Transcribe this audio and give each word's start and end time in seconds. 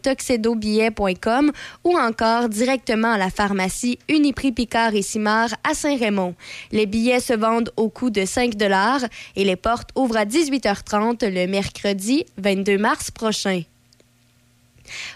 tuxedobillet.com 0.00 1.52
ou 1.84 1.98
encore 1.98 2.48
directement 2.48 3.12
à 3.12 3.18
la 3.18 3.30
pharmacie 3.30 3.98
Uniprix 4.08 4.52
Picard 4.52 4.94
et 4.94 5.02
Simard 5.02 5.50
à 5.68 5.74
Saint-Raymond. 5.74 6.34
Les 6.72 6.86
billets 6.86 7.20
se 7.20 7.32
vendent 7.32 7.72
au 7.76 7.88
coût 7.88 8.10
de 8.10 8.24
5 8.24 8.54
et 9.36 9.44
les 9.44 9.56
portes 9.56 9.90
ouvrent 9.96 10.16
à 10.16 10.24
18h30 10.24 11.28
le 11.28 11.46
mercredi 11.46 12.24
22 12.38 12.78
mars 12.78 13.10
prochain. 13.10 13.62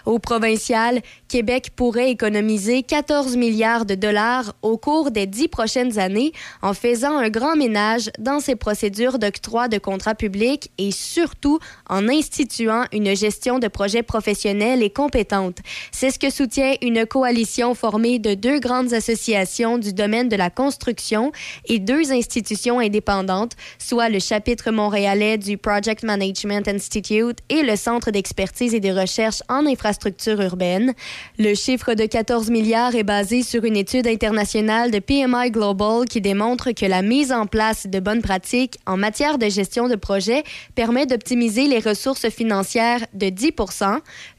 Au 0.05 0.19
provincial, 0.19 1.01
Québec 1.27 1.71
pourrait 1.75 2.11
économiser 2.11 2.83
14 2.83 3.35
milliards 3.35 3.85
de 3.85 3.95
dollars 3.95 4.55
au 4.61 4.77
cours 4.77 5.11
des 5.11 5.25
dix 5.25 5.47
prochaines 5.47 5.99
années 5.99 6.31
en 6.61 6.73
faisant 6.73 7.17
un 7.17 7.29
grand 7.29 7.55
ménage 7.55 8.09
dans 8.19 8.39
ses 8.39 8.55
procédures 8.55 9.19
d'octroi 9.19 9.67
de 9.67 9.77
contrats 9.77 10.15
publics 10.15 10.71
et 10.77 10.91
surtout 10.91 11.59
en 11.89 12.07
instituant 12.07 12.85
une 12.91 13.15
gestion 13.15 13.59
de 13.59 13.67
projets 13.67 14.03
professionnels 14.03 14.83
et 14.83 14.89
compétente. 14.89 15.57
C'est 15.91 16.11
ce 16.11 16.19
que 16.19 16.29
soutient 16.29 16.75
une 16.81 17.05
coalition 17.05 17.73
formée 17.75 18.19
de 18.19 18.33
deux 18.33 18.59
grandes 18.59 18.93
associations 18.93 19.77
du 19.77 19.93
domaine 19.93 20.29
de 20.29 20.35
la 20.35 20.49
construction 20.49 21.31
et 21.67 21.79
deux 21.79 22.11
institutions 22.11 22.79
indépendantes, 22.79 23.53
soit 23.79 24.09
le 24.09 24.19
chapitre 24.19 24.71
montréalais 24.71 25.37
du 25.37 25.57
Project 25.57 26.03
Management 26.03 26.67
Institute 26.67 27.39
et 27.49 27.63
le 27.63 27.75
Centre 27.75 28.11
d'expertise 28.11 28.73
et 28.73 28.79
de 28.79 28.91
recherche 28.91 29.41
en 29.49 29.54
infrastructure 29.65 30.41
urbaine. 30.41 30.93
Le 31.37 31.53
chiffre 31.53 31.93
de 31.93 32.05
14 32.05 32.49
milliards 32.49 32.95
est 32.95 33.03
basé 33.03 33.43
sur 33.43 33.63
une 33.63 33.75
étude 33.75 34.07
internationale 34.07 34.91
de 34.91 34.99
PMI 34.99 35.51
Global 35.51 36.05
qui 36.05 36.21
démontre 36.21 36.71
que 36.71 36.85
la 36.85 37.01
mise 37.01 37.31
en 37.31 37.45
place 37.45 37.87
de 37.87 37.99
bonnes 37.99 38.21
pratiques 38.21 38.79
en 38.85 38.97
matière 38.97 39.37
de 39.37 39.49
gestion 39.49 39.87
de 39.87 39.95
projet 39.95 40.43
permet 40.75 41.05
d'optimiser 41.05 41.67
les 41.67 41.79
ressources 41.79 42.29
financières 42.29 43.05
de 43.13 43.29
10 43.29 43.51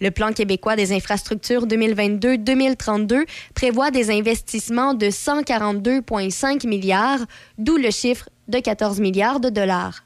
Le 0.01 0.11
plan 0.11 0.33
québécois 0.33 0.77
des 0.77 0.93
infrastructures 0.93 1.67
2022-2032 1.67 3.25
prévoit 3.55 3.91
des 3.91 4.11
investissements 4.11 4.95
de 4.95 5.07
142,5 5.07 6.67
milliards, 6.67 7.21
d'où 7.59 7.77
le 7.77 7.91
chiffre 7.91 8.29
de 8.49 8.59
14 8.59 9.01
milliards 9.01 9.41
de 9.41 9.49
dollars. 9.49 10.06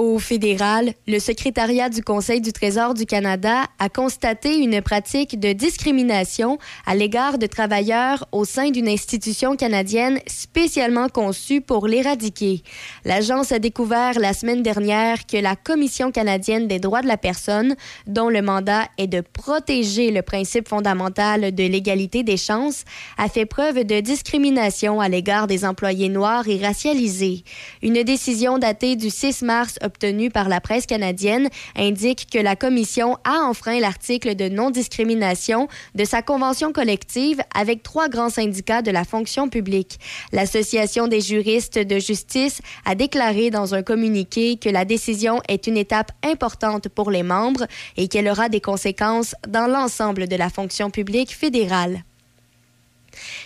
Au 0.00 0.20
fédéral, 0.20 0.92
le 1.08 1.18
secrétariat 1.18 1.88
du 1.88 2.02
Conseil 2.02 2.40
du 2.40 2.52
Trésor 2.52 2.94
du 2.94 3.04
Canada 3.04 3.64
a 3.80 3.88
constaté 3.88 4.58
une 4.58 4.80
pratique 4.80 5.40
de 5.40 5.52
discrimination 5.52 6.58
à 6.86 6.94
l'égard 6.94 7.36
de 7.36 7.48
travailleurs 7.48 8.24
au 8.30 8.44
sein 8.44 8.70
d'une 8.70 8.86
institution 8.86 9.56
canadienne 9.56 10.20
spécialement 10.28 11.08
conçue 11.08 11.60
pour 11.60 11.88
l'éradiquer. 11.88 12.62
L'agence 13.04 13.50
a 13.50 13.58
découvert 13.58 14.20
la 14.20 14.34
semaine 14.34 14.62
dernière 14.62 15.26
que 15.26 15.36
la 15.36 15.56
Commission 15.56 16.12
canadienne 16.12 16.68
des 16.68 16.78
droits 16.78 17.02
de 17.02 17.08
la 17.08 17.16
personne, 17.16 17.74
dont 18.06 18.28
le 18.28 18.40
mandat 18.40 18.86
est 18.98 19.08
de 19.08 19.20
protéger 19.20 20.12
le 20.12 20.22
principe 20.22 20.68
fondamental 20.68 21.52
de 21.52 21.64
l'égalité 21.64 22.22
des 22.22 22.36
chances, 22.36 22.84
a 23.16 23.28
fait 23.28 23.46
preuve 23.46 23.82
de 23.82 23.98
discrimination 23.98 25.00
à 25.00 25.08
l'égard 25.08 25.48
des 25.48 25.64
employés 25.64 26.08
noirs 26.08 26.46
et 26.46 26.64
racialisés. 26.64 27.42
Une 27.82 28.04
décision 28.04 28.58
datée 28.58 28.94
du 28.94 29.10
6 29.10 29.42
mars 29.42 29.76
obtenu 29.88 30.30
par 30.30 30.48
la 30.48 30.60
presse 30.60 30.86
canadienne 30.86 31.48
indique 31.76 32.28
que 32.30 32.38
la 32.38 32.56
Commission 32.56 33.16
a 33.24 33.40
enfreint 33.44 33.80
l'article 33.80 34.36
de 34.36 34.48
non-discrimination 34.48 35.66
de 35.94 36.04
sa 36.04 36.22
convention 36.22 36.72
collective 36.72 37.40
avec 37.54 37.82
trois 37.82 38.08
grands 38.08 38.30
syndicats 38.30 38.82
de 38.82 38.90
la 38.90 39.04
fonction 39.04 39.48
publique. 39.48 39.98
L'Association 40.32 41.08
des 41.08 41.22
juristes 41.22 41.78
de 41.78 41.98
justice 41.98 42.60
a 42.84 42.94
déclaré 42.94 43.50
dans 43.50 43.74
un 43.74 43.82
communiqué 43.82 44.56
que 44.56 44.68
la 44.68 44.84
décision 44.84 45.40
est 45.48 45.66
une 45.66 45.78
étape 45.78 46.12
importante 46.22 46.88
pour 46.88 47.10
les 47.10 47.22
membres 47.22 47.66
et 47.96 48.08
qu'elle 48.08 48.28
aura 48.28 48.48
des 48.48 48.60
conséquences 48.60 49.34
dans 49.48 49.66
l'ensemble 49.66 50.28
de 50.28 50.36
la 50.36 50.50
fonction 50.50 50.90
publique 50.90 51.34
fédérale. 51.34 52.04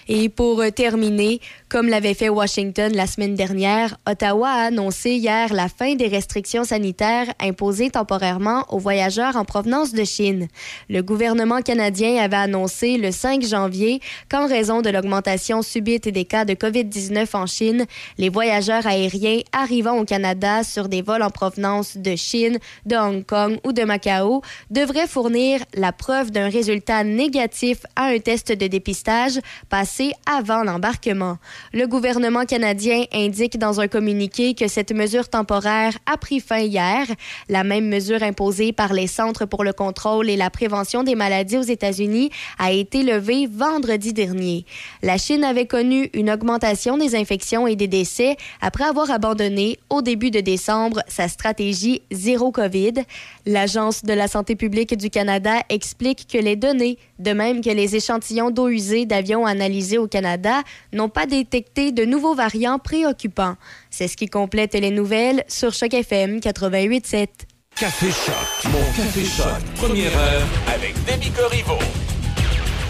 Et 0.09 0.29
pour 0.29 0.61
euh, 0.61 0.71
terminer, 0.71 1.41
comme 1.69 1.89
l'avait 1.89 2.15
fait 2.15 2.29
Washington 2.29 2.93
la 2.95 3.07
semaine 3.07 3.35
dernière, 3.35 3.97
Ottawa 4.09 4.49
a 4.49 4.67
annoncé 4.67 5.13
hier 5.13 5.53
la 5.55 5.69
fin 5.69 5.95
des 5.95 6.09
restrictions 6.09 6.65
sanitaires 6.65 7.33
imposées 7.41 7.91
temporairement 7.91 8.65
aux 8.71 8.79
voyageurs 8.79 9.37
en 9.37 9.45
provenance 9.45 9.93
de 9.93 10.05
Chine. 10.05 10.49
Le 10.91 11.03
gouvernement 11.03 11.63
canadien 11.63 12.17
avait 12.17 12.37
annoncé 12.37 12.99
le 12.99 13.13
5 13.13 13.45
janvier 13.45 14.01
qu'en 14.29 14.49
raison 14.49 14.83
de 14.83 14.91
l'augmentation 14.91 15.63
subite 15.63 16.09
des 16.09 16.25
cas 16.25 16.45
de 16.45 16.55
COVID-19 16.55 17.29
en 17.35 17.47
Chine, 17.47 17.87
les 18.19 18.29
voyageurs 18.29 18.87
aériens 18.87 19.41
arrivant 19.53 19.99
au 19.99 20.05
Canada 20.05 20.65
sur 20.65 20.89
des 20.89 21.03
vols 21.03 21.23
en 21.23 21.31
provenance 21.31 21.97
de 21.97 22.17
Chine, 22.17 22.59
de 22.87 22.97
Hong 22.97 23.25
Kong 23.25 23.59
ou 23.65 23.73
de 23.73 23.85
Macao 23.85 24.43
devraient 24.71 25.07
fournir 25.07 25.61
la 25.75 25.93
preuve 25.93 26.31
d'un 26.33 26.49
résultat 26.49 27.05
négatif 27.05 27.79
à 27.97 28.07
un 28.07 28.19
test 28.19 28.53
de 28.53 28.67
dépistage 28.67 29.39
avant 30.27 30.63
l'embarquement. 30.63 31.37
Le 31.73 31.87
gouvernement 31.87 32.45
canadien 32.45 33.05
indique 33.13 33.59
dans 33.59 33.81
un 33.81 33.89
communiqué 33.89 34.55
que 34.55 34.69
cette 34.69 34.93
mesure 34.93 35.29
temporaire 35.29 35.99
a 36.07 36.17
pris 36.17 36.41
fin 36.41 36.61
hier. 36.61 37.07
La 37.49 37.65
même 37.65 37.89
mesure 37.89 38.23
imposée 38.23 38.73
par 38.73 38.93
les 38.93 39.07
Centres 39.07 39.45
pour 39.47 39.65
le 39.65 39.73
contrôle 39.73 40.31
et 40.31 40.37
la 40.37 40.51
prévention 40.51 41.03
des 41.03 41.15
maladies 41.15 41.59
aux 41.59 41.63
États-Unis 41.63 42.31
a 42.59 42.73
été 42.73 43.03
levée 43.03 43.47
vendredi 43.47 44.13
dernier. 44.13 44.65
La 45.03 45.19
Chine 45.19 45.45
avait 45.45 45.67
connu 45.67 46.11
une 46.15 46.31
augmentation 46.31 46.97
des 46.97 47.15
infections 47.15 47.67
et 47.67 47.77
des 47.77 47.89
décès 47.89 48.37
après 48.61 48.85
avoir 48.85 49.11
abandonné 49.11 49.79
au 49.91 50.01
début 50.03 50.31
de 50.31 50.41
décembre 50.41 51.01
sa 51.09 51.29
stratégie 51.29 52.03
zéro 52.11 52.51
COVID. 52.51 52.95
L'Agence 53.47 54.05
de 54.05 54.13
la 54.13 54.29
santé 54.29 54.57
publique 54.57 54.97
du 54.97 55.11
Canada 55.11 55.57
explique 55.69 56.27
que 56.33 56.39
les 56.39 56.57
données, 56.57 56.99
de 57.19 57.33
même 57.33 57.61
que 57.61 57.71
les 57.71 57.97
échantillons 57.97 58.51
d'eau 58.51 58.69
usée 58.69 59.05
d'avions 59.05 59.45
analysés 59.45 59.82
au 59.99 60.07
Canada, 60.07 60.63
n'ont 60.93 61.09
pas 61.09 61.27
détecté 61.27 61.93
de 61.93 62.05
nouveaux 62.05 62.35
variants 62.35 62.79
préoccupants. 62.79 63.57
C'est 63.91 64.09
ce 64.09 64.17
qui 64.17 64.27
complète 64.27 64.75
les 64.75 64.91
nouvelles 64.91 65.45
sur 65.49 65.73
Choc 65.73 65.93
FM 65.95 66.39
88.7. 66.39 67.29
Café 67.77 68.11
Choc, 68.11 68.71
mon 68.71 68.85
Café 68.97 69.25
Choc, 69.25 69.63
première 69.77 70.17
heure 70.17 70.47
avec 70.75 70.95
Demi 71.05 71.31
Corriveau. 71.31 71.79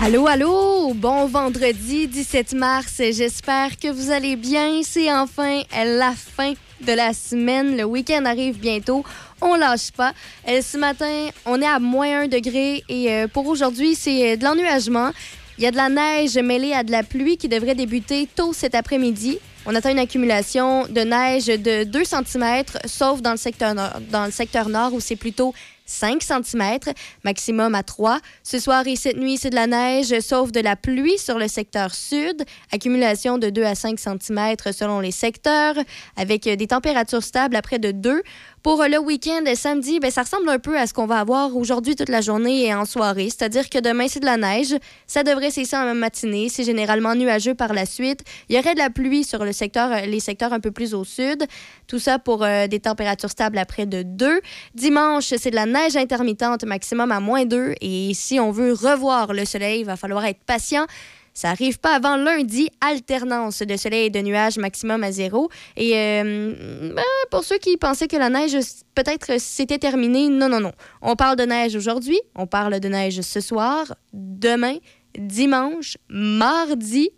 Allô, 0.05 0.27
allô, 0.27 0.95
bon 0.95 1.27
vendredi 1.27 2.09
17 2.09 2.55
mars. 2.55 3.01
J'espère 3.13 3.79
que 3.79 3.87
vous 3.87 4.11
allez 4.11 4.35
bien. 4.35 4.83
C'est 4.83 5.13
enfin 5.13 5.63
la 5.73 6.13
fin 6.13 6.55
de 6.81 6.93
la 6.93 7.15
semaine. 7.15 7.77
Le 7.77 7.85
week-end 7.85 8.25
arrive 8.25 8.59
bientôt. 8.59 9.05
On 9.41 9.55
lâche 9.55 9.93
pas. 9.93 10.13
Euh, 10.49 10.61
ce 10.61 10.77
matin, 10.77 11.29
on 11.47 11.61
est 11.63 11.67
à 11.67 11.79
moins 11.79 12.23
1 12.23 12.27
degré 12.29 12.83
et 12.89 13.13
euh, 13.13 13.29
pour 13.29 13.47
aujourd'hui, 13.47 13.95
c'est 13.95 14.33
euh, 14.33 14.37
de 14.37 14.45
l'ennuagement. 14.45 15.13
Il 15.63 15.67
y 15.67 15.69
a 15.69 15.71
de 15.71 15.77
la 15.77 15.91
neige 15.91 16.37
mêlée 16.39 16.73
à 16.73 16.83
de 16.83 16.91
la 16.91 17.05
pluie 17.05 17.37
qui 17.37 17.49
devrait 17.49 17.77
débuter 17.77 18.27
tôt 18.27 18.53
cet 18.53 18.75
après-midi. 18.75 19.39
On 19.65 19.77
attend 19.77 19.91
une 19.91 20.01
accumulation 20.01 20.89
de 20.89 21.03
neige 21.03 21.47
de 21.47 21.85
2 21.85 22.03
cm, 22.05 22.65
sauf 22.85 23.23
dans 23.23 23.31
le 23.31 23.37
secteur 23.37 24.69
nord, 24.69 24.93
où 24.93 24.99
c'est 24.99 25.15
plutôt 25.15 25.55
5 25.87 26.21
cm, 26.21 26.79
maximum 27.23 27.77
à 27.77 27.85
3. 27.85 28.19
Ce 28.43 28.59
soir 28.59 28.85
et 28.89 28.97
cette 28.97 29.17
nuit, 29.17 29.37
c'est 29.37 29.51
de 29.51 29.55
la 29.55 29.69
neige, 29.69 30.19
sauf 30.19 30.51
de 30.51 30.59
la 30.59 30.75
pluie 30.75 31.19
sur 31.19 31.39
le 31.39 31.47
secteur 31.47 31.95
sud. 31.95 32.43
Accumulation 32.73 33.39
de 33.39 33.49
2 33.49 33.63
à 33.63 33.77
5 33.77 34.01
cm 34.01 34.57
selon 34.73 34.99
les 34.99 35.13
secteurs, 35.13 35.77
avec 36.17 36.43
des 36.43 36.67
températures 36.67 37.23
stables 37.23 37.55
à 37.55 37.63
près 37.63 37.79
de 37.79 37.93
2. 37.93 38.23
Pour 38.63 38.85
le 38.85 38.97
week-end, 38.97 39.43
samedi, 39.57 39.99
ben, 39.99 40.13
ça 40.13 40.23
ressemble 40.23 40.49
un 40.49 40.61
peu 40.61 40.79
à 40.79 40.87
ce 40.87 40.95
qu'on 40.95 41.07
va 41.07 41.19
avoir 41.19 41.57
aujourd'hui 41.57 41.97
toute 41.97 42.09
la 42.09 42.21
journée 42.21 42.67
et 42.67 42.73
en 42.73 42.85
soirée. 42.85 43.29
C'est-à-dire 43.29 43.69
que 43.69 43.81
demain, 43.81 44.07
c'est 44.09 44.21
de 44.21 44.25
la 44.25 44.37
neige. 44.37 44.77
Ça 45.09 45.25
devrait 45.25 45.51
cesser 45.51 45.77
en 45.77 45.93
matinée. 45.97 46.49
C'est 46.49 46.63
généralement 46.63 47.17
nuageux 47.17 47.57
par 47.57 47.73
la 47.73 47.87
suite. 47.87 48.21
Il 48.49 48.55
y 48.55 48.59
aurait 48.61 48.75
de 48.75 48.79
la 48.79 48.89
pluie 48.89 49.25
sur 49.25 49.45
le 49.45 49.51
secteur, 49.51 50.07
les 50.07 50.21
secteurs 50.21 50.53
un 50.53 50.61
peu 50.61 50.71
plus 50.71 50.95
au 50.95 51.03
sud. 51.03 51.45
Tout 51.89 51.99
ça 51.99 52.21
pour 52.21 52.45
euh, 52.45 52.69
des 52.69 52.79
températures 52.79 53.31
stables 53.31 53.59
à 53.59 53.65
près 53.65 53.85
de 53.85 54.03
2. 54.05 54.41
Dimanche, 54.77 55.35
c'est 55.37 55.51
de 55.51 55.57
la 55.57 55.67
neige 55.67 55.97
intermittente, 55.97 56.63
maximum 56.63 57.11
à 57.11 57.19
moins 57.19 57.45
2. 57.45 57.75
Et 57.81 58.13
si 58.15 58.39
on 58.39 58.53
veut 58.53 58.75
revoir 58.75 59.33
le 59.33 59.45
soleil, 59.45 59.81
il 59.81 59.87
va 59.87 59.97
falloir 59.97 60.25
être 60.25 60.41
patient. 60.47 60.87
Ça 61.35 61.51
arrive 61.51 61.79
pas 61.79 61.95
avant 61.95 62.17
lundi, 62.17 62.69
alternance 62.81 63.63
de 63.63 63.77
soleil 63.77 64.07
et 64.07 64.11
de 64.11 64.21
nuages 64.21 64.59
maximum 64.59 65.03
à 65.03 65.13
zéro. 65.13 65.49
Et 65.77 65.97
euh, 65.97 66.93
ben, 66.95 67.03
pour 67.31 67.45
ceux 67.45 67.59
qui 67.59 67.77
pensaient 67.79 68.09
que 68.09 68.17
la 68.17 68.29
neige 68.29 68.57
peut-être 68.95 69.41
c'était 69.41 69.79
terminé, 69.79 70.29
non, 70.29 70.49
non, 70.49 70.61
non. 70.61 70.73
On 71.01 71.17
parle 71.17 71.37
de 71.37 71.45
neige 71.45 71.75
aujourd'hui, 71.75 72.21
on 72.35 72.47
parle 72.47 72.81
de 72.81 72.89
neige 72.89 73.21
ce 73.23 73.41
soir, 73.41 73.95
demain, 74.13 74.77
dimanche, 75.17 75.97
mardi 76.11 77.11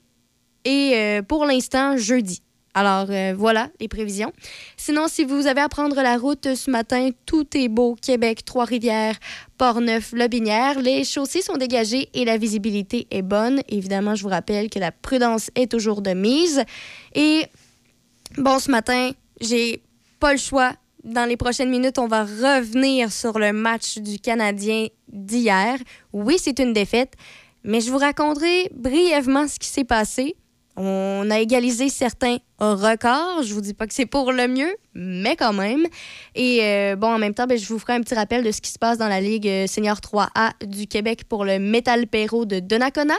et 0.64 0.93
euh, 0.94 1.22
pour 1.22 1.44
l'instant 1.44 1.96
jeudi. 1.96 2.44
Alors 2.75 3.06
euh, 3.09 3.35
voilà 3.37 3.71
les 3.81 3.88
prévisions. 3.88 4.32
Sinon, 4.76 5.06
si 5.09 5.25
vous 5.25 5.47
avez 5.47 5.61
à 5.61 5.69
prendre 5.69 5.97
la 5.97 6.19
route 6.19 6.55
ce 6.55 6.71
matin, 6.71 7.11
tout 7.25 7.47
est 7.56 7.69
beau. 7.69 7.97
Québec, 8.00 8.44
Trois-Rivières, 8.44 9.17
Port-Neuf, 9.59 10.12
Lobinière. 10.12 10.81
Les 10.81 11.05
chaussées 11.05 11.43
sont 11.43 11.56
dégagées 11.56 12.09
et 12.15 12.25
la 12.25 12.37
visibilité 12.37 13.06
est 13.11 13.23
bonne. 13.23 13.61
Évidemment, 13.69 14.17
je 14.17 14.23
vous 14.25 14.29
rappelle 14.29 14.69
que 14.71 14.81
la 14.81 14.91
prudence 14.91 15.50
est 15.55 15.71
toujours 15.71 16.03
de 16.03 16.11
mise. 16.11 16.65
Et 17.15 17.47
bon, 18.37 18.59
ce 18.59 18.71
matin, 18.71 19.12
j'ai 19.41 19.82
pas 20.19 20.32
le 20.32 20.38
choix 20.38 20.73
dans 21.05 21.29
les 21.29 21.37
prochaines 21.37 21.71
minutes, 21.71 21.99
on 21.99 22.06
va 22.06 22.25
revenir 22.25 23.12
sur 23.12 23.38
le 23.38 23.53
match 23.53 23.99
du 23.99 24.19
Canadien 24.19 24.87
d'hier. 25.09 25.76
Oui, 26.12 26.37
c'est 26.38 26.59
une 26.59 26.73
défaite, 26.73 27.12
mais 27.62 27.81
je 27.81 27.91
vous 27.91 27.99
raconterai 27.99 28.71
brièvement 28.75 29.47
ce 29.47 29.59
qui 29.59 29.69
s'est 29.69 29.85
passé. 29.85 30.35
On 30.76 31.29
a 31.31 31.38
égalisé 31.38 31.88
certains 31.88 32.38
records. 32.59 33.43
Je 33.44 33.55
vous 33.55 33.61
dis 33.61 33.75
pas 33.75 33.87
que 33.87 33.94
c'est 33.94 34.06
pour 34.06 34.32
le 34.32 34.49
mieux, 34.49 34.75
mais 34.94 35.37
quand 35.37 35.53
même. 35.53 35.87
Et 36.35 36.61
euh, 36.62 36.97
bon, 36.97 37.09
en 37.09 37.19
même 37.19 37.35
temps, 37.35 37.47
ben, 37.47 37.56
je 37.56 37.67
vous 37.67 37.79
ferai 37.79 37.93
un 37.93 38.00
petit 38.00 38.15
rappel 38.15 38.43
de 38.43 38.50
ce 38.50 38.61
qui 38.61 38.71
se 38.71 38.79
passe 38.79 38.99
dans 38.99 39.09
la 39.09 39.21
Ligue 39.21 39.47
euh, 39.47 39.67
Senior 39.67 39.99
3A 39.99 40.67
du 40.67 40.87
Québec 40.87 41.25
pour 41.29 41.44
le 41.44 41.59
Metal 41.59 42.06
Perro 42.06 42.44
de 42.44 42.59
Donnacona. 42.59 43.15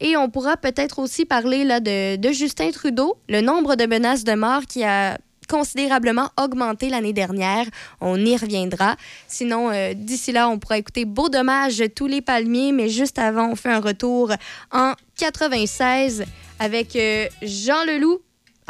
Et 0.00 0.16
on 0.16 0.28
pourra 0.28 0.56
peut-être 0.56 0.98
aussi 0.98 1.24
parler 1.24 1.64
là, 1.64 1.80
de, 1.80 2.16
de 2.16 2.32
Justin 2.32 2.70
Trudeau, 2.70 3.16
le 3.28 3.40
nombre 3.40 3.76
de 3.76 3.86
menaces 3.86 4.24
de 4.24 4.34
mort 4.34 4.66
qui 4.66 4.84
a 4.84 5.16
considérablement 5.50 6.30
augmenté 6.40 6.88
l'année 6.88 7.12
dernière. 7.12 7.66
On 8.00 8.16
y 8.16 8.36
reviendra. 8.36 8.96
Sinon, 9.26 9.70
euh, 9.70 9.94
d'ici 9.94 10.30
là, 10.32 10.48
on 10.48 10.58
pourra 10.58 10.78
écouter 10.78 11.04
Beau 11.04 11.28
Dommage, 11.28 11.82
Tous 11.96 12.06
les 12.06 12.22
palmiers, 12.22 12.72
mais 12.72 12.88
juste 12.88 13.18
avant, 13.18 13.50
on 13.50 13.56
fait 13.56 13.70
un 13.70 13.80
retour 13.80 14.32
en 14.72 14.92
96 15.18 16.24
avec 16.58 16.94
euh, 16.94 17.26
Jean 17.42 17.84
Leloup. 17.84 18.20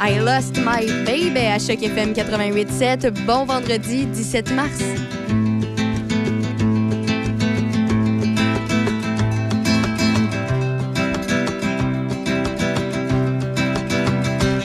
I 0.03 0.17
Lost 0.17 0.57
My 0.57 0.87
Baby 1.05 1.45
à 1.45 1.59
Choc 1.59 1.83
FM 1.83 2.13
88.7. 2.13 3.11
Bon 3.27 3.45
vendredi 3.45 4.05
17 4.07 4.51
mars. 4.53 4.81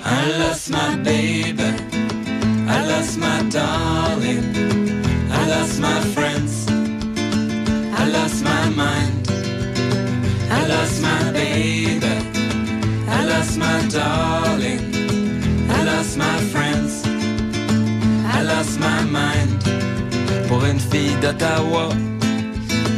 I 0.02 0.38
lost 0.38 0.70
my 0.70 0.96
baby. 1.04 1.65
Lost 3.16 3.30
my 3.30 3.48
darling. 3.48 4.44
I 5.30 5.46
lost 5.48 5.80
my 5.80 6.00
friends. 6.14 6.66
I 7.96 8.08
lost 8.08 8.44
my 8.44 8.68
mind. 8.68 9.30
I 10.50 10.66
lost 10.66 11.00
my 11.00 11.32
baby. 11.32 12.14
I 13.08 13.24
lost 13.24 13.58
my 13.58 13.88
darling. 13.88 14.80
I 15.70 15.82
lost 15.84 16.18
my 16.18 16.38
friends. 16.52 17.04
I 18.26 18.42
lost 18.42 18.78
my 18.80 19.04
mind. 19.04 19.62
Pour 20.48 20.64
une 20.64 20.80
fille 20.80 21.16
d'Ottawa, 21.22 21.88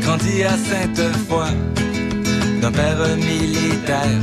grandie 0.02 0.42
à 0.42 0.56
Sainte-Foy, 0.56 1.50
d'un 2.60 2.72
père 2.72 3.16
militaire 3.16 4.20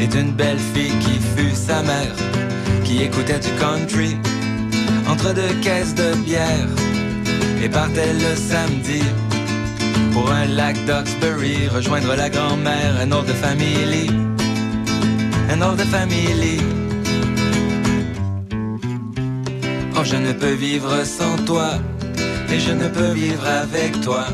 et 0.00 0.06
d'une 0.08 0.32
belle 0.32 0.58
fille 0.74 0.98
qui 0.98 1.18
fut 1.36 1.54
sa 1.54 1.82
mère, 1.82 2.16
qui 2.84 3.02
écoutait 3.02 3.38
du 3.38 3.50
country 3.60 4.16
entre 5.18 5.34
deux 5.34 5.54
caisses 5.62 5.94
de 5.96 6.14
bière 6.18 6.68
et 7.62 7.68
partait 7.68 8.12
le 8.12 8.36
samedi 8.36 9.02
pour 10.12 10.30
un 10.30 10.44
lac 10.44 10.76
d'Oxbury, 10.86 11.66
rejoindre 11.68 12.14
la 12.14 12.30
grand-mère, 12.30 12.94
un 13.00 13.10
autre 13.10 13.34
famille, 13.34 14.10
un 15.50 15.60
autre 15.60 15.84
famille. 15.86 16.60
Oh, 19.96 20.04
je 20.04 20.16
ne 20.16 20.32
peux 20.32 20.54
vivre 20.54 21.04
sans 21.04 21.36
toi, 21.44 21.70
et 22.52 22.60
je 22.60 22.72
ne 22.72 22.86
peux 22.86 23.12
vivre 23.12 23.44
avec 23.44 24.00
toi. 24.00 24.24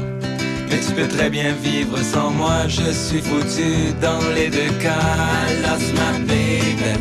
Mais 0.68 0.80
tu 0.86 0.92
peux 0.92 1.08
très 1.08 1.30
bien 1.30 1.54
vivre 1.62 1.96
sans 2.02 2.30
moi, 2.30 2.68
je 2.68 2.92
suis 2.92 3.22
foutu 3.22 3.70
dans 4.02 4.24
les 4.34 4.48
deux 4.48 4.72
cas. 4.82 5.00
I 5.48 5.62
lost 5.62 5.92
my 5.94 6.18
baby. 6.26 6.92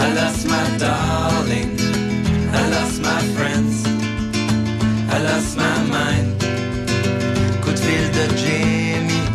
I 0.00 0.14
lost 0.14 0.46
my 0.46 0.78
darling. 0.78 1.77
My 3.18 3.24
friends. 3.36 3.76
I 5.10 5.18
lost 5.26 5.56
my 5.56 5.76
mind. 5.96 6.38
Coup 7.62 7.72
de 7.72 7.80
fil 7.86 8.06
de 8.16 8.24
Jamie, 8.42 9.28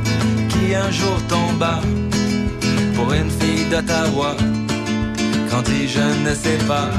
qui 0.52 0.74
un 0.74 0.90
jour 0.90 1.18
tomba 1.28 1.82
pour 2.96 3.12
une 3.12 3.30
fille 3.30 3.66
d'Ottawa. 3.70 4.38
Grandit, 5.50 5.90
je 5.90 6.08
ne 6.26 6.34
sais 6.34 6.60
pas, 6.66 6.92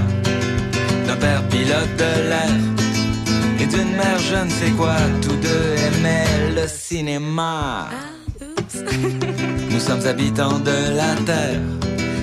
d'un 1.06 1.16
père 1.16 1.42
pilote 1.48 1.94
de 1.96 2.12
l'air 2.30 2.54
et 3.60 3.66
d'une 3.66 3.92
mère 3.96 4.18
je 4.18 4.44
ne 4.44 4.50
sais 4.50 4.72
quoi. 4.76 4.96
Tous 5.22 5.38
deux 5.48 5.66
aimaient 5.86 6.52
le 6.54 6.66
cinéma. 6.68 7.88
Nous 9.70 9.80
sommes 9.80 10.06
habitants 10.06 10.58
de 10.58 10.78
la 10.98 11.14
Terre. 11.24 11.62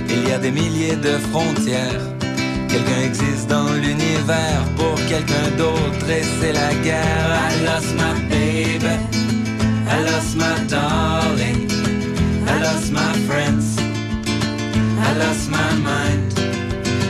Il 0.08 0.28
y 0.28 0.32
a 0.32 0.38
des 0.38 0.52
milliers 0.52 0.94
de 0.94 1.14
frontières. 1.30 2.21
Quelqu'un 2.72 3.02
existe 3.04 3.50
dans 3.50 3.70
l'univers 3.74 4.64
pour 4.76 4.94
quelqu'un 5.06 5.48
d'autre 5.58 6.08
et 6.08 6.22
c'est 6.40 6.54
la 6.54 6.72
guerre. 6.82 7.28
I 7.50 7.64
lost 7.66 7.92
my 7.96 8.14
baby. 8.30 8.96
I 9.86 10.02
lost 10.08 10.36
my 10.36 10.56
darling. 10.68 11.68
I 12.48 12.62
lost 12.62 12.90
my 12.90 13.12
friends. 13.28 13.76
I 14.98 15.12
lost 15.18 15.50
my 15.50 15.70
mind. 15.84 16.32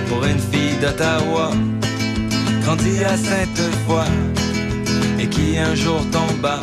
Pour 0.08 0.24
une 0.24 0.40
fille 0.40 0.76
d'Ottawa, 0.80 1.52
grandie 2.64 3.04
à 3.04 3.16
Sainte-Foy 3.16 4.04
et 5.20 5.28
qui 5.28 5.58
un 5.58 5.76
jour 5.76 6.00
tomba. 6.10 6.58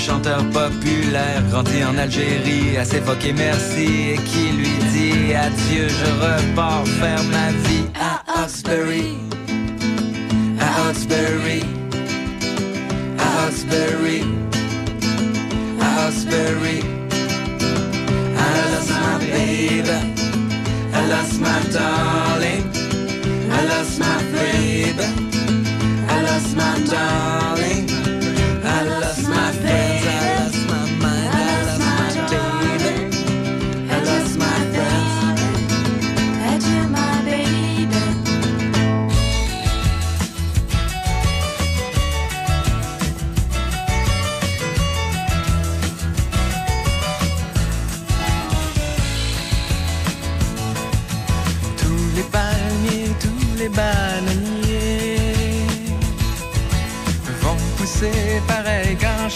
Chanteur 0.00 0.42
populaire, 0.50 1.42
grandi 1.50 1.84
en 1.84 1.96
Algérie, 1.98 2.76
assez 2.78 3.00
foqué 3.02 3.34
merci, 3.34 4.12
et 4.12 4.16
qui 4.16 4.50
lui 4.56 4.74
dit 4.92 5.34
adieu, 5.34 5.88
je 5.88 6.10
repars 6.24 6.86
faire 6.86 7.22
ma 7.24 7.50
vie 7.68 7.84
à 7.94 8.40
Hawkesbury, 8.40 9.18
à 10.58 10.88
Hawkesbury, 10.88 11.64
à 13.18 13.44
Hawkesbury, 13.44 14.24
à 15.80 16.06
Hawkesbury. 16.06 16.80
I 18.36 18.72
lost 18.72 18.90
my 18.90 19.18
baby. 19.26 19.98
I 20.94 21.06
lost 21.08 21.40
darling. 21.72 22.64
I 23.50 23.64
lost 23.66 23.98
my 24.00 24.22
baby. 24.32 25.04
I 26.08 26.22
lost 26.22 26.56
my 26.56 26.80
darling. 26.90 27.99
I 29.20 29.28
lost 29.28 29.28
my 29.28 29.52
friends. 29.52 30.19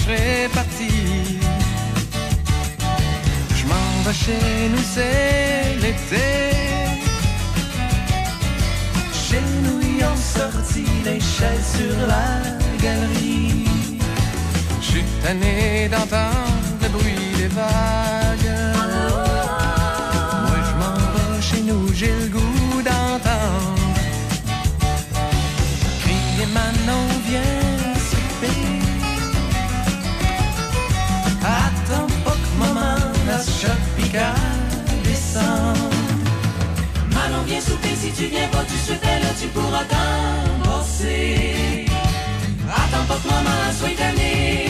Pareil 0.06 0.12
quand 0.12 0.12
je 0.12 0.12
serai 0.12 0.49
parti. 0.52 1.38
Je 3.56 3.66
m'en 3.66 4.02
vais 4.04 4.12
chez 4.12 4.68
nous, 4.70 4.84
c'est 4.94 5.76
l'été. 5.80 6.26
Chez 9.12 9.42
nous, 9.64 9.80
ils 9.82 10.04
ont 10.04 10.16
sorti 10.16 10.84
les 11.04 11.20
chaises 11.20 11.76
sur 11.76 12.06
la 12.06 12.26
galerie. 12.82 13.66
Je 14.80 14.87
suis 14.87 15.04
tanné 15.23 15.88
d'entendre 15.88 16.78
le 16.82 16.88
bruit 16.88 17.34
des 17.37 17.49
vagues. 17.49 18.52
Moi 20.44 20.58
je 20.68 20.75
m'en 20.80 20.96
vais 21.34 21.42
chez 21.42 21.62
nous, 21.62 21.92
j'ai 21.92 22.12
le 22.20 22.28
goût 22.28 22.43
tu 38.16 38.26
viens 38.26 38.49
pas, 38.49 38.64
tu 38.64 38.76
souhaitais 38.78 39.18
là, 39.21 39.28
tu 39.40 39.49
pourras 39.49 39.85
t'en 39.85 40.71
passer. 40.71 41.87
Attends 42.68 43.06
pas 43.09 43.18
que 43.23 43.28
maman 43.28 43.73
soit 43.78 43.97
tannée, 43.97 44.63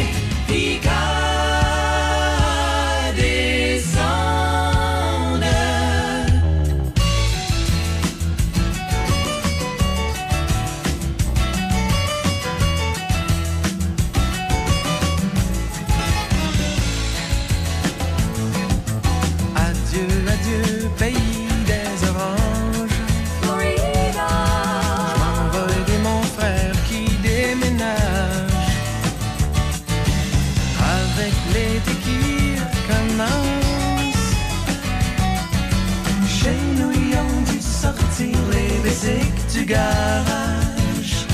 garage. 39.65 41.27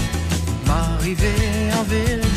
M'arriver 0.67 1.73
en 1.79 1.83
ville 1.85 2.30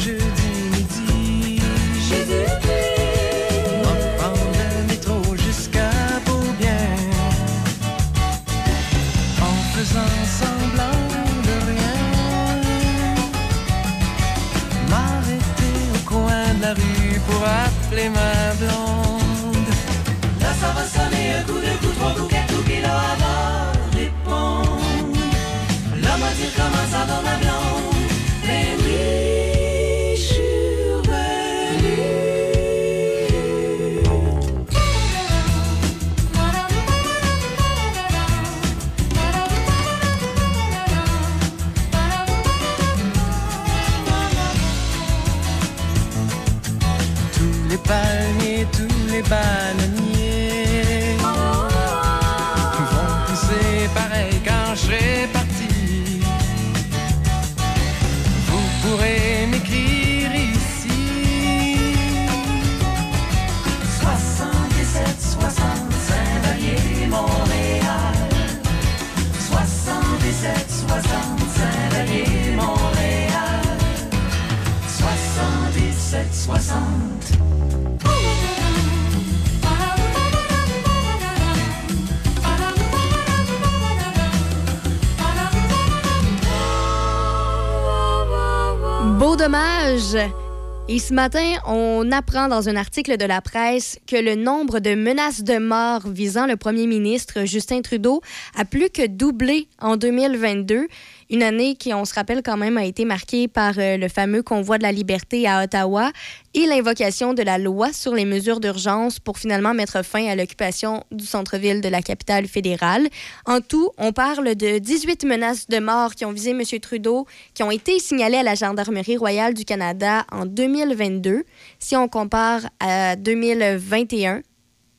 Et 90.90 90.98
ce 90.98 91.14
matin, 91.14 91.54
on 91.68 92.12
apprend 92.12 92.48
dans 92.48 92.68
un 92.68 92.76
article 92.76 93.18
de 93.18 93.26
la 93.26 93.42
presse 93.42 94.00
que 94.08 94.16
le 94.16 94.34
nombre 94.34 94.80
de 94.80 94.96
menaces 94.96 95.44
de 95.44 95.60
mort 95.60 96.08
visant 96.08 96.48
le 96.48 96.58
premier 96.58 96.88
ministre 96.88 97.46
Justin 97.46 97.82
Trudeau 97.82 98.22
a 98.58 98.66
plus 98.66 98.90
que 98.90 99.06
doublé 99.06 99.68
en 99.80 99.96
2022. 99.96 100.88
Une 101.34 101.42
année 101.42 101.74
qui, 101.74 101.96
on 101.96 102.06
se 102.06 102.14
rappelle 102.14 102.44
quand 102.44 102.58
même, 102.58 102.78
a 102.78 102.86
été 102.86 103.06
marquée 103.06 103.48
par 103.48 103.74
euh, 103.80 103.98
le 103.98 104.08
fameux 104.08 104.44
convoi 104.44 104.78
de 104.78 104.84
la 104.84 104.92
liberté 104.92 105.48
à 105.48 105.64
Ottawa 105.64 106.12
et 106.54 106.68
l'invocation 106.68 107.34
de 107.34 107.42
la 107.42 107.58
loi 107.58 107.92
sur 107.92 108.14
les 108.14 108.24
mesures 108.24 108.60
d'urgence 108.60 109.18
pour 109.18 109.40
finalement 109.40 109.74
mettre 109.74 110.06
fin 110.06 110.28
à 110.28 110.36
l'occupation 110.36 111.04
du 111.12 111.26
centre-ville 111.26 111.82
de 111.82 111.90
la 111.90 112.04
capitale 112.04 112.46
fédérale. 112.46 113.08
En 113.48 113.62
tout, 113.62 113.90
on 113.98 114.12
parle 114.12 114.54
de 114.54 114.78
18 114.78 115.26
menaces 115.26 115.66
de 115.68 115.80
mort 115.80 116.14
qui 116.14 116.24
ont 116.24 116.32
visé 116.32 116.52
M. 116.52 116.62
Trudeau, 116.80 117.26
qui 117.56 117.64
ont 117.64 117.72
été 117.72 117.98
signalées 117.98 118.38
à 118.38 118.44
la 118.44 118.54
Gendarmerie 118.54 119.18
royale 119.18 119.56
du 119.56 119.66
Canada 119.66 120.28
en 120.32 120.46
2022. 120.46 121.46
Si 121.80 121.96
on 121.96 122.08
compare 122.08 122.62
à 122.80 123.16
2021, 123.16 124.44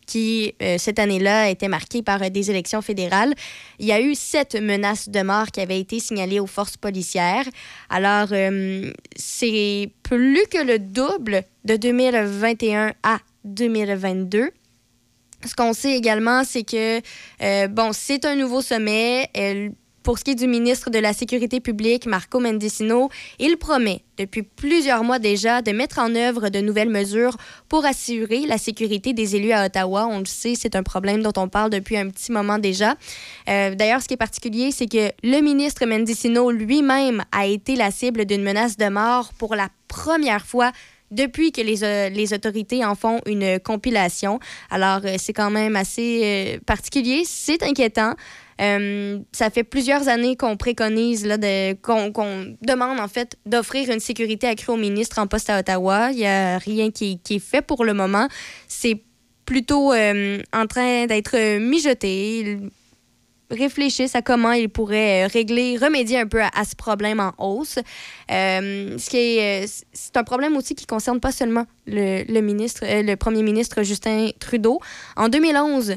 qui, 0.06 0.54
euh, 0.62 0.76
cette 0.78 0.98
année-là, 0.98 1.50
était 1.50 1.68
marquée 1.68 2.02
par 2.02 2.22
euh, 2.22 2.28
des 2.28 2.50
élections 2.50 2.82
fédérales. 2.82 3.34
Il 3.78 3.86
y 3.86 3.92
a 3.92 4.00
eu 4.00 4.14
sept 4.14 4.54
menaces 4.54 5.08
de 5.08 5.22
mort 5.22 5.46
qui 5.46 5.60
avaient 5.60 5.80
été 5.80 6.00
signalées 6.00 6.40
aux 6.40 6.46
forces 6.46 6.76
policières. 6.76 7.46
Alors, 7.90 8.28
euh, 8.32 8.92
c'est 9.16 9.90
plus 10.02 10.46
que 10.50 10.62
le 10.62 10.78
double 10.78 11.42
de 11.64 11.76
2021 11.76 12.92
à 13.02 13.18
2022. 13.44 14.50
Ce 15.46 15.54
qu'on 15.54 15.74
sait 15.74 15.92
également, 15.92 16.42
c'est 16.44 16.62
que, 16.62 17.66
bon, 17.66 17.90
c'est 17.92 18.24
un 18.24 18.34
nouveau 18.34 18.62
sommet. 18.62 19.28
Pour 20.04 20.18
ce 20.18 20.24
qui 20.24 20.32
est 20.32 20.34
du 20.34 20.46
ministre 20.46 20.90
de 20.90 20.98
la 20.98 21.14
Sécurité 21.14 21.60
publique, 21.60 22.04
Marco 22.04 22.38
Mendicino, 22.38 23.08
il 23.38 23.56
promet 23.56 24.02
depuis 24.18 24.42
plusieurs 24.42 25.02
mois 25.02 25.18
déjà 25.18 25.62
de 25.62 25.72
mettre 25.72 25.98
en 25.98 26.14
œuvre 26.14 26.50
de 26.50 26.60
nouvelles 26.60 26.90
mesures 26.90 27.36
pour 27.70 27.86
assurer 27.86 28.46
la 28.46 28.58
sécurité 28.58 29.14
des 29.14 29.34
élus 29.34 29.52
à 29.52 29.64
Ottawa. 29.64 30.06
On 30.06 30.18
le 30.18 30.26
sait, 30.26 30.54
c'est 30.56 30.76
un 30.76 30.82
problème 30.82 31.22
dont 31.22 31.32
on 31.38 31.48
parle 31.48 31.70
depuis 31.70 31.96
un 31.96 32.10
petit 32.10 32.32
moment 32.32 32.58
déjà. 32.58 32.96
Euh, 33.48 33.74
D'ailleurs, 33.74 34.02
ce 34.02 34.08
qui 34.08 34.14
est 34.14 34.18
particulier, 34.18 34.72
c'est 34.72 34.86
que 34.86 35.10
le 35.22 35.40
ministre 35.40 35.86
Mendicino 35.86 36.50
lui-même 36.50 37.24
a 37.32 37.46
été 37.46 37.74
la 37.74 37.90
cible 37.90 38.26
d'une 38.26 38.42
menace 38.42 38.76
de 38.76 38.88
mort 38.90 39.32
pour 39.38 39.54
la 39.54 39.68
première 39.88 40.44
fois 40.44 40.70
depuis 41.12 41.50
que 41.50 41.62
les, 41.62 41.82
euh, 41.82 42.34
autorités 42.34 42.84
en 42.84 42.94
font 42.94 43.20
une 43.24 43.58
compilation. 43.58 44.38
Alors, 44.70 45.00
euh, 45.04 45.14
c'est 45.18 45.32
quand 45.32 45.50
même 45.50 45.76
assez 45.76 46.60
particulier. 46.66 47.22
C'est 47.24 47.62
inquiétant. 47.62 48.14
Euh, 48.60 49.18
ça 49.32 49.50
fait 49.50 49.64
plusieurs 49.64 50.08
années 50.08 50.36
qu'on 50.36 50.56
préconise, 50.56 51.26
là, 51.26 51.36
qu'on, 51.82 52.12
qu'on 52.12 52.56
demande 52.62 53.00
en 53.00 53.08
fait 53.08 53.36
d'offrir 53.46 53.90
une 53.90 54.00
sécurité 54.00 54.46
accrue 54.46 54.72
au 54.72 54.76
ministre 54.76 55.18
en 55.18 55.26
poste 55.26 55.50
à 55.50 55.58
Ottawa. 55.60 56.10
Il 56.12 56.18
n'y 56.18 56.26
a 56.26 56.58
rien 56.58 56.90
qui, 56.90 57.18
qui 57.20 57.36
est 57.36 57.44
fait 57.44 57.62
pour 57.62 57.84
le 57.84 57.94
moment. 57.94 58.28
C'est 58.68 59.02
plutôt 59.44 59.92
euh, 59.92 60.40
en 60.52 60.66
train 60.66 61.06
d'être 61.06 61.58
mijoté. 61.58 62.40
Ils 62.40 62.70
réfléchissent 63.50 64.14
à 64.14 64.22
comment 64.22 64.52
ils 64.52 64.70
pourraient 64.70 65.24
euh, 65.24 65.28
régler, 65.30 65.76
remédier 65.76 66.18
un 66.18 66.26
peu 66.26 66.40
à, 66.40 66.64
ce 66.64 66.74
problème 66.76 67.20
en 67.20 67.32
hausse. 67.38 67.78
Ce 68.28 69.10
qui 69.10 69.16
est, 69.16 69.66
c'est 69.92 70.16
un 70.16 70.24
problème 70.24 70.56
aussi 70.56 70.74
qui 70.74 70.86
concerne 70.86 71.20
pas 71.20 71.32
seulement 71.32 71.66
le, 71.86 72.24
le 72.26 72.40
ministre, 72.40 72.84
le 72.84 73.14
premier 73.16 73.42
ministre 73.42 73.82
Justin 73.82 74.30
Trudeau. 74.38 74.80
En 75.16 75.28
2011, 75.28 75.96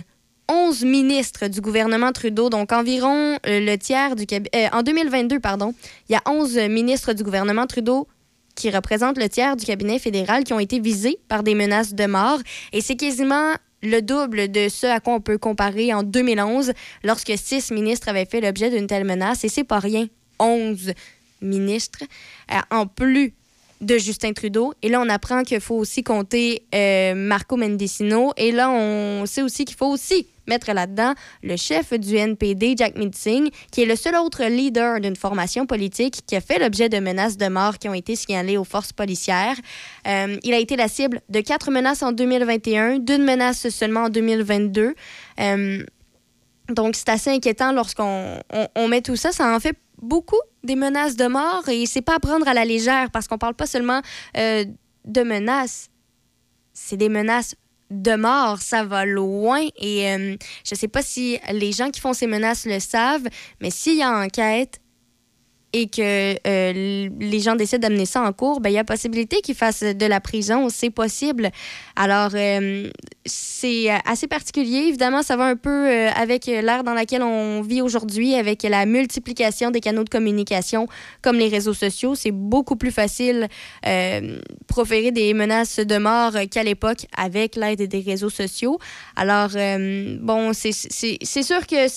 11 0.49 0.83
ministres 0.85 1.47
du 1.47 1.61
gouvernement 1.61 2.11
Trudeau, 2.11 2.49
donc 2.49 2.71
environ 2.71 3.37
euh, 3.45 3.59
le 3.59 3.75
tiers 3.77 4.15
du 4.15 4.25
cabinet. 4.25 4.69
en 4.71 4.81
2022, 4.81 5.39
pardon, 5.39 5.73
il 6.09 6.13
y 6.13 6.15
a 6.15 6.21
11 6.25 6.57
ministres 6.69 7.13
du 7.13 7.23
gouvernement 7.23 7.67
Trudeau 7.67 8.07
qui 8.55 8.69
représentent 8.71 9.19
le 9.19 9.29
tiers 9.29 9.55
du 9.55 9.65
cabinet 9.65 9.99
fédéral 9.99 10.43
qui 10.43 10.53
ont 10.53 10.59
été 10.59 10.79
visés 10.79 11.19
par 11.27 11.43
des 11.43 11.55
menaces 11.55 11.93
de 11.93 12.05
mort. 12.05 12.39
Et 12.73 12.81
c'est 12.81 12.95
quasiment 12.95 13.53
le 13.83 14.01
double 14.01 14.51
de 14.51 14.67
ce 14.69 14.87
à 14.87 14.99
quoi 14.99 15.13
on 15.13 15.21
peut 15.21 15.37
comparer 15.37 15.93
en 15.93 16.03
2011, 16.03 16.73
lorsque 17.03 17.33
six 17.37 17.71
ministres 17.71 18.09
avaient 18.09 18.25
fait 18.25 18.41
l'objet 18.41 18.69
d'une 18.69 18.87
telle 18.87 19.05
menace. 19.05 19.43
Et 19.43 19.49
c'est 19.49 19.63
pas 19.63 19.79
rien, 19.79 20.07
11 20.39 20.93
ministres, 21.41 22.03
euh, 22.51 22.55
en 22.71 22.87
plus 22.87 23.33
de 23.81 23.97
Justin 23.97 24.33
Trudeau. 24.33 24.73
Et 24.81 24.89
là, 24.89 24.99
on 25.01 25.09
apprend 25.09 25.43
qu'il 25.43 25.61
faut 25.61 25.75
aussi 25.75 26.03
compter 26.03 26.63
euh, 26.73 27.13
Marco 27.13 27.57
Mendicino. 27.57 28.33
Et 28.37 28.51
là, 28.51 28.71
on 28.71 29.25
sait 29.27 29.43
aussi 29.43 29.65
qu'il 29.65 29.77
faut 29.77 29.91
aussi 29.91 30.25
mettre 30.47 30.71
là-dedans 30.73 31.13
le 31.43 31.55
chef 31.55 31.93
du 31.93 32.15
NPD, 32.15 32.75
Jack 32.77 32.95
Singh, 33.13 33.49
qui 33.71 33.83
est 33.83 33.85
le 33.85 33.95
seul 33.95 34.15
autre 34.15 34.43
leader 34.45 34.99
d'une 34.99 35.15
formation 35.15 35.65
politique 35.65 36.21
qui 36.25 36.35
a 36.35 36.41
fait 36.41 36.59
l'objet 36.59 36.89
de 36.89 36.99
menaces 36.99 37.37
de 37.37 37.47
mort 37.47 37.77
qui 37.77 37.89
ont 37.89 37.93
été 37.93 38.15
signalées 38.15 38.57
aux 38.57 38.63
forces 38.63 38.93
policières. 38.93 39.57
Euh, 40.07 40.37
il 40.43 40.53
a 40.53 40.57
été 40.59 40.75
la 40.75 40.87
cible 40.87 41.21
de 41.29 41.41
quatre 41.41 41.71
menaces 41.71 42.03
en 42.03 42.11
2021, 42.11 42.99
d'une 42.99 43.23
menace 43.23 43.69
seulement 43.69 44.05
en 44.05 44.09
2022. 44.09 44.95
Euh, 45.39 45.83
donc, 46.69 46.95
c'est 46.95 47.09
assez 47.09 47.29
inquiétant 47.29 47.71
lorsqu'on 47.71 48.41
on, 48.53 48.67
on 48.75 48.87
met 48.87 49.01
tout 49.01 49.15
ça. 49.15 49.31
Ça 49.31 49.55
en 49.55 49.59
fait 49.59 49.77
beaucoup 50.01 50.39
des 50.63 50.75
menaces 50.75 51.15
de 51.15 51.27
mort 51.27 51.67
et 51.69 51.85
c'est 51.85 52.01
pas 52.01 52.15
à 52.15 52.19
prendre 52.19 52.47
à 52.47 52.53
la 52.53 52.65
légère 52.65 53.09
parce 53.11 53.27
qu'on 53.27 53.37
parle 53.37 53.55
pas 53.55 53.65
seulement 53.65 54.01
euh, 54.37 54.65
de 55.05 55.23
menaces, 55.23 55.89
c'est 56.73 56.97
des 56.97 57.09
menaces 57.09 57.55
de 57.89 58.15
mort, 58.15 58.59
ça 58.61 58.83
va 58.83 59.05
loin. 59.05 59.61
Et 59.77 60.09
euh, 60.09 60.35
je 60.63 60.75
sais 60.75 60.87
pas 60.87 61.01
si 61.01 61.39
les 61.51 61.71
gens 61.71 61.89
qui 61.89 61.99
font 62.01 62.13
ces 62.13 62.27
menaces 62.27 62.65
le 62.65 62.79
savent, 62.79 63.27
mais 63.61 63.69
s'il 63.69 63.97
y 63.97 64.03
a 64.03 64.11
enquête 64.11 64.79
et 65.77 65.87
que 65.87 66.35
euh, 66.47 67.09
les 67.19 67.39
gens 67.39 67.55
décident 67.55 67.87
d'amener 67.87 68.07
ça 68.07 68.21
en 68.21 68.33
cours, 68.33 68.61
ben, 68.61 68.69
il 68.69 68.73
y 68.73 68.79
a 68.79 68.83
possibilité 68.83 69.41
qu'ils 69.41 69.55
fassent 69.55 69.83
de 69.83 70.05
la 70.07 70.19
prison. 70.19 70.69
C'est 70.69 70.89
possible. 70.89 71.51
Alors, 71.95 72.31
euh, 72.33 72.89
c'est 73.25 73.89
assez 74.05 74.27
particulier. 74.27 74.87
Évidemment, 74.87 75.21
ça 75.21 75.37
va 75.37 75.45
un 75.45 75.55
peu 75.55 75.87
euh, 75.87 76.09
avec 76.15 76.47
l'ère 76.47 76.83
dans 76.83 76.95
laquelle 76.95 77.21
on 77.21 77.61
vit 77.61 77.81
aujourd'hui, 77.81 78.33
avec 78.33 78.63
la 78.63 78.87
multiplication 78.87 79.69
des 79.69 79.79
canaux 79.79 80.03
de 80.03 80.09
communication 80.09 80.87
comme 81.21 81.37
les 81.37 81.47
réseaux 81.47 81.75
sociaux. 81.75 82.15
C'est 82.15 82.31
beaucoup 82.31 82.75
plus 82.75 82.91
facile 82.91 83.47
proférer 84.67 85.11
des 85.11 85.33
menaces 85.33 85.79
de 85.79 85.97
mort 85.97 86.33
qu'à 86.51 86.63
l'époque 86.63 87.05
avec 87.15 87.55
l'aide 87.55 87.83
des 87.83 87.99
réseaux 87.99 88.29
sociaux. 88.29 88.79
Alors, 89.15 89.51
bon, 90.21 90.51
c'est 90.53 91.43
sûr 91.43 91.67
que 91.67 91.87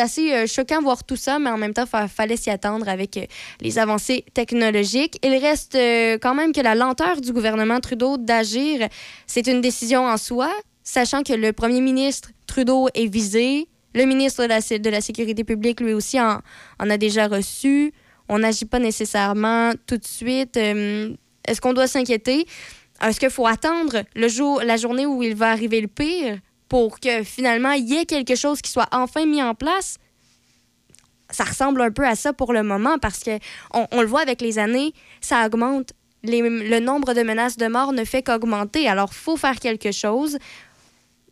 assez 0.00 0.46
choquant 0.46 0.78
de 0.78 0.84
voir 0.84 1.04
tout 1.04 1.16
ça, 1.16 1.38
mais 1.38 1.50
en 1.50 1.58
même 1.58 1.74
temps, 1.74 1.84
il 1.92 2.08
fallait 2.08 2.36
s'y 2.36 2.50
attendre 2.50 2.88
avec 2.88 3.18
les 3.60 3.78
avancées 3.78 4.24
technologiques. 4.34 5.18
Il 5.22 5.34
reste 5.36 5.74
euh, 5.74 6.18
quand 6.20 6.34
même 6.34 6.52
que 6.52 6.60
la 6.60 6.74
lenteur 6.74 7.20
du 7.20 7.32
gouvernement 7.32 7.80
Trudeau 7.80 8.16
d'agir, 8.16 8.88
c'est 9.26 9.46
une 9.46 9.60
décision 9.60 10.06
en 10.06 10.16
soi, 10.16 10.50
sachant 10.82 11.22
que 11.22 11.32
le 11.32 11.52
premier 11.52 11.80
ministre 11.80 12.30
Trudeau 12.46 12.88
est 12.94 13.06
visé, 13.06 13.68
le 13.94 14.04
ministre 14.04 14.44
de 14.44 14.90
la, 14.90 15.00
Sécurité 15.00 15.44
publique, 15.44 15.80
lui 15.80 15.92
aussi, 15.92 16.20
en, 16.20 16.40
a 16.78 16.96
déjà 16.96 17.26
reçu. 17.26 17.92
On 18.28 18.38
n'agit 18.38 18.64
pas 18.64 18.78
nécessairement 18.78 19.72
tout 19.86 19.96
de 19.96 20.06
suite. 20.06 20.56
Euh, 20.56 21.14
est-ce 21.46 21.60
qu'on 21.60 21.72
doit 21.72 21.88
s'inquiéter? 21.88 22.46
Est-ce 23.02 23.18
qu'il 23.18 23.30
faut 23.30 23.46
attendre 23.46 24.04
le 24.14 24.28
jour, 24.28 24.62
la 24.62 24.76
journée 24.76 25.06
où 25.06 25.22
il 25.22 25.34
va 25.34 25.50
arriver 25.50 25.80
le 25.80 25.88
pire? 25.88 26.38
Pour 26.70 27.00
que 27.00 27.22
finalement 27.24 27.72
il 27.72 27.86
y 27.86 27.98
ait 27.98 28.06
quelque 28.06 28.34
chose 28.34 28.62
qui 28.62 28.70
soit 28.70 28.88
enfin 28.92 29.26
mis 29.26 29.42
en 29.42 29.54
place? 29.54 29.98
ça 31.32 31.44
ressemble 31.44 31.80
un 31.82 31.90
peu 31.90 32.06
à 32.06 32.14
ça 32.14 32.32
pour 32.32 32.52
le 32.52 32.62
moment 32.62 32.98
parce 32.98 33.20
que 33.20 33.38
on, 33.72 34.00
le 34.00 34.06
voit 34.06 34.20
avec 34.20 34.40
les 34.40 34.58
années, 34.58 34.92
ça 35.20 35.46
augmente. 35.46 35.92
le 36.24 36.80
nombre 36.80 37.14
de 37.14 37.22
menaces 37.22 37.56
de 37.56 37.66
mort 37.66 37.92
ne 37.92 38.04
fait 38.04 38.22
qu'augmenter. 38.22 38.88
Alors, 38.88 39.14
faut 39.14 39.36
faire 39.36 39.58
quelque 39.58 39.92
chose. 39.92 40.38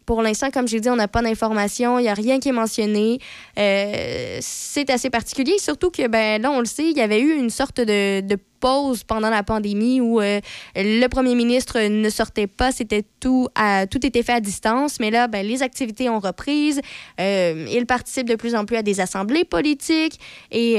Pour 0.07 0.23
l'instant, 0.23 0.50
comme 0.50 0.66
j'ai 0.66 0.80
dit, 0.80 0.88
on 0.88 0.97
n'a 0.97 1.09
pas 1.09 1.21
d'informations, 1.21 1.99
il 1.99 2.02
n'y 2.02 2.09
a 2.09 2.14
rien 2.14 2.40
qui 2.40 2.49
est 2.49 2.52
mentionné. 2.52 3.18
Euh, 3.59 4.38
c'est 4.40 4.88
assez 4.88 5.11
particulier, 5.11 5.59
surtout 5.59 5.90
que, 5.90 6.07
ben, 6.07 6.40
là, 6.40 6.50
on 6.50 6.61
le 6.61 6.64
sait, 6.64 6.90
il 6.90 6.97
y 6.97 7.02
avait 7.02 7.21
eu 7.21 7.35
une 7.35 7.50
sorte 7.50 7.80
de, 7.80 8.38
pause 8.60 9.04
pendant 9.04 9.30
la 9.30 9.42
pandémie 9.42 10.00
où 10.00 10.20
euh, 10.20 10.40
le 10.76 11.06
premier 11.08 11.34
ministre 11.34 11.80
ne 11.80 12.10
sortait 12.10 12.46
pas, 12.46 12.72
c'était 12.72 13.04
tout, 13.20 13.48
à, 13.54 13.86
tout 13.86 14.04
était 14.06 14.22
fait 14.22 14.32
à 14.32 14.40
distance, 14.40 15.00
mais 15.00 15.10
là, 15.10 15.28
ben, 15.28 15.46
les 15.46 15.62
activités 15.62 16.08
ont 16.08 16.20
reprise, 16.20 16.80
euh, 17.20 17.66
il 17.70 17.86
participe 17.86 18.28
de 18.28 18.36
plus 18.36 18.54
en 18.54 18.64
plus 18.64 18.76
à 18.76 18.82
des 18.82 19.00
assemblées 19.00 19.44
politiques 19.44 20.18
et, 20.50 20.76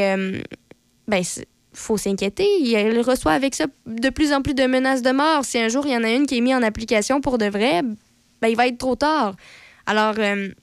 ben, 1.07 1.23
faut 1.73 1.97
s'inquiéter. 1.97 2.47
Il 2.61 3.01
reçoit 3.01 3.33
avec 3.33 3.55
ça 3.55 3.65
de 3.85 4.09
plus 4.09 4.33
en 4.33 4.41
plus 4.41 4.53
de 4.53 4.65
menaces 4.65 5.01
de 5.01 5.11
mort. 5.11 5.45
Si 5.45 5.59
un 5.59 5.69
jour 5.69 5.85
il 5.85 5.93
y 5.93 5.97
en 5.97 6.03
a 6.03 6.11
une 6.11 6.25
qui 6.25 6.37
est 6.37 6.41
mise 6.41 6.55
en 6.55 6.63
application 6.63 7.21
pour 7.21 7.37
de 7.37 7.45
vrai, 7.45 7.81
ben, 8.41 8.47
il 8.47 8.55
va 8.55 8.67
être 8.67 8.77
trop 8.77 8.95
tard. 8.95 9.35
Alors, 9.85 10.15
euh, 10.19 10.21
euh, 10.21 10.53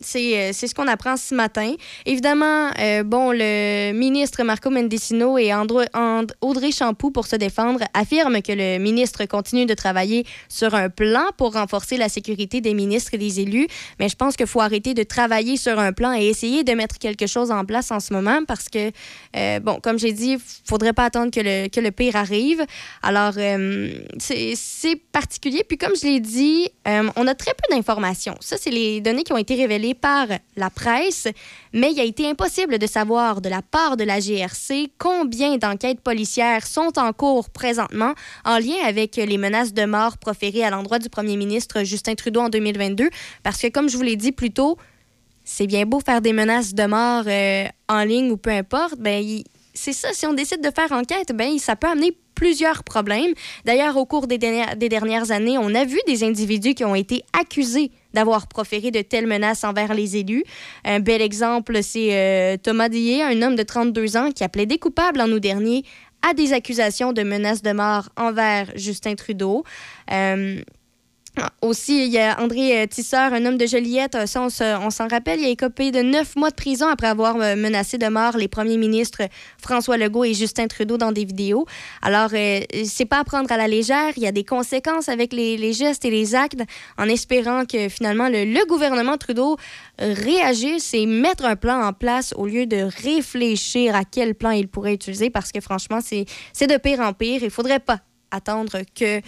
c'est 0.00 0.52
ce 0.52 0.74
qu'on 0.74 0.88
apprend 0.88 1.16
ce 1.16 1.34
matin. 1.34 1.74
Évidemment, 2.04 2.70
euh, 2.78 3.02
bon, 3.02 3.32
le 3.32 3.92
ministre 3.92 4.42
Marco 4.44 4.68
Mendicino 4.68 5.38
et 5.38 5.52
Audrey 5.54 6.70
Champoux, 6.70 7.10
pour 7.10 7.26
se 7.26 7.36
défendre, 7.36 7.80
affirment 7.94 8.42
que 8.42 8.52
le 8.52 8.78
ministre 8.78 9.24
continue 9.24 9.64
de 9.64 9.74
travailler 9.74 10.24
sur 10.48 10.74
un 10.74 10.90
plan 10.90 11.24
pour 11.38 11.54
renforcer 11.54 11.96
la 11.96 12.08
sécurité 12.08 12.60
des 12.60 12.74
ministres 12.74 13.14
et 13.14 13.18
des 13.18 13.40
élus. 13.40 13.66
Mais 13.98 14.08
je 14.08 14.16
pense 14.16 14.36
qu'il 14.36 14.46
faut 14.46 14.60
arrêter 14.60 14.92
de 14.92 15.02
travailler 15.02 15.56
sur 15.56 15.78
un 15.78 15.92
plan 15.92 16.12
et 16.12 16.26
essayer 16.26 16.62
de 16.62 16.72
mettre 16.72 16.98
quelque 16.98 17.26
chose 17.26 17.50
en 17.50 17.64
place 17.64 17.90
en 17.90 18.00
ce 18.00 18.12
moment 18.12 18.40
parce 18.46 18.68
que, 18.68 18.90
euh, 19.36 19.60
bon, 19.60 19.80
comme 19.82 19.98
j'ai 19.98 20.12
dit, 20.12 20.32
il 20.32 20.40
faudrait 20.68 20.92
pas 20.92 21.04
attendre 21.04 21.30
que 21.30 21.40
le, 21.40 21.68
que 21.68 21.80
le 21.80 21.90
pire 21.90 22.16
arrive. 22.16 22.64
Alors, 23.02 23.32
c'est 24.18 24.96
particulier. 25.12 25.64
Puis, 25.66 25.78
comme 25.78 25.96
je 25.96 26.06
l'ai 26.06 26.20
dit, 26.20 26.68
on 26.84 27.26
a 27.26 27.34
très 27.34 27.52
peu 27.52 27.74
d'informations. 27.74 28.36
Ça, 28.40 28.56
c'est 28.58 28.70
les 28.70 29.00
données 29.00 29.22
qui 29.22 29.32
ont 29.32 29.38
été 29.38 29.54
révélées 29.54 29.85
par 29.94 30.26
la 30.56 30.70
presse, 30.70 31.28
mais 31.72 31.92
il 31.92 32.00
a 32.00 32.04
été 32.04 32.28
impossible 32.28 32.78
de 32.78 32.86
savoir 32.86 33.40
de 33.40 33.48
la 33.48 33.62
part 33.62 33.96
de 33.96 34.04
la 34.04 34.20
GRC 34.20 34.90
combien 34.98 35.56
d'enquêtes 35.56 36.00
policières 36.00 36.66
sont 36.66 36.98
en 36.98 37.12
cours 37.12 37.50
présentement 37.50 38.14
en 38.44 38.58
lien 38.58 38.76
avec 38.84 39.16
les 39.16 39.38
menaces 39.38 39.74
de 39.74 39.84
mort 39.84 40.18
proférées 40.18 40.64
à 40.64 40.70
l'endroit 40.70 40.98
du 40.98 41.08
premier 41.08 41.36
ministre 41.36 41.82
Justin 41.84 42.14
Trudeau 42.14 42.40
en 42.40 42.48
2022, 42.48 43.10
parce 43.42 43.60
que 43.60 43.68
comme 43.68 43.88
je 43.88 43.96
vous 43.96 44.02
l'ai 44.02 44.16
dit 44.16 44.32
plus 44.32 44.50
tôt, 44.50 44.76
c'est 45.44 45.66
bien 45.66 45.86
beau 45.86 46.00
faire 46.00 46.20
des 46.20 46.32
menaces 46.32 46.74
de 46.74 46.86
mort 46.86 47.24
euh, 47.26 47.66
en 47.88 48.02
ligne 48.02 48.30
ou 48.30 48.36
peu 48.36 48.50
importe, 48.50 48.98
ben 48.98 49.24
c'est 49.74 49.92
ça, 49.92 50.08
si 50.12 50.26
on 50.26 50.34
décide 50.34 50.60
de 50.60 50.70
faire 50.74 50.90
enquête, 50.92 51.32
ben 51.34 51.58
ça 51.58 51.76
peut 51.76 51.86
amener 51.86 52.16
plusieurs 52.34 52.84
problèmes. 52.84 53.32
D'ailleurs, 53.64 53.96
au 53.96 54.06
cours 54.06 54.26
des 54.26 54.38
des 54.38 54.88
dernières 54.88 55.30
années, 55.30 55.58
on 55.58 55.74
a 55.74 55.84
vu 55.84 55.98
des 56.06 56.24
individus 56.24 56.74
qui 56.74 56.84
ont 56.84 56.94
été 56.94 57.24
accusés 57.32 57.90
d'avoir 58.16 58.48
proféré 58.48 58.90
de 58.90 59.02
telles 59.02 59.26
menaces 59.26 59.62
envers 59.62 59.94
les 59.94 60.16
élus. 60.16 60.42
Un 60.84 61.00
bel 61.00 61.20
exemple, 61.20 61.82
c'est 61.82 62.08
euh, 62.12 62.56
Thomas 62.56 62.88
Dillet, 62.88 63.22
un 63.22 63.42
homme 63.42 63.56
de 63.56 63.62
32 63.62 64.16
ans 64.16 64.30
qui 64.32 64.42
a 64.42 64.48
plaidé 64.48 64.78
coupable 64.78 65.20
en 65.20 65.28
août 65.28 65.38
dernier 65.38 65.84
à 66.28 66.32
des 66.32 66.54
accusations 66.54 67.12
de 67.12 67.22
menaces 67.22 67.62
de 67.62 67.72
mort 67.72 68.08
envers 68.16 68.72
Justin 68.74 69.14
Trudeau. 69.14 69.64
Euh, 70.10 70.62
aussi, 71.60 72.06
il 72.06 72.12
y 72.12 72.18
a 72.18 72.40
André 72.40 72.82
euh, 72.82 72.86
Tisseur, 72.86 73.32
un 73.32 73.44
homme 73.44 73.58
de 73.58 73.66
Joliette. 73.66 74.14
Euh, 74.14 74.26
ça, 74.26 74.42
on 74.80 74.90
s'en 74.90 75.08
rappelle. 75.08 75.40
Il 75.40 75.46
a 75.46 75.50
écopé 75.50 75.90
de 75.90 76.00
neuf 76.00 76.34
mois 76.36 76.50
de 76.50 76.54
prison 76.54 76.86
après 76.88 77.08
avoir 77.08 77.36
euh, 77.36 77.56
menacé 77.56 77.98
de 77.98 78.06
mort 78.06 78.36
les 78.36 78.48
premiers 78.48 78.78
ministres 78.78 79.22
François 79.58 79.96
Legault 79.96 80.24
et 80.24 80.34
Justin 80.34 80.66
Trudeau 80.66 80.96
dans 80.96 81.12
des 81.12 81.24
vidéos. 81.24 81.66
Alors, 82.02 82.30
c'est 82.30 83.04
pas 83.04 83.20
à 83.20 83.24
prendre 83.24 83.50
à 83.52 83.56
la 83.56 83.68
légère. 83.68 84.12
Il 84.16 84.22
y 84.22 84.26
a 84.26 84.32
des 84.32 84.44
conséquences 84.44 85.08
avec 85.08 85.32
les, 85.32 85.72
gestes 85.72 86.04
et 86.04 86.10
les 86.10 86.34
actes 86.34 86.62
en 86.98 87.08
espérant 87.08 87.64
que 87.64 87.88
finalement 87.88 88.28
le, 88.28 88.66
gouvernement 88.66 89.16
Trudeau 89.16 89.56
réagisse 89.98 90.94
et 90.94 91.06
mettre 91.06 91.44
un 91.44 91.56
plan 91.56 91.82
en 91.82 91.92
place 91.92 92.32
au 92.36 92.46
lieu 92.46 92.66
de 92.66 92.88
réfléchir 93.02 93.94
à 93.94 94.04
quel 94.04 94.34
plan 94.34 94.50
il 94.50 94.68
pourrait 94.68 94.94
utiliser 94.94 95.30
parce 95.30 95.52
que 95.52 95.60
franchement, 95.60 96.00
c'est 96.00 96.66
de 96.66 96.76
pire 96.78 97.00
en 97.00 97.12
pire. 97.12 97.42
Il 97.42 97.50
faudrait 97.50 97.80
pas 97.80 98.00
attendre 98.30 98.78
que 98.94 99.20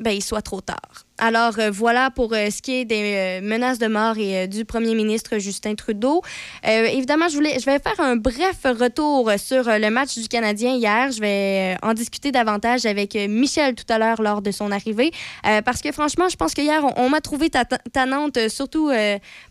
ben, 0.00 0.10
il 0.10 0.22
soit 0.22 0.42
trop 0.42 0.60
tard. 0.60 1.07
Alors 1.20 1.58
euh, 1.58 1.70
voilà 1.72 2.10
pour 2.10 2.32
euh, 2.32 2.48
ce 2.50 2.62
qui 2.62 2.74
est 2.74 2.84
des 2.84 3.40
euh, 3.40 3.40
menaces 3.42 3.80
de 3.80 3.88
mort 3.88 4.16
et 4.18 4.46
du 4.46 4.64
premier 4.64 4.94
ministre 4.94 5.38
Justin 5.38 5.74
Trudeau. 5.74 6.22
évidemment, 6.64 7.28
je, 7.28 7.34
voulais, 7.34 7.58
je 7.58 7.64
vais 7.66 7.80
faire 7.80 7.98
un 7.98 8.14
bref 8.14 8.62
retour 8.64 9.30
sur 9.36 9.64
le 9.64 9.90
match 9.90 10.16
du 10.16 10.28
Canadien 10.28 10.74
hier. 10.74 11.10
Je 11.10 11.20
vais 11.20 11.76
en 11.82 11.92
discuter 11.92 12.30
davantage 12.30 12.86
avec 12.86 13.14
Michel 13.14 13.74
tout 13.74 13.92
à 13.92 13.98
l'heure 13.98 14.22
lors 14.22 14.42
de 14.42 14.52
son 14.52 14.70
arrivée. 14.70 15.10
parce 15.64 15.82
que 15.82 15.90
franchement, 15.90 16.28
je 16.28 16.36
pense 16.36 16.54
qu'hier, 16.54 16.84
on, 16.84 17.06
on 17.06 17.08
m'a 17.08 17.20
trouvé 17.20 17.50
tannante, 17.50 18.48
surtout 18.48 18.90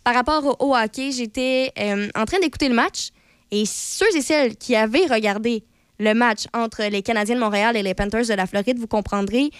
par 0.03 0.13
rapport 0.13 0.61
au, 0.61 0.75
hockey. 0.75 1.11
J'étais 1.11 1.73
en 2.15 2.25
train 2.25 2.39
d'écouter 2.39 2.69
le 2.69 2.75
match 2.75 3.09
et 3.51 3.65
ceux 3.65 4.15
et 4.15 4.21
celles 4.21 4.55
qui 4.55 4.75
avaient 4.75 5.07
regardé 5.07 5.63
le 5.99 6.13
match 6.13 6.45
entre 6.53 6.83
les 6.83 7.01
Canadiens 7.01 7.35
de 7.35 7.39
Montréal 7.39 7.75
et 7.75 7.83
les 7.83 7.93
Panthers 7.93 8.27
de 8.27 8.33
la 8.33 8.45
Floride, 8.45 8.77
vous 8.77 8.87
comprendrez 8.87 9.51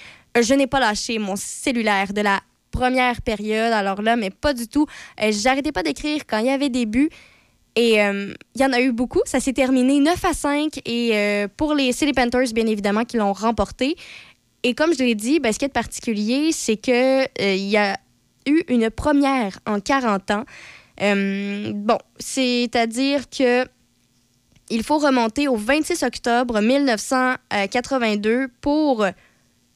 je 0.42 0.54
n'ai 0.54 0.68
pas 0.68 0.80
lâché 0.80 1.20
mon 1.20 1.36
cellulaire 1.36 2.14
de 2.14 2.22
la 2.22 2.42
première 2.72 3.22
période. 3.22 3.74
Alors 3.74 4.02
là, 4.02 4.16
mais 4.16 4.30
pas 4.30 4.54
du 4.54 4.68
tout. 4.68 4.86
Euh, 5.22 5.32
j'arrêtais 5.32 5.72
pas 5.72 5.84
d'écrire 5.84 6.22
quand 6.28 6.40
il 6.40 6.48
y 6.48 6.50
avait 6.50 6.70
des 6.70 6.86
buts. 6.86 7.10
Et 7.76 8.02
euh, 8.02 8.34
il 8.56 8.62
y 8.62 8.66
en 8.66 8.74
a 8.74 8.82
eu 8.82 8.92
beaucoup. 8.92 9.22
Ça 9.26 9.40
s'est 9.40 9.54
terminé 9.54 10.00
9 10.00 10.26
à 10.26 10.34
5. 10.34 10.82
Et 10.86 11.12
euh, 11.14 11.48
pour 11.56 11.76
les, 11.76 11.92
c'est 11.92 12.12
Panthers, 12.14 12.54
bien 12.54 12.66
évidemment, 12.66 13.04
qui 13.04 13.18
l'ont 13.18 13.34
remporté. 13.34 13.96
Et 14.64 14.74
comme 14.74 14.94
je 14.94 15.00
l'ai 15.00 15.16
dit, 15.16 15.40
ben, 15.40 15.54
ce 15.54 15.60
qui 15.60 15.66
est 15.66 15.70
particulier, 15.70 16.52
c'est 16.52 16.78
qu'il 16.78 17.28
il 17.40 17.70
y 17.70 17.78
a 17.78 17.98
eu 18.48 18.64
une 18.68 18.90
première 18.90 19.60
en 19.68 19.80
40 19.80 20.32
ans. 20.32 20.46
bon, 21.00 21.98
c'est-à-dire 22.18 23.30
que 23.30 23.66
il 24.70 24.84
faut 24.84 24.98
remonter 24.98 25.48
au 25.48 25.56
26 25.56 26.04
octobre 26.04 26.62
1982 26.62 28.48
pour 28.62 29.06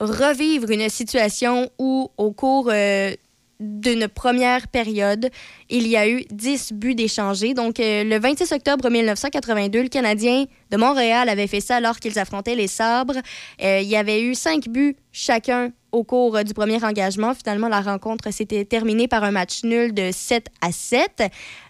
revivre 0.01 0.69
une 0.71 0.89
situation 0.89 1.69
où, 1.77 2.09
au 2.17 2.31
cours 2.31 2.69
euh, 2.71 3.13
d'une 3.59 4.07
première 4.07 4.67
période, 4.67 5.29
il 5.69 5.87
y 5.87 5.95
a 5.95 6.09
eu 6.09 6.25
10 6.31 6.73
buts 6.73 6.95
d'échangés. 6.95 7.53
Donc, 7.53 7.79
euh, 7.79 8.03
le 8.03 8.19
26 8.19 8.51
octobre 8.51 8.89
1982, 8.89 9.83
le 9.83 9.89
Canadien 9.89 10.45
de 10.71 10.77
Montréal 10.77 11.29
avait 11.29 11.45
fait 11.45 11.59
ça 11.59 11.75
alors 11.75 11.99
qu'ils 11.99 12.17
affrontaient 12.17 12.55
les 12.55 12.67
Sabres. 12.67 13.17
Euh, 13.63 13.79
il 13.81 13.87
y 13.87 13.95
avait 13.95 14.23
eu 14.23 14.33
5 14.33 14.67
buts 14.67 14.95
chacun 15.11 15.71
au 15.91 16.03
cours 16.03 16.43
du 16.43 16.53
premier 16.55 16.83
engagement. 16.83 17.35
Finalement, 17.35 17.67
la 17.67 17.81
rencontre 17.81 18.31
s'était 18.33 18.65
terminée 18.65 19.07
par 19.07 19.23
un 19.23 19.31
match 19.31 19.63
nul 19.63 19.93
de 19.93 20.09
7 20.11 20.47
à 20.61 20.71
7. 20.71 21.23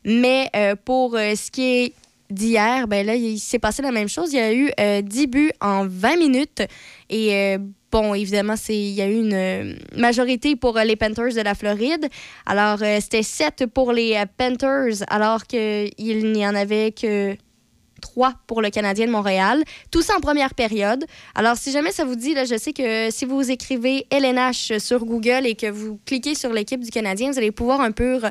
Mais 0.05 0.49
pour 0.85 1.13
ce 1.13 1.49
qui 1.49 1.63
est 1.63 1.93
d'hier, 2.31 2.87
ben 2.87 3.05
là, 3.05 3.15
il 3.15 3.39
s'est 3.39 3.59
passé 3.59 3.81
la 3.81 3.91
même 3.91 4.09
chose. 4.09 4.33
Il 4.33 4.37
y 4.37 4.39
a 4.39 4.53
eu 4.53 4.71
10 5.03 5.27
buts 5.27 5.51
en 5.61 5.87
20 5.87 6.17
minutes. 6.17 6.63
Et 7.09 7.57
Bon, 7.91 8.13
évidemment, 8.13 8.55
il 8.69 8.93
y 8.93 9.01
a 9.01 9.07
eu 9.07 9.15
une 9.15 9.33
euh, 9.33 9.75
majorité 9.97 10.55
pour 10.55 10.77
euh, 10.77 10.85
les 10.85 10.95
Panthers 10.95 11.33
de 11.33 11.41
la 11.41 11.55
Floride. 11.55 12.07
Alors, 12.45 12.81
euh, 12.81 12.99
c'était 13.01 13.21
7 13.21 13.65
pour 13.65 13.91
les 13.91 14.17
Panthers, 14.37 15.03
alors 15.09 15.45
qu'il 15.45 15.91
n'y 16.31 16.47
en 16.47 16.55
avait 16.55 16.93
que 16.93 17.35
3 17.99 18.33
pour 18.47 18.61
le 18.61 18.69
Canadien 18.69 19.07
de 19.07 19.11
Montréal. 19.11 19.61
Tout 19.91 20.01
ça 20.01 20.15
en 20.15 20.21
première 20.21 20.53
période. 20.53 21.03
Alors, 21.35 21.57
si 21.57 21.71
jamais 21.71 21.91
ça 21.91 22.05
vous 22.05 22.15
dit, 22.15 22.33
là, 22.33 22.45
je 22.45 22.57
sais 22.57 22.71
que 22.71 23.11
si 23.11 23.25
vous 23.25 23.51
écrivez 23.51 24.07
LNH 24.09 24.77
sur 24.77 25.03
Google 25.03 25.45
et 25.45 25.55
que 25.55 25.69
vous 25.69 25.99
cliquez 26.05 26.33
sur 26.33 26.53
l'équipe 26.53 26.79
du 26.79 26.91
Canadien, 26.91 27.29
vous 27.29 27.39
allez 27.39 27.51
pouvoir 27.51 27.81
un 27.81 27.91
peu 27.91 28.21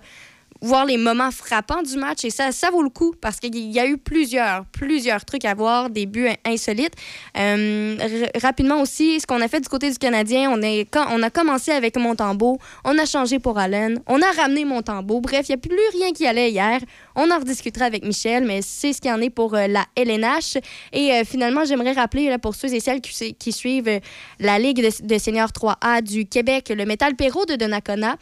voir 0.61 0.85
les 0.85 0.97
moments 0.97 1.31
frappants 1.31 1.83
du 1.83 1.97
match 1.97 2.25
et 2.25 2.31
ça, 2.31 2.53
ça 2.53 2.71
vaut 2.71 2.83
le 2.83 2.91
coup 2.91 3.15
parce 3.21 3.39
qu'il 3.39 3.71
y 3.71 3.81
a 3.81 3.87
eu 3.87 3.97
plusieurs, 3.97 4.65
plusieurs 4.67 5.25
trucs 5.25 5.45
à 5.45 5.55
voir, 5.55 5.91
des 5.91 6.07
buts 6.07 6.29
insolites. 6.45 6.95
Euh, 7.39 7.97
rapidement 8.41 8.81
aussi, 8.81 9.21
ce 9.21 9.27
qu'on 9.27 9.41
a 9.41 9.49
fait 9.49 9.61
du 9.61 9.69
côté 9.69 9.91
du 9.91 9.99
Canadien, 9.99 10.51
on, 10.51 10.61
est, 10.63 10.89
on 11.11 11.23
a 11.23 11.31
commencé 11.31 11.71
avec 11.71 11.97
Montembeau, 11.97 12.59
on 12.85 12.99
a 12.99 13.07
changé 13.07 13.39
pour 13.39 13.59
Allen, 13.59 14.01
on 14.07 14.21
a 14.21 14.31
ramené 14.33 14.65
Montembeau. 14.65 15.21
Bref, 15.21 15.49
il 15.49 15.53
n'y 15.53 15.55
a 15.55 15.59
plus 15.59 15.99
rien 15.99 16.13
qui 16.13 16.27
allait 16.27 16.51
hier. 16.51 16.81
On 17.17 17.31
en 17.31 17.39
rediscutera 17.39 17.87
avec 17.87 18.05
Michel, 18.05 18.45
mais 18.45 18.61
c'est 18.63 18.93
ce 18.93 19.01
qu'il 19.01 19.11
en 19.11 19.21
est 19.21 19.31
pour 19.31 19.55
euh, 19.55 19.67
la 19.67 19.85
LNH. 19.97 20.59
Et 20.93 21.13
euh, 21.13 21.25
finalement, 21.25 21.65
j'aimerais 21.65 21.93
rappeler 21.93 22.29
là, 22.29 22.39
pour 22.39 22.55
ceux 22.55 22.73
et 22.73 22.81
celles 22.81 23.01
qui, 23.01 23.53
suivent 23.53 24.01
la 24.39 24.59
Ligue 24.59 24.83
de, 24.83 25.07
de 25.07 25.19
seniors 25.19 25.51
3A 25.51 26.03
du 26.03 26.27
Québec, 26.27 26.73
le 26.75 26.85
Métal 26.85 27.17
Perrault 27.17 27.47
de 27.47 27.57
Donnacona. 27.57 28.17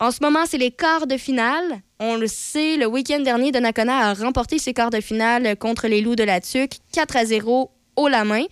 En 0.00 0.12
ce 0.12 0.18
moment, 0.22 0.46
c'est 0.46 0.58
les 0.58 0.70
quarts 0.70 1.08
de 1.08 1.16
finale. 1.16 1.80
On 1.98 2.14
le 2.14 2.28
sait, 2.28 2.76
le 2.76 2.86
week-end 2.86 3.18
dernier, 3.18 3.50
Donnacona 3.50 4.10
a 4.10 4.14
remporté 4.14 4.60
ses 4.60 4.72
quarts 4.72 4.90
de 4.90 5.00
finale 5.00 5.56
contre 5.56 5.88
les 5.88 6.00
Loups 6.00 6.14
de 6.14 6.22
la 6.22 6.40
Tuque, 6.40 6.74
4 6.92 7.16
à 7.16 7.24
0 7.24 7.72
au 7.96 8.08
la 8.08 8.24
main. 8.24 8.44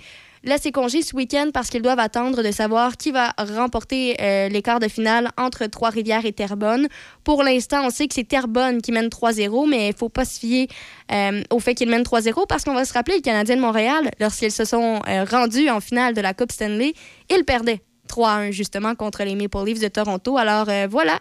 Là, 0.42 0.56
c'est 0.60 0.72
congé 0.72 1.02
ce 1.02 1.14
week-end 1.14 1.50
parce 1.54 1.70
qu'ils 1.70 1.82
doivent 1.82 2.00
attendre 2.00 2.42
de 2.42 2.50
savoir 2.50 2.96
qui 2.96 3.12
va 3.12 3.32
remporter 3.38 4.16
euh, 4.20 4.48
les 4.48 4.60
quarts 4.60 4.80
de 4.80 4.88
finale 4.88 5.30
entre 5.36 5.66
Trois-Rivières 5.66 6.26
et 6.26 6.32
Terrebonne. 6.32 6.88
Pour 7.22 7.44
l'instant, 7.44 7.86
on 7.86 7.90
sait 7.90 8.08
que 8.08 8.14
c'est 8.14 8.26
Terrebonne 8.26 8.82
qui 8.82 8.90
mène 8.90 9.06
3-0, 9.06 9.68
mais 9.68 9.86
il 9.86 9.90
ne 9.90 9.96
faut 9.96 10.08
pas 10.08 10.24
se 10.24 10.40
fier 10.40 10.66
euh, 11.12 11.42
au 11.50 11.60
fait 11.60 11.74
qu'ils 11.74 11.88
mènent 11.88 12.02
3-0 12.02 12.46
parce 12.48 12.64
qu'on 12.64 12.74
va 12.74 12.84
se 12.84 12.92
rappeler, 12.92 13.16
le 13.16 13.22
Canadien 13.22 13.54
de 13.54 13.60
Montréal, 13.60 14.10
lorsqu'ils 14.18 14.52
se 14.52 14.64
sont 14.64 15.00
euh, 15.08 15.24
rendus 15.24 15.70
en 15.70 15.80
finale 15.80 16.12
de 16.12 16.20
la 16.20 16.34
Coupe 16.34 16.50
Stanley, 16.50 16.92
ils 17.30 17.44
perdaient 17.44 17.82
3-1 18.16 18.52
justement 18.52 18.94
contre 18.94 19.22
les 19.24 19.34
Maple 19.34 19.64
Leafs 19.64 19.80
de 19.80 19.88
Toronto. 19.88 20.38
Alors 20.38 20.68
euh, 20.68 20.86
voilà, 20.88 21.20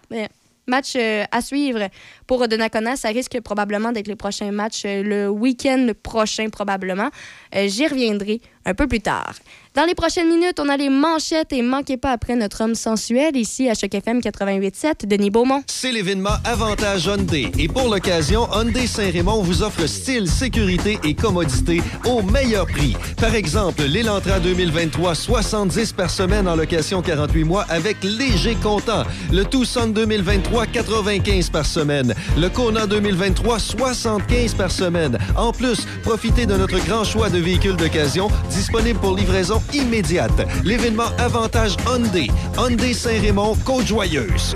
match 0.68 0.94
euh, 0.96 1.24
à 1.32 1.42
suivre 1.42 1.88
pour 2.28 2.48
Donnacona. 2.48 2.96
Ça 2.96 3.10
risque 3.10 3.40
probablement 3.42 3.92
d'être 3.92 4.08
le 4.08 4.16
prochain 4.16 4.52
match 4.52 4.84
le 4.86 5.30
week-end 5.30 5.90
prochain 6.04 6.50
probablement. 6.50 7.10
J'y 7.54 7.88
reviendrai 7.88 8.42
un 8.66 8.74
peu 8.74 8.88
plus 8.88 9.02
tard. 9.02 9.34
Dans 9.76 9.84
les 9.84 9.94
prochaines 9.94 10.30
minutes, 10.30 10.60
on 10.60 10.70
a 10.70 10.78
les 10.78 10.90
manchettes 10.90 11.52
et 11.52 11.62
manquez 11.62 11.98
pas 11.98 12.12
après 12.12 12.36
notre 12.36 12.64
homme 12.64 12.76
sensuel 12.76 13.36
ici 13.36 13.70
à 13.70 13.74
Choc 13.74 13.94
FM 13.94 14.20
88.7, 14.22 15.06
Denis 15.06 15.30
Beaumont. 15.30 15.64
C'est 15.68 15.92
l'événement 15.92 16.38
Avantage 16.46 17.06
Hyundai 17.06 17.52
et 17.60 17.68
pour 17.68 17.90
l'occasion, 17.90 18.48
Hyundai 18.54 18.88
Saint-Raymond 18.88 19.42
vous 19.42 19.62
offre 19.64 19.86
style, 19.86 20.30
sécurité 20.30 20.98
et 21.04 21.14
commodité 21.14 21.82
au 22.06 22.22
meilleur 22.22 22.66
prix. 22.68 22.96
Par 23.20 23.36
exemple, 23.36 23.84
l'Elantra 23.84 24.40
2023, 24.40 25.14
70 25.14 25.92
par 25.92 26.10
semaine 26.10 26.48
en 26.48 26.56
location 26.56 27.02
48 27.02 27.44
mois 27.44 27.66
avec 27.68 27.98
léger 28.02 28.56
comptant. 28.56 29.04
Le 29.32 29.44
Tucson 29.44 29.88
2023, 29.88 30.68
95 30.68 31.50
par 31.50 31.66
semaine. 31.66 32.15
Le 32.38 32.50
Kona 32.50 32.88
2023, 32.88 33.60
75 33.60 34.54
par 34.54 34.72
semaine. 34.72 35.18
En 35.36 35.52
plus, 35.52 35.86
profitez 36.04 36.46
de 36.46 36.56
notre 36.56 36.80
grand 36.86 37.04
choix 37.04 37.30
de 37.30 37.40
véhicules 37.40 37.76
d'occasion 37.76 38.30
disponibles 38.50 39.00
pour 39.00 39.16
livraison 39.16 39.62
immédiate. 39.74 40.48
L'événement 40.64 41.10
Avantage 41.18 41.76
Hyundai. 41.88 42.30
Hyundai 42.58 42.94
Saint-Raymond, 42.94 43.56
Côte-Joyeuse. 43.66 44.56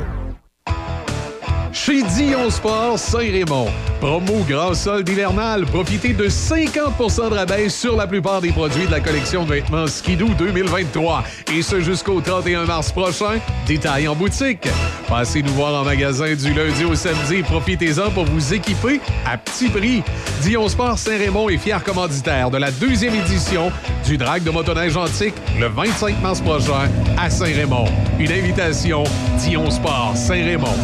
Chez 1.72 2.02
Dion 2.02 2.50
Sport 2.50 2.98
Saint-Raymond. 2.98 3.68
Promo 4.00 4.44
grand 4.48 4.74
solde 4.74 5.08
hivernal. 5.08 5.66
Profitez 5.66 6.14
de 6.14 6.28
50% 6.28 7.30
de 7.30 7.36
rabais 7.36 7.70
sur 7.70 7.96
la 7.96 8.08
plupart 8.08 8.42
des 8.42 8.52
produits 8.52 8.86
de 8.86 8.92
la 8.92 9.00
collection 9.00 9.44
de 9.44 9.54
vêtements 9.54 9.86
Skidoo 9.86 10.30
2023. 10.38 11.24
Et 11.54 11.62
ce 11.62 11.80
jusqu'au 11.80 12.22
31 12.22 12.66
mars 12.66 12.92
prochain. 12.92 13.40
Détail 13.68 14.08
en 14.08 14.16
boutique. 14.16 14.68
Passez 15.08 15.44
nous 15.44 15.54
voir 15.54 15.82
en 15.82 15.86
magasin 15.86 16.34
du 16.34 16.54
lundi 16.54 16.86
au 16.86 16.96
samedi. 16.96 17.44
Profitez-en 17.44 18.10
pour 18.12 18.26
vous 18.26 18.54
équiper 18.54 19.00
à 19.26 19.38
petit 19.38 19.70
prix. 19.70 20.04
Dion 20.42 20.68
Sport 20.68 20.98
Saint-Raymond 20.98 21.50
est 21.50 21.58
fier 21.58 21.84
commanditaire 21.84 22.50
de 22.50 22.58
la 22.58 22.72
deuxième 22.72 23.16
édition 23.16 23.72
du 24.06 24.18
Drag 24.18 24.44
de 24.44 24.50
motoneige 24.50 24.98
antique 24.98 25.36
le 25.60 25.68
25 25.68 26.22
mars 26.22 26.42
prochain 26.42 26.90
à 27.18 27.30
Saint-Raymond. 27.30 27.86
Une 28.20 28.32
invitation 28.32 29.04
Dion 29.38 29.70
Sport 29.70 30.14
Saint-Raymond. 30.16 30.76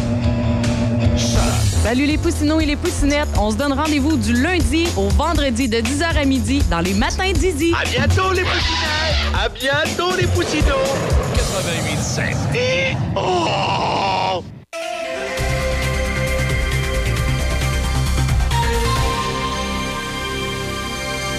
Salut 1.18 2.06
les 2.06 2.18
poussinots 2.18 2.60
et 2.60 2.66
les 2.66 2.76
poussinettes. 2.76 3.28
On 3.38 3.50
se 3.50 3.56
donne 3.56 3.72
rendez-vous 3.72 4.16
du 4.16 4.34
lundi 4.34 4.86
au 4.96 5.08
vendredi 5.08 5.68
de 5.68 5.78
10h 5.78 6.16
à 6.16 6.24
midi 6.24 6.62
dans 6.70 6.80
les 6.80 6.94
matins 6.94 7.32
d'Izzy. 7.32 7.72
À 7.74 7.84
bientôt 7.84 8.32
les 8.32 8.42
poussinettes. 8.42 9.34
À 9.34 9.48
bientôt 9.48 10.14
les 10.16 10.26
poussinots. 10.26 10.74
88.7. 11.34 12.56
Et... 12.56 12.96
Oh! 13.16 14.42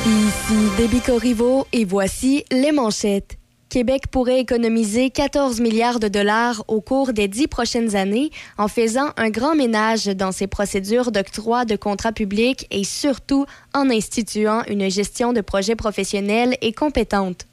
Ici 0.05 0.55
Déby 0.77 1.01
Corriveau 1.01 1.67
et 1.73 1.83
voici 1.83 2.45
les 2.51 2.71
manchettes. 2.71 3.36
Québec 3.77 4.07
pourrait 4.09 4.39
économiser 4.39 5.11
14 5.11 5.61
milliards 5.61 5.99
de 5.99 6.07
dollars 6.07 6.63
au 6.67 6.81
cours 6.81 7.13
des 7.13 7.27
dix 7.27 7.45
prochaines 7.45 7.95
années 7.95 8.31
en 8.57 8.67
faisant 8.67 9.11
un 9.17 9.29
grand 9.29 9.53
ménage 9.53 10.07
dans 10.07 10.31
ses 10.31 10.47
procédures 10.47 11.11
d'octroi 11.11 11.63
de 11.63 11.75
contrats 11.75 12.11
publics 12.11 12.65
et 12.71 12.83
surtout 12.83 13.45
en 13.75 13.91
instituant 13.91 14.63
une 14.67 14.89
gestion 14.89 15.31
de 15.31 15.41
projets 15.41 15.75
professionnels 15.75 16.57
et 16.63 16.73
compétente. 16.73 17.45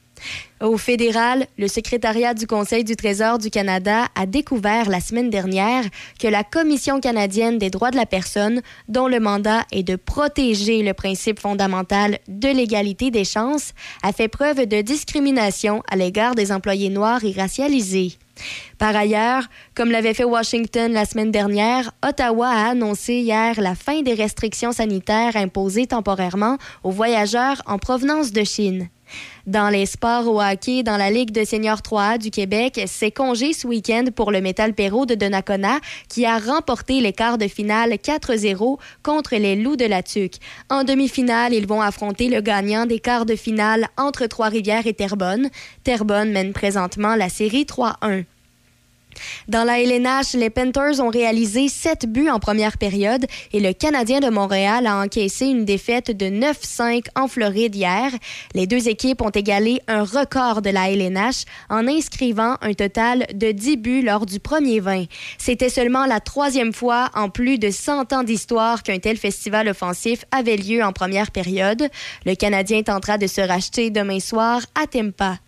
Au 0.61 0.79
fédéral, 0.79 1.47
le 1.59 1.69
secrétariat 1.69 2.33
du 2.33 2.47
Conseil 2.47 2.85
du 2.85 2.97
Trésor 2.97 3.39
du 3.39 3.51
Canada 3.51 4.07
a 4.15 4.25
découvert 4.25 4.89
la 4.89 5.01
semaine 5.01 5.29
dernière 5.29 5.85
que 6.19 6.29
la 6.29 6.45
Commission 6.45 7.01
canadienne 7.01 7.59
des 7.59 7.71
droits 7.71 7.91
de 7.91 7.97
la 7.97 8.07
personne, 8.07 8.63
dont 8.89 9.09
le 9.09 9.21
mandat 9.21 9.65
est 9.73 9.83
de 9.83 9.97
protéger 9.97 10.83
le 10.83 10.95
principe 10.95 11.41
fondamental 11.41 12.19
de 12.29 12.49
l'égalité 12.49 13.11
des 13.11 13.25
chances, 13.25 13.75
a 14.03 14.13
fait 14.13 14.29
preuve 14.29 14.67
de 14.67 14.81
discrimination 14.81 15.83
à 15.91 15.97
l'égard 15.97 16.35
des 16.35 16.53
employés 16.53 16.89
noirs 16.89 17.25
et 17.25 17.33
racialisés. 17.33 18.17
Par 18.79 18.97
ailleurs, 18.97 19.45
comme 19.75 19.91
l'avait 19.91 20.15
fait 20.15 20.25
Washington 20.25 20.93
la 20.93 21.05
semaine 21.05 21.31
dernière, 21.31 21.93
Ottawa 22.07 22.49
a 22.49 22.71
annoncé 22.71 23.15
hier 23.15 23.61
la 23.61 23.75
fin 23.75 24.03
des 24.03 24.15
restrictions 24.15 24.73
sanitaires 24.73 25.37
imposées 25.37 25.87
temporairement 25.87 26.59
aux 26.83 26.91
voyageurs 26.91 27.63
en 27.67 27.79
provenance 27.79 28.33
de 28.33 28.45
Chine. 28.45 28.89
Dans 29.47 29.69
les 29.69 29.85
sports 29.85 30.27
au 30.27 30.41
hockey, 30.41 30.83
dans 30.83 30.97
la 30.97 31.11
Ligue 31.11 31.31
de 31.31 31.45
seniors 31.45 31.81
3A 31.81 32.19
du 32.19 32.31
Québec, 32.31 32.81
c'est 32.87 33.11
congé 33.11 33.53
ce 33.53 33.67
week-end 33.67 34.05
pour 34.15 34.33
le 34.33 34.41
Métal 34.41 34.73
Perrault 34.73 35.05
de 35.05 35.15
Donnacona 35.15 35.81
qui 36.09 36.25
a 36.25 36.39
remporté 36.39 37.01
les 37.01 37.13
quarts 37.13 37.37
de 37.37 37.47
finale 37.47 37.93
4-0 37.93 38.79
contre 39.03 39.37
les 39.37 39.57
Loups 39.57 39.77
de 39.77 39.85
la 39.85 40.03
Tuque. 40.03 40.37
En 40.71 40.85
demi-finale, 40.85 41.53
ils 41.53 41.67
vont 41.67 41.83
affronter 41.83 42.29
le 42.29 42.41
gagnant 42.41 42.87
des 42.87 43.01
quarts 43.01 43.27
de 43.27 43.37
finale 43.37 43.89
entre 43.99 44.27
Trois-Rivières 44.27 44.87
et 44.87 44.95
Terrebonne. 44.95 45.51
Terrebonne 45.83 46.33
mène 46.33 46.53
présentement 46.53 47.15
la 47.15 47.29
série 47.29 47.65
3-1. 47.65 48.25
Dans 49.49 49.65
la 49.65 49.81
LNH, 49.81 50.35
les 50.35 50.51
Panthers 50.51 51.01
ont 51.01 51.09
réalisé 51.09 51.69
sept 51.69 52.07
buts 52.07 52.29
en 52.29 52.39
première 52.39 52.79
période 52.79 53.27
et 53.53 53.61
le 53.61 53.73
Canadien 53.73 54.21
de 54.21 54.31
Montréal 54.31 54.87
a 54.87 55.01
encaissé 55.01 55.47
une 55.47 55.65
défaite 55.65 56.11
de 56.11 56.27
9-5 56.27 57.07
en 57.15 57.29
Floride 57.29 57.75
hier. 57.75 58.11
Les 58.55 58.67
deux 58.67 58.89
équipes 58.89 59.23
ont 59.23 59.31
égalé 59.31 59.81
un 59.89 60.05
record 60.05 60.63
de 60.63 60.71
la 60.71 60.91
LNH 60.91 61.45
en 61.71 61.87
inscrivant 61.87 62.57
un 62.61 62.75
total 62.75 63.27
de 63.35 63.53
10 63.53 63.77
buts 63.77 64.03
lors 64.03 64.27
du 64.27 64.41
premier 64.41 64.81
20. 64.81 65.05
C'était 65.39 65.69
seulement 65.69 66.07
la 66.07 66.21
troisième 66.21 66.73
fois 66.73 67.11
en 67.15 67.29
plus 67.29 67.59
de 67.59 67.71
100 67.71 68.13
ans 68.13 68.23
d'histoire 68.23 68.83
qu'un 68.83 68.99
tel 68.99 69.17
festival 69.17 69.69
offensif 69.69 70.25
avait 70.31 70.57
lieu 70.57 70.83
en 70.83 70.93
première 70.93 71.31
période. 71.31 71.89
Le 72.25 72.35
Canadien 72.35 72.83
tentera 72.83 73.19
de 73.19 73.27
se 73.27 73.41
racheter 73.41 73.91
demain 73.91 74.21
soir 74.21 74.63
à 74.75 74.87
Tempa. 74.87 75.39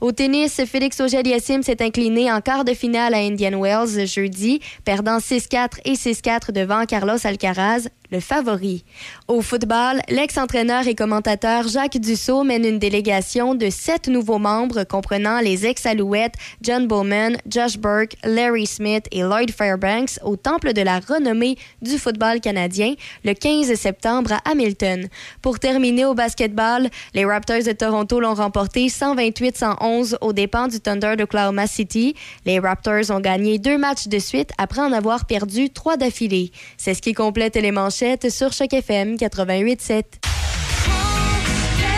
Au 0.00 0.12
tennis, 0.12 0.60
Félix 0.64 1.00
Auger-Aliassime 1.00 1.64
s'est 1.64 1.82
incliné 1.82 2.30
en 2.30 2.40
quart 2.40 2.64
de 2.64 2.72
finale 2.72 3.14
à 3.14 3.18
Indian 3.18 3.60
Wells 3.60 4.06
jeudi, 4.06 4.60
perdant 4.84 5.18
6-4 5.18 5.80
et 5.84 5.94
6-4 5.94 6.52
devant 6.52 6.84
Carlos 6.84 7.18
Alcaraz, 7.24 7.88
le 8.10 8.20
favori. 8.20 8.84
Au 9.26 9.42
football, 9.42 10.00
l'ex-entraîneur 10.08 10.86
et 10.86 10.94
commentateur 10.94 11.68
Jacques 11.68 11.98
Dussault 11.98 12.44
mène 12.44 12.64
une 12.64 12.78
délégation 12.78 13.54
de 13.54 13.68
sept 13.68 14.08
nouveaux 14.08 14.38
membres 14.38 14.84
comprenant 14.84 15.40
les 15.40 15.66
ex-alouettes 15.66 16.34
John 16.62 16.86
Bowman, 16.86 17.36
Josh 17.46 17.76
Burke, 17.76 18.14
Larry 18.24 18.66
Smith 18.66 19.04
et 19.10 19.20
Lloyd 19.20 19.50
Fairbanks 19.50 20.20
au 20.22 20.36
Temple 20.36 20.72
de 20.72 20.80
la 20.80 21.00
renommée 21.00 21.56
du 21.82 21.98
football 21.98 22.40
canadien 22.40 22.94
le 23.24 23.34
15 23.34 23.74
septembre 23.74 24.32
à 24.32 24.50
Hamilton. 24.50 25.08
Pour 25.42 25.58
terminer 25.58 26.06
au 26.06 26.14
basketball, 26.14 26.88
les 27.12 27.26
Raptors 27.26 27.64
de 27.64 27.72
Toronto 27.72 28.20
l'ont 28.20 28.34
remporté 28.34 28.86
128-111 28.86 29.87
aux 30.20 30.32
dépens 30.32 30.68
du 30.68 30.80
Thunder 30.80 31.14
d'Oklahoma 31.16 31.66
City. 31.66 32.14
Les 32.44 32.58
Raptors 32.58 33.10
ont 33.10 33.20
gagné 33.20 33.58
deux 33.58 33.78
matchs 33.78 34.08
de 34.08 34.18
suite 34.18 34.50
après 34.58 34.80
en 34.80 34.92
avoir 34.92 35.26
perdu 35.26 35.70
trois 35.70 35.96
d'affilée. 35.96 36.52
C'est 36.76 36.94
ce 36.94 37.02
qui 37.02 37.12
complète 37.12 37.56
les 37.56 37.72
manches 37.72 38.04
sur 38.28 38.52
Choc 38.52 38.72
FM 38.72 39.16
88.7. 39.16 40.02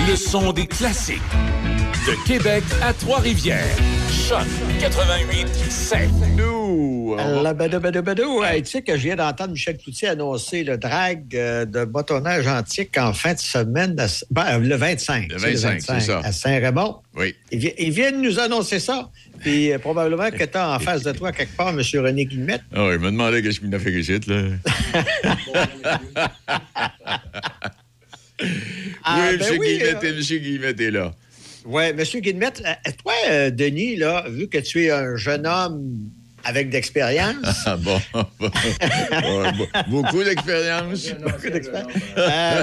Le 0.08 0.16
son 0.16 0.52
des 0.52 0.66
classiques. 0.66 1.20
De 2.06 2.26
Québec 2.26 2.64
à 2.82 2.92
Trois-Rivières. 2.94 3.76
Choc 4.30 4.46
88 4.78 5.48
7. 5.48 6.08
Nous. 6.36 7.16
La. 7.16 7.52
Hey, 8.44 8.62
tu 8.62 8.70
sais 8.70 8.82
que 8.82 8.96
je 8.96 9.02
viens 9.02 9.16
d'entendre 9.16 9.50
Michel 9.50 9.76
Cloutier 9.76 10.06
annoncer 10.06 10.62
le 10.62 10.78
drag 10.78 11.26
de 11.30 11.84
bâtonnage 11.84 12.46
antique 12.46 12.96
en 12.96 13.12
fin 13.12 13.34
de 13.34 13.40
semaine, 13.40 13.96
le 13.96 14.76
25. 14.76 15.32
Le 15.32 15.34
tu 15.34 15.40
sais, 15.40 15.54
25, 15.54 15.80
c'est 15.82 16.06
ça. 16.06 16.20
À 16.22 16.30
Saint-Raymond. 16.30 16.98
Oui. 17.16 17.34
Ils, 17.50 17.74
ils 17.76 17.90
viennent 17.90 18.22
nous 18.22 18.38
annoncer 18.38 18.78
ça. 18.78 19.10
Puis 19.40 19.72
probablement 19.80 20.30
que 20.30 20.44
tu 20.44 20.58
en 20.58 20.78
face 20.78 21.02
de 21.02 21.10
toi 21.10 21.32
quelque 21.32 21.56
part 21.56 21.70
M. 21.70 21.80
René 21.94 22.24
Guillemette. 22.24 22.62
Ah 22.72 22.86
oui, 22.86 22.94
il 22.94 23.00
me 23.00 23.10
demandait 23.10 23.42
qu'est-ce 23.42 23.58
qu'il 23.58 23.68
m'a 23.68 23.80
fait 23.80 23.90
ici, 23.90 24.20
là. 24.28 24.42
Oui, 29.58 29.80
ben 30.00 30.14
M. 30.14 30.20
Guillemette 30.20 30.80
est 30.80 30.92
là. 30.92 31.10
Oui, 31.66 31.84
M. 31.84 32.02
Guillemette, 32.20 32.62
euh, 32.66 32.90
toi, 33.02 33.12
euh, 33.28 33.50
Denis, 33.50 33.96
là, 33.96 34.24
vu 34.28 34.48
que 34.48 34.58
tu 34.58 34.84
es 34.84 34.90
un 34.90 35.16
jeune 35.16 35.46
homme 35.46 35.82
avec 36.42 36.70
d'expérience, 36.70 37.36
Ah 37.66 37.76
bon. 37.76 38.00
Beaucoup 39.88 40.22
d'expérience. 40.24 41.08
beaucoup 41.22 41.50
d'expérience, 41.50 41.92
euh, 42.16 42.62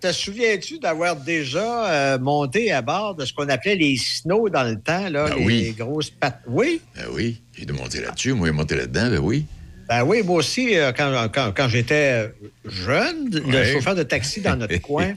te, 0.00 0.12
souviens-tu 0.12 0.78
d'avoir 0.78 1.16
déjà 1.16 1.90
euh, 1.90 2.18
monté 2.18 2.72
à 2.72 2.82
bord 2.82 3.14
de 3.14 3.24
ce 3.24 3.32
qu'on 3.32 3.48
appelait 3.48 3.76
les 3.76 3.96
snows 3.96 4.48
dans 4.50 4.64
le 4.64 4.78
temps, 4.78 5.08
là, 5.08 5.28
Ah 5.32 5.36
les 5.36 5.44
oui. 5.46 5.72
grosses 5.78 6.10
pattes? 6.10 6.40
Oui? 6.46 6.80
Ben 6.94 7.06
oui, 7.12 7.40
j'ai 7.56 7.64
dû 7.64 7.72
monter 7.72 8.00
là-dessus. 8.02 8.32
Moi, 8.34 8.48
est 8.48 8.52
monté 8.52 8.76
là-dedans, 8.76 9.08
ben 9.10 9.18
oui. 9.18 9.46
Ben 9.88 10.02
oui, 10.02 10.22
moi 10.22 10.36
aussi, 10.36 10.76
euh, 10.76 10.92
quand, 10.96 11.28
quand- 11.32 11.52
quand 11.54 11.68
j'étais 11.68 12.30
jeune, 12.64 13.28
le 13.30 13.64
chauffeur 13.64 13.94
de 13.94 14.02
taxi 14.02 14.40
dans 14.40 14.56
notre 14.56 14.78
coin 14.78 15.14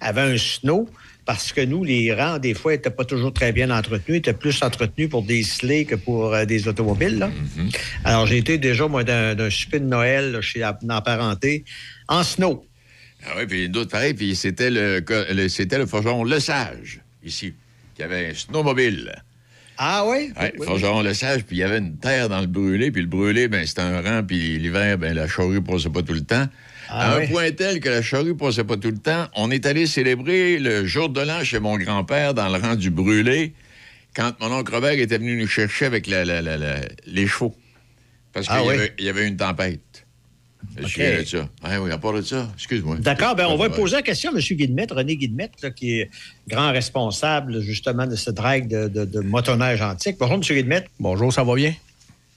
avait 0.00 0.20
un 0.20 0.36
snow 0.38 0.88
parce 1.24 1.52
que 1.52 1.60
nous, 1.60 1.84
les 1.84 2.12
rangs, 2.12 2.38
des 2.38 2.54
fois, 2.54 2.72
n'étaient 2.72 2.90
pas 2.90 3.04
toujours 3.04 3.32
très 3.32 3.52
bien 3.52 3.70
entretenus, 3.70 4.18
étaient 4.18 4.32
plus 4.32 4.62
entretenus 4.62 5.08
pour 5.08 5.22
des 5.22 5.42
sleighs 5.42 5.86
que 5.86 5.94
pour 5.94 6.34
euh, 6.34 6.44
des 6.44 6.66
automobiles. 6.68 7.18
là. 7.18 7.28
Mm-hmm. 7.28 7.76
Alors, 8.04 8.26
j'ai 8.26 8.38
été 8.38 8.58
déjà, 8.58 8.88
moi, 8.88 9.04
d'un 9.04 9.50
souper 9.50 9.80
de 9.80 9.86
Noël 9.86 10.32
là, 10.32 10.40
chez 10.40 10.58
la 10.58 11.00
parenté 11.00 11.64
en 12.08 12.22
snow. 12.24 12.66
Ah 13.24 13.34
oui, 13.38 13.46
puis 13.46 13.68
d'autres 13.68 13.90
pareil, 13.90 14.14
puis 14.14 14.34
c'était 14.34 14.70
le, 14.70 15.04
c'était 15.48 15.78
le 15.78 15.86
forgeron 15.86 16.24
Le 16.24 16.40
Sage, 16.40 17.00
ici, 17.24 17.54
qui 17.94 18.02
avait 18.02 18.30
un 18.30 18.34
snowmobile. 18.34 19.12
Ah 19.78 20.04
oui? 20.06 20.32
Oui, 20.40 20.46
Oui, 20.58 20.66
forgeron 20.66 21.02
Le 21.02 21.14
Sage, 21.14 21.44
puis 21.44 21.56
il 21.56 21.60
y 21.60 21.62
avait 21.62 21.78
une 21.78 21.96
terre 21.98 22.28
dans 22.28 22.40
le 22.40 22.48
brûlé, 22.48 22.90
puis 22.90 23.02
le 23.02 23.08
brûlé, 23.08 23.46
ben 23.46 23.64
c'était 23.64 23.82
un 23.82 24.00
rang, 24.00 24.24
puis 24.24 24.58
l'hiver, 24.58 24.98
ben 24.98 25.14
la 25.14 25.28
charrue 25.28 25.62
passait 25.62 25.88
pas 25.88 26.02
tout 26.02 26.14
le 26.14 26.24
temps. 26.24 26.46
Ah 26.94 27.12
à 27.14 27.18
oui. 27.18 27.24
un 27.24 27.28
point 27.28 27.50
tel 27.52 27.80
que 27.80 27.88
la 27.88 28.02
charrue 28.02 28.36
passait 28.36 28.64
pas 28.64 28.76
tout 28.76 28.90
le 28.90 28.98
temps, 28.98 29.26
on 29.34 29.50
est 29.50 29.64
allé 29.66 29.86
célébrer 29.86 30.58
le 30.58 30.84
jour 30.84 31.08
de 31.08 31.20
l'an 31.22 31.42
chez 31.42 31.58
mon 31.58 31.76
grand-père 31.78 32.34
dans 32.34 32.48
le 32.48 32.58
rang 32.60 32.74
du 32.76 32.90
brûlé, 32.90 33.54
quand 34.14 34.32
mon 34.40 34.52
oncle 34.52 34.74
Robert 34.74 34.92
était 34.98 35.16
venu 35.18 35.36
nous 35.40 35.46
chercher 35.46 35.86
avec 35.86 36.06
la- 36.06 36.24
la- 36.24 36.42
la- 36.42 36.58
la- 36.58 36.80
les 37.06 37.26
chevaux. 37.26 37.54
Parce 38.34 38.46
qu'il 38.46 38.56
Ah 38.58 38.62
y, 38.62 38.68
oui. 38.68 38.74
avait- 38.74 38.92
il 38.98 39.04
y 39.06 39.08
avait 39.08 39.26
une 39.26 39.36
tempête. 39.36 39.80
Souviens 40.80 41.18
de 41.20 41.24
ça. 41.24 41.48
Ah 41.62 41.80
oui, 41.80 41.90
à 41.90 41.98
part 41.98 42.12
de 42.12 42.22
ça, 42.22 42.48
excuse-moi. 42.54 42.96
D'accord, 43.00 43.34
ben 43.34 43.46
on 43.48 43.56
va 43.56 43.68
poser 43.68 43.96
la 43.96 44.02
question 44.02 44.30
à 44.30 44.34
M. 44.34 44.40
Guillemette, 44.40 44.92
René 44.92 45.16
Guillemette, 45.16 45.52
là, 45.62 45.70
qui 45.70 45.98
est 46.00 46.10
grand 46.48 46.70
responsable 46.72 47.60
justement 47.62 48.06
de 48.06 48.16
ce 48.16 48.30
drag 48.30 48.68
de, 48.68 48.88
de- 48.88 49.04
de 49.04 49.20
motoneige 49.20 49.82
antique. 49.82 50.16
Bonjour, 50.20 50.36
M. 50.36 50.40
Guillemette. 50.42 50.86
Bonjour, 51.00 51.32
ça 51.32 51.42
va 51.42 51.54
bien? 51.56 51.74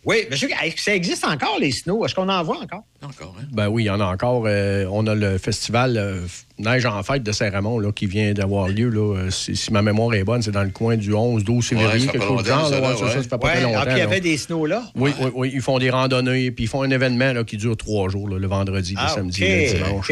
Oui, 0.04 0.18
monsieur, 0.30 0.50
est-ce 0.64 0.76
que 0.76 0.82
ça 0.82 0.96
existe 0.96 1.24
encore, 1.26 1.58
les 1.60 1.72
snows? 1.72 2.06
Est-ce 2.06 2.14
qu'on 2.16 2.30
en 2.30 2.44
voit 2.44 2.60
encore? 2.62 2.84
Encore, 3.06 3.36
hein? 3.40 3.46
Ben 3.52 3.68
oui, 3.68 3.84
il 3.84 3.86
y 3.88 3.90
en 3.90 4.00
a 4.00 4.06
encore. 4.06 4.44
Euh, 4.48 4.86
on 4.92 5.06
a 5.08 5.16
le 5.16 5.38
festival 5.38 5.98
euh, 5.98 6.22
Neige 6.58 6.86
en 6.86 7.02
fête 7.04 7.24
de 7.24 7.32
Saint-Raymond 7.32 7.80
là, 7.80 7.92
qui 7.92 8.06
vient 8.08 8.34
d'avoir 8.34 8.68
lieu. 8.70 8.90
Là, 8.90 9.16
Euh, 9.16 9.30
si, 9.30 9.56
si 9.56 9.72
ma 9.74 9.82
mémoire 9.82 10.14
est 10.14 10.24
bonne, 10.24 10.42
c'est 10.42 10.52
dans 10.52 10.64
le 10.64 10.70
coin 10.70 10.96
du 10.98 11.12
11-12 11.12 11.62
février, 11.64 12.06
ça 12.06 12.12
fait 12.12 12.18
quelque 12.18 12.28
chose 12.28 12.44
du 12.44 12.50
longtemps, 12.50 12.60
genre. 12.62 12.70
ça, 12.70 12.76
là, 12.76 12.82
là, 12.82 12.90
ouais, 12.92 12.98
ça, 12.98 13.04
ouais. 13.06 13.10
ça, 13.12 13.16
ça 13.18 13.22
fait 13.24 13.30
pas 13.30 13.38
Ouais, 13.48 13.54
très 13.54 13.62
longtemps. 13.64 13.80
ah, 13.82 13.86
puis 13.86 13.96
il 13.96 14.00
y 14.00 14.02
avait 14.02 14.22
des 14.22 14.38
snows 14.38 14.66
là? 14.66 14.84
Oui, 14.96 15.12
oui, 15.22 15.28
oui. 15.36 15.52
Ils 15.54 15.62
font 15.62 15.78
des 15.80 15.90
randonnées, 15.90 16.52
puis 16.52 16.66
ils 16.66 16.68
font 16.68 16.82
un 16.84 16.90
événement 16.90 17.34
là, 17.34 17.44
qui 17.44 17.58
dure 17.58 17.76
trois 17.78 18.10
jours, 18.10 18.30
là, 18.30 18.38
le 18.40 18.48
vendredi, 18.48 18.94
le 18.94 19.00
Ah, 19.02 19.10
samedi, 19.10 19.44
OK. 19.44 19.50
le 19.50 19.74
dimanche. 19.74 20.12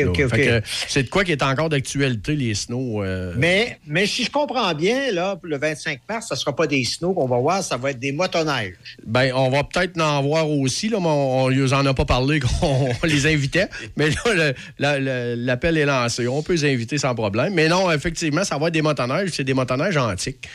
C'est 0.87 1.03
de 1.03 1.09
quoi 1.09 1.23
qui 1.23 1.31
est 1.31 1.43
encore 1.43 1.69
d'actualité, 1.69 2.35
les 2.35 2.53
snows. 2.55 3.03
euh, 3.03 3.33
Mais, 3.37 3.79
mais 3.87 4.05
si 4.05 4.23
je 4.25 4.31
comprends 4.31 4.73
bien, 4.73 5.11
là, 5.11 5.37
le 5.43 5.57
25 5.57 5.99
mars, 6.09 6.27
ça 6.27 6.35
ne 6.35 6.39
sera 6.39 6.55
pas 6.55 6.67
des 6.67 6.83
snows 6.83 7.13
qu'on 7.13 7.27
va 7.27 7.37
voir, 7.37 7.63
ça 7.63 7.77
va 7.77 7.91
être 7.91 7.99
des 7.99 8.11
motoneiges. 8.11 8.75
Ben, 9.05 9.31
on 9.35 9.49
va 9.49 9.63
peut-être 9.63 9.99
en 10.01 10.21
voir 10.21 10.49
aussi, 10.49 10.89
là, 10.89 10.97
mais 10.99 11.07
on 11.07 11.49
ne 11.49 11.73
en 11.73 11.85
a 11.85 11.93
pas 11.93 12.05
parlé 12.05 12.39
qu'on 12.85 13.07
les 13.07 13.25
invitait. 13.27 13.67
Mais 13.97 14.09
là, 14.79 14.99
l'appel 15.35 15.77
est 15.77 15.85
lancé. 15.85 16.27
On 16.27 16.41
peut 16.43 16.53
les 16.53 16.73
inviter 16.73 16.97
sans 16.97 17.15
problème. 17.15 17.53
Mais 17.53 17.67
non, 17.67 17.91
effectivement, 17.91 18.43
ça 18.43 18.57
va 18.57 18.67
être 18.67 18.73
des 18.73 18.81
motoneiges. 18.81 19.29
C'est 19.33 19.43
des 19.43 19.53
motoneiges 19.53 19.97
antiques. 19.97 20.47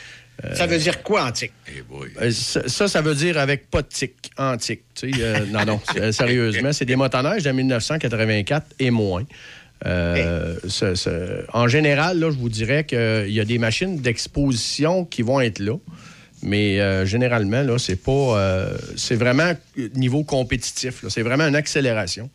Ça 0.53 0.67
veut 0.67 0.77
dire 0.77 1.03
quoi, 1.03 1.25
antique? 1.25 1.51
Eh. 1.67 1.83
Euh, 2.21 2.31
Ça, 2.31 2.61
ça, 2.69 2.87
ça 2.87 3.01
veut 3.01 3.13
dire 3.13 3.37
avec 3.37 3.69
pas 3.69 3.81
de 3.81 3.87
tic, 3.87 4.13
antique. 4.37 4.83
Tu 4.95 5.11
sais, 5.11 5.17
euh, 5.21 5.45
non, 5.51 5.65
non, 5.65 5.81
sérieusement, 6.13 6.71
c'est 6.71 6.85
des 6.85 6.95
motoneiges 6.95 7.43
de 7.43 7.51
1984 7.51 8.65
et 8.79 8.89
moins. 8.89 9.25
Euh, 9.85 10.55
ce- 10.67 10.95
ce- 10.95 11.43
en 11.53 11.67
général, 11.67 12.19
là, 12.19 12.31
je 12.31 12.37
vous 12.37 12.47
dirais 12.49 12.85
qu'il 12.85 13.31
y 13.31 13.39
a 13.41 13.45
des 13.45 13.57
machines 13.57 13.99
d'exposition 13.99 15.03
qui 15.05 15.21
vont 15.23 15.41
être 15.41 15.59
là. 15.59 15.75
Mais 16.41 16.79
euh, 16.79 17.05
généralement, 17.05 17.61
là, 17.63 17.77
c'est 17.77 17.97
pas. 18.01 18.11
euh, 18.11 18.77
c'est 18.95 19.15
vraiment 19.15 19.51
niveau 19.95 20.23
compétitif. 20.23 21.03
là. 21.03 21.09
C'est 21.09 21.21
vraiment 21.21 21.45
une 21.47 21.55
accélération. 21.55 22.29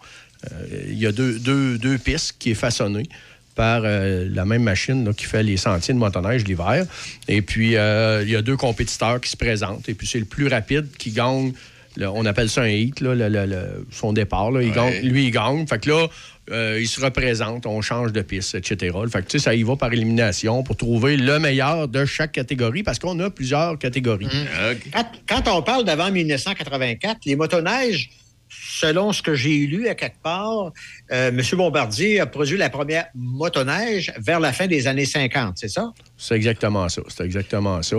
Euh, 0.52 0.80
Il 0.88 0.98
y 0.98 1.06
a 1.06 1.12
deux, 1.12 1.38
deux- 1.38 1.78
deux 1.78 1.96
pistes 1.98 2.36
qui 2.38 2.50
est 2.50 2.54
façonnée 2.54 3.08
par 3.54 3.82
euh, 3.84 4.28
la 4.30 4.44
même 4.44 4.62
machine 4.64 5.04
là, 5.06 5.12
qui 5.12 5.24
fait 5.24 5.42
les 5.42 5.56
sentiers 5.56 5.94
de 5.94 5.98
motoneige 5.98 6.44
l'hiver. 6.44 6.84
Et 7.28 7.40
puis, 7.40 7.76
euh, 7.76 8.22
il 8.24 8.30
y 8.30 8.36
a 8.36 8.42
deux 8.42 8.56
compétiteurs 8.56 9.20
qui 9.20 9.30
se 9.30 9.36
présentent. 9.36 9.88
Et 9.88 9.94
puis, 9.94 10.06
c'est 10.06 10.18
le 10.18 10.24
plus 10.26 10.48
rapide 10.48 10.86
qui 10.98 11.10
gagne. 11.12 11.52
on 12.00 12.26
appelle 12.26 12.50
ça 12.50 12.62
un 12.62 12.68
hit, 12.68 13.00
là, 13.00 13.14
le- 13.14 13.28
le- 13.28 13.46
le- 13.46 13.86
son 13.92 14.12
départ. 14.12 14.50
là. 14.50 14.60
Il 14.62 14.70
Ouais. 14.70 14.74
gagne- 14.74 15.00
lui, 15.08 15.26
il 15.26 15.30
gagne. 15.30 15.64
Fait 15.68 15.78
que 15.78 15.88
là, 15.88 16.08
euh, 16.50 16.78
il 16.80 16.86
se 16.86 17.00
représente, 17.00 17.66
on 17.66 17.80
change 17.80 18.12
de 18.12 18.22
piste, 18.22 18.54
etc. 18.54 18.96
Fait 19.10 19.26
que, 19.26 19.38
ça 19.38 19.54
y 19.54 19.62
va 19.62 19.76
par 19.76 19.92
élimination 19.92 20.62
pour 20.62 20.76
trouver 20.76 21.16
le 21.16 21.38
meilleur 21.38 21.88
de 21.88 22.04
chaque 22.04 22.32
catégorie 22.32 22.82
parce 22.82 22.98
qu'on 22.98 23.18
a 23.20 23.30
plusieurs 23.30 23.78
catégories. 23.78 24.26
OK. 24.26 24.90
Quand, 24.92 25.06
quand 25.42 25.58
on 25.58 25.62
parle 25.62 25.84
d'avant 25.84 26.10
1984, 26.10 27.20
les 27.24 27.36
motoneiges, 27.36 28.10
selon 28.48 29.12
ce 29.12 29.22
que 29.22 29.34
j'ai 29.34 29.66
lu 29.66 29.88
à 29.88 29.94
quelque 29.94 30.20
part, 30.22 30.72
euh, 31.12 31.28
M. 31.28 31.40
Bombardier 31.52 32.20
a 32.20 32.26
produit 32.26 32.56
la 32.56 32.70
première 32.70 33.06
motoneige 33.14 34.12
vers 34.18 34.40
la 34.40 34.52
fin 34.52 34.66
des 34.66 34.86
années 34.86 35.06
50, 35.06 35.56
c'est 35.56 35.68
ça? 35.68 35.92
C'est 36.16 36.34
exactement 36.34 36.88
ça. 36.88 37.02
C'est 37.08 37.24
exactement 37.24 37.82
ça. 37.82 37.96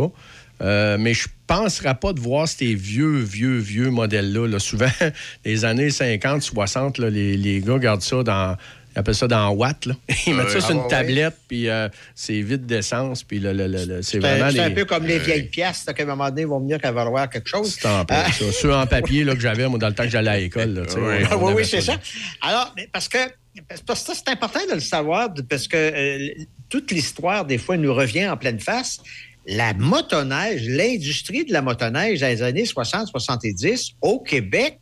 Euh, 0.62 0.98
mais 1.00 1.14
je 1.14 1.24
ne 1.28 1.34
penserais 1.48 1.96
pas 1.96 2.14
de 2.14 2.20
voir 2.20 2.48
ces 2.48 2.74
vieux, 2.76 3.20
vieux, 3.20 3.58
vieux 3.58 3.90
modèles-là. 3.90 4.48
là. 4.48 4.60
Souvent, 4.60 4.90
les 5.46 5.66
années 5.66 5.90
50, 5.90 6.42
60, 6.42 6.98
là, 7.00 7.10
les, 7.10 7.36
les 7.38 7.60
gars 7.62 7.78
gardent 7.78 8.02
ça 8.02 8.24
dans. 8.24 8.56
Ils 8.96 9.00
appellent 9.00 9.14
ça 9.16 9.28
dans 9.28 9.50
Watt. 9.50 9.86
Là. 9.88 9.94
Ils 10.26 10.34
mettent 10.34 10.52
ça 10.52 10.62
sur 10.62 10.70
Ah, 10.70 10.74
une 10.74 10.80
ouais, 10.84 10.88
tablette, 10.88 11.36
puis 11.50 11.68
euh, 11.68 11.90
c'est 12.16 12.40
vide 12.40 12.66
d'essence, 12.66 13.24
puis 13.24 13.40
le- 13.42 13.52
le- 13.52 13.68
le- 13.68 13.84
le- 13.84 14.02
c'est 14.02 14.20
vraiment 14.20 14.46
un, 14.46 14.52
c'est 14.52 14.60
un 14.62 14.72
peu 14.72 14.86
comme 14.86 15.06
les 15.06 15.20
vieilles 15.20 15.50
pièces, 15.50 15.84
qu'à 15.94 16.04
un 16.04 16.06
moment 16.06 16.30
donné, 16.30 16.44
ils 16.44 16.48
vont 16.48 16.62
venir 16.62 16.80
qu'à 16.80 16.94
valoir 16.94 17.30
quelque 17.30 17.50
chose. 17.50 17.76
C'est 17.78 17.86
en 17.90 18.06
Ah. 18.10 18.32
ça. 18.32 18.46
Ceux 18.54 18.74
en 18.74 18.88
papier 18.88 19.26
là, 19.26 19.36
que 19.36 19.42
j'avais, 19.42 19.68
moi, 19.68 19.78
dans 19.80 19.90
le 19.90 19.94
temps 19.96 20.04
que 20.04 20.10
j'allais 20.10 20.32
à 20.32 20.38
l'école. 20.40 20.86
Oui. 20.96 21.54
oui, 21.56 21.66
c'est 21.66 21.82
ça. 21.82 21.98
Alors, 22.42 22.74
parce 22.94 23.10
que, 23.10 23.18
parce 23.68 23.82
que 23.82 24.14
ça, 24.14 24.14
c'est 24.26 24.32
important 24.32 24.62
de 24.70 24.76
le 24.76 24.80
savoir, 24.80 25.28
parce 25.50 25.68
que 25.68 25.76
euh, 25.76 26.30
toute 26.70 26.90
l'histoire, 26.92 27.44
des 27.44 27.58
fois, 27.58 27.76
nous 27.76 27.94
revient 27.94 28.30
en 28.30 28.38
pleine 28.38 28.62
face. 28.62 29.02
La 29.48 29.74
motoneige, 29.74 30.68
l'industrie 30.68 31.46
de 31.46 31.54
la 31.54 31.62
motoneige 31.62 32.22
dans 32.22 32.28
les 32.28 32.42
années 32.42 32.64
60-70 32.64 33.94
au 34.02 34.20
Québec, 34.20 34.80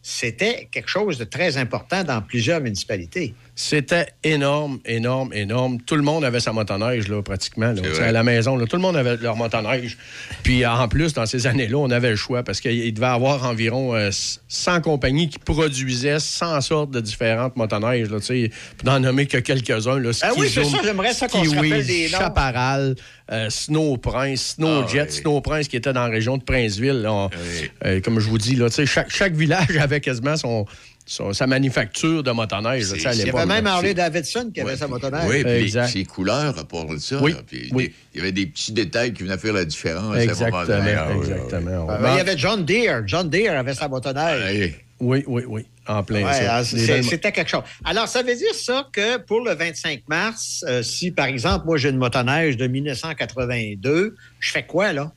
c'était 0.00 0.68
quelque 0.70 0.88
chose 0.88 1.18
de 1.18 1.24
très 1.24 1.56
important 1.56 2.04
dans 2.04 2.22
plusieurs 2.22 2.60
municipalités. 2.60 3.34
C'était 3.58 4.08
énorme, 4.22 4.80
énorme, 4.84 5.32
énorme. 5.32 5.80
Tout 5.80 5.96
le 5.96 6.02
monde 6.02 6.24
avait 6.26 6.40
sa 6.40 6.52
motoneige, 6.52 7.08
là, 7.08 7.22
pratiquement. 7.22 7.72
là. 7.72 7.80
À 8.06 8.12
la 8.12 8.22
maison, 8.22 8.54
là, 8.54 8.66
tout 8.66 8.76
le 8.76 8.82
monde 8.82 8.98
avait 8.98 9.16
leur 9.16 9.34
motoneige. 9.34 9.96
Puis 10.42 10.66
en 10.66 10.86
plus, 10.88 11.14
dans 11.14 11.24
ces 11.24 11.46
années-là, 11.46 11.78
on 11.78 11.90
avait 11.90 12.10
le 12.10 12.16
choix 12.16 12.42
parce 12.42 12.60
qu'il 12.60 12.92
devait 12.92 13.06
y 13.06 13.10
avoir 13.10 13.44
environ 13.46 13.94
euh, 13.96 14.10
100 14.48 14.82
compagnies 14.82 15.30
qui 15.30 15.38
produisaient 15.38 16.20
100 16.20 16.60
sortes 16.60 16.90
de 16.90 17.00
différentes 17.00 17.56
motoneiges. 17.56 18.10
Là, 18.10 18.20
tu 18.20 18.26
sais. 18.26 18.50
pour 18.76 18.88
n'en 18.90 19.00
nommer 19.00 19.24
que 19.24 19.38
quelques-uns. 19.38 20.02
Ah 20.20 20.32
oui, 20.36 20.50
c'est 20.52 20.62
ça, 20.64 20.78
j'aimerais 20.84 21.14
ça 21.14 21.26
qu'on 21.26 21.42
se 21.42 21.54
rappelle 21.54 21.86
des 21.86 22.10
noms. 22.10 22.18
Chaparral, 22.18 22.94
euh, 23.32 23.48
Snow 23.48 23.96
Prince, 23.96 24.54
Snow 24.56 24.82
Ah, 24.84 24.86
Jet, 24.86 25.06
oui. 25.08 25.12
Snow 25.22 25.40
Prince 25.40 25.68
qui 25.68 25.76
était 25.78 25.94
dans 25.94 26.04
la 26.04 26.10
région 26.12 26.36
de 26.36 26.42
Princeville. 26.44 27.00
là. 27.00 27.10
On- 27.10 27.30
Oui. 27.30 27.70
euh, 27.86 28.00
comme 28.02 28.20
je 28.20 28.28
vous 28.28 28.36
dis, 28.36 28.54
là, 28.54 28.68
tu 28.68 28.74
sais, 28.74 28.86
chaque, 28.86 29.08
chaque 29.10 29.32
village 29.34 29.74
avait 29.80 30.00
quasiment 30.02 30.36
son, 30.36 30.66
sa 31.06 31.46
manufacture 31.46 32.22
de 32.22 32.30
motoneige. 32.32 32.86
Il 32.94 33.00
y 33.00 33.24
l'époque, 33.24 33.40
avait 33.40 33.46
même. 33.46 33.66
Harley 33.66 33.94
Davidson 33.94 34.50
qui 34.52 34.60
avait 34.60 34.72
Ouais. 34.72 34.76
sa 34.76 34.88
motoneige. 34.88 35.24
Oui, 35.28 35.42
puis 35.44 35.52
Exact. 35.52 35.86
ses 35.88 36.04
couleurs, 36.04 36.58
à 36.58 36.64
part 36.64 36.86
de 36.86 36.98
ça. 36.98 37.18
Oui, 37.22 37.32
là, 37.32 37.38
puis 37.46 37.68
oui. 37.72 37.88
des- 37.88 37.94
Il 38.14 38.18
y 38.18 38.20
avait 38.22 38.32
des 38.32 38.46
petits 38.46 38.72
détails 38.72 39.12
qui 39.12 39.22
venaient 39.22 39.38
faire 39.38 39.52
la 39.52 39.64
différence. 39.64 40.16
à 40.16 40.22
Exactement. 40.22 40.64
Ah, 40.68 41.08
oui, 41.10 41.14
oui, 41.18 41.30
exactement. 41.32 41.90
Euh, 41.90 41.98
il 42.12 42.16
y 42.16 42.20
avait 42.20 42.36
John 42.38 42.64
Deere. 42.64 43.02
John 43.06 43.30
Deere 43.30 43.56
avait 43.56 43.74
sa 43.74 43.88
motoneige. 43.88 44.80
Oui, 44.98 45.22
oui, 45.26 45.42
oui. 45.46 45.66
En 45.86 46.02
plein 46.02 46.24
Ouais, 46.24 46.40
belles- 46.40 47.04
C'était 47.04 47.30
quelque 47.30 47.48
chose. 47.50 47.62
Alors, 47.84 48.08
ça 48.08 48.22
veut 48.22 48.34
dire 48.34 48.54
ça 48.54 48.88
que 48.92 49.18
pour 49.18 49.40
le 49.44 49.54
25 49.54 50.02
mars, 50.08 50.64
euh, 50.66 50.82
si 50.82 51.12
par 51.12 51.26
exemple, 51.26 51.66
moi 51.66 51.76
j'ai 51.76 51.90
une 51.90 51.98
motoneige 51.98 52.56
de 52.56 52.66
1982, 52.66 54.16
je 54.40 54.50
fais 54.50 54.64
quoi 54.64 54.92
là? 54.92 55.12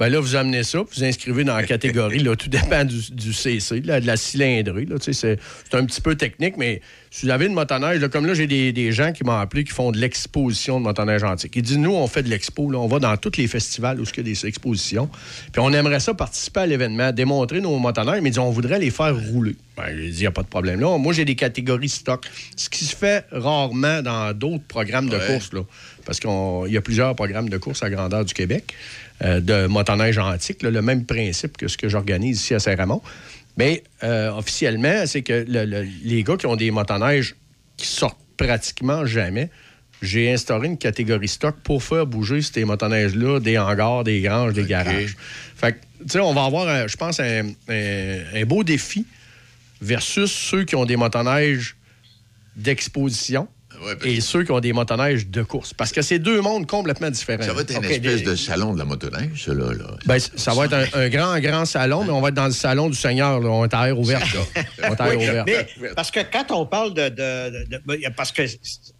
Ben 0.00 0.08
là, 0.08 0.18
vous 0.18 0.34
amenez 0.34 0.62
ça, 0.64 0.78
vous 0.80 1.04
inscrivez 1.04 1.44
dans 1.44 1.54
la 1.54 1.62
catégorie. 1.64 2.20
Là, 2.20 2.34
tout 2.34 2.48
dépend 2.48 2.86
du, 2.86 3.12
du 3.12 3.34
CC, 3.34 3.80
de 3.80 3.86
la, 3.86 4.00
de 4.00 4.06
la 4.06 4.16
cylindrée. 4.16 4.86
C'est, 5.02 5.12
c'est 5.12 5.38
un 5.74 5.84
petit 5.84 6.00
peu 6.00 6.14
technique, 6.14 6.56
mais 6.56 6.80
si 7.10 7.26
vous 7.26 7.30
avez 7.30 7.44
une 7.44 7.52
motoneige, 7.52 8.00
là, 8.00 8.08
comme 8.08 8.24
là, 8.24 8.32
j'ai 8.32 8.46
des, 8.46 8.72
des 8.72 8.92
gens 8.92 9.12
qui 9.12 9.24
m'ont 9.24 9.36
appelé 9.38 9.62
qui 9.62 9.72
font 9.72 9.90
de 9.92 9.98
l'exposition 9.98 10.80
de 10.80 10.84
motoneige 10.84 11.22
antique. 11.22 11.52
Ils 11.54 11.60
disent, 11.60 11.76
nous, 11.76 11.92
on 11.92 12.06
fait 12.06 12.22
de 12.22 12.28
l'expo, 12.30 12.72
on 12.74 12.86
va 12.86 12.98
dans 12.98 13.14
tous 13.18 13.36
les 13.36 13.46
festivals 13.46 14.00
où 14.00 14.04
il 14.04 14.16
y 14.16 14.20
a 14.20 14.22
des 14.22 14.46
expositions, 14.46 15.10
puis 15.52 15.60
on 15.60 15.70
aimerait 15.74 16.00
ça 16.00 16.14
participer 16.14 16.60
à 16.60 16.66
l'événement, 16.66 17.12
démontrer 17.12 17.60
nos 17.60 17.78
motoneiges, 17.78 18.22
mais 18.22 18.30
ils 18.30 18.32
disent, 18.32 18.38
on 18.38 18.50
voudrait 18.50 18.78
les 18.78 18.90
faire 18.90 19.14
rouler. 19.14 19.54
Ben, 19.76 19.84
j'ai 19.94 20.08
dit, 20.08 20.16
il 20.16 20.20
n'y 20.20 20.26
a 20.26 20.30
pas 20.30 20.42
de 20.42 20.48
problème. 20.48 20.80
Là, 20.80 20.96
moi, 20.96 21.12
j'ai 21.12 21.26
des 21.26 21.34
catégories 21.34 21.90
stock, 21.90 22.24
ce 22.56 22.70
qui 22.70 22.86
se 22.86 22.96
fait 22.96 23.26
rarement 23.32 24.00
dans 24.00 24.32
d'autres 24.32 24.64
programmes 24.66 25.10
de 25.10 25.16
Ouais. 25.16 25.26
course, 25.26 25.52
là, 25.52 25.60
parce 26.06 26.18
qu'il 26.20 26.72
y 26.72 26.76
a 26.78 26.80
plusieurs 26.80 27.14
programmes 27.14 27.50
de 27.50 27.58
course 27.58 27.82
à 27.82 27.90
grandeur 27.90 28.24
du 28.24 28.32
Québec 28.32 28.72
euh, 29.22 29.40
de 29.40 29.66
motoneige 29.66 30.18
antique, 30.18 30.62
là, 30.62 30.70
le 30.70 30.82
même 30.82 31.04
principe 31.06 31.56
que 31.56 31.68
ce 31.68 31.76
que 31.76 31.88
j'organise 31.88 32.40
ici 32.40 32.54
à 32.54 32.58
Saint-Ramon. 32.60 33.02
Mais 33.56 33.82
euh, 34.02 34.30
officiellement, 34.32 35.04
c'est 35.06 35.22
que 35.22 35.44
le- 35.48 35.64
le- 35.64 35.86
les 36.04 36.22
gars 36.22 36.36
qui 36.36 36.46
ont 36.46 36.56
des 36.56 36.70
motoneiges 36.70 37.34
qui 37.76 37.86
sortent 37.86 38.18
pratiquement 38.36 39.04
jamais, 39.04 39.50
j'ai 40.02 40.32
instauré 40.32 40.66
une 40.68 40.78
catégorie 40.78 41.28
stock 41.28 41.56
pour 41.62 41.82
faire 41.82 42.06
bouger 42.06 42.40
ces 42.40 42.64
motoneiges-là 42.64 43.38
des 43.40 43.58
hangars, 43.58 44.02
des 44.04 44.22
granges, 44.22 44.54
des 44.54 44.64
garages. 44.64 45.14
Fait 45.56 45.72
que, 45.72 45.78
tu 46.04 46.08
sais, 46.12 46.20
on 46.20 46.32
va 46.32 46.44
avoir, 46.44 46.68
un- 46.68 46.86
je 46.86 46.96
pense, 46.96 47.20
un, 47.20 47.48
un- 47.68 48.18
un 48.34 48.44
beau 48.46 48.64
défi 48.64 49.04
versus 49.82 50.30
ceux 50.32 50.64
qui 50.64 50.74
ont 50.76 50.86
des 50.86 50.96
motoneiges 50.96 51.76
d'exposition 52.56 53.46
et 54.04 54.20
ceux 54.20 54.44
qui 54.44 54.52
ont 54.52 54.60
des 54.60 54.72
motoneiges 54.72 55.26
de 55.28 55.42
course. 55.42 55.72
Parce 55.74 55.92
que 55.92 56.02
c'est 56.02 56.18
deux 56.18 56.40
mondes 56.40 56.66
complètement 56.66 57.10
différents. 57.10 57.42
Ça 57.42 57.52
va 57.52 57.62
être 57.62 57.70
une 57.76 57.84
espèce 57.84 58.20
des- 58.22 58.30
de 58.30 58.34
salon 58.36 58.74
de 58.74 58.78
la 58.78 58.84
motoneige, 58.84 59.44
ça, 59.46 59.54
là. 59.54 59.72
là. 59.72 59.84
ben, 60.06 60.18
ça 60.18 60.52
va 60.54 60.64
être 60.66 60.74
un, 60.74 60.84
un 61.00 61.08
grand, 61.08 61.38
grand 61.40 61.64
salon, 61.64 62.04
mais 62.04 62.10
on 62.10 62.20
va 62.20 62.28
être 62.28 62.34
dans 62.34 62.46
le 62.46 62.52
salon 62.52 62.88
du 62.90 62.96
Seigneur. 62.96 63.40
là. 63.40 63.48
On 63.48 63.64
est 63.64 63.74
à 63.74 63.88
air 63.88 63.98
ouverte. 63.98 64.26
là. 64.34 64.62
On 64.90 64.92
est 64.94 65.00
à 65.00 65.06
air 65.12 65.18
Oui, 65.18 65.28
ouverte. 65.28 65.48
mais 65.80 65.88
parce 65.96 66.10
que 66.10 66.20
quand 66.30 66.50
on 66.50 66.66
parle 66.66 66.94
de. 66.94 67.08
de- 67.08 67.64
de- 67.66 67.96
de- 67.96 68.08
parce 68.16 68.32
que 68.32 68.42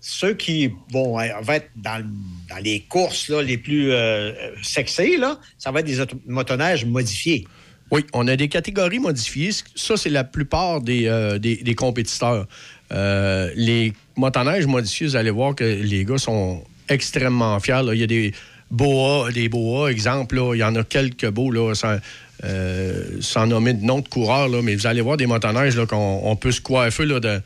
ceux 0.01 0.35
qui 0.35 0.69
vont, 0.93 1.17
vont 1.19 1.53
être 1.53 1.69
dans, 1.77 2.05
dans 2.49 2.59
les 2.63 2.81
courses 2.89 3.29
là, 3.29 3.43
les 3.43 3.59
plus 3.59 3.93
euh, 3.93 4.33
sexées, 4.63 5.17
là, 5.17 5.39
ça 5.59 5.71
va 5.71 5.81
être 5.81 5.87
des 5.87 5.99
motoneiges 6.27 6.85
modifiés. 6.85 7.47
Oui, 7.93 8.05
on 8.13 8.29
a 8.29 8.37
des 8.37 8.49
catégories 8.49 9.01
modifiées. 9.01 9.51
Ça, 9.75 9.97
c'est 9.97 10.11
la 10.11 10.23
plupart 10.23 10.81
des, 10.81 11.07
euh, 11.09 11.39
des, 11.39 11.57
des 11.57 11.75
compétiteurs. 11.75 12.47
Euh, 12.93 13.51
les 13.57 13.93
motoneiges 14.21 14.67
modifiés, 14.67 15.07
vous 15.09 15.17
allez 15.17 15.31
voir 15.31 15.55
que 15.55 15.65
les 15.65 16.05
gars 16.05 16.19
sont 16.19 16.63
extrêmement 16.89 17.59
fiers. 17.61 17.83
là. 17.85 17.95
Il 17.95 18.01
y 18.01 18.05
a 18.05 18.07
des 18.07 18.33
boas, 18.71 19.31
des 19.33 19.49
boas, 19.49 19.91
exemple, 19.91 20.37
là, 20.37 20.55
il 20.55 20.59
y 20.59 20.65
en 20.65 20.75
a 20.77 20.85
quelques 20.85 21.29
beaux, 21.29 21.51
là, 21.51 21.75
sans, 21.75 21.97
euh, 22.45 23.05
sans 23.21 23.47
nommer 23.47 23.73
de 23.75 23.85
nom 23.85 23.99
de 24.01 24.09
coureur, 24.09 24.49
là, 24.49 24.61
mais 24.63 24.75
vous 24.77 24.87
allez 24.87 25.01
voir 25.01 25.17
des 25.17 25.27
motoneiges 25.27 25.77
qu'on 25.87 26.21
on 26.25 26.37
peut 26.37 26.53
se 26.53 26.61
coiffer 26.61 27.05
là, 27.07 27.19
de, 27.21 27.41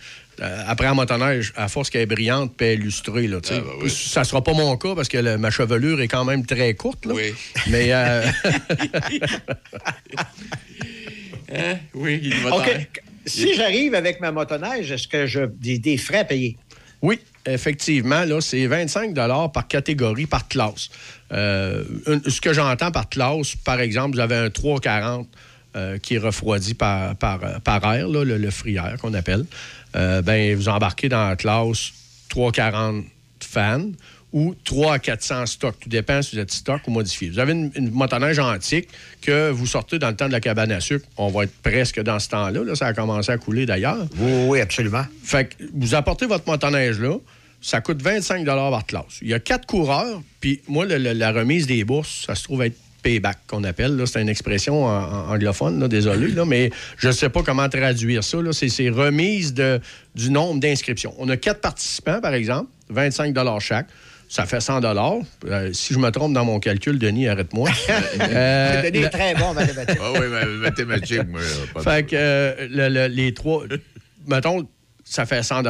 après 0.66 0.87
un 0.87 0.94
motoneige, 0.94 1.52
à 1.56 1.68
force 1.68 1.88
qu'elle 1.90 2.02
est 2.02 2.06
brillante 2.06 2.60
est 2.60 2.74
illustrée. 2.74 3.26
Là, 3.28 3.40
tu 3.40 3.54
sais. 3.54 3.62
Ça 3.88 4.24
sera 4.24 4.42
pas 4.42 4.52
mon 4.52 4.76
cas 4.76 4.94
parce 4.96 5.08
que 5.08 5.18
le- 5.18 5.38
ma 5.38 5.50
chevelure 5.50 6.00
est 6.00 6.08
quand 6.08 6.24
même 6.24 6.44
très 6.44 6.74
courte. 6.74 7.06
Là. 7.06 7.14
Mais 7.70 7.87
euh, 7.92 8.22
oui, 11.94 12.20
il 12.22 12.34
OK. 12.52 12.88
Si 13.26 13.54
j'arrive 13.54 13.94
avec 13.94 14.20
ma 14.20 14.32
motoneige, 14.32 14.90
est-ce 14.92 15.08
que 15.08 15.26
j'ai 15.26 15.46
des, 15.48 15.78
des 15.78 15.96
frais 15.96 16.18
à 16.18 16.24
payer? 16.24 16.58
Oui, 17.05 17.21
effectivement, 17.45 18.25
là, 18.25 18.40
c'est 18.40 18.67
25 18.67 19.14
par 19.53 19.69
catégorie, 19.69 20.25
par 20.25 20.49
classe. 20.49 20.88
Euh, 21.33 21.85
ce 22.27 22.40
que 22.40 22.55
j'entends 22.55 22.90
par 22.90 23.11
classe, 23.11 23.57
par 23.57 23.79
exemple, 23.81 24.14
vous 24.14 24.21
avez 24.21 24.37
un 24.37 24.49
340 24.49 25.29
euh, 25.77 25.99
qui 25.99 26.14
est 26.14 26.19
refroidi 26.19 26.73
par, 26.73 27.14
euh, 27.23 27.95
air, 27.95 28.09
le, 28.09 28.25
le 28.25 28.51
free 28.51 28.77
air 28.77 28.97
qu'on 29.03 29.12
appelle. 29.12 29.45
Euh, 29.97 30.23
ben, 30.23 30.57
vous 30.57 30.71
embarquez 30.71 31.11
dans 31.11 31.29
la 31.29 31.37
classe 31.37 31.93
340 32.31 33.05
fan 33.38 33.93
ou 34.35 34.55
3 34.64 34.94
à 34.94 34.99
400 34.99 35.47
stock. 35.47 35.77
Tout 35.81 35.88
dépend 35.88 36.20
si 36.20 36.35
vous 36.35 36.42
êtes 36.42 36.51
stock 36.51 36.81
ou 36.88 36.90
modifié. 36.90 37.31
Vous 37.31 37.38
avez 37.38 37.53
une, 37.53 37.70
une 37.77 37.90
motoneige 37.90 38.38
antique 38.40 38.88
que 39.23 39.51
vous 39.51 39.66
sortez 39.66 39.99
dans 40.01 40.09
le 40.11 40.16
temps 40.16 40.27
de 40.27 40.33
la 40.33 40.40
cabane 40.40 40.73
à 40.73 40.81
sucre. 40.81 41.07
On 41.16 41.29
va 41.29 41.44
être 41.44 41.55
presque 41.62 42.03
dans 42.03 42.18
ce 42.18 42.29
temps-là. 42.31 42.64
là. 42.64 42.75
Ça 42.75 42.87
a 42.88 42.92
commencé 42.94 43.31
à 43.31 43.38
couler 43.38 43.64
d'ailleurs. 43.64 44.07
Oui, 44.18 44.33
oui, 44.49 44.61
absolument. 44.61 45.05
Fait 45.23 45.44
que 45.47 45.64
vous 45.73 45.94
apportez 45.94 46.27
votre 46.27 46.47
motoneige 46.49 46.99
là, 46.99 47.16
ça 47.61 47.81
coûte 47.81 48.03
25 48.03 48.44
par 48.44 48.85
classe. 48.85 49.20
Il 49.23 49.29
y 49.29 49.35
a 49.35 49.38
quatre 49.38 49.66
coureurs, 49.66 50.20
puis 50.40 50.61
moi, 50.68 50.85
le- 50.85 50.99
le- 50.99 51.12
la 51.12 51.31
remise 51.31 51.66
des 51.68 51.85
bourses, 51.85 52.25
ça 52.27 52.35
se 52.35 52.42
trouve 52.42 52.62
être 52.62 52.77
payback 53.03 53.38
qu'on 53.47 53.62
appelle. 53.64 54.03
C'est 54.07 54.20
une 54.20 54.29
expression 54.29 54.85
en- 54.85 54.88
en- 54.90 55.31
anglophone, 55.33 55.79
là, 55.79 55.87
désolé, 55.88 56.29
là, 56.29 56.44
mais 56.44 56.70
je 56.99 57.07
ne 57.09 57.12
sais 57.12 57.29
pas 57.29 57.42
comment 57.44 57.68
traduire 57.68 58.25
ça. 58.25 58.38
c'est 58.68 58.88
remise 58.90 59.55
de, 59.55 59.81
du 60.16 60.31
nombre 60.31 60.59
d'inscriptions. 60.61 61.14
On 61.18 61.29
a 61.29 61.37
quatre 61.37 61.61
participants, 61.61 62.20
par 62.20 62.35
exemple, 62.35 62.68
25 62.90 63.33
chaque. 63.61 63.87
Ça 64.35 64.47
fait 64.47 64.61
100 64.61 64.81
Euh, 65.47 65.73
Si 65.73 65.94
je 65.94 65.99
me 66.01 66.11
trompe 66.11 66.33
dans 66.33 66.44
mon 66.44 66.59
calcul, 66.59 66.99
Denis, 66.99 67.29
arrête-moi. 67.29 67.70
Euh, 68.20 68.83
Denis 68.83 68.99
est 68.99 69.03
la- 69.03 69.09
très 69.11 69.35
bon 69.37 69.44
en 69.44 69.55
mathématiques. 69.55 69.99
Ah 70.03 70.11
oui, 70.12 70.27
mais 70.29 70.44
mathématiques, 70.57 71.29
moi. 71.29 71.40
pas 71.73 71.81
de- 71.81 71.85
fait 71.85 72.03
que 72.07 72.16
euh, 72.16 72.66
le- 72.68 72.88
le- 72.88 73.07
les 73.14 73.33
trois, 73.33 73.62
mettons, 74.27 74.66
ça 75.05 75.25
fait 75.25 75.44
100 75.44 75.62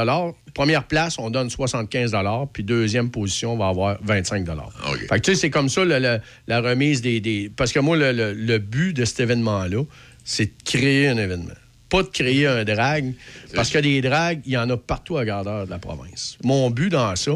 Première 0.55 0.85
place, 0.85 1.19
on 1.19 1.29
donne 1.29 1.51
75 1.51 2.15
puis 2.55 2.63
deuxième 2.65 3.11
position, 3.11 3.53
on 3.53 3.59
va 3.59 3.69
avoir 3.69 3.99
25 4.03 4.47
Fait 4.47 5.17
que 5.17 5.21
tu 5.21 5.35
sais, 5.35 5.41
c'est 5.43 5.51
comme 5.51 5.69
ça 5.69 5.85
le- 5.85 5.99
le- 5.99 6.21
la 6.47 6.61
remise 6.63 7.03
des, 7.03 7.21
des- 7.21 7.51
Parce 7.55 7.71
que 7.71 7.81
moi, 7.81 7.99
le, 7.99 8.13
le- 8.13 8.33
le 8.33 8.59
but 8.59 8.95
de 8.95 9.05
cet 9.05 9.21
événement-là, 9.21 9.83
c'est 10.25 10.47
de 10.47 10.53
créer 10.65 11.09
un 11.09 11.19
événement. 11.19 11.53
Pas 11.91 12.03
de 12.03 12.09
créer 12.09 12.47
un 12.47 12.65
drag, 12.65 13.13
parce 13.55 13.71
que 13.71 13.79
des 13.79 14.01
drags, 14.01 14.41
il 14.47 14.53
y 14.53 14.57
en 14.57 14.69
a 14.71 14.77
partout 14.77 15.17
à 15.19 15.25
grandeur 15.25 15.67
de 15.67 15.71
la 15.71 15.79
province. 15.79 16.39
Mon 16.43 16.71
but 16.71 16.89
dans 16.89 17.15
ça 17.15 17.33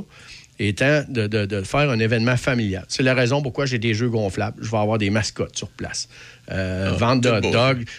étant 0.58 1.04
de, 1.08 1.26
de- 1.26 1.46
de 1.46 1.62
faire 1.62 1.90
un 1.90 1.98
événement 1.98 2.36
familial. 2.36 2.84
C'est 2.88 3.02
la 3.02 3.14
raison 3.14 3.42
pourquoi 3.42 3.66
j'ai 3.66 3.78
des 3.78 3.94
jeux 3.94 4.08
gonflables. 4.08 4.56
Je 4.62 4.70
vais 4.70 4.76
avoir 4.78 4.98
des 4.98 5.10
mascottes 5.10 5.56
sur 5.56 5.68
place. 5.68 6.08
Euh, 6.50 6.92
vente 6.98 7.20
de 7.22 7.28
hot. 7.28 7.40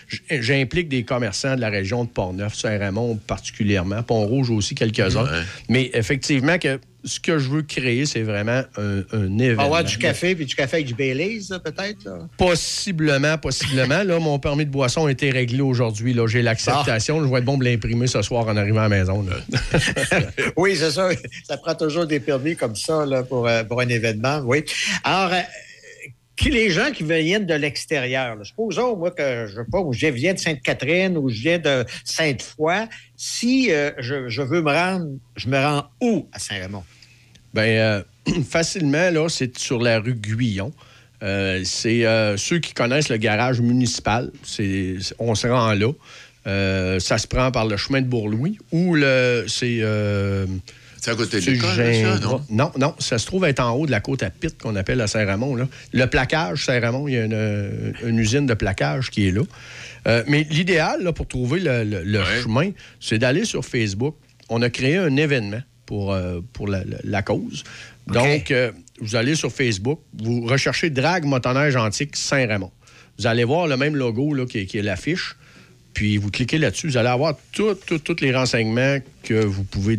J- 0.07 0.21
J'implique 0.41 0.89
des 0.89 1.03
commerçants 1.03 1.55
de 1.55 1.61
la 1.61 1.69
région 1.69 2.03
de 2.03 2.09
Port-Neuf, 2.09 2.55
Saint-Raymond 2.55 3.17
particulièrement, 3.27 4.01
Pont-Rouge 4.03 4.49
aussi 4.49 4.75
quelques-uns. 4.75 5.25
Mais 5.69 5.89
effectivement, 5.93 6.57
que 6.57 6.79
ce 7.03 7.19
que 7.19 7.37
je 7.39 7.49
veux 7.49 7.61
créer, 7.61 8.05
c'est 8.05 8.23
vraiment 8.23 8.61
un, 8.77 8.97
un 8.99 9.03
On 9.13 9.37
va 9.37 9.43
événement. 9.45 9.63
avoir 9.63 9.83
du 9.83 9.97
café, 9.97 10.35
puis 10.35 10.45
du 10.45 10.55
café 10.55 10.77
avec 10.77 10.87
du 10.87 10.93
Baileys, 10.95 11.39
peut-être. 11.63 12.27
Possiblement, 12.37 13.37
possiblement. 13.37 14.03
Là, 14.03 14.19
mon 14.19 14.37
permis 14.39 14.65
de 14.65 14.71
boisson 14.71 15.05
a 15.05 15.11
été 15.11 15.29
réglé 15.31 15.61
aujourd'hui. 15.61 16.13
Là, 16.13 16.27
j'ai 16.27 16.41
l'acceptation. 16.41 17.23
Je 17.23 17.29
vais 17.31 17.39
être 17.39 17.45
bon 17.45 17.53
pour 17.53 17.63
l'imprimer 17.63 18.07
ce 18.07 18.21
soir 18.21 18.47
en 18.47 18.57
arrivant 18.57 18.81
à 18.81 18.89
la 18.89 18.89
maison. 18.89 19.23
là. 19.23 19.59
oui, 20.57 20.75
c'est 20.75 20.91
ça. 20.91 21.09
Ça 21.47 21.57
prend 21.57 21.75
toujours 21.75 22.05
des 22.05 22.19
permis 22.19 22.55
comme 22.55 22.75
ça 22.75 23.05
là, 23.05 23.23
pour, 23.23 23.47
euh, 23.47 23.63
pour 23.63 23.79
un 23.81 23.87
événement. 23.87 24.41
Oui. 24.45 24.63
Alors, 25.03 25.31
les 26.45 26.69
gens 26.69 26.91
qui 26.91 27.03
viennent 27.03 27.45
de 27.45 27.53
l'extérieur, 27.53 28.35
là, 28.35 28.43
supposons, 28.43 28.95
moi, 28.95 29.11
que 29.11 29.47
je 29.47 29.55
sais 29.55 29.67
pas, 29.69 29.79
ou 29.79 29.91
je 29.91 30.07
viens 30.07 30.33
de 30.33 30.39
Sainte-Catherine 30.39 31.17
ou 31.17 31.29
je 31.29 31.41
viens 31.41 31.59
de 31.59 31.85
Sainte-Foy, 32.05 32.87
si 33.17 33.71
euh, 33.71 33.91
je, 33.99 34.29
je 34.29 34.41
veux 34.41 34.61
me 34.61 34.71
rendre, 34.71 35.07
je 35.35 35.49
me 35.49 35.57
rends 35.57 35.85
où 36.01 36.27
à 36.31 36.39
Saint-Raymond? 36.39 36.83
Bien, 37.53 37.63
euh, 37.63 38.03
facilement, 38.49 39.09
là, 39.09 39.27
c'est 39.27 39.57
sur 39.57 39.81
la 39.81 39.99
rue 39.99 40.15
Guyon. 40.15 40.71
Euh, 41.21 41.61
c'est 41.65 42.05
ceux 42.37 42.59
qui 42.59 42.73
connaissent 42.73 43.09
le 43.09 43.17
garage 43.17 43.59
municipal. 43.59 44.31
On 45.19 45.35
se 45.35 45.47
rend 45.47 45.73
là. 45.73 46.99
Ça 46.99 47.17
se 47.17 47.27
prend 47.27 47.51
par 47.51 47.65
le 47.65 47.75
chemin 47.75 48.01
de 48.01 48.07
Bourlouis 48.07 48.57
ou 48.71 48.95
le. 48.95 49.43
C'est. 49.49 49.81
Euh, 50.99 51.01
C'est 51.01 51.11
à 51.11 51.15
côté 51.15 51.39
de 51.39 51.51
l'école, 51.51 52.19
non? 52.21 52.41
Non, 52.49 52.71
non, 52.77 52.95
ça 52.99 53.17
se 53.17 53.25
trouve 53.25 53.45
être 53.45 53.59
en 53.59 53.71
haut 53.71 53.85
de 53.85 53.91
la 53.91 53.99
côte 54.01 54.23
à 54.23 54.29
Pitt 54.29 54.57
qu'on 54.61 54.75
appelle 54.75 55.01
à 55.01 55.07
Saint-Ramon. 55.07 55.55
là. 55.55 55.67
Le 55.93 56.05
plaquage, 56.07 56.65
Saint-Ramon, 56.65 57.07
il 57.07 57.13
y 57.13 57.17
a 57.17 57.25
une, 57.25 57.93
une 58.05 58.19
usine 58.19 58.45
de 58.45 58.53
plaquage 58.53 59.09
qui 59.09 59.27
est 59.27 59.31
là. 59.31 59.41
Euh, 60.07 60.23
mais 60.27 60.45
l'idéal 60.49 61.03
là, 61.03 61.11
pour 61.13 61.27
trouver 61.27 61.59
le, 61.59 61.83
le- 61.83 62.03
le 62.03 62.23
chemin, 62.41 62.71
c'est 62.99 63.17
d'aller 63.17 63.45
sur 63.45 63.65
Facebook. 63.65 64.15
On 64.49 64.61
a 64.61 64.69
créé 64.69 64.97
un 64.97 65.15
événement 65.17 65.61
pour, 65.85 66.13
euh, 66.13 66.39
pour 66.53 66.67
la, 66.67 66.83
la- 66.83 66.97
la 67.03 67.21
cause. 67.21 67.63
Donc, 68.07 68.51
euh, 68.51 68.71
vous 69.01 69.15
allez 69.15 69.35
sur 69.35 69.51
Facebook, 69.51 69.99
vous 70.17 70.41
recherchez 70.45 70.89
Drag 70.89 71.25
Motoneige 71.25 71.75
Antique 71.75 72.15
Saint-Ramon. 72.15 72.71
Vous 73.17 73.27
allez 73.27 73.43
voir 73.43 73.67
le 73.67 73.75
même 73.77 73.95
logo 73.95 74.33
là, 74.33 74.45
qui, 74.45 74.59
est- 74.59 74.65
qui 74.65 74.77
est 74.77 74.81
l'affiche. 74.81 75.35
Puis 75.93 76.17
vous 76.17 76.31
cliquez 76.31 76.57
là-dessus, 76.59 76.87
vous 76.87 76.97
allez 76.97 77.09
avoir 77.09 77.35
tous 77.51 77.75
les 78.21 78.33
renseignements 78.35 78.99
que 79.23 79.33
vous 79.43 79.63
pouvez 79.63 79.97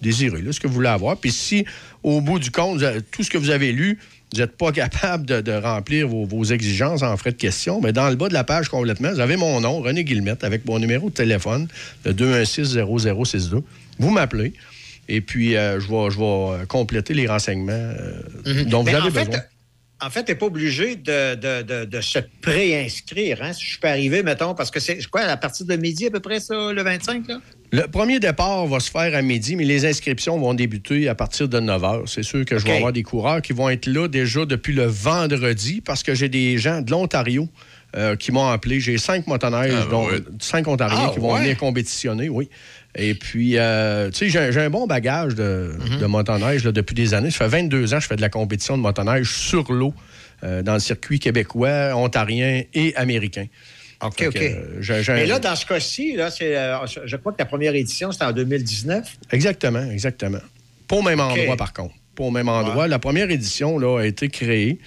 désirer, 0.00 0.42
là, 0.42 0.52
ce 0.52 0.60
que 0.60 0.66
vous 0.66 0.74
voulez 0.74 0.88
avoir. 0.88 1.16
Puis 1.16 1.32
si, 1.32 1.64
au 2.02 2.20
bout 2.20 2.38
du 2.38 2.50
compte, 2.50 2.82
tout 3.10 3.22
ce 3.22 3.30
que 3.30 3.38
vous 3.38 3.50
avez 3.50 3.72
lu 3.72 3.98
vous 4.32 4.40
n'êtes 4.40 4.56
pas 4.56 4.72
capable 4.72 5.26
de, 5.26 5.40
de 5.40 5.52
remplir 5.52 6.08
vos, 6.08 6.24
vos 6.24 6.44
exigences 6.44 7.02
en 7.02 7.16
frais 7.16 7.32
de 7.32 7.36
question, 7.36 7.80
mais 7.80 7.92
dans 7.92 8.08
le 8.08 8.16
bas 8.16 8.28
de 8.28 8.34
la 8.34 8.44
page 8.44 8.68
complètement, 8.68 9.12
vous 9.12 9.20
avez 9.20 9.36
mon 9.36 9.60
nom, 9.60 9.80
René 9.80 10.04
Guillemette, 10.04 10.44
avec 10.44 10.64
mon 10.66 10.78
numéro 10.78 11.10
de 11.10 11.14
téléphone, 11.14 11.68
le 12.04 12.12
216-0062. 12.12 13.62
Vous 13.98 14.10
m'appelez. 14.10 14.52
Et 15.08 15.20
puis, 15.20 15.56
euh, 15.56 15.80
je, 15.80 15.88
vais, 15.88 16.10
je 16.10 16.18
vais 16.18 16.24
euh, 16.62 16.66
compléter 16.66 17.14
les 17.14 17.26
renseignements 17.26 17.72
euh, 17.72 18.64
dont 18.66 18.80
vous 18.80 18.86
Mais 18.86 18.94
avez 18.94 19.08
en 19.08 19.10
fait, 19.10 19.24
besoin. 19.26 19.42
En 20.02 20.08
fait, 20.10 20.24
tu 20.24 20.32
n'es 20.32 20.34
pas 20.38 20.46
obligé 20.46 20.96
de, 20.96 21.34
de- 21.34 21.62
de- 21.62 21.84
de 21.84 22.00
se 22.00 22.18
préinscrire. 22.40 23.38
Hein, 23.42 23.52
si 23.52 23.64
je 23.64 23.78
peux 23.80 23.88
arriver, 23.88 24.22
mettons, 24.22 24.54
parce 24.54 24.70
que 24.70 24.80
c'est 24.80 24.98
quoi, 25.10 25.22
à 25.22 25.36
partir 25.36 25.66
de 25.66 25.76
midi 25.76 26.06
à 26.06 26.10
peu 26.10 26.20
près, 26.20 26.40
ça, 26.40 26.72
le 26.72 26.82
25? 26.82 27.28
Là? 27.28 27.40
Le 27.72 27.82
premier 27.86 28.18
départ 28.18 28.66
va 28.66 28.80
se 28.80 28.90
faire 28.90 29.14
à 29.14 29.22
midi, 29.22 29.56
mais 29.56 29.64
les 29.64 29.86
inscriptions 29.86 30.38
vont 30.38 30.54
débuter 30.54 31.08
à 31.08 31.14
partir 31.14 31.48
de 31.48 31.60
9 31.60 31.82
h. 31.82 32.02
C'est 32.06 32.22
sûr 32.22 32.44
que 32.44 32.58
je 32.58 32.64
vais 32.64 32.76
avoir 32.76 32.92
des 32.92 33.02
coureurs 33.02 33.42
qui 33.42 33.52
vont 33.52 33.68
être 33.68 33.86
là 33.86 34.08
déjà 34.08 34.44
depuis 34.44 34.72
le 34.72 34.84
vendredi 34.86 35.80
parce 35.80 36.02
que 36.02 36.14
j'ai 36.14 36.28
des 36.28 36.58
gens 36.58 36.80
de 36.80 36.90
l'Ontario 36.90 37.48
euh, 37.96 38.16
qui 38.16 38.32
m'ont 38.32 38.48
appelé. 38.48 38.80
J'ai 38.80 38.98
cinq 38.98 39.26
motoneiges, 39.26 39.74
Ah, 39.76 39.86
dont 39.90 40.08
cinq 40.40 40.66
Ontariens 40.68 41.08
Ah, 41.08 41.12
qui 41.12 41.20
vont 41.20 41.32
ouais? 41.34 41.40
venir 41.42 41.56
compétitionner, 41.58 42.28
oui. 42.28 42.48
Et 42.96 43.14
puis, 43.14 43.56
euh, 43.56 44.10
tu 44.10 44.30
sais, 44.30 44.50
j'ai 44.52 44.60
un 44.60 44.70
bon 44.70 44.86
bagage 44.86 45.34
de, 45.36 45.72
Mhm. 45.78 45.98
de 46.00 46.06
motoneige 46.06 46.64
là, 46.64 46.72
depuis 46.72 46.94
des 46.94 47.14
années. 47.14 47.30
Ça 47.30 47.48
fait 47.48 47.60
22 47.62 47.94
ans 47.94 47.98
que 47.98 48.02
je 48.02 48.08
fais 48.08 48.16
de 48.16 48.20
la 48.20 48.28
compétition 48.28 48.76
de 48.76 48.82
motoneige 48.82 49.30
sur 49.30 49.70
l'eau 49.72 49.94
euh, 50.42 50.62
dans 50.62 50.74
le 50.74 50.80
circuit 50.80 51.18
québécois, 51.20 51.94
ontarien 51.94 52.62
et 52.74 52.96
américain. 52.96 53.46
OK, 54.02 54.14
Fait 54.18 54.26
OK. 54.28 54.34
que, 54.34 54.90
euh, 54.92 55.02
Mais 55.08 55.26
là, 55.26 55.38
dans 55.38 55.54
ce 55.54 55.66
cas-ci, 55.66 56.16
là, 56.16 56.30
c'est, 56.30 56.56
euh, 56.56 56.78
je 57.04 57.16
crois 57.16 57.32
que 57.32 57.38
la 57.38 57.44
première 57.44 57.74
édition, 57.74 58.10
c'était 58.10 58.24
en 58.24 58.32
2019. 58.32 59.18
Exactement, 59.30 59.84
exactement. 59.90 60.38
Pas 60.88 60.96
au 60.96 61.02
même 61.02 61.20
endroit, 61.20 61.56
par 61.56 61.72
contre. 61.74 61.94
Pas 62.16 62.24
au 62.24 62.30
même 62.30 62.48
endroit. 62.48 62.88
La 62.88 62.98
première 62.98 63.30
édition 63.30 63.78
là, 63.78 64.00
a 64.00 64.04
été 64.06 64.28
créée 64.30 64.78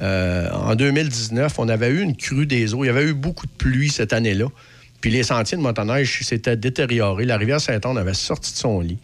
en 0.00 0.74
2019. 0.74 1.58
On 1.58 1.68
avait 1.68 1.88
eu 1.88 2.02
une 2.02 2.16
crue 2.16 2.46
des 2.46 2.74
eaux. 2.74 2.84
Il 2.84 2.86
y 2.86 2.90
avait 2.90 3.04
eu 3.04 3.14
beaucoup 3.14 3.46
de 3.46 3.52
pluie 3.52 3.88
cette 3.88 4.12
année-là. 4.12 4.46
Puis 5.00 5.10
les 5.10 5.22
sentiers 5.22 5.56
de 5.56 5.62
motoneige 5.62 6.20
s'étaient 6.22 6.56
détériorés. 6.56 7.24
La 7.24 7.36
rivière 7.36 7.60
Saint-Anne 7.60 7.98
avait 7.98 8.14
sorti 8.14 8.52
de 8.52 8.56
son 8.58 8.80
lit. 8.80 8.98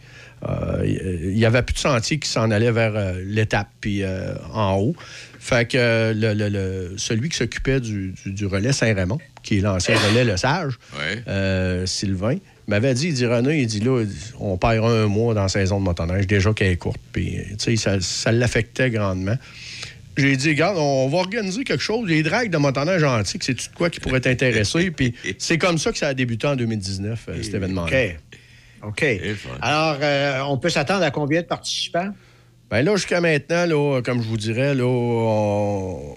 Euh, 0.47 0.83
Il 1.25 1.35
n'y 1.35 1.45
avait 1.45 1.61
plus 1.61 1.73
de 1.73 1.79
sentier 1.79 2.19
qui 2.19 2.29
s'en 2.29 2.51
allait 2.51 2.71
vers 2.71 2.93
euh, 2.95 3.21
l'étape 3.25 3.69
puis 3.79 4.03
euh, 4.03 4.33
en 4.53 4.75
haut. 4.75 4.95
Fait 5.39 5.67
que 5.69 6.13
le- 6.13 6.33
le- 6.33 6.49
le- 6.49 6.93
celui 6.97 7.29
qui 7.29 7.37
s'occupait 7.37 7.79
du, 7.79 8.13
du- 8.23 8.31
du 8.33 8.45
relais 8.45 8.73
Saint-Raymond, 8.73 9.19
qui 9.43 9.57
est 9.59 9.61
l'ancien 9.61 9.95
relais 9.97 10.25
Le 10.25 10.37
Sage, 10.37 10.73
Ouais. 10.99 11.85
Sylvain, 11.87 12.37
m'avait 12.67 12.93
dit, 12.95 13.09
il 13.09 13.13
dit 13.13 13.25
René, 13.27 13.61
il 13.61 13.67
dit 13.67 13.79
là, 13.79 14.03
on 14.39 14.57
perd 14.57 14.83
un 14.85 15.05
mois 15.07 15.33
dans 15.35 15.43
la 15.43 15.47
saison 15.49 15.79
de 15.79 15.85
motoneige, 15.85 16.25
déjà 16.27 16.51
qu'elle 16.53 16.71
est 16.71 16.77
courte. 16.77 16.99
Puis, 17.13 17.37
tu 17.51 17.55
sais, 17.59 17.75
ça, 17.75 18.01
ça 18.01 18.31
l'affectait 18.31 18.89
grandement. 18.89 19.37
J'ai 20.17 20.35
dit, 20.37 20.49
regarde, 20.49 20.77
on 20.77 21.07
va 21.09 21.17
organiser 21.17 21.63
quelque 21.63 21.83
chose. 21.83 22.07
Les 22.07 22.23
dragues 22.23 22.49
de 22.49 22.57
motoneige 22.57 23.03
antique, 23.03 23.43
c'est-tu 23.43 23.69
de 23.69 23.73
quoi 23.75 23.89
qui 23.89 23.99
pourrait 23.99 24.21
t'intéresser? 24.21 24.91
Puis 24.95 25.13
c'est 25.37 25.57
comme 25.57 25.77
ça 25.77 25.91
que 25.91 25.97
ça 25.97 26.07
a 26.07 26.13
débuté 26.13 26.47
en 26.47 26.55
2019, 26.55 27.25
euh, 27.29 27.43
cet 27.43 27.53
événement-là. 27.53 27.97
OK. 28.83 28.89
OK. 28.89 29.05
Alors, 29.61 29.97
euh, 30.01 30.39
on 30.47 30.57
peut 30.57 30.69
s'attendre 30.69 31.03
à 31.03 31.11
combien 31.11 31.41
de 31.41 31.47
participants? 31.47 32.13
Ben 32.69 32.83
là, 32.83 32.95
jusqu'à 32.95 33.19
maintenant, 33.21 33.65
là, 33.65 34.01
comme 34.01 34.21
je 34.21 34.27
vous 34.27 34.37
dirais, 34.37 34.73
là, 34.75 34.85
on- 34.85 36.15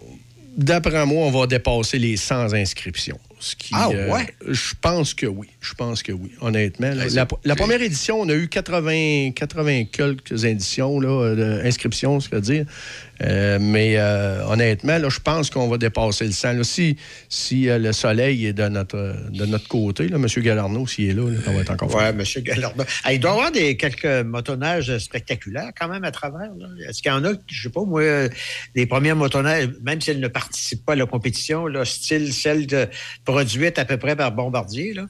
d'après 0.57 1.05
moi, 1.07 1.27
on 1.27 1.31
va 1.31 1.47
dépasser 1.47 1.99
les 1.99 2.17
100 2.17 2.53
inscriptions. 2.55 3.19
Ce 3.41 3.55
qui, 3.55 3.71
Ah, 3.73 3.89
euh, 3.93 4.11
ouais? 4.13 4.27
je 4.49 4.75
pense 4.81 5.15
que 5.15 5.27
oui. 5.27 5.47
Je 5.61 5.73
pense 5.75 6.03
que 6.03 6.11
oui, 6.11 6.33
honnêtement. 6.41 6.89
là. 6.93 7.09
C'est- 7.09 7.15
la, 7.15 7.29
la 7.45 7.55
c'est- 7.55 7.59
première 7.61 7.81
édition, 7.81 8.21
on 8.21 8.29
a 8.29 8.35
eu 8.35 8.49
80, 8.49 9.31
80 9.31 9.85
quelques 9.93 10.45
éditions, 10.45 10.99
là, 10.99 11.35
inscriptions, 11.65 12.19
ce 12.19 12.29
que 12.29 12.37
dire. 12.37 12.65
Euh, 13.23 13.59
mais 13.61 13.95
euh, 13.97 14.45
honnêtement, 14.47 14.99
là, 14.99 15.09
je 15.09 15.21
pense 15.21 15.51
qu'on 15.51 15.69
va 15.69 15.79
dépasser 15.79 16.25
le 16.25 16.33
100. 16.33 16.53
là. 16.53 16.65
Si, 16.65 16.97
si 17.29 17.69
euh, 17.69 17.79
le 17.79 17.93
soleil 17.93 18.47
est 18.47 18.53
de 18.53 18.69
notre, 18.69 19.17
de 19.31 19.47
notre 19.47 19.69
côté, 19.69 20.09
là, 20.09 20.17
M. 20.17 20.27
Galarno, 20.27 20.87
s'il 20.87 21.11
est 21.11 21.15
là, 21.15 21.23
on 21.47 21.53
va 21.53 21.61
être 21.61 21.71
encore 21.71 21.95
Oui, 21.95 22.05
M. 22.05 22.43
Gallardon. 22.43 22.85
Ah, 23.05 23.13
il 23.13 23.21
doit 23.21 23.31
y 23.31 23.35
avoir 23.35 23.51
des, 23.51 23.77
quelques 23.77 24.25
motoneiges 24.25 24.99
spectaculaires 24.99 25.71
quand 25.79 25.89
même 25.89 26.05
à 26.05 26.11
travers. 26.11 26.51
Est-ce 26.89 27.03
qu'il 27.03 27.11
y 27.11 27.15
en 27.15 27.25
a, 27.25 27.33
je 27.47 27.63
sais 27.63 27.71
pas, 27.71 27.83
moi, 27.85 28.29
les 28.75 28.87
premières 28.87 29.17
motoneiges, 29.17 29.71
même 29.83 30.01
si 30.01 30.11
elles 30.11 30.21
ne 30.21 30.29
participent 30.29 30.85
pas 30.85 30.93
à 30.93 30.97
la 30.97 31.07
compétition, 31.07 31.67
là, 31.67 31.85
style 31.85 32.33
celle 32.33 32.67
de, 32.67 32.87
produite 33.25 33.79
à 33.79 33.85
peu 33.85 33.97
près 33.97 34.17
par 34.17 34.33
Bombardier, 34.33 34.95
là? 34.95 35.07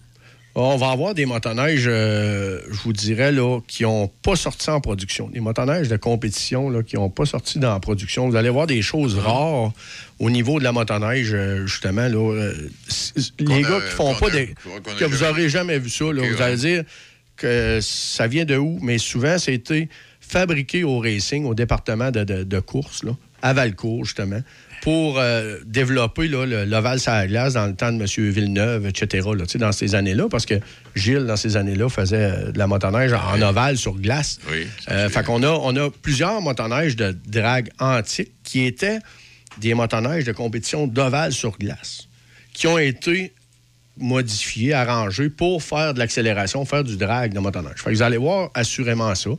On 0.61 0.77
va 0.77 0.91
avoir 0.91 1.15
des 1.15 1.25
motoneiges, 1.25 1.85
euh, 1.87 2.61
je 2.69 2.81
vous 2.81 2.93
dirais, 2.93 3.31
là, 3.31 3.61
qui 3.69 3.85
n'ont 3.85 4.09
pas 4.09 4.35
sorti 4.35 4.69
en 4.71 4.81
production. 4.81 5.29
Des 5.29 5.39
motoneiges 5.39 5.87
de 5.89 5.97
compétition 5.97 6.69
là, 6.69 6.83
qui 6.83 6.97
n'ont 6.97 7.11
pas 7.11 7.27
sorti 7.27 7.61
dans 7.61 7.73
la 7.73 7.79
production. 7.79 8.29
Vous 8.29 8.35
allez 8.35 8.49
voir 8.51 8.67
des 8.67 8.83
choses 8.83 9.17
rares 9.17 9.71
au 10.19 10.31
niveau 10.31 10.59
de 10.59 10.65
la 10.65 10.73
motoneige, 10.73 11.31
euh, 11.33 11.65
justement. 11.67 12.09
Là, 12.09 12.33
euh, 12.35 12.71
les 13.39 13.63
gars 13.63 13.81
qui 13.89 13.95
font 13.95 14.13
pas 14.17 14.27
a- 14.27 14.31
des. 14.31 14.55
que 14.99 15.05
vous 15.05 15.25
n'aurez 15.25 15.49
jamais 15.49 15.79
vu 15.79 15.91
ça. 15.91 16.07
Là, 16.07 16.23
vous 16.29 16.35
ouais. 16.37 16.43
allez 16.43 16.57
dire 16.57 16.83
que 17.37 17.79
ça 17.81 18.27
vient 18.27 18.45
de 18.45 18.57
où? 18.57 18.81
Mais 18.83 18.99
souvent, 18.99 19.39
c'était 19.39 19.89
fabriqué 20.21 20.83
au 20.83 20.99
racing, 20.99 21.45
au 21.45 21.55
département 21.55 22.11
de, 22.11 22.25
de, 22.25 22.43
de 22.43 22.59
course, 22.61 23.05
là, 23.05 23.13
à 23.43 23.53
Valcourt, 23.53 24.05
justement, 24.05 24.41
pour 24.89 25.19
euh, 25.19 25.59
développer 25.67 26.29
l'ovale 26.29 26.99
sur 26.99 27.13
la 27.13 27.27
glace 27.27 27.53
dans 27.53 27.67
le 27.67 27.75
temps 27.75 27.93
de 27.93 28.01
M. 28.01 28.31
Villeneuve, 28.31 28.87
etc., 28.87 29.29
là, 29.37 29.45
dans 29.57 29.73
ces 29.73 29.95
années-là, 29.95 30.29
parce 30.31 30.47
que 30.47 30.55
Gilles, 30.97 31.27
dans 31.27 31.37
ces 31.37 31.59
années-là, 31.59 31.91
faisait 31.91 32.17
euh, 32.17 32.53
de 32.53 32.59
la 32.59 32.67
motoneige 32.67 33.13
en 33.13 33.43
ovale 33.43 33.77
sur 33.77 33.97
glace. 33.97 34.39
Oui, 34.51 34.67
Euh, 34.91 35.11
fait 35.11 35.23
qu'on 35.25 35.43
a, 35.43 35.51
on 35.51 35.77
a 35.77 35.91
plusieurs 35.91 36.41
motoneiges 36.41 36.97
de 36.97 37.15
drague 37.27 37.69
antiques 37.79 38.33
qui 38.45 38.65
étaient 38.65 39.01
des 39.59 39.75
motoneiges 39.75 40.25
de 40.25 40.33
compétition 40.33 40.87
d'ovale 40.87 41.33
sur 41.33 41.59
glace, 41.59 42.09
qui 42.55 42.67
ont 42.67 42.79
été 42.79 43.35
modifiés, 44.01 44.73
arrangés 44.73 45.29
pour 45.29 45.63
faire 45.63 45.95
de 45.95 45.99
l'accélération, 45.99 46.65
faire 46.65 46.85
du 46.85 46.97
drag 46.97 47.33
de 47.35 47.41
motoneige. 47.41 47.77
Fait 47.77 47.91
que 47.91 47.95
vous 47.95 48.03
allez 48.03 48.17
voir 48.17 48.51
assurément 48.55 49.15
ça. 49.15 49.31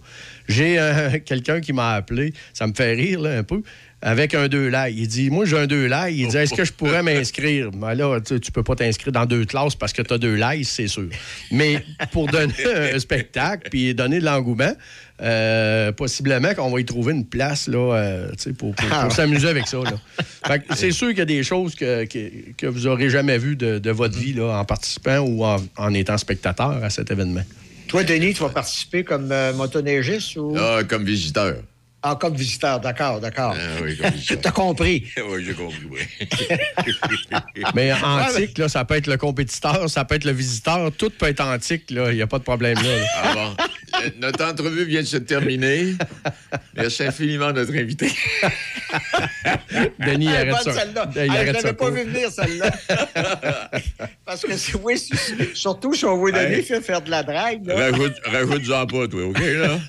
J'ai 0.47 0.80
euh, 0.80 1.18
quelqu'un 1.26 1.60
qui 1.60 1.74
m'a 1.74 1.93
appelé, 1.93 2.34
ça 2.54 2.68
me 2.68 2.74
fait 2.74 2.93
rire 2.93 3.22
là, 3.22 3.38
un 3.38 3.43
peu, 3.43 3.64
avec 4.02 4.34
un 4.34 4.47
deux 4.47 4.68
lailles. 4.70 4.95
Il 4.97 5.08
dit, 5.08 5.30
moi 5.30 5.45
j'ai 5.45 5.58
un 5.58 5.68
deux 5.68 5.86
lailles. 5.88 6.22
Il 6.22 6.28
dit, 6.30 6.38
est-ce 6.38 6.54
que 6.54 6.64
je 6.66 6.72
pourrais 6.74 7.04
m'inscrire? 7.04 7.70
Ben 7.74 7.93
là, 7.95 8.20
tu, 8.22 8.39
tu 8.39 8.52
peux 8.52 8.64
pas 8.64 8.76
t'inscrire 8.76 9.12
dans 9.12 9.26
deux 9.26 9.45
classes 9.45 9.76
parce 9.76 9.93
que 9.93 10.02
tu 10.02 10.14
as 10.14 10.18
deux 10.18 10.36
lailles, 10.36 10.64
c'est 10.66 10.88
sûr. 10.88 11.08
Mais 11.52 11.84
pour 12.12 12.28
donner 12.28 12.54
un 12.93 13.00
spectacle 13.00 13.70
puis 13.70 13.93
donner 13.93 14.20
de 14.20 14.26
l'engouement, 14.26 14.74
euh, 15.22 15.91
possiblement 15.91 16.54
qu'on 16.54 16.70
va 16.72 16.80
y 16.80 16.86
trouver 16.86 17.12
une 17.14 17.26
place 17.26 17.68
là, 17.68 17.93
euh, 17.95 18.30
tu 18.32 18.36
sais, 18.43 18.54
pour, 18.54 18.74
pour- 18.74 18.88
pour 18.88 19.12
s'amuser 19.12 19.50
avec 19.50 19.68
ça. 19.68 19.78
là. 19.78 19.93
Fait 20.47 20.60
que 20.60 20.76
c'est 20.76 20.91
sûr 20.91 21.10
qu'il 21.10 21.18
y 21.18 21.22
a 21.22 21.26
des 21.26 21.43
choses 21.43 21.76
que, 21.76 22.06
que, 22.06 22.30
que 22.58 22.68
vous 22.68 22.88
aurez 22.88 23.10
jamais 23.10 23.38
vues 23.38 23.56
de, 23.58 23.80
de 23.80 23.91
votre 23.91 24.18
vie 24.18 24.34
là, 24.34 24.58
en 24.60 24.66
participant 24.66 25.20
ou 25.20 25.43
en, 25.43 25.58
en 25.78 25.93
étant 25.93 26.18
spectateur 26.18 26.82
à 26.84 26.89
cet 26.89 27.12
événement. 27.12 27.43
Toi, 27.89 28.04
Denis, 28.04 28.34
tu 28.34 28.41
vas 28.43 28.50
participer 28.50 29.04
comme 29.04 29.32
euh, 29.32 29.52
motoneigiste 29.54 30.38
ou? 30.38 30.56
Ah, 30.58 30.82
comme 30.88 31.04
visiteur. 31.04 31.56
Ah, 32.02 32.16
comme 32.20 32.34
visiteur? 32.34 32.80
D'accord, 32.80 33.20
d'accord. 33.20 33.56
Ah 33.58 33.82
oui. 33.84 34.00
T'as 34.41 34.52
compris. 34.52 35.04
oui, 35.18 35.43
j'ai 35.45 35.54
compris, 35.54 35.82
oui. 35.89 36.00
Mais 37.76 37.91
antique, 37.91 38.58
là, 38.58 38.70
ça 38.70 38.86
peut 38.86 38.95
être 38.95 39.08
le 39.08 39.18
compétiteur, 39.18 39.89
ça 39.89 40.06
peut 40.06 40.16
être 40.16 40.24
le 40.24 40.32
visiteur, 40.32 40.91
tout 40.97 41.10
peut 41.10 41.28
être 41.28 41.41
antique, 41.41 41.91
là. 41.91 42.12
Il 42.12 42.16
n'y 42.16 42.22
a 42.22 42.28
pas 42.28 42.39
de 42.39 42.43
problème 42.43 42.76
là. 42.78 42.84
là. 42.97 43.06
Ah 43.22 43.34
bon. 43.34 43.56
Euh, 44.02 44.10
Notre 44.20 44.45
entrevue 44.45 44.86
vient 44.86 45.02
de 45.02 45.06
se 45.08 45.18
terminer. 45.18 45.95
Merci 46.76 47.04
infiniment 47.04 47.52
notre 47.52 47.76
invité. 47.76 48.12
Denis, 50.00 50.28
Ah, 50.30 50.38
arrête 50.39 50.56
ça. 50.64 50.72
Il 51.16 51.32
Ah, 51.32 51.34
arrête 51.34 51.72
pas 51.78 51.89
vu 51.89 52.04
venir, 52.04 52.30
celle-là. 52.32 52.72
Parce 54.26 54.41
que, 54.43 54.56
c'est- 54.56 54.76
oui, 54.82 54.97
surtout 55.54 55.93
si 55.93 56.06
on 56.06 56.18
veut 56.24 56.32
fait 56.32 56.82
faire 56.82 57.02
de 57.02 57.10
la 57.10 57.24
drague. 57.24 57.66
là. 57.66 57.76
Rajoute, 57.89 58.14
rajoute-en 58.24 58.86
pas, 58.88 59.08
toi, 59.08 59.24
OK, 59.26 59.39
là? 59.39 59.80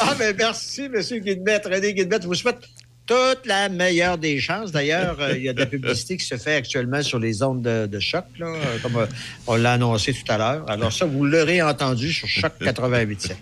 Ah, 0.00 0.14
mais 0.18 0.32
merci, 0.34 0.82
M. 0.84 1.00
Guillemette. 1.20 1.66
René 1.66 1.94
Guillemette, 1.94 2.22
je 2.22 2.26
vous 2.26 2.34
souhaite 2.34 2.58
toute 3.06 3.46
la 3.46 3.68
meilleure 3.68 4.18
des 4.18 4.40
chances. 4.40 4.72
D'ailleurs, 4.72 5.16
euh, 5.20 5.34
il 5.36 5.44
y 5.44 5.48
a 5.48 5.52
de 5.52 5.60
la 5.60 5.66
publicité 5.66 6.16
qui 6.16 6.26
se 6.26 6.36
fait 6.36 6.56
actuellement 6.56 7.02
sur 7.02 7.20
les 7.20 7.40
ondes 7.42 7.62
de, 7.62 7.86
de 7.86 8.00
choc, 8.00 8.24
là, 8.38 8.46
euh, 8.46 8.78
comme 8.82 8.96
euh, 8.96 9.06
on 9.46 9.54
l'a 9.54 9.74
annoncé 9.74 10.12
tout 10.12 10.24
à 10.32 10.38
l'heure. 10.38 10.64
Alors 10.68 10.92
ça, 10.92 11.04
vous 11.04 11.24
l'aurez 11.24 11.62
entendu 11.62 12.12
sur 12.12 12.26
Choc 12.26 12.52
88.7. 12.60 13.32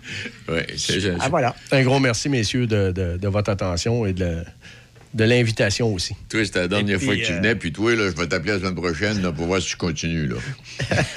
Oui, 0.49 0.59
c'est. 0.77 1.13
Ah, 1.19 1.29
voilà. 1.29 1.55
Un 1.71 1.81
gros 1.83 1.99
merci, 1.99 2.29
messieurs, 2.29 2.67
de, 2.67 2.91
de- 2.91 3.17
de 3.17 3.27
votre 3.27 3.49
attention 3.49 4.05
et 4.05 4.13
de, 4.13 4.37
de 5.15 5.23
l'invitation 5.23 5.93
aussi. 5.93 6.13
Toi, 6.29 6.43
c'était 6.43 6.59
la 6.59 6.67
dernière 6.67 6.97
puis, 6.97 7.05
fois 7.07 7.15
que 7.15 7.21
tu 7.25 7.31
euh, 7.31 7.37
venais, 7.37 7.55
puis 7.55 7.71
toi, 7.71 7.95
là, 7.95 8.11
je 8.11 8.15
vais 8.17 8.27
t'appeler 8.27 8.51
la 8.51 8.59
semaine 8.59 8.75
prochaine 8.75 9.21
là, 9.21 9.31
pour 9.31 9.45
voir 9.47 9.61
si 9.61 9.69
tu 9.69 9.77
continues. 9.77 10.27
Là. 10.27 10.35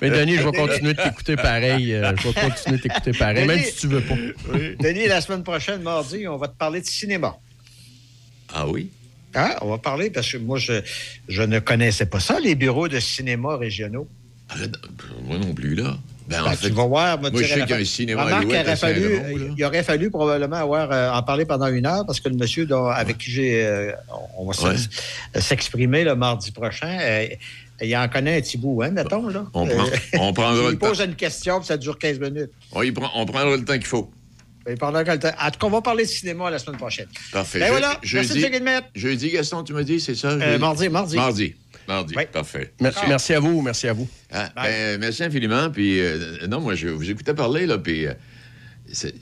Mais 0.00 0.10
Denis, 0.10 0.36
je 0.36 0.42
vais 0.48 0.52
continuer 0.56 0.94
de 0.94 1.02
t'écouter 1.02 1.34
pareil. 1.34 1.94
euh, 1.94 2.12
je 2.16 2.28
vais 2.28 2.40
continuer 2.40 2.76
de 2.76 2.82
t'écouter 2.82 3.12
pareil, 3.12 3.46
même 3.46 3.58
Denis- 3.58 3.70
si 3.70 3.76
tu 3.80 3.86
veux 3.88 4.00
pas. 4.00 4.14
Denis, 4.80 5.08
la 5.08 5.20
semaine 5.20 5.42
prochaine, 5.42 5.82
mardi, 5.82 6.28
on 6.28 6.36
va 6.36 6.46
te 6.46 6.56
parler 6.56 6.80
de 6.80 6.86
cinéma. 6.86 7.36
Ah 8.54 8.68
oui? 8.68 8.88
Hein? 9.34 9.56
On 9.62 9.68
va 9.70 9.78
parler 9.78 10.10
parce 10.10 10.30
que 10.30 10.38
moi, 10.38 10.58
je, 10.58 10.80
je 11.28 11.42
ne 11.42 11.58
connaissais 11.58 12.06
pas 12.06 12.20
ça, 12.20 12.38
les 12.38 12.54
bureaux 12.54 12.86
de 12.86 13.00
cinéma 13.00 13.56
régionaux. 13.56 14.08
Ah, 14.48 14.56
là, 14.58 14.66
moi 15.24 15.38
non 15.38 15.52
plus, 15.54 15.74
là. 15.74 15.98
Ben, 16.28 16.42
en 16.42 16.44
Ben, 16.44 16.56
fait, 16.56 16.68
tu 16.68 16.74
vas 16.74 16.84
voir. 16.86 17.20
moi, 17.20 17.30
je 17.32 17.38
sais 17.38 17.60
qu'il 17.60 17.70
y 17.70 17.72
a 17.72 17.76
un 17.76 17.84
cinéma 17.84 18.24
aurait 18.42 18.76
fallu, 18.76 19.20
il 19.56 19.64
aurait 19.64 19.82
fallu 19.82 20.10
probablement 20.10 20.56
avoir 20.56 20.92
euh, 20.92 21.10
en 21.10 21.22
parler 21.22 21.44
pendant 21.46 21.68
une 21.68 21.86
heure 21.86 22.04
parce 22.06 22.20
que 22.20 22.28
le 22.28 22.36
monsieur 22.36 22.66
dont- 22.66 22.86
avec 22.86 23.18
qui 23.18 23.30
j'ai, 23.30 23.64
euh, 23.66 23.92
on 24.36 24.44
va 24.50 24.68
Ouais. 24.70 24.76
s'exprimer 25.40 26.04
le 26.04 26.14
mardi 26.14 26.50
prochain, 26.52 26.98
euh, 27.00 27.26
il 27.80 27.96
en 27.96 28.08
connaît 28.08 28.36
un 28.36 28.40
petit 28.40 28.58
bout, 28.58 28.82
hein, 28.82 28.90
mettons. 28.90 29.28
Là. 29.28 29.46
On 29.54 29.66
prend- 29.66 29.84
on 30.18 30.32
prendra 30.32 30.62
il 30.64 30.70
le 30.72 30.78
pose 30.78 30.98
temps. 30.98 31.04
une 31.04 31.14
question, 31.14 31.58
puis 31.58 31.66
ça 31.66 31.76
dure 31.76 31.98
15 31.98 32.18
minutes. 32.18 32.50
On, 32.72 32.82
y 32.82 32.92
prend- 32.92 33.10
on 33.14 33.24
prendra 33.24 33.56
le 33.56 33.64
temps 33.64 33.74
qu'il 33.74 33.84
faut. 33.86 34.10
Et 34.68 34.74
pendant 34.74 34.98
le 35.00 35.18
temps- 35.18 35.28
En 35.40 35.50
tout 35.50 35.58
cas, 35.58 35.66
on 35.66 35.70
va 35.70 35.80
parler 35.80 36.04
de 36.04 36.08
cinéma 36.10 36.50
la 36.50 36.58
semaine 36.58 36.76
prochaine. 36.76 37.06
Parfait. 37.32 37.58
Ben 37.60 37.66
Je- 37.66 37.70
voilà, 37.70 37.98
jeudi, 38.94 39.30
Gaston, 39.30 39.62
tu 39.62 39.72
m'as 39.72 39.82
dit, 39.82 39.98
c'est 39.98 40.14
ça? 40.14 40.36
Mardi, 40.58 40.88
mardi. 40.90 41.16
Mardi. 41.16 41.54
Mardi, 41.88 42.14
Oui. 42.16 42.24
parfait. 42.30 42.72
Merci, 42.80 43.00
merci 43.08 43.32
à 43.34 43.40
vous, 43.40 43.62
merci 43.62 43.88
à 43.88 43.94
vous. 43.94 44.06
Ah, 44.30 44.50
ben, 44.54 45.00
merci 45.00 45.24
infiniment. 45.24 45.70
Puis, 45.70 46.00
euh, 46.00 46.46
non, 46.46 46.60
moi, 46.60 46.74
je 46.74 46.88
vous 46.88 47.10
écoutais 47.10 47.32
parler, 47.34 47.64
là, 47.66 47.78
puis 47.78 48.06
euh, 48.06 48.12
c'est- 48.92 49.14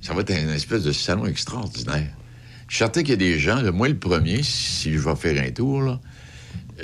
ça 0.00 0.14
va 0.14 0.20
être 0.20 0.30
un 0.30 0.52
espèce 0.54 0.84
de 0.84 0.92
salon 0.92 1.26
extraordinaire. 1.26 2.06
Je 2.68 2.76
suis 2.76 2.78
certain 2.78 3.00
qu'il 3.02 3.10
y 3.10 3.14
a 3.14 3.16
des 3.16 3.38
gens, 3.40 3.60
là, 3.60 3.72
moi 3.72 3.88
le 3.88 3.96
premier, 3.98 4.42
si 4.44 4.92
je 4.94 4.98
vais 4.98 5.16
faire 5.16 5.42
un 5.42 5.50
tour, 5.50 5.82
là, 5.82 6.00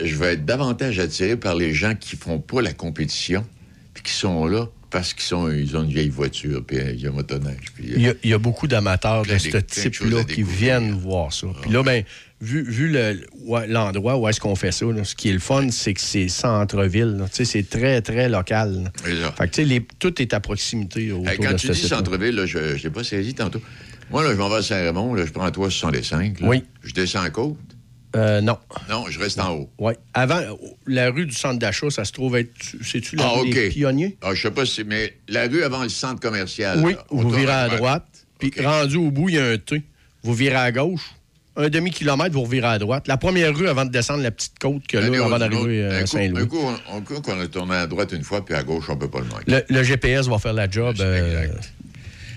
je 0.02 0.16
vais 0.16 0.34
être 0.34 0.44
davantage 0.44 0.98
attiré 0.98 1.36
par 1.36 1.54
les 1.54 1.72
gens 1.72 1.94
qui 1.94 2.16
font 2.16 2.40
pas 2.40 2.60
la 2.60 2.72
compétition, 2.74 3.46
puis 3.94 4.02
qui 4.02 4.12
sont 4.12 4.44
là 4.46 4.66
parce 4.90 5.12
qu'ils 5.14 5.22
sont, 5.24 5.50
ils 5.50 5.76
ont 5.76 5.84
une 5.84 5.90
vieille 5.90 6.08
voiture, 6.08 6.64
puis 6.66 6.78
euh, 6.78 6.92
il 6.92 7.00
y 7.00 7.06
a 7.06 7.10
un 7.10 7.12
motoneige. 7.12 7.72
Puis, 7.74 7.84
Il 7.94 8.02
y 8.02 8.08
a, 8.08 8.14
il 8.24 8.30
y 8.30 8.32
a 8.34 8.38
beaucoup 8.38 8.66
d'amateurs 8.66 9.22
de 9.24 9.38
ce 9.38 9.56
type-là 9.58 10.24
qui 10.24 10.42
viennent 10.42 10.92
voir 10.98 11.32
ça. 11.32 11.46
Puis 11.62 11.70
là, 11.70 11.82
ben, 11.82 12.04
vu, 12.40 12.62
vu 12.62 12.88
le- 12.88 13.20
l'endroit 13.68 14.16
où 14.18 14.28
est-ce 14.28 14.40
qu'on 14.40 14.54
fait 14.54 14.72
ça, 14.72 14.86
là, 14.86 15.04
ce 15.04 15.14
qui 15.14 15.28
est 15.28 15.32
le 15.32 15.38
fun, 15.38 15.70
c'est 15.70 15.94
que 15.94 16.00
c'est 16.00 16.28
centre-ville. 16.28 17.24
C'est 17.32 17.68
très, 17.68 18.00
très 18.02 18.28
local. 18.28 18.92
Fait 19.36 19.48
que, 19.50 19.62
les- 19.62 19.86
tout 19.98 20.20
est 20.22 20.32
à 20.34 20.40
proximité 20.40 21.12
autour 21.12 21.28
Hey, 21.28 21.38
quand 21.38 21.52
de 21.52 21.56
tu 21.56 21.68
dis 21.68 21.78
centre-ville, 21.80 22.42
je 22.46 22.58
ne 22.58 22.74
l'ai 22.74 22.90
pas 22.90 23.04
saisi 23.04 23.34
tantôt. 23.34 23.60
Moi, 24.10 24.24
là, 24.24 24.32
je 24.32 24.36
m'en 24.38 24.48
vais 24.48 24.56
à 24.56 24.62
Saint-Raymond, 24.62 25.16
je 25.18 25.30
prends 25.32 25.50
toi 25.50 25.70
65. 25.70 26.40
là. 26.40 26.48
Oui. 26.48 26.64
Je 26.82 26.94
descends 26.94 27.24
en 27.26 27.30
côte? 27.30 27.56
Euh, 28.16 28.40
non. 28.40 28.56
Non, 28.88 29.04
je 29.10 29.18
reste 29.18 29.38
en 29.38 29.52
haut. 29.54 29.70
Oui. 29.78 29.92
Avant, 30.14 30.40
la 30.86 31.10
rue 31.10 31.26
du 31.26 31.34
centre 31.34 31.58
d'achat, 31.58 31.90
ça 31.90 32.06
se 32.06 32.12
trouve 32.12 32.36
être. 32.38 32.48
C'est-tu 32.82 33.16
la 33.16 33.24
Ah, 33.26 33.40
rue 33.40 33.50
des 33.50 33.68
pionniers? 33.68 34.16
Ah, 34.22 34.32
je 34.32 34.40
sais 34.40 34.50
pas 34.50 34.64
si. 34.64 34.82
Mais 34.84 35.18
la 35.28 35.46
rue 35.46 35.62
avant 35.62 35.82
le 35.82 35.90
centre 35.90 36.18
commercial. 36.18 36.80
Oui, 36.82 36.94
là, 36.94 37.04
vous 37.10 37.28
virez 37.28 37.52
à 37.52 37.68
droite. 37.68 38.06
Puis 38.38 38.50
rendu 38.64 38.96
au 38.96 39.10
bout, 39.10 39.28
il 39.28 39.34
y 39.34 39.38
a 39.38 39.44
un 39.50 39.58
T. 39.58 39.82
Vous 40.22 40.32
virez 40.32 40.54
à 40.56 40.72
gauche. 40.72 41.10
Un 41.60 41.68
demi-kilomètre, 41.68 42.32
vous 42.32 42.42
revirez 42.42 42.68
à 42.68 42.78
droite. 42.78 43.08
La 43.08 43.16
première 43.16 43.54
rue 43.54 43.68
avant 43.68 43.84
de 43.84 43.90
descendre 43.90 44.22
la 44.22 44.30
petite 44.30 44.58
côte 44.60 44.86
que 44.86 44.96
là, 44.96 45.08
on- 45.10 45.26
avant 45.26 45.34
on- 45.36 45.38
d'arriver 45.38 45.84
un 45.84 45.90
à 46.04 46.06
Saint-Louis. 46.06 46.42
Un 46.42 46.46
coup, 46.46 46.60
on, 46.92 47.00
coup 47.00 47.20
qu'on 47.20 47.40
a 47.40 47.46
tourné 47.48 47.74
à 47.74 47.86
droite 47.88 48.12
une 48.12 48.22
fois, 48.22 48.44
puis 48.44 48.54
à 48.54 48.62
gauche, 48.62 48.84
on 48.88 48.96
peut 48.96 49.10
pas 49.10 49.18
le 49.18 49.26
manquer. 49.26 49.44
Le, 49.48 49.62
le 49.68 49.82
GPS 49.82 50.28
va 50.28 50.38
faire 50.38 50.52
la 50.52 50.70
job. 50.70 50.94
Euh, 51.00 51.42
exact. 51.42 51.72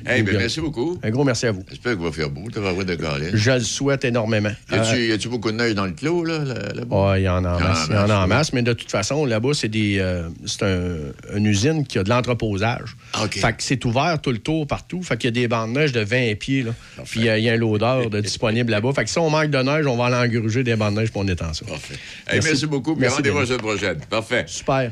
Hey, 0.06 0.24
ben, 0.24 0.38
merci 0.38 0.60
beaucoup. 0.62 1.00
un 1.04 1.10
gros 1.10 1.24
merci 1.24 1.46
à 1.46 1.52
vous. 1.52 1.64
J'espère 1.70 1.94
qu'il 1.94 2.02
va 2.04 2.12
faire 2.12 2.30
beau. 2.30 2.44
Tu 2.52 2.60
vas 2.60 2.70
avoir 2.70 2.86
de. 2.86 2.98
Je 3.34 3.52
le 3.52 3.60
souhaite 3.60 4.06
énormément. 4.06 4.52
Y 4.72 4.76
a-tu 4.76 5.12
a-tu 5.14 5.30
beaucoup 5.30 5.52
de 5.52 5.58
neige 5.58 5.76
dans 5.76 5.86
le 5.86 5.92
clos, 5.92 6.24
là, 6.24 6.40
là- 6.40 6.74
là-bas? 6.74 7.12
Ah, 7.12 7.20
il 7.20 7.24
y 7.24 7.30
en 7.30 7.44
a 7.46 7.50
en 7.54 7.56
en 7.56 7.60
masse. 7.60 7.80
en 7.90 7.92
Il 7.92 7.96
y 7.96 7.98
en 7.98 8.10
a 8.10 8.16
en 8.24 8.28
masse, 8.28 8.54
mais 8.54 8.62
de 8.64 8.74
toute 8.74 8.92
façon, 8.92 9.26
là-bas, 9.26 9.50
c'est 9.54 9.68
des, 9.70 9.98
euh, 10.00 10.30
c'est 10.46 10.64
un- 10.64 11.38
une 11.38 11.46
usine 11.46 11.86
qui 11.86 12.00
a 12.00 12.04
de 12.04 12.10
l'entreposage. 12.10 12.96
Ah, 13.14 13.24
OK. 13.26 13.38
Fait 13.40 13.54
que 13.54 13.64
c'est 13.64 13.84
ouvert 13.86 14.20
tout 14.22 14.32
le 14.32 14.40
tour 14.40 14.68
partout. 14.68 15.02
Fait 15.04 15.18
qu'il 15.18 15.28
y 15.30 15.34
a 15.38 15.42
des 15.42 15.48
bandes 15.48 15.74
de 15.74 15.80
neige 15.80 15.92
de 15.92 16.02
20 16.02 16.36
pieds. 16.38 16.64
Là. 16.64 16.72
Puis 17.06 17.28
euh, 17.30 17.38
il 17.38 17.44
y 17.44 17.50
a 17.50 17.54
un 17.54 17.58
loader 17.58 18.10
de 18.10 18.20
disponible 18.22 18.72
là-bas. 18.72 18.92
Fait 18.94 19.04
que 19.04 19.10
si 19.10 19.18
on 19.20 19.30
manque 19.30 19.50
de 19.52 19.58
neige, 19.60 19.86
on 19.86 19.98
va 19.98 20.06
aller 20.06 20.28
engruger 20.36 20.64
des 20.64 20.76
bandes 20.76 20.96
de 20.96 21.02
neige 21.02 21.12
pour 21.12 21.22
on 21.22 21.28
étend 21.28 21.54
ça. 21.54 21.66
Parfait. 21.66 21.96
Hey, 22.28 22.40
merci. 22.44 22.66
beaucoup. 22.66 22.96
Merci, 22.96 23.18
rendez-vous 23.18 23.40
la 23.40 23.46
semaine 23.46 23.60
prochaine. 23.60 23.98
Parfait. 24.10 24.44
Super. 24.48 24.92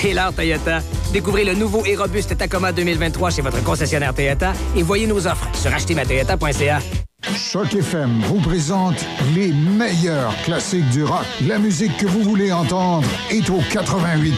C'est 0.00 0.12
l'heure 0.12 0.32
Toyota. 0.32 0.80
Découvrez 1.12 1.44
le 1.44 1.54
nouveau 1.54 1.84
et 1.84 1.94
robuste 1.96 2.36
Tacoma 2.36 2.72
2023 2.72 3.30
chez 3.30 3.42
votre 3.42 3.62
concessionnaire 3.62 4.14
Toyota 4.14 4.52
et 4.76 4.82
voyez 4.82 5.06
nos 5.06 5.26
offres 5.26 5.48
sur 5.54 5.72
achetermatoyota.ca. 5.72 6.80
Choc 7.36 7.74
FM 7.74 8.20
vous 8.26 8.40
présente 8.40 9.04
les 9.34 9.52
meilleurs 9.52 10.34
classiques 10.44 10.88
du 10.90 11.04
rock. 11.04 11.24
La 11.46 11.58
musique 11.58 11.96
que 11.98 12.06
vous 12.06 12.22
voulez 12.22 12.50
entendre 12.52 13.08
est 13.30 13.48
au 13.48 13.60
88 13.72 14.34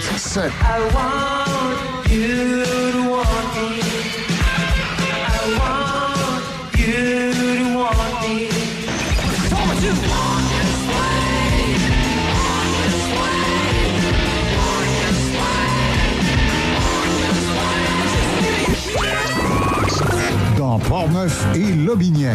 7. 20.74 20.78
Dans 20.78 20.78
Portneuf 20.78 21.46
et 21.54 21.72
Lobinière, 21.72 22.32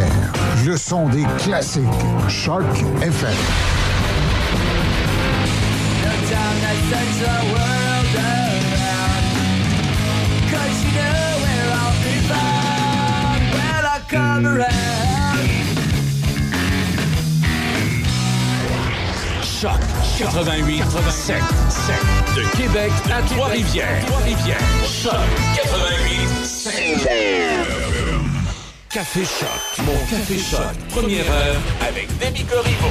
le 0.66 0.78
son 0.78 1.10
des 1.10 1.26
classiques. 1.40 1.84
Choc 2.28 2.64
FM. 3.02 3.34
Choc 19.62 19.72
88 20.18 20.84
7 21.10 21.36
7 21.70 21.96
de 22.36 22.58
Québec 22.58 22.92
à 23.12 23.22
Trois-Rivières. 23.34 24.06
Trois-Rivières. 24.06 24.58
Choc 24.86 25.14
88 25.56 26.46
7 26.46 27.79
Café 28.92 29.24
Choc. 29.24 29.86
Mon 29.86 29.94
Café 30.10 30.40
Choc. 30.40 30.76
Première 30.90 31.32
heure 31.32 31.62
avec 31.88 32.08
Demi 32.18 32.44
Corriveau. 32.44 32.88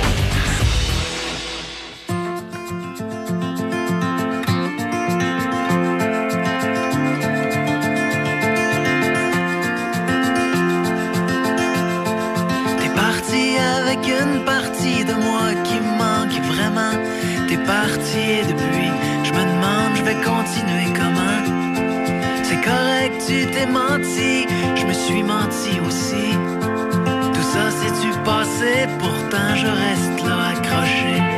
T'es 12.80 12.88
parti 12.94 13.58
avec 13.58 13.98
une 14.06 14.44
partie 14.44 15.04
de 15.04 15.14
moi 15.14 15.52
qui 15.64 15.80
manque 15.80 16.46
vraiment. 16.46 16.92
T'es 17.48 17.56
parti 17.56 18.18
et 18.18 18.44
depuis, 18.44 18.92
je 19.24 19.32
me 19.32 19.40
demande, 19.40 19.96
je 19.96 20.02
vais 20.04 20.14
continuer 20.14 20.97
correct, 22.68 23.22
tu 23.26 23.46
t'es 23.52 23.66
menti, 23.66 24.46
je 24.76 24.84
me 24.86 24.92
suis 24.92 25.22
menti 25.22 25.72
aussi. 25.86 26.26
Tout 27.34 27.48
ça 27.54 27.64
c'est 27.78 27.94
du 28.04 28.12
passé, 28.24 28.86
pourtant 28.98 29.50
je 29.62 29.66
reste 29.66 30.18
là 30.28 30.38
accroché. 30.52 31.37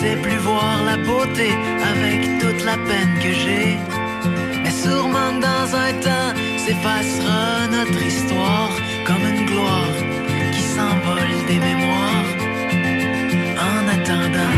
Sais 0.00 0.16
plus 0.16 0.38
voir 0.38 0.82
la 0.84 0.96
beauté 0.96 1.50
avec 1.92 2.20
toute 2.40 2.64
la 2.64 2.76
peine 2.88 3.12
que 3.22 3.32
j'ai. 3.42 3.76
Mais 4.62 4.74
sûrement 4.84 5.32
dans 5.48 5.68
un 5.86 5.92
temps 6.06 6.32
s'effacera 6.62 7.66
notre 7.76 8.02
histoire 8.12 8.70
comme 9.06 9.24
une 9.32 9.44
gloire 9.50 9.96
qui 10.54 10.62
s'envole 10.74 11.34
des 11.50 11.60
mémoires. 11.68 12.30
En 13.70 13.80
attendant, 13.96 14.56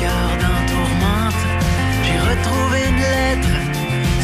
tourmente. 0.00 1.40
J'ai 2.04 2.18
retrouvé 2.18 2.78
une 2.90 3.02
lettre 3.16 3.54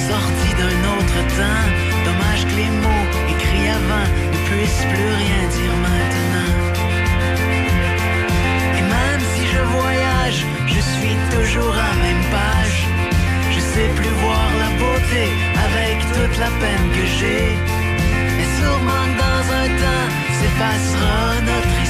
sortie 0.08 0.54
d'un 0.60 0.78
autre 0.94 1.20
temps. 1.38 1.66
Dommage 2.04 2.44
que 2.48 2.56
les 2.56 2.70
mots 2.82 3.06
écrits 3.28 3.68
avant 3.68 4.06
ne 4.32 4.38
puissent 4.48 4.86
plus 4.92 5.10
rien 5.22 5.42
dire 5.56 5.76
maintenant. 5.86 6.52
Et 8.78 8.82
même 8.82 9.22
si 9.34 9.42
je 9.54 9.62
voyage, 9.78 10.44
je 10.66 10.80
suis 10.94 11.16
toujours 11.34 11.74
à 11.74 11.92
même 12.04 12.24
page. 12.30 12.78
Je 13.54 13.60
sais 13.60 13.88
plus 13.96 14.14
voir 14.24 14.48
la 14.62 14.70
beauté 14.82 15.24
avec 15.66 15.98
toute 16.14 16.38
la 16.38 16.50
peine 16.60 16.86
que 16.96 17.04
j'ai. 17.18 17.56
Mais 18.36 18.48
sûrement 18.58 19.04
que 19.08 19.16
dans 19.26 19.44
un 19.62 19.68
temps 19.82 20.08
s'effacera 20.38 21.40
notre 21.50 21.74
histoire 21.82 21.89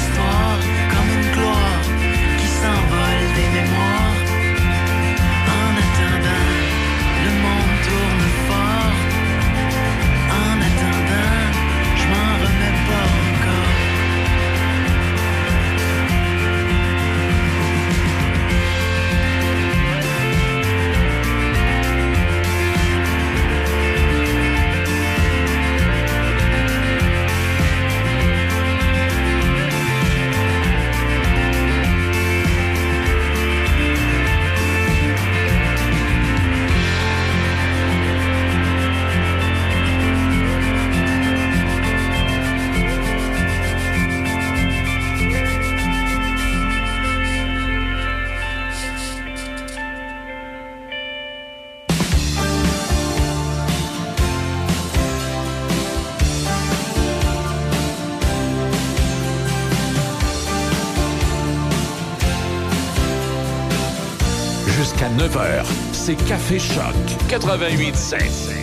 Jusqu'à 65.41 65.63
9h, 65.63 65.65
c'est 65.93 66.17
Café 66.27 66.59
Choc 66.59 66.95
88.7. 67.29 68.60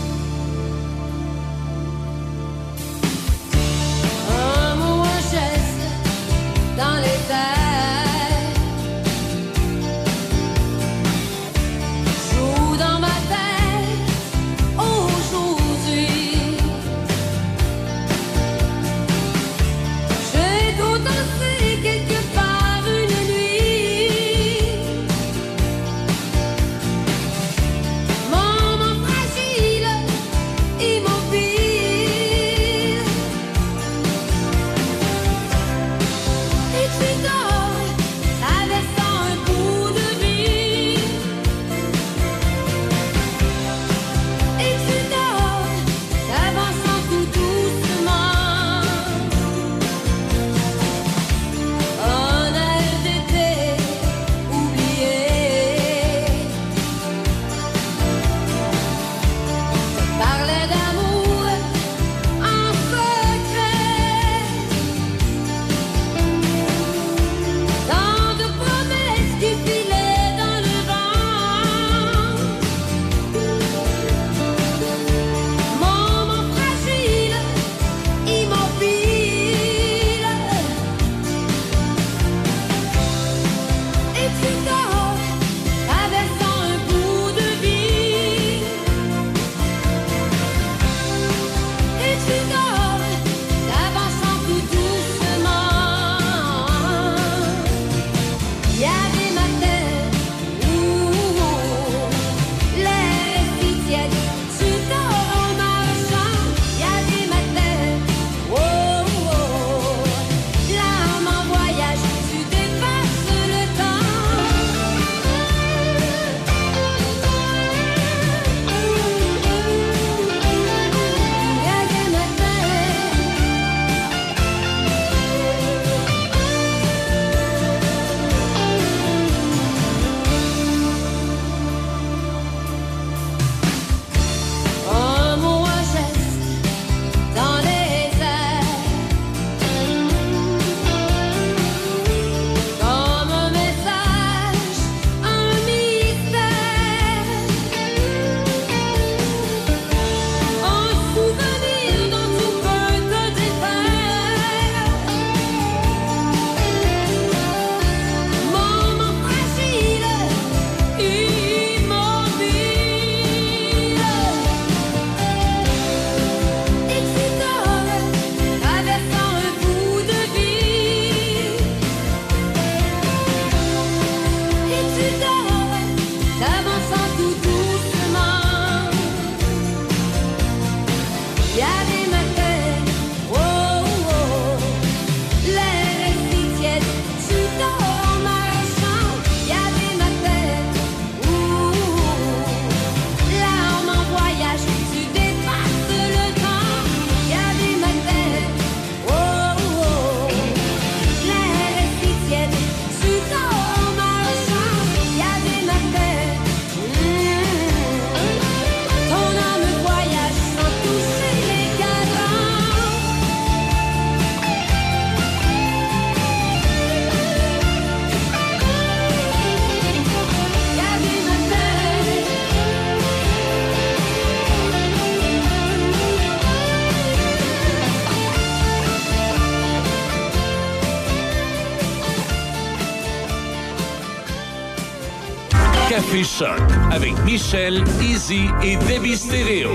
Café 236.18 236.24
Choc 236.24 236.59
avec 236.91 237.13
Michel, 237.26 237.84
Easy 238.01 238.45
et 238.63 238.76
Debbie 238.91 239.15
Stereo. 239.15 239.70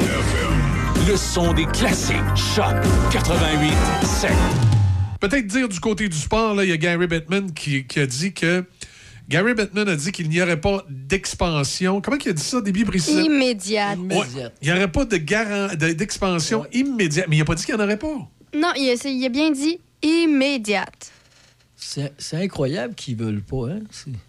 Le 1.07 1.17
son 1.17 1.53
des 1.53 1.67
classiques. 1.67 2.17
Choc 2.35 2.75
88 3.13 3.73
7. 4.05 4.31
Peut-être 5.21 5.47
dire 5.47 5.69
du 5.69 5.79
côté 5.79 6.09
du 6.09 6.17
sport, 6.17 6.55
là, 6.57 6.65
il 6.65 6.71
y 6.71 6.73
a 6.73 6.77
Gary 6.77 7.07
Bettman 7.07 7.53
qui, 7.53 7.85
qui 7.87 8.01
a 8.01 8.07
dit 8.07 8.33
que. 8.33 8.65
Gary 9.29 9.55
Bettman 9.55 9.89
a 9.89 9.95
dit 9.95 10.11
qu'il 10.11 10.29
n'y 10.31 10.43
aurait 10.43 10.61
pas 10.61 10.85
d'expansion. 10.91 12.01
Comment 12.01 12.17
il 12.25 12.31
a 12.31 12.33
dit 12.33 12.43
ça, 12.43 12.61
début 12.61 12.85
précis? 12.85 13.23
Immédiate. 13.25 13.99
Ouais. 14.01 14.27
Il 14.63 14.67
n'y 14.69 14.73
aurait 14.77 14.91
pas 14.91 15.05
de 15.05 15.19
garan- 15.19 15.77
de- 15.77 15.93
d'expansion 15.93 16.67
immédiate. 16.73 17.27
Mais 17.29 17.37
il 17.37 17.39
n'a 17.39 17.45
pas 17.45 17.55
dit 17.55 17.65
qu'il 17.65 17.75
n'y 17.77 17.81
en 17.81 17.85
aurait 17.85 17.99
pas. 17.99 18.09
Non, 18.53 18.73
il 18.77 18.91
a, 18.91 19.09
il 19.09 19.25
a 19.25 19.29
bien 19.29 19.53
dit 19.53 19.79
immédiate. 20.03 20.92
C'est 22.19 22.37
incroyable 22.37 22.95
qu'ils 22.95 23.17
veulent 23.17 23.43
pas, 23.43 23.69
hein? 23.71 23.81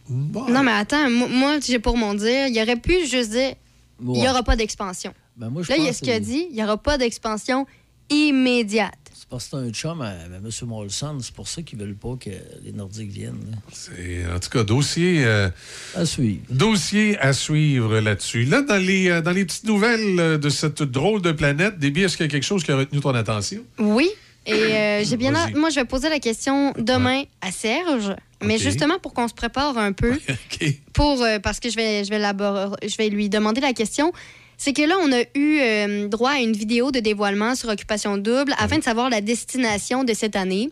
Non, 0.09 0.63
mais 0.63 0.71
attends, 0.71 1.09
moi, 1.09 1.59
j'ai 1.65 1.79
pour 1.79 1.97
mon 1.97 2.13
dire, 2.13 2.47
il 2.47 2.61
aurait 2.61 2.79
pu 2.79 3.05
juste 3.07 3.31
dire 3.31 3.53
il 4.01 4.07
n'y 4.19 4.27
aura 4.27 4.43
pas 4.43 4.55
d'expansion. 4.55 5.13
Ben, 5.37 5.49
moi, 5.49 5.61
Là, 5.69 5.77
il 5.77 5.85
y 5.85 5.87
a 5.87 5.93
ce 5.93 6.01
qu'il 6.01 6.11
a 6.11 6.19
dit 6.19 6.47
il 6.49 6.55
n'y 6.55 6.63
aura 6.63 6.77
pas 6.77 6.97
d'expansion 6.97 7.65
immédiate. 8.09 8.93
C'est 9.13 9.27
parce 9.29 9.45
que 9.45 9.49
c'est 9.51 9.55
un 9.57 9.71
chum 9.71 10.01
à, 10.01 10.09
à 10.09 10.25
M. 10.25 10.49
Molson. 10.67 11.17
C'est 11.21 11.33
pour 11.33 11.47
ça 11.47 11.61
qu'ils 11.61 11.79
veulent 11.79 11.95
pas 11.95 12.15
que 12.19 12.29
les 12.63 12.71
Nordiques 12.73 13.11
viennent. 13.11 13.55
C'est, 13.71 14.23
en 14.31 14.39
tout 14.39 14.49
cas, 14.49 14.63
dossier. 14.63 15.23
euh, 15.25 15.49
à 15.95 16.05
suivre. 16.05 16.41
Dossier 16.49 17.17
à 17.19 17.33
suivre 17.33 17.99
là-dessus. 17.99 18.43
Là, 18.45 18.61
dans 18.61 18.75
les, 18.77 19.09
euh, 19.09 19.21
dans 19.21 19.31
les 19.31 19.45
petites 19.45 19.63
nouvelles 19.65 20.19
euh, 20.19 20.37
de 20.37 20.49
cette 20.49 20.83
drôle 20.83 21.21
de 21.21 21.31
planète, 21.31 21.79
Déby, 21.79 22.01
est-ce 22.03 22.17
qu'il 22.17 22.25
y 22.25 22.29
a 22.29 22.31
quelque 22.31 22.43
chose 22.45 22.63
qui 22.63 22.71
a 22.71 22.75
retenu 22.77 22.99
ton 22.99 23.15
attention? 23.15 23.63
Oui. 23.79 24.09
Et 24.45 24.53
euh, 24.53 25.03
j'ai 25.05 25.17
bien 25.17 25.33
Moi, 25.55 25.69
je 25.69 25.75
vais 25.75 25.85
poser 25.85 26.09
la 26.09 26.19
question 26.19 26.73
demain 26.77 27.23
à 27.41 27.51
Serge, 27.51 28.15
mais 28.41 28.57
justement 28.57 28.99
pour 28.99 29.13
qu'on 29.13 29.27
se 29.27 29.33
prépare 29.33 29.77
un 29.77 29.93
peu, 29.93 30.19
pour, 30.93 31.21
euh, 31.21 31.39
parce 31.39 31.59
que 31.59 31.69
je 31.69 31.75
vais, 31.75 32.03
je, 32.03 32.09
vais 32.09 32.19
je 32.19 32.97
vais 32.97 33.09
lui 33.09 33.29
demander 33.29 33.61
la 33.61 33.73
question. 33.73 34.11
C'est 34.57 34.73
que 34.73 34.81
là, 34.83 34.95
on 35.01 35.11
a 35.11 35.21
eu 35.35 35.59
euh, 35.59 36.07
droit 36.07 36.31
à 36.31 36.39
une 36.39 36.53
vidéo 36.53 36.91
de 36.91 36.99
dévoilement 36.99 37.53
sur 37.55 37.69
Occupation 37.69 38.17
Double 38.17 38.53
afin 38.57 38.77
de 38.77 38.83
savoir 38.83 39.09
la 39.09 39.19
destination 39.21 40.03
de 40.03 40.13
cette 40.13 40.35
année. 40.35 40.69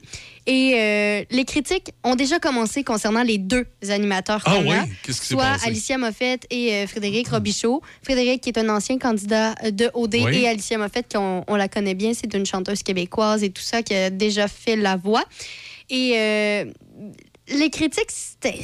Et 0.47 0.73
euh, 0.75 1.23
les 1.29 1.45
critiques 1.45 1.91
ont 2.03 2.15
déjà 2.15 2.39
commencé 2.39 2.83
concernant 2.83 3.21
les 3.23 3.37
deux 3.37 3.65
animateurs 3.89 4.41
Ah 4.45 4.55
qu'on 4.55 4.69
oui? 4.69 4.75
Qu'est-ce 5.03 5.21
qui 5.21 5.27
s'est 5.27 5.33
soit 5.33 5.43
passé? 5.43 5.67
Alicia 5.67 5.97
Moffett 5.97 6.45
et 6.49 6.73
euh, 6.73 6.87
Frédéric 6.87 7.27
Robichaud. 7.29 7.81
Frédéric, 8.01 8.41
qui 8.41 8.49
est 8.49 8.57
un 8.57 8.69
ancien 8.69 8.97
candidat 8.97 9.55
de 9.71 9.89
OD, 9.93 10.15
Oui. 10.23 10.37
et 10.43 10.47
Alicia 10.47 10.77
Moffett, 10.77 11.11
qu'on 11.13 11.43
on 11.47 11.55
la 11.55 11.67
connaît 11.67 11.93
bien, 11.95 12.13
c'est 12.13 12.33
une 12.33 12.45
chanteuse 12.45 12.83
québécoise 12.83 13.43
et 13.43 13.49
tout 13.49 13.61
ça, 13.61 13.83
qui 13.83 13.93
a 13.93 14.09
déjà 14.09 14.47
fait 14.47 14.75
la 14.77 14.95
voix. 14.95 15.23
Et 15.89 16.65
les 17.47 17.69
critiques, 17.69 18.09
c'était- 18.09 18.59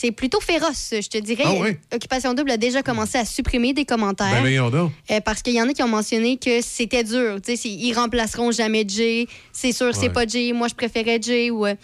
c'est 0.00 0.12
plutôt 0.12 0.40
féroce, 0.40 0.94
je 0.94 1.08
te 1.08 1.18
dirais. 1.18 1.42
Ah 1.46 1.52
oui? 1.60 1.76
Occupation 1.94 2.32
Double 2.32 2.52
a 2.52 2.56
déjà 2.56 2.82
commencé 2.82 3.18
à 3.18 3.26
supprimer 3.26 3.74
des 3.74 3.84
commentaires. 3.84 4.42
Ben, 4.42 4.70
donc. 4.70 4.92
Euh, 5.10 5.20
parce 5.20 5.42
qu'il 5.42 5.52
y 5.52 5.60
en 5.60 5.68
a 5.68 5.72
qui 5.74 5.82
ont 5.82 5.88
mentionné 5.88 6.38
que 6.38 6.62
c'était 6.62 7.04
dur. 7.04 7.36
C'est- 7.44 7.56
ils 7.66 7.92
remplaceront 7.92 8.50
jamais 8.50 8.84
Jay. 8.88 9.26
C'est 9.52 9.72
sûr, 9.72 9.94
c'est 9.94 10.06
Ouais. 10.06 10.08
pas 10.10 10.26
Jay. 10.26 10.52
Moi, 10.54 10.68
je 10.68 10.74
préférais 10.74 11.18
Jay. 11.20 11.50
Ou, 11.50 11.66
euh, 11.66 11.74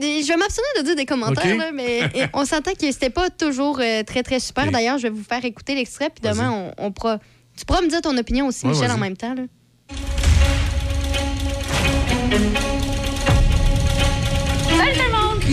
Je 0.00 0.26
vais 0.26 0.36
m'abstenir 0.38 0.68
de 0.78 0.82
dire 0.82 0.96
des 0.96 1.04
commentaires, 1.04 1.54
là, 1.58 1.70
mais 1.72 2.00
on 2.32 2.46
s'entend 2.46 2.72
que 2.72 2.90
c'était 2.90 3.10
pas 3.10 3.28
toujours 3.28 3.78
euh, 3.78 4.02
très, 4.02 4.22
très 4.22 4.40
super. 4.40 4.72
D'ailleurs, 4.72 4.96
je 4.96 5.02
vais 5.02 5.10
vous 5.10 5.22
faire 5.22 5.44
écouter 5.44 5.74
l'extrait, 5.74 6.08
puis 6.08 6.26
demain, 6.26 6.72
on, 6.78 6.86
on 6.86 6.90
pourra. 6.92 7.18
Tu 7.58 7.66
pourras 7.66 7.82
me 7.82 7.88
dire 7.88 8.00
ton 8.00 8.16
opinion 8.16 8.46
aussi, 8.46 8.64
Ouais, 8.64 8.72
Michel, 8.72 8.90
en 8.90 8.96
même 8.96 9.16
temps. 9.18 9.34
là. 9.34 9.42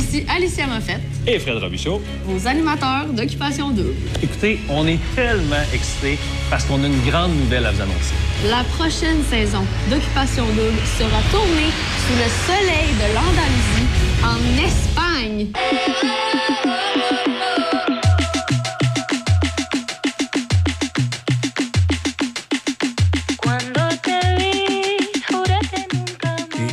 Ici 0.10 0.26
Alicia 0.28 0.66
Moffett, 0.66 1.00
Et 1.28 1.38
Fred 1.38 1.58
Robichaud. 1.58 2.02
vos 2.26 2.48
animateurs 2.48 3.06
d'Occupation 3.14 3.70
Double. 3.70 3.94
Écoutez, 4.24 4.60
on 4.68 4.88
est 4.88 4.98
tellement 5.16 5.62
excités 5.72 6.18
parce 6.50 6.64
qu'on 6.66 6.84
a 6.84 6.88
une 6.88 7.00
grande 7.08 7.36
nouvelle 7.36 7.64
à 7.68 7.72
vous 7.72 7.82
annoncer. 7.82 8.16
La 8.50 8.64
prochaine 8.76 9.24
saison 9.30 9.64
d'Occupation 9.92 10.46
Double 10.48 10.80
sera 10.98 11.22
tournée 11.32 11.70
sous 12.08 12.16
le 12.18 12.28
soleil 12.48 12.90
de 12.98 13.14
l'Andalousie 13.14 13.88
en 14.24 14.42
Espagne. 14.66 15.48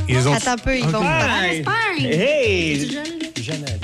Ils 0.09 0.28
ont... 0.28 0.32
Attends 0.32 0.53
un 0.53 0.57
peu, 0.57 0.76
ils 0.76 0.84
vont. 0.84 1.03
Hey! 1.03 1.64
Hey! 1.99 3.26
Jamais. 3.47 3.78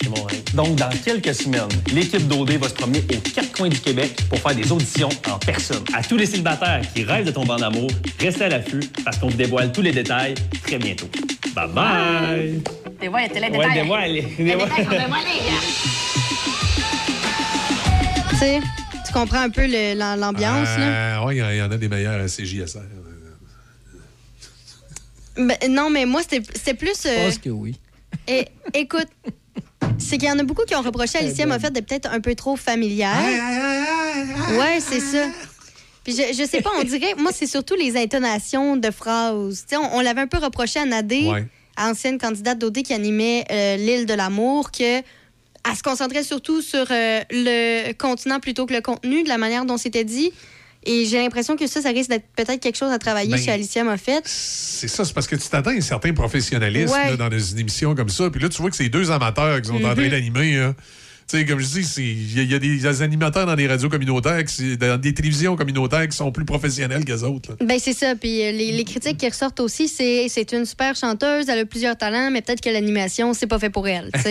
C'est 0.00 0.08
mon 0.08 0.22
rêve. 0.22 0.42
Donc, 0.54 0.76
dans 0.76 0.90
quelques 1.04 1.34
semaines, 1.34 1.68
l'équipe 1.92 2.28
d'OD 2.28 2.52
va 2.52 2.68
se 2.68 2.74
promener 2.74 3.00
aux 3.00 3.30
quatre 3.30 3.50
coins 3.50 3.68
du 3.68 3.80
Québec 3.80 4.14
pour 4.28 4.38
faire 4.38 4.54
des 4.54 4.70
auditions 4.70 5.08
en 5.28 5.38
personne. 5.40 5.82
À 5.92 6.04
tous 6.04 6.16
les 6.16 6.26
célibataires 6.26 6.82
qui 6.94 7.02
rêvent 7.02 7.26
de 7.26 7.32
tomber 7.32 7.50
en 7.52 7.62
amour, 7.62 7.90
restez 8.20 8.44
à 8.44 8.48
l'affût 8.50 8.78
parce 9.04 9.18
qu'on 9.18 9.28
vous 9.28 9.36
dévoile 9.36 9.72
tous 9.72 9.82
les 9.82 9.90
détails 9.90 10.34
très 10.62 10.78
bientôt. 10.78 11.08
Bye 11.52 11.68
bye! 11.74 12.62
Dévoile, 13.00 13.28
télé 13.30 13.48
Ouais, 13.48 13.74
dévoile. 13.74 14.12
dévoile. 14.38 14.70
Tu 18.30 18.36
sais, 18.36 18.60
tu 19.04 19.12
comprends 19.12 19.40
un 19.42 19.50
peu 19.50 19.66
l'ambiance. 19.96 20.68
là? 20.78 21.18
Euh, 21.20 21.24
ouais, 21.24 21.34
il 21.36 21.38
y 21.38 21.42
en- 21.42 21.50
il 21.50 21.56
y 21.56 21.62
en 21.62 21.70
a 21.72 21.76
des 21.76 21.88
meilleurs 21.88 22.20
à 22.22 22.28
CJSR. 22.28 22.78
Ben, 25.36 25.56
non, 25.70 25.90
mais 25.90 26.06
moi, 26.06 26.20
c'était 26.22 26.42
c'était 26.54 26.74
plus. 26.74 27.02
Je 27.04 27.08
euh, 27.08 27.26
pense 27.26 27.38
que 27.38 27.48
oui. 27.50 27.74
Et 28.28 28.46
écoute, 28.74 29.08
c'est 29.98 30.16
qu'il 30.18 30.28
y 30.28 30.30
en 30.32 30.38
a 30.38 30.42
beaucoup 30.44 30.62
qui 30.66 30.74
ont 30.74 30.82
reproché 30.82 31.18
à 31.18 31.22
Alicia 31.22 31.46
Moffett 31.46 31.72
d'être 31.72 31.86
peut-être 31.86 32.10
un 32.12 32.20
peu 32.20 32.34
trop 32.34 32.56
familière. 32.56 33.16
Ouais, 34.58 34.78
c'est 34.80 35.00
ça. 35.00 35.26
Puis 36.04 36.14
je, 36.16 36.36
je 36.36 36.46
sais 36.48 36.60
pas, 36.62 36.70
on 36.78 36.84
dirait, 36.84 37.14
moi, 37.16 37.30
c'est 37.32 37.46
surtout 37.46 37.74
les 37.74 37.96
intonations 37.96 38.76
de 38.76 38.90
phrases. 38.90 39.64
Tu 39.68 39.76
sais, 39.76 39.76
on, 39.76 39.96
on 39.96 40.00
l'avait 40.00 40.20
un 40.22 40.26
peu 40.26 40.38
reproché 40.38 40.80
à 40.80 40.84
Nadé, 40.84 41.28
Ouais. 41.28 41.46
ancienne 41.78 42.18
candidate 42.18 42.58
d'OD 42.58 42.82
qui 42.82 42.92
animait 42.92 43.44
euh, 43.50 43.76
l'île 43.76 44.06
de 44.06 44.14
l'amour, 44.14 44.72
que 44.72 44.98
elle 45.64 45.76
se 45.76 45.82
concentrait 45.84 46.24
surtout 46.24 46.60
sur 46.60 46.86
euh, 46.90 47.20
le 47.30 47.92
continent 47.92 48.40
plutôt 48.40 48.66
que 48.66 48.74
le 48.74 48.80
contenu, 48.80 49.22
de 49.22 49.28
la 49.28 49.38
manière 49.38 49.64
dont 49.64 49.76
c'était 49.76 50.02
dit. 50.04 50.32
Et 50.84 51.04
j'ai 51.06 51.18
l'impression 51.18 51.56
que 51.56 51.66
ça, 51.66 51.80
ça 51.80 51.90
risque 51.90 52.10
d'être 52.10 52.26
peut-être 52.36 52.60
quelque 52.60 52.76
chose 52.76 52.90
à 52.90 52.98
travailler 52.98 53.30
Ben, 53.30 53.38
chez 53.40 53.50
Alicia 53.52 53.84
Moffett. 53.84 54.22
C'est 54.26 54.88
ça, 54.88 55.04
c'est 55.04 55.12
parce 55.14 55.26
que 55.28 55.36
tu 55.36 55.48
t'attends 55.48 55.70
à 55.70 55.74
un 55.74 55.80
certain 55.80 56.12
professionnalisme 56.12 56.92
Ouais. 56.92 57.16
dans 57.16 57.30
une 57.30 57.58
émission 57.58 57.94
comme 57.94 58.08
ça. 58.08 58.30
Puis 58.30 58.40
là, 58.40 58.48
tu 58.48 58.60
vois 58.60 58.70
que 58.70 58.76
c'est 58.76 58.88
deux 58.88 59.10
amateurs 59.10 59.60
qui 59.62 59.68
sont 59.68 59.76
en 59.76 59.94
train 59.94 60.02
Mhm. 60.04 60.08
d'animer. 60.10 60.56
hein. 60.58 60.74
Tu 61.28 61.38
sais, 61.38 61.44
comme 61.46 61.60
je 61.60 61.66
dis, 61.66 61.86
il 61.98 62.36
y, 62.36 62.40
a- 62.40 62.42
il 62.42 62.50
y 62.50 62.54
a 62.54 62.58
des 62.58 63.00
animateurs 63.02 63.46
dans 63.46 63.54
des 63.54 63.68
radios 63.68 63.88
communautaires, 63.88 64.44
qui- 64.44 64.76
dans 64.76 65.00
des 65.00 65.14
télévisions 65.14 65.54
communautaires 65.54 66.06
qui 66.08 66.16
sont 66.16 66.32
plus 66.32 66.44
professionnels 66.44 67.04
que 67.04 67.12
les 67.12 67.22
autres. 67.22 67.50
là. 67.52 67.64
Ben 67.64 67.78
c'est 67.80 67.92
ça. 67.94 68.16
Puis 68.16 68.42
euh, 68.42 68.50
les, 68.50 68.72
les 68.72 68.84
critiques 68.84 69.18
qui 69.18 69.28
ressortent 69.28 69.60
aussi, 69.60 69.86
c'est 69.86 70.26
c'est 70.28 70.52
une 70.52 70.66
super 70.66 70.96
chanteuse, 70.96 71.48
elle 71.48 71.60
a 71.60 71.64
plusieurs 71.64 71.96
talents, 71.96 72.30
mais 72.32 72.42
peut-être 72.42 72.60
que 72.60 72.68
l'animation, 72.70 73.34
c'est 73.34 73.46
pas 73.46 73.60
fait 73.60 73.70
pour 73.70 73.86
elle. 73.86 74.10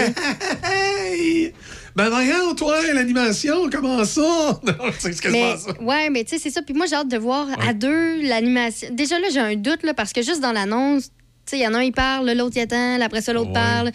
Ben 1.96 2.10
voyons, 2.10 2.56
toi, 2.56 2.76
l'animation, 2.94 3.70
comment 3.70 4.04
ça? 4.06 4.62
C'est 5.00 5.14
ce 5.14 5.22
que 5.22 5.30
mais, 5.30 5.56
ça. 5.58 5.72
ouais, 5.82 6.10
mais 6.10 6.24
tu 6.24 6.32
sais, 6.32 6.40
c'est 6.40 6.50
ça. 6.50 6.62
Puis 6.62 6.74
moi, 6.74 6.86
j'ai 6.86 6.96
hâte 6.96 7.10
de 7.10 7.18
voir 7.18 7.48
à 7.68 7.74
deux 7.74 8.22
l'animation. 8.22 8.88
Déjà 8.92 9.20
là, 9.20 9.28
j'ai 9.32 9.40
un 9.40 9.56
doute, 9.56 9.84
là, 9.84 9.94
parce 9.94 10.14
que 10.14 10.22
juste 10.22 10.40
dans 10.42 10.52
l'annonce, 10.54 11.06
tu 11.06 11.12
sais, 11.48 11.58
il 11.58 11.62
y 11.64 11.68
en 11.68 11.74
a 11.74 11.80
un, 11.80 11.84
il 11.84 11.92
parle, 11.92 12.32
l'autre, 12.32 12.56
il 12.56 12.62
attend, 12.62 13.00
après 13.02 13.22
ça, 13.22 13.34
l'autre 13.34 13.50
Ouais. 13.50 13.54
parle. 13.56 13.92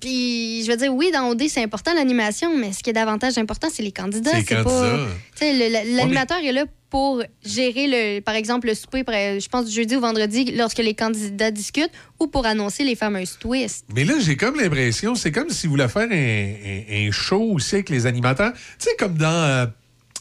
Puis, 0.00 0.62
je 0.64 0.70
veux 0.70 0.76
dire, 0.76 0.94
oui, 0.94 1.10
dans 1.12 1.28
OD, 1.28 1.48
c'est 1.48 1.62
important 1.62 1.92
l'animation, 1.92 2.56
mais 2.56 2.72
ce 2.72 2.82
qui 2.84 2.90
est 2.90 2.92
davantage 2.94 3.36
important, 3.36 3.68
c'est 3.72 3.82
les 3.82 3.90
candidats. 3.92 4.30
C'est 4.32 4.54
pas. 4.56 4.62
candidats. 4.64 5.06
Tu 5.36 5.38
sais, 5.38 5.52
le- 5.52 5.68
le- 5.90 5.96
l'animateur 5.96 6.38
est 6.38 6.52
là 6.52 6.64
pour 6.90 7.22
gérer, 7.44 7.86
le, 7.86 8.20
par 8.20 8.34
exemple, 8.34 8.66
le 8.66 8.74
souper, 8.74 9.02
je 9.06 9.48
pense, 9.48 9.66
du 9.66 9.72
jeudi 9.72 9.96
au 9.96 10.00
vendredi, 10.00 10.52
lorsque 10.56 10.78
les 10.78 10.94
candidats 10.94 11.50
discutent, 11.50 11.90
ou 12.18 12.26
pour 12.28 12.46
annoncer 12.46 12.82
les 12.82 12.94
fameuses 12.94 13.36
twists. 13.38 13.84
Mais 13.94 14.04
là, 14.04 14.14
j'ai 14.20 14.36
comme 14.36 14.56
l'impression, 14.58 15.14
c'est 15.14 15.30
comme 15.30 15.50
s'ils 15.50 15.68
voulaient 15.68 15.88
faire 15.88 16.08
un, 16.10 16.14
un- 16.14 17.08
un 17.08 17.10
show 17.10 17.42
aussi 17.52 17.74
avec 17.74 17.90
les 17.90 18.06
animateurs. 18.06 18.52
Tu 18.54 18.60
sais, 18.88 18.90
comme 18.98 19.18
dans. 19.18 19.26
euh, 19.30 19.66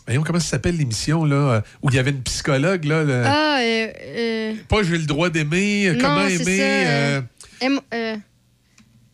voyons, 0.06 0.24
comment 0.24 0.40
ça 0.42 0.48
s'appelle 0.50 0.76
l'émission, 0.76 1.24
là, 1.24 1.36
euh, 1.36 1.62
où 1.82 1.90
il 1.90 1.96
y 1.96 2.00
avait 2.00 2.12
une 2.12 2.24
psychologue, 2.24 2.84
là. 2.84 3.04
le- 3.06 3.24
Ah, 3.26 3.60
euh, 3.62 3.88
euh, 4.02 4.54
Pas 4.68 4.84
j'ai 4.84 4.98
le 4.98 5.06
droit 5.06 5.30
d'aimer, 5.30 5.92
Non, 5.94 6.00
comment 6.02 6.28
aimer. 6.28 7.22
aime- 7.62 7.80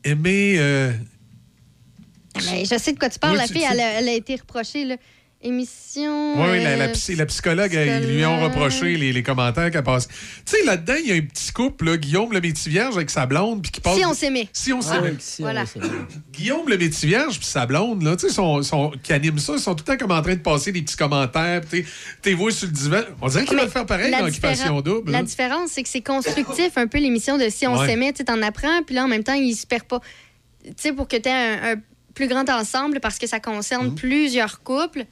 aimer. 0.03 0.93
je 2.35 2.77
sais 2.79 2.93
de 2.93 2.99
quoi 2.99 3.09
tu 3.09 3.19
parles. 3.19 3.33
Oui, 3.33 3.39
la 3.39 3.47
tu- 3.47 3.53
fille, 3.53 3.61
tu- 3.61 3.73
elle 3.73 3.79
a, 3.79 3.99
elle 3.99 4.09
a 4.09 4.13
été 4.13 4.35
reprochée. 4.35 4.85
Là. 4.85 4.95
Émission. 5.43 6.41
Oui, 6.41 6.63
la, 6.63 6.75
la 6.77 6.85
euh, 6.85 6.91
psy- 6.93 7.15
la 7.15 7.25
psychologue, 7.25 7.71
ils 7.73 8.07
lui 8.15 8.25
ont 8.25 8.41
reproché 8.41 8.95
les, 8.97 9.11
les 9.13 9.23
commentaires 9.23 9.69
qu'elle 9.71 9.83
passe. 9.83 10.07
Tu 10.07 10.13
sais, 10.45 10.63
là-dedans, 10.65 10.95
il 11.03 11.07
y 11.09 11.11
a 11.11 11.15
un 11.15 11.21
petit 11.21 11.51
couple, 11.51 11.85
là, 11.85 11.97
Guillaume 11.97 12.31
le 12.31 12.39
Métivierge 12.41 12.95
avec 12.95 13.09
sa 13.09 13.25
blonde, 13.25 13.61
puis 13.61 13.71
qui 13.71 13.81
passe. 13.81 13.97
Si 13.97 14.05
on 14.05 14.13
s'aimait. 14.13 14.47
Si 14.53 14.73
on 14.73 14.79
Ah 14.79 14.81
s'aimait. 14.81 15.15
si, 15.19 15.41
Voilà. 15.41 15.65
Guillaume 16.31 16.67
le 16.69 16.77
Métivierge 16.77 17.37
puis 17.39 17.47
sa 17.47 17.65
blonde, 17.65 18.01
là, 18.03 18.15
tu 18.15 18.27
sais, 18.27 18.33
sont, 18.33 18.63
sont- 18.63 18.91
qui 19.03 19.13
animent 19.13 19.37
ça, 19.39 19.53
ils 19.53 19.59
sont 19.59 19.75
tout 19.75 19.83
le 19.87 19.93
temps 19.97 19.97
comme 20.07 20.17
en 20.17 20.21
train 20.21 20.35
de 20.35 20.39
passer 20.39 20.71
des 20.71 20.81
petits 20.81 20.95
commentaires, 20.97 21.61
puis 21.61 21.83
t'es- 21.83 21.89
t'es 22.21 22.33
voué 22.33 22.51
sur 22.51 22.67
le 22.67 22.73
divan. 22.73 23.01
On 23.21 23.27
dirait 23.27 23.45
qu'ils 23.45 23.55
Mais 23.55 23.63
veulent 23.63 23.71
faire 23.71 23.85
pareil 23.85 24.11
la 24.11 24.21
dans 24.21 24.27
Occupation 24.27 24.81
Double. 24.81 25.11
La 25.11 25.19
là. 25.19 25.23
différence, 25.25 25.71
c'est 25.71 25.83
que 25.83 25.89
c'est 25.89 26.01
constructif 26.01 26.77
un 26.77 26.87
peu 26.87 26.97
l'émission 26.99 27.37
de 27.37 27.49
Si 27.49 27.67
on 27.67 27.77
Ouais. 27.77 27.85
s'aimait, 27.87 28.13
tu 28.13 28.23
t'en 28.23 28.41
apprends, 28.41 28.81
puis 28.85 28.95
là, 28.95 29.03
en 29.03 29.07
même 29.07 29.23
temps, 29.23 29.33
il 29.33 29.53
se 29.55 29.67
perd 29.67 29.83
pas. 29.83 29.99
Tu 30.65 30.71
sais, 30.77 30.93
pour 30.93 31.07
que 31.07 31.17
tu 31.17 31.27
aies 31.27 31.31
un, 31.31 31.73
un 31.73 31.75
plus 32.15 32.27
grand 32.27 32.47
ensemble 32.49 32.99
parce 32.99 33.17
que 33.19 33.27
ça 33.27 33.39
concerne 33.39 33.95
plusieurs 33.95 34.61
couples. 34.61 35.05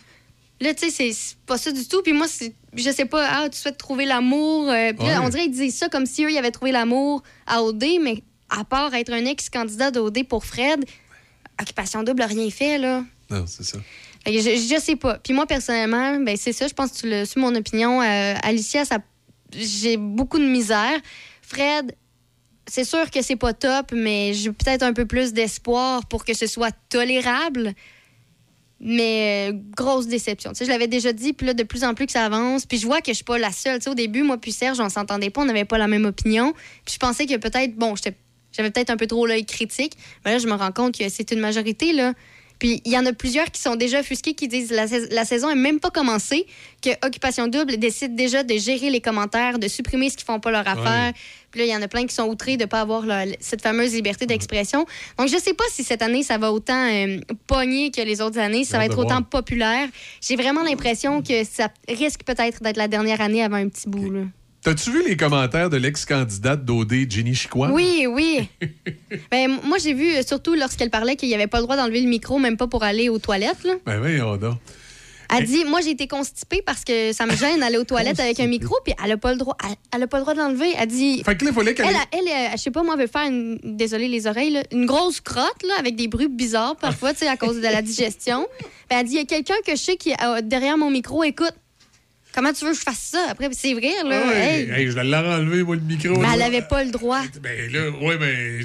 Là, 0.61 0.73
tu 0.73 0.89
sais, 0.89 1.11
c'est- 1.11 1.37
pas 1.45 1.57
ça 1.57 1.71
du 1.71 1.85
tout. 1.87 2.01
Puis 2.03 2.13
moi, 2.13 2.27
je 2.73 2.91
sais 2.91 3.05
pas, 3.05 3.27
ah, 3.29 3.49
tu 3.49 3.57
souhaites 3.57 3.77
trouver 3.77 4.05
l'amour. 4.05 4.69
euh, 4.69 4.93
Puis 4.93 5.05
là, 5.07 5.21
on 5.23 5.29
dirait 5.29 5.43
qu'ils 5.43 5.51
disaient 5.51 5.69
ça 5.71 5.89
comme 5.89 6.05
si 6.05 6.23
eux, 6.23 6.31
ils 6.31 6.37
avaient 6.37 6.51
trouvé 6.51 6.71
l'amour 6.71 7.23
à 7.47 7.63
OD, 7.63 7.83
mais 8.01 8.23
à 8.49 8.63
part 8.63 8.93
être 8.93 9.11
un 9.11 9.25
ex-candidat 9.25 9.91
d'OD 9.91 10.23
pour 10.27 10.45
Fred, 10.45 10.85
Occupation 11.61 12.03
Double 12.03 12.21
rien 12.23 12.49
fait, 12.49 12.77
là. 12.77 13.03
Non, 13.29 13.45
c'est 13.47 13.63
ça. 13.63 13.77
Je, 14.25 14.31
je 14.31 14.79
sais 14.81 14.95
pas. 14.95 15.17
Puis 15.17 15.33
moi, 15.33 15.47
personnellement, 15.47 16.17
ben 16.19 16.37
c'est 16.37 16.53
ça. 16.53 16.67
Je 16.67 16.73
pense 16.73 16.91
que 16.91 16.97
tu 16.99 17.09
l'as 17.09 17.25
su 17.25 17.39
mon 17.39 17.53
opinion. 17.55 18.01
Euh, 18.01 18.35
Alicia, 18.43 18.85
ça, 18.85 18.99
j'ai 19.53 19.97
beaucoup 19.97 20.37
de 20.37 20.45
misère. 20.45 20.99
Fred, 21.41 21.95
c'est 22.67 22.83
sûr 22.83 23.09
que 23.09 23.21
c'est 23.21 23.35
pas 23.35 23.53
top, 23.53 23.91
mais 23.93 24.33
j'ai 24.33 24.51
peut-être 24.51 24.83
un 24.83 24.93
peu 24.93 25.05
plus 25.05 25.33
d'espoir 25.33 26.05
pour 26.07 26.23
que 26.23 26.33
ce 26.35 26.45
soit 26.45 26.71
tolérable. 26.89 27.73
Mais 28.83 29.51
euh, 29.51 29.57
grosse 29.77 30.07
déception. 30.07 30.51
Tu 30.51 30.57
sais, 30.57 30.65
je 30.65 30.69
l'avais 30.71 30.87
déjà 30.87 31.13
dit, 31.13 31.33
puis 31.33 31.45
là, 31.45 31.53
de 31.53 31.63
plus 31.63 31.83
en 31.83 31.93
plus 31.93 32.07
que 32.07 32.11
ça 32.11 32.25
avance. 32.25 32.65
Puis 32.65 32.79
je 32.79 32.87
vois 32.87 32.99
que 33.01 33.11
je 33.11 33.15
suis 33.15 33.23
pas 33.23 33.37
la 33.37 33.51
seule. 33.51 33.79
Au 33.87 33.93
début, 33.93 34.23
moi 34.23 34.37
puis 34.39 34.51
Serge, 34.51 34.79
on 34.79 34.89
s'entendait 34.89 35.29
pas, 35.29 35.41
on 35.41 35.45
n'avait 35.45 35.65
pas 35.65 35.77
la 35.77 35.87
même 35.87 36.05
opinion. 36.05 36.53
Puis 36.85 36.95
je 36.95 36.97
pensais 36.97 37.27
que 37.27 37.37
peut-être, 37.37 37.75
bon, 37.75 37.93
j'avais 38.51 38.71
peut-être 38.71 38.89
un 38.89 38.97
peu 38.97 39.05
trop 39.07 39.27
l'œil 39.27 39.45
critique. 39.45 39.93
Mais 40.25 40.31
là, 40.33 40.39
je 40.39 40.47
me 40.47 40.53
rends 40.53 40.71
compte 40.71 40.97
que 40.97 41.07
c'est 41.09 41.29
une 41.31 41.39
majorité, 41.39 41.93
là. 41.93 42.13
Puis 42.57 42.79
il 42.85 42.91
y 42.91 42.97
en 42.97 43.05
a 43.07 43.13
plusieurs 43.13 43.49
qui 43.49 43.59
sont 43.59 43.75
déjà 43.75 44.01
offusqués, 44.01 44.35
qui 44.35 44.47
disent 44.47 44.71
la, 44.71 44.87
sais- 44.87 45.07
la 45.09 45.25
saison 45.25 45.49
est 45.49 45.55
même 45.55 45.79
pas 45.79 45.89
commencée, 45.89 46.45
que 46.83 46.89
Occupation 47.05 47.47
Double 47.47 47.77
décide 47.77 48.15
déjà 48.15 48.43
de 48.43 48.55
gérer 48.57 48.91
les 48.91 49.01
commentaires, 49.01 49.57
de 49.57 49.67
supprimer 49.67 50.11
ce 50.11 50.17
qui 50.17 50.23
font 50.25 50.39
pas 50.39 50.51
leur 50.51 50.67
affaire. 50.67 51.11
Puis 51.51 51.59
là, 51.61 51.65
il 51.67 51.69
y 51.71 51.75
en 51.75 51.81
a 51.81 51.87
plein 51.87 52.05
qui 52.05 52.15
sont 52.15 52.27
outrés 52.27 52.57
de 52.57 52.65
pas 52.65 52.81
avoir 52.81 53.05
leur- 53.05 53.25
cette 53.39 53.61
fameuse 53.61 53.93
liberté 53.93 54.25
d'expression. 54.25 54.85
Donc 55.17 55.27
je 55.27 55.37
sais 55.37 55.53
pas 55.53 55.63
si 55.71 55.83
cette 55.83 56.01
année 56.01 56.23
ça 56.23 56.37
va 56.37 56.51
autant 56.51 56.87
euh, 56.89 57.19
pogner 57.47 57.91
que 57.91 58.01
les 58.01 58.21
autres 58.21 58.39
années, 58.39 58.63
ça 58.63 58.77
va 58.77 58.85
être 58.85 58.97
autant 58.97 59.15
voir. 59.19 59.25
populaire. 59.25 59.87
J'ai 60.21 60.35
vraiment 60.35 60.63
l'impression 60.63 61.21
que 61.21 61.43
ça 61.43 61.69
risque 61.89 62.23
peut-être 62.23 62.63
d'être 62.63 62.77
la 62.77 62.87
dernière 62.87 63.21
année 63.21 63.43
avant 63.43 63.57
un 63.57 63.67
petit 63.69 63.87
bout. 63.89 64.09
là. 64.11 64.21
T'as-tu 64.63 64.91
vu 64.91 65.03
les 65.07 65.17
commentaires 65.17 65.71
de 65.71 65.77
l'ex-candidate 65.77 66.63
d'OD, 66.63 66.93
Jenny 67.09 67.33
Chicoine? 67.33 67.71
Oui, 67.71 68.05
oui. 68.07 68.47
ben, 69.31 69.57
moi, 69.63 69.79
j'ai 69.79 69.93
vu, 69.95 70.13
euh, 70.13 70.21
surtout 70.21 70.53
lorsqu'elle 70.53 70.91
parlait 70.91 71.15
qu'il 71.15 71.29
n'y 71.29 71.33
avait 71.33 71.47
pas 71.47 71.57
le 71.57 71.63
droit 71.63 71.75
d'enlever 71.75 71.99
le 71.99 72.07
micro, 72.07 72.37
même 72.37 72.57
pas 72.57 72.67
pour 72.67 72.83
aller 72.83 73.09
aux 73.09 73.17
toilettes. 73.17 73.63
Là. 73.63 73.73
Ben 73.87 73.97
voyons 73.99 74.37
donc. 74.37 74.57
Elle 75.31 75.45
dit, 75.45 75.63
moi, 75.65 75.79
j'ai 75.81 75.91
été 75.91 76.07
constipée 76.07 76.61
parce 76.65 76.83
que 76.83 77.13
ça 77.13 77.25
me 77.25 77.35
gêne 77.35 77.59
d'aller 77.61 77.77
aux 77.77 77.83
toilettes 77.83 78.19
avec 78.19 78.39
un 78.39 78.47
micro, 78.47 78.75
puis 78.83 78.93
elle 79.01 79.09
n'a 79.09 79.17
pas 79.17 79.31
le 79.31 79.37
droit, 79.37 79.55
elle, 79.63 79.75
elle 79.95 80.03
a 80.03 80.07
pas 80.07 80.17
le 80.17 80.23
droit 80.23 80.33
de 80.33 80.39
l'enlever. 80.39 80.73
Elle 80.77 80.87
dit. 80.87 81.23
Fait 81.23 81.37
que 81.37 81.45
là, 81.45 81.51
Elle, 81.65 81.75
elle, 82.11 82.27
euh, 82.27 82.49
je 82.51 82.57
sais 82.57 82.71
pas, 82.71 82.83
moi, 82.83 82.95
elle 82.95 83.01
veut 83.01 83.07
faire, 83.07 83.27
une, 83.27 83.59
désolé 83.63 84.07
les 84.07 84.27
oreilles, 84.27 84.51
là, 84.51 84.63
une 84.71 84.85
grosse 84.85 85.21
crotte, 85.21 85.63
là, 85.63 85.73
avec 85.79 85.95
des 85.95 86.07
bruits 86.07 86.27
bizarres 86.27 86.75
parfois, 86.75 87.13
tu 87.13 87.19
sais, 87.19 87.27
à 87.27 87.37
cause 87.37 87.57
de 87.57 87.61
la 87.61 87.81
digestion. 87.81 88.47
Ben, 88.89 88.99
elle 88.99 89.05
dit, 89.05 89.13
il 89.13 89.17
y 89.17 89.21
a 89.21 89.25
quelqu'un 89.25 89.55
que 89.65 89.71
je 89.71 89.81
sais 89.81 89.95
qui, 89.95 90.13
euh, 90.13 90.41
derrière 90.41 90.77
mon 90.77 90.89
micro, 90.89 91.23
écoute. 91.23 91.53
Comment 92.33 92.53
tu 92.53 92.63
veux 92.63 92.71
que 92.71 92.77
je 92.77 92.83
fasse 92.83 93.09
ça? 93.11 93.27
Après, 93.29 93.49
c'est 93.51 93.73
vrai, 93.73 93.91
là. 94.05 94.21
Ah 94.25 94.33
hey. 94.33 94.69
hey, 94.71 94.89
je 94.89 94.97
l'ai 94.97 95.15
enlevé, 95.17 95.63
moi, 95.63 95.75
le 95.75 95.81
micro. 95.81 96.15
Mais 96.15 96.27
là. 96.27 96.29
elle 96.33 96.39
n'avait 96.39 96.61
pas 96.61 96.81
le 96.83 96.91
droit. 96.91 97.21
Ben 97.41 97.69
là, 97.69 97.89
ouais, 97.89 98.17
mais. 98.17 98.59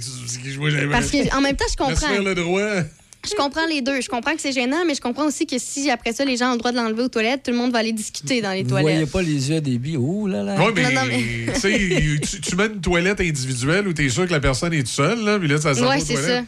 Parce 0.88 1.10
que, 1.10 1.36
en 1.36 1.40
même 1.40 1.56
temps, 1.56 1.64
je 1.68 1.76
comprends. 1.76 2.22
le 2.22 2.34
droit. 2.36 2.82
Je 3.28 3.34
comprends 3.36 3.66
les 3.66 3.82
deux. 3.82 4.00
Je 4.00 4.08
comprends 4.08 4.34
que 4.34 4.40
c'est 4.40 4.52
gênant, 4.52 4.84
mais 4.86 4.94
je 4.94 5.00
comprends 5.00 5.26
aussi 5.26 5.46
que 5.46 5.56
si 5.58 5.90
après 5.90 6.12
ça, 6.12 6.24
les 6.24 6.36
gens 6.36 6.50
ont 6.50 6.52
le 6.52 6.58
droit 6.58 6.72
de 6.72 6.76
l'enlever 6.76 7.02
aux 7.02 7.08
toilettes, 7.08 7.42
tout 7.44 7.50
le 7.50 7.56
monde 7.56 7.72
va 7.72 7.78
aller 7.80 7.92
discuter 7.92 8.40
dans 8.40 8.52
les 8.52 8.62
Vous 8.62 8.70
voyez 8.70 8.84
toilettes. 8.86 9.10
pas 9.12 9.22
les 9.22 9.50
yeux 9.50 9.56
à 9.56 9.60
débit. 9.60 9.96
Oh 9.96 10.26
là 10.26 10.42
là. 10.42 10.56
Ouais, 10.56 10.72
mais, 10.74 10.82
Non, 10.92 11.00
non, 11.02 11.06
mais- 11.08 11.52
tu 11.60 12.20
tu, 12.20 12.40
tu 12.40 12.56
mets 12.56 12.66
une 12.66 12.80
toilette 12.80 13.20
individuelle 13.20 13.86
où 13.88 13.92
t'es 13.92 14.08
sûr 14.08 14.26
que 14.26 14.32
la 14.32 14.40
personne 14.40 14.72
est 14.72 14.78
toute 14.78 14.88
seule, 14.88 15.22
là, 15.24 15.38
puis 15.38 15.48
là, 15.48 15.58
ça 15.60 15.72
va 15.72 15.88
Ouais, 15.90 15.96
aux 16.00 16.04
c'est 16.04 16.14
toilettes. 16.14 16.44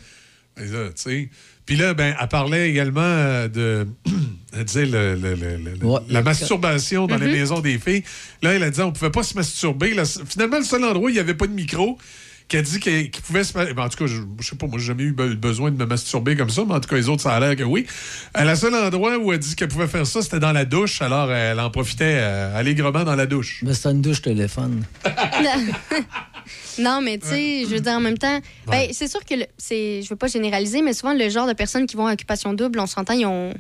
Et 0.61 0.67
là, 0.67 0.87
tu 0.89 0.93
sais. 0.97 1.29
Puis 1.67 1.77
là, 1.77 1.93
ben, 1.95 2.15
elle 2.19 2.29
parlait 2.29 2.71
également 2.71 3.01
euh, 3.03 3.49
de. 3.49 3.87
Elle 4.57 4.65
disait 4.65 4.87
le- 4.87 5.15
le- 5.15 5.35
le- 5.35 5.57
le- 5.59 5.75
le- 5.75 5.99
la 6.13 6.23
masturbation 6.23 7.07
dans 7.07 7.19
les 7.19 7.27
Mhm. 7.27 7.33
maisons 7.33 7.61
des 7.61 7.79
filles. 7.79 8.03
Là, 8.43 8.55
elle 8.55 8.63
a 8.63 8.71
dit 8.71 8.81
on 8.81 8.93
pouvait 8.93 9.11
pas 9.11 9.23
se 9.23 9.35
masturber. 9.35 9.93
Là, 9.93 10.05
finalement, 10.27 10.57
le 10.57 10.65
seul 10.65 10.83
endroit 10.85 11.05
où 11.05 11.09
il 11.11 11.13
n'y 11.13 11.19
avait 11.19 11.35
pas 11.35 11.47
de 11.47 11.53
micro, 11.53 11.99
qu'elle 12.49 12.63
dit 12.63 12.81
qu'elle 12.81 13.11
qu'il 13.11 13.23
pouvait 13.23 13.45
se. 13.45 13.53
ben, 13.53 13.79
en 13.79 13.89
tout 13.89 13.99
cas, 13.99 14.07
je, 14.07 14.23
je 14.41 14.47
sais 14.49 14.57
pas, 14.57 14.67
moi, 14.67 14.79
j'ai 14.79 14.87
jamais 14.87 15.03
eu 15.05 15.13
be- 15.13 15.35
besoin 15.37 15.71
de 15.71 15.77
me 15.77 15.85
masturber 15.87 16.35
comme 16.35 16.49
ça, 16.51 16.63
mais 16.67 16.75
en 16.75 16.81
tout 16.81 16.89
cas, 16.89 16.97
les 16.97 17.09
autres, 17.09 17.23
ça 17.23 17.35
a 17.35 17.41
l'air 17.41 17.55
que 17.57 17.63
oui. 17.63 17.87
Euh, 18.37 18.45
le 18.45 18.55
seul 18.57 18.75
endroit 18.75 19.17
où 19.19 19.33
elle 19.33 19.39
dit 19.39 19.55
qu'elle 19.55 19.69
pouvait 19.69 19.87
faire 19.87 20.07
ça, 20.07 20.23
c'était 20.23 20.41
dans 20.41 20.53
la 20.53 20.65
douche. 20.65 21.03
Alors, 21.03 21.31
elle 21.31 21.61
en 21.61 21.71
profitait 21.71 22.17
euh, 22.19 22.59
allègrement 22.59 23.05
dans 23.05 23.15
la 23.17 23.27
douche. 23.27 23.61
Mais 23.65 23.75
c'est 23.75 23.91
une 23.91 24.01
douche 24.03 24.23
téléphone. 24.23 24.83
non, 26.79 27.01
mais 27.03 27.19
tu 27.19 27.27
sais, 27.29 27.65
je 27.65 27.75
veux 27.75 27.81
dire, 27.81 27.93
en 27.93 28.01
même 28.01 28.19
temps, 28.19 28.41
ben, 28.67 28.89
c'est 28.93 29.09
sûr 29.09 29.25
que 29.25 29.35
c'est, 29.57 30.03
je 30.03 30.09
veux 30.09 30.17
pas 30.17 30.29
généraliser, 30.29 30.81
mais 30.83 30.93
souvent, 30.93 31.13
le 31.15 31.29
genre 31.29 31.47
de 31.47 31.53
personnes 31.53 31.87
qui 31.87 31.97
vont 31.97 32.07
à 32.07 32.13
occupation 32.13 32.53
double, 32.55 32.81
on 32.81 32.87
s'entend, 32.87 33.15
ils 33.15 33.27
ont 33.27 33.53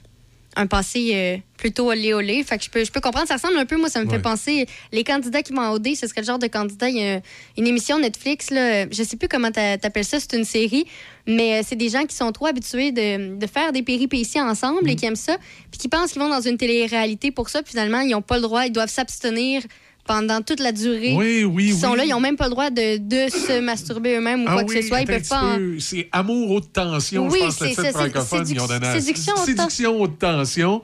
un 0.56 0.66
passé 0.66 1.10
euh, 1.14 1.36
plutôt 1.56 1.90
olé 1.90 2.14
olé. 2.14 2.42
Fait 2.42 2.58
que 2.58 2.64
je 2.64 2.70
peux, 2.70 2.84
je 2.84 2.90
peux 2.90 3.00
comprendre. 3.00 3.28
Ça 3.28 3.34
ressemble 3.34 3.58
un 3.58 3.66
peu, 3.66 3.76
moi, 3.76 3.88
ça 3.88 4.00
me 4.00 4.06
Ouais. 4.06 4.16
fait 4.16 4.22
penser, 4.22 4.66
les 4.92 5.04
candidats 5.04 5.42
qui 5.42 5.52
vont 5.52 5.60
à 5.62 5.70
OD, 5.70 5.94
ce 5.94 6.06
serait 6.06 6.22
le 6.22 6.26
genre 6.26 6.38
de 6.38 6.46
candidat. 6.48 6.88
Il 6.88 6.96
y 6.96 7.08
a 7.08 7.20
une 7.56 7.66
émission 7.66 7.98
Netflix, 7.98 8.50
là, 8.50 8.88
je 8.90 9.02
sais 9.02 9.16
plus 9.16 9.28
comment 9.28 9.50
t'a- 9.52 9.78
t'appelles 9.78 10.04
ça, 10.04 10.18
c'est 10.18 10.36
une 10.36 10.44
série, 10.44 10.86
mais 11.26 11.58
euh, 11.60 11.62
c'est 11.66 11.76
des 11.76 11.88
gens 11.90 12.04
qui 12.06 12.16
sont 12.16 12.32
trop 12.32 12.46
habitués 12.46 12.90
de, 12.92 13.36
de 13.38 13.46
faire 13.46 13.72
des 13.72 13.82
péripéties 13.82 14.40
ensemble 14.40 14.84
Mm. 14.84 14.88
et 14.88 14.96
qui 14.96 15.04
aiment 15.06 15.16
ça, 15.16 15.36
puis 15.70 15.78
qui 15.78 15.88
pensent 15.88 16.12
qu'ils 16.12 16.22
vont 16.22 16.28
dans 16.30 16.40
une 16.40 16.56
télé-réalité 16.56 17.30
pour 17.30 17.48
ça, 17.50 17.62
puis 17.62 17.70
finalement, 17.72 18.00
ils 18.00 18.10
n'ont 18.10 18.22
pas 18.22 18.36
le 18.36 18.42
droit, 18.42 18.64
ils 18.66 18.72
doivent 18.72 18.88
s'abstenir 18.90 19.62
pendant 20.08 20.42
toute 20.42 20.58
la 20.58 20.72
durée. 20.72 21.14
Oui, 21.16 21.44
oui, 21.44 21.66
Ils 21.68 21.74
sont 21.78 21.92
oui. 21.92 21.98
là, 21.98 22.04
ils 22.04 22.10
n'ont 22.10 22.18
même 22.20 22.36
pas 22.36 22.46
le 22.46 22.50
droit 22.50 22.70
de, 22.70 22.96
de 22.96 23.30
se 23.30 23.60
masturber 23.60 24.16
eux-mêmes 24.16 24.42
ou 24.42 24.46
Ah 24.48 24.54
quoi 24.54 24.64
que 24.64 24.72
ce 24.74 24.82
soit. 24.88 25.02
Ils 25.02 25.06
peuvent 25.06 25.28
pas. 25.28 25.42
en-. 25.56 25.58
C'est 25.78 26.08
Amour 26.10 26.50
haute 26.50 26.72
tension, 26.72 27.28
Oui, 27.28 27.38
je 27.40 27.44
pense, 27.44 27.58
titre 27.58 27.74
ça, 27.74 27.82
c'est 27.84 27.92
francophone. 27.92 28.42
séduc- 28.44 28.54
ils 28.54 28.60
ont 28.60 28.66
donné 28.66 28.86
à- 28.88 29.00
séduction 29.00 29.34
haute 29.36 29.44
Séduction 29.46 30.00
haute 30.00 30.18
tension. 30.18 30.82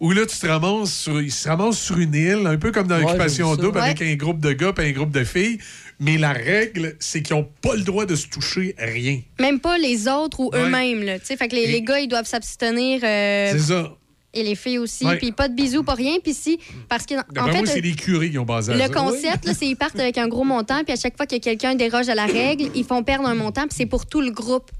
Où 0.00 0.10
là, 0.10 0.26
tu 0.26 0.36
te 0.36 0.46
ramasses 0.46 0.92
sur, 0.92 1.22
ils 1.22 1.30
se 1.30 1.48
ramassent 1.48 1.78
sur 1.80 1.96
une 1.98 2.14
île, 2.14 2.46
un 2.46 2.56
peu 2.58 2.72
comme 2.72 2.88
dans 2.88 2.96
Ouais, 2.96 3.02
l'occupation 3.02 3.54
double, 3.54 3.78
avec 3.78 4.02
un 4.02 4.14
groupe 4.16 4.40
de 4.40 4.52
gars 4.52 4.72
et 4.78 4.88
un 4.88 4.90
groupe 4.90 5.12
de 5.12 5.22
filles. 5.22 5.58
Mais 6.00 6.18
la 6.18 6.32
règle, 6.32 6.96
c'est 6.98 7.22
qu'ils 7.22 7.36
n'ont 7.36 7.48
pas 7.62 7.76
le 7.76 7.82
droit 7.82 8.04
de 8.04 8.16
se 8.16 8.26
toucher 8.26 8.74
à 8.76 8.86
rien. 8.86 9.20
Même 9.38 9.60
pas 9.60 9.78
les 9.78 10.08
autres 10.08 10.40
ou 10.40 10.50
Ouais. 10.50 10.58
eux-mêmes. 10.64 11.04
là. 11.04 11.20
Tu 11.20 11.26
sais, 11.26 11.36
Fait 11.36 11.46
que 11.48 11.54
les, 11.54 11.62
Et- 11.62 11.66
les 11.68 11.82
gars, 11.82 12.00
ils 12.00 12.08
doivent 12.08 12.26
s'abstenir. 12.26 13.00
euh, 13.04 13.50
C'est 13.52 13.58
ça. 13.72 13.92
Et 14.34 14.42
les 14.42 14.54
filles 14.54 14.78
aussi. 14.78 15.06
Ouais. 15.06 15.16
Puis 15.16 15.32
pas 15.32 15.48
de 15.48 15.54
bisous, 15.54 15.82
pas 15.82 15.94
rien. 15.94 16.16
Puis 16.22 16.34
si. 16.34 16.58
Parce 16.88 17.06
que, 17.06 17.14
en 17.14 17.52
fait. 17.52 17.66
c'est 17.66 17.78
euh, 17.78 17.82
les 17.82 17.92
curés 17.94 18.30
qui 18.30 18.38
ont 18.38 18.44
basé 18.44 18.74
Le 18.74 18.92
concept, 18.92 19.46
c'est 19.46 19.66
qu'ils 19.66 19.76
partent 19.76 19.98
avec 19.98 20.18
un 20.18 20.28
gros 20.28 20.44
montant, 20.44 20.82
puis 20.84 20.92
à 20.92 20.96
chaque 20.96 21.16
fois 21.16 21.26
que 21.26 21.36
quelqu'un 21.36 21.74
déroge 21.74 22.08
à 22.08 22.14
la 22.14 22.26
règle, 22.26 22.70
ils 22.74 22.84
font 22.84 23.02
perdre 23.02 23.28
un 23.28 23.34
montant, 23.34 23.62
puis 23.62 23.76
c'est 23.76 23.86
pour 23.86 24.06
tout 24.06 24.20
le 24.20 24.30
groupe. 24.30 24.70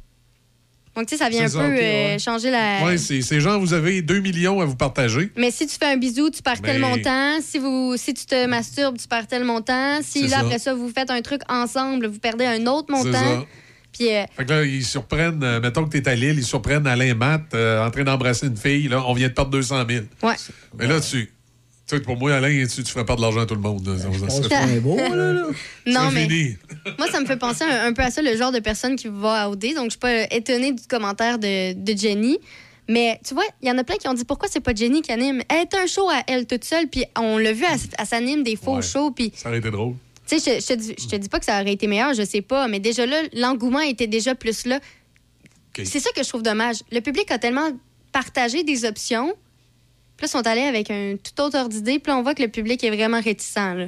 Donc, 0.97 1.07
tu 1.07 1.17
sais, 1.17 1.25
ça 1.25 1.29
vient 1.29 1.45
un 1.45 1.51
peu 1.51 1.59
euh, 1.59 2.19
changer 2.19 2.51
la. 2.51 2.85
Ouais, 2.85 2.99
c'est 2.99 3.41
genre, 3.41 3.59
vous 3.59 3.73
avez 3.73 4.01
2 4.01 4.21
millions 4.21 4.61
à 4.61 4.65
vous 4.65 4.77
partager. 4.77 5.31
Mais 5.37 5.51
si 5.51 5.67
tu 5.67 5.77
fais 5.77 5.87
un 5.87 5.97
bisou, 5.97 6.31
tu 6.31 6.41
perds 6.41 6.63
tel 6.63 6.81
Ben- 6.81 6.89
montant. 6.89 7.41
Si, 7.41 7.59
vous, 7.59 7.97
si 7.97 8.15
tu 8.15 8.27
te 8.27 8.47
masturbes, 8.47 8.97
tu 8.97 9.09
perds 9.09 9.27
tel 9.27 9.43
montant. 9.45 9.99
Si 10.03 10.23
là, 10.23 10.29
ça. 10.29 10.39
après 10.41 10.61
ça, 10.61 10.75
vous 10.75 10.89
faites 10.89 11.11
un 11.11 11.21
truc 11.21 11.41
ensemble, 11.49 12.07
vous 12.07 12.21
perdez 12.21 12.45
un 12.45 12.67
autre 12.67 12.87
C'est 12.97 13.05
montant. 13.11 13.47
Puis, 13.97 14.13
euh, 14.15 14.25
Fait 14.37 14.45
que 14.45 14.51
là, 14.53 14.65
ils 14.65 14.85
surprennent, 14.85 15.43
euh, 15.43 15.61
mettons 15.61 15.85
que 15.85 15.97
t'es 15.97 16.09
à 16.09 16.15
Lille, 16.15 16.35
ils 16.37 16.45
surprennent 16.45 16.87
Alain 16.87 17.15
Matt 17.15 17.55
euh, 17.55 17.87
en 17.87 17.91
train 17.91 18.03
d'embrasser 18.05 18.47
une 18.49 18.57
fille. 18.57 18.89
Là, 18.89 19.03
on 19.07 19.15
vient 19.15 19.29
de 19.29 19.33
perdre 19.33 19.51
200 19.53 19.85
000. 19.89 20.05
ouais. 20.23 20.35
Mais 20.79 20.87
là, 20.87 21.01
tu. 21.01 21.31
Tu 21.87 21.97
sais, 21.97 22.03
pour 22.03 22.17
moi, 22.17 22.35
Alain, 22.35 22.65
tu, 22.67 22.83
tu 22.83 22.91
ferais 22.91 23.05
perdre 23.05 23.21
de 23.21 23.27
l'argent 23.27 23.41
à 23.43 23.47
tout 23.47 23.55
le 23.55 23.61
monde. 23.61 23.87
là. 23.87 23.99
Ça- 23.99 24.05
ça 24.05 24.09
On 24.27 24.31
se 24.31 24.43
serait- 24.45 24.67
fait 24.67 24.81
beau, 24.81 24.97
là. 24.97 25.09
là. 25.35 25.43
Non, 25.87 26.11
mais 26.11 26.27
fini. 26.29 26.57
moi, 26.99 27.09
ça 27.11 27.21
me 27.21 27.27
fait 27.27 27.37
penser 27.37 27.63
un, 27.65 27.87
un 27.89 27.93
peu 27.93 28.01
à 28.03 28.11
ça, 28.11 28.23
le 28.23 28.35
genre 28.39 28.53
de 28.53 28.59
personne 28.61 28.97
qui 28.97 29.09
va 29.09 29.43
à 29.43 29.49
OD. 29.51 29.75
Donc, 29.77 29.85
je 29.85 29.91
suis 29.91 29.99
pas 29.99 30.23
étonnée 30.35 30.73
du 30.73 30.83
commentaire 30.89 31.39
de, 31.39 31.75
de 31.75 31.99
Jenny. 31.99 32.39
Mais 32.89 33.19
tu 33.27 33.35
vois, 33.35 33.45
il 33.63 33.69
y 33.69 33.71
en 33.71 33.77
a 33.79 33.85
plein 33.85 33.97
qui 33.97 34.09
ont 34.09 34.15
dit 34.15 34.25
pourquoi 34.25 34.49
c'est 34.51 34.61
pas 34.61 34.75
Jenny 34.75 35.03
qui 35.03 35.13
anime? 35.13 35.43
Elle 35.51 35.63
est 35.63 35.75
un 35.75 35.87
show 35.87 36.09
à 36.11 36.23
elle 36.27 36.47
toute 36.47 36.65
seule, 36.65 36.87
puis 36.89 37.05
on 37.19 37.37
l'a 37.39 37.53
vu, 37.53 37.65
elle, 37.71 37.79
elle 37.99 38.07
s'anime 38.07 38.43
des 38.43 38.57
faux 38.57 38.77
Ouais. 38.77 38.83
shows, 38.83 39.11
puis 39.11 39.33
Ça 39.35 39.49
aurait 39.51 39.59
été 39.59 39.71
drôle. 39.71 39.95
Tu 40.27 40.39
sais, 40.39 40.59
je, 40.59 40.61
je 40.63 40.67
te 40.67 40.73
dis- 40.75 40.95
je 40.99 41.07
te 41.07 41.17
dis 41.17 41.29
pas 41.29 41.39
que 41.39 41.45
ça 41.45 41.61
aurait 41.61 41.73
été 41.73 41.87
meilleur, 41.87 42.15
je 42.15 42.23
sais 42.25 42.41
pas, 42.41 42.67
mais 42.69 42.81
déjà 42.81 43.05
là, 43.07 43.17
l'engouement 43.35 43.81
était 43.81 44.07
déjà 44.07 44.35
plus 44.35 44.65
là. 44.67 44.81
C'est 45.77 46.01
ça 46.01 46.11
que 46.15 46.23
je 46.23 46.29
trouve 46.29 46.43
dommage. 46.43 46.77
Le 46.93 47.01
public 47.01 47.31
a 47.31 47.39
tellement 47.39 47.69
partagé 48.13 48.63
des 48.63 48.85
options, 48.85 49.27
puis 50.17 50.25
là, 50.25 50.27
ils 50.27 50.29
sont 50.29 50.47
allés 50.47 50.63
avec 50.63 50.91
un 50.91 51.17
tout 51.17 51.43
autre 51.43 51.59
ordre 51.59 51.71
d'idée, 51.71 51.99
puis 51.99 52.13
là, 52.13 52.19
on 52.19 52.23
voit 52.23 52.35
que 52.35 52.43
le 52.43 52.49
public 52.49 52.83
est 52.85 52.91
vraiment 52.91 53.21
réticent. 53.21 53.57
Là. 53.57 53.87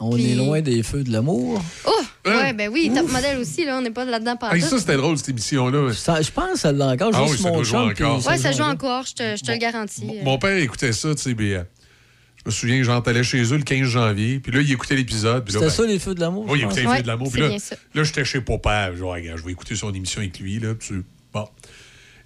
On 0.00 0.10
Puis- 0.10 0.32
est 0.32 0.34
loin 0.34 0.60
des 0.60 0.82
feux 0.82 1.02
de 1.04 1.12
l'amour. 1.12 1.60
Oh! 1.86 1.90
Hein? 2.24 2.38
Ouais, 2.42 2.52
ben 2.54 2.68
oui, 2.72 2.90
top 2.92 3.08
modèle 3.10 3.38
aussi, 3.38 3.64
là, 3.64 3.78
on 3.78 3.82
n'est 3.82 3.90
pas 3.92 4.04
là-dedans 4.04 4.36
par 4.36 4.52
Hey, 4.52 4.60
ça, 4.60 4.78
c'était 4.80 4.96
drôle, 4.96 5.16
cette 5.16 5.28
émission-là. 5.28 5.92
Ça, 5.92 6.20
je 6.20 6.30
pense 6.32 6.52
que 6.54 6.58
ça 6.58 6.72
l'a 6.72 6.88
encore. 6.88 7.10
Ah 7.14 7.22
oui, 7.30 7.38
ça 7.38 7.50
mon 7.50 7.62
chum, 7.62 7.88
encore. 7.90 8.26
Ouais, 8.26 8.36
ça 8.38 8.50
joue 8.50 8.64
encore. 8.64 9.04
je 9.06 9.12
te, 9.14 9.36
je 9.36 9.44
te 9.44 9.52
le 9.52 9.58
garantis. 9.58 10.04
Mon- 10.04 10.24
Mon 10.24 10.38
père 10.38 10.56
écoutait 10.56 10.92
ça, 10.92 11.14
tu 11.14 11.22
sais, 11.22 11.36
euh, 11.38 11.62
me 12.46 12.50
souviens, 12.50 12.82
j'entallais 12.82 13.22
chez 13.22 13.42
eux 13.52 13.56
le 13.56 13.62
15 13.62 13.86
janvier, 13.88 14.38
puis 14.40 14.52
là, 14.52 14.60
il 14.60 14.70
écoutait 14.72 14.96
l'épisode. 14.96 15.44
C'était 15.48 15.64
ben, 15.64 15.70
ça, 15.70 15.84
les 15.86 15.98
feux 15.98 16.14
de 16.14 16.20
l'amour? 16.20 16.46
Oui, 16.48 16.58
il 16.58 16.62
je 16.62 16.66
pense? 16.66 16.78
écoutait 16.78 16.82
les 16.82 16.88
Ouais, 16.88 16.96
Feux 16.98 17.02
de 17.02 17.08
l'amour. 17.08 17.26
c'est 17.32 17.40
Puis 17.40 17.42
là, 17.42 17.76
là 17.94 18.04
j'étais 18.04 18.24
chez 18.24 18.40
papa. 18.40 18.94
Genre, 18.94 19.12
regarde, 19.12 19.38
je 19.38 19.44
vais 19.44 19.52
écouter 19.52 19.74
son 19.76 19.92
émission 19.92 20.20
avec 20.20 20.38
lui. 20.38 20.58
Là, 20.58 20.74
puis 20.74 20.94
bon. 21.32 21.48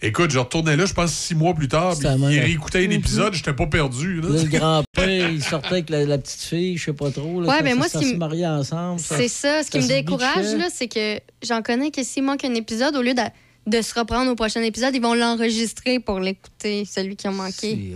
Écoute, 0.02 0.30
je 0.30 0.38
retournais 0.38 0.76
là, 0.76 0.86
je 0.86 0.94
pense, 0.94 1.12
six 1.12 1.34
mois 1.34 1.52
plus 1.52 1.68
tard. 1.68 1.94
puis 1.98 2.08
il 2.08 2.40
réécoutait 2.40 2.86
un 2.86 2.90
épisode, 2.90 3.34
j'étais 3.34 3.52
pas 3.52 3.66
perdu. 3.66 4.22
Là. 4.22 4.28
Là, 4.30 4.42
le 4.42 4.48
grand-père, 4.58 5.30
il 5.30 5.42
sortait 5.44 5.66
avec 5.68 5.90
la, 5.90 6.06
la 6.06 6.16
petite 6.16 6.40
fille, 6.40 6.78
je 6.78 6.84
sais 6.86 6.92
pas 6.94 7.10
trop. 7.10 7.42
Là, 7.42 7.48
Ouais, 7.48 7.56
ça, 7.58 7.62
ben 7.62 7.76
moi, 7.76 7.86
ça 7.88 7.98
ce 7.98 8.04
qui 8.04 8.08
se 8.10 8.14
me- 8.14 8.18
mariait 8.18 8.46
ensemble. 8.46 8.98
C'est 8.98 9.28
ça. 9.28 9.62
Ce 9.62 9.70
qui 9.70 9.78
me 9.78 9.86
décourage, 9.86 10.54
là, 10.56 10.68
c'est 10.72 10.88
que 10.88 11.20
j'en 11.46 11.60
connais 11.60 11.90
que 11.90 12.02
s'il 12.02 12.22
manque 12.22 12.44
un 12.46 12.54
épisode, 12.54 12.96
au 12.96 13.02
lieu 13.02 13.12
de. 13.12 13.20
de 13.66 13.82
se 13.82 13.92
reprendre 13.92 14.30
au 14.30 14.34
prochain 14.34 14.62
épisode. 14.62 14.94
Ils 14.94 15.02
vont 15.02 15.12
l'enregistrer 15.12 16.00
pour 16.00 16.18
l'écouter, 16.18 16.86
celui 16.90 17.14
qui 17.16 17.26
a 17.26 17.30
manqué. 17.30 17.92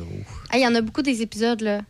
Ah, 0.50 0.58
Il 0.58 0.62
y 0.62 0.66
en 0.66 0.74
a 0.74 0.82
beaucoup 0.82 1.00
des 1.02 1.22
épisodes, 1.22 1.62
là. 1.62 1.80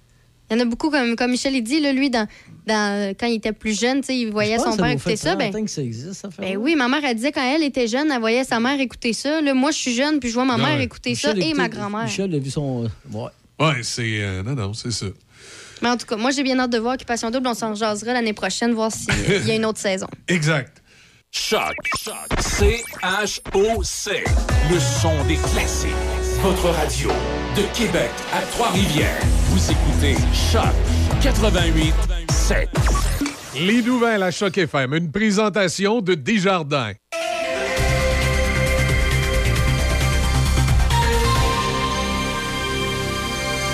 Il 0.54 0.58
y 0.58 0.62
en 0.62 0.66
a 0.66 0.68
beaucoup, 0.68 0.90
comme, 0.90 1.16
comme 1.16 1.30
Michel 1.32 1.54
il 1.54 1.62
dit, 1.62 1.80
là, 1.80 1.92
lui, 1.92 2.10
dans, 2.10 2.26
dans, 2.66 3.14
quand 3.18 3.26
il 3.26 3.34
était 3.34 3.52
plus 3.52 3.78
jeune, 3.78 4.02
il 4.08 4.30
voyait 4.30 4.58
son 4.58 4.76
père 4.76 4.86
écouter 4.90 5.16
ça. 5.16 5.34
Ben, 5.36 5.50
30 5.50 5.62
ans 5.62 5.64
que 5.64 5.70
ça 5.70 5.82
existe, 5.82 6.12
ça 6.14 6.30
fait. 6.30 6.42
ben 6.42 6.56
oui, 6.56 6.76
ma 6.76 6.88
mère, 6.88 7.00
elle 7.04 7.16
disait 7.16 7.32
quand 7.32 7.42
elle 7.42 7.62
était 7.62 7.88
jeune, 7.88 8.10
elle 8.12 8.20
voyait 8.20 8.44
sa 8.44 8.60
mère 8.60 8.78
écouter 8.80 9.12
ça. 9.12 9.40
Là, 9.40 9.52
moi, 9.54 9.70
je 9.70 9.78
suis 9.78 9.94
jeune, 9.94 10.20
puis 10.20 10.28
je 10.28 10.34
vois 10.34 10.44
ma 10.44 10.56
mère 10.56 10.76
Ouais. 10.78 10.84
écouter 10.84 11.14
ça 11.14 11.32
et 11.36 11.54
ma 11.54 11.68
grand-mère. 11.68 12.04
Michel 12.04 12.34
a 12.34 12.38
vu 12.38 12.50
son. 12.50 12.88
Ouais. 13.12 13.28
Ouais, 13.60 13.82
c'est. 13.82 14.02
euh, 14.22 14.42
non, 14.42 14.54
non, 14.54 14.72
c'est 14.74 14.90
ça. 14.90 15.06
Mais 15.82 15.88
en 15.90 15.96
tout 15.96 16.06
cas, 16.06 16.16
moi, 16.16 16.30
j'ai 16.30 16.42
bien 16.42 16.58
hâte 16.58 16.70
de 16.70 16.78
voir 16.78 16.94
Occupation 16.94 17.30
Double. 17.30 17.46
On 17.48 17.54
s'en 17.54 17.74
jasera 17.74 18.12
l'année 18.14 18.32
prochaine, 18.32 18.72
voir 18.72 18.90
s'il 18.92 19.46
y 19.46 19.50
a 19.50 19.54
une 19.56 19.64
autre 19.66 19.80
saison. 19.80 20.06
Exact. 20.28 20.80
Choc. 21.30 21.74
C-H-O-C. 22.40 24.24
Le 24.70 24.78
son 24.78 25.24
des 25.26 25.36
classiques. 25.36 25.90
Votre 26.44 26.68
radio 26.68 27.08
de 27.56 27.62
Québec 27.74 28.10
à 28.30 28.42
Trois-Rivières. 28.42 29.18
Vous 29.48 29.70
écoutez 29.70 30.14
Choc 30.34 30.74
88 31.22 31.94
7. 32.30 32.68
Les 33.62 33.80
nouvelles 33.80 34.22
à 34.22 34.30
Choc 34.30 34.58
FM, 34.58 34.92
une 34.92 35.10
présentation 35.10 36.02
de 36.02 36.12
Desjardins. 36.12 36.92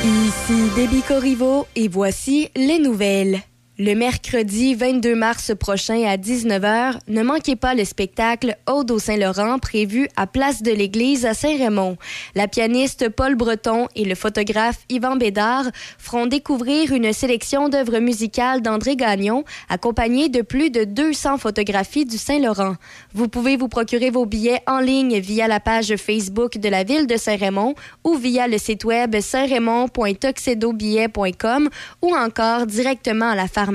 Ici 0.05 0.71
Déby 0.77 1.03
Corriveau 1.03 1.67
et 1.75 1.89
voici 1.89 2.51
les 2.55 2.79
nouvelles. 2.79 3.41
Le 3.83 3.95
mercredi 3.95 4.75
22 4.75 5.15
mars 5.15 5.53
prochain 5.59 6.05
à 6.05 6.19
19h, 6.19 6.99
ne 7.09 7.23
manquez 7.23 7.57
pas 7.57 7.75
le 7.75 7.87
spectacle 7.87 8.59
Aude 8.67 8.91
au 8.91 8.99
Saint-Laurent 8.99 9.59
prévu 9.59 10.07
à 10.17 10.27
Place 10.27 10.63
de 10.63 10.71
l'Église 10.71 11.25
à 11.25 11.33
Saint-Raymond. 11.33 11.97
La 12.35 12.47
pianiste 12.47 13.09
Paul 13.09 13.37
Breton 13.37 13.89
et 13.97 14.05
le 14.05 14.15
photographe 14.15 14.81
Yvan 14.91 15.17
Bédard 15.17 15.65
feront 15.97 16.27
découvrir 16.27 16.93
une 16.93 17.15
sélection 17.15 17.71
d'œuvres 17.71 18.01
musicales 18.01 18.61
d'André 18.61 18.97
Gagnon, 18.97 19.45
accompagnée 19.71 20.29
de 20.29 20.43
plus 20.43 20.69
de 20.69 20.85
200 20.85 21.39
photographies 21.39 22.05
du 22.05 22.19
Saint-Laurent. 22.19 22.75
Vous 23.15 23.29
pouvez 23.29 23.57
vous 23.57 23.69
procurer 23.69 24.11
vos 24.11 24.27
billets 24.27 24.61
en 24.67 24.81
ligne 24.81 25.21
via 25.21 25.49
la 25.49 25.59
page 25.59 25.97
Facebook 25.97 26.59
de 26.59 26.69
la 26.69 26.85
ville 26.85 27.07
de 27.07 27.17
Saint-Raymond 27.17 27.75
ou 28.05 28.17
via 28.17 28.47
le 28.47 28.59
site 28.59 28.85
web 28.85 29.19
saint-raymond.tuxedobillet.com 29.19 31.71
ou 32.03 32.15
encore 32.15 32.67
directement 32.67 33.31
à 33.31 33.35
la 33.35 33.49
pharmacie 33.49 33.70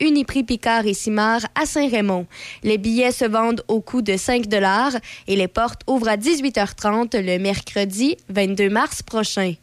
Uniprix 0.00 0.44
Picard 0.44 0.86
et 0.86 0.94
Simard 0.94 1.40
à 1.54 1.66
Saint-Raymond. 1.66 2.26
Les 2.62 2.78
billets 2.78 3.12
se 3.12 3.24
vendent 3.24 3.62
au 3.68 3.80
coût 3.80 4.02
de 4.02 4.16
5 4.16 4.46
et 5.26 5.36
les 5.36 5.48
portes 5.48 5.82
ouvrent 5.86 6.08
à 6.08 6.16
18h30 6.16 7.20
le 7.20 7.38
mercredi 7.38 8.16
22 8.28 8.68
mars 8.70 9.02
prochain. 9.02 9.54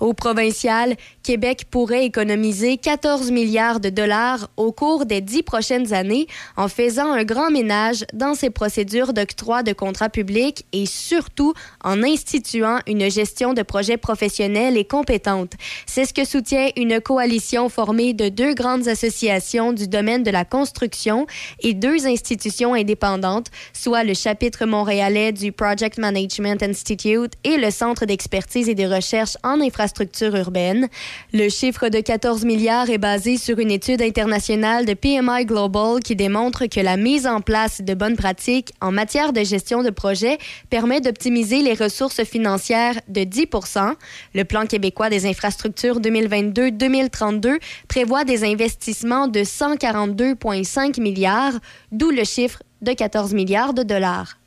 Au 0.00 0.12
provincial, 0.12 0.96
Québec 1.22 1.66
pourrait 1.70 2.04
économiser 2.04 2.76
14 2.76 3.30
milliards 3.30 3.80
de 3.80 3.88
dollars 3.88 4.50
au 4.56 4.72
cours 4.72 5.06
des 5.06 5.20
dix 5.20 5.42
prochaines 5.42 5.92
années 5.92 6.26
en 6.56 6.68
faisant 6.68 7.12
un 7.12 7.24
grand 7.24 7.50
ménage 7.50 8.04
dans 8.12 8.34
ses 8.34 8.50
procédures 8.50 9.12
d'octroi 9.12 9.62
de 9.62 9.72
contrats 9.72 10.08
publics 10.08 10.66
et 10.72 10.86
surtout 10.86 11.54
en 11.84 12.02
instituant 12.02 12.78
une 12.86 13.10
gestion 13.10 13.54
de 13.54 13.62
projets 13.62 13.96
professionnels 13.96 14.76
et 14.76 14.84
compétente. 14.84 15.52
C'est 15.86 16.04
ce 16.04 16.14
que 16.14 16.24
soutient 16.24 16.70
une 16.76 17.00
coalition 17.00 17.68
formée 17.68 18.12
de 18.12 18.28
deux 18.28 18.54
grandes 18.54 18.88
associations 18.88 19.72
du 19.72 19.88
domaine 19.88 20.22
de 20.22 20.30
la 20.30 20.44
construction 20.44 21.26
et 21.60 21.74
deux 21.74 22.06
institutions 22.06 22.74
indépendantes, 22.74 23.48
soit 23.72 24.04
le 24.04 24.14
chapitre 24.14 24.66
montréalais 24.66 25.32
du 25.32 25.52
Project 25.52 25.98
Management 25.98 26.62
Institute 26.62 27.32
et 27.44 27.56
le 27.56 27.70
Centre 27.70 28.06
d'expertise 28.06 28.68
et 28.68 28.74
de 28.74 28.84
recherche 28.84 29.36
en 29.42 29.51
infrastructure 29.60 30.34
urbaine. 30.36 30.88
Le 31.32 31.48
chiffre 31.48 31.88
de 31.88 32.00
14 32.00 32.44
milliards 32.44 32.90
est 32.90 32.98
basé 32.98 33.36
sur 33.36 33.58
une 33.58 33.70
étude 33.70 34.02
internationale 34.02 34.86
de 34.86 34.94
PMI 34.94 35.44
Global 35.44 36.00
qui 36.00 36.16
démontre 36.16 36.66
que 36.66 36.80
la 36.80 36.96
mise 36.96 37.26
en 37.26 37.40
place 37.40 37.80
de 37.80 37.94
bonnes 37.94 38.16
pratiques 38.16 38.72
en 38.80 38.92
matière 38.92 39.32
de 39.32 39.42
gestion 39.42 39.82
de 39.82 39.90
projet 39.90 40.38
permet 40.70 41.00
d'optimiser 41.00 41.62
les 41.62 41.74
ressources 41.74 42.24
financières 42.24 43.00
de 43.08 43.20
10% 43.20 43.94
Le 44.34 44.44
plan 44.44 44.66
québécois 44.66 45.10
des 45.10 45.26
infrastructures 45.26 46.00
2022-2032 46.00 47.58
prévoit 47.88 48.24
des 48.24 48.44
investissements 48.44 49.28
de 49.28 49.40
142,5 49.40 51.00
milliards, 51.00 51.54
d'où 51.90 52.10
le 52.10 52.24
chiffre 52.24 52.62
de 52.80 52.92
14 52.92 53.34
milliards 53.34 53.74
de 53.74 53.82
dollars. 53.82 54.41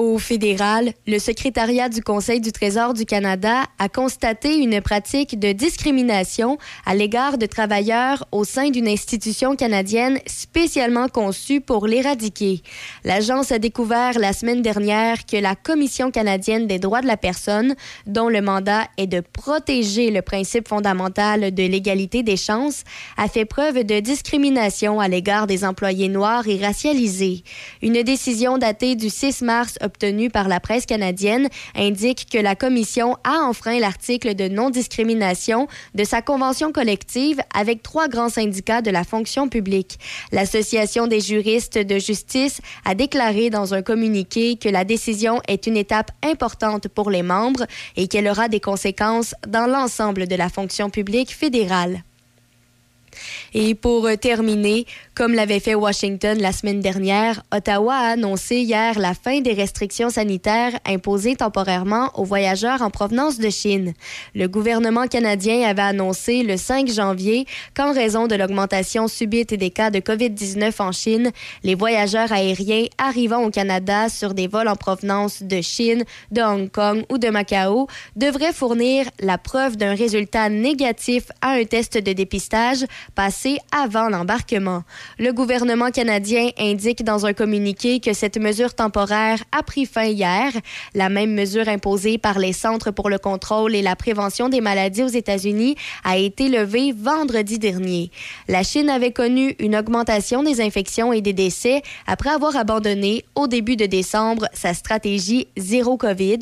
Au 0.00 0.16
fédéral, 0.16 0.94
le 1.06 1.18
secrétariat 1.18 1.90
du 1.90 2.00
Conseil 2.00 2.40
du 2.40 2.52
Trésor 2.52 2.94
du 2.94 3.04
Canada 3.04 3.64
a 3.78 3.90
constaté 3.90 4.56
une 4.56 4.80
pratique 4.80 5.38
de 5.38 5.52
discrimination 5.52 6.56
à 6.86 6.94
l'égard 6.94 7.36
de 7.36 7.44
travailleurs 7.44 8.26
au 8.32 8.44
sein 8.44 8.70
d'une 8.70 8.88
institution 8.88 9.56
canadienne 9.56 10.18
spécialement 10.24 11.08
conçue 11.08 11.60
pour 11.60 11.86
l'éradiquer. 11.86 12.62
L'agence 13.04 13.52
a 13.52 13.58
découvert 13.58 14.18
la 14.18 14.32
semaine 14.32 14.62
dernière 14.62 15.26
que 15.26 15.36
la 15.36 15.54
Commission 15.54 16.10
canadienne 16.10 16.66
des 16.66 16.78
droits 16.78 17.02
de 17.02 17.06
la 17.06 17.18
personne, 17.18 17.74
dont 18.06 18.30
le 18.30 18.40
mandat 18.40 18.86
est 18.96 19.06
de 19.06 19.20
protéger 19.20 20.10
le 20.10 20.22
principe 20.22 20.66
fondamental 20.66 21.52
de 21.52 21.62
l'égalité 21.64 22.22
des 22.22 22.38
chances, 22.38 22.84
a 23.18 23.28
fait 23.28 23.44
preuve 23.44 23.84
de 23.84 24.00
discrimination 24.00 24.98
à 24.98 25.08
l'égard 25.08 25.46
des 25.46 25.62
employés 25.62 26.08
noirs 26.08 26.48
et 26.48 26.56
racialisés. 26.56 27.44
Une 27.82 28.02
décision 28.02 28.56
datée 28.56 28.96
du 28.96 29.10
6 29.10 29.42
mars 29.42 29.76
obtenue 29.90 30.30
par 30.30 30.46
la 30.46 30.60
presse 30.60 30.86
canadienne 30.86 31.48
indique 31.74 32.26
que 32.30 32.38
la 32.38 32.54
Commission 32.54 33.16
a 33.24 33.40
enfreint 33.40 33.80
l'article 33.80 34.36
de 34.36 34.46
non-discrimination 34.46 35.66
de 35.96 36.04
sa 36.04 36.22
convention 36.22 36.70
collective 36.70 37.40
avec 37.52 37.82
trois 37.82 38.06
grands 38.06 38.28
syndicats 38.28 38.82
de 38.82 38.90
la 38.92 39.02
fonction 39.02 39.48
publique. 39.48 39.98
L'Association 40.30 41.08
des 41.08 41.20
juristes 41.20 41.78
de 41.78 41.98
justice 41.98 42.60
a 42.84 42.94
déclaré 42.94 43.50
dans 43.50 43.74
un 43.74 43.82
communiqué 43.82 44.56
que 44.56 44.68
la 44.68 44.84
décision 44.84 45.40
est 45.48 45.66
une 45.66 45.76
étape 45.76 46.12
importante 46.22 46.86
pour 46.86 47.10
les 47.10 47.24
membres 47.24 47.66
et 47.96 48.06
qu'elle 48.06 48.28
aura 48.28 48.48
des 48.48 48.60
conséquences 48.60 49.34
dans 49.48 49.66
l'ensemble 49.66 50.28
de 50.28 50.36
la 50.36 50.48
fonction 50.48 50.88
publique 50.88 51.34
fédérale. 51.34 52.04
Et 53.54 53.74
pour 53.74 54.06
euh, 54.06 54.16
terminer, 54.16 54.86
comme 55.14 55.34
l'avait 55.34 55.60
fait 55.60 55.74
Washington 55.74 56.38
la 56.38 56.52
semaine 56.52 56.80
dernière, 56.80 57.42
Ottawa 57.54 57.94
a 57.94 58.12
annoncé 58.12 58.56
hier 58.56 58.98
la 58.98 59.14
fin 59.14 59.40
des 59.40 59.52
restrictions 59.52 60.10
sanitaires 60.10 60.78
imposées 60.86 61.36
temporairement 61.36 62.10
aux 62.14 62.24
voyageurs 62.24 62.82
en 62.82 62.90
provenance 62.90 63.38
de 63.38 63.50
Chine. 63.50 63.92
Le 64.34 64.46
gouvernement 64.46 65.06
canadien 65.06 65.68
avait 65.68 65.82
annoncé 65.82 66.42
le 66.42 66.56
5 66.56 66.88
janvier 66.88 67.46
qu'en 67.74 67.92
raison 67.92 68.26
de 68.26 68.34
l'augmentation 68.34 69.08
subite 69.08 69.54
des 69.54 69.70
cas 69.70 69.90
de 69.90 69.98
COVID-19 69.98 70.72
en 70.80 70.92
Chine, 70.92 71.30
les 71.62 71.74
voyageurs 71.74 72.32
aériens 72.32 72.86
arrivant 72.98 73.42
au 73.42 73.50
Canada 73.50 74.08
sur 74.08 74.34
des 74.34 74.46
vols 74.46 74.68
en 74.68 74.76
provenance 74.76 75.42
de 75.42 75.60
Chine, 75.60 76.04
de 76.30 76.40
Hong 76.40 76.70
Kong 76.70 77.04
ou 77.10 77.18
de 77.18 77.28
Macao 77.28 77.86
devraient 78.16 78.52
fournir 78.52 79.06
la 79.20 79.38
preuve 79.38 79.76
d'un 79.76 79.94
résultat 79.94 80.48
négatif 80.48 81.24
à 81.40 81.50
un 81.52 81.64
test 81.64 81.98
de 81.98 82.12
dépistage 82.12 82.84
passé 83.14 83.58
avant 83.72 84.08
l'embarquement. 84.08 84.82
Le 85.18 85.32
gouvernement 85.32 85.90
canadien 85.90 86.48
indique 86.58 87.04
dans 87.04 87.26
un 87.26 87.32
communiqué 87.32 88.00
que 88.00 88.12
cette 88.12 88.38
mesure 88.38 88.74
temporaire 88.74 89.42
a 89.52 89.62
pris 89.62 89.86
fin 89.86 90.04
hier. 90.04 90.52
La 90.94 91.08
même 91.08 91.34
mesure 91.34 91.68
imposée 91.68 92.18
par 92.18 92.38
les 92.38 92.52
Centres 92.52 92.90
pour 92.90 93.10
le 93.10 93.18
contrôle 93.18 93.74
et 93.74 93.82
la 93.82 93.96
prévention 93.96 94.48
des 94.48 94.60
maladies 94.60 95.02
aux 95.02 95.08
États-Unis 95.08 95.76
a 96.04 96.16
été 96.16 96.48
levée 96.48 96.92
vendredi 96.92 97.58
dernier. 97.58 98.10
La 98.48 98.62
Chine 98.62 98.90
avait 98.90 99.12
connu 99.12 99.54
une 99.58 99.76
augmentation 99.76 100.42
des 100.42 100.60
infections 100.60 101.12
et 101.12 101.20
des 101.20 101.32
décès 101.32 101.82
après 102.06 102.30
avoir 102.30 102.56
abandonné 102.56 103.24
au 103.34 103.46
début 103.46 103.76
de 103.76 103.86
décembre 103.86 104.46
sa 104.52 104.74
stratégie 104.74 105.48
zéro 105.56 105.96
COVID. 105.96 106.40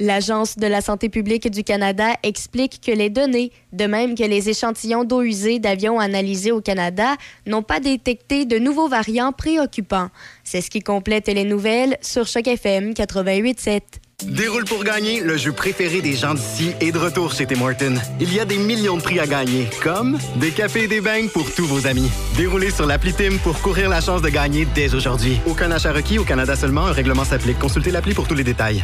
L'Agence 0.00 0.56
de 0.56 0.66
la 0.66 0.80
santé 0.80 1.08
publique 1.08 1.50
du 1.50 1.64
Canada 1.64 2.14
explique 2.22 2.80
que 2.84 2.92
les 2.92 3.10
données, 3.10 3.52
de 3.72 3.86
même 3.86 4.14
que 4.14 4.24
les 4.24 4.48
échantillons 4.48 5.04
d'eau 5.04 5.22
usée 5.22 5.58
d'avions 5.58 5.97
analysés 5.98 6.52
au 6.52 6.60
Canada, 6.60 7.16
n'ont 7.46 7.62
pas 7.62 7.80
détecté 7.80 8.44
de 8.44 8.58
nouveaux 8.58 8.88
variants 8.88 9.32
préoccupants. 9.32 10.08
C'est 10.44 10.60
ce 10.60 10.70
qui 10.70 10.80
complète 10.80 11.28
les 11.28 11.44
nouvelles 11.44 11.96
sur 12.00 12.26
Choc 12.26 12.46
FM 12.46 12.92
88.7. 12.92 13.80
Déroule 14.24 14.64
pour 14.64 14.82
gagner, 14.82 15.20
le 15.20 15.36
jeu 15.36 15.52
préféré 15.52 16.00
des 16.00 16.14
gens 16.14 16.34
d'ici 16.34 16.72
est 16.80 16.90
de 16.90 16.98
retour 16.98 17.32
chez 17.32 17.46
Tim 17.46 17.60
Hortons. 17.60 17.94
Il 18.18 18.34
y 18.34 18.40
a 18.40 18.44
des 18.44 18.58
millions 18.58 18.96
de 18.96 19.02
prix 19.02 19.20
à 19.20 19.28
gagner, 19.28 19.70
comme 19.80 20.18
des 20.36 20.50
cafés 20.50 20.84
et 20.84 20.88
des 20.88 21.00
beignes 21.00 21.28
pour 21.28 21.48
tous 21.54 21.66
vos 21.66 21.86
amis. 21.86 22.10
Déroulez 22.36 22.72
sur 22.72 22.84
l'appli 22.84 23.12
Tim 23.12 23.36
pour 23.44 23.60
courir 23.60 23.88
la 23.88 24.00
chance 24.00 24.20
de 24.20 24.28
gagner 24.28 24.66
dès 24.74 24.92
aujourd'hui. 24.92 25.38
Aucun 25.46 25.70
achat 25.70 25.92
requis 25.92 26.18
au 26.18 26.24
Canada 26.24 26.56
seulement, 26.56 26.86
un 26.86 26.92
règlement 26.92 27.24
s'applique. 27.24 27.60
Consultez 27.60 27.92
l'appli 27.92 28.12
pour 28.12 28.26
tous 28.26 28.34
les 28.34 28.42
détails. 28.42 28.82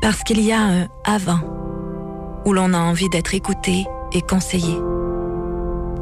Parce 0.00 0.22
qu'il 0.22 0.40
y 0.40 0.52
a 0.52 0.60
un 0.60 0.88
avant, 1.04 1.40
où 2.44 2.52
l'on 2.52 2.74
a 2.74 2.78
envie 2.78 3.08
d'être 3.08 3.34
écouté 3.34 3.86
et 4.12 4.20
conseillé. 4.20 4.76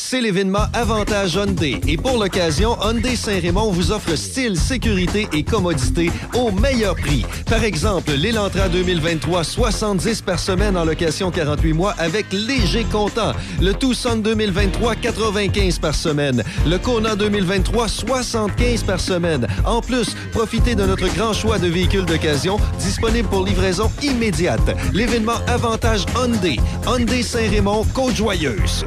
C'est 0.00 0.22
l'événement 0.22 0.64
Avantage 0.72 1.34
Hyundai. 1.34 1.80
Et 1.86 1.98
pour 1.98 2.16
l'occasion, 2.16 2.78
Hyundai 2.80 3.14
Saint-Raymond 3.14 3.72
vous 3.72 3.92
offre 3.92 4.14
style, 4.14 4.56
sécurité 4.56 5.28
et 5.34 5.42
commodité 5.42 6.10
au 6.34 6.50
meilleur 6.50 6.96
prix. 6.96 7.26
Par 7.44 7.62
exemple, 7.62 8.12
l'Elantra 8.12 8.70
2023, 8.70 9.44
70 9.44 10.22
par 10.22 10.38
semaine 10.38 10.78
en 10.78 10.86
location 10.86 11.30
48 11.30 11.72
mois 11.74 11.94
avec 11.98 12.32
léger 12.32 12.84
comptant. 12.84 13.32
Le 13.60 13.74
Tucson 13.74 14.16
2023, 14.16 14.94
95 14.94 15.78
par 15.78 15.94
semaine. 15.94 16.42
Le 16.66 16.78
Kona 16.78 17.14
2023, 17.14 17.88
75 17.88 18.84
par 18.84 19.00
semaine. 19.00 19.46
En 19.66 19.82
plus, 19.82 20.14
profitez 20.32 20.74
de 20.74 20.84
notre 20.84 21.12
grand 21.14 21.34
choix 21.34 21.58
de 21.58 21.66
véhicules 21.66 22.06
d'occasion 22.06 22.56
disponibles 22.78 23.28
pour 23.28 23.44
livraison 23.44 23.90
immédiate. 24.02 24.74
L'événement 24.94 25.40
Avantage 25.48 26.06
Hyundai. 26.16 26.56
Hyundai 26.86 27.22
Saint-Raymond, 27.22 27.84
Côte-Joyeuse. 27.92 28.86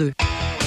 2. 0.00 0.59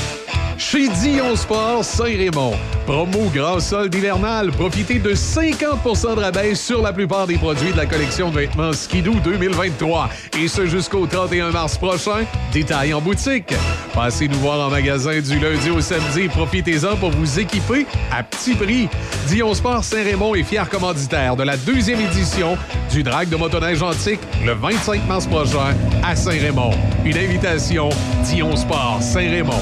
Chez 0.57 0.87
Dion 0.87 1.35
Sport 1.35 1.83
Saint-Raymond. 1.83 2.53
Promo 2.85 3.29
grand 3.33 3.59
solde 3.59 3.93
hivernal. 3.95 4.51
Profitez 4.51 4.99
de 4.99 5.13
50% 5.13 6.15
de 6.15 6.21
rabais 6.21 6.55
sur 6.55 6.81
la 6.81 6.93
plupart 6.93 7.27
des 7.27 7.37
produits 7.37 7.71
de 7.71 7.77
la 7.77 7.85
collection 7.85 8.29
de 8.29 8.39
vêtements 8.39 8.73
Skidoo 8.73 9.15
2023. 9.23 10.09
Et 10.39 10.47
ce 10.47 10.65
jusqu'au 10.65 11.07
31 11.07 11.51
mars 11.51 11.77
prochain. 11.77 12.25
Détail 12.51 12.93
en 12.93 13.01
boutique. 13.01 13.53
Passez 13.93 14.27
nous 14.27 14.37
voir 14.39 14.67
en 14.67 14.69
magasin 14.69 15.19
du 15.19 15.39
lundi 15.39 15.69
au 15.69 15.81
samedi. 15.81 16.27
Profitez-en 16.27 16.95
pour 16.97 17.11
vous 17.11 17.39
équiper 17.39 17.85
à 18.11 18.23
petit 18.23 18.53
prix. 18.53 18.87
Dion 19.27 19.53
Sport 19.53 19.83
Saint-Raymond 19.83 20.35
est 20.35 20.43
fier 20.43 20.69
commanditaire 20.69 21.35
de 21.35 21.43
la 21.43 21.57
deuxième 21.57 22.01
édition 22.01 22.57
du 22.91 23.03
Drag 23.03 23.29
de 23.29 23.35
motoneige 23.35 23.81
antique 23.81 24.19
le 24.45 24.53
25 24.53 25.07
mars 25.07 25.25
prochain 25.25 25.75
à 26.03 26.15
Saint-Raymond. 26.15 26.71
Une 27.05 27.17
invitation 27.17 27.89
Dion 28.23 28.55
Sport 28.55 28.99
Saint-Raymond. 29.01 29.61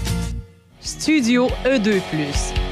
Studio 0.83 1.47
E2+. 1.63 2.01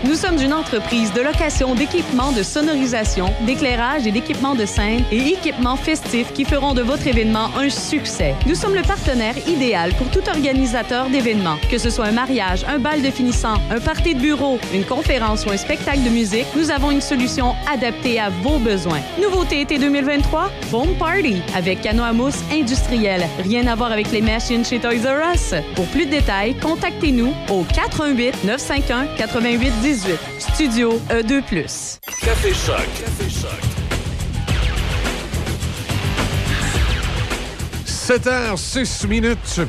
Nous 0.03 0.15
sommes 0.15 0.41
une 0.41 0.53
entreprise 0.53 1.13
de 1.13 1.21
location 1.21 1.75
d'équipements 1.75 2.31
de 2.31 2.41
sonorisation, 2.41 3.31
d'éclairage 3.45 4.07
et 4.07 4.11
d'équipements 4.11 4.55
de 4.55 4.65
scène 4.65 5.03
et 5.11 5.33
équipements 5.33 5.75
festifs 5.75 6.33
qui 6.33 6.43
feront 6.43 6.73
de 6.73 6.81
votre 6.81 7.05
événement 7.05 7.51
un 7.55 7.69
succès. 7.69 8.33
Nous 8.47 8.55
sommes 8.55 8.73
le 8.73 8.81
partenaire 8.81 9.35
idéal 9.47 9.93
pour 9.93 10.09
tout 10.09 10.27
organisateur 10.27 11.09
d'événements, 11.09 11.57
que 11.69 11.77
ce 11.77 11.91
soit 11.91 12.05
un 12.05 12.11
mariage, 12.11 12.65
un 12.67 12.79
bal 12.79 13.03
de 13.03 13.11
finissant, 13.11 13.57
un 13.69 13.79
party 13.79 14.15
de 14.15 14.21
bureau, 14.21 14.57
une 14.73 14.85
conférence 14.85 15.45
ou 15.45 15.51
un 15.51 15.57
spectacle 15.57 16.01
de 16.01 16.09
musique, 16.09 16.47
nous 16.55 16.71
avons 16.71 16.89
une 16.89 17.01
solution 17.01 17.53
adaptée 17.71 18.19
à 18.19 18.29
vos 18.29 18.57
besoins. 18.57 19.01
Nouveauté 19.21 19.61
été 19.61 19.77
2023, 19.77 20.49
Foam 20.71 20.95
Party 20.97 21.43
avec 21.55 21.81
canot 21.81 22.03
à 22.03 22.13
mousse 22.13 22.41
industriel. 22.51 23.27
Rien 23.43 23.67
à 23.67 23.75
voir 23.75 23.91
avec 23.91 24.11
les 24.11 24.21
machines 24.21 24.65
chez 24.65 24.79
Toys 24.79 25.05
R 25.05 25.33
Us. 25.35 25.53
Pour 25.75 25.85
plus 25.87 26.05
de 26.05 26.11
détails, 26.11 26.55
contactez-nous 26.55 27.33
au 27.49 27.63
88 27.99 28.45
951 28.45 29.07
88 29.17 29.73
18. 29.81 30.19
Studio 30.39 31.01
E 31.09 31.21
E2+. 31.21 31.99
Café 32.21 32.53
Choc. 32.53 32.77
Café 32.97 33.29
Choc. 33.29 33.59
7h06 37.85 39.05
minutes. 39.05 39.61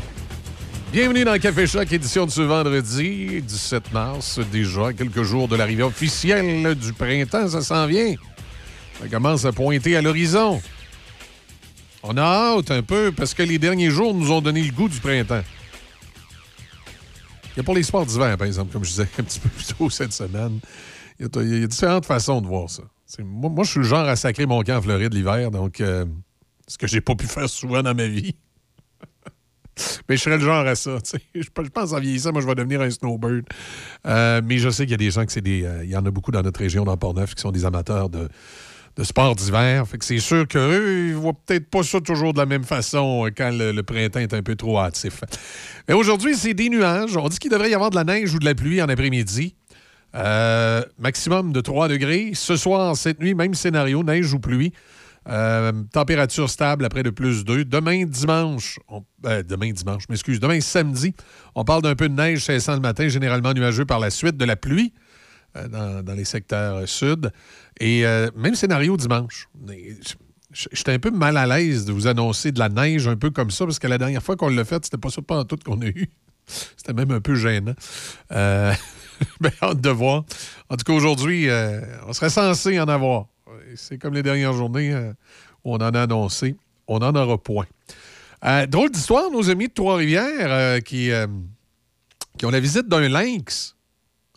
Bienvenue 0.93 1.25
dans 1.25 1.37
Café 1.41 1.67
Choc, 1.67 1.93
édition 1.93 2.25
de 2.25 2.31
ce 2.31 2.43
vendredi 2.43 3.43
17 3.43 3.93
mars. 3.93 4.39
Déjà 4.53 4.93
quelques 4.93 5.25
jours 5.25 5.49
de 5.49 5.57
l'arrivée 5.57 5.83
officielle 5.83 6.77
du 6.77 6.93
printemps, 6.93 7.49
ça 7.49 7.63
s'en 7.63 7.89
vient. 7.89 8.15
Ça 9.03 9.09
commence 9.09 9.45
à 9.45 9.51
pointer 9.51 9.97
à 9.97 10.03
l'horizon. 10.03 10.63
On 12.05 12.17
a 12.17 12.23
hâte 12.23 12.71
un 12.71 12.83
peu 12.83 13.11
parce 13.11 13.35
que 13.35 13.43
les 13.43 13.59
derniers 13.59 13.91
jours 13.91 14.15
nous 14.15 14.31
ont 14.31 14.41
donné 14.41 14.63
le 14.63 14.71
goût 14.71 14.89
du 14.89 15.01
printemps. 15.01 15.43
Pour 17.65 17.75
les 17.75 17.83
sports 17.83 18.07
d'hiver, 18.07 18.37
par 18.37 18.47
exemple, 18.47 18.73
comme 18.73 18.85
je 18.85 18.91
disais 18.91 19.09
un 19.19 19.23
petit 19.23 19.41
peu 19.41 19.49
plus 19.49 19.67
tôt 19.67 19.91
cette 19.91 20.13
semaine. 20.13 20.61
Il 21.19 21.27
y 21.27 21.63
a, 21.63 21.67
différentes 21.67 22.07
façons 22.07 22.41
de 22.41 22.47
voir 22.47 22.71
ça. 22.71 22.83
Moi, 23.23 23.65
je 23.65 23.71
suis 23.71 23.81
le 23.81 23.87
genre 23.87 24.07
à 24.07 24.17
sacrer 24.17 24.47
mon 24.47 24.63
camp 24.63 24.79
en 24.79 24.83
Floride 24.83 25.13
l'hiver, 25.13 25.51
donc 25.51 25.81
euh, 25.81 26.07
ce 26.67 26.79
que 26.79 26.87
j'ai 26.87 27.01
pas 27.01 27.15
pu 27.15 27.27
faire 27.27 27.49
souvent 27.49 27.83
dans 27.83 27.95
ma 27.95 28.07
vie. 28.07 28.35
mais 30.09 30.17
je 30.17 30.23
serais 30.23 30.39
le 30.39 30.45
genre 30.45 30.67
à 30.67 30.75
ça. 30.75 30.99
je 31.35 31.49
pense 31.51 31.93
en 31.93 32.01
vieillissant, 32.01 32.33
moi, 32.33 32.41
je 32.41 32.47
vais 32.47 32.55
devenir 32.55 32.81
un 32.81 32.91
snowbird. 32.91 33.45
Euh, 34.07 34.41
mais 34.45 34.59
je 34.59 34.71
sais 34.71 34.85
qu'il 34.85 34.93
y 34.93 34.95
a 34.95 34.99
des 34.99 35.11
gens 35.11 35.27
que 35.27 35.33
c'est 35.33 35.43
des. 35.43 35.65
euh, 35.65 35.85
il 35.85 35.91
y 35.91 35.97
en 35.97 36.07
a 36.07 36.11
beaucoup 36.11 36.31
dans 36.31 36.43
notre 36.43 36.61
région, 36.61 36.85
dans 36.85 36.97
Port-Neuf, 36.97 37.35
qui 37.35 37.43
sont 37.43 37.53
des 37.53 37.65
amateurs 37.65 38.09
de, 38.09 38.29
de 39.01 39.05
sports 39.05 39.35
d'hiver. 39.35 39.89
Fait 39.89 39.97
que 39.97 40.05
c'est 40.05 40.19
sûr 40.19 40.47
qu'eux, 40.47 41.09
ils 41.09 41.15
voient 41.15 41.33
peut-être 41.33 41.71
pas 41.71 41.83
ça 41.83 42.03
toujours 42.03 42.35
de 42.35 42.39
la 42.39 42.45
même 42.45 42.65
façon 42.65 43.27
euh, 43.27 43.31
quand 43.35 43.51
le, 43.51 43.81
printemps 43.83 44.21
est 44.21 44.35
un 44.35 44.43
peu 44.43 44.57
trop 44.57 44.79
hâtif. 44.79 45.23
Mais 45.89 45.95
aujourd'hui, 45.95 46.35
c'est 46.37 46.53
des 46.53 46.69
nuages. 46.69 47.17
On 47.17 47.29
dit 47.29 47.39
qu'il 47.39 47.51
devrait 47.51 47.71
y 47.71 47.75
avoir 47.75 47.89
de 47.89 47.97
la 47.97 48.05
neige 48.05 48.35
ou 48.35 48.39
de 48.39 48.45
la 48.45 48.55
pluie 48.55 48.83
en 48.83 48.89
après-midi. 48.91 49.55
Euh, 50.15 50.83
maximum 50.99 51.53
de 51.53 51.63
3 51.63 51.89
degrés. 51.89 52.33
Ce 52.35 52.57
soir, 52.57 52.95
cette 52.95 53.21
nuit, 53.21 53.35
même 53.35 53.55
scénario, 53.55 54.03
neige 54.03 54.35
ou 54.35 54.39
pluie. 54.39 54.73
Euh, 55.29 55.73
température 55.93 56.51
stable 56.51 56.85
après 56.85 57.03
de 57.03 57.11
plus 57.11 57.45
2. 57.45 57.65
Demain, 57.65 58.05
dimanche, 58.05 58.79
demain, 59.23 59.71
dimanche, 59.73 60.09
m'excuse, 60.11 60.41
demain, 60.41 60.61
samedi, 60.61 61.15
on 61.55 61.65
parle 61.65 61.83
d'un 61.83 61.95
peu 61.95 62.09
de 62.09 62.15
neige 62.15 62.45
cessant 62.45 62.75
le 62.75 62.81
matin, 62.81 63.09
généralement 63.09 63.53
nuageux 63.55 63.85
par 63.87 64.01
la 64.01 64.11
suite, 64.11 64.37
de 64.37 64.45
la 64.45 64.57
pluie 64.57 64.93
dans, 65.55 66.03
dans 66.03 66.15
les 66.15 66.25
secteurs 66.25 66.77
euh, 66.77 66.87
sud. 66.87 67.33
Et 67.79 68.07
euh, 68.07 68.31
même 68.37 68.55
scénario 68.55 68.97
dimanche. 68.97 69.49
J'étais 70.53 70.93
un 70.93 70.99
peu 70.99 71.11
mal 71.11 71.37
à 71.37 71.47
l'aise 71.47 71.85
de 71.85 71.93
vous 71.93 72.07
annoncer 72.07 72.51
de 72.53 72.59
la 72.59 72.69
neige 72.69 73.07
un 73.07 73.17
peu 73.17 73.31
comme 73.31 73.51
ça, 73.51 73.65
parce 73.65 73.79
que 73.79 73.87
la 73.87 73.99
dernière 73.99 74.23
fois 74.23 74.37
qu'on 74.37 74.49
l'a 74.49 74.65
fait, 74.65 74.85
c'était 74.85 74.99
pas 74.99 75.11
ça 75.11 75.23
pas 75.23 75.39
en 75.39 75.45
tout 75.45 75.59
qu'on 75.65 75.81
a 75.81 75.87
eu. 75.87 76.11
C'était 76.77 76.93
même 76.93 77.13
un 77.13 77.21
peu 77.21 77.37
gênant. 77.37 77.75
Euh, 78.33 78.73
ben, 79.41 79.53
hâte 79.63 79.81
de 79.81 79.91
voir. 79.91 80.25
En 80.69 80.77
tout 80.77 80.85
cas, 80.85 80.93
aujourd'hui, 80.93 81.49
euh, 81.49 81.81
on 82.07 82.13
serait 82.13 82.31
censé 82.31 82.81
en 82.81 82.89
avoir. 82.89 83.27
C'est 83.77 83.99
comme 83.99 84.15
les 84.15 84.23
dernières 84.23 84.53
journées 84.53 84.93
euh, 84.93 85.13
où 85.65 85.75
on 85.75 85.77
en 85.77 85.95
a 85.95 86.03
annoncé. 86.03 86.57
On 86.89 86.99
n'en 86.99 87.15
aura 87.15 87.39
point. 87.39 87.67
Euh, 88.45 88.67
drôle 88.67 88.91
d'histoire, 88.91 89.31
nos 89.31 89.51
amis 89.51 89.69
de 89.69 89.73
Trois-Rivières 89.73 90.51
euh, 90.51 90.81
qui, 90.81 91.11
euh, 91.11 91.27
qui 92.39 92.47
ont 92.47 92.51
la 92.51 92.61
visite 92.61 92.89
d'un 92.89 93.09
lynx. 93.09 93.77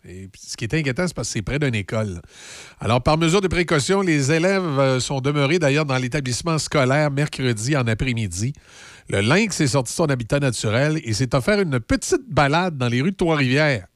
Ce 0.04 0.56
qui 0.56 0.64
est 0.64 0.74
inquiétant, 0.74 1.06
c'est 1.06 1.14
parce 1.14 1.28
que 1.28 1.32
c'est 1.32 1.42
près 1.42 1.58
d'une 1.58 1.74
école. 1.74 2.20
Alors, 2.78 3.02
par 3.02 3.16
mesure 3.16 3.40
de 3.40 3.48
précaution, 3.48 4.02
les 4.02 4.32
élèves 4.32 4.78
euh, 4.78 5.00
sont 5.00 5.20
demeurés 5.20 5.58
d'ailleurs 5.58 5.86
dans 5.86 5.96
l'établissement 5.96 6.58
scolaire 6.58 7.10
mercredi 7.10 7.74
en 7.74 7.86
après-midi. 7.86 8.52
Le 9.08 9.20
lynx 9.20 9.60
est 9.60 9.68
sorti 9.68 9.92
de 9.92 9.96
son 9.96 10.04
habitat 10.06 10.40
naturel 10.40 11.00
et 11.04 11.14
s'est 11.14 11.34
offert 11.34 11.58
une 11.58 11.80
petite 11.80 12.28
balade 12.28 12.76
dans 12.76 12.88
les 12.88 13.00
rues 13.00 13.12
de 13.12 13.16
Trois-Rivières. 13.16 13.86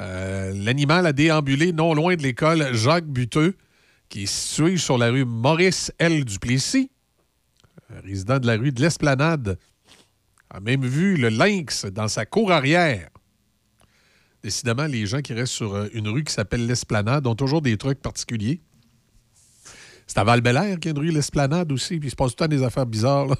Euh, 0.00 0.52
L'animal 0.56 1.06
a 1.06 1.12
déambulé 1.12 1.72
non 1.72 1.94
loin 1.94 2.16
de 2.16 2.22
l'école 2.22 2.74
Jacques 2.74 3.06
Buteux, 3.06 3.54
qui 4.08 4.24
est 4.24 4.26
située 4.26 4.76
sur 4.76 4.98
la 4.98 5.10
rue 5.10 5.24
Maurice 5.24 5.92
L. 5.98 6.24
Duplessis, 6.24 6.90
euh, 7.92 8.00
résident 8.04 8.40
de 8.40 8.46
la 8.48 8.56
rue 8.56 8.72
de 8.72 8.80
l'Esplanade. 8.80 9.56
a 10.50 10.58
même 10.58 10.84
vu 10.84 11.16
le 11.16 11.28
lynx 11.28 11.86
dans 11.86 12.08
sa 12.08 12.26
cour 12.26 12.50
arrière. 12.50 13.08
Décidément, 14.44 14.84
les 14.84 15.06
gens 15.06 15.22
qui 15.22 15.32
restent 15.32 15.54
sur 15.54 15.74
euh, 15.74 15.88
une 15.94 16.06
rue 16.06 16.22
qui 16.22 16.32
s'appelle 16.32 16.66
l'Esplanade 16.66 17.26
ont 17.26 17.34
toujours 17.34 17.62
des 17.62 17.78
trucs 17.78 18.02
particuliers. 18.02 18.60
C'est 20.06 20.18
à 20.18 20.24
val 20.24 20.42
qu'il 20.42 20.52
y 20.52 20.88
a 20.88 20.90
une 20.90 20.98
rue 20.98 21.10
l'Esplanade 21.10 21.72
aussi, 21.72 21.98
puis 21.98 22.08
il 22.08 22.10
se 22.10 22.14
passe 22.14 22.36
tout 22.36 22.44
le 22.44 22.48
temps 22.48 22.54
des 22.54 22.62
affaires 22.62 22.84
bizarres. 22.84 23.28
là. 23.28 23.36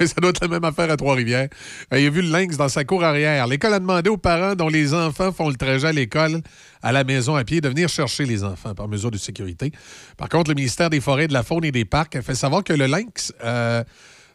Ça 0.04 0.14
doit 0.20 0.30
être 0.30 0.40
la 0.40 0.48
même 0.48 0.64
affaire 0.64 0.90
à 0.90 0.96
Trois-Rivières. 0.96 1.48
Euh, 1.92 2.00
Il 2.00 2.06
a 2.08 2.10
vu 2.10 2.20
le 2.20 2.30
lynx 2.30 2.56
dans 2.56 2.68
sa 2.68 2.82
cour 2.82 3.04
arrière. 3.04 3.46
L'école 3.46 3.74
a 3.74 3.78
demandé 3.78 4.10
aux 4.10 4.16
parents 4.16 4.56
dont 4.56 4.68
les 4.68 4.92
enfants 4.92 5.30
font 5.30 5.48
le 5.48 5.54
trajet 5.54 5.86
à 5.86 5.92
l'école, 5.92 6.42
à 6.82 6.90
la 6.90 7.04
maison 7.04 7.36
à 7.36 7.44
pied, 7.44 7.60
de 7.60 7.68
venir 7.68 7.88
chercher 7.88 8.26
les 8.26 8.42
enfants 8.42 8.74
par 8.74 8.88
mesure 8.88 9.12
de 9.12 9.18
sécurité. 9.18 9.70
Par 10.16 10.28
contre, 10.28 10.50
le 10.50 10.56
ministère 10.56 10.90
des 10.90 11.00
Forêts, 11.00 11.28
de 11.28 11.32
la 11.32 11.44
Faune 11.44 11.64
et 11.64 11.70
des 11.70 11.84
Parcs 11.84 12.16
a 12.16 12.22
fait 12.22 12.34
savoir 12.34 12.64
que 12.64 12.72
le 12.72 12.86
lynx 12.86 13.32
euh, 13.44 13.84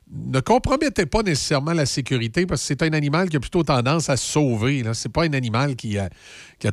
ne 0.09 0.39
compromettait 0.39 1.05
pas 1.05 1.21
nécessairement 1.21 1.73
la 1.73 1.85
sécurité 1.85 2.45
parce 2.45 2.61
que 2.61 2.67
c'est 2.67 2.81
un 2.81 2.93
animal 2.93 3.29
qui 3.29 3.35
a 3.35 3.39
plutôt 3.39 3.63
tendance 3.63 4.09
à 4.09 4.15
se 4.15 4.25
sauver. 4.25 4.81
là. 4.81 4.93
C'est 4.93 5.11
pas 5.11 5.23
un 5.23 5.34
animal 5.34 5.75
qui 5.75 5.97
a, 5.97 6.09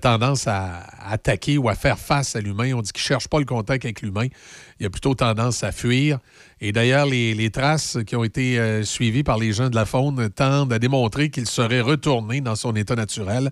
tendance 0.01 0.47
à, 0.47 0.86
attaquer 1.11 1.59
ou 1.59 1.69
à 1.69 1.74
faire 1.74 1.98
face 1.98 2.36
à 2.36 2.40
l'humain. 2.40 2.73
On 2.74 2.81
dit 2.81 2.93
qu'il 2.93 3.02
cherche 3.02 3.27
pas 3.27 3.40
le 3.40 3.44
contact 3.44 3.85
avec 3.85 4.02
l'humain. 4.02 4.28
Il 4.78 4.86
a 4.86 4.90
plutôt 4.90 5.15
tendance 5.15 5.65
à 5.65 5.73
fuir. 5.73 6.19
Et 6.61 6.70
d'ailleurs, 6.70 7.06
les, 7.06 7.35
les 7.35 7.51
traces 7.51 7.98
qui 8.06 8.15
ont 8.15 8.24
été 8.24 8.59
euh, 8.59 8.85
suivies 8.85 9.24
par 9.24 9.39
les 9.39 9.52
gens 9.52 9.69
de 9.69 9.74
la 9.74 9.85
faune 9.85 10.31
tendent 10.31 10.73
à 10.73 10.78
démontrer 10.78 11.31
qu'il 11.31 11.47
serait 11.47 11.81
retourné 11.81 12.40
dans 12.40 12.56
son 12.56 12.77
état 12.77 12.94
naturel. 12.94 13.51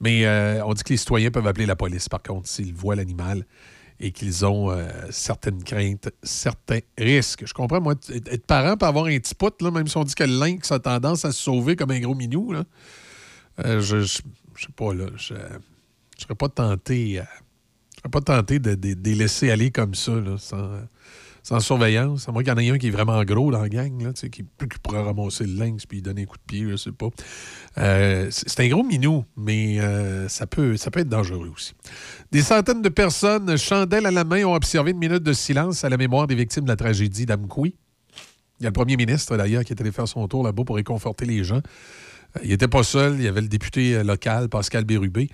Mais 0.00 0.24
euh, 0.24 0.64
on 0.64 0.72
dit 0.72 0.84
que 0.84 0.90
les 0.90 0.98
citoyens 0.98 1.30
peuvent 1.30 1.46
appeler 1.46 1.66
la 1.66 1.76
police, 1.76 2.08
par 2.08 2.22
contre, 2.22 2.48
s'ils 2.48 2.74
voient 2.74 2.96
l'animal 2.96 3.44
et 3.98 4.10
qu'ils 4.12 4.44
ont 4.44 4.70
euh, 4.70 4.86
certaines 5.10 5.62
craintes, 5.64 6.10
certains 6.22 6.80
risques. 6.98 7.44
Je 7.46 7.54
comprends, 7.54 7.80
moi, 7.80 7.94
être 8.10 8.46
parent 8.46 8.76
peut 8.76 8.86
avoir 8.86 9.06
un 9.06 9.18
petit 9.18 9.34
pout, 9.34 9.54
là, 9.62 9.70
même 9.70 9.88
si 9.88 9.96
on 9.96 10.04
dit 10.04 10.14
que 10.14 10.24
le 10.24 10.38
lynx 10.38 10.70
a 10.70 10.78
tendance 10.78 11.24
à 11.24 11.32
se 11.32 11.42
sauver 11.42 11.76
comme 11.76 11.90
un 11.90 12.00
gros 12.00 12.14
minou. 12.14 12.52
Là. 12.52 12.64
Euh, 13.64 13.80
je, 13.80 14.00
je 14.02 14.06
sais 14.66 14.72
pas, 14.76 14.92
là. 14.92 15.06
Je 15.16 15.34
ne 15.34 15.38
serais 16.18 16.34
pas 16.34 16.48
tenté, 16.48 17.20
euh, 17.20 18.08
pas 18.10 18.20
tenté 18.20 18.58
de, 18.58 18.74
de- 18.74 18.94
de 18.94 19.08
les 19.08 19.14
laisser 19.14 19.50
aller 19.50 19.70
comme 19.70 19.94
ça, 19.94 20.12
là, 20.12 20.36
sans, 20.38 20.68
sans 21.46 21.60
surveillance. 21.60 22.28
À 22.28 22.32
moins 22.32 22.42
qu'il 22.42 22.52
y 22.52 22.56
en 22.56 22.58
ait 22.58 22.70
un 22.70 22.76
qui 22.76 22.88
est 22.88 22.90
vraiment 22.90 23.22
gros 23.22 23.52
dans 23.52 23.62
la 23.62 23.68
gang, 23.68 24.02
là, 24.02 24.12
qui, 24.12 24.28
qui 24.28 24.44
pourrait 24.82 25.02
ramasser 25.02 25.44
le 25.44 25.54
lynx 25.54 25.86
puis 25.86 26.02
donner 26.02 26.22
un 26.22 26.24
coup 26.24 26.38
de 26.38 26.42
pied, 26.44 26.66
je 26.68 26.74
sais 26.74 26.90
pas. 26.90 27.06
Euh, 27.78 28.26
c'est 28.32 28.48
c'est 28.48 28.64
un 28.64 28.68
gros 28.68 28.82
minou, 28.82 29.24
mais 29.36 29.78
euh, 29.78 30.28
ça, 30.28 30.48
peut, 30.48 30.76
ça 30.76 30.90
peut 30.90 30.98
être 31.00 31.08
dangereux 31.08 31.52
aussi. 31.54 31.74
Des 32.32 32.42
centaines 32.42 32.82
de 32.82 32.88
personnes, 32.88 33.56
chandelles 33.56 34.06
à 34.06 34.10
la 34.10 34.24
main, 34.24 34.44
ont 34.44 34.54
observé 34.54 34.90
une 34.90 34.98
minute 34.98 35.22
de 35.22 35.32
silence 35.32 35.84
à 35.84 35.88
la 35.88 35.96
mémoire 35.96 36.26
des 36.26 36.34
victimes 36.34 36.64
de 36.64 36.68
la 36.68 36.76
tragédie 36.76 37.26
d'Amkoui. 37.26 37.76
Il 38.58 38.64
y 38.64 38.66
a 38.66 38.70
le 38.70 38.72
premier 38.74 38.96
ministre, 38.96 39.36
d'ailleurs, 39.36 39.62
qui 39.62 39.72
est 39.72 39.80
allé 39.80 39.92
faire 39.92 40.08
son 40.08 40.26
tour 40.26 40.42
là-bas 40.42 40.64
pour 40.64 40.74
réconforter 40.74 41.26
les 41.26 41.44
gens. 41.44 41.60
Il 42.42 42.50
n'était 42.50 42.68
pas 42.68 42.82
seul. 42.82 43.16
Il 43.16 43.22
y 43.22 43.28
avait 43.28 43.40
le 43.40 43.48
député 43.48 43.96
euh, 43.96 44.04
local, 44.04 44.48
Pascal 44.48 44.84
Bérubé. 44.84 45.28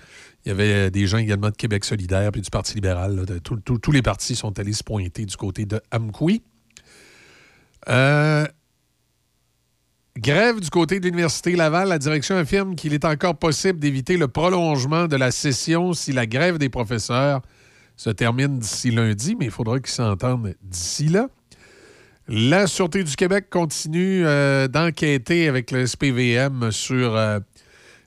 Il 0.45 0.49
y 0.49 0.51
avait 0.51 0.73
euh, 0.73 0.89
des 0.89 1.07
gens 1.07 1.17
également 1.17 1.49
de 1.49 1.55
Québec 1.55 1.85
solidaire 1.85 2.31
puis 2.31 2.41
du 2.41 2.49
Parti 2.49 2.75
libéral. 2.75 3.25
tous 3.41 3.91
les 3.91 4.01
partis 4.01 4.35
sont 4.35 4.57
allés 4.59 4.73
se 4.73 4.83
pointer 4.83 5.25
du 5.25 5.35
côté 5.35 5.65
de 5.65 5.81
Amkoui. 5.91 6.43
Euh, 7.89 8.45
Grève 10.17 10.59
du 10.59 10.69
côté 10.69 10.99
de 10.99 11.05
l'Université 11.05 11.55
Laval. 11.55 11.89
La 11.89 11.97
direction 11.97 12.35
affirme 12.35 12.75
qu'il 12.75 12.93
est 12.93 13.03
encore 13.03 13.35
possible 13.35 13.79
d'éviter 13.79 14.15
le 14.15 14.27
prolongement 14.27 15.07
de 15.07 15.15
la 15.15 15.31
session 15.31 15.93
si 15.93 16.11
la 16.11 16.27
grève 16.27 16.59
des 16.59 16.69
professeurs 16.69 17.41
se 17.95 18.11
termine 18.11 18.59
d'ici 18.59 18.91
lundi, 18.91 19.35
mais 19.35 19.45
il 19.45 19.51
faudra 19.51 19.79
qu'ils 19.79 19.93
s'entendent 19.93 20.53
d'ici 20.61 21.07
là. 21.07 21.29
La 22.29 22.67
Sûreté 22.67 23.03
du 23.03 23.15
Québec 23.17 23.49
continue 23.49 24.25
euh, 24.25 24.69
d'enquêter 24.69 25.49
avec 25.49 25.71
le 25.71 25.85
SPVM 25.85 26.71
sur 26.71 27.17
euh, 27.17 27.39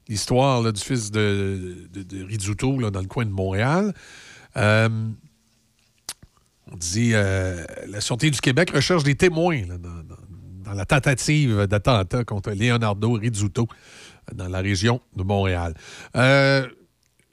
l'histoire 0.08 0.72
du 0.72 0.80
fils 0.80 1.10
de, 1.10 1.86
de, 1.92 2.24
Rizzuto 2.24 2.90
dans 2.90 3.00
le 3.00 3.06
coin 3.06 3.26
de 3.26 3.30
Montréal. 3.30 3.92
Euh, 4.56 4.88
on 6.72 6.76
dit 6.76 7.10
la 7.10 8.00
Sûreté 8.00 8.30
du 8.30 8.40
Québec 8.40 8.70
recherche 8.70 9.04
des 9.04 9.14
témoins 9.14 9.62
dans, 9.66 10.74
la 10.74 10.86
tentative 10.86 11.66
d'attentat 11.66 12.24
contre 12.24 12.50
Leonardo 12.52 13.12
Rizzuto 13.12 13.68
dans 14.34 14.48
la 14.48 14.60
région 14.60 15.00
de 15.14 15.22
Montréal. 15.22 15.74
Je 16.14 16.68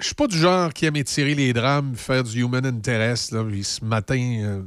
suis 0.02 0.16
pas 0.16 0.28
du 0.28 0.38
genre 0.38 0.72
qui 0.74 0.86
aime 0.86 0.98
étirer 0.98 1.34
les 1.34 1.54
drames, 1.54 1.96
faire 1.96 2.24
du 2.24 2.42
human 2.42 2.66
interest. 2.66 3.32
Là. 3.32 3.44
Ce 3.64 3.84
matin, 3.84 4.62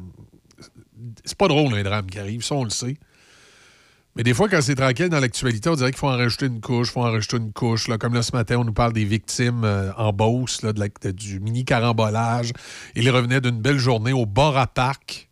c'est 1.26 1.36
pas 1.36 1.48
drôle 1.48 1.74
un 1.74 1.82
drame 1.82 2.06
qui 2.06 2.18
arrive, 2.18 2.42
ça 2.42 2.54
on 2.54 2.64
le 2.64 2.70
sait. 2.70 2.96
Mais 4.14 4.22
des 4.22 4.32
fois, 4.32 4.48
quand 4.48 4.62
c'est 4.62 4.76
tranquille 4.76 5.10
dans 5.10 5.20
l'actualité, 5.20 5.68
on 5.68 5.74
dirait 5.74 5.90
qu'il 5.90 5.98
faut 5.98 6.08
en 6.08 6.16
rajouter 6.16 6.46
une 6.46 6.62
couche, 6.62 6.88
il 6.88 6.92
faut 6.92 7.02
en 7.02 7.10
rajouter 7.10 7.36
une 7.36 7.52
couche. 7.52 7.86
Là. 7.86 7.98
Comme 7.98 8.14
là, 8.14 8.22
ce 8.22 8.32
matin, 8.32 8.56
on 8.56 8.64
nous 8.64 8.72
parle 8.72 8.94
des 8.94 9.04
victimes 9.04 9.62
euh, 9.64 9.92
en 9.98 10.14
Beauce, 10.14 10.62
là, 10.62 10.72
de 10.72 11.10
du 11.10 11.38
mini 11.38 11.66
carambolage. 11.66 12.52
Il 12.94 13.10
revenait 13.10 13.42
d'une 13.42 13.60
belle 13.60 13.78
journée 13.78 14.14
au 14.14 14.24
bord 14.24 14.56
à 14.56 14.66
parc 14.66 15.28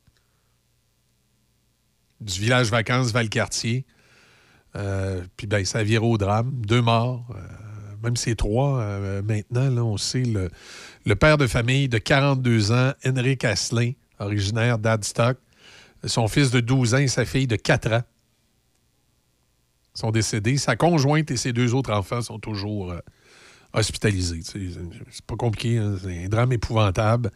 du 2.21 2.41
village 2.41 2.71
vacances 2.71 3.11
Valcartier. 3.11 3.87
Euh, 4.77 5.23
puis 5.37 5.47
ben, 5.47 5.65
ça 5.65 5.79
a 5.79 5.83
viré 5.83 6.05
au 6.05 6.19
drame. 6.19 6.53
Deux 6.67 6.83
morts. 6.83 7.27
euh, 7.35 7.41
même 8.05 8.17
ces 8.17 8.37
trois, 8.37 8.81
euh, 8.81 9.23
maintenant, 9.23 9.71
là, 9.71 9.83
on 9.83 9.97
sait 9.97 10.23
le, 10.23 10.51
le 11.07 11.17
père 11.17 11.39
de 11.39 11.47
famille 11.47 11.89
de 11.89 11.99
42 11.99 12.71
ans, 12.71 12.93
Henrik 13.07 13.45
Asselin, 13.45 13.93
originaire 14.19 14.79
d'Adstock, 14.79 15.39
son 16.07 16.29
fils 16.29 16.51
de 16.51 16.61
12 16.61 16.95
ans 16.95 16.99
et 16.99 17.09
sa 17.09 17.25
fille 17.25 17.47
de 17.47 17.57
4 17.57 17.93
ans 17.93 18.03
sont 19.95 20.11
décédés. 20.11 20.57
Sa 20.57 20.77
conjointe 20.77 21.31
et 21.31 21.37
ses 21.37 21.53
deux 21.53 21.75
autres 21.75 21.93
enfants 21.93 22.21
sont 22.21 22.39
toujours 22.39 22.93
euh, 22.93 23.01
hospitalisés. 23.73 24.43
C'est 24.43 25.25
pas 25.27 25.37
compliqué. 25.37 25.79
hein. 25.79 25.97
C'est 26.03 26.25
un 26.25 26.29
drame 26.29 26.53
épouvantable. 26.53 27.31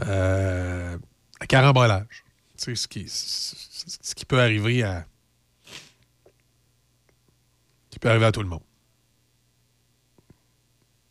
Euh, 0.00 0.96
un 1.40 1.46
carambolage. 1.46 2.24
Sais, 2.56 2.74
ce 2.74 2.86
qui, 4.14 4.24
peut 4.26 4.40
arriver 4.40 4.82
à. 4.82 5.06
qui 7.88 7.98
peut 7.98 8.10
arriver 8.10 8.26
à 8.26 8.32
tout 8.32 8.42
le 8.42 8.48
monde. 8.48 8.62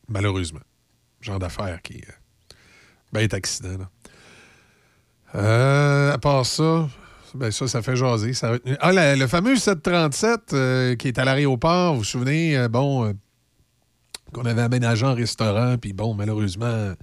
Malheureusement. 0.08 0.62
Genre 1.22 1.40
d'affaire 1.40 1.82
qui. 1.82 1.98
Euh, 1.98 2.12
bête 3.12 3.34
accident, 3.34 3.78
là. 3.80 3.90
Euh, 5.36 6.14
à 6.14 6.18
part 6.18 6.46
ça, 6.46 6.88
ben 7.36 7.52
ça, 7.52 7.68
ça 7.68 7.82
fait 7.82 7.96
jaser. 7.96 8.32
Ah, 8.80 8.92
la- 8.92 9.16
le 9.16 9.28
fameux 9.28 9.56
737 9.56 10.54
euh, 10.54 10.96
qui 10.96 11.08
est 11.08 11.20
à 11.20 11.26
l'aéroport, 11.26 11.94
vous 11.94 12.00
vous 12.00 12.04
souvenez, 12.04 12.58
euh, 12.58 12.68
bon, 12.68 13.06
euh, 13.06 13.14
qu'on 14.34 14.46
avait 14.46 14.62
aménagé 14.62 15.06
en 15.06 15.14
restaurant, 15.14 15.78
puis 15.78 15.94
bon, 15.94 16.14
malheureusement, 16.14 16.94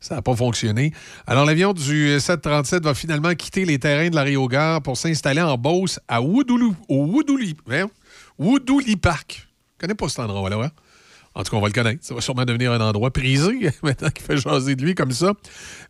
ça 0.00 0.16
n'a 0.16 0.22
pas 0.22 0.34
fonctionné. 0.34 0.92
Alors, 1.26 1.44
l'avion 1.44 1.72
du 1.72 2.18
737 2.18 2.84
va 2.84 2.94
finalement 2.94 3.34
quitter 3.34 3.64
les 3.64 3.78
terrains 3.78 4.10
de 4.10 4.16
l'aérogare 4.16 4.82
pour 4.82 4.96
s'installer 4.96 5.42
en 5.42 5.56
Beauce 5.56 6.00
à 6.08 6.20
Woodouli, 6.20 6.72
au 6.88 7.06
Park. 9.00 9.48
Je 9.76 9.78
connais 9.86 9.94
pas 9.94 10.08
cet 10.08 10.20
endroit-là, 10.20 10.64
hein? 10.64 10.70
En 11.34 11.42
tout 11.42 11.50
cas, 11.50 11.56
on 11.56 11.60
va 11.60 11.68
le 11.68 11.72
connaître. 11.72 12.04
Ça 12.04 12.14
va 12.14 12.20
sûrement 12.20 12.44
devenir 12.44 12.72
un 12.72 12.80
endroit 12.80 13.10
prisé 13.10 13.70
maintenant 13.82 14.10
qu'il 14.10 14.24
fait 14.24 14.36
jaser 14.36 14.76
de 14.76 14.84
lui 14.84 14.94
comme 14.94 15.12
ça. 15.12 15.32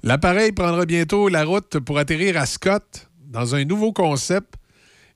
L'appareil 0.02 0.52
prendra 0.52 0.86
bientôt 0.86 1.28
la 1.28 1.44
route 1.44 1.78
pour 1.80 1.98
atterrir 1.98 2.36
à 2.36 2.46
Scott 2.46 3.08
dans 3.26 3.54
un 3.54 3.64
nouveau 3.64 3.92
concept 3.92 4.54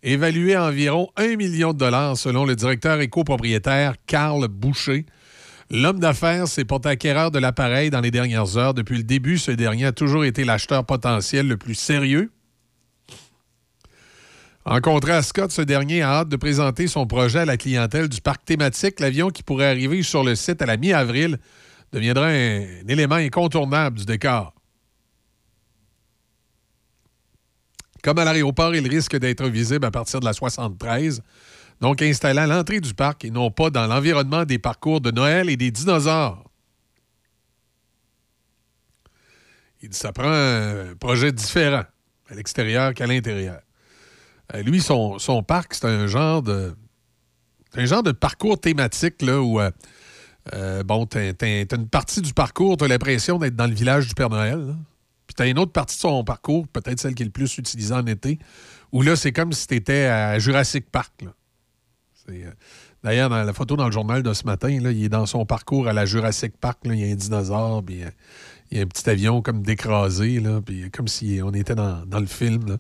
évalué 0.02 0.54
à 0.54 0.64
environ 0.64 1.08
1 1.16 1.36
million 1.36 1.72
de 1.72 1.78
dollars 1.78 2.16
selon 2.16 2.44
le 2.44 2.56
directeur 2.56 3.00
et 3.00 3.08
copropriétaire 3.08 3.94
Carl 4.06 4.46
Boucher. 4.48 5.06
L'homme 5.70 5.98
d'affaires 5.98 6.46
s'est 6.46 6.64
porté 6.64 6.88
acquéreur 6.90 7.32
de 7.32 7.40
l'appareil 7.40 7.90
dans 7.90 8.00
les 8.00 8.12
dernières 8.12 8.56
heures. 8.56 8.72
Depuis 8.72 8.98
le 8.98 9.02
début, 9.02 9.36
ce 9.36 9.50
dernier 9.50 9.86
a 9.86 9.92
toujours 9.92 10.24
été 10.24 10.44
l'acheteur 10.44 10.84
potentiel 10.84 11.48
le 11.48 11.56
plus 11.56 11.74
sérieux. 11.74 12.30
Rencontré 14.66 15.12
à 15.12 15.22
Scott, 15.22 15.52
ce 15.52 15.62
dernier 15.62 16.02
a 16.02 16.10
hâte 16.10 16.28
de 16.28 16.34
présenter 16.34 16.88
son 16.88 17.06
projet 17.06 17.38
à 17.38 17.44
la 17.44 17.56
clientèle 17.56 18.08
du 18.08 18.20
parc 18.20 18.44
thématique. 18.44 18.98
L'avion 18.98 19.30
qui 19.30 19.44
pourrait 19.44 19.68
arriver 19.68 20.02
sur 20.02 20.24
le 20.24 20.34
site 20.34 20.60
à 20.60 20.66
la 20.66 20.76
mi-avril 20.76 21.38
deviendra 21.92 22.26
un, 22.26 22.84
élément 22.88 23.14
incontournable 23.14 24.00
du 24.00 24.04
décor. 24.04 24.52
Comme 28.02 28.18
à 28.18 28.24
l'aéroport, 28.24 28.74
il 28.74 28.88
risque 28.88 29.16
d'être 29.16 29.46
visible 29.46 29.86
à 29.86 29.92
partir 29.92 30.18
de 30.18 30.24
la 30.24 30.32
73, 30.32 31.22
donc 31.80 32.02
installé 32.02 32.40
à 32.40 32.48
l'entrée 32.48 32.80
du 32.80 32.92
parc 32.92 33.24
et 33.24 33.30
non 33.30 33.52
pas 33.52 33.70
dans 33.70 33.86
l'environnement 33.86 34.44
des 34.44 34.58
parcours 34.58 35.00
de 35.00 35.12
Noël 35.12 35.48
et 35.48 35.56
des 35.56 35.70
dinosaures. 35.70 36.42
Il 39.80 39.90
dit 39.90 39.96
ça 39.96 40.12
prend 40.12 40.28
un 40.28 40.96
projet 40.98 41.30
différent 41.30 41.84
à 42.28 42.34
l'extérieur 42.34 42.94
qu'à 42.94 43.06
l'intérieur. 43.06 43.60
Euh, 44.54 44.62
lui, 44.62 44.80
son, 44.80 45.18
parc, 45.46 45.74
c'est 45.74 45.86
un 45.86 46.06
genre 46.06 46.42
de. 46.42 46.74
un 47.74 47.84
genre 47.84 48.02
de 48.02 48.12
parcours 48.12 48.60
thématique 48.60 49.22
là, 49.22 49.40
où 49.40 49.60
euh, 49.60 49.70
euh, 50.54 50.82
bon, 50.82 51.06
t'as, 51.06 51.32
une 51.42 51.88
partie 51.88 52.20
du 52.22 52.32
parcours, 52.32 52.76
t'as 52.76 52.88
l'impression 52.88 53.38
d'être 53.38 53.56
dans 53.56 53.66
le 53.66 53.74
village 53.74 54.08
du 54.08 54.14
Père 54.14 54.30
Noël. 54.30 54.58
là. 54.58 54.74
Puis 55.26 55.34
t'as 55.34 55.48
une 55.48 55.58
autre 55.58 55.72
partie 55.72 55.96
de 55.96 56.00
son 56.00 56.22
parcours, 56.22 56.68
peut-être 56.68 57.00
celle 57.00 57.14
qui 57.14 57.24
est 57.24 57.26
le 57.26 57.32
plus 57.32 57.58
utilisée 57.58 57.94
en 57.94 58.06
été, 58.06 58.38
où 58.92 59.02
là, 59.02 59.16
c'est 59.16 59.32
comme 59.32 59.52
si 59.52 59.66
t'étais 59.66 60.04
à 60.04 60.38
Jurassic 60.38 60.88
Park. 60.90 61.24
euh, 62.28 62.50
D'ailleurs, 63.02 63.28
dans 63.28 63.42
la 63.42 63.52
photo 63.52 63.76
dans 63.76 63.86
le 63.86 63.92
journal 63.92 64.22
de 64.22 64.32
ce 64.32 64.44
matin, 64.44 64.78
là, 64.80 64.92
il 64.92 65.04
est 65.04 65.08
dans 65.08 65.26
son 65.26 65.44
parcours 65.44 65.88
à 65.88 65.92
la 65.92 66.06
Jurassic 66.06 66.56
Park. 66.56 66.78
là, 66.84 66.94
il 66.94 67.00
y 67.00 67.08
a 67.08 67.12
un 67.12 67.16
dinosaure, 67.16 67.82
puis 67.84 68.02
il 68.70 68.78
y 68.78 68.80
a 68.80 68.84
un 68.84 68.86
petit 68.86 69.10
avion 69.10 69.42
comme 69.42 69.62
d'écrasé, 69.62 70.38
là, 70.38 70.60
comme 70.92 71.08
si 71.08 71.40
on 71.42 71.52
était 71.52 71.74
dans, 71.74 72.06
dans 72.06 72.20
le 72.20 72.26
film. 72.26 72.78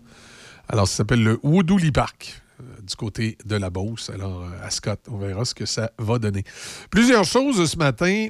Alors, 0.68 0.88
ça 0.88 0.96
s'appelle 0.98 1.22
le 1.22 1.38
Woodley 1.42 1.92
Park 1.92 2.42
euh, 2.60 2.64
du 2.82 2.96
côté 2.96 3.38
de 3.44 3.56
la 3.56 3.70
Beauce. 3.70 4.10
Alors, 4.10 4.42
euh, 4.42 4.48
à 4.66 4.70
Scott, 4.70 5.00
on 5.10 5.18
verra 5.18 5.44
ce 5.44 5.54
que 5.54 5.66
ça 5.66 5.92
va 5.98 6.18
donner. 6.18 6.42
Plusieurs 6.90 7.24
choses 7.24 7.64
ce 7.70 7.76
matin. 7.76 8.28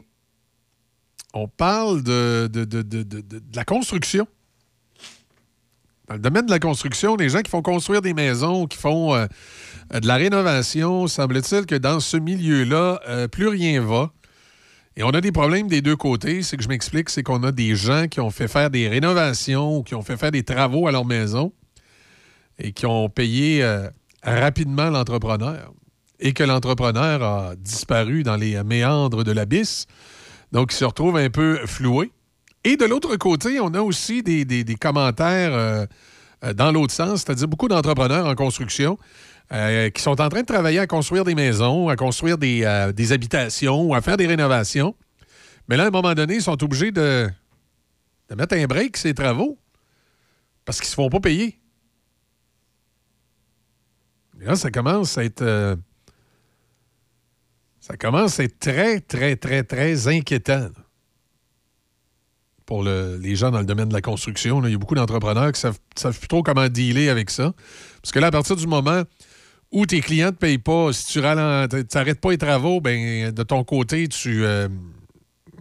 On 1.34 1.48
parle 1.48 2.02
de, 2.02 2.48
de- 2.52 2.64
de- 2.64 2.82
de- 2.82 3.42
la 3.54 3.64
construction. 3.64 4.26
Dans 6.08 6.14
le 6.14 6.20
domaine 6.20 6.46
de 6.46 6.50
la 6.50 6.60
construction, 6.60 7.16
les 7.16 7.28
gens 7.28 7.40
qui 7.42 7.50
font 7.50 7.62
construire 7.62 8.00
des 8.00 8.14
maisons, 8.14 8.66
qui 8.66 8.78
font 8.78 9.14
euh, 9.14 9.26
de 9.92 10.06
la 10.06 10.14
rénovation, 10.16 11.06
semble-t-il 11.08 11.66
que 11.66 11.74
dans 11.74 12.00
ce 12.00 12.16
milieu-là, 12.16 13.00
plus 13.28 13.48
rien 13.48 13.80
va. 13.82 14.12
Et 14.96 15.02
on 15.02 15.10
a 15.10 15.20
des 15.20 15.32
problèmes 15.32 15.68
des 15.68 15.82
deux 15.82 15.96
côtés. 15.96 16.42
C'est 16.42 16.56
que 16.56 16.62
je 16.62 16.68
m'explique, 16.68 17.10
c'est 17.10 17.22
qu'on 17.22 17.42
a 17.42 17.52
des 17.52 17.74
gens 17.74 18.06
qui 18.08 18.20
ont 18.20 18.30
fait 18.30 18.48
faire 18.48 18.70
des 18.70 18.88
rénovations 18.88 19.78
ou 19.78 19.82
qui 19.82 19.94
ont 19.94 20.02
fait 20.02 20.16
faire 20.16 20.30
des 20.30 20.42
travaux 20.44 20.86
à 20.86 20.92
leur 20.92 21.04
maison 21.04 21.52
et 22.58 22.72
qui 22.72 22.86
ont 22.86 23.08
payé 23.08 23.62
euh, 23.62 23.88
rapidement 24.22 24.90
l'entrepreneur 24.90 25.72
et 26.18 26.32
que 26.32 26.42
l'entrepreneur 26.42 27.22
a 27.22 27.56
disparu 27.56 28.22
dans 28.22 28.36
les 28.36 28.62
méandres 28.64 29.22
de 29.24 29.32
l'abysse. 29.32 29.86
Donc, 30.52 30.72
il 30.72 30.76
se 30.76 30.84
retrouve 30.84 31.16
un 31.16 31.28
peu 31.28 31.58
floué. 31.66 32.10
Et 32.64 32.76
de 32.76 32.84
l'autre 32.86 33.14
côté, 33.16 33.60
on 33.60 33.74
a 33.74 33.80
aussi 33.80 34.22
des, 34.22 34.44
des- 34.44 34.74
commentaires 34.76 35.52
euh, 35.52 35.86
euh, 36.44 36.52
dans 36.54 36.72
l'autre 36.72 36.94
sens, 36.94 37.22
c'est-à-dire 37.22 37.46
beaucoup 37.48 37.68
d'entrepreneurs 37.68 38.26
en 38.26 38.34
construction 38.34 38.98
qui 39.94 40.02
sont 40.02 40.20
en 40.20 40.28
train 40.28 40.40
de 40.40 40.46
travailler 40.46 40.80
à 40.80 40.88
construire 40.88 41.22
des 41.22 41.36
maisons, 41.36 41.88
à 41.88 41.94
construire 41.94 42.36
des, 42.36 42.90
des 42.96 43.12
habitations 43.12 43.80
ou 43.84 43.94
à 43.94 44.00
faire 44.00 44.16
des 44.16 44.26
rénovations. 44.26 44.96
Mais 45.68 45.76
là, 45.76 45.84
à 45.84 45.86
un 45.86 45.90
moment 45.90 46.14
donné, 46.14 46.34
ils 46.34 46.42
sont 46.42 46.60
obligés 46.64 46.90
de, 46.90 47.28
de 48.28 48.34
mettre 48.34 48.56
un 48.56 48.64
break 48.66 48.96
ces 48.96 49.14
travaux 49.14 49.56
parce 50.64 50.78
qu'ils 50.80 50.86
ne 50.86 50.90
se 50.90 50.94
font 50.96 51.08
pas 51.08 51.20
payer. 51.20 51.60
Là, 54.47 54.55
ça 54.55 54.70
commence 54.70 55.18
à 55.18 55.24
être. 55.24 55.43
euh, 55.43 55.74
ça 57.81 57.97
commence 57.97 58.39
à 58.40 58.44
être 58.44 58.59
très, 58.59 59.01
très, 59.01 59.36
très, 59.36 59.62
très 59.64 60.09
inquiétant 60.09 60.68
pour 62.64 62.82
le- 62.82 63.16
les 63.20 63.36
gens 63.36 63.51
dans 63.51 63.60
le 63.60 63.64
domaine 63.66 63.89
de 63.89 63.94
la 63.94 64.01
construction. 64.01 64.64
Il 64.64 64.73
y 64.73 64.74
a 64.74 64.78
beaucoup 64.78 64.94
d'entrepreneurs 64.94 65.47
qui 65.52 65.59
ne 65.59 65.73
savent, 65.73 65.78
savent 65.97 66.18
plus 66.18 66.28
trop 66.28 66.43
comment 66.43 66.68
dealer 66.68 67.09
avec 67.09 67.31
ça. 67.31 67.52
Parce 68.02 68.12
que 68.12 68.18
là, 68.18 68.28
à 68.28 68.31
partir 68.31 68.56
du 68.56 68.66
moment 68.66 69.02
où 69.73 69.85
tes 69.86 70.01
clients 70.01 70.27
ne 70.27 70.31
te 70.32 70.36
payent 70.39 70.59
pas, 70.59 70.93
si 70.93 71.06
tu 71.12 71.20
n'arrêtes 71.20 72.20
pas 72.20 72.31
les 72.31 72.39
travaux, 72.39 72.81
ben, 72.81 73.31
de 73.32 73.43
ton 73.43 73.62
côté, 73.64 74.09
tu, 74.09 74.44
euh, 74.44 74.68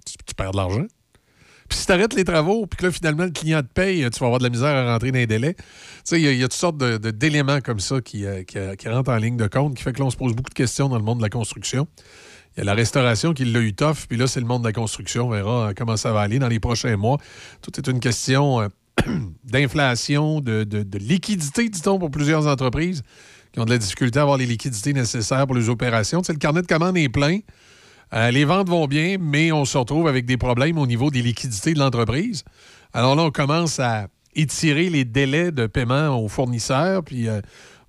tu, 0.05 0.13
tu 0.25 0.35
perds 0.35 0.51
de 0.51 0.57
l'argent. 0.57 0.85
Puis 1.69 1.79
si 1.79 1.85
tu 1.87 1.91
arrêtes 1.91 2.13
les 2.13 2.23
travaux, 2.23 2.67
puis 2.67 2.77
que 2.77 2.85
là, 2.85 2.91
finalement, 2.91 3.23
le 3.25 3.31
client 3.31 3.61
te 3.61 3.67
paye, 3.67 4.07
tu 4.11 4.19
vas 4.19 4.27
avoir 4.27 4.37
de 4.39 4.43
la 4.43 4.49
misère 4.51 4.75
à 4.75 4.93
rentrer 4.93 5.11
dans 5.11 5.17
les 5.17 5.25
délais. 5.27 5.55
Sais, 6.05 6.21
il 6.21 6.37
y, 6.37 6.43
a- 6.43 6.47
toutes 6.47 6.53
sortes 6.53 6.77
d'éléments 6.77 7.61
comme 7.61 7.79
ça 7.79 7.99
qui, 7.99 8.25
euh, 8.25 8.43
euh, 8.55 8.75
qui 8.75 8.87
rentrent 8.87 9.09
en 9.09 9.17
ligne 9.17 9.37
de 9.37 9.47
compte, 9.47 9.73
qui 9.73 9.81
fait 9.81 9.91
que 9.91 9.97
là, 9.97 10.05
on 10.05 10.11
se 10.11 10.15
pose 10.15 10.35
beaucoup 10.35 10.51
de 10.51 10.55
questions 10.55 10.87
dans 10.87 10.97
le 10.99 11.03
monde 11.03 11.17
de 11.17 11.23
la 11.23 11.31
construction. 11.31 11.87
Il 12.55 12.59
y 12.59 12.61
a 12.61 12.63
la 12.63 12.75
restauration 12.75 13.33
qui 13.33 13.43
l'a 13.43 13.59
eu 13.59 13.73
tough, 13.73 14.05
puis 14.07 14.15
là, 14.15 14.27
c'est 14.27 14.39
le 14.39 14.45
monde 14.45 14.61
de 14.61 14.67
la 14.67 14.71
construction. 14.71 15.25
On 15.25 15.29
verra 15.31 15.69
euh, 15.69 15.73
comment 15.75 15.97
ça 15.97 16.13
va 16.13 16.21
aller 16.21 16.37
dans 16.37 16.47
les 16.47 16.59
prochains 16.59 16.95
mois. 16.95 17.17
Tout 17.63 17.71
est 17.79 17.87
une 17.89 17.99
question 17.99 18.69
d'inflation, 19.45 20.41
de, 20.41 20.85
liquidité, 20.99 21.69
dit-on, 21.69 21.97
pour 21.97 22.11
plusieurs 22.11 22.45
entreprises 22.45 23.01
qui 23.51 23.59
ont 23.59 23.65
de 23.65 23.71
la 23.71 23.79
difficulté 23.79 24.19
à 24.19 24.21
avoir 24.21 24.37
les 24.37 24.45
liquidités 24.45 24.93
nécessaires 24.93 25.47
pour 25.47 25.55
les 25.55 25.69
opérations. 25.69 26.21
Le 26.29 26.35
carnet 26.35 26.61
de 26.61 26.67
commandes 26.67 26.97
est 26.97 27.09
plein. 27.09 27.39
Les 28.11 28.45
ventes 28.45 28.69
vont 28.69 28.85
bien, 28.85 29.17
mais 29.19 29.51
on 29.51 29.65
se 29.65 29.77
retrouve 29.77 30.07
avec 30.07 30.25
des 30.25 30.37
problèmes 30.37 30.77
au 30.77 30.85
niveau 30.85 31.09
des 31.09 31.23
liquidités 31.23 31.73
de 31.73 31.79
l'entreprise. 31.79 32.43
Alors 32.93 33.15
là, 33.15 33.23
on 33.23 33.31
commence 33.31 33.79
à 33.79 34.07
étirer 34.35 34.89
les 34.89 35.05
délais 35.05 35.51
de 35.51 35.67
paiement 35.67 36.21
aux 36.21 36.27
fournisseurs. 36.27 37.03
Puis, 37.03 37.27
euh, 37.27 37.41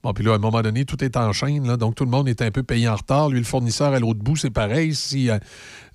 bon, 0.02 0.12
puis 0.12 0.24
là, 0.24 0.32
à 0.32 0.34
un 0.36 0.38
moment 0.38 0.62
donné, 0.62 0.84
tout 0.84 1.02
est 1.02 1.16
en 1.16 1.32
chaîne. 1.32 1.76
donc, 1.76 1.94
tout 1.94 2.04
le 2.04 2.10
monde 2.10 2.28
est 2.28 2.42
un 2.42 2.50
peu 2.50 2.62
payé 2.62 2.88
en 2.88 2.96
retard. 2.96 3.28
Lui, 3.28 3.38
le 3.38 3.44
fournisseur 3.44 3.92
à 3.92 3.98
l'autre 3.98 4.20
bout, 4.20 4.36
c'est 4.36 4.50
pareil. 4.50 4.94
Si 4.94 5.30
euh, 5.30 5.38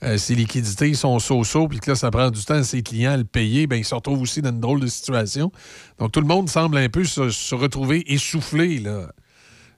euh, 0.04 0.18
ses 0.18 0.36
liquidités 0.36 0.94
sont 0.94 1.20
so-so, 1.20 1.68
puis 1.68 1.80
que 1.80 1.92
là, 1.92 1.96
ça 1.96 2.12
prend 2.12 2.30
du 2.30 2.44
temps 2.44 2.56
à 2.56 2.64
ses 2.64 2.82
clients 2.84 3.14
à 3.14 3.18
le 3.18 3.24
payer, 3.24 3.68
bien, 3.68 3.78
il 3.78 3.86
se 3.86 3.96
retrouve 3.96 4.22
aussi 4.22 4.42
dans 4.42 4.52
une 4.52 4.60
drôle 4.60 4.80
de 4.80 4.88
situation. 4.88 5.52
Donc, 6.00 6.12
tout 6.12 6.22
le 6.22 6.28
monde 6.28 6.50
semble 6.50 6.78
un 6.78 6.90
peu 6.90 7.04
se, 7.04 7.56
retrouver 7.56 8.04
essoufflé 8.12 8.80
là, 8.80 9.12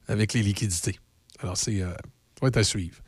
avec 0.07 0.33
les 0.33 0.41
liquidités. 0.41 0.99
Alors, 1.41 1.57
c'est 1.57 1.79
ça 1.79 1.95
va 2.41 2.47
être 2.47 2.57
à 2.57 2.63
suivre. 2.63 3.02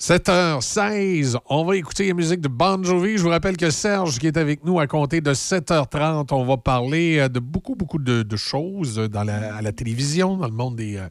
7h16, 0.00 1.38
on 1.50 1.64
va 1.64 1.76
écouter 1.76 2.06
la 2.06 2.14
musique 2.14 2.40
de 2.40 2.46
Bon 2.46 2.80
Jovi. 2.84 3.18
Je 3.18 3.22
vous 3.24 3.30
rappelle 3.30 3.56
que 3.56 3.68
Serge, 3.68 4.20
qui 4.20 4.28
est 4.28 4.36
avec 4.36 4.64
nous 4.64 4.78
à 4.78 4.86
compter 4.86 5.20
de 5.20 5.34
7h30, 5.34 6.32
on 6.32 6.44
va 6.44 6.56
parler 6.56 7.18
euh, 7.18 7.28
de 7.28 7.40
beaucoup, 7.40 7.74
beaucoup 7.74 7.98
de, 7.98 8.36
choses 8.36 9.00
à 9.12 9.24
la 9.60 9.72
télévision, 9.72 10.36
dans 10.36 10.46
le 10.46 10.52
monde 10.52 10.80
euh, 10.80 11.08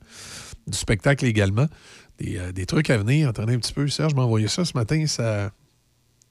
du 0.67 0.77
spectacle 0.77 1.25
également. 1.25 1.65
Des, 2.17 2.37
euh, 2.37 2.53
des 2.53 2.65
trucs 2.65 2.89
à 2.89 2.97
venir. 2.97 3.27
Attendez 3.27 3.55
un 3.55 3.59
petit 3.59 3.73
peu, 3.73 3.89
Serge 3.89 4.15
m'a 4.15 4.21
envoyé 4.21 4.47
ça 4.47 4.63
ce 4.63 4.71
matin. 4.73 5.05
Ça, 5.05 5.51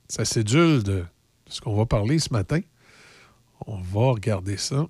ça 0.08 0.24
sédule 0.24 0.82
de 0.82 1.04
ce 1.48 1.60
qu'on 1.60 1.76
va 1.76 1.84
parler 1.84 2.18
ce 2.18 2.32
matin. 2.32 2.60
On 3.66 3.76
va 3.76 4.12
regarder 4.12 4.56
ça. 4.56 4.86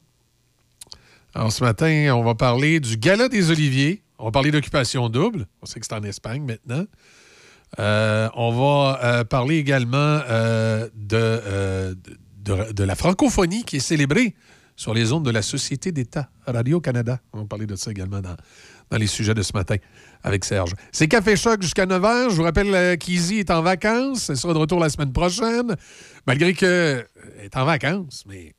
Alors, 1.35 1.51
ce 1.51 1.65
matin, 1.65 2.15
on 2.15 2.23
va 2.23 2.37
parler 2.37 2.79
du 2.79 2.97
Gala 2.97 3.29
des 3.29 3.51
Oliviers. 3.51 4.05
On 4.21 4.27
va 4.27 4.31
parler 4.31 4.53
d'occupation 4.53 5.09
double. 5.09 5.49
On 5.63 5.67
sait 5.67 5.81
que 5.81 5.87
c'est 5.87 5.97
en 5.97 6.05
Espagne 6.05 6.45
maintenant. 6.45 6.87
Euh, 7.79 8.29
on 8.35 8.53
va 8.53 9.01
euh, 9.05 9.25
parler 9.25 9.57
également 9.57 10.21
euh, 10.29 10.89
de, 10.95 12.83
la 12.83 12.95
francophonie 12.95 13.65
qui 13.65 13.77
est 13.77 13.81
célébrée 13.81 14.35
sur 14.77 14.95
les 14.95 15.13
ondes 15.13 15.25
de 15.25 15.31
la 15.31 15.43
Société 15.43 15.93
d'État 15.93 16.31
Radio-Canada. 16.47 17.21
On 17.33 17.41
va 17.41 17.45
parler 17.47 17.67
de 17.67 17.77
ça 17.77 17.91
également 17.91 18.21
dans, 18.21 18.37
les 18.99 19.07
sujets 19.07 19.35
de 19.35 19.43
ce 19.43 19.53
matin 19.53 19.77
avec 20.23 20.45
Serge. 20.45 20.73
C'est 20.93 21.09
Café 21.09 21.37
Choc 21.37 21.63
jusqu'à 21.63 21.87
9h. 21.87 22.31
Je 22.31 22.37
vous 22.37 22.43
rappelle 22.43 22.97
qu'Izzy 22.99 23.39
est 23.39 23.51
en 23.51 23.63
vacances. 23.63 24.31
Elle 24.31 24.37
sera 24.37 24.55
de 24.55 24.59
retour 24.59 24.79
la 24.81 24.89
semaine 24.89 25.13
prochaine. 25.13 25.77
Malgré 26.27 26.55
qu'elle 26.55 27.07
est 27.41 27.57
en 27.57 27.65
vacances, 27.65 28.25
mais 28.27 28.55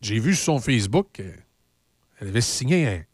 j'ai 0.00 0.18
vu 0.18 0.34
sur 0.34 0.54
son 0.54 0.60
Facebook 0.60 1.08
qu'elle 1.12 2.28
avait 2.28 2.40
signé 2.40 3.04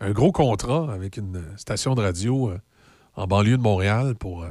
un, 0.00 0.10
gros 0.10 0.32
contrat 0.32 0.92
avec 0.92 1.16
une 1.16 1.42
station 1.56 1.94
de 1.94 2.02
radio 2.02 2.52
en 3.16 3.26
banlieue 3.26 3.56
de 3.56 3.62
Montréal 3.62 4.14
pour, 4.18 4.42
euh, 4.42 4.48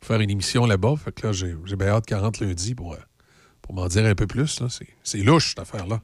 faire 0.00 0.20
une 0.20 0.30
émission 0.30 0.66
là-bas. 0.66 0.94
Fait 1.02 1.12
que 1.12 1.26
là, 1.26 1.32
j'ai 1.32 1.54
j'ai 1.64 1.76
bien 1.76 1.88
hâte 1.88 2.06
40 2.06 2.40
lundi 2.40 2.74
pour, 2.74 2.92
euh, 2.94 2.98
pour 3.62 3.74
m'en 3.74 3.88
dire 3.88 4.04
un 4.06 4.14
peu 4.14 4.26
plus. 4.26 4.60
là. 4.60 4.68
C'est- 4.70 4.86
C'est 5.02 5.18
louche, 5.18 5.48
cette 5.50 5.60
affaire-là. 5.60 6.00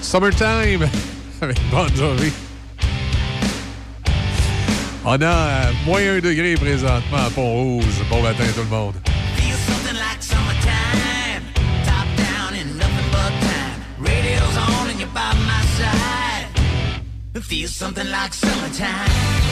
Summertime 0.00 0.88
avec 1.40 1.58
Bon 1.70 1.86
Jovi. 1.94 2.32
On 5.04 5.20
a 5.20 5.26
euh, 5.26 5.72
moins 5.84 6.00
un 6.00 6.20
degré 6.20 6.54
présentement 6.54 7.18
à 7.26 7.30
Pont-Rouge. 7.30 8.02
Bon 8.08 8.22
matin, 8.22 8.44
tout 8.54 8.60
le 8.62 8.66
monde. 8.68 8.94
Something 17.82 18.10
like 18.10 18.32
summertime. 18.32 19.51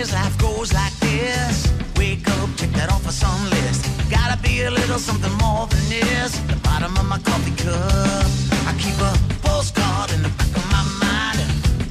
Days 0.00 0.12
life 0.12 0.38
goes 0.38 0.72
like 0.72 0.94
this. 1.00 1.68
Wake 1.96 2.26
up, 2.38 2.48
check 2.56 2.70
that 2.70 2.90
off 2.90 3.06
a 3.06 3.12
song 3.12 3.42
list. 3.50 3.84
Gotta 4.10 4.36
be 4.42 4.62
a 4.62 4.70
little 4.70 4.98
something 4.98 5.32
more 5.44 5.66
than 5.66 5.84
this. 5.88 6.38
The 6.50 6.56
bottom 6.68 6.96
of 6.96 7.06
my 7.06 7.18
coffee 7.18 7.56
cup. 7.62 8.28
I 8.70 8.72
keep 8.78 8.98
a 9.10 9.12
postcard 9.46 10.12
in 10.12 10.22
the 10.22 10.32
back 10.38 10.52
of 10.60 10.66
my 10.76 10.84
mind. 11.04 11.40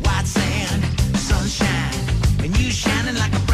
White 0.05 0.27
sand, 0.27 0.81
sunshine, 1.17 1.99
and 2.43 2.57
you 2.57 2.71
shining 2.71 3.15
like 3.15 3.33
a 3.33 3.48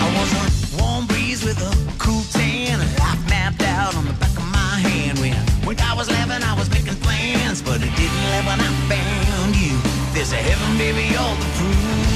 I 0.00 0.08
was 0.16 0.30
a 0.32 0.82
warm 0.82 1.06
breeze 1.06 1.44
with 1.44 1.60
a 1.60 1.72
cool 1.98 2.22
tan. 2.32 2.78
Life 2.78 3.28
mapped 3.28 3.62
out 3.64 3.94
on 3.96 4.06
the 4.06 4.14
back 4.14 4.34
of 4.38 4.46
my 4.50 4.74
hand. 4.88 5.18
When, 5.18 5.34
when 5.66 5.78
I 5.80 5.92
was 5.94 6.08
11, 6.08 6.42
I 6.42 6.54
was 6.58 6.70
making 6.70 6.96
plans, 7.02 7.60
but 7.60 7.82
it 7.82 7.94
didn't 8.00 8.24
live 8.32 8.46
when 8.46 8.60
I 8.60 8.70
found 8.88 9.56
you. 9.56 9.76
There's 10.14 10.32
a 10.32 10.36
heaven, 10.36 10.78
baby, 10.78 11.14
all 11.16 11.34
the 11.34 11.44
proof. 11.58 12.07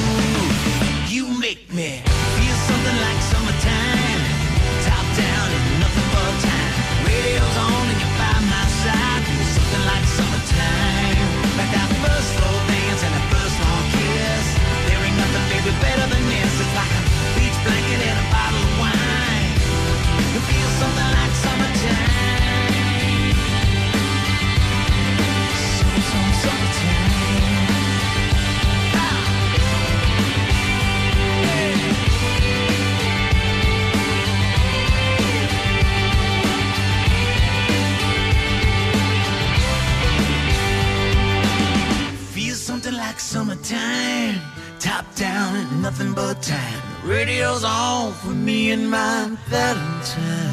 Nothing 45.71 46.13
but 46.13 46.43
time. 46.43 46.83
Radio's 47.05 47.65
on 47.65 48.13
for 48.15 48.29
me 48.29 48.71
and 48.71 48.91
my 48.91 49.37
Valentine. 49.47 50.52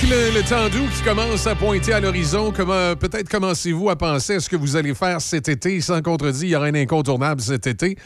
Le 0.00 0.48
temps 0.48 0.68
doux 0.68 0.88
qui 0.88 1.02
commence 1.02 1.46
à 1.46 1.54
pointer 1.54 1.92
à 1.92 2.00
l'horizon, 2.00 2.50
comment 2.50 2.96
peut-être 2.96 3.28
commencez-vous 3.28 3.90
à 3.90 3.96
penser 3.96 4.36
à 4.36 4.40
ce 4.40 4.48
que 4.48 4.56
vous 4.56 4.74
allez 4.74 4.94
faire 4.94 5.20
cet 5.20 5.48
été? 5.48 5.80
Sans 5.80 6.00
contredit, 6.00 6.46
il 6.46 6.48
y 6.48 6.56
aura 6.56 6.66
un 6.66 6.74
incontournable 6.74 7.40
cet 7.40 7.66
été. 7.66 7.96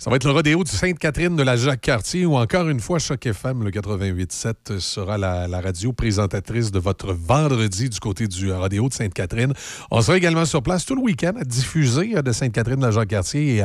Ça 0.00 0.08
va 0.08 0.16
être 0.16 0.24
le 0.24 0.30
rodéo 0.30 0.64
de 0.64 0.68
Sainte-Catherine 0.70 1.36
de 1.36 1.42
la 1.42 1.58
Jacques-Cartier 1.58 2.24
où 2.24 2.34
encore 2.34 2.66
une 2.70 2.80
fois, 2.80 2.98
Choc 2.98 3.26
FM, 3.26 3.62
le 3.62 3.70
88.7, 3.70 4.78
sera 4.78 5.18
la, 5.18 5.60
radio 5.60 5.92
présentatrice 5.92 6.70
de 6.70 6.78
votre 6.78 7.12
vendredi 7.12 7.90
du 7.90 8.00
côté 8.00 8.26
du 8.26 8.50
rodéo 8.50 8.88
de 8.88 8.94
Sainte-Catherine. 8.94 9.52
On 9.90 10.00
sera 10.00 10.16
également 10.16 10.46
sur 10.46 10.62
place 10.62 10.86
tout 10.86 10.94
le 10.94 11.02
week-end 11.02 11.32
à 11.38 11.44
diffuser 11.44 12.16
euh, 12.16 12.22
de 12.22 12.32
Sainte-Catherine 12.32 12.78
de 12.80 12.86
la 12.86 12.92
Jacques-Cartier 12.92 13.62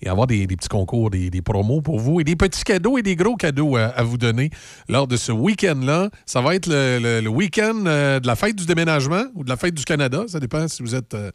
et, 0.00 0.08
avoir 0.08 0.26
des, 0.26 0.46
petits 0.46 0.68
concours, 0.68 1.10
des, 1.10 1.42
promos 1.42 1.82
pour 1.82 2.00
vous 2.00 2.18
et 2.18 2.24
des 2.24 2.34
petits 2.34 2.64
cadeaux 2.64 2.96
et 2.96 3.02
des 3.02 3.14
gros 3.14 3.36
cadeaux 3.36 3.76
à, 3.76 3.82
à 3.82 4.04
vous 4.04 4.16
donner 4.16 4.48
lors 4.88 5.06
de 5.06 5.18
ce 5.18 5.32
week-end-là. 5.32 6.08
Ça 6.24 6.40
va 6.40 6.54
être 6.54 6.66
le, 6.66 7.28
week-end 7.28 7.84
euh, 7.84 8.20
de 8.20 8.26
la 8.26 8.36
fête 8.36 8.56
du 8.56 8.64
déménagement 8.64 9.24
ou 9.34 9.44
de 9.44 9.50
la 9.50 9.58
fête 9.58 9.74
du 9.74 9.84
Canada. 9.84 10.24
Ça 10.28 10.40
dépend 10.40 10.66
si 10.66 10.82
vous 10.82 10.94
êtes... 10.94 11.12
euh, 11.12 11.30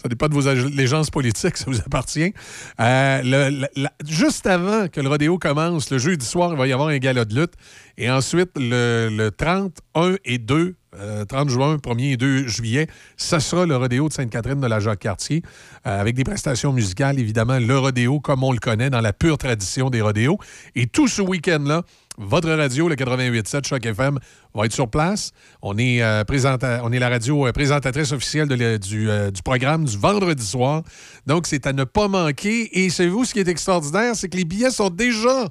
ça 0.00 0.08
dépend 0.08 0.28
de 0.28 0.34
vos 0.34 0.48
allégeances 0.48 1.10
politiques, 1.10 1.56
ça 1.58 1.64
vous 1.66 1.80
appartient. 1.80 2.32
Euh, 2.80 3.66
juste 4.06 4.46
avant 4.46 4.88
que 4.88 5.00
le 5.00 5.08
rodéo 5.08 5.38
commence, 5.38 5.90
le 5.90 5.98
jeudi 5.98 6.24
soir, 6.24 6.52
il 6.52 6.58
va 6.58 6.66
y 6.66 6.72
avoir 6.72 6.88
un 6.88 6.98
gala 6.98 7.24
de 7.24 7.34
lutte. 7.34 7.54
Et 7.96 8.10
ensuite, 8.10 8.50
le, 8.56 9.08
le 9.10 9.30
30, 9.30 9.76
1 9.94 10.16
et 10.24 10.38
2, 10.38 10.76
euh, 10.96 11.24
30 11.24 11.48
juin, 11.48 11.76
1er 11.76 12.12
et 12.12 12.16
2 12.16 12.46
juillet, 12.46 12.86
ça 13.16 13.40
sera 13.40 13.66
le 13.66 13.76
rodéo 13.76 14.08
de 14.08 14.12
Sainte-Catherine 14.12 14.60
de 14.60 14.66
la 14.66 14.80
Jacques-Cartier, 14.80 15.42
euh, 15.86 16.00
avec 16.00 16.14
des 16.14 16.24
prestations 16.24 16.72
musicales, 16.72 17.18
évidemment, 17.18 17.58
le 17.58 17.78
rodéo 17.78 18.20
comme 18.20 18.42
on 18.44 18.52
le 18.52 18.58
connaît 18.58 18.90
dans 18.90 19.00
la 19.00 19.12
pure 19.12 19.38
tradition 19.38 19.90
des 19.90 20.00
rodéos. 20.00 20.38
Et 20.74 20.86
tout 20.86 21.08
ce 21.08 21.22
week-end-là, 21.22 21.82
votre 22.18 22.50
radio, 22.50 22.88
le 22.88 22.96
88.7 22.96 23.66
Choc 23.66 23.86
FM, 23.86 24.18
va 24.54 24.64
être 24.66 24.72
sur 24.72 24.88
place. 24.88 25.30
On 25.62 25.78
est, 25.78 26.02
euh, 26.02 26.24
la 26.28 27.08
radio 27.08 27.46
euh, 27.46 27.52
présentatrice 27.52 28.12
officielle 28.12 28.48
euh, 28.50 29.30
du 29.30 29.42
programme 29.42 29.84
du 29.84 29.96
vendredi 29.96 30.44
soir. 30.44 30.82
Donc, 31.26 31.46
c'est 31.46 31.66
à 31.66 31.72
ne 31.72 31.84
pas 31.84 32.08
manquer. 32.08 32.68
Et 32.78 32.90
savez-vous 32.90 33.24
ce 33.24 33.34
qui 33.34 33.40
est 33.40 33.48
extraordinaire? 33.48 34.16
C'est 34.16 34.28
que 34.28 34.36
les 34.36 34.44
billets 34.44 34.70
sont 34.70 34.90
déjà 34.90 35.46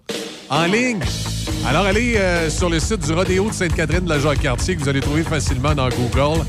en 0.49 0.65
ligne. 0.65 0.99
Alors, 1.65 1.85
allez 1.85 2.19
sur 2.49 2.69
le 2.69 2.79
site 2.79 3.05
du 3.05 3.13
Rodéo 3.13 3.49
de 3.49 3.53
Sainte-Catherine 3.53 4.03
de 4.03 4.09
la 4.09 4.19
Jacques-Cartier 4.19 4.75
que 4.75 4.81
vous 4.81 4.89
allez 4.89 4.99
trouver 4.99 5.23
facilement 5.23 5.73
dans 5.73 5.89
Google 5.89 6.45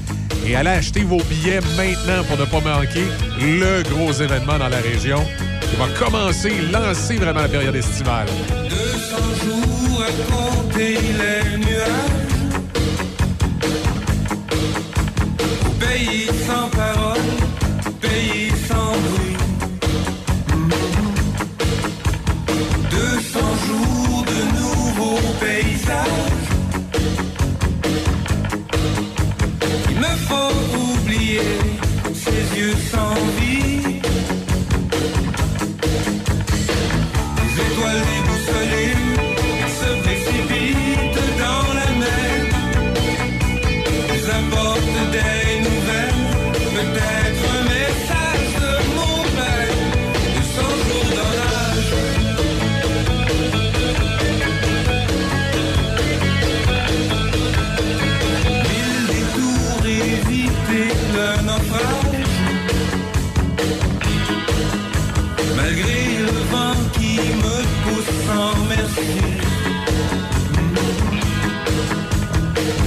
et 0.46 0.54
allez 0.54 0.70
acheter 0.70 1.02
vos 1.02 1.22
billets 1.24 1.60
maintenant 1.76 2.24
pour 2.24 2.38
ne 2.38 2.44
pas 2.44 2.60
manquer 2.60 3.04
le 3.40 3.82
gros 3.90 4.12
événement 4.12 4.58
dans 4.58 4.68
la 4.68 4.78
région 4.78 5.24
qui 5.60 5.76
va 5.76 5.88
commencer, 5.98 6.52
lancer 6.72 7.16
vraiment 7.16 7.42
la 7.42 7.48
période 7.48 7.74
estivale. 7.74 8.28
200 8.68 9.16
jours 9.44 9.77
à 10.00 10.10
compter 10.30 10.94
les 11.20 11.58
nuages 11.58 12.28
pays 15.80 16.26
sans 16.46 16.68
parole, 16.70 17.30
pays 18.00 18.52
sans 18.68 18.92
bruit. 19.06 19.36
200 22.90 23.40
jours 23.66 24.24
de 24.32 24.40
nouveaux 24.58 25.32
paysages. 25.40 26.48
Il 29.90 29.96
me 29.96 30.14
faut 30.28 30.54
oublier 30.92 31.50
ces 32.14 32.58
yeux 32.58 32.76
sans 32.92 33.14
vie 33.40 33.77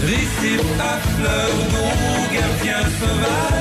Récif 0.04 0.62
à 0.80 0.98
fleurs 0.98 1.62
d'eau, 1.72 1.92
gardien 2.34 2.82
sauvage 3.00 3.61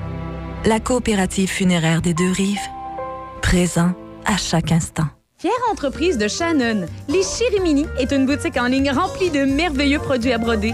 La 0.63 0.79
coopérative 0.79 1.49
funéraire 1.49 2.03
des 2.03 2.13
deux 2.13 2.31
rives, 2.31 2.59
présent 3.41 3.93
à 4.25 4.37
chaque 4.37 4.71
instant. 4.71 5.07
Fière 5.39 5.53
entreprise 5.71 6.19
de 6.19 6.27
Shannon, 6.27 6.85
les 7.09 7.23
Chirimini 7.23 7.87
est 7.97 8.11
une 8.11 8.27
boutique 8.27 8.57
en 8.57 8.67
ligne 8.67 8.91
remplie 8.91 9.31
de 9.31 9.43
merveilleux 9.43 9.97
produits 9.97 10.33
à 10.33 10.37
broder. 10.37 10.73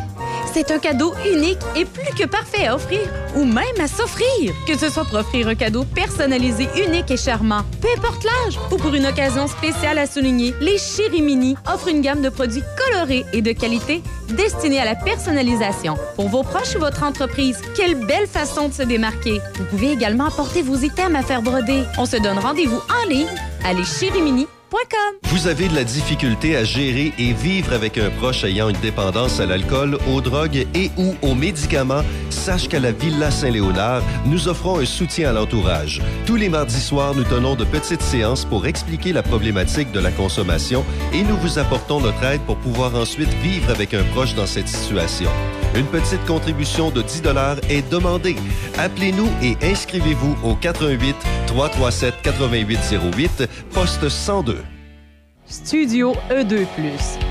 C'est 0.53 0.71
un 0.71 0.79
cadeau 0.79 1.13
unique 1.25 1.61
et 1.77 1.85
plus 1.85 2.13
que 2.17 2.27
parfait 2.27 2.67
à 2.67 2.75
offrir 2.75 2.99
ou 3.37 3.45
même 3.45 3.79
à 3.79 3.87
s'offrir. 3.87 4.53
Que 4.65 4.77
ce 4.77 4.89
soit 4.89 5.05
pour 5.05 5.19
offrir 5.19 5.47
un 5.47 5.55
cadeau 5.55 5.85
personnalisé, 5.85 6.67
unique 6.87 7.11
et 7.11 7.17
charmant, 7.17 7.61
peu 7.81 7.87
importe 7.97 8.23
l'âge, 8.23 8.57
ou 8.71 8.77
pour 8.77 8.93
une 8.93 9.05
occasion 9.05 9.47
spéciale 9.47 9.99
à 9.99 10.07
souligner, 10.07 10.53
les 10.59 10.77
Chirimini 10.77 11.55
offrent 11.71 11.89
une 11.89 12.01
gamme 12.01 12.21
de 12.21 12.29
produits 12.29 12.63
colorés 12.77 13.25
et 13.33 13.41
de 13.41 13.51
qualité 13.51 14.01
destinés 14.29 14.79
à 14.79 14.85
la 14.85 14.95
personnalisation. 14.95 15.95
Pour 16.15 16.29
vos 16.29 16.43
proches 16.43 16.75
ou 16.75 16.79
votre 16.79 17.03
entreprise, 17.03 17.61
quelle 17.75 17.95
belle 17.95 18.27
façon 18.27 18.69
de 18.69 18.73
se 18.73 18.83
démarquer. 18.83 19.39
Vous 19.57 19.65
pouvez 19.65 19.91
également 19.91 20.25
apporter 20.25 20.63
vos 20.63 20.75
items 20.75 21.15
à 21.15 21.21
faire 21.21 21.41
broder. 21.41 21.83
On 21.97 22.05
se 22.05 22.17
donne 22.17 22.39
rendez-vous 22.39 22.81
en 22.89 23.07
ligne 23.07 23.27
à 23.63 23.73
leschirimini.com. 23.73 24.56
Vous 25.23 25.47
avez 25.47 25.67
de 25.69 25.75
la 25.75 25.83
difficulté 25.83 26.55
à 26.57 26.63
gérer 26.63 27.13
et 27.17 27.33
vivre 27.33 27.73
avec 27.73 27.97
un 27.97 28.09
proche 28.09 28.43
ayant 28.43 28.69
une 28.69 28.79
dépendance 28.79 29.39
à 29.39 29.45
l'alcool, 29.45 29.97
aux 30.11 30.21
drogues 30.21 30.67
et 30.73 30.91
ou 30.97 31.15
aux 31.21 31.35
médicaments, 31.35 32.03
sache 32.29 32.67
qu'à 32.67 32.79
la 32.79 32.91
Villa 32.91 33.31
Saint-Léonard, 33.31 34.01
nous 34.25 34.47
offrons 34.47 34.79
un 34.79 34.85
soutien 34.85 35.29
à 35.29 35.33
l'entourage. 35.33 36.01
Tous 36.25 36.35
les 36.35 36.49
mardis 36.49 36.81
soirs, 36.81 37.15
nous 37.15 37.23
tenons 37.23 37.55
de 37.55 37.65
petites 37.65 38.01
séances 38.01 38.45
pour 38.45 38.65
expliquer 38.65 39.13
la 39.13 39.23
problématique 39.23 39.91
de 39.91 39.99
la 39.99 40.11
consommation 40.11 40.83
et 41.13 41.23
nous 41.23 41.37
vous 41.37 41.59
apportons 41.59 42.01
notre 42.01 42.23
aide 42.23 42.41
pour 42.41 42.57
pouvoir 42.57 42.95
ensuite 42.95 43.33
vivre 43.41 43.69
avec 43.69 43.93
un 43.93 44.03
proche 44.13 44.35
dans 44.35 44.47
cette 44.47 44.67
situation. 44.67 45.29
Une 45.77 45.85
petite 45.85 46.25
contribution 46.25 46.89
de 46.89 47.03
10 47.03 47.21
est 47.69 47.87
demandée. 47.91 48.35
Appelez-nous 48.79 49.29
et 49.43 49.55
inscrivez-vous 49.63 50.35
au 50.43 50.55
88 50.55 51.15
337 51.45 52.15
8808 52.23 53.43
poste 53.73 54.09
102. 54.09 54.57
Studio 55.45 56.15
E2+. 56.31 56.65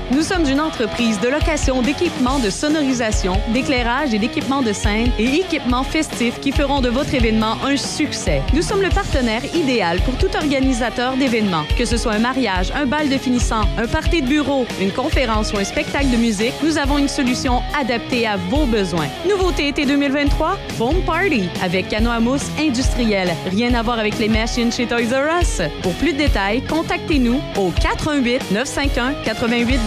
Nous 0.09 0.21
sommes 0.21 0.45
une 0.45 0.61
entreprise 0.61 1.19
de 1.19 1.27
location 1.27 1.81
d'équipements 1.81 2.39
de 2.39 2.49
sonorisation, 2.49 3.33
d'éclairage 3.53 4.13
et 4.13 4.19
d'équipements 4.19 4.61
de 4.61 4.71
scène 4.71 5.11
et 5.19 5.25
équipements 5.25 5.83
festifs 5.83 6.39
qui 6.39 6.53
feront 6.53 6.79
de 6.79 6.87
votre 6.87 7.13
événement 7.13 7.57
un 7.65 7.75
succès. 7.75 8.41
Nous 8.53 8.61
sommes 8.61 8.81
le 8.81 8.87
partenaire 8.87 9.43
idéal 9.53 9.99
pour 10.01 10.17
tout 10.17 10.33
organisateur 10.37 11.17
d'événements, 11.17 11.65
que 11.77 11.83
ce 11.83 11.97
soit 11.97 12.13
un 12.13 12.19
mariage, 12.19 12.71
un 12.73 12.85
bal 12.85 13.09
de 13.09 13.17
finissant, 13.17 13.63
un 13.77 13.85
party 13.85 14.21
de 14.21 14.27
bureau, 14.27 14.65
une 14.79 14.93
conférence 14.93 15.51
ou 15.51 15.57
un 15.57 15.65
spectacle 15.65 16.09
de 16.09 16.15
musique, 16.15 16.53
nous 16.63 16.77
avons 16.77 16.97
une 16.97 17.09
solution 17.09 17.61
adaptée 17.77 18.25
à 18.25 18.37
vos 18.37 18.65
besoins. 18.65 19.07
Nouveauté 19.27 19.67
été 19.67 19.85
2023, 19.85 20.57
Foam 20.77 20.95
Party 21.05 21.49
avec 21.61 21.89
canot 21.89 22.11
à 22.11 22.21
mousse 22.21 22.47
industriel. 22.57 23.35
Rien 23.51 23.73
à 23.73 23.81
voir 23.81 23.99
avec 23.99 24.17
les 24.19 24.29
machines 24.29 24.71
chez 24.71 24.87
Toys 24.87 25.11
R 25.11 25.41
Us. 25.41 25.61
Pour 25.81 25.93
plus 25.95 26.13
de 26.13 26.19
détails, 26.19 26.61
contactez-nous 26.61 27.41
au 27.57 27.71
88 27.71 28.51
951 28.51 29.13
88 29.25 29.79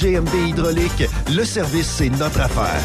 GMB 0.00 0.48
Hydraulique, 0.48 1.04
le 1.36 1.44
service, 1.44 1.86
c'est 1.86 2.08
notre 2.08 2.40
affaire. 2.40 2.80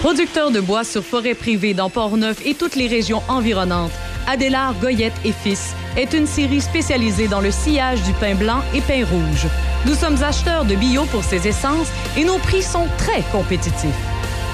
Producteur 0.00 0.50
de 0.50 0.60
bois 0.60 0.84
sur 0.84 1.04
forêt 1.04 1.34
privée 1.34 1.74
dans 1.74 1.90
Port-Neuf 1.90 2.46
et 2.46 2.54
toutes 2.54 2.76
les 2.76 2.86
régions 2.86 3.20
environnantes, 3.28 3.90
Adélard 4.26 4.72
Goyette 4.80 5.12
et 5.26 5.32
Fils 5.32 5.74
est 5.98 6.14
une 6.14 6.26
série 6.26 6.62
spécialisée 6.62 7.28
dans 7.28 7.42
le 7.42 7.50
sillage 7.50 8.02
du 8.04 8.14
pain 8.14 8.34
blanc 8.34 8.62
et 8.74 8.80
pain 8.80 9.04
rouge. 9.04 9.46
Nous 9.84 9.94
sommes 9.94 10.22
acheteurs 10.22 10.64
de 10.64 10.76
bio 10.76 11.04
pour 11.04 11.22
ces 11.22 11.46
essences 11.46 11.88
et 12.16 12.24
nos 12.24 12.38
prix 12.38 12.62
sont 12.62 12.88
très 12.96 13.20
compétitifs. 13.32 13.90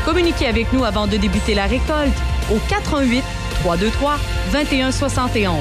Communiquez 0.05 0.47
avec 0.47 0.73
nous 0.73 0.85
avant 0.85 1.07
de 1.07 1.17
débuter 1.17 1.55
la 1.55 1.67
récolte 1.67 2.19
au 2.53 2.59
88 2.69 3.23
323 3.63 4.19
2171. 4.53 5.55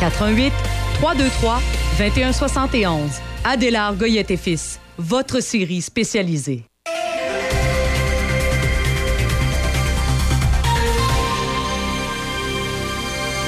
88 0.00 0.52
323 1.00 1.62
2171. 1.98 3.10
Adélard 3.44 3.96
Goyette 3.96 4.30
et 4.30 4.36
Fils, 4.36 4.78
votre 4.98 5.40
série 5.40 5.80
spécialisée. 5.80 6.64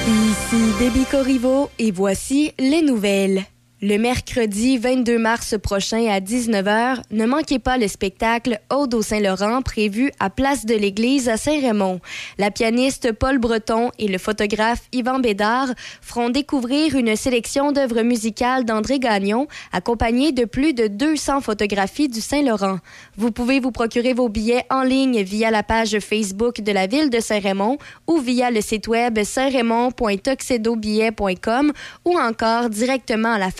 Ici 0.07 0.73
Déby 0.79 1.05
Corriveau 1.05 1.69
et 1.77 1.91
voici 1.91 2.51
les 2.57 2.81
nouvelles. 2.81 3.43
Le 3.81 3.97
mercredi 3.97 4.77
22 4.77 5.17
mars 5.17 5.55
prochain 5.57 6.05
à 6.09 6.19
19h, 6.19 6.97
ne 7.11 7.25
manquez 7.25 7.59
pas 7.59 7.77
le 7.77 7.87
spectacle 7.87 8.59
Aude 8.69 8.93
au 8.93 9.01
Saint-Laurent 9.01 9.61
prévu 9.61 10.11
à 10.19 10.29
Place 10.29 10.65
de 10.65 10.75
l'Église 10.75 11.29
à 11.29 11.37
Saint-Raymond. 11.37 12.01
La 12.37 12.51
pianiste 12.51 13.13
Paul 13.13 13.37
Breton 13.37 13.91
et 13.97 14.09
le 14.09 14.17
photographe 14.17 14.81
Yvan 14.91 15.19
Bédard 15.19 15.69
feront 16.01 16.29
découvrir 16.29 16.95
une 16.95 17.15
sélection 17.15 17.71
d'œuvres 17.71 18.01
musicales 18.01 18.65
d'André 18.65 18.99
Gagnon, 18.99 19.47
accompagnée 19.71 20.33
de 20.33 20.43
plus 20.43 20.73
de 20.73 20.87
200 20.87 21.39
photographies 21.39 22.09
du 22.09 22.19
Saint-Laurent. 22.19 22.79
Vous 23.15 23.31
pouvez 23.31 23.61
vous 23.61 23.71
procurer 23.71 24.11
vos 24.11 24.27
billets 24.27 24.65
en 24.69 24.83
ligne 24.83 25.21
via 25.21 25.51
la 25.51 25.63
page 25.63 25.97
Facebook 25.99 26.59
de 26.59 26.73
la 26.73 26.87
ville 26.87 27.09
de 27.09 27.21
Saint-Raymond 27.21 27.77
ou 28.07 28.17
via 28.17 28.51
le 28.51 28.59
site 28.59 28.89
web 28.89 29.23
saint-raymond.tuxedobillet.com 29.23 31.71
ou 32.03 32.19
encore 32.19 32.69
directement 32.69 33.31
à 33.31 33.39
la 33.39 33.51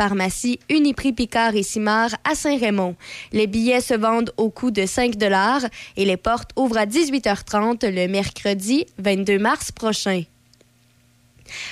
Uniprix 0.69 1.13
Picard 1.13 1.55
et 1.55 1.63
Simard 1.63 2.11
à 2.23 2.35
Saint-Raymond. 2.35 2.95
Les 3.31 3.47
billets 3.47 3.81
se 3.81 3.93
vendent 3.93 4.33
au 4.37 4.49
coût 4.49 4.71
de 4.71 4.85
5 4.85 5.15
et 5.97 6.05
les 6.05 6.17
portes 6.17 6.51
ouvrent 6.55 6.77
à 6.77 6.85
18h30 6.85 7.89
le 7.89 8.07
mercredi 8.07 8.85
22 8.97 9.39
mars 9.39 9.71
prochain. 9.71 10.23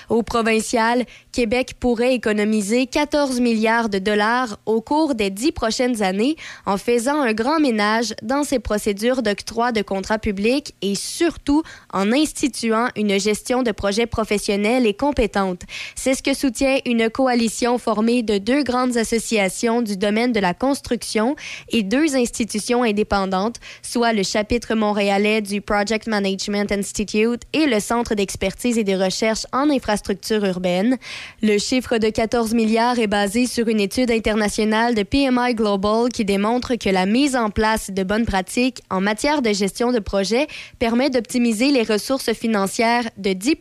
Au 0.10 0.24
provincial, 0.24 1.06
Québec 1.32 1.76
pourrait 1.80 2.16
économiser 2.16 2.88
14 2.88 3.40
milliards 3.40 3.90
de 3.90 4.00
dollars 4.00 4.60
au 4.66 4.82
cours 4.82 5.16
des 5.16 5.30
dix 5.30 5.52
prochaines 5.52 6.02
années 6.02 6.36
en 6.66 6.78
faisant 6.78 7.22
un 7.22 7.34
grand 7.34 7.60
ménage 7.60 8.14
dans 8.22 8.44
ses 8.44 8.60
procédures 8.60 9.22
d'octroi 9.22 9.72
de 9.72 9.82
contrats 9.82 10.20
publics 10.20 10.74
et 10.82 10.96
surtout 10.96 11.64
en 11.94 12.12
instituant 12.12 12.88
une 12.96 13.20
gestion 13.20 13.64
de 13.64 13.72
projets 13.72 14.08
professionnels 14.08 14.86
et 14.86 14.94
compétente. 14.94 15.62
C'est 15.96 16.16
ce 16.16 16.24
que 16.24 16.34
soutient 16.34 16.80
une 16.86 17.10
coalition 17.10 17.78
formée 17.78 18.24
de 18.24 18.38
deux 18.38 18.64
grandes 18.64 18.98
associations 18.98 19.82
du 19.82 19.98
domaine 19.98 20.32
de 20.32 20.40
la 20.40 20.54
construction 20.54 21.36
et 21.70 21.84
deux 21.84 22.16
institutions 22.16 22.84
indépendantes, 22.84 23.58
soit 23.82 24.14
le 24.14 24.24
chapitre 24.24 24.76
montréalais 24.76 25.42
du 25.42 25.62
Project 25.62 26.08
Management 26.08 26.72
Institute 26.72 27.44
et 27.54 27.66
le 27.66 27.80
Centre 27.80 28.16
d'expertise 28.16 28.78
et 28.78 28.84
de 28.84 28.94
recherche 28.94 29.46
en 29.54 29.67
en 29.68 29.74
infrastructure 29.74 30.44
urbaine. 30.46 30.98
Le 31.42 31.58
chiffre 31.58 31.98
de 31.98 32.10
14 32.10 32.54
milliards 32.54 33.00
est 33.00 33.08
basé 33.08 33.46
sur 33.46 33.68
une 33.68 33.80
étude 33.80 34.12
internationale 34.12 34.96
de 34.96 35.04
PMI 35.04 35.56
Global 35.56 36.10
qui 36.10 36.26
démontre 36.26 36.76
que 36.76 36.90
la 36.90 37.06
mise 37.06 37.36
en 37.36 37.50
place 37.50 37.92
de 37.92 38.04
bonnes 38.04 38.26
pratiques 38.26 38.82
en 38.90 39.02
matière 39.02 39.42
de 39.42 39.52
gestion 39.52 39.92
de 39.92 40.00
projet 40.00 40.48
permet 40.80 41.10
d'optimiser 41.10 41.72
les 41.72 41.84
ressources 41.84 42.34
financières 42.34 43.10
de 43.18 43.34
10 43.34 43.56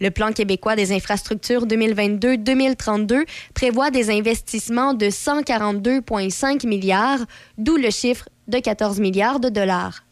Le 0.00 0.10
plan 0.10 0.32
québécois 0.32 0.76
des 0.76 0.92
infrastructures 0.92 1.66
2022-2032 1.66 3.24
prévoit 3.54 3.90
des 3.90 4.10
investissements 4.10 4.94
de 4.94 5.06
142,5 5.06 6.66
milliards, 6.66 7.20
d'où 7.58 7.76
le 7.76 7.90
chiffre 7.90 8.28
de 8.48 8.58
14 8.58 9.00
milliards 9.00 9.40
de 9.40 9.48
dollars. 9.48 10.03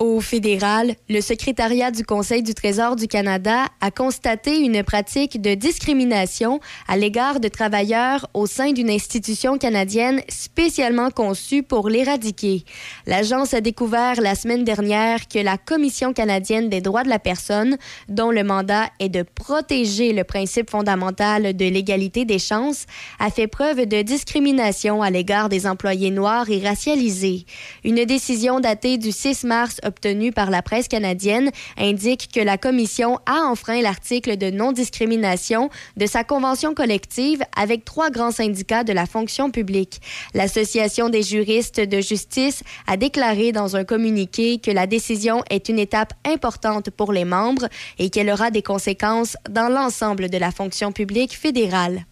Au 0.00 0.20
fédéral, 0.20 0.94
le 1.08 1.20
secrétariat 1.20 1.90
du 1.90 2.04
Conseil 2.04 2.44
du 2.44 2.54
Trésor 2.54 2.94
du 2.94 3.08
Canada 3.08 3.64
a 3.80 3.90
constaté 3.90 4.60
une 4.60 4.84
pratique 4.84 5.42
de 5.42 5.54
discrimination 5.54 6.60
à 6.86 6.96
l'égard 6.96 7.40
de 7.40 7.48
travailleurs 7.48 8.28
au 8.32 8.46
sein 8.46 8.70
d'une 8.70 8.90
institution 8.90 9.58
canadienne 9.58 10.20
spécialement 10.28 11.10
conçue 11.10 11.64
pour 11.64 11.88
l'éradiquer. 11.88 12.64
L'agence 13.06 13.54
a 13.54 13.60
découvert 13.60 14.20
la 14.20 14.36
semaine 14.36 14.62
dernière 14.62 15.26
que 15.26 15.40
la 15.40 15.58
Commission 15.58 16.12
canadienne 16.12 16.68
des 16.68 16.80
droits 16.80 17.02
de 17.02 17.08
la 17.08 17.18
personne, 17.18 17.76
dont 18.08 18.30
le 18.30 18.44
mandat 18.44 18.90
est 19.00 19.08
de 19.08 19.24
protéger 19.24 20.12
le 20.12 20.22
principe 20.22 20.70
fondamental 20.70 21.56
de 21.56 21.64
l'égalité 21.64 22.24
des 22.24 22.38
chances, 22.38 22.86
a 23.18 23.32
fait 23.32 23.48
preuve 23.48 23.86
de 23.86 24.02
discrimination 24.02 25.02
à 25.02 25.10
l'égard 25.10 25.48
des 25.48 25.66
employés 25.66 26.12
noirs 26.12 26.48
et 26.50 26.64
racialisés. 26.64 27.46
Une 27.82 28.04
décision 28.04 28.60
datée 28.60 28.96
du 28.96 29.10
6 29.10 29.42
mars 29.42 29.80
obtenue 29.88 30.30
par 30.30 30.50
la 30.50 30.62
presse 30.62 30.86
canadienne 30.86 31.50
indique 31.76 32.28
que 32.32 32.40
la 32.40 32.56
Commission 32.56 33.18
a 33.26 33.40
enfreint 33.46 33.82
l'article 33.82 34.36
de 34.36 34.50
non-discrimination 34.50 35.70
de 35.96 36.06
sa 36.06 36.22
convention 36.22 36.74
collective 36.74 37.42
avec 37.56 37.84
trois 37.84 38.10
grands 38.10 38.30
syndicats 38.30 38.84
de 38.84 38.92
la 38.92 39.06
fonction 39.06 39.50
publique. 39.50 40.00
L'Association 40.34 41.08
des 41.08 41.24
juristes 41.24 41.80
de 41.80 42.00
justice 42.00 42.62
a 42.86 42.96
déclaré 42.96 43.50
dans 43.50 43.74
un 43.74 43.84
communiqué 43.84 44.58
que 44.58 44.70
la 44.70 44.86
décision 44.86 45.42
est 45.50 45.68
une 45.68 45.78
étape 45.78 46.12
importante 46.24 46.90
pour 46.90 47.12
les 47.12 47.24
membres 47.24 47.68
et 47.98 48.10
qu'elle 48.10 48.30
aura 48.30 48.50
des 48.50 48.62
conséquences 48.62 49.36
dans 49.50 49.68
l'ensemble 49.68 50.30
de 50.30 50.38
la 50.38 50.52
fonction 50.52 50.92
publique 50.92 51.36
fédérale. 51.36 52.04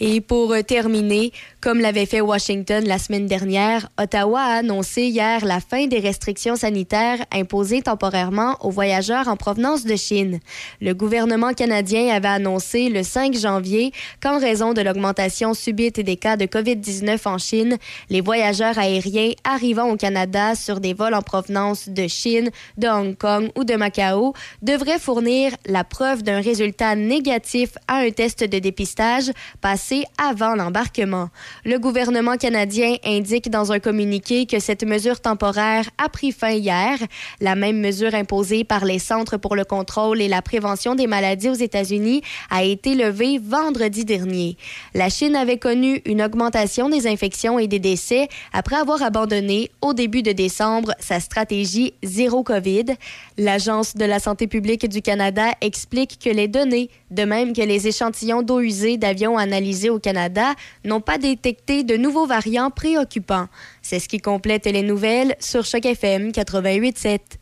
Et 0.00 0.20
pour 0.20 0.52
euh, 0.52 0.62
terminer, 0.62 1.32
comme 1.60 1.80
l'avait 1.80 2.06
fait 2.06 2.20
Washington 2.20 2.84
la 2.84 2.98
semaine 2.98 3.26
dernière, 3.26 3.88
Ottawa 4.00 4.40
a 4.40 4.58
annoncé 4.58 5.02
hier 5.02 5.44
la 5.44 5.60
fin 5.60 5.86
des 5.86 5.98
restrictions 5.98 6.56
sanitaires 6.56 7.24
imposées 7.32 7.82
temporairement 7.82 8.56
aux 8.60 8.70
voyageurs 8.70 9.28
en 9.28 9.36
provenance 9.36 9.84
de 9.84 9.96
Chine. 9.96 10.40
Le 10.80 10.94
gouvernement 10.94 11.52
canadien 11.52 12.08
avait 12.08 12.28
annoncé 12.28 12.88
le 12.88 13.02
5 13.02 13.36
janvier 13.36 13.92
qu'en 14.20 14.38
raison 14.38 14.72
de 14.72 14.82
l'augmentation 14.82 15.54
subite 15.54 16.00
des 16.00 16.16
cas 16.16 16.36
de 16.36 16.46
COVID-19 16.46 17.20
en 17.26 17.38
Chine, 17.38 17.78
les 18.10 18.20
voyageurs 18.20 18.78
aériens 18.78 19.32
arrivant 19.44 19.88
au 19.90 19.96
Canada 19.96 20.54
sur 20.54 20.80
des 20.80 20.94
vols 20.94 21.14
en 21.14 21.22
provenance 21.22 21.88
de 21.88 22.06
Chine, 22.08 22.50
de 22.78 22.88
Hong 22.88 23.16
Kong 23.16 23.50
ou 23.56 23.64
de 23.64 23.74
Macao 23.74 24.32
devraient 24.62 24.98
fournir 24.98 25.52
la 25.66 25.84
preuve 25.84 26.22
d'un 26.22 26.40
résultat 26.40 26.94
négatif 26.94 27.70
à 27.88 27.98
un 27.98 28.10
test 28.10 28.44
de 28.44 28.58
dépistage 28.58 29.30
passé 29.60 30.04
avant 30.18 30.54
l'embarquement. 30.54 31.28
Le 31.64 31.78
gouvernement 31.78 32.36
canadien 32.36 32.96
indique 33.04 33.50
dans 33.50 33.72
un 33.72 33.78
communiqué 33.78 34.46
que 34.46 34.58
cette 34.58 34.84
mesure 34.84 35.20
temporaire 35.20 35.88
a 35.98 36.08
pris 36.08 36.32
fin 36.32 36.50
hier. 36.50 36.98
La 37.40 37.54
même 37.54 37.80
mesure 37.80 38.14
imposée 38.14 38.64
par 38.64 38.84
les 38.84 38.98
Centres 38.98 39.36
pour 39.36 39.56
le 39.56 39.64
contrôle 39.64 40.20
et 40.20 40.28
la 40.28 40.42
prévention 40.42 40.94
des 40.94 41.06
maladies 41.06 41.50
aux 41.50 41.54
États-Unis 41.54 42.22
a 42.50 42.62
été 42.64 42.94
levée 42.94 43.38
vendredi 43.38 44.04
dernier. 44.04 44.56
La 44.94 45.08
Chine 45.08 45.36
avait 45.36 45.58
connu 45.58 46.02
une 46.06 46.22
augmentation 46.22 46.88
des 46.88 47.06
infections 47.06 47.58
et 47.58 47.66
des 47.66 47.78
décès 47.78 48.28
après 48.52 48.76
avoir 48.76 49.02
abandonné 49.02 49.70
au 49.80 49.92
début 49.92 50.22
de 50.22 50.32
décembre 50.32 50.92
sa 50.98 51.20
stratégie 51.20 51.94
zéro 52.02 52.42
COVID. 52.42 52.86
L'Agence 53.38 53.96
de 53.96 54.04
la 54.04 54.18
santé 54.18 54.46
publique 54.46 54.88
du 54.88 55.02
Canada 55.02 55.52
explique 55.60 56.18
que 56.22 56.30
les 56.30 56.48
données, 56.48 56.90
de 57.10 57.24
même 57.24 57.52
que 57.52 57.62
les 57.62 57.88
échantillons 57.88 58.42
d'eau 58.42 58.60
usée 58.60 58.96
d'avions 58.96 59.36
analysés 59.42 59.90
au 59.90 59.98
Canada, 59.98 60.54
n'ont 60.84 61.00
pas 61.00 61.18
détecté 61.18 61.84
de 61.84 61.96
nouveaux 61.96 62.26
variants 62.26 62.70
préoccupants. 62.70 63.48
C'est 63.82 63.98
ce 63.98 64.08
qui 64.08 64.18
complète 64.18 64.66
les 64.66 64.82
nouvelles 64.82 65.36
sur 65.38 65.64
Choc 65.64 65.84
FM 65.84 66.30
88.7. 66.30 67.41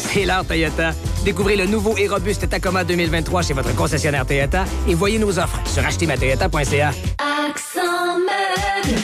C'est 0.00 0.24
l'heure 0.24 0.44
Toyota. 0.44 0.92
Découvrez 1.24 1.56
le 1.56 1.66
nouveau 1.66 1.96
et 1.96 2.08
robuste 2.08 2.48
Tacoma 2.48 2.84
2023 2.84 3.42
chez 3.42 3.52
votre 3.52 3.74
concessionnaire 3.74 4.26
Toyota 4.26 4.64
et 4.88 4.94
voyez 4.94 5.18
nos 5.18 5.38
offres 5.38 5.60
sur 5.66 5.84
achetermatoyota.ca. 5.84 6.92
Accent 7.18 8.18
meuble. 8.18 9.00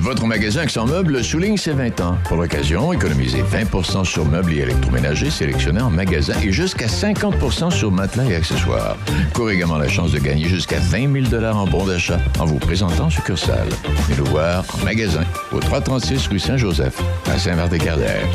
Votre 0.00 0.24
magasin 0.26 0.62
Accent 0.62 0.86
Meubles 0.86 1.22
souligne 1.22 1.56
ses 1.56 1.72
20 1.72 2.00
ans. 2.00 2.16
Pour 2.24 2.38
l'occasion, 2.38 2.92
économisez 2.92 3.42
20% 3.42 4.04
sur 4.04 4.24
meubles 4.24 4.54
et 4.54 4.58
électroménagers 4.58 5.30
sélectionnés 5.30 5.82
en 5.82 5.90
magasin 5.90 6.32
et 6.42 6.52
jusqu'à 6.52 6.86
50% 6.86 7.70
sur 7.70 7.90
matelas 7.90 8.24
et 8.24 8.36
accessoires. 8.36 8.96
Courez 9.34 9.54
également 9.56 9.76
la 9.76 9.88
chance 9.88 10.12
de 10.12 10.18
gagner 10.18 10.48
jusqu'à 10.48 10.78
20 10.78 11.30
000 11.30 11.44
en 11.44 11.66
bons 11.66 11.84
d'achat 11.84 12.18
en 12.38 12.46
vous 12.46 12.58
présentant 12.58 13.06
en 13.06 13.10
succursale. 13.10 13.68
Venez 14.06 14.18
nous 14.18 14.26
voir 14.26 14.64
en 14.80 14.84
magasin 14.84 15.24
au 15.52 15.58
336 15.60 16.28
rue 16.28 16.38
Saint-Joseph 16.38 16.98
à 17.26 17.38
Saint-Martin-Carrière. 17.38 18.26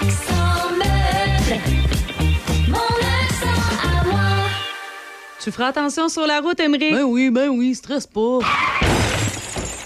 Accent 0.00 0.33
Tu 5.44 5.52
feras 5.52 5.66
attention 5.66 6.08
sur 6.08 6.26
la 6.26 6.40
route, 6.40 6.58
Emery. 6.58 6.92
Ben 6.92 7.02
oui, 7.02 7.28
ben 7.28 7.50
oui, 7.50 7.74
stresse 7.74 8.06
pas. 8.06 8.38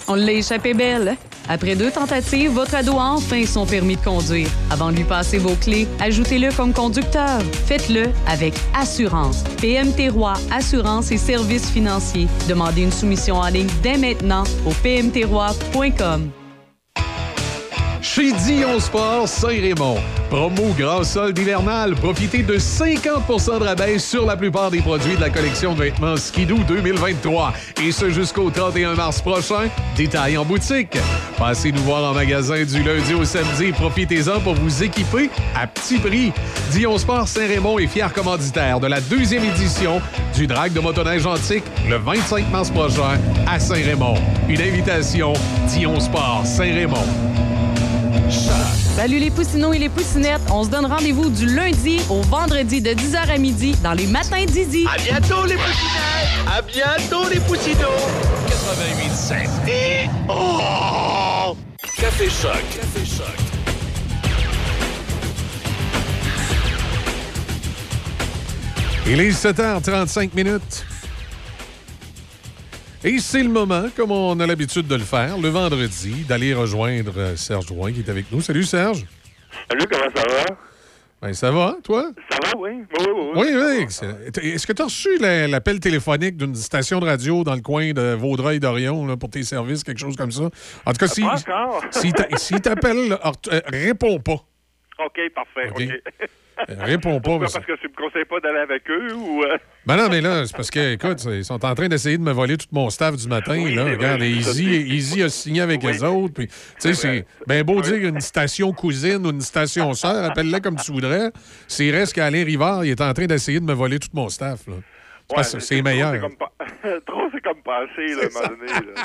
On 0.07 0.15
l'a 0.15 0.31
échappé 0.31 0.73
belle. 0.73 1.17
Après 1.49 1.75
deux 1.75 1.91
tentatives, 1.91 2.51
votre 2.51 2.75
ado 2.75 2.93
a 2.97 3.09
enfin 3.09 3.45
son 3.45 3.65
permis 3.65 3.97
de 3.97 4.01
conduire. 4.01 4.47
Avant 4.71 4.89
de 4.89 4.95
lui 4.95 5.03
passer 5.03 5.37
vos 5.37 5.55
clés, 5.55 5.85
ajoutez-le 5.99 6.53
comme 6.53 6.71
conducteur. 6.71 7.41
Faites-le 7.65 8.05
avec 8.25 8.53
assurance. 8.73 9.43
PMT 9.59 10.07
Roi 10.07 10.35
Assurance 10.49 11.11
et 11.11 11.17
services 11.17 11.69
financiers. 11.69 12.29
Demandez 12.47 12.83
une 12.83 12.93
soumission 12.93 13.35
en 13.35 13.49
ligne 13.49 13.67
dès 13.83 13.97
maintenant 13.97 14.45
au 14.65 14.71
pmtroi.com. 14.81 16.31
Chez 18.11 18.31
Dion 18.31 18.79
Sport 18.79 19.27
Saint-Raymond. 19.27 19.99
Promo 20.31 20.73
grand 20.75 21.03
solde 21.03 21.37
hivernal. 21.37 21.93
Profitez 21.93 22.41
de 22.41 22.57
50% 22.57 23.59
de 23.59 23.63
rabais 23.65 23.99
sur 23.99 24.25
la 24.25 24.35
plupart 24.35 24.71
des 24.71 24.81
produits 24.81 25.15
de 25.15 25.21
la 25.21 25.29
collection 25.29 25.75
de 25.75 25.83
vêtements 25.83 26.17
Skidoo 26.17 26.57
2023. 26.67 27.53
Et 27.83 27.91
ce 27.91 28.09
jusqu'au 28.09 28.49
31 28.49 28.95
mars 28.95 29.21
prochain. 29.21 29.69
Détail 29.95 30.39
en 30.39 30.43
boutique. 30.43 30.97
Passez 31.37 31.71
nous 31.71 31.83
voir 31.83 32.09
en 32.09 32.15
magasin 32.15 32.63
du 32.63 32.81
lundi 32.81 33.13
au 33.13 33.25
samedi. 33.25 33.71
Profitez-en 33.73 34.39
pour 34.39 34.55
vous 34.55 34.83
équiper 34.83 35.29
à 35.55 35.67
petit 35.67 35.99
prix. 35.99 36.33
Dion 36.71 36.97
Sport 36.97 37.27
Saint-Raymond 37.27 37.77
est 37.77 37.85
fier 37.85 38.11
commanditaire 38.11 38.79
de 38.79 38.87
la 38.87 39.01
deuxième 39.01 39.43
édition 39.43 40.01
du 40.35 40.47
Drag 40.47 40.73
de 40.73 40.79
motoneige 40.79 41.27
antique 41.27 41.63
le 41.87 41.97
25 41.97 42.49
mars 42.51 42.71
prochain 42.71 43.19
à 43.47 43.59
Saint-Raymond. 43.59 44.15
Une 44.47 44.61
invitation 44.61 45.33
Dion 45.67 45.99
Sport 45.99 46.41
Saint-Raymond. 46.43 47.05
Salut 48.31 49.17
les 49.17 49.31
poussinots 49.31 49.73
et 49.73 49.79
les 49.79 49.89
poussinettes. 49.89 50.41
On 50.51 50.63
se 50.63 50.69
donne 50.69 50.85
rendez-vous 50.85 51.29
du 51.29 51.47
lundi 51.47 51.99
au 52.09 52.21
vendredi 52.21 52.81
de 52.81 52.91
10h 52.91 53.29
à 53.29 53.37
midi 53.37 53.75
dans 53.83 53.93
les 53.93 54.05
matins 54.05 54.45
d'Izzy. 54.45 54.85
À 54.87 54.97
bientôt 54.97 55.45
les 55.45 55.55
poussinettes! 55.55 56.47
À 56.47 56.61
bientôt 56.61 57.27
les 57.29 57.39
poussinots! 57.39 57.87
88.7. 58.47 59.49
Et... 59.67 60.09
Oh! 60.29 61.55
Café 61.97 62.29
Choc. 62.29 62.51
Café 62.75 63.05
Choc. 63.05 63.25
Il 69.07 69.19
est 69.21 69.31
7h35 69.31 70.35
minutes. 70.35 70.85
Et 73.03 73.19
c'est 73.19 73.43
le 73.43 73.49
moment, 73.49 73.85
comme 73.95 74.11
on 74.11 74.37
a 74.39 74.45
l'habitude 74.45 74.87
de 74.87 74.95
le 74.95 75.03
faire, 75.03 75.37
le 75.37 75.47
vendredi, 75.49 76.25
d'aller 76.27 76.53
rejoindre 76.53 77.13
euh, 77.17 77.35
Serge 77.37 77.65
Drouin 77.67 77.93
qui 77.93 77.99
est 78.01 78.09
avec 78.09 78.29
nous. 78.31 78.41
Salut 78.41 78.63
Serge. 78.65 79.05
Salut, 79.69 79.85
comment 79.89 80.11
ça 80.13 80.23
va? 80.27 80.55
Ben, 81.21 81.33
ça 81.33 81.51
va, 81.51 81.75
toi? 81.83 82.11
Ça 82.29 82.37
va, 82.43 82.57
oui. 82.59 82.69
Oui, 82.99 83.05
oui, 83.07 83.31
oui. 83.35 83.53
Oui, 83.53 84.51
Est-ce 84.53 84.67
que 84.67 84.73
tu 84.73 84.81
as 84.81 84.85
reçu 84.85 85.17
la- 85.17 85.47
l'appel 85.47 85.79
téléphonique 85.79 86.35
d'une 86.37 86.55
station 86.55 86.99
de 86.99 87.05
radio 87.05 87.43
dans 87.43 87.55
le 87.55 87.61
coin 87.61 87.91
de 87.91 88.13
Vaudreuil-Dorion 88.13 89.15
pour 89.17 89.29
tes 89.29 89.43
services, 89.43 89.83
quelque 89.83 89.99
chose 89.99 90.15
comme 90.15 90.31
ça? 90.31 90.49
En 90.85 90.91
tout 90.91 90.97
cas, 90.97 91.07
si, 91.07 91.21
Pas 91.21 91.37
si 91.91 92.11
euh, 93.51 93.61
réponds 93.67 94.19
pas. 94.19 94.43
OK, 95.05 95.19
parfait. 95.33 96.01
Euh, 96.69 96.73
réponds 96.79 97.19
pas. 97.21 97.29
Pourquoi? 97.29 97.39
parce- 97.41 97.53
Parce 97.53 97.65
que 97.65 97.75
tu 97.79 97.87
me 97.87 97.93
conseilles 97.95 98.25
pas 98.25 98.39
d'aller 98.41 98.59
avec 98.59 98.89
eux 98.89 99.13
ou. 99.13 99.43
euh, 99.43 99.57
Ben 99.85 99.95
non, 99.95 100.09
mais 100.09 100.19
là, 100.19 100.45
c'est 100.45 100.55
parce 100.55 100.69
que, 100.69 100.93
écoute, 100.93 101.23
ils 101.31 101.45
sont 101.45 101.63
en 101.63 101.73
train 101.75 101.87
d'essayer 101.87 102.17
de 102.17 102.23
me 102.23 102.31
voler 102.33 102.57
tout 102.57 102.67
mon 102.71 102.89
staff 102.89 103.15
du 103.15 103.27
matin. 103.27 103.57
Oui, 103.63 103.73
là. 103.75 103.85
Regarde, 103.85 104.17
vrai, 104.19 104.29
Easy, 104.29 104.65
Easy 104.65 105.23
a 105.23 105.29
signé 105.29 105.61
avec 105.61 105.81
les 105.83 106.03
autres. 106.03 106.33
Puis, 106.33 106.47
tu 106.47 106.53
sais, 106.79 106.93
c'est 106.93 107.25
ben 107.47 107.63
beau 107.63 107.81
dire 107.81 107.95
une 108.07 108.19
station 108.19 108.73
cousine 108.73 109.25
ou 109.25 109.29
une 109.29 109.41
station 109.41 109.93
sœur, 109.93 110.25
appelle-la 110.25 110.59
comme 110.59 110.75
tu 110.75 110.91
voudrais. 110.91 111.31
C'est 111.67 111.89
reste 111.91 112.13
qu'Alain 112.13 112.43
Rivard, 112.43 112.83
il 112.85 112.91
est 112.91 113.01
en 113.01 113.13
train 113.13 113.25
d'essayer 113.25 113.59
de 113.59 113.65
me 113.65 113.73
voler 113.73 113.99
tout 113.99 114.09
mon 114.13 114.27
staff. 114.29 114.67
là. 114.67 114.73
Que 115.33 115.43
c'est 115.43 115.81
meilleur. 115.83 116.13
Trop, 117.05 117.29
c'est 117.31 117.41
comme 117.41 117.61
passer, 117.63 118.15
là, 118.15 118.23
à 118.23 118.25
un 118.25 118.49
moment 118.49 118.57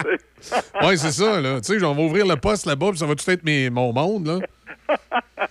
donné. 0.02 0.16
Oui, 0.88 0.98
c'est 0.98 1.12
ça, 1.12 1.40
là. 1.40 1.60
Tu 1.60 1.78
sais, 1.78 1.84
on 1.84 1.94
va 1.94 2.00
ouvrir 2.02 2.26
le 2.26 2.36
poste 2.36 2.64
là-bas, 2.66 2.90
puis 2.90 2.98
ça 2.98 3.06
va 3.06 3.14
tout 3.14 3.30
être 3.30 3.44
mes, 3.44 3.68
mon 3.68 3.92
monde, 3.92 4.26
là. 4.26 4.38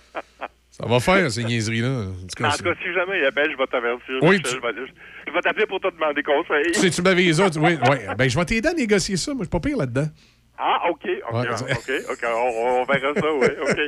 Ça 0.76 0.86
va 0.88 0.98
faire, 0.98 1.30
ces 1.30 1.44
niaiseries-là. 1.44 1.88
En 1.88 2.12
tout 2.26 2.34
cas, 2.36 2.48
En 2.48 2.52
tout 2.56 2.64
cas, 2.64 2.74
si 2.82 2.92
jamais 2.92 3.20
il 3.20 3.24
appelle, 3.26 3.48
je 3.52 3.56
vais 3.56 3.66
t'avertir. 3.68 4.16
Oui, 4.22 4.42
tu- 4.42 4.50
Je 4.50 4.56
vais, 5.32 5.40
t'appeler 5.40 5.66
pour 5.66 5.78
te 5.80 5.86
demander 5.88 6.20
conseil. 6.24 6.74
Si 6.74 6.90
tu 6.90 7.00
m'avais 7.00 7.22
les 7.22 7.38
autres, 7.40 7.60
oui, 7.60 7.78
oui. 7.88 7.96
Ben, 8.18 8.28
je 8.28 8.36
vais 8.36 8.44
t'aider 8.44 8.68
à 8.68 8.72
négocier 8.72 9.16
ça. 9.16 9.32
Moi, 9.34 9.42
je 9.42 9.44
suis 9.44 9.50
pas 9.50 9.60
pire 9.60 9.76
là-dedans. 9.76 10.08
Ah, 10.58 10.80
OK. 10.90 11.06
OK, 11.30 11.34
Ouais, 11.34 11.48
OK, 11.48 11.92
OK. 12.10 12.24
On, 12.24 12.80
on 12.80 12.84
verra 12.84 13.14
ça, 13.14 13.32
oui. 13.34 13.46
OK. 13.62 13.78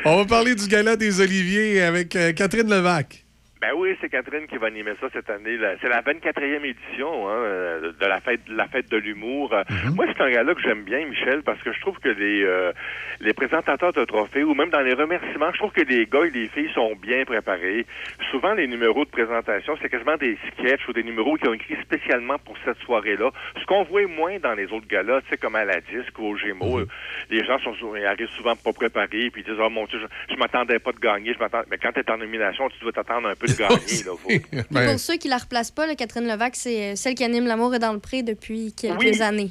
On 0.04 0.16
va 0.16 0.24
parler 0.24 0.56
du 0.56 0.66
gala 0.66 0.96
des 0.96 1.20
Oliviers 1.20 1.80
avec 1.82 2.16
euh, 2.16 2.32
Catherine 2.32 2.68
Levac. 2.68 3.23
Ben 3.66 3.72
oui, 3.76 3.96
c'est 3.98 4.10
Catherine 4.10 4.46
qui 4.46 4.58
va 4.58 4.66
animer 4.66 4.92
ça 5.00 5.06
cette 5.10 5.30
année. 5.30 5.56
C'est 5.80 5.88
la 5.88 6.02
24e 6.02 6.64
édition 6.66 7.28
hein, 7.30 7.32
euh, 7.32 7.92
de 7.98 8.06
la 8.06 8.20
fête, 8.20 8.40
la 8.46 8.66
fête 8.68 8.90
de 8.90 8.98
l'humour. 8.98 9.54
Euh, 9.54 9.62
Mhm. 9.70 9.94
Moi, 9.94 10.04
c'est 10.08 10.22
un 10.22 10.30
gars-là 10.30 10.54
que 10.54 10.60
j'aime 10.60 10.82
bien, 10.84 11.06
Michel, 11.06 11.42
parce 11.42 11.60
que 11.62 11.72
je 11.72 11.80
trouve 11.80 11.98
que 11.98 12.10
les, 12.10 12.44
euh, 12.44 12.72
les 13.20 13.32
présentateurs 13.32 13.92
de 13.94 14.04
trophées, 14.04 14.44
ou 14.44 14.52
même 14.54 14.68
dans 14.68 14.82
les 14.82 14.92
remerciements, 14.92 15.50
je 15.52 15.58
trouve 15.58 15.72
que 15.72 15.80
les 15.80 16.04
gars 16.04 16.26
et 16.26 16.30
les 16.30 16.48
filles 16.48 16.70
sont 16.74 16.94
bien 16.96 17.24
préparés. 17.24 17.86
Souvent, 18.30 18.52
les 18.52 18.66
numéros 18.66 19.04
de 19.06 19.10
présentation, 19.10 19.76
c'est 19.80 19.88
quasiment 19.88 20.16
des 20.18 20.36
sketchs 20.52 20.86
ou 20.88 20.92
des 20.92 21.02
numéros 21.02 21.36
qui 21.36 21.48
ont 21.48 21.54
écrit 21.54 21.76
spécialement 21.82 22.38
pour 22.38 22.56
cette 22.66 22.78
soirée-là. 22.80 23.30
Ce 23.58 23.64
qu'on 23.64 23.84
voit 23.84 24.06
moins 24.06 24.38
dans 24.38 24.52
les 24.54 24.70
autres 24.72 24.86
galas, 24.88 25.22
tu 25.22 25.30
sais, 25.30 25.36
comme 25.38 25.56
à 25.56 25.64
la 25.64 25.80
disque 25.80 26.18
ou 26.18 26.26
au 26.26 26.36
Gémeaux, 26.36 26.80
euh, 26.80 26.86
les 27.30 27.42
gens 27.44 27.58
sont, 27.60 27.74
arrivent 28.06 28.28
souvent 28.36 28.56
pas 28.56 28.72
préparés, 28.74 29.30
puis 29.30 29.40
ils 29.40 29.44
disent, 29.44 29.58
oh 29.58 29.70
mon 29.70 29.86
Dieu, 29.86 29.98
je, 30.00 30.34
je 30.34 30.38
m'attendais 30.38 30.78
pas 30.78 30.92
de 30.92 31.00
gagner, 31.00 31.32
je 31.32 31.38
m'attends. 31.38 31.62
Mais 31.70 31.78
quand 31.78 31.92
t'es 31.92 32.10
en 32.10 32.18
nomination, 32.18 32.68
tu 32.68 32.78
dois 32.80 32.92
t'attendre 32.92 33.28
un 33.28 33.34
peu 33.34 33.46
gagner, 33.58 34.02
là. 34.04 34.12
Faut- 34.20 34.28
Puis 34.28 34.42
Ben, 34.70 34.90
pour 34.90 34.98
ceux 35.00 35.16
qui 35.16 35.28
la 35.28 35.38
replacent 35.38 35.70
pas, 35.70 35.86
là, 35.86 35.94
Catherine 35.94 36.26
Levac, 36.28 36.56
c'est 36.56 36.92
euh, 36.92 36.96
celle 36.96 37.14
qui 37.14 37.24
anime 37.24 37.46
L'amour 37.46 37.74
est 37.74 37.78
dans 37.78 37.92
le 37.92 38.00
pré 38.00 38.22
depuis 38.22 38.72
quelques 38.72 38.98
Oui. 39.00 39.22
années. 39.22 39.50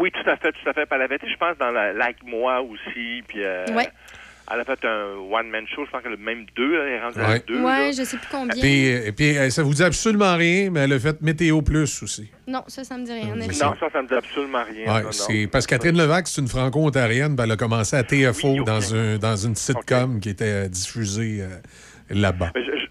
Oui, 0.00 0.10
tout 0.12 0.30
à 0.30 0.36
fait, 0.36 0.52
tout 0.52 0.68
à 0.68 0.72
fait. 0.72 0.86
Puis 0.86 0.94
elle 0.94 1.02
avait 1.02 1.16
été, 1.16 1.26
je 1.28 1.36
pense, 1.36 1.56
dans 1.58 1.70
la 1.70 1.92
Like 1.92 2.18
Moi 2.24 2.60
aussi. 2.62 3.22
Puis 3.26 3.42
euh, 3.42 3.66
Ouais. 3.74 3.88
elle 4.52 4.60
a 4.60 4.64
fait 4.64 4.78
un 4.84 5.16
one-man 5.30 5.64
show, 5.66 5.84
je 5.86 5.90
pense 5.90 6.02
qu'elle 6.02 6.12
a 6.12 6.16
même 6.16 6.44
deux, 6.54 6.74
elle 6.80 6.92
est 6.92 7.00
rendue 7.00 7.18
à 7.20 7.28
Ouais. 7.30 7.42
deux. 7.48 7.60
Ouais, 7.60 7.86
là. 7.86 7.90
je 7.92 8.04
sais 8.04 8.16
plus 8.16 8.28
combien. 8.30 8.60
Puis, 8.60 8.86
et 8.86 9.10
puis, 9.12 9.36
euh, 9.36 9.50
ça 9.50 9.62
vous 9.64 9.74
dit 9.74 9.82
absolument 9.82 10.36
rien, 10.36 10.70
mais 10.70 10.80
elle 10.80 10.92
a 10.92 11.00
fait 11.00 11.20
Météo 11.20 11.62
Plus 11.62 12.00
aussi. 12.02 12.30
Non, 12.46 12.62
ça, 12.68 12.84
ça 12.84 12.96
me 12.96 13.04
dit 13.04 13.12
rien. 13.12 13.34
Non, 13.34 13.50
ça, 13.52 13.88
ça 13.92 14.02
me 14.02 14.06
dit 14.08 14.14
absolument 14.14 14.62
rien. 14.62 14.94
Ouais, 14.94 15.02
non. 15.02 15.48
parce 15.50 15.66
que 15.66 15.70
Catherine 15.74 15.96
Levac, 15.98 16.28
c'est 16.28 16.40
une 16.40 16.48
franco-ontarienne. 16.48 17.34
puis 17.34 17.44
Elle 17.44 17.52
a 17.52 17.56
commencé 17.56 17.96
à 17.96 18.04
TFO 18.04 18.62
dans, 18.64 18.94
un, 18.94 19.18
dans 19.18 19.36
une 19.36 19.56
sitcom 19.56 20.20
qui 20.20 20.28
était 20.30 20.68
diffusée 20.68 21.40
euh, 21.40 21.48
là-bas. 22.10 22.52
Je- 22.54 22.81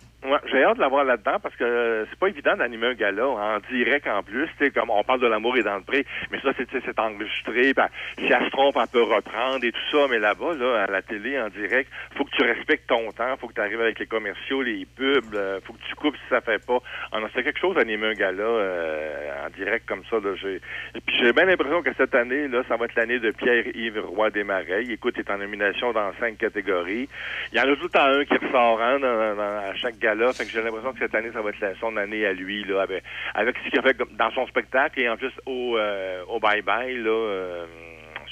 J'ai 0.51 0.63
hâte 0.63 0.77
de 0.77 0.81
la 0.81 0.87
voir 0.87 1.03
là-dedans 1.03 1.37
parce 1.41 1.55
que 1.55 1.63
euh, 1.63 2.05
c'est 2.09 2.19
pas 2.19 2.27
évident 2.27 2.55
d'animer 2.55 2.87
un 2.87 2.93
gala 2.93 3.27
en 3.27 3.59
direct 3.71 4.07
en 4.07 4.23
plus. 4.23 4.49
Comme 4.73 4.89
on 4.89 5.03
parle 5.03 5.19
de 5.19 5.27
l'amour 5.27 5.57
et 5.57 5.63
dans 5.63 5.75
le 5.75 5.83
pré, 5.83 6.05
mais 6.31 6.39
ça, 6.41 6.51
c'est 6.57 6.99
enregistré. 6.99 7.73
puis 7.73 8.25
si 8.25 8.31
elle 8.31 8.45
se 8.45 8.49
trompe, 8.51 8.75
elle 8.79 8.87
peut 8.87 9.03
reprendre 9.03 9.63
et 9.63 9.71
tout 9.71 9.87
ça. 9.91 10.07
Mais 10.09 10.19
là-bas, 10.19 10.53
là, 10.55 10.83
à 10.83 10.91
la 10.91 11.01
télé, 11.01 11.39
en 11.39 11.49
direct, 11.49 11.89
faut 12.15 12.25
que 12.25 12.31
tu 12.31 12.43
respectes 12.43 12.87
ton 12.87 13.11
temps. 13.11 13.35
faut 13.37 13.47
que 13.47 13.53
tu 13.53 13.61
arrives 13.61 13.81
avec 13.81 13.99
les 13.99 14.05
commerciaux, 14.05 14.61
les 14.61 14.85
pubs. 14.85 15.33
euh, 15.33 15.59
faut 15.65 15.73
que 15.73 15.83
tu 15.87 15.95
coupes 15.95 16.15
si 16.15 16.29
ça 16.29 16.41
fait 16.41 16.63
pas. 16.65 16.79
Ah 17.11 17.19
non, 17.19 17.27
c'est 17.33 17.43
quelque 17.43 17.59
chose 17.59 17.75
d'animer 17.75 18.07
un 18.07 18.13
gala 18.13 18.43
euh, 18.43 19.45
en 19.45 19.49
direct 19.49 19.87
comme 19.87 20.03
ça. 20.09 20.17
J'ai... 20.41 20.61
Puis 21.05 21.17
j'ai 21.17 21.33
bien 21.33 21.45
l'impression 21.45 21.81
que 21.81 21.93
cette 21.97 22.15
année, 22.15 22.47
là, 22.47 22.63
ça 22.67 22.77
va 22.77 22.85
être 22.85 22.95
l'année 22.95 23.19
de 23.19 23.31
Pierre-Yves 23.31 23.99
Roy 24.05 24.29
Desmarais. 24.29 24.83
Écoute, 24.89 25.15
il 25.17 25.21
est 25.21 25.31
en 25.31 25.37
nomination 25.37 25.91
dans 25.91 26.11
cinq 26.19 26.37
catégories. 26.37 27.09
Il 27.51 27.57
y 27.57 27.61
en 27.61 27.71
a 27.71 27.75
tout 27.75 27.89
un 27.95 28.25
qui 28.25 28.37
ressort 28.37 28.81
hein, 28.81 28.99
à 29.01 29.75
chaque 29.75 29.97
gala. 29.97 30.20
Fait 30.33 30.45
que 30.45 30.51
j'ai 30.51 30.61
l'impression 30.61 30.93
que 30.93 30.99
cette 30.99 31.15
année, 31.15 31.29
ça 31.33 31.41
va 31.41 31.49
être 31.49 31.59
la- 31.59 31.75
son 31.75 31.95
année 31.97 32.25
à 32.25 32.33
lui, 32.33 32.63
là, 32.65 32.81
avec, 32.81 33.03
avec 33.33 33.55
ce 33.63 33.69
qu'il 33.69 33.79
a 33.79 33.81
fait 33.83 33.97
dans 34.17 34.31
son 34.31 34.45
spectacle 34.47 34.99
et 34.99 35.09
en 35.09 35.17
plus 35.17 35.31
au, 35.45 35.77
euh, 35.77 36.23
au 36.27 36.39
bye-bye, 36.39 37.01
là. 37.03 37.09
euh, 37.09 37.65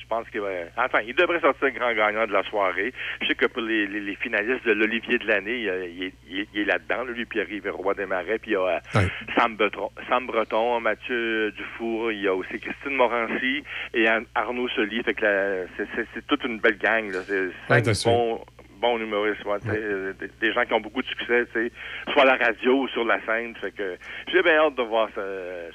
je 0.02 0.06
pense 0.16 0.28
qu'il 0.30 0.42
va. 0.42 0.48
Enfin, 0.78 1.00
il 1.06 1.14
devrait 1.14 1.40
sortir 1.40 1.70
grand 1.72 1.94
gagnant 1.94 2.26
de 2.26 2.32
la 2.34 2.42
soirée. 2.44 2.92
Je 3.22 3.28
sais 3.28 3.36
que 3.36 3.46
pour 3.46 3.62
les, 3.62 3.86
les- 3.86 4.00
les 4.00 4.16
finalistes 4.16 4.66
de 4.66 4.72
l'Olivier 4.72 5.20
de 5.20 5.28
l'année, 5.28 5.60
il, 5.60 6.12
il 6.28 6.40
est- 6.40 6.48
il 6.56 6.66
là-dedans, 6.66 7.04
là, 7.04 7.12
lui, 7.12 7.26
Pierre-Yves 7.26 7.70
Roy 7.72 7.94
Desmarais, 7.94 8.40
puis 8.40 8.52
il 8.52 8.54
y 8.54 8.56
a 8.56 8.82
euh, 8.96 9.02
Sam, 9.38 9.56
Breton, 9.56 9.92
Sam 10.08 10.26
Breton, 10.26 10.80
Mathieu 10.80 11.52
Dufour, 11.52 12.12
il 12.12 12.22
y 12.22 12.28
a 12.28 12.34
aussi 12.34 12.60
Christine 12.60 12.96
Morancy 12.96 13.64
et 13.94 14.08
Ar- 14.08 14.22
Arnaud 14.34 14.68
Soli. 14.70 15.04
Fait 15.04 15.14
que 15.14 15.68
c'est- 15.78 16.26
toute 16.28 16.44
une 16.44 16.60
belle 16.60 16.78
gang. 16.78 17.12
C'est 17.28 17.50
cinq 17.68 17.94
sûr. 17.94 18.12
bons, 18.12 18.46
bons 18.80 18.98
humoristes, 19.00 19.44
ouais, 19.46 19.58
euh, 19.68 20.14
des, 20.20 20.30
des 20.42 20.54
gens 20.54 20.64
qui 20.66 20.74
ont 20.74 20.80
beaucoup 20.80 21.02
de 21.02 21.08
succès, 21.08 21.46
tu 21.54 21.68
sais, 21.68 21.72
soit 22.14 22.24
à 22.24 22.38
la 22.38 22.46
radio 22.46 22.84
ou 22.84 22.88
sur 22.90 23.04
la 23.06 23.20
scène. 23.26 23.54
Fait 23.62 23.72
que 23.72 23.98
j'ai 24.32 24.42
bien 24.42 24.58
hâte 24.58 24.76
de 24.76 24.84
voir 24.84 25.10
ce, 25.16 25.22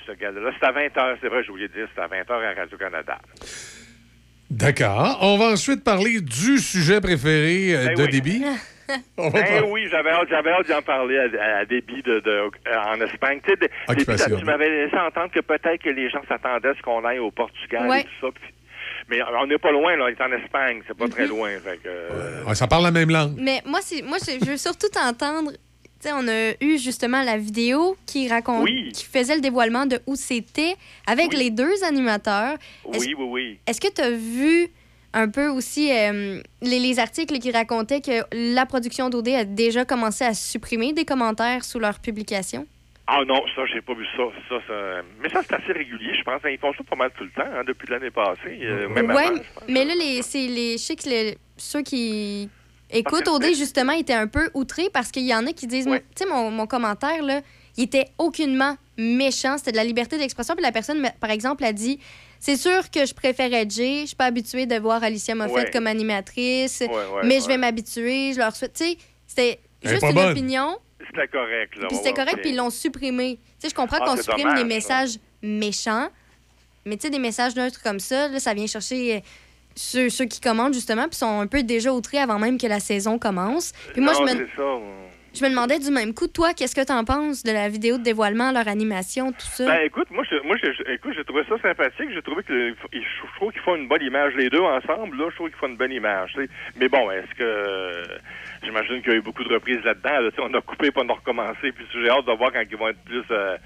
ce 0.07 0.13
gars-là. 0.13 0.51
C'est 0.59 0.67
à 0.67 0.73
20h, 0.73 1.17
c'est 1.21 1.29
vrai, 1.29 1.43
j'ai 1.45 1.51
oublié 1.51 1.69
de 1.69 1.75
dire, 1.75 1.89
c'est 1.95 2.01
à 2.03 2.09
20h 2.09 2.33
à 2.33 2.61
Radio-Canada. 2.61 3.19
D'accord. 4.51 5.19
On 5.23 5.37
va 5.39 5.47
ensuite 5.53 5.83
parler 5.83 6.21
du 6.21 6.59
sujet 6.59 7.01
préféré 7.01 7.75
euh, 7.75 7.87
Ben 7.89 7.95
de 7.97 8.03
oui. 8.03 8.09
Déby. 8.11 8.45
On 9.17 9.31
va 9.31 9.43
Ben 9.43 9.65
oui, 9.69 9.89
j'avais 9.91 10.11
hâte, 10.11 10.29
j'avais 10.29 10.51
hâte 10.51 10.69
d'en 10.69 10.83
parler 10.83 11.19
à, 11.19 11.59
à 11.59 11.65
Déby 11.65 12.03
de, 12.03 12.21
de- 12.21 12.31
euh, 12.31 12.51
en 12.87 13.01
Espagne. 13.01 13.41
Tu 13.47 13.55
sais, 13.59 14.29
tu 14.39 14.45
m'avais 14.45 14.69
laissé 14.69 14.97
entendre 14.97 15.31
que 15.33 15.41
peut-être 15.41 15.83
que 15.83 15.89
les 15.89 16.11
gens 16.11 16.21
s'attendaient 16.29 16.69
à 16.69 16.75
ce 16.75 16.83
qu'on 16.83 17.03
aille 17.05 17.19
au 17.19 17.31
Portugal 17.31 17.89
Ouais. 17.89 18.03
et 18.03 18.05
tout 18.05 18.11
ça. 18.21 18.29
Mais 19.09 19.19
on 19.41 19.47
n'est 19.47 19.59
pas 19.59 19.73
loin, 19.73 19.97
là. 19.97 20.05
On 20.05 20.09
est 20.09 20.21
en 20.21 20.33
Espagne. 20.43 20.83
C'est 20.87 20.97
pas 20.97 21.09
très 21.09 21.27
loin. 21.27 21.51
Fait 21.63 21.77
que, 21.79 21.89
euh, 21.89 22.45
Ouais, 22.47 22.55
ça 22.55 22.67
parle 22.67 22.85
la 22.85 22.91
même 22.91 23.11
langue. 23.11 23.35
Mais 23.39 23.63
moi, 23.67 23.81
moi 24.05 24.19
je 24.19 24.45
veux 24.45 24.57
surtout 24.57 24.89
t'entendre. 24.89 25.53
Tu 25.53 26.11
sais, 26.11 26.13
on 26.13 26.29
a 26.29 26.53
eu 26.61 26.79
justement 26.79 27.23
la 27.23 27.39
vidéo 27.39 27.97
qui 28.07 28.29
raconte, 28.29 28.65
Oui. 28.65 28.91
qui 28.93 29.05
faisait 29.07 29.37
le 29.37 29.41
dévoilement 29.41 29.87
de 29.87 30.01
où 30.07 30.17
c'était 30.17 30.75
avec 31.07 31.33
les 31.33 31.51
deux 31.51 31.83
animateurs. 31.85 32.57
Oui, 32.85 33.15
oui, 33.17 33.25
oui. 33.27 33.59
est-ce 33.67 33.81
que 33.81 33.89
tu 33.91 34.03
as 34.03 34.11
vu 34.11 34.69
un 35.15 35.29
peu 35.29 35.47
aussi 35.49 35.91
euh, 35.93 36.43
les, 36.61 36.79
les 36.81 36.99
articles 36.99 37.39
qui 37.39 37.51
racontaient 37.53 38.01
que 38.01 38.23
la 38.33 38.67
production 38.67 39.09
d'OD 39.11 39.29
a 39.29 39.45
déjà 39.45 39.85
commencé 39.85 40.25
à 40.25 40.35
supprimer 40.35 40.93
des 40.93 41.05
commentaires 41.05 41.65
sous 41.65 41.79
leur 41.79 42.01
publication? 42.01 42.67
Ah 43.07 43.21
non, 43.27 43.43
ça, 43.55 43.63
j'ai 43.67 43.83
pas 43.83 43.93
vu 43.95 44.07
ça. 44.17 44.23
ça, 44.49 44.57
ça... 44.67 45.03
Mais 45.21 45.29
ça, 45.29 45.43
c'est 45.47 45.55
assez 45.55 45.73
régulier, 45.73 46.15
je 46.17 46.23
pense. 46.23 46.41
Ils 46.51 46.59
font 46.59 46.73
ça 46.73 46.83
pas 46.89 46.97
mal 46.97 47.11
tout 47.19 47.25
le 47.25 47.31
temps, 47.31 47.43
hein, 47.55 47.63
depuis 47.67 47.87
l'année 47.91 48.11
passée. 48.11 48.59
euh, 48.63 48.89
même 48.89 49.11
ouais, 49.11 49.27
avant. 49.27 49.41
mais 49.69 49.85
là, 49.85 49.95
les, 49.95 50.23
c'est 50.23 50.47
les, 50.47 50.73
je 50.79 50.83
sais 50.83 50.97
que 50.97 51.03
le- 51.09 51.35
ceux 51.59 51.83
qui 51.83 52.49
écoutent 52.91 53.29
OD, 53.29 53.45
justement, 53.55 53.93
étaient 53.93 54.15
un 54.15 54.27
peu 54.27 54.49
outrés 54.55 54.89
parce 54.93 55.11
qu'il 55.11 55.25
y 55.25 55.35
en 55.35 55.47
a 55.47 55.53
qui 55.53 55.67
disent, 55.67 55.85
tu 55.87 56.01
sais, 56.15 56.27
mon, 56.31 56.51
mon 56.51 56.67
commentaire, 56.67 57.23
là, 57.23 57.43
il 57.77 57.85
était 57.85 58.07
aucunement 58.19 58.77
méchant. 58.97 59.59
C'était 59.59 59.73
de 59.73 59.77
la 59.77 59.85
liberté 59.85 60.17
d'expression. 60.17 60.55
Puis 60.55 60.63
la 60.65 60.73
personne, 60.73 61.07
par 61.21 61.31
exemple, 61.31 61.63
a 61.65 61.73
dit, 61.75 61.99
c'est 62.41 62.57
sûr 62.57 62.91
que 62.91 63.05
je 63.05 63.13
préférais 63.13 63.67
Jay. 63.69 64.01
Je 64.03 64.07
suis 64.07 64.17
pas 64.17 64.27
habituée 64.27 64.65
de 64.65 64.77
voir 64.77 65.03
Alicia 65.05 65.35
Moffett 65.35 65.55
Ouais. 65.67 65.71
comme 65.71 65.87
animatrice, 65.87 66.81
Ouais, 66.81 66.89
ouais, 66.89 67.23
mais 67.25 67.41
je 67.41 67.49
vais 67.49 67.59
m'habituer. 67.59 68.33
Je 68.33 68.39
leur 68.39 68.55
souhaite, 68.57 68.73
tu 68.75 68.85
sais, 68.85 68.99
c'était 69.27 69.59
juste 69.85 70.03
une 70.05 70.15
bonne. 70.15 70.31
opinion. 70.33 70.79
C'était 71.07 71.29
correct, 71.29 71.77
là. 71.77 71.87
Puis 71.89 71.97
c'était 71.99 72.13
correct, 72.13 72.39
puis 72.41 72.51
ils 72.51 72.57
l'ont 72.57 72.71
supprimé. 72.71 73.39
Tu 73.39 73.51
sais, 73.61 73.69
je 73.71 73.75
comprends 73.75 73.99
Ah, 74.01 74.05
qu'on 74.07 74.17
supprime 74.17 74.45
dommage, 74.45 74.59
les 74.59 74.65
messages 74.65 75.11
méchants, 75.43 76.09
mais 76.85 76.97
tu 76.97 77.03
sais, 77.03 77.11
des 77.11 77.19
messages 77.19 77.55
neutres 77.57 77.83
comme 77.83 78.01
ça, 78.01 78.29
là, 78.29 78.39
ça 78.41 78.55
vient 78.55 78.67
chercher 78.67 79.17
euh, 79.17 79.21
ceux, 79.75 80.09
ceux 80.11 80.27
qui 80.27 80.41
commandent, 80.41 80.75
justement, 80.75 81.09
puis 81.09 81.17
sont 81.17 81.41
un 81.41 81.47
peu 81.47 81.63
déjà 81.63 81.93
outrés 81.93 82.19
avant 82.19 82.39
même 82.39 82.59
que 82.59 82.67
la 82.67 82.81
saison 82.81 83.19
commence. 83.19 83.73
Puis 83.93 84.01
moi, 84.03 84.13
Non, 84.15 84.27
je 84.29 84.35
me, 84.35 84.47
ça. 84.57 84.63
je 85.35 85.45
me 85.45 85.51
demandais 85.51 85.79
du 85.81 85.91
même 85.91 86.15
coup, 86.15 86.29
toi, 86.29 86.55
qu'est-ce 86.55 86.75
que 86.77 86.85
t'en 86.85 87.05
penses 87.05 87.43
de 87.43 87.51
la 87.53 87.69
vidéo 87.69 87.99
de 87.99 88.03
dévoilement, 88.03 88.53
leur 88.53 88.69
animation, 88.69 89.33
tout 89.33 89.47
ça? 89.47 89.65
Ben 89.67 89.81
écoute, 89.85 90.09
moi, 90.11 90.25
je, 90.31 90.37
moi, 90.47 90.57
je, 90.63 90.71
je- 90.73 90.93
écoute, 90.93 91.13
j'ai 91.17 91.25
trouvé 91.25 91.43
ça 91.49 91.57
sympathique. 91.61 92.11
J'ai 92.15 92.23
trouvé 92.23 92.43
que 92.45 92.75
ils- 92.93 93.03
je 93.03 93.37
trouve 93.37 93.51
qu'ils 93.53 93.63
font 93.63 93.75
une 93.77 93.89
bonne 93.89 94.03
image, 94.03 94.35
les 94.37 94.49
deux 94.51 94.61
ensemble. 94.61 95.17
Là, 95.17 95.29
je 95.31 95.35
trouve 95.35 95.49
qu'ils 95.49 95.59
font 95.59 95.67
une 95.69 95.77
bonne 95.77 95.93
image. 95.93 96.33
tu 96.35 96.43
sais. 96.45 96.49
Mais 96.77 96.89
bon, 96.89 97.11
est-ce 97.11 97.35
que 97.37 98.05
j'imagine 98.65 99.03
qu'il 99.03 99.13
y 99.13 99.15
a 99.15 99.19
eu 99.19 99.23
beaucoup 99.23 99.45
de 99.45 99.53
reprises 99.55 99.83
là-dedans. 99.85 100.21
là, 100.21 100.31
on 100.39 100.55
a 100.55 100.61
coupé, 100.61 100.91
puis 100.91 101.03
on 101.05 101.09
a 101.09 101.13
recommencé. 101.15 101.73
Puis 101.73 101.87
j'ai 101.93 102.09
hâte 102.11 102.25
de 102.27 102.33
voir 102.33 102.53
quand 102.53 102.63
ils 102.69 102.77
vont 102.77 102.89
être 102.89 103.03
plus 103.05 103.23
euh, 103.31 103.57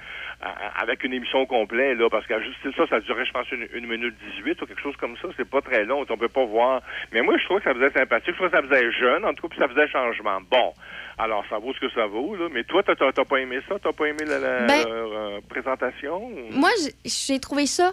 avec 0.77 1.03
une 1.05 1.13
émission 1.15 1.45
complète, 1.47 1.99
là, 1.99 2.09
parce 2.11 2.27
qu'ajuster 2.27 2.71
ça, 2.77 2.87
ça 2.89 3.01
durait, 3.01 3.25
je 3.25 3.33
pense, 3.33 3.51
une, 3.53 3.67
une 3.75 3.87
minute 3.87 4.15
18 4.37 4.63
ou 4.63 4.67
quelque 4.67 4.81
chose 4.83 4.97
comme 4.97 5.17
ça. 5.21 5.29
C'est 5.37 5.49
pas 5.49 5.61
très 5.61 5.85
long, 5.85 6.05
on 6.09 6.17
peut 6.17 6.29
pas 6.29 6.45
voir. 6.45 6.83
Mais 7.13 7.23
moi, 7.23 7.37
je 7.39 7.45
trouve 7.45 7.59
que 7.59 7.65
ça 7.65 7.75
faisait 7.75 7.91
sympathique, 7.91 8.31
je 8.35 8.37
trouve 8.37 8.51
que 8.51 8.57
ça 8.57 8.63
faisait 8.63 8.93
jeune, 8.93 9.25
en 9.25 9.35
tout 9.35 9.43
cas, 9.43 9.49
puis 9.49 9.59
ça 9.59 9.69
faisait 9.69 9.89
changement. 9.89 10.41
Bon. 10.51 10.73
Alors, 11.21 11.45
ça 11.51 11.59
vaut 11.59 11.75
ce 11.75 11.81
que 11.81 11.91
ça 11.91 12.07
vaut, 12.07 12.37
là. 12.37 12.49
Mais 12.53 12.63
toi, 12.63 12.83
t'as 12.85 12.95
t'as- 12.95 13.13
t'as 13.13 13.25
pas 13.25 13.39
aimé 13.39 13.59
ça? 13.69 13.77
T'as 13.83 13.93
pas 13.93 14.07
aimé 14.07 14.25
la, 14.25 14.39
la- 14.39 14.67
Ben- 14.67 14.85
leur, 14.89 15.13
euh, 15.13 15.41
présentation? 15.49 16.25
ou- 16.27 16.53
Moi, 16.53 16.71
j'ai 17.05 17.41
trouvé 17.41 17.67
ça 17.67 17.93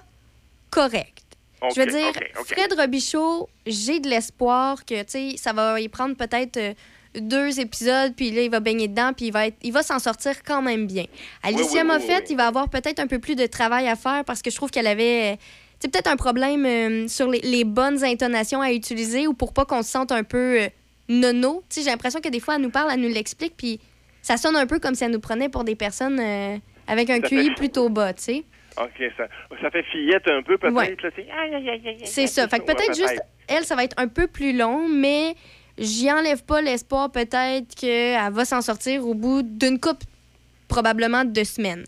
correct. 0.71 1.23
je 1.73 1.79
veux 1.81 1.87
dire. 1.87 2.11
Fred 2.45 2.73
Robichaud, 2.77 3.49
j'ai 3.65 3.99
de 3.99 4.07
l'espoir 4.07 4.85
que, 4.85 5.01
tu 5.03 5.09
sais, 5.31 5.37
ça 5.37 5.53
va 5.53 5.79
y 5.81 5.89
prendre 5.89 6.15
peut-être 6.15 6.57
euh, 6.57 6.73
deux 7.19 7.59
épisodes, 7.59 8.13
puis 8.15 8.31
là, 8.31 8.41
il 8.41 8.49
va 8.51 8.59
baigner 8.59 8.87
dedans, 8.87 9.11
puis 9.15 9.27
il 9.27 9.31
va, 9.31 9.47
être- 9.47 9.57
il 9.63 9.71
va 9.73 9.83
s'en 9.83 9.99
sortir 9.99 10.43
quand 10.43 10.61
même 10.61 10.87
bien. 10.87 11.05
Alicia 11.43 11.65
oui, 11.65 11.79
oui, 11.81 11.83
Moffett, 11.87 12.29
il 12.29 12.37
va 12.37 12.47
avoir 12.47 12.69
peut-être 12.69 12.99
un 12.99 13.07
peu 13.07 13.19
plus 13.19 13.35
de 13.35 13.45
travail 13.45 13.87
à 13.87 13.95
faire 13.95 14.23
parce 14.25 14.41
que 14.41 14.49
je 14.51 14.55
trouve 14.55 14.69
qu'elle 14.71 14.87
avait, 14.87 15.37
sais, 15.79 15.87
peut-être 15.89 16.07
un 16.07 16.15
problème 16.17 16.65
euh, 16.65 17.07
sur 17.07 17.29
les, 17.29 17.39
les 17.39 17.63
bonnes 17.63 18.03
intonations 18.03 18.61
à 18.61 18.71
utiliser 18.71 19.27
ou 19.27 19.33
pour 19.33 19.53
pas 19.53 19.65
qu'on 19.65 19.81
se 19.83 19.89
sente 19.91 20.11
un 20.11 20.23
peu 20.23 20.61
euh, 20.61 20.67
nono. 21.09 21.63
J'ai 21.73 21.83
l'impression 21.83 22.21
que 22.21 22.29
des 22.29 22.39
fois, 22.39 22.55
elle 22.55 22.61
nous 22.61 22.69
parle, 22.71 22.91
elle 22.93 23.01
nous 23.01 23.09
l'explique, 23.13 23.55
puis 23.57 23.79
ça 24.21 24.37
sonne 24.37 24.55
un 24.55 24.65
peu 24.65 24.79
comme 24.79 24.95
si 24.95 25.03
elle 25.03 25.11
nous 25.11 25.19
prenait 25.19 25.49
pour 25.49 25.63
des 25.63 25.75
personnes 25.75 26.19
euh, 26.19 26.57
avec 26.87 27.09
un 27.09 27.21
Ça 27.21 27.27
QI 27.27 27.47
fait- 27.49 27.55
plutôt 27.55 27.89
bas, 27.89 28.13
tu 28.13 28.23
sais. 28.23 28.43
OK, 28.77 29.01
ça, 29.15 29.23
ça 29.61 29.71
fait 29.71 29.83
fillette 29.83 30.27
un 30.27 30.41
peu, 30.43 30.57
peut-être. 30.57 30.73
Ouais. 30.75 30.97
c'est- 31.01 32.05
C'est 32.05 32.27
ça. 32.27 32.45
Fait 32.49 32.57
Ouais, 32.59 32.65
peut-être 32.65 32.93
juste, 32.95 33.21
elle, 33.47 33.63
ça 33.63 33.73
va 33.75 33.85
être 33.85 33.93
un 33.97 34.09
peu 34.09 34.27
plus 34.27 34.51
long, 34.51 34.89
mais 34.89 35.33
j'y 35.77 36.11
enlève 36.11 36.43
pas 36.43 36.61
l'espoir 36.61 37.11
peut-être 37.11 37.75
qu'elle 37.75 38.31
va 38.33 38.45
s'en 38.45 38.61
sortir 38.61 39.07
au 39.07 39.13
bout 39.13 39.41
d'une 39.41 39.79
coupe, 39.79 40.03
probablement 40.67 41.25
de 41.25 41.43
semaines. 41.43 41.83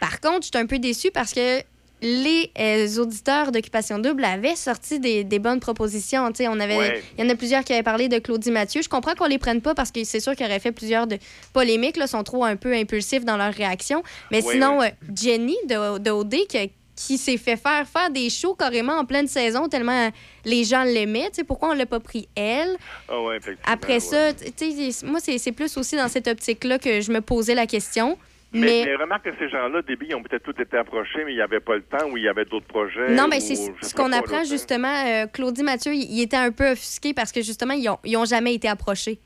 Par 0.00 0.20
contre, 0.20 0.42
je 0.42 0.50
suis 0.54 0.58
un 0.62 0.66
peu 0.66 0.78
déçue 0.78 1.10
parce 1.10 1.32
que 1.32 1.60
les 2.02 2.50
euh, 2.58 2.98
auditeurs 2.98 3.50
d'Occupation 3.52 3.98
Double 3.98 4.22
avaient 4.22 4.54
sorti 4.54 5.00
des, 5.00 5.24
des 5.24 5.38
bonnes 5.38 5.60
propositions. 5.60 6.28
Tu 6.30 6.44
sais, 6.44 6.48
on 6.48 6.60
avait, 6.60 6.76
Ouais. 6.76 7.02
Il 7.16 7.24
y 7.24 7.26
en 7.26 7.30
a 7.30 7.34
plusieurs 7.34 7.64
qui 7.64 7.72
avaient 7.72 7.82
parlé 7.82 8.08
de 8.10 8.18
Claudie 8.18 8.50
Mathieu. 8.50 8.82
Je 8.82 8.88
comprends 8.90 9.14
qu'on 9.14 9.24
les 9.26 9.38
prenne 9.38 9.62
pas 9.62 9.74
parce 9.74 9.90
que 9.90 10.04
c'est 10.04 10.20
sûr 10.20 10.36
qu'ils 10.36 10.44
auraient 10.44 10.60
fait 10.60 10.72
plusieurs 10.72 11.06
de 11.06 11.16
polémiques. 11.54 11.96
Là, 11.96 12.06
sont 12.06 12.22
trop 12.22 12.44
un 12.44 12.56
peu 12.56 12.74
impulsifs 12.74 13.24
dans 13.24 13.38
leur 13.38 13.52
réaction. 13.54 14.02
Mais 14.30 14.44
Ouais, 14.44 14.52
sinon, 14.52 14.78
ouais. 14.80 14.88
euh, 15.04 15.12
Jenny 15.16 15.56
de, 15.68 15.96
de 15.98 16.10
OD 16.10 16.34
qui, 16.48 16.70
qui 16.96 17.18
s'est 17.18 17.36
fait 17.36 17.56
faire 17.56 17.86
faire 17.86 18.10
des 18.10 18.30
shows 18.30 18.54
carrément 18.54 18.94
en 18.94 19.04
pleine 19.04 19.28
saison 19.28 19.68
tellement 19.68 20.10
les 20.44 20.64
gens 20.64 20.82
l'aimaient. 20.82 21.28
Tu 21.28 21.36
sais, 21.36 21.44
pourquoi 21.44 21.70
on 21.70 21.74
l'a 21.74 21.86
pas 21.86 22.00
pris 22.00 22.28
elle? 22.34 22.76
Ah 23.08 23.20
ouais, 23.20 23.38
Après 23.66 23.94
ouais. 23.94 24.00
ça, 24.00 24.32
tu 24.32 24.72
sais, 24.72 25.06
moi, 25.06 25.20
c'est 25.20 25.52
plus 25.52 25.76
aussi 25.76 25.96
dans 25.96 26.08
cette 26.08 26.26
optique-là 26.26 26.78
que 26.78 27.00
je 27.00 27.12
me 27.12 27.20
posais 27.20 27.54
la 27.54 27.66
question. 27.66 28.18
Mais, 28.52 28.60
Mais, 28.60 28.82
mais 28.86 28.96
remarque 28.96 29.24
que 29.24 29.36
ces 29.38 29.48
gens-là, 29.50 29.80
au 29.80 29.82
début, 29.82 30.06
ils 30.08 30.14
ont 30.14 30.22
peut-être 30.22 30.44
tous 30.44 30.62
été 30.62 30.76
approchés, 30.78 31.24
mais 31.24 31.32
il 31.32 31.36
n'y 31.36 31.42
avait 31.42 31.60
pas 31.60 31.74
le 31.74 31.82
temps 31.82 32.08
ou 32.10 32.16
il 32.16 32.22
y 32.22 32.28
avait 32.28 32.44
d'autres 32.44 32.66
projets. 32.66 33.10
non, 33.10 33.28
mais 33.28 33.40
c'est 33.40 33.56
ce 33.56 33.94
qu'on 33.94 34.12
apprend 34.12 34.44
justement. 34.44 34.88
euh, 35.06 35.26
Claudie 35.26 35.62
Mathieu, 35.62 35.92
il, 35.94 36.22
était 36.22 36.36
un 36.36 36.52
peu 36.52 36.70
offusqué 36.70 37.12
parce 37.12 37.32
que 37.32 37.42
justement, 37.42 37.74
ils 37.74 37.88
ont, 37.88 37.98
ils 38.04 38.16
ont 38.16 38.24
jamais 38.24 38.54
été 38.54 38.68
approchés. 38.68 39.18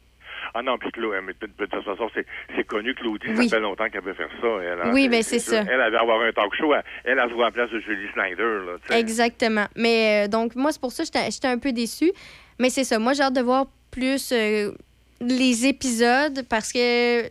Ah 0.55 0.63
non, 0.63 0.79
puis 0.79 0.91
Claude, 0.91 1.15
mais 1.25 1.33
de, 1.41 1.47
de 1.47 1.67
toute 1.67 1.85
façon, 1.85 2.11
c'est, 2.15 2.27
c'est 2.57 2.65
connu, 2.65 2.95
Claudie, 2.95 3.29
Oui. 3.37 3.49
ça 3.49 3.57
fait 3.57 3.63
longtemps 3.63 3.89
qu'elle 3.89 4.03
veut 4.03 4.15
faire 4.15 4.31
ça. 4.41 4.47
Elle, 4.63 4.81
hein. 4.81 4.91
Oui, 4.93 5.09
ben, 5.09 5.23
c'est 5.23 5.39
ça. 5.39 5.63
Elle 5.69 5.81
avait 5.81 5.97
avoir 5.97 6.21
un 6.23 6.33
talk 6.33 6.55
show, 6.57 6.75
elle, 6.75 6.83
elle 7.05 7.19
a 7.21 7.29
joué 7.29 7.43
à 7.43 7.47
la 7.47 7.51
place 7.53 7.71
de 7.71 7.79
Julie 7.81 8.09
Snyder. 8.15 8.59
Là. 8.67 8.97
Exactement. 8.99 9.67
Mais 9.77 10.25
euh, 10.25 10.29
donc, 10.29 10.57
moi, 10.57 10.73
c'est 10.73 10.81
pour 10.81 10.93
ça 10.93 11.05
que 11.05 11.09
j'étais 11.13 11.31
j'étais 11.31 11.49
un 11.49 11.59
peu 11.59 11.73
déçue. 11.73 12.13
Mais 12.59 12.69
c'est 12.71 12.85
ça. 12.85 12.99
Moi, 12.99 13.13
j'ai 13.13 13.23
hâte 13.23 13.35
de 13.35 13.41
voir 13.43 13.67
plus 13.91 14.33
euh, 14.33 14.73
les 15.21 15.67
épisodes 15.67 16.45
parce 16.49 16.73
que, 16.73 17.23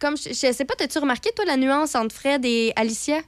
comme 0.00 0.16
je, 0.16 0.30
je 0.30 0.52
sais 0.52 0.64
pas, 0.64 0.74
t'as-tu 0.76 0.98
remarqué, 0.98 1.30
toi, 1.34 1.44
la 1.46 1.56
nuance 1.56 1.94
entre 1.94 2.14
Fred 2.14 2.44
et 2.44 2.72
Alicia? 2.76 3.18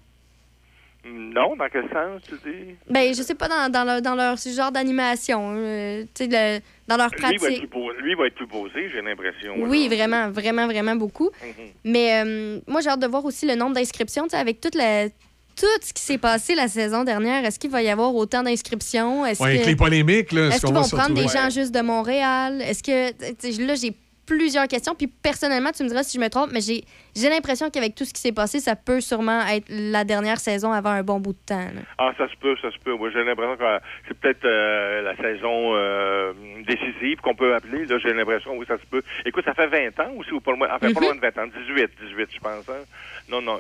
Non, 1.07 1.57
dans 1.57 1.69
quel 1.73 1.85
sens, 1.91 2.21
tu 2.29 2.35
dis? 2.45 2.75
Ben, 2.91 3.15
je 3.15 3.23
sais 3.23 3.35
pas, 3.35 3.49
dans, 3.49 3.71
dans 3.73 3.85
leur, 3.85 4.03
dans 4.03 4.15
leur 4.15 4.37
genre 4.37 4.73
d'animation, 4.73 5.55
euh, 5.57 6.03
tu 6.15 6.25
sais, 6.25 6.29
le- 6.31 6.61
dans 6.89 6.97
leur 6.97 7.11
Lui 7.11 7.21
va, 7.21 7.29
être 7.31 7.39
pratique. 7.41 7.59
plus 7.61 7.69
beau- 7.69 7.93
lui 8.01 8.15
va 8.15 8.27
être 8.27 8.35
plus 8.35 8.47
posé, 8.49 8.89
j'ai 8.93 9.03
l'impression. 9.03 9.55
Oui, 9.59 9.87
vraiment, 9.89 10.31
vraiment, 10.31 10.67
vraiment 10.67 10.97
beaucoup. 10.97 11.31
Mhm. 11.43 11.65
Mais 11.85 12.23
euh, 12.25 12.61
moi, 12.67 12.81
j'ai 12.81 12.89
hâte 12.89 13.01
de 13.01 13.07
voir 13.07 13.25
aussi 13.25 13.47
le 13.47 13.55
nombre 13.55 13.75
d'inscriptions, 13.75 14.25
tu 14.25 14.31
sais, 14.31 14.37
avec 14.37 14.61
toute 14.61 14.75
la, 14.75 15.09
tout 15.09 15.67
ce 15.83 15.93
qui 15.93 16.03
s'est 16.03 16.19
passé 16.19 16.55
la 16.55 16.69
saison 16.69 17.05
dernière. 17.05 17.45
Est-ce 17.45 17.59
qu'il 17.59 17.71
va 17.71 17.83
y 17.83 17.89
avoir 17.89 18.15
autant 18.15 18.43
d'inscriptions? 18.43 19.27
Est-ce 19.27 19.43
Ouais, 19.43 19.51
avec 19.51 19.63
que- 19.63 19.67
les 19.69 19.77
polémiques, 19.77 20.33
là, 20.33 20.47
Est-ce 20.47 20.57
est-ce 20.57 20.67
qu'ils 20.67 20.75
qu'on 20.75 20.81
va 20.81 20.89
prendre 21.03 21.15
des 21.15 21.29
gens 21.29 21.51
juste 21.51 21.75
de 21.75 21.81
Montréal? 21.81 22.63
Est-ce 22.63 22.83
que. 22.83 23.67
Là, 23.67 23.75
j'ai 23.75 23.93
plusieurs 24.29 24.69
questions. 24.69 24.95
Puis 24.95 25.07
personnellement, 25.09 25.71
tu 25.73 25.83
me 25.83 25.89
diras 25.89 26.03
si 26.03 26.19
je 26.19 26.23
me 26.23 26.29
trompe, 26.29 26.51
mais 26.53 26.61
j'ai 26.61 26.85
j'ai 27.17 27.29
l'impression 27.31 27.71
qu'avec 27.71 27.95
tout 27.95 28.05
ce 28.05 28.13
qui 28.13 28.21
s'est 28.21 28.33
passé, 28.33 28.61
ça 28.61 28.77
peut 28.77 29.01
sûrement 29.01 29.41
être 29.49 29.65
la 29.71 30.05
dernière 30.05 30.39
saison 30.39 30.71
avant 30.73 30.91
un 30.91 31.03
bon 31.03 31.19
bout 31.19 31.33
de 31.33 31.39
temps. 31.47 31.57
là. 31.75 31.81
Ah, 31.99 32.13
ça 32.19 32.29
se 32.29 32.37
peut, 32.37 32.55
ça 32.63 32.71
se 32.71 32.79
peut. 32.79 32.95
Moi, 32.95 33.11
j'ai 33.11 33.25
l'impression 33.25 33.57
que 33.57 33.65
c'est 34.07 34.19
peut-être 34.19 34.45
euh, 34.45 35.03
la 35.03 35.17
saison 35.17 35.75
euh, 35.75 36.33
décisive 36.67 37.19
qu'on 37.23 37.35
peut 37.35 37.55
appeler. 37.55 37.87
Là, 37.87 37.99
j'ai 37.99 38.13
l'impression, 38.13 38.53
oui, 38.57 38.67
ça 38.69 38.79
se 38.79 38.87
peut. 38.87 39.03
Écoute, 39.25 39.45
ça 39.45 39.55
fait 39.55 39.67
20 39.67 39.99
ans 40.05 40.13
aussi, 40.19 40.33
ou 40.33 40.41
pas 40.41 40.53
loin, 40.53 40.69
enfin, 40.71 40.93
pas 40.93 41.01
Mhm. 41.01 41.07
loin 41.07 41.15
de 41.17 41.21
20 41.21 41.39
ans, 41.39 41.47
18, 41.67 41.91
18, 42.09 42.29
je 42.35 42.39
pense. 42.41 42.69
Hein? 42.69 42.85
Non, 43.29 43.41
non, 43.43 43.59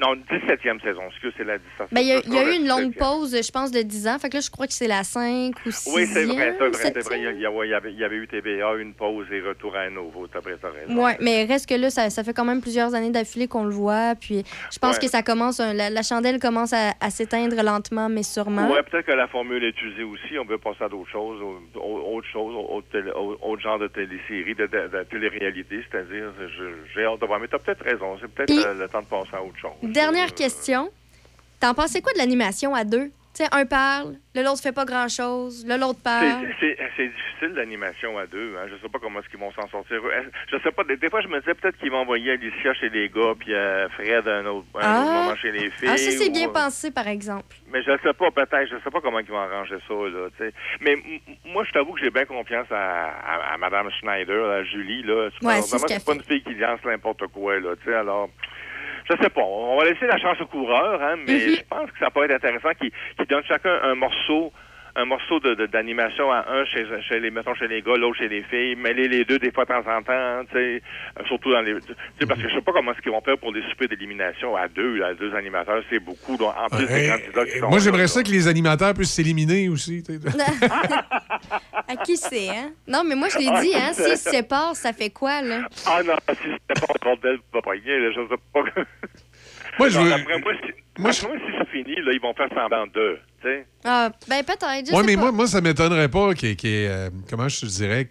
non, 0.00 0.14
17e 0.16 0.80
saison, 0.82 1.02
excuse, 1.10 1.32
c'est 1.36 1.44
la 1.44 1.58
17e. 1.58 1.86
Ben, 1.92 2.00
il 2.00 2.06
y 2.08 2.12
a, 2.12 2.20
il 2.24 2.32
y 2.34 2.38
a 2.38 2.52
eu 2.52 2.56
une 2.56 2.68
longue 2.68 2.94
pause, 2.96 3.36
je 3.40 3.50
pense, 3.52 3.70
de 3.70 3.80
10 3.82 4.08
ans. 4.08 4.18
Fait 4.18 4.28
que 4.28 4.34
là, 4.36 4.40
je 4.40 4.50
crois 4.50 4.66
que 4.66 4.72
c'est 4.72 4.88
la 4.88 5.04
5 5.04 5.54
ou 5.66 5.70
6 5.70 5.90
Oui, 5.94 6.06
c'est 6.06 6.24
vrai, 6.24 6.54
c'est 6.58 6.68
vrai, 6.68 6.92
c'est 6.94 7.00
vrai. 7.04 7.18
Il 7.18 7.24
y, 7.24 7.26
a- 7.26 7.32
il 7.32 7.40
y 7.40 7.46
a- 7.46 7.50
ouais, 7.50 7.68
il 7.68 7.70
y 7.70 7.74
avait, 7.74 7.92
il 7.92 7.98
y 7.98 8.04
avait 8.04 8.16
eu 8.16 8.26
TVA, 8.28 8.74
une 8.76 8.94
pause 8.94 9.26
et 9.32 9.40
retour 9.40 9.74
à 9.76 9.88
nouveau. 9.90 10.26
T'as 10.26 10.40
raison. 10.40 11.04
Oui, 11.04 11.12
mais 11.20 11.44
reste 11.44 11.68
que 11.68 11.74
là, 11.74 11.90
ça, 11.90 12.10
ça 12.10 12.24
fait 12.24 12.32
quand 12.32 12.44
même 12.44 12.60
plusieurs 12.60 12.94
années 12.94 13.10
d'affilée 13.10 13.48
qu'on 13.48 13.64
le 13.64 13.70
voit. 13.74 14.14
Puis 14.20 14.44
je 14.72 14.78
pense 14.78 14.96
Ouais. 14.96 15.02
que 15.02 15.08
ça 15.08 15.22
commence, 15.22 15.60
un- 15.60 15.72
la, 15.74 15.90
la 15.90 16.02
chandelle 16.02 16.38
commence 16.38 16.72
à, 16.72 16.92
à 17.00 17.10
s'éteindre 17.10 17.62
lentement, 17.62 18.08
mais 18.08 18.22
sûrement. 18.22 18.70
Ouais, 18.70 18.82
peut-être 18.82 19.06
que 19.06 19.12
la 19.12 19.28
formule 19.28 19.64
est 19.64 19.80
usée 19.82 20.02
aussi. 20.02 20.38
On 20.38 20.44
veut 20.44 20.58
passer 20.58 20.84
à 20.84 20.88
d'autres 20.88 21.10
choses, 21.10 21.40
au- 21.42 21.78
au- 21.80 22.16
autre 22.16 22.26
chose, 22.28 22.54
autre, 22.68 22.86
télé- 22.90 23.12
au- 23.12 23.38
autre 23.42 23.62
genre 23.62 23.78
de 23.78 23.88
télésérie, 23.88 24.54
de, 24.54 24.66
de, 24.66 24.88
de 24.98 25.02
télé-réalité, 25.04 25.82
c'est-à-dire, 25.90 26.32
j'ai 26.94 27.04
hâte 27.04 27.20
de 27.20 27.26
voir. 27.26 27.40
Mais 27.40 27.48
t'as 27.48 27.58
peut-être 27.58 27.84
raison. 27.84 28.16
C'est 28.20 28.28
peut-être 28.32 28.74
le 28.78 28.88
temps 28.88 29.02
de 29.02 29.06
passer 29.06 29.34
à 29.34 29.42
autre 29.42 29.58
chose. 29.58 29.67
Dernière 29.82 30.34
question. 30.34 30.90
T'en 31.60 31.74
pensais 31.74 32.00
quoi 32.00 32.12
de 32.12 32.18
l'animation 32.18 32.74
à 32.74 32.84
deux? 32.84 33.10
Tu 33.34 33.44
sais, 33.44 33.48
un 33.52 33.66
parle, 33.66 34.16
le 34.34 34.42
l'autre 34.42 34.62
fait 34.62 34.72
pas 34.72 34.84
grand-chose, 34.84 35.64
le 35.66 35.76
l'autre 35.76 36.00
parle. 36.02 36.46
C'est- 36.60 36.76
difficile 36.98 37.54
l'animation 37.54 38.18
à 38.18 38.26
deux. 38.26 38.56
Hein. 38.56 38.66
Je 38.68 38.74
sais 38.82 38.88
pas 38.88 38.98
comment 38.98 39.20
est-ce 39.20 39.28
qu'ils 39.28 39.38
vont 39.38 39.52
s'en 39.52 39.68
sortir. 39.68 40.00
Je 40.50 40.56
sais 40.58 40.72
pas. 40.72 40.82
Des, 40.82 41.08
fois, 41.08 41.20
je 41.20 41.28
me 41.28 41.38
disais 41.38 41.54
peut-être 41.54 41.78
qu'ils 41.78 41.90
vont 41.92 41.98
envoyer 41.98 42.32
Alicia 42.32 42.74
chez 42.74 42.88
les 42.88 43.08
gars, 43.08 43.34
puis 43.38 43.54
euh, 43.54 43.88
Fred 43.90 44.26
un 44.26 44.44
autre, 44.46 44.66
un 44.74 44.80
Ah. 44.82 45.00
autre 45.02 45.12
moment 45.12 45.36
chez 45.36 45.52
les 45.52 45.70
filles. 45.70 45.88
Ah, 45.88 45.96
ça, 45.96 46.10
c'est 46.10 46.28
ou, 46.28 46.32
bien 46.32 46.48
euh, 46.48 46.52
pensé, 46.52 46.90
par 46.90 47.06
exemple. 47.06 47.54
Mais 47.70 47.80
je 47.82 47.92
sais 48.02 48.12
pas, 48.12 48.30
peut-être, 48.32 48.68
je 48.68 48.76
sais 48.82 48.90
pas 48.90 49.00
comment 49.00 49.20
ils 49.20 49.26
vont 49.26 49.38
arranger 49.38 49.76
ça, 49.86 49.94
là, 49.94 50.28
tu 50.36 50.44
sais. 50.44 50.52
Mais 50.80 50.96
moi, 51.44 51.62
je 51.64 51.70
t'avoue 51.72 51.92
que 51.92 52.00
j'ai 52.00 52.10
bien 52.10 52.24
confiance 52.24 52.66
à, 52.72 53.10
à, 53.10 53.54
à 53.54 53.58
Mme 53.58 53.90
Schneider, 54.00 54.50
à 54.50 54.64
Julie, 54.64 55.04
là. 55.04 55.28
Ouais, 55.42 55.62
c'est 55.62 56.04
pas 56.04 56.14
une 56.14 56.22
fille 56.24 56.42
qui 56.42 56.54
lance 56.54 56.80
n'importe 56.84 57.26
quoi, 57.28 57.60
là, 57.60 57.74
alors... 58.00 58.30
Je 59.10 59.16
sais 59.22 59.30
pas, 59.30 59.40
on 59.42 59.78
va 59.78 59.84
laisser 59.86 60.06
la 60.06 60.18
chance 60.18 60.38
au 60.40 60.46
coureur, 60.46 61.00
hein, 61.02 61.16
mais 61.26 61.32
Mhm. 61.34 61.54
je 61.56 61.62
pense 61.68 61.90
que 61.90 61.98
ça 61.98 62.10
peut 62.10 62.24
être 62.24 62.32
intéressant 62.44 62.70
qu'ils 62.78 62.90
qu'ils 63.16 63.26
donnent 63.26 63.44
chacun 63.44 63.78
un 63.82 63.94
morceau 63.94 64.52
un 64.96 65.04
morceau 65.04 65.38
de- 65.40 65.54
de- 65.54 65.66
d'animation 65.66 66.30
à 66.32 66.44
un 66.50 66.64
chez, 66.64 66.84
chez 67.08 67.20
les 67.20 67.30
mettons 67.30 67.54
chez 67.54 67.68
les 67.68 67.82
gars, 67.82 67.96
l'autre 67.96 68.18
chez 68.18 68.28
les 68.28 68.42
filles, 68.44 68.74
mêler 68.76 69.06
les 69.08 69.24
deux 69.24 69.38
des 69.38 69.50
fois 69.52 69.64
de 69.64 69.68
temps 69.68 69.78
en 69.90 70.02
temps, 70.02 70.12
hein, 70.12 70.42
tu 70.50 70.56
sais, 70.56 70.82
euh, 71.18 71.24
surtout 71.26 71.52
dans 71.52 71.60
les 71.60 71.74
tu 71.80 71.92
sais 72.20 72.26
parce 72.26 72.40
que 72.40 72.48
je 72.48 72.54
sais 72.54 72.60
pas 72.62 72.72
comment 72.72 72.92
est-ce 72.92 73.00
qu'ils 73.00 73.12
vont 73.12 73.20
faire 73.20 73.38
pour 73.38 73.52
les 73.52 73.62
soupers 73.70 73.88
d'élimination 73.88 74.56
à 74.56 74.66
deux, 74.68 74.96
là, 74.96 75.08
à 75.08 75.14
deux 75.14 75.34
animateurs, 75.34 75.82
c'est 75.90 76.00
beaucoup 76.00 76.36
donc, 76.36 76.52
en 76.56 76.68
plus 76.68 76.86
des 76.86 77.08
candidats 77.08 77.44
qui 77.46 77.58
sont 77.58 77.68
Moi, 77.68 77.78
j'aimerais 77.78 78.02
là. 78.02 78.08
ça 78.08 78.22
que 78.22 78.30
les 78.30 78.48
animateurs 78.48 78.94
puissent 78.94 79.12
s'éliminer 79.14 79.68
aussi. 79.68 80.02
À 81.86 81.96
qui 82.04 82.16
c'est, 82.16 82.48
hein? 82.50 82.70
Non, 82.86 83.02
mais 83.04 83.14
moi, 83.14 83.28
je 83.28 83.38
l'ai 83.38 83.48
Ah, 83.50 83.60
dit, 83.62 83.72
hein? 83.74 83.90
c'est- 83.92 84.08
S'ils 84.08 84.16
se 84.18 84.30
séparent, 84.30 84.74
ça 84.76 84.92
fait 84.92 85.10
quoi, 85.10 85.40
là? 85.42 85.60
Ah 85.86 86.02
non, 86.02 86.14
si 86.30 86.48
c'était 86.50 86.80
pas 86.80 86.92
un 86.94 87.04
bordel, 87.04 87.38
pas 87.52 87.62
pogner, 87.62 87.98
là, 87.98 88.10
je 88.12 88.20
sais 88.20 88.36
pas. 88.52 88.60
Moi, 89.78 89.88
je 89.90 89.98
Non, 89.98 90.04
veux- 90.04 90.12
Après 90.12 90.38
moi, 90.40 90.52
si, 90.54 90.68
après 90.68 91.02
moi, 91.02 91.12
si 91.12 91.52
c'est 91.58 91.68
fini, 91.70 91.94
là, 92.02 92.12
ils 92.12 92.20
vont 92.20 92.34
faire 92.34 92.48
semblant 92.54 92.86
d'eux. 92.88 93.18
Ah, 93.84 94.10
ben 94.28 94.42
peut-être, 94.44 94.90
Oui, 94.92 95.02
mais 95.06 95.14
pas. 95.14 95.20
moi, 95.22 95.32
moi, 95.32 95.46
ça 95.46 95.60
m'étonnerait 95.60 96.08
pas 96.08 96.30
y 96.42 96.46
ait- 96.46 96.56
y 96.62 96.66
ait, 96.66 96.88
euh, 96.88 97.10
comment 97.30 97.48
je 97.48 97.60
te 97.60 97.66
dirais, 97.66 98.06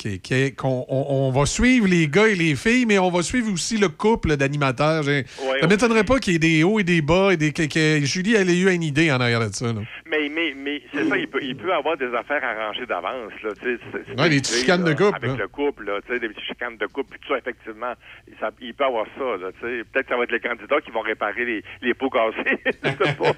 qu'on 0.56 0.86
on, 0.88 1.06
on 1.10 1.32
va 1.32 1.45
suivre 1.45 1.88
les 1.88 2.08
gars 2.08 2.28
et 2.28 2.36
les 2.36 2.56
filles, 2.56 2.86
mais 2.86 2.98
on 2.98 3.10
va 3.12 3.22
suivre 3.22 3.52
aussi 3.52 3.78
le 3.78 3.90
couple 3.90 4.38
d'animateurs. 4.38 5.06
Ouais, 5.06 5.26
ça 5.60 5.68
m'étonnerait 5.68 6.06
pas 6.06 6.20
qu'il 6.20 6.34
y 6.34 6.36
ait 6.38 6.40
des 6.40 6.64
hauts 6.64 6.80
et 6.80 6.84
des 6.84 7.02
bas 7.02 7.32
et 7.34 7.38
des 7.38 7.52
que, 7.52 7.64
que 7.64 8.06
Julie 8.06 8.36
elle 8.36 8.49
ait 8.49 8.58
eu 8.58 8.72
une 8.74 8.82
idée 8.84 9.12
en 9.12 9.20
arrière 9.20 9.41
de 9.48 9.54
ça. 9.54 9.68
là. 9.68 9.82
Mais, 10.10 10.30
mais, 10.34 10.54
mais 10.56 10.82
c'est 10.94 11.04
ça, 11.08 11.18
il 11.18 11.28
peut, 11.28 11.44
il 11.44 11.56
peut 11.58 11.74
avoir 11.74 11.98
des 11.98 12.14
affaires 12.16 12.44
arrangées 12.44 12.86
d'avance, 12.86 13.34
là, 13.44 13.49
tu 13.62 13.76
sais. 13.76 13.80
c'est- 13.91 14.04
c'est 14.08 14.20
Ouais, 14.22 14.30
des 14.30 14.40
petites 14.40 14.56
chicanes 14.56 14.86
là, 14.86 14.94
de 14.94 14.98
couple, 15.04 15.16
Avec 15.18 15.32
hein. 15.32 15.38
le 15.38 15.48
couple, 15.49 15.84
là, 15.86 15.99
tu 16.08 16.14
sais, 16.14 16.20
des 16.20 16.30
petites 16.30 16.45
chicanes 16.48 16.78
de 16.78 16.86
couple, 16.88 17.10
puis 17.12 17.20
tout 17.28 17.34
ça, 17.34 17.40
effectivement, 17.40 17.94
ça- 18.40 18.52
il 18.62 18.74
peut 18.74 18.86
avoir 18.86 19.06
ça, 19.18 19.24
là, 19.44 19.52
tu 19.60 19.68
sais. 19.68 19.84
Peut-être 19.91 20.06
que 20.08 20.14
ça 20.14 20.18
va 20.18 20.24
être 20.24 20.32
les 20.32 20.40
candidats 20.40 20.80
qui 20.82 20.91
vont 20.91 21.02
réparer 21.02 21.44
les, 21.45 21.64
les 21.82 21.94
pots 21.94 22.10
cassés, 22.10 22.58
je 22.66 22.72
sais 23.06 23.14
pas. 23.16 23.34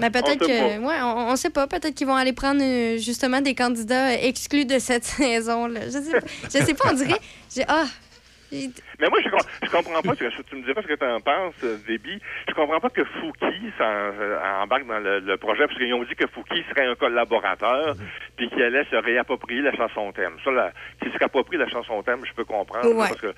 Ben, 0.00 0.10
peut-être 0.10 0.40
que. 0.40 0.78
Ouais, 0.80 1.00
on, 1.04 1.32
on 1.32 1.36
sait 1.36 1.50
pas. 1.50 1.66
Peut-être 1.66 1.94
qu'ils 1.94 2.06
vont 2.06 2.16
aller 2.16 2.32
prendre 2.32 2.60
euh, 2.62 2.98
justement 2.98 3.40
des 3.40 3.54
candidats 3.54 4.14
exclus 4.22 4.64
de 4.64 4.78
cette 4.78 5.04
saison, 5.18 5.66
là. 5.66 5.80
Je 5.86 5.90
sais 5.90 6.20
pas. 6.20 6.26
Je 6.44 6.48
sais 6.64 6.74
pas, 6.74 6.90
on 6.90 6.94
dirait. 6.94 7.20
j'ai- 7.54 7.64
Ah! 7.68 7.84
Mais 8.52 9.08
moi, 9.08 9.18
je, 9.24 9.28
je 9.66 9.70
comprends 9.72 10.00
pas, 10.00 10.14
tu, 10.14 10.24
tu 10.48 10.54
me 10.56 10.62
diras 10.64 10.80
ce 10.80 10.86
que 10.86 10.94
tu 10.94 11.04
en 11.04 11.20
penses, 11.20 11.54
euh, 11.64 11.76
Déby. 11.88 12.20
Je 12.48 12.54
comprends 12.54 12.78
pas 12.78 12.88
que 12.90 13.02
Fouki 13.04 13.72
s'en- 13.76 13.82
euh, 13.84 14.38
embarque 14.62 14.86
dans 14.86 15.00
le, 15.00 15.18
le 15.18 15.36
projet, 15.38 15.66
parce 15.66 15.76
qu'ils 15.76 15.92
ont 15.92 16.04
dit 16.04 16.14
que 16.14 16.28
Fouki 16.28 16.62
serait 16.70 16.86
un 16.86 16.94
collaborateur, 16.94 17.96
puis 18.36 18.48
qu'il 18.50 18.62
allait 18.62 18.84
se 18.84 18.94
réapproprier 18.94 19.60
la 19.60 19.74
chanson 19.74 20.12
thème. 20.12 20.36
Ça, 20.44 20.52
là, 20.52 20.70
qu'il 21.02 21.10
se 21.12 21.18
réapproprie 21.18 21.56
la 21.56 21.68
chanson 21.68 22.00
thème, 22.04 22.20
je 22.24 22.32
peux 22.32 22.44
comprendre, 22.44 22.86
Ouais. 22.94 23.08
parce 23.08 23.20
que 23.20 23.34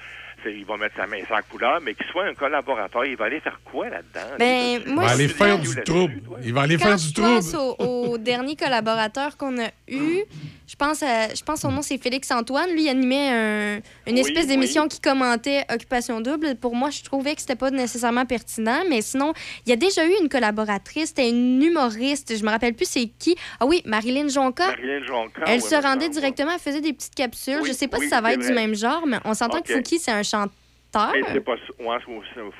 il 0.50 0.64
va 0.64 0.76
mettre 0.76 0.96
sa 0.96 1.06
main 1.06 1.18
la 1.30 1.42
couleur, 1.42 1.80
mais 1.82 1.94
qu'il 1.94 2.06
soit 2.06 2.24
un 2.24 2.34
collaborateur, 2.34 3.04
il 3.04 3.16
va 3.16 3.26
aller 3.26 3.40
faire 3.40 3.60
quoi 3.64 3.88
là-dedans? 3.88 4.36
Ben, 4.38 4.80
Il 4.86 4.92
moi, 4.94 5.04
va 5.04 5.10
aller 5.12 5.28
je- 5.28 5.34
faire 5.34 5.58
du 5.58 5.82
trouble. 5.84 6.20
Il 6.44 6.52
va 6.54 6.62
aller 6.62 6.76
Quand 6.76 6.84
faire 6.86 6.96
du 6.96 7.04
je 7.08 7.12
trouble. 7.14 7.28
pense 7.34 7.54
au, 7.54 7.76
au 7.78 8.18
dernier 8.18 8.56
collaborateur 8.56 9.36
qu'on 9.36 9.58
a 9.58 9.68
eu, 9.88 10.22
je 10.68 10.74
pense, 10.76 11.02
à- 11.02 11.34
je 11.34 11.42
pense 11.42 11.60
son 11.60 11.70
nom 11.70 11.82
c'est 11.82 11.98
Félix 11.98 12.30
Antoine. 12.30 12.70
Lui, 12.70 12.84
il 12.84 12.88
animait 12.88 13.28
un- 13.30 13.76
une 14.06 14.14
Oui, 14.14 14.20
espèce 14.20 14.46
d'émission 14.46 14.88
qui 14.88 15.00
commentait 15.00 15.64
Occupation 15.72 16.20
Double. 16.20 16.56
Pour 16.56 16.74
moi, 16.74 16.90
je 16.90 17.02
trouvais 17.02 17.34
que 17.34 17.40
c'était 17.40 17.56
pas 17.56 17.70
nécessairement 17.70 18.26
pertinent, 18.26 18.82
mais 18.88 19.00
sinon, 19.02 19.32
il 19.66 19.70
y 19.70 19.72
a 19.72 19.76
déjà 19.76 20.04
eu 20.06 20.12
une 20.20 20.28
collaboratrice, 20.28 21.08
c'était 21.08 21.28
une 21.30 21.62
humoriste, 21.62 22.36
je 22.36 22.44
me 22.44 22.50
rappelle 22.50 22.74
plus 22.74 22.88
c'est 22.88 23.08
qui. 23.18 23.36
Ah 23.60 23.66
oui, 23.66 23.82
Marilyn 23.84 24.28
Jonca. 24.28 24.66
Marilyn 24.68 25.04
Jonca. 25.06 25.42
Elle 25.46 25.60
ouais, 25.60 25.68
se 25.68 25.74
rendait 25.74 26.08
directement, 26.08 26.50
elle 26.52 26.60
faisait 26.60 26.80
des 26.80 26.92
petites 26.92 27.14
capsules. 27.14 27.58
Oui, 27.62 27.68
je 27.68 27.72
sais 27.72 27.88
pas 27.88 27.98
oui, 27.98 28.04
si 28.04 28.10
ça 28.10 28.20
va 28.20 28.32
être 28.32 28.40
du 28.40 28.46
vrai. 28.46 28.54
même 28.54 28.74
genre, 28.74 29.04
mais 29.06 29.18
on 29.24 29.34
s'entend 29.34 29.58
Ok. 29.58 29.64
que 29.66 29.74
Fouki, 29.74 29.98
c'est 29.98 30.10
un 30.10 30.22
chanteur 30.22 30.35
chanter 30.36 30.65
mais 31.12 31.20
c'est 31.32 31.40
pas 31.40 31.56
ça. 31.56 31.84
Ouais, 31.84 31.98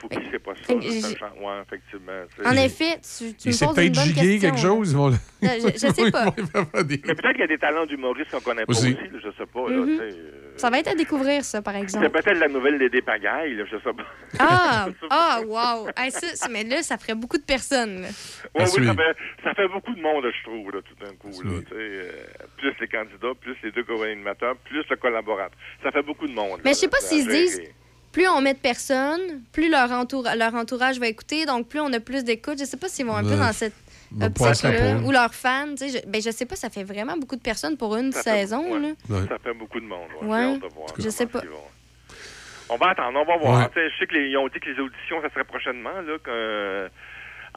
Fouki, 0.01 0.19
c'est 0.31 0.39
pas 0.39 0.53
ça. 0.67 0.75
Ouais, 0.75 1.63
effectivement. 1.67 2.13
En 2.45 2.53
effet, 2.57 2.99
tu, 3.03 3.35
tu 3.35 3.45
Il 3.45 3.49
me 3.49 3.53
s'est 3.53 3.67
poses 3.67 3.79
une 3.79 3.93
bonne 3.93 4.05
gigué 4.05 4.21
question. 4.39 4.41
quelque 4.51 4.61
chose. 4.61 4.91
Ils 4.93 4.97
vont... 4.97 5.09
le- 5.09 5.17
Je- 5.43 5.73
je- 5.73 5.93
sais 5.93 6.11
pas. 6.11 6.25
Mais 6.35 6.99
peut-être 6.99 7.31
qu'il 7.33 7.41
y 7.41 7.43
a 7.43 7.47
des 7.47 7.59
talents 7.59 7.87
d'humoristes 7.87 8.31
qu'on 8.31 8.41
connaît 8.41 8.65
pas 8.67 8.73
Aussi. 8.73 8.95
là, 8.95 9.01
je 9.13 9.29
sais 9.39 9.47
pas. 9.47 9.69
Là, 9.69 9.77
Mhm. 9.77 9.97
sais, 9.99 10.03
euh, 10.03 10.53
Ça 10.57 10.71
va 10.71 10.79
être 10.79 10.89
à 10.89 10.95
découvrir, 10.95 11.45
ça, 11.45 11.61
par 11.63 11.77
exemple. 11.77 12.05
C'est 12.05 12.13
peut-être 12.23 12.39
la 12.39 12.49
nouvelle 12.49 12.79
des 12.89 13.03
Pagailles, 13.03 13.55
là, 13.57 13.65
je 13.71 13.77
sais 13.77 13.83
pas. 13.93 14.05
Ah, 14.39 14.89
ah, 15.11 15.41
wow. 15.47 15.89
Hey, 15.97 16.11
ça, 16.11 16.27
c'est- 16.35 16.49
mais 16.51 16.65
là, 16.65 16.83
ça 16.83 16.97
ferait 16.99 17.15
beaucoup 17.15 17.37
de 17.39 17.43
personnes. 17.45 18.03
là. 18.03 18.09
Ouais, 18.55 18.63
oui, 18.65 18.67
suivre. 18.69 18.87
ça 18.87 18.95
fait, 18.95 19.17
ça 19.45 19.55
fait 19.55 19.69
beaucoup 19.69 19.95
de 19.95 20.01
monde, 20.01 20.25
je 20.27 20.43
trouve, 20.49 20.71
là, 20.73 20.81
tout 20.83 21.05
d'un 21.05 21.15
coup. 21.17 21.43
Là, 21.43 21.51
euh, 21.73 22.11
plus 22.57 22.73
les 22.81 22.89
candidats, 22.89 23.33
plus 23.41 23.57
les 23.63 23.71
deux 23.73 23.85
co-animateurs, 23.85 24.57
plus 24.65 24.83
le 24.89 24.97
collaborateur. 24.97 25.57
Ça 25.83 25.91
fait 25.93 26.03
beaucoup 26.03 26.27
de 26.27 26.33
monde. 26.33 26.61
Mais 26.65 26.71
là, 26.71 26.75
je 26.75 26.79
sais 26.81 26.89
pas 26.89 26.99
s'ils 27.01 27.27
disent, 27.29 27.61
plus 28.17 28.27
on 28.29 28.41
met 28.41 28.55
de 28.55 28.59
personnes, 28.59 29.43
plus 29.53 29.69
leur, 29.69 29.91
entour- 29.93 30.27
leur 30.39 30.55
entourage 30.55 30.99
va 30.99 31.07
écouter, 31.07 31.45
donc 31.45 31.69
plus 31.69 31.81
on 31.81 31.93
a 31.93 32.01
plus 32.01 32.25
d'écoute. 32.25 32.59
Je 32.59 32.65
sais 32.65 32.79
pas 32.79 32.89
s'ils 32.89 33.05
vont 33.05 33.15
un 33.15 33.23
peu 33.23 33.37
dans 33.37 33.53
cette 33.53 33.75
se 34.19 34.25
optique-là. 34.25 34.97
Ou 35.05 35.13
leurs 35.13 35.35
fans. 35.35 35.67
Tu 35.77 35.91
sais, 35.91 35.99
je, 36.03 36.09
ben, 36.11 36.23
je 36.23 36.31
sais 36.31 36.47
pas, 36.47 36.57
ça 36.57 36.71
fait 36.71 36.83
vraiment 36.83 37.19
beaucoup 37.19 37.37
de 37.37 37.43
personnes 37.43 37.77
pour 37.77 37.95
une 37.95 38.13
Ça 38.13 38.23
fait 38.23 38.31
saison. 38.47 38.63
beaucoup, 38.63 38.79
là. 38.79 38.89
ouais. 39.11 39.29
Ça 39.29 39.37
fait 39.45 39.53
beaucoup 39.53 39.79
de 39.81 39.85
monde. 39.85 40.09
Ouais. 40.23 40.29
Ouais. 40.29 40.39
J'ai 40.39 40.55
hâte 40.55 40.63
de 40.63 40.75
voir 40.75 40.89
Je 40.99 41.09
sais 41.11 41.27
pas. 41.27 41.43
On 42.71 42.77
va 42.79 42.87
attendre, 42.89 43.19
on 43.21 43.25
va 43.27 43.37
voir. 43.37 43.59
Ouais. 43.61 43.69
Tu 43.69 43.75
sais, 43.75 43.91
Je 43.91 43.99
sais 43.99 44.07
qu'ils 44.07 44.37
ont 44.39 44.49
dit 44.49 44.61
que 44.61 44.71
les 44.71 44.81
auditions, 44.81 45.21
ça 45.21 45.29
serait 45.29 45.45
prochainement. 45.45 45.91
Là, 46.01 46.17
que, 46.25 46.89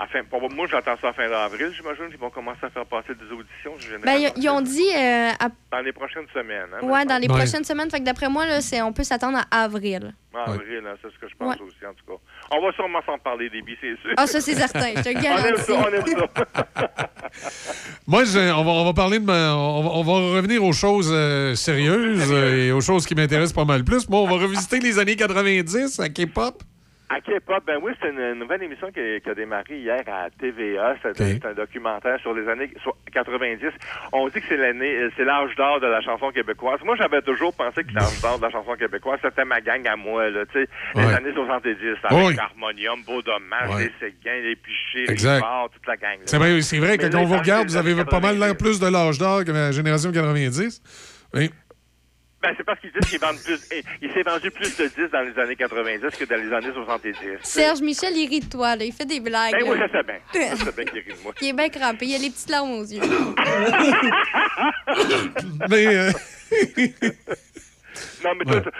à 0.01 0.07
fin, 0.07 0.23
pour 0.23 0.49
moi, 0.49 0.65
j'attends 0.71 0.95
ça 1.01 1.09
à 1.09 1.13
fin 1.13 1.30
d'avril, 1.30 1.73
j'imagine. 1.76 2.07
qu'ils 2.09 2.17
vont 2.17 2.30
commencer 2.30 2.59
à 2.63 2.69
faire 2.69 2.85
passer 2.85 3.13
des 3.15 3.26
auditions. 3.35 3.73
Ben, 4.05 4.13
ils, 4.13 4.27
généralement. 4.30 4.34
ils 4.38 4.49
ont 4.49 4.61
dit, 4.61 4.89
euh, 4.95 5.30
à- 5.39 5.49
Dans 5.76 5.81
les 5.84 5.91
prochaines 5.91 6.26
semaines. 6.34 6.69
Hein, 6.73 6.85
ouais, 6.85 7.05
dans 7.05 7.17
les 7.21 7.27
Ouais. 7.27 7.35
prochaines 7.38 7.65
semaines. 7.65 7.89
Fait 7.91 7.99
que 7.99 8.05
d'après 8.05 8.30
moi, 8.30 8.45
là, 8.45 8.59
on 8.85 8.93
peut 8.93 9.03
s'attendre 9.03 9.39
à 9.51 9.63
avril. 9.63 10.13
En 10.34 10.51
avril, 10.53 10.81
hein, 10.88 10.95
c'est 11.01 11.11
ce 11.11 11.19
que 11.19 11.27
je 11.27 11.35
pense 11.35 11.55
aussi, 11.55 11.85
en 11.85 11.93
tout 11.93 12.05
cas. 12.07 12.17
On 12.51 12.61
va 12.65 12.71
sûrement 12.73 13.01
s'en 13.05 13.17
parler, 13.17 13.49
des 13.49 13.61
c'est 13.81 13.99
sûr. 14.01 14.13
Ah, 14.15 14.26
ça, 14.26 14.39
c'est 14.39 14.53
certain, 14.55 14.89
je 14.95 15.01
te 15.01 15.09
on 15.17 15.45
aime 15.45 15.57
ça, 15.57 15.73
on 15.73 15.93
aime 15.93 16.05
ça. 16.07 16.69
Moi, 18.07 18.23
je- 18.23 18.53
on, 18.53 18.63
va, 18.63 18.71
on 18.71 18.85
va 18.85 18.93
parler 18.93 19.19
de 19.19 19.26
ma- 19.26 19.53
on, 19.55 19.81
va, 19.84 19.89
on 19.89 20.03
va 20.03 20.13
revenir 20.38 20.63
aux 20.63 20.71
choses 20.73 21.09
euh, 21.11 21.55
sérieuses 21.55 22.31
euh, 22.31 22.67
et 22.67 22.71
aux 22.71 22.81
choses 22.81 23.05
qui 23.05 23.15
m'intéressent 23.15 23.53
pas 23.53 23.65
mal 23.65 23.84
plus. 23.84 24.07
Moi, 24.09 24.19
on 24.21 24.27
va 24.27 24.41
revisiter 24.43 24.80
les 24.80 24.97
années 24.99 25.15
90 25.15 25.99
à 25.99 26.09
K-pop. 26.09 26.63
À 27.11 27.22
K-pop, 27.22 27.64
ben 27.65 27.80
oui, 27.81 27.91
c'est 27.99 28.10
une 28.10 28.34
nouvelle 28.36 28.61
émission 28.61 28.91
qui 28.91 28.99
a, 28.99 29.19
qui 29.19 29.30
a 29.31 29.34
démarré 29.34 29.80
hier 29.80 30.02
à 30.06 30.30
TVA. 30.40 30.95
C'est 31.02 31.44
un 31.44 31.53
documentaire 31.53 32.19
sur 32.19 32.36
les 32.36 32.48
années 32.48 32.69
so- 32.84 32.95
90. 33.11 33.65
On 34.14 34.27
dit 34.27 34.34
que 34.40 34.45
c'est 34.48 34.57
l'année, 34.57 34.94
euh, 34.95 35.10
c'est 35.18 35.23
l'âge 35.26 35.56
d'or 35.56 35.80
de 35.80 35.88
la 35.88 36.02
chanson 36.02 36.30
québécoise. 36.30 36.80
Moi, 36.86 36.95
j'avais 36.98 37.23
toujours 37.23 37.52
pensé 37.56 37.84
que 37.84 37.91
l'âge 37.95 38.22
d'or 38.22 38.38
de 38.38 38.44
la 38.44 38.52
chanson 38.52 38.76
québécoise, 38.76 39.19
c'était 39.23 39.44
ma 39.44 39.60
gang 39.60 39.86
à 39.88 39.95
moi, 39.95 40.30
là, 40.30 40.45
tu 40.45 40.60
sais, 40.61 40.69
les 40.95 41.03
années 41.06 41.34
70, 41.34 41.76
avec 42.03 42.27
Oui. 42.27 42.36
Harmonium, 42.40 43.02
Beau 43.03 43.23
Dommage, 43.23 43.69
Ouais. 43.76 43.86
les 43.86 43.91
Séguins, 43.99 44.41
les 44.44 44.56
Pichets, 44.56 45.11
Exact. 45.11 45.36
Richard, 45.38 45.69
toute 45.72 45.88
la 45.88 45.98
gang. 45.98 46.19
C'est 46.26 46.38
vrai, 46.38 46.61
c'est 46.61 46.77
vrai 46.77 46.98
que 46.99 47.07
quand 47.07 47.18
on 47.18 47.26
vous 47.26 47.38
regarde, 47.40 47.64
les 47.69 47.73
vous 47.73 47.77
avez 47.77 48.06
pas 48.06 48.19
mal 48.19 48.38
l'air 48.38 48.49
90. 48.56 48.57
plus 48.64 48.80
de 48.80 48.88
l'âge 48.88 49.18
d'or 49.18 49.44
que 49.45 49.52
la 49.52 49.72
génération 49.72 50.11
90. 50.11 50.81
Oui. 51.34 51.49
Ben, 52.41 52.53
c'est 52.55 52.63
parce 52.63 52.79
qu'ils 52.79 52.91
disent 52.93 53.09
qu'ils 53.09 53.19
vendent 53.19 53.41
plus, 53.43 53.59
eh, 53.71 53.83
il 54.01 54.13
s'est 54.13 54.23
vendu 54.23 54.49
plus 54.49 54.73
de 54.77 54.85
10 54.87 55.11
dans 55.11 55.21
les 55.21 55.37
années 55.41 55.57
90 55.57 55.99
que 56.17 56.23
dans 56.23 56.41
les 56.41 56.53
années 56.53 56.71
70. 56.73 57.15
Serge 57.43 57.81
Michel, 57.81 58.15
il 58.15 58.29
rit 58.29 58.39
de 58.39 58.45
toi, 58.49 58.77
là. 58.77 58.85
Il 58.85 58.93
fait 58.93 59.05
des 59.05 59.19
blagues. 59.19 59.51
Ben 59.51 59.63
oui, 59.67 59.77
je 59.77 59.91
sais 59.91 60.03
bien. 60.03 60.19
Je 60.33 60.55
sais 60.63 60.71
bien 60.71 60.85
qu'il 60.85 60.99
rit 60.99 61.13
de 61.17 61.21
moi. 61.23 61.33
Il 61.41 61.49
est 61.49 61.53
bien 61.53 61.67
crampé, 61.69 62.05
il 62.05 62.15
a 62.15 62.19
les 62.19 62.29
petites 62.29 62.49
larmes 62.49 62.71
aux 62.71 62.85
yeux. 62.85 63.01
Mais, 65.69 65.87
euh, 65.87 66.11
Non, 68.23 68.31
mais 68.37 68.45
toi, 68.45 68.61
ça, 68.63 68.71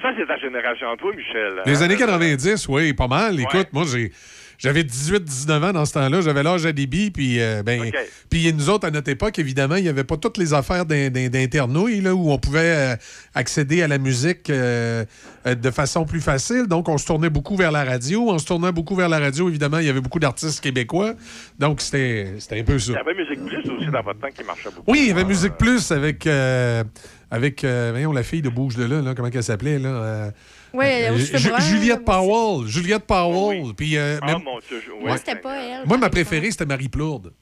ça, 0.00 0.08
c'est 0.16 0.26
ta 0.26 0.36
génération, 0.38 0.96
toi, 0.96 1.12
Michel. 1.14 1.62
les 1.66 1.82
hein? 1.82 1.84
années 1.84 1.96
90, 1.96 2.68
oui, 2.68 2.92
pas 2.92 3.08
mal. 3.08 3.40
Écoute, 3.40 3.68
moi, 3.72 3.84
j'ai. 3.90 4.12
J'avais 4.58 4.82
18-19 4.82 5.64
ans 5.68 5.72
dans 5.72 5.84
ce 5.84 5.92
temps-là. 5.92 6.20
J'avais 6.20 6.42
l'âge 6.42 6.66
à 6.66 6.72
débit. 6.72 7.12
Puis, 7.12 7.40
euh, 7.40 7.62
ben, 7.62 7.80
OK. 7.80 7.94
puis 8.28 8.52
nous 8.52 8.68
autres, 8.70 8.88
à 8.88 8.90
notre 8.90 9.08
époque, 9.08 9.38
évidemment, 9.38 9.76
il 9.76 9.84
n'y 9.84 9.88
avait 9.88 10.02
pas 10.02 10.16
toutes 10.16 10.36
les 10.36 10.52
affaires 10.52 10.84
d'in- 10.84 11.10
d'in- 11.10 11.28
d'internouille 11.28 12.00
là, 12.00 12.12
où 12.14 12.32
on 12.32 12.38
pouvait 12.38 12.92
euh, 12.92 12.96
accéder 13.36 13.82
à 13.82 13.88
la 13.88 13.98
musique 13.98 14.50
euh, 14.50 15.04
de 15.46 15.70
façon 15.70 16.04
plus 16.04 16.20
facile. 16.20 16.66
Donc, 16.66 16.88
on 16.88 16.98
se 16.98 17.06
tournait 17.06 17.30
beaucoup 17.30 17.54
vers 17.56 17.70
la 17.70 17.84
radio. 17.84 18.30
En 18.30 18.38
se 18.38 18.46
tournant 18.46 18.72
beaucoup 18.72 18.96
vers 18.96 19.08
la 19.08 19.20
radio, 19.20 19.48
évidemment, 19.48 19.78
il 19.78 19.86
y 19.86 19.90
avait 19.90 20.00
beaucoup 20.00 20.18
d'artistes 20.18 20.60
québécois. 20.60 21.14
Donc, 21.58 21.80
c'était 21.80 22.26
un 22.50 22.64
peu 22.64 22.80
ça. 22.80 22.92
Il 22.92 22.94
y 22.94 22.98
avait 22.98 23.14
Musique 23.14 23.44
Plus 23.46 23.70
aussi 23.70 23.86
dans 23.92 24.02
votre 24.02 24.18
temps 24.18 24.28
qui 24.36 24.42
marchait 24.42 24.70
beaucoup. 24.74 24.90
Oui, 24.90 24.98
il 25.02 25.08
y 25.08 25.10
avait 25.12 25.24
Musique 25.24 25.54
Plus 25.56 25.92
avec, 25.92 26.26
euh, 26.26 26.82
avec 27.30 27.64
voyons, 27.64 28.12
la 28.12 28.24
fille 28.24 28.42
de 28.42 28.48
Bouge 28.48 28.74
de 28.74 28.84
là, 28.84 29.02
là, 29.02 29.14
comment 29.14 29.28
elle 29.32 29.42
s'appelait, 29.42 29.78
là? 29.78 30.32
Ouais, 30.72 31.08
euh, 31.10 31.16
Ju- 31.16 31.38
Juliette 31.70 32.04
Powell. 32.04 32.66
Juliette 32.66 33.04
Powell. 33.06 33.74
Puis, 33.76 33.96
euh, 33.96 34.18
Ah, 34.22 34.26
même- 34.26 34.42
mon 34.42 34.58
Dieu. 34.68 34.82
je- 34.84 34.92
Moi, 34.92 35.16
c'était 35.16 35.36
pas 35.36 35.56
elle. 35.56 35.86
moi, 35.86 35.96
ma 35.98 36.10
préférée, 36.10 36.50
c'était 36.50 36.66
Marie 36.66 36.88
Plourde. 36.88 37.32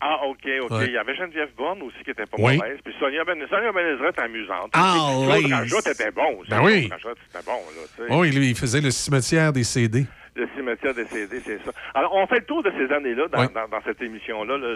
Ah, 0.00 0.20
OK, 0.28 0.46
OK. 0.62 0.70
Ouais. 0.70 0.86
Il 0.86 0.92
y 0.92 0.96
avait 0.96 1.16
Geneviève 1.16 1.48
Borne 1.56 1.82
aussi 1.82 1.96
qui 2.04 2.10
était 2.12 2.24
pas 2.26 2.36
Oui. 2.38 2.56
mauvaise. 2.56 2.78
Puis 2.84 2.94
Sonia 3.00 3.24
Ben 3.24 3.36
Sonia 3.50 3.72
Benezra 3.72 4.10
était 4.10 4.20
amusante. 4.22 4.70
Ah, 4.72 4.94
Claude 5.26 5.44
oui. 5.44 5.52
Rajotte 5.52 5.86
était 5.88 6.10
bon 6.12 6.38
aussi. 6.38 6.50
Ben 6.50 6.62
oui. 6.62 6.86
Claude 6.86 6.92
Rajotte, 7.02 7.18
c'était 7.26 7.44
bon, 7.44 7.52
là, 7.52 7.82
tu 7.96 8.02
sais. 8.06 8.08
Oh, 8.14 8.24
il, 8.24 8.44
il 8.44 8.54
faisait 8.54 8.80
le 8.80 8.92
cimetière 8.92 9.52
des 9.52 9.64
CD. 9.64 10.06
Le 10.38 10.48
cimetière 10.56 10.94
CD, 10.94 11.40
c'est 11.44 11.58
ça. 11.64 11.72
Alors, 11.94 12.14
on 12.14 12.26
fait 12.28 12.38
le 12.40 12.44
tour 12.44 12.62
de 12.62 12.70
ces 12.78 12.94
années-là 12.94 13.26
dans, 13.28 13.40
Ouais. 13.40 13.48
dans, 13.52 13.66
dans 13.68 13.82
cette 13.84 14.00
émission-là, 14.00 14.56
là, 14.56 14.68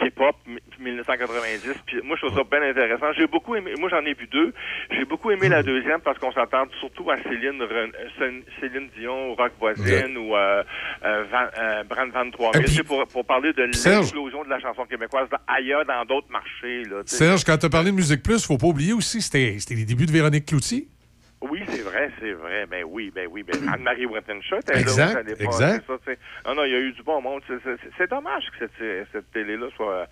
le 0.00 0.08
K-pop 0.10 0.34
mi- 0.46 0.58
1990. 0.80 1.74
Puis 1.86 2.00
moi, 2.02 2.16
je 2.20 2.26
trouve 2.26 2.36
ça 2.38 2.44
bien 2.50 2.68
intéressant. 2.68 3.12
J'ai 3.16 3.26
beaucoup 3.28 3.54
aimé, 3.54 3.72
moi, 3.78 3.88
j'en 3.88 4.00
ai 4.04 4.14
vu 4.14 4.26
deux. 4.26 4.52
J'ai 4.90 5.04
beaucoup 5.04 5.30
aimé 5.30 5.48
la 5.48 5.62
deuxième 5.62 6.00
parce 6.00 6.18
qu'on 6.18 6.32
s'entend 6.32 6.64
surtout 6.80 7.08
à 7.10 7.22
Céline, 7.22 7.62
Ren- 7.62 7.92
euh, 7.94 8.08
Céline- 8.18 8.42
Céline 8.60 8.88
Dion, 8.98 9.34
Rock 9.34 9.52
Voisine 9.60 10.16
ou 10.18 10.34
euh, 10.34 10.62
euh, 11.04 11.24
Van, 11.30 11.46
euh, 11.58 11.84
Brand 11.84 12.10
23 12.12 12.52
000. 12.52 12.64
puis- 12.64 12.74
C'est 12.74 12.82
pour, 12.84 13.06
pour 13.06 13.24
parler 13.24 13.52
de 13.52 13.62
l'explosion 13.62 14.42
de 14.44 14.48
la 14.50 14.58
chanson 14.60 14.84
québécoise 14.86 15.28
là, 15.30 15.40
ailleurs 15.46 15.84
dans 15.84 16.04
d'autres 16.04 16.30
marchés. 16.30 16.82
Là. 16.84 17.02
Serge, 17.06 17.44
quand 17.44 17.56
tu 17.58 17.66
as 17.66 17.70
parlé 17.70 17.90
de 17.90 17.96
Musique 17.96 18.22
Plus, 18.22 18.44
faut 18.44 18.58
pas 18.58 18.66
oublier 18.66 18.92
aussi, 18.92 19.22
c'était 19.22 19.56
c'était 19.58 19.74
les 19.74 19.84
débuts 19.84 20.06
de 20.06 20.12
Véronique 20.12 20.46
Cloutier. 20.46 20.88
Oui, 21.50 21.62
c'est 21.68 21.82
vrai, 21.82 22.10
c'est 22.20 22.32
vrai. 22.32 22.66
Ben 22.66 22.84
oui, 22.86 23.12
ben 23.14 23.28
oui. 23.30 23.42
Ben 23.42 23.68
Anne-Marie 23.72 24.06
Wittenshaw 24.06 24.58
était 24.58 24.78
Exact, 24.80 25.14
là. 25.14 25.20
exact. 25.38 25.84
c'est 26.06 26.14
ça, 26.14 26.20
non, 26.48 26.54
non, 26.56 26.64
il 26.64 26.72
y 26.72 26.76
a 26.76 26.80
eu 26.80 26.92
du 26.92 27.02
bon 27.02 27.20
monde. 27.20 27.42
C'est 27.98 28.10
dommage 28.10 28.44
que 28.58 28.66
cette, 28.78 29.08
cette 29.12 29.30
télé-là 29.32 29.66
soit 29.76 30.06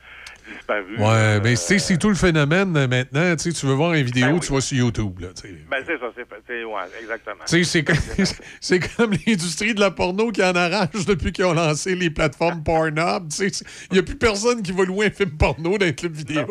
euh. 0.70 0.82
Ouais, 0.98 1.40
mais 1.42 1.50
tu 1.50 1.56
sais, 1.56 1.78
c'est 1.78 1.96
tout 1.98 2.08
le 2.08 2.14
phénomène 2.14 2.76
euh, 2.76 2.86
maintenant. 2.88 3.34
Tu 3.36 3.50
veux 3.66 3.74
voir 3.74 3.94
une 3.94 4.04
vidéo, 4.04 4.26
Ben 4.26 4.34
oui. 4.34 4.40
tu 4.40 4.52
vas 4.52 4.60
sur 4.60 4.76
YouTube. 4.78 5.20
Là. 5.20 5.28
Ben 5.70 5.82
c'est 5.86 5.98
ça, 5.98 6.06
c'est 6.16 6.26
c'est- 6.46 6.64
ouais, 6.64 6.80
exactement. 7.00 7.44
Tu 7.46 7.64
sais, 7.64 7.64
c'est 7.64 7.84
comme, 7.84 7.96
c'est 8.60 8.96
comme 8.96 9.12
l'industrie 9.26 9.74
de 9.74 9.80
la 9.80 9.90
porno 9.90 10.30
qui 10.30 10.42
en 10.42 10.54
arrache 10.54 11.04
depuis 11.06 11.32
qu'ils 11.32 11.44
ont 11.44 11.54
lancé 11.54 11.94
les 11.94 12.10
plateformes 12.10 12.62
Pornhub. 12.64 13.28
Tu 13.30 13.36
sais, 13.36 13.48
c'est- 13.52 13.64
Il 13.90 13.94
n'y 13.94 13.98
a 14.00 14.02
plus 14.02 14.16
personne 14.16 14.62
qui 14.62 14.72
va 14.72 14.84
louer 14.84 15.06
un 15.06 15.10
film 15.10 15.30
porno 15.32 15.78
dans 15.78 15.86
un 15.86 15.92
club 15.92 16.12
vidéo. 16.12 16.46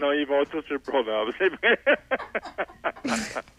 Non, 0.00 0.12
ils 0.12 0.26
vont 0.26 0.44
tous 0.50 0.62
sur 0.66 0.80
programme, 0.80 1.28
c'est 1.38 1.48
vrai. 1.48 1.78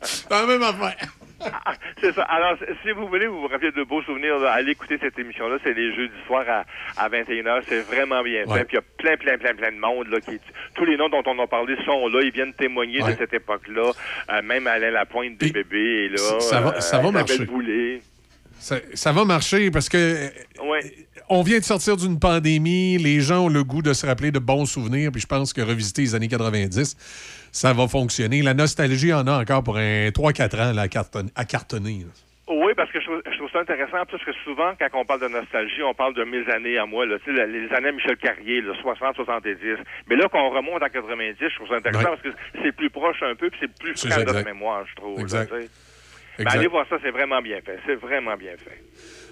C'est 0.02 0.30
la 0.30 0.46
même 0.46 0.64
affaire. 0.64 0.96
Ah, 1.42 1.74
c'est 2.02 2.14
ça. 2.14 2.24
Alors, 2.24 2.58
si 2.84 2.92
vous 2.92 3.08
voulez 3.08 3.28
vous 3.28 3.42
vous 3.42 3.48
rappeler 3.48 3.72
de 3.72 3.84
beaux 3.84 4.02
souvenirs, 4.04 4.38
là, 4.40 4.52
allez 4.52 4.72
écouter 4.72 4.98
cette 5.02 5.18
émission-là. 5.18 5.58
C'est 5.64 5.74
les 5.74 5.96
jeudis 5.96 6.14
soirs 6.28 6.46
à, 6.48 6.66
à 7.04 7.10
21h. 7.10 7.62
C'est 7.68 7.82
vraiment 7.82 8.22
bien 8.24 8.46
fait. 8.46 8.66
Puis 8.66 8.74
il 8.74 8.76
y 8.76 8.78
a 8.80 8.84
plein, 8.98 9.18
plein, 9.18 9.38
plein, 9.38 9.56
plein 9.56 9.72
de 9.72 9.78
monde. 9.80 10.08
Là, 10.10 10.20
qui, 10.20 10.38
tous 10.76 10.86
les 10.86 10.98
noms 10.98 11.10
dont 11.10 11.24
on 11.26 11.40
a 11.40 11.48
parlé 11.48 11.76
sont 11.86 12.08
là. 12.10 12.22
Ils 12.24 12.32
viennent 12.32 12.54
témoigner 12.54 13.02
Ouais. 13.02 13.14
de 13.14 13.18
cette 13.18 13.34
époque-là. 13.34 13.92
Euh, 14.32 14.42
même 14.42 14.68
Alain 14.68 14.92
Lapointe 14.92 15.38
des 15.38 15.52
bébés 15.52 16.06
est 16.06 16.10
là. 16.10 16.40
ça 16.40 16.62
va- 16.62 16.82
ça 16.82 16.98
va 17.00 17.10
Isabelle 17.10 17.48
marcher. 17.48 18.02
Ça, 18.60 18.76
ça 18.94 19.12
va 19.14 19.24
marcher 19.24 19.72
parce 19.72 19.88
que 19.88 20.30
on 21.30 21.44
vient 21.44 21.60
de 21.60 21.64
sortir 21.64 21.96
d'une 21.96 22.20
pandémie, 22.20 22.98
les 22.98 23.22
gens 23.22 23.46
ont 23.46 23.50
le 23.50 23.64
goût 23.64 23.82
de 23.82 23.94
se 23.94 24.06
rappeler 24.06 24.32
de 24.32 24.40
bons 24.40 24.66
souvenirs, 24.66 25.12
puis 25.14 25.22
je 25.22 25.28
pense 25.28 25.54
que 25.54 25.62
revisiter 25.62 26.02
les 26.02 26.16
années 26.16 26.28
90, 26.28 26.98
ça 27.52 27.74
va 27.74 27.88
fonctionner. 27.88 28.42
La 28.42 28.54
nostalgie 28.54 29.14
en 29.14 29.26
a 29.28 29.40
encore 29.42 29.64
pour 29.64 29.78
un 29.78 30.10
3-4 30.10 30.60
ans 30.62 30.74
là, 30.74 30.84
à, 30.84 30.88
carton- 30.88 31.30
à 31.36 31.46
cartonner. 31.46 32.00
là. 32.06 32.12
Oui, 32.52 32.74
parce 32.76 32.92
que 32.92 33.00
je 33.00 33.06
trouve, 33.06 33.22
je 33.32 33.38
trouve 33.38 33.52
ça 33.52 33.60
intéressant, 33.60 34.04
parce 34.10 34.24
que 34.26 34.32
souvent, 34.44 34.74
quand 34.80 34.88
on 34.94 35.06
parle 35.06 35.22
de 35.22 35.28
nostalgie, 35.28 35.84
on 35.84 35.94
parle 35.94 36.16
de 36.16 36.24
mes 36.24 36.50
années 36.52 36.80
à 36.80 36.86
moi, 36.88 37.06
là, 37.06 37.18
les 37.28 37.70
années 37.76 37.92
Michel 37.92 38.18
Carrier, 38.18 38.62
là, 38.62 38.74
60, 38.82 39.16
70. 39.18 39.56
Mais 40.08 40.16
là, 40.16 40.28
qu'on 40.30 40.50
remonte 40.50 40.82
à 40.82 40.90
90, 40.90 41.36
je 41.40 41.56
trouve 41.56 41.68
ça 41.68 41.76
intéressant 41.76 42.10
Ouais. 42.10 42.18
parce 42.18 42.22
que 42.24 42.42
c'est 42.64 42.72
plus 42.72 42.90
proche 42.90 43.22
un 43.22 43.36
peu, 43.36 43.52
puis 43.52 43.60
c'est 43.62 43.78
plus 43.78 43.96
ça, 43.96 44.10
de 44.10 44.14
notre 44.26 44.30
exact. 44.40 44.46
mémoire, 44.52 44.84
je 44.90 44.96
trouve. 44.96 45.18
là, 45.18 45.22
Exact. 45.22 45.46
tu 45.54 45.62
sais. 45.62 45.70
Ben, 46.40 46.44
Exact. 46.46 46.58
allez 46.58 46.68
voir 46.68 46.86
ça, 46.90 46.96
c'est 47.04 47.12
vraiment 47.12 47.42
bien 47.42 47.60
fait. 47.64 47.78
C'est 47.86 47.96
vraiment 47.96 48.36
bien 48.36 48.54
fait. 48.58 48.82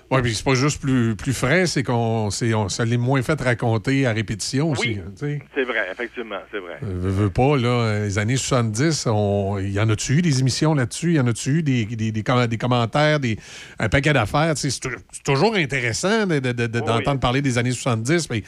Oui, 0.09 0.21
puis 0.21 0.33
c'est 0.35 0.45
pas 0.45 0.53
juste 0.53 0.79
plus, 0.81 1.15
plus 1.15 1.33
frais, 1.33 1.65
c'est 1.67 1.83
qu'on 1.83 2.29
on- 2.31 2.69
ça 2.69 2.85
l'est 2.85 2.97
moins 2.97 3.21
fait 3.21 3.39
raconter 3.41 4.05
à 4.05 4.13
répétition 4.13 4.71
aussi. 4.71 4.87
Oui. 4.89 5.01
hein. 5.05 5.11
C'est 5.53 5.63
vrai, 5.63 5.85
effectivement, 5.91 6.37
c'est 6.51 6.59
vrai. 6.59 6.77
Euh, 6.83 6.87
veux, 6.95 7.09
veux 7.09 7.29
pas, 7.29 7.57
là, 7.57 7.99
les 8.05 8.17
années 8.17 8.37
70, 8.37 9.05
on- 9.07 9.57
il 9.59 9.71
y 9.71 9.79
en 9.81 9.89
a-tu 9.89 10.13
eu 10.13 10.21
des 10.21 10.39
émissions 10.39 10.73
là-dessus? 10.73 11.09
Il 11.11 11.15
y 11.15 11.19
en 11.19 11.27
a-tu 11.27 11.49
eu 11.59 11.63
des, 11.63 11.83
des, 11.85 12.11
des, 12.13 12.23
com- 12.23 12.47
des 12.47 12.57
commentaires, 12.57 13.19
des, 13.19 13.37
un 13.79 13.89
paquet 13.89 14.13
d'affaires? 14.13 14.53
C'est 14.57 14.69
tou- 14.79 14.89
c'est 15.11 15.23
toujours 15.23 15.55
intéressant 15.55 16.25
de- 16.25 16.39
de- 16.39 16.51
de- 16.53 16.67
de- 16.67 16.79
d'entendre 16.79 17.19
parler 17.19 17.41
des 17.41 17.57
années 17.57 17.71
70, 17.71 18.29
mais 18.29 18.43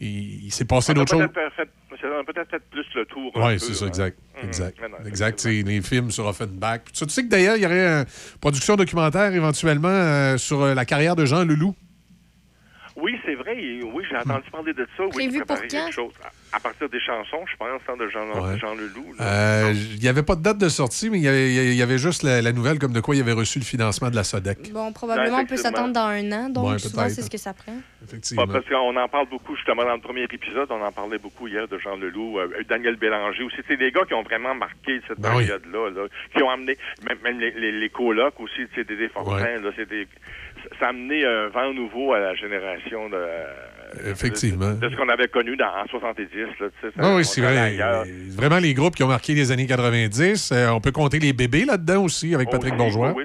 il, 0.00 0.44
il 0.46 0.52
s'est 0.52 0.64
passé 0.66 0.92
d'autres 0.92 1.10
choses. 1.12 1.22
fait, 1.56 1.68
on 2.04 2.20
a 2.20 2.24
peut-être 2.24 2.50
fait 2.50 2.62
plus 2.70 2.86
le 2.94 3.04
tour. 3.06 3.32
Oui, 3.34 3.58
c'est 3.58 3.74
ça, 3.74 3.84
hein. 3.84 3.88
exact. 3.88 4.18
Mhm. 4.40 4.48
Exact. 4.48 4.78
Non, 4.80 5.06
exact. 5.06 5.44
Les 5.44 5.82
films 5.82 6.10
sur 6.10 6.26
Offenbach. 6.26 6.80
ça. 6.92 7.06
Tu 7.06 7.12
sais 7.12 7.24
que 7.24 7.28
d'ailleurs, 7.28 7.56
il 7.56 7.62
y 7.62 7.66
aurait 7.66 8.00
une 8.00 8.06
production 8.40 8.76
documentaire 8.76 9.32
éventuellement 9.34 9.88
euh, 9.88 10.36
sur 10.36 10.62
euh, 10.62 10.74
la 10.74 10.84
carrière 10.84 11.16
de 11.16 11.24
Jean 11.24 11.44
Leloup. 11.44 11.74
Oui, 13.58 14.04
j'ai 14.10 14.16
entendu 14.16 14.50
parler 14.50 14.72
de 14.72 14.86
ça. 14.96 15.04
Oui, 15.04 15.10
Prévu 15.10 15.32
qui 15.40 15.44
pour 15.44 15.56
quand? 15.56 15.66
quelque 15.68 15.92
chose. 15.94 16.12
À, 16.22 16.56
à 16.56 16.60
partir 16.60 16.88
des 16.88 17.00
chansons, 17.00 17.44
je 17.50 17.56
pense, 17.56 17.80
hein, 17.88 17.96
de 17.98 18.08
Jean, 18.08 18.20
Ouais. 18.28 18.58
Jean 18.58 18.74
Leloup. 18.74 19.14
Euh, 19.20 19.72
Il 19.74 19.98
n'y 20.00 20.08
avait 20.08 20.22
pas 20.22 20.34
de 20.36 20.42
date 20.42 20.58
de 20.58 20.68
sortie, 20.68 21.10
mais 21.10 21.18
il 21.18 21.24
y 21.24 21.28
avait, 21.28 21.52
il 21.52 21.74
y 21.74 21.82
avait 21.82 21.98
juste 21.98 22.22
la, 22.22 22.40
la 22.40 22.52
nouvelle 22.52 22.78
comme 22.78 22.92
de 22.92 23.00
quoi 23.00 23.14
il 23.16 23.20
avait 23.20 23.32
reçu 23.32 23.58
le 23.58 23.64
financement 23.64 24.10
de 24.10 24.16
la 24.16 24.24
SODEC. 24.24 24.72
Bon, 24.72 24.92
probablement, 24.92 25.38
on 25.38 25.46
peut 25.46 25.56
s'attendre 25.56 25.92
dans 25.92 26.06
un 26.06 26.32
an, 26.32 26.48
donc 26.48 26.68
Ouais, 26.70 26.78
souvent, 26.78 27.08
c'est 27.08 27.22
ce 27.22 27.30
que 27.30 27.38
ça 27.38 27.52
prend. 27.52 27.76
Effectivement. 28.04 28.46
Pas 28.46 28.52
parce 28.54 28.66
qu'on 28.66 28.96
en 28.96 29.08
parle 29.08 29.28
beaucoup, 29.28 29.56
justement, 29.56 29.84
dans 29.84 29.94
le 29.94 30.00
premier 30.00 30.22
épisode, 30.24 30.68
on 30.70 30.82
en 30.82 30.92
parlait 30.92 31.18
beaucoup 31.18 31.48
hier 31.48 31.66
de 31.68 31.78
Jean 31.78 31.96
Leloup, 31.96 32.38
euh, 32.38 32.48
Daniel 32.68 32.96
Bélanger 32.96 33.42
aussi. 33.42 33.56
C'est 33.66 33.76
des 33.76 33.90
gars 33.90 34.04
qui 34.06 34.14
ont 34.14 34.22
vraiment 34.22 34.54
marqué 34.54 35.00
cette 35.08 35.20
Ben 35.20 35.30
oui. 35.36 35.44
période-là, 35.46 35.90
là, 35.90 36.06
qui 36.34 36.42
ont 36.42 36.50
amené, 36.50 36.76
même, 37.06 37.18
même 37.22 37.38
les, 37.40 37.50
les, 37.52 37.72
les 37.72 37.88
colocs 37.90 38.38
aussi, 38.40 38.62
Ouais. 38.68 39.58
là, 39.60 39.70
c'est 39.76 39.88
des, 39.88 40.06
ça 40.78 40.86
a 40.86 40.88
amené 40.90 41.24
un 41.24 41.48
vent 41.48 41.72
nouveau 41.72 42.12
à 42.12 42.18
la 42.20 42.34
génération 42.34 43.08
de, 43.08 43.18
Effectivement. 44.10 44.72
de 44.72 44.88
ce 44.88 44.96
qu'on 44.96 45.08
avait 45.08 45.28
connu 45.28 45.56
dans, 45.56 45.66
en 45.68 45.86
70, 45.86 46.22
là, 46.60 46.66
ça, 46.80 46.88
Ah 46.98 47.14
oui, 47.16 47.24
c'est 47.24 47.40
vrai. 47.40 47.76
Euh, 47.80 48.04
Vraiment, 48.36 48.58
les 48.58 48.74
groupes 48.74 48.94
qui 48.94 49.02
ont 49.02 49.08
marqué 49.08 49.34
les 49.34 49.50
années 49.52 49.66
90. 49.66 50.52
euh, 50.52 50.68
on 50.70 50.80
peut 50.80 50.92
compter 50.92 51.18
les 51.18 51.32
bébés 51.32 51.64
là-dedans 51.64 52.04
aussi, 52.04 52.34
avec 52.34 52.50
Patrick 52.50 52.72
Oui, 52.72 52.78
Bourgeois. 52.78 53.12
Oui, 53.16 53.24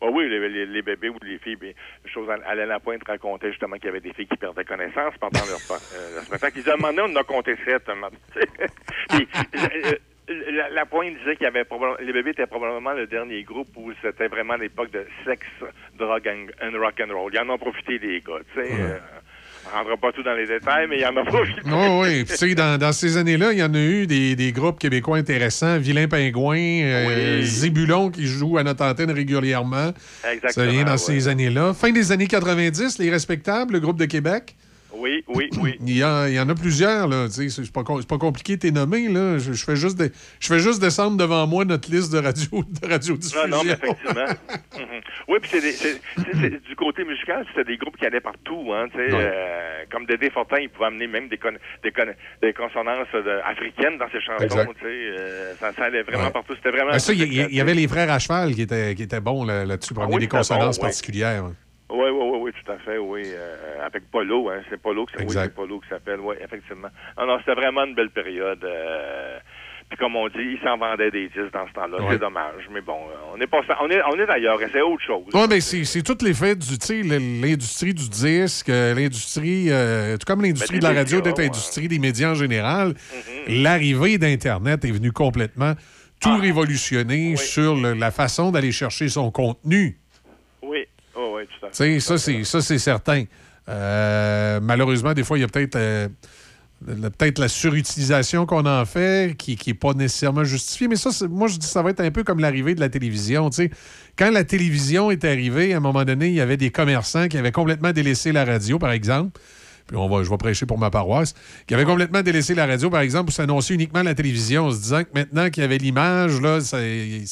Oui, 0.00 0.28
les, 0.28 0.48
les- 0.48 0.66
les 0.66 0.82
bébés 0.82 1.08
ou 1.08 1.16
les 1.24 1.38
filles, 1.38 1.56
bien, 1.56 1.72
chose, 2.06 2.28
Alain 2.46 2.66
Lapointe 2.66 3.02
racontait 3.04 3.50
justement 3.50 3.76
qu'il 3.76 3.86
y 3.86 3.88
avait 3.88 4.00
des 4.00 4.12
filles 4.12 4.28
qui 4.28 4.36
perdaient 4.36 4.64
connaissance 4.64 5.14
pendant 5.18 5.40
leur, 5.40 5.58
euh, 5.72 6.14
leur 6.14 6.22
spectacle. 6.24 6.52
Il 6.56 6.58
disait, 6.60 6.70
à 6.70 6.74
un 6.74 6.76
moment 6.76 6.92
donné, 6.94 7.12
on 7.12 7.16
en 7.16 7.20
a 7.20 7.24
compté 7.24 7.56
sept. 7.64 7.82
Puis, 9.10 9.28
euh, 9.56 9.92
la, 10.28 10.68
Lapointe 10.70 11.14
disait 11.18 11.36
qu'il 11.36 11.44
y 11.44 11.46
avait 11.48 11.64
probablement, 11.64 11.98
les 12.04 12.12
bébés 12.12 12.30
étaient 12.30 12.46
probablement 12.46 12.92
le 12.92 13.06
dernier 13.06 13.42
groupe 13.42 13.68
où 13.76 13.90
c'était 14.02 14.28
vraiment 14.28 14.56
l'époque 14.56 14.90
de 14.92 15.06
sexe, 15.24 15.46
drogue 15.98 16.28
and, 16.28 16.46
and 16.66 16.78
rock 16.78 17.00
and 17.00 17.12
roll. 17.14 17.30
Ils 17.34 17.40
en 17.40 17.48
ont 17.50 17.58
profité, 17.58 17.98
les 17.98 18.20
gars, 18.20 18.40
tu 18.54 18.60
sais. 18.60 18.72
euh, 18.72 18.98
on 19.70 19.76
rentrera 19.76 19.96
pas 19.98 20.12
tout 20.12 20.22
dans 20.22 20.32
les 20.34 20.46
détails, 20.46 20.86
mais 20.88 20.96
il 20.96 21.02
y 21.02 21.06
en 21.06 21.16
a 21.16 21.24
profité. 21.24 21.60
Oh, 21.70 22.00
oui, 22.02 22.24
tu 22.24 22.34
sais, 22.36 22.54
dans, 22.54 22.78
dans 22.78 22.92
ces 22.92 23.16
années-là, 23.18 23.52
il 23.52 23.58
y 23.58 23.62
en 23.62 23.74
a 23.74 23.78
eu 23.78 24.06
des, 24.06 24.34
des 24.36 24.52
groupes 24.52 24.78
québécois 24.78 25.18
intéressants. 25.18 25.78
Vilain 25.78 26.08
Pingouin, 26.08 26.56
euh, 26.56 27.38
Oui. 27.40 27.44
Zébulon 27.44 28.10
qui 28.10 28.26
joue 28.26 28.56
à 28.56 28.62
notre 28.62 28.84
antenne 28.84 29.10
régulièrement. 29.10 29.92
Exactement, 30.24 30.50
Ça 30.52 30.66
vient 30.66 30.84
dans 30.84 30.92
ouais. 30.92 30.98
ces 30.98 31.28
années-là. 31.28 31.74
Fin 31.74 31.90
des 31.90 32.12
années 32.12 32.26
90, 32.28 32.98
Les 32.98 33.10
Respectables, 33.10 33.74
le 33.74 33.80
groupe 33.80 33.98
de 33.98 34.06
Québec. 34.06 34.54
Oui, 34.98 35.24
oui, 35.28 35.48
oui. 35.60 35.78
Il 35.86 35.96
y, 35.96 36.04
en, 36.04 36.26
il 36.26 36.34
y 36.34 36.40
en 36.40 36.48
a 36.48 36.54
plusieurs, 36.54 37.06
là. 37.08 37.26
C'est 37.30 37.72
pas, 37.72 37.82
pas 37.84 38.18
compliqué 38.18 38.56
de 38.56 38.60
t'es 38.62 38.70
nommer, 38.70 39.08
là. 39.08 39.38
Je, 39.38 39.52
je 39.52 39.64
fais 39.64 39.76
juste 39.76 39.98
de- 39.98 40.10
je 40.40 40.46
fais 40.46 40.58
juste 40.58 40.80
descendre 40.80 41.16
devant 41.16 41.46
moi 41.46 41.64
notre 41.64 41.90
liste 41.90 42.12
de 42.12 42.18
radio 42.18 42.64
de 42.64 42.88
radiodiffusion. 42.88 43.46
Non, 43.48 43.58
non, 43.58 43.64
mais 43.64 43.72
effectivement. 43.72 44.26
Mhm. 44.76 45.00
Oui, 45.28 45.38
puis 45.40 45.50
c'est 45.60 46.60
du 46.68 46.76
côté 46.76 47.04
musical, 47.04 47.46
c'était 47.50 47.70
des 47.70 47.76
groupes 47.76 47.96
qui 47.96 48.06
allaient 48.06 48.20
partout, 48.20 48.72
hein, 48.72 48.86
tu 48.92 48.98
sais, 48.98 49.12
Ouais. 49.14 49.20
euh, 49.32 49.84
comme 49.90 50.04
Dédé 50.06 50.30
Fortin, 50.30 50.58
il 50.60 50.68
pouvait 50.68 50.86
amener 50.86 51.06
même 51.06 51.28
des, 51.28 51.38
con- 51.38 51.56
des, 51.82 51.90
con- 51.92 52.14
des 52.42 52.52
consonances 52.52 53.08
de- 53.14 53.40
africaines 53.44 53.98
dans 53.98 54.08
ses 54.10 54.20
chansons, 54.20 54.72
tu 54.78 54.84
sais, 54.84 54.86
euh, 54.86 55.54
ça, 55.60 55.72
ça 55.74 55.84
allait 55.84 56.02
vraiment 56.02 56.24
Ouais. 56.24 56.30
partout, 56.32 56.54
c'était 56.56 56.70
vraiment... 56.70 56.90
Ben 56.92 56.98
il 57.08 57.32
y, 57.52 57.56
y 57.56 57.60
avait 57.60 57.74
les 57.74 57.86
frères 57.88 58.10
à 58.10 58.18
cheval 58.18 58.54
qui 58.54 58.62
étaient, 58.62 58.94
qui 58.94 59.02
étaient 59.04 59.20
bons 59.20 59.44
là- 59.44 59.64
là-dessus 59.64 59.94
pour 59.94 60.02
Ah 60.02 60.06
amener 60.06 60.16
oui, 60.16 60.22
des 60.22 60.28
consonances 60.28 60.78
bon, 60.78 60.84
oui. 60.84 60.88
particulières. 60.90 61.44
Oui, 61.90 62.10
oui, 62.10 62.30
oui, 62.32 62.38
oui, 62.42 62.50
tout 62.64 62.70
à 62.72 62.76
fait, 62.78 62.98
oui. 62.98 63.22
euh, 63.26 63.84
avec 63.86 64.10
Polo, 64.10 64.50
hein, 64.50 64.60
c'est 64.68 64.80
Polo 64.80 65.06
qui 65.06 65.14
oui, 65.16 65.22
Exact. 65.22 65.44
c'est 65.44 65.54
Polo 65.54 65.80
qui 65.80 65.88
s'appelle, 65.88 66.20
oui, 66.20 66.36
effectivement. 66.44 66.88
Non, 67.18 67.26
non, 67.26 67.38
c'était 67.38 67.54
vraiment 67.54 67.84
une 67.84 67.94
belle 67.94 68.10
période. 68.10 68.62
euh, 68.62 69.38
puis 69.88 69.96
comme 69.96 70.16
on 70.16 70.28
dit, 70.28 70.34
ils 70.38 70.60
s'en 70.62 70.76
vendaient 70.76 71.10
des 71.10 71.28
disques 71.28 71.50
dans 71.54 71.66
ce 71.66 71.72
temps-là. 71.72 71.96
Ouais. 72.02 72.08
C'est 72.12 72.18
dommage, 72.18 72.68
mais 72.74 72.82
bon, 72.82 72.98
euh, 73.08 73.32
on 73.34 73.40
est 73.40 73.46
pas, 73.46 73.60
on 73.80 73.88
est, 73.88 74.02
on 74.02 74.20
est 74.20 74.26
d'ailleurs, 74.26 74.60
et 74.60 74.66
c'est 74.70 74.82
autre 74.82 75.02
chose. 75.02 75.24
Oui, 75.32 75.48
ben 75.48 75.60
c'est 75.62 75.84
c'est 75.84 76.02
tout 76.02 76.18
l'effet 76.22 76.54
du, 76.56 76.76
tu 76.78 76.86
sais, 76.86 77.02
l'industrie 77.02 77.94
du 77.94 78.06
disque, 78.10 78.68
l'industrie, 78.68 79.68
euh, 79.70 80.18
tout 80.18 80.26
comme 80.26 80.42
l'industrie 80.42 80.80
Ben, 80.80 80.88
de 80.90 80.94
la 80.94 81.00
radio, 81.00 81.20
d'être 81.22 81.40
industrie 81.40 81.88
des 81.88 81.98
médias 81.98 82.32
en 82.32 82.34
général. 82.34 82.88
Mm-hmm. 82.90 83.62
L'arrivée 83.62 84.18
d'Internet 84.18 84.84
est 84.84 84.90
venue 84.92 85.10
complètement 85.12 85.72
tout 86.20 86.28
Ah. 86.36 86.38
révolutionner 86.38 87.36
sur 87.36 87.74
le- 87.74 87.94
la 87.94 88.10
façon 88.10 88.50
d'aller 88.50 88.72
chercher 88.72 89.08
son 89.08 89.30
contenu. 89.30 89.96
Oh, 91.18 91.38
ça, 91.72 92.60
c'est 92.60 92.78
certain. 92.78 93.24
Euh, 93.68 94.60
malheureusement, 94.62 95.12
des 95.14 95.24
fois, 95.24 95.36
il 95.36 95.40
y 95.40 95.44
a 95.44 95.48
peut-être 95.48 95.76
euh, 95.76 96.08
peut-être 96.86 97.40
la 97.40 97.48
surutilisation 97.48 98.46
qu'on 98.46 98.64
en 98.66 98.84
fait 98.84 99.36
qui 99.36 99.58
n'est 99.66 99.74
pas 99.74 99.94
nécessairement 99.94 100.44
justifiée. 100.44 100.86
Mais 100.86 100.96
ça, 100.96 101.10
moi, 101.28 101.48
je 101.48 101.58
dis 101.58 101.66
ça 101.66 101.82
va 101.82 101.90
être 101.90 102.00
un 102.00 102.10
peu 102.10 102.22
comme 102.22 102.38
l'arrivée 102.38 102.74
de 102.74 102.80
la 102.80 102.88
télévision. 102.88 103.50
Quand 104.16 104.30
la 104.30 104.44
télévision 104.44 105.10
est 105.10 105.24
arrivée, 105.24 105.74
à 105.74 105.78
un 105.78 105.80
moment 105.80 106.04
donné, 106.04 106.28
il 106.28 106.34
y 106.34 106.40
avait 106.40 106.56
des 106.56 106.70
commerçants 106.70 107.28
qui 107.28 107.36
avaient 107.36 107.52
complètement 107.52 107.92
délaissé 107.92 108.30
la 108.32 108.44
radio, 108.44 108.78
par 108.78 108.92
exemple. 108.92 109.40
Puis 109.88 109.96
on 109.96 110.08
va, 110.08 110.22
je 110.22 110.30
vais 110.30 110.36
prêcher 110.36 110.66
pour 110.66 110.78
ma 110.78 110.90
paroisse, 110.90 111.34
qui 111.66 111.74
avaient 111.74 111.84
complètement 111.84 112.22
délaissé 112.22 112.54
la 112.54 112.66
radio, 112.66 112.90
par 112.90 113.00
exemple, 113.00 113.26
pour 113.26 113.34
s'annoncer 113.34 113.74
uniquement 113.74 114.02
la 114.02 114.14
télévision, 114.14 114.66
en 114.66 114.70
se 114.70 114.76
disant 114.76 115.02
que 115.02 115.10
maintenant 115.14 115.50
qu'il 115.50 115.62
y 115.62 115.64
avait 115.64 115.78
l'image, 115.78 116.40
là, 116.40 116.58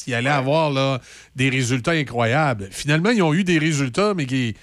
il 0.07 0.13
allait 0.13 0.29
avoir 0.29 0.71
là, 0.71 0.99
des 1.35 1.49
résultats 1.49 1.91
incroyables. 1.91 2.67
Finalement, 2.71 3.11
ils 3.11 3.21
ont 3.21 3.33
eu 3.33 3.43
des 3.43 3.59
résultats, 3.59 4.13
mais 4.15 4.25
qui 4.25 4.55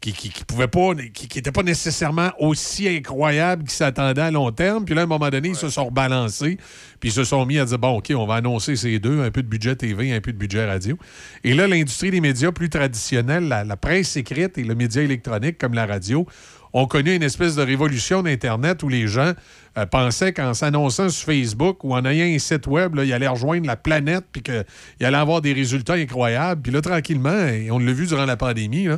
qui, 0.00 0.12
qui, 0.12 0.30
qui 0.30 0.44
pouvaient 0.44 0.68
pas, 0.68 0.94
qui 1.12 1.28
n'étaient 1.36 1.52
pas 1.52 1.62
nécessairement 1.62 2.30
aussi 2.38 2.88
incroyables 2.88 3.64
qu'ils 3.64 3.72
s'attendaient 3.72 4.22
à 4.22 4.30
long 4.30 4.50
terme. 4.52 4.84
Puis 4.84 4.94
là, 4.94 5.02
à 5.02 5.04
un 5.04 5.08
moment 5.08 5.28
donné, 5.28 5.48
ils 5.48 5.56
se 5.56 5.68
sont 5.68 5.86
rebalancés, 5.86 6.58
puis 7.00 7.10
ils 7.10 7.12
se 7.12 7.24
sont 7.24 7.44
mis 7.46 7.58
à 7.58 7.64
dire, 7.64 7.78
bon, 7.78 7.98
OK, 7.98 8.12
on 8.14 8.26
va 8.26 8.36
annoncer 8.36 8.76
ces 8.76 8.98
deux, 8.98 9.22
un 9.22 9.30
peu 9.30 9.42
de 9.42 9.48
budget 9.48 9.74
TV, 9.76 10.12
un 10.12 10.20
peu 10.20 10.32
de 10.32 10.38
budget 10.38 10.66
radio. 10.66 10.96
Et 11.44 11.54
là, 11.54 11.66
l'industrie 11.66 12.10
des 12.10 12.20
médias 12.20 12.52
plus 12.52 12.70
traditionnels, 12.70 13.48
la, 13.48 13.64
la 13.64 13.76
presse 13.76 14.16
écrite 14.16 14.58
et 14.58 14.64
le 14.64 14.74
média 14.74 15.02
électronique 15.02 15.58
comme 15.58 15.74
la 15.74 15.86
radio, 15.86 16.26
ont 16.72 16.86
connu 16.86 17.14
une 17.14 17.22
espèce 17.22 17.54
de 17.54 17.62
révolution 17.62 18.22
d'Internet 18.22 18.82
où 18.82 18.88
les 18.88 19.06
gens 19.06 19.32
euh, 19.76 19.86
pensaient 19.86 20.32
qu'en 20.32 20.54
s'annonçant 20.54 21.08
sur 21.08 21.26
Facebook 21.26 21.84
ou 21.84 21.94
en 21.94 22.04
ayant 22.04 22.34
un 22.34 22.38
site 22.38 22.66
web, 22.66 22.98
ils 23.02 23.12
allaient 23.12 23.28
rejoindre 23.28 23.66
la 23.66 23.76
planète 23.76 24.24
puis 24.32 24.42
qu'ils 24.42 24.64
allaient 25.00 25.16
avoir 25.16 25.40
des 25.40 25.52
résultats 25.52 25.94
incroyables. 25.94 26.62
Puis 26.62 26.72
là, 26.72 26.80
tranquillement, 26.80 27.46
et 27.46 27.70
on 27.70 27.78
l'a 27.78 27.92
vu 27.92 28.06
durant 28.06 28.26
la 28.26 28.36
pandémie, 28.36 28.88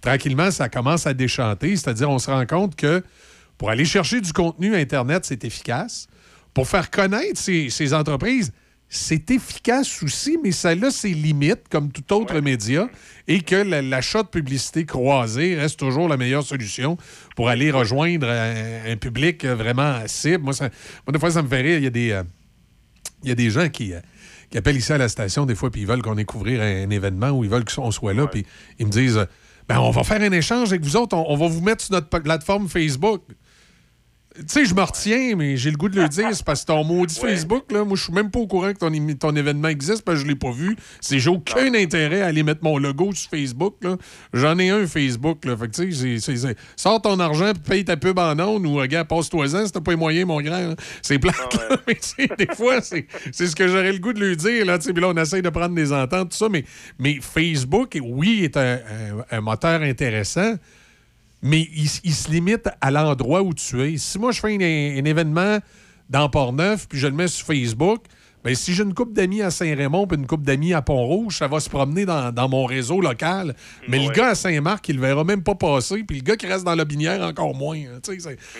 tranquillement, 0.00 0.50
ça 0.50 0.68
commence 0.68 1.06
à 1.06 1.14
déchanter. 1.14 1.76
C'est-à-dire, 1.76 2.10
on 2.10 2.18
se 2.18 2.30
rend 2.30 2.46
compte 2.46 2.76
que 2.76 3.02
pour 3.58 3.70
aller 3.70 3.84
chercher 3.84 4.20
du 4.20 4.32
contenu 4.32 4.76
Internet, 4.76 5.24
c'est 5.24 5.44
efficace. 5.44 6.08
Pour 6.54 6.68
faire 6.68 6.90
connaître 6.90 7.40
ces 7.40 7.94
entreprises, 7.94 8.52
c'est 8.88 9.30
efficace 9.30 10.02
aussi, 10.02 10.38
mais 10.42 10.52
ça 10.52 10.70
a 10.70 10.90
ses 10.90 11.08
limites, 11.08 11.68
comme 11.70 11.90
tout 11.90 12.12
autre 12.12 12.40
média, 12.40 12.88
et 13.26 13.40
que 13.40 13.56
la- 13.56 13.82
l'achat 13.82 14.22
de 14.22 14.28
publicité 14.28 14.84
croisée 14.84 15.56
reste 15.56 15.78
toujours 15.78 16.08
la 16.08 16.16
meilleure 16.16 16.44
solution 16.44 16.96
pour 17.34 17.48
aller 17.48 17.70
rejoindre 17.70 18.28
un, 18.28 18.92
un 18.92 18.96
public 18.96 19.44
vraiment 19.44 19.98
cible. 20.06 20.44
Moi, 20.44 20.52
ça- 20.52 20.70
moi, 21.06 21.12
des 21.12 21.18
fois, 21.18 21.30
ça 21.30 21.42
me 21.42 21.48
fait 21.48 21.62
rire. 21.62 21.78
Il 21.78 21.84
y 21.84 21.88
a 21.88 21.90
des, 21.90 22.10
euh, 22.12 22.22
il 23.24 23.28
y 23.28 23.32
a 23.32 23.34
des 23.34 23.50
gens 23.50 23.68
qui, 23.68 23.92
euh, 23.92 24.00
qui 24.50 24.58
appellent 24.58 24.76
ici 24.76 24.92
à 24.92 24.98
la 24.98 25.08
station, 25.08 25.46
des 25.46 25.56
fois, 25.56 25.70
puis 25.70 25.80
ils 25.80 25.86
veulent 25.86 26.02
qu'on 26.02 26.16
ait 26.16 26.24
couvrir 26.24 26.60
un, 26.60 26.88
événement 26.90 27.30
ou 27.30 27.42
ils 27.42 27.50
veulent 27.50 27.64
qu'on 27.64 27.90
soit 27.90 28.14
là, 28.14 28.28
puis 28.28 28.46
ils 28.78 28.86
me 28.86 28.92
disent 28.92 29.18
euh, 29.18 29.24
ben, 29.68 29.80
on 29.80 29.90
va 29.90 30.04
faire 30.04 30.20
un 30.20 30.32
échange 30.32 30.68
avec 30.68 30.84
vous 30.84 30.94
autres, 30.94 31.16
on, 31.16 31.26
on 31.28 31.36
va 31.36 31.48
vous 31.48 31.60
mettre 31.60 31.82
sur 31.84 31.94
notre 31.94 32.08
plateforme 32.08 32.68
Facebook. 32.68 33.22
Tu 34.38 34.44
sais, 34.48 34.64
je 34.64 34.74
me 34.74 34.82
retiens, 34.82 35.34
mais 35.36 35.56
j'ai 35.56 35.70
le 35.70 35.76
goût 35.76 35.88
de 35.88 36.00
le 36.00 36.08
dire. 36.08 36.28
C'est 36.32 36.44
parce 36.44 36.62
que 36.62 36.66
ton 36.66 36.84
maudit 36.84 37.14
Facebook, 37.20 37.72
là, 37.72 37.84
moi, 37.84 37.96
je 37.96 38.04
suis 38.04 38.12
même 38.12 38.30
pas 38.30 38.38
au 38.38 38.46
courant 38.46 38.72
que 38.72 39.14
ton, 39.14 39.34
événement 39.36 39.68
existe 39.68 40.02
parce 40.02 40.18
que 40.18 40.24
je 40.24 40.28
l'ai 40.28 40.36
pas 40.36 40.50
vu. 40.50 40.76
C'est 41.00 41.18
j'ai 41.18 41.30
aucun 41.30 41.74
intérêt 41.74 42.22
à 42.22 42.26
aller 42.26 42.42
mettre 42.42 42.62
mon 42.62 42.78
logo 42.78 43.12
sur 43.12 43.30
Facebook. 43.30 43.76
J'en 44.32 44.58
ai 44.58 44.70
un 44.70 44.86
Facebook. 44.86 45.44
Là. 45.44 45.56
Fait 45.56 45.68
que, 45.68 45.82
tu 45.82 46.20
sais, 46.20 46.56
sors 46.76 47.00
ton 47.00 47.18
argent 47.18 47.52
puis 47.52 47.62
paye 47.62 47.84
ta 47.84 47.96
pub 47.96 48.18
en 48.18 48.38
ondes 48.38 48.66
ou, 48.66 48.74
regarde, 48.76 49.08
passe-toi-en 49.08 49.66
si 49.66 49.72
t'as 49.72 49.80
pas 49.80 49.92
les 49.92 49.96
moyens, 49.96 50.26
mon 50.26 50.40
grand. 50.40 50.74
C'est 51.02 51.18
plate. 51.18 51.54
là. 51.54 51.76
mais 51.86 51.94
tu 51.94 52.26
sais, 52.26 52.28
des 52.38 52.54
fois, 52.54 52.80
c'est 52.80 53.06
ce 53.32 53.56
que 53.56 53.68
j'aurais 53.68 53.92
le 53.92 53.98
goût 53.98 54.12
de 54.12 54.20
lui 54.20 54.36
dire. 54.36 54.66
Là, 54.66 54.78
tu 54.78 54.86
sais, 54.86 54.92
puis 54.92 55.02
là, 55.02 55.08
on 55.08 55.16
essaye 55.16 55.42
de 55.42 55.50
prendre 55.50 55.74
des 55.74 55.92
ententes, 55.92 56.30
tout 56.30 56.36
ça. 56.36 56.48
Mais, 56.48 56.64
mais 56.98 57.18
Facebook, 57.20 57.98
oui, 58.02 58.44
est 58.44 58.56
un, 58.56 58.74
un- 58.74 59.36
un 59.36 59.40
moteur 59.40 59.82
intéressant 59.82 60.54
mais 61.46 61.68
il, 61.74 61.88
se 62.14 62.30
limite 62.30 62.68
à 62.80 62.90
l'endroit 62.90 63.42
où 63.42 63.54
tu 63.54 63.80
es. 63.82 63.96
Si 63.98 64.18
moi, 64.18 64.32
je 64.32 64.40
fais 64.40 64.54
un, 64.54 65.00
un 65.00 65.04
événement 65.04 65.58
dans 66.10 66.28
Port-Neuf, 66.28 66.86
puis 66.88 66.98
je 66.98 67.06
le 67.06 67.14
mets 67.14 67.28
sur 67.28 67.46
Facebook, 67.46 68.04
ben, 68.44 68.54
si 68.54 68.74
j'ai 68.74 68.84
une 68.84 68.94
coupe 68.94 69.12
d'amis 69.12 69.42
à 69.42 69.50
Saint-Raymond 69.50 70.06
puis 70.06 70.16
une 70.18 70.26
coupe 70.26 70.42
d'amis 70.42 70.72
à 70.72 70.80
Pont-Rouge, 70.80 71.36
ça 71.38 71.48
va 71.48 71.58
se 71.58 71.68
promener 71.68 72.04
dans, 72.06 72.30
dans 72.30 72.48
mon 72.48 72.64
réseau 72.64 73.00
local. 73.00 73.56
Mais 73.88 73.98
le 73.98 74.12
gars 74.12 74.28
à 74.28 74.34
Saint-Marc, 74.36 74.88
il 74.88 74.96
le 74.96 75.02
verra 75.02 75.24
même 75.24 75.42
pas 75.42 75.56
passer, 75.56 76.04
puis 76.04 76.18
le 76.18 76.22
gars 76.22 76.36
qui 76.36 76.46
reste 76.46 76.64
dans 76.64 76.76
la 76.76 76.84
binière, 76.84 77.20
encore 77.22 77.56
moins. 77.56 77.76
hein. 77.76 77.98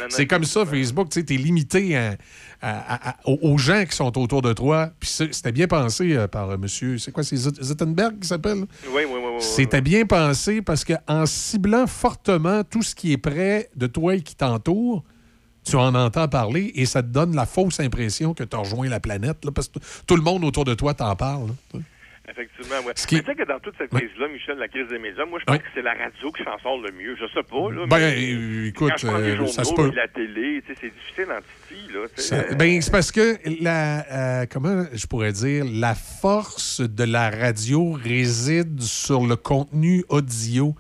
C'est 0.08 0.26
comme 0.26 0.42
ça, 0.44 0.66
Facebook. 0.66 1.08
Tu 1.10 1.20
es 1.20 1.36
limité 1.36 1.96
à- 1.96 2.16
à- 2.60 2.94
à- 2.94 3.10
à- 3.10 3.16
aux 3.26 3.58
gens 3.58 3.84
qui 3.84 3.94
sont 3.96 4.16
autour 4.18 4.42
de 4.42 4.52
toi. 4.52 4.90
Puis 5.00 5.08
c'était 5.32 5.52
bien 5.52 5.66
pensé 5.66 6.16
euh, 6.16 6.26
par 6.28 6.50
euh, 6.50 6.56
monsieur, 6.56 6.98
c'est 6.98 7.12
quoi, 7.12 7.22
c'est 7.24 7.36
Zuttenberg 7.36 8.18
qui 8.20 8.28
s'appelle? 8.28 8.58
Oui, 8.58 8.66
oui, 8.94 9.04
oui. 9.06 9.12
oui, 9.14 9.22
oui. 9.36 9.42
C'était 9.42 9.80
bien 9.82 10.06
pensé 10.06 10.62
parce 10.62 10.84
qu'en 10.84 11.26
ciblant 11.26 11.86
fortement 11.86 12.62
tout 12.64 12.82
ce 12.82 12.94
qui 12.94 13.12
est 13.12 13.18
près 13.18 13.68
de 13.76 13.86
toi 13.86 14.14
et 14.14 14.20
qui 14.22 14.34
t'entoure, 14.34 15.04
tu 15.64 15.76
en 15.76 15.94
entends 15.94 16.28
parler 16.28 16.70
et 16.76 16.86
ça 16.86 17.02
te 17.02 17.08
donne 17.08 17.34
la 17.34 17.44
fausse 17.44 17.80
impression 17.80 18.34
que 18.34 18.44
tu 18.44 18.54
as 18.56 18.60
rejoint 18.60 18.88
la 18.88 19.00
planète 19.00 19.44
là, 19.44 19.50
parce 19.50 19.66
que 19.68 19.78
tout 20.06 20.14
le 20.16 20.22
monde 20.22 20.44
autour 20.44 20.64
de 20.64 20.74
toi 20.74 20.94
t'en 20.94 21.16
parle. 21.16 21.48
là. 21.74 21.80
Effectivement, 22.28 22.76
oui. 22.86 22.92
Ce 22.96 23.06
qui- 23.06 23.14
Mais 23.16 23.20
tu 23.22 23.26
sais 23.26 23.34
que 23.36 23.44
dans 23.44 23.60
toute 23.60 23.74
cette 23.78 23.90
crise-là, 23.90 24.28
Michel, 24.28 24.58
la 24.58 24.68
crise 24.68 24.88
des 24.88 24.98
médias, 24.98 25.24
moi, 25.24 25.38
je 25.40 25.44
pense 25.44 25.58
que 25.58 25.68
c'est 25.74 25.82
la 25.82 25.94
radio 25.94 26.32
qui 26.32 26.42
s'en 26.44 26.58
sort 26.58 26.80
le 26.80 26.90
mieux. 26.92 27.16
Je 27.20 27.26
sais 27.32 27.42
pas, 27.42 27.70
là. 27.70 27.86
Ben, 27.86 27.98
mais 27.98 28.34
euh, 28.34 28.66
écoute, 28.68 28.90
quand 28.90 28.96
je 28.98 29.06
prends 29.06 29.18
les 29.18 29.30
euh, 29.38 29.46
ça 29.46 29.64
se 29.64 29.74
peut. 29.74 29.90
la 29.94 30.08
télé, 30.08 30.62
tu 30.66 30.74
sais, 30.74 30.78
c'est 30.80 30.92
difficile 30.92 31.26
en 31.32 31.40
titi, 31.40 31.92
là. 31.92 32.06
Ça- 32.16 32.54
ben, 32.54 32.80
c'est 32.82 32.90
parce 32.90 33.12
que 33.12 33.36
la 33.62 34.40
euh, 34.42 34.46
comment 34.50 34.84
je 34.92 35.06
pourrais 35.06 35.32
dire 35.32 35.64
la 35.70 35.94
force 35.94 36.80
de 36.80 37.04
la 37.04 37.30
radio 37.30 37.92
réside 37.92 38.80
sur 38.82 39.26
le 39.26 39.36
contenu 39.36 40.04
audio. 40.08 40.74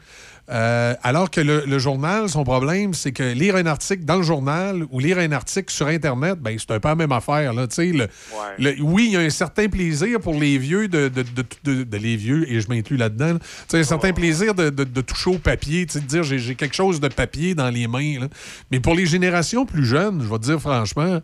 Euh, 0.48 0.94
alors 1.02 1.28
que 1.30 1.40
le, 1.40 1.64
le 1.66 1.78
journal, 1.80 2.28
son 2.28 2.44
problème, 2.44 2.94
c'est 2.94 3.10
que 3.10 3.24
lire 3.24 3.56
un 3.56 3.66
article 3.66 4.04
dans 4.04 4.16
le 4.18 4.22
journal 4.22 4.84
ou 4.92 5.00
lire 5.00 5.18
un 5.18 5.32
article 5.32 5.72
sur 5.72 5.88
Internet, 5.88 6.38
ben, 6.40 6.56
c'est 6.56 6.70
un 6.70 6.78
peu 6.78 6.86
la 6.88 6.94
même 6.94 7.10
affaire. 7.10 7.52
Là, 7.52 7.66
le- 8.58 8.76
oui, 8.80 9.06
il 9.08 9.12
y 9.14 9.16
a 9.16 9.20
un 9.20 9.30
certain 9.30 9.68
plaisir 9.68 10.20
pour 10.20 10.34
les 10.34 10.56
vieux 10.58 10.86
de, 10.86 11.08
de, 11.08 11.24
de- 11.82 11.96
les 11.96 12.14
vieux, 12.16 12.48
et 12.48 12.60
je 12.60 12.68
m'inclus 12.68 12.96
là-dedans. 12.96 13.32
là. 13.34 13.38
Un 13.72 13.82
certain 13.82 14.12
plaisir 14.12 14.54
de, 14.54 14.70
de- 14.70 14.84
de 14.84 15.00
toucher 15.00 15.30
au 15.30 15.38
papier, 15.38 15.84
de 15.86 15.98
dire 15.98 16.22
j'ai 16.22 16.54
quelque 16.54 16.76
chose 16.76 17.00
de 17.00 17.08
papier 17.08 17.56
dans 17.56 17.70
les 17.70 17.88
mains. 17.88 18.20
là. 18.20 18.28
Mais 18.70 18.78
pour 18.78 18.94
les 18.94 19.06
générations 19.06 19.66
plus 19.66 19.84
jeunes, 19.84 20.22
je 20.22 20.28
vais 20.28 20.38
te 20.38 20.44
dire 20.44 20.60
franchement, 20.60 21.20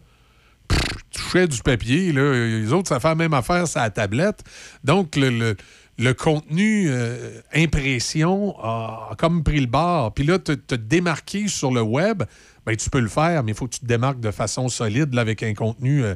touchait 1.13 1.47
du 1.47 1.61
papier. 1.63 2.13
Là. 2.13 2.33
Les 2.33 2.73
autres, 2.73 2.89
ça 2.89 3.01
fait 3.01 3.09
la 3.09 3.15
même 3.15 3.35
affaire 3.35 3.67
sur 3.69 3.81
la 3.81 3.91
tablette. 3.91 4.41
Donc, 4.85 5.17
le, 5.17 5.31
le- 5.31 5.57
le 5.99 6.15
contenu 6.15 6.87
euh, 6.89 7.41
impression 7.55 8.57
a, 8.63 9.11
a 9.13 9.15
comme 9.17 9.43
pris 9.43 9.61
le 9.61 9.67
bord. 9.67 10.13
Puis 10.15 10.25
là, 10.25 10.39
te, 10.39 10.53
te 10.53 10.75
démarquer 10.75 11.49
sur 11.49 11.71
le 11.71 11.83
web, 11.83 12.23
ben, 12.65 12.77
tu 12.77 12.91
peux 12.91 13.01
le 13.01 13.09
faire, 13.09 13.43
mais 13.43 13.53
il 13.53 13.55
faut 13.57 13.67
que 13.67 13.75
tu 13.75 13.81
te 13.81 13.87
démarques 13.87 14.21
de 14.21 14.31
façon 14.31 14.69
solide 14.69 15.15
là, 15.15 15.21
avec 15.21 15.43
un 15.43 15.53
contenu, 15.53 16.05
euh, 16.05 16.15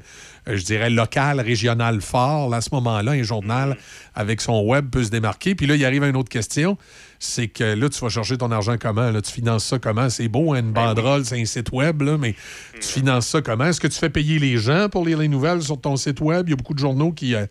euh, 0.49 0.57
je 0.57 0.65
dirais, 0.65 0.91
local, 0.91 1.41
régional 1.41 2.01
fort. 2.01 2.49
Là, 2.49 2.59
à 2.59 2.61
ce 2.61 2.71
moment-là, 2.73 3.13
un 3.13 3.23
journal 3.23 3.77
avec 4.15 4.41
son 4.41 4.63
web 4.63 4.89
peut 4.89 5.03
se 5.03 5.11
démarquer. 5.11 5.57
Puis 5.57 5.67
là, 5.67 5.75
il 5.75 5.85
arrive 5.85 6.05
une 6.05 6.17
autre 6.17 6.29
question. 6.29 6.79
C'est 7.19 7.49
que 7.49 7.65
là, 7.65 7.89
tu 7.89 7.99
vas 7.99 8.11
chercher 8.11 8.39
ton 8.39 8.53
argent 8.53 8.77
comment? 8.81 9.11
Là, 9.11 9.21
tu 9.23 9.33
finances 9.33 9.65
ça 9.65 9.79
comment? 9.79 10.09
C'est 10.09 10.29
beau, 10.29 10.53
hein, 10.53 10.61
une 10.61 10.73
banderole, 10.73 11.25
c'est 11.25 11.41
un 11.41 11.45
site 11.47 11.73
web, 11.73 12.03
là, 12.03 12.17
mais 12.17 12.37
tu 12.81 12.87
finances 12.87 13.27
ça 13.27 13.43
comment? 13.43 13.65
Est-ce 13.65 13.81
que 13.81 13.89
tu 13.89 13.99
fais 13.99 14.11
payer 14.11 14.39
les 14.39 14.57
gens 14.57 14.89
pour 14.89 15.05
lire 15.05 15.19
les 15.19 15.29
nouvelles 15.29 15.63
sur 15.63 15.81
ton 15.81 15.97
site 15.97 16.21
web? 16.21 16.47
Il 16.47 16.51
y 16.51 16.53
a 16.53 16.57
beaucoup 16.57 16.75
de 16.75 16.79
journaux 16.79 17.13
qui, 17.13 17.35
euh, 17.35 17.47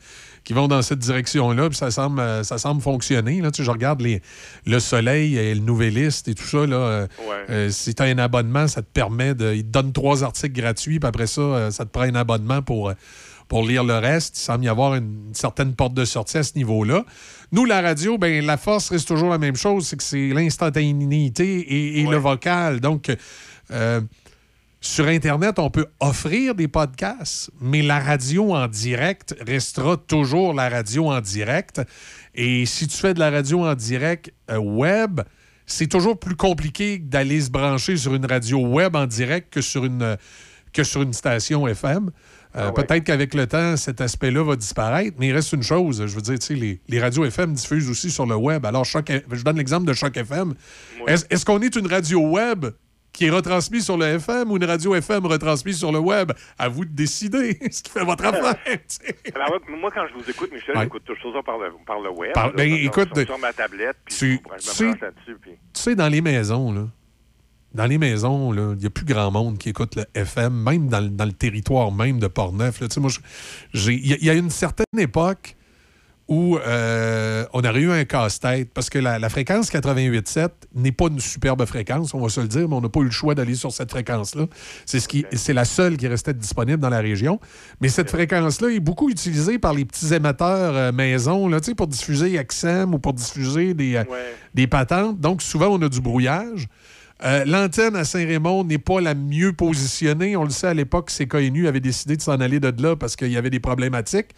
qui 0.45 0.53
vont 0.53 0.67
dans 0.67 0.83
cette 0.83 0.99
direction-là, 0.99 1.69
puis 1.69 1.77
ça 1.77 1.91
semble, 1.91 2.19
euh, 2.19 2.43
ça 2.43 2.59
semble 2.59 2.81
fonctionner. 2.81 3.41
Là. 3.41 3.49
Tu 3.51 3.57
sais, 3.57 3.63
je 3.65 3.71
regarde 3.71 3.99
les, 3.99 4.21
Le 4.65 4.79
Soleil 4.79 5.35
et 5.37 5.53
le 5.55 5.61
Nouvelliste 5.61 6.27
et 6.27 6.35
tout 6.35 6.45
ça. 6.45 6.65
Là, 6.65 6.75
euh, 6.75 7.07
euh, 7.49 7.69
si 7.71 7.95
tu 7.95 8.03
as 8.03 8.05
un 8.05 8.19
abonnement, 8.19 8.67
ça 8.67 8.83
te 8.83 8.87
permet 8.87 9.33
de. 9.33 9.53
Ils 9.53 9.65
te 9.65 9.69
donnent 9.69 9.91
trois 9.91 10.23
articles 10.23 10.53
gratuits, 10.53 10.99
puis 10.99 11.07
après 11.07 11.27
ça, 11.27 11.71
ça 11.71 11.83
te 11.83 11.89
prend 11.89 12.03
un 12.03 12.15
abonnement 12.15 12.61
pour. 12.61 12.93
pour 13.47 13.63
lire 13.63 13.83
le 13.83 13.97
reste, 13.97 14.37
il 14.37 14.41
semble 14.41 14.65
y 14.65 14.69
avoir 14.69 14.95
une, 14.95 15.31
certaine 15.33 15.73
porte 15.73 15.95
de 15.95 16.05
sortie 16.05 16.37
à 16.37 16.43
ce 16.43 16.53
niveau-là. 16.55 17.03
Nous, 17.51 17.65
la 17.65 17.81
radio, 17.81 18.17
ben, 18.17 18.45
la 18.45 18.57
force 18.57 18.89
reste 18.89 19.07
toujours 19.07 19.29
la 19.29 19.37
même 19.37 19.55
chose, 19.55 19.87
c'est 19.87 19.97
que 19.97 20.03
c'est 20.03 20.29
l'instantanéité 20.29 21.59
et, 21.59 22.01
et 22.01 22.05
le 22.05 22.17
vocal. 22.17 22.79
Donc, 22.79 23.09
euh, 23.71 24.01
sur 24.85 25.07
Internet, 25.07 25.57
on 25.57 25.71
peut 25.71 25.87
offrir 25.99 26.53
des 26.53 26.67
podcasts, 26.67 27.49
mais 27.59 27.81
la 27.81 27.99
radio 27.99 28.53
en 28.53 28.67
direct 28.67 29.35
restera 29.45 29.97
toujours 29.97 30.53
la 30.53 30.69
radio 30.69 31.09
en 31.11 31.21
direct. 31.21 31.81
Et 32.35 32.67
si 32.67 32.87
tu 32.87 32.95
fais 32.95 33.15
de 33.15 33.19
la 33.19 33.31
radio 33.31 33.65
en 33.65 33.73
direct 33.73 34.31
euh, 34.51 34.57
web, 34.57 35.21
c'est 35.65 35.87
toujours 35.87 36.19
plus 36.19 36.35
compliqué 36.35 36.99
d'aller 36.99 37.41
se 37.41 37.49
brancher 37.49 37.97
sur 37.97 38.13
une 38.13 38.27
radio 38.27 38.59
web 38.59 38.95
en 38.95 39.07
direct 39.07 39.51
que 39.51 39.61
sur 39.61 39.85
une, 39.85 40.17
que 40.71 40.83
sur 40.83 41.01
une 41.01 41.13
station 41.13 41.67
FM. 41.67 42.11
Euh, 42.55 42.71
Peut-être 42.71 43.03
qu'avec 43.05 43.33
le 43.33 43.47
temps, 43.47 43.75
cet 43.77 43.99
aspect-là 44.01 44.43
va 44.43 44.55
disparaître, 44.55 45.17
mais 45.19 45.29
il 45.29 45.33
reste 45.33 45.51
une 45.53 45.63
chose. 45.63 46.05
Je 46.05 46.15
veux 46.15 46.21
dire, 46.21 46.37
tu 46.37 46.45
sais, 46.45 46.53
les, 46.53 46.79
les 46.87 47.01
radios 47.01 47.25
FM 47.25 47.53
diffusent 47.53 47.89
aussi 47.89 48.11
sur 48.11 48.27
le 48.27 48.35
web. 48.35 48.63
Alors, 48.67 48.85
Choc- 48.85 49.23
je 49.31 49.43
donne 49.43 49.57
l'exemple 49.57 49.85
de 49.87 49.93
Choc 49.93 50.15
FM. 50.15 50.53
Est-ce 51.07 51.25
est-ce 51.31 51.43
qu'on 51.43 51.59
est 51.61 51.75
une 51.75 51.87
radio 51.87 52.19
web 52.19 52.67
qui 53.15 53.25
est 53.25 53.29
retransmise 53.29 53.85
sur 53.85 53.97
le 53.97 54.05
FM 54.05 54.51
ou 54.51 54.57
une 54.57 54.65
radio 54.65 54.93
FM 54.95 55.25
retransmise 55.25 55.77
sur 55.79 55.91
le 55.91 55.99
web? 55.99 56.31
À 56.57 56.67
vous 56.69 56.85
de 56.85 56.91
décider 56.91 57.57
ce 57.71 57.81
qui 57.81 57.91
fait 57.91 58.03
votre 58.03 58.25
affaire. 58.25 58.55
Alors, 59.33 59.59
moi, 59.69 59.91
quand 59.93 60.05
je 60.07 60.13
vous 60.23 60.29
écoute, 60.29 60.51
Michel, 60.53 60.75
Ouais. 60.75 60.83
j'écoute 60.83 61.03
toujours 61.05 61.33
ça 61.33 61.43
par 61.43 61.57
le, 61.57 61.71
par 61.85 61.99
le 61.99 62.09
web. 62.09 62.33
Par- 62.33 62.47
là, 62.47 62.53
ben, 62.55 62.71
écoute, 62.73 63.09
sur, 63.15 63.25
sur 63.25 63.37
ma 63.39 63.53
tablette, 63.53 63.97
puis 64.05 64.15
tu- 64.15 64.39
je 64.43 64.53
me 64.53 64.57
tu 64.59 64.65
sais-. 65.25 65.33
Puis... 65.41 65.51
Tu 65.73 65.81
sais, 65.81 65.95
dans 65.95 66.07
les 66.09 66.21
maisons, 66.21 66.71
là, 66.73 66.87
dans 67.73 67.85
les 67.85 67.97
maisons, 67.97 68.51
là, 68.51 68.71
il 68.73 68.79
n'y 68.79 68.85
a 68.85 68.89
plus 68.89 69.05
grand 69.05 69.31
monde 69.31 69.57
qui 69.57 69.69
écoute 69.69 69.95
le 69.95 70.05
FM, 70.13 70.53
même 70.53 70.87
dans, 70.87 71.01
le- 71.01 71.09
dans 71.09 71.25
le 71.25 71.33
territoire 71.33 71.91
même 71.91 72.19
de 72.19 72.27
Portneuf. 72.27 72.81
y, 74.11 74.13
il 74.13 74.25
y 74.25 74.29
a 74.29 74.33
une 74.33 74.49
certaine 74.49 74.85
époque 74.97 75.55
où 76.27 76.57
euh, 76.57 77.45
on 77.53 77.63
aurait 77.63 77.81
eu 77.81 77.91
un 77.91 78.03
casse-tête 78.03 78.71
parce 78.73 78.89
que 78.89 78.97
la, 78.97 79.19
la 79.19 79.29
fréquence 79.29 79.71
88.7 79.71 80.49
n'est 80.73 80.91
pas 80.91 81.05
une 81.05 81.19
superbe 81.19 81.63
fréquence, 81.65 82.15
on 82.15 82.19
va 82.19 82.29
se 82.29 82.41
le 82.41 82.47
dire, 82.47 82.67
mais 82.67 82.75
on 82.75 82.81
n'a 82.81 82.89
pas 82.89 83.01
eu 83.01 83.05
le 83.05 83.11
choix 83.11 83.35
d'aller 83.35 83.53
sur 83.53 83.71
cette 83.71 83.91
fréquence-là. 83.91 84.45
C'est 84.85 84.99
ce 84.99 85.07
qui, 85.07 85.25
c'est 85.33 85.53
la 85.53 85.65
seule 85.65 85.97
qui 85.97 86.07
restait 86.07 86.33
disponible 86.33 86.79
dans 86.79 86.89
la 86.89 86.99
région. 86.99 87.39
Mais 87.79 87.89
cette 87.89 88.09
fréquence-là 88.09 88.69
est 88.69 88.79
beaucoup 88.79 89.09
utilisée 89.09 89.59
par 89.59 89.73
les 89.73 89.85
petits 89.85 90.13
émetteurs 90.13 90.75
euh, 90.75 90.91
maison, 90.91 91.47
là, 91.47 91.59
pour 91.77 91.87
diffuser 91.87 92.43
XM 92.43 92.93
ou 92.93 92.99
pour 92.99 93.13
diffuser 93.13 93.73
des, 93.73 93.95
euh, 93.95 94.03
des 94.53 94.67
patentes. 94.67 95.19
Donc, 95.19 95.41
souvent, 95.41 95.67
on 95.67 95.81
a 95.81 95.89
du 95.89 96.01
brouillage. 96.01 96.67
Euh, 97.23 97.45
L'antenne 97.45 97.95
à 97.95 98.03
Saint-Raymond 98.03 98.65
n'est 98.65 98.77
pas 98.77 98.99
la 98.99 99.15
mieux 99.15 99.53
positionnée. 99.53 100.35
On 100.35 100.43
le 100.43 100.49
sait, 100.49 100.67
à 100.67 100.73
l'époque, 100.73 101.09
CKNU 101.09 101.67
avait 101.67 101.79
décidé 101.79 102.17
de 102.17 102.21
s'en 102.21 102.39
aller 102.41 102.59
de 102.59 102.73
là 102.81 102.95
parce 102.95 103.15
qu'il 103.15 103.31
y 103.31 103.37
avait 103.37 103.49
des 103.49 103.61
problématiques. 103.61 104.31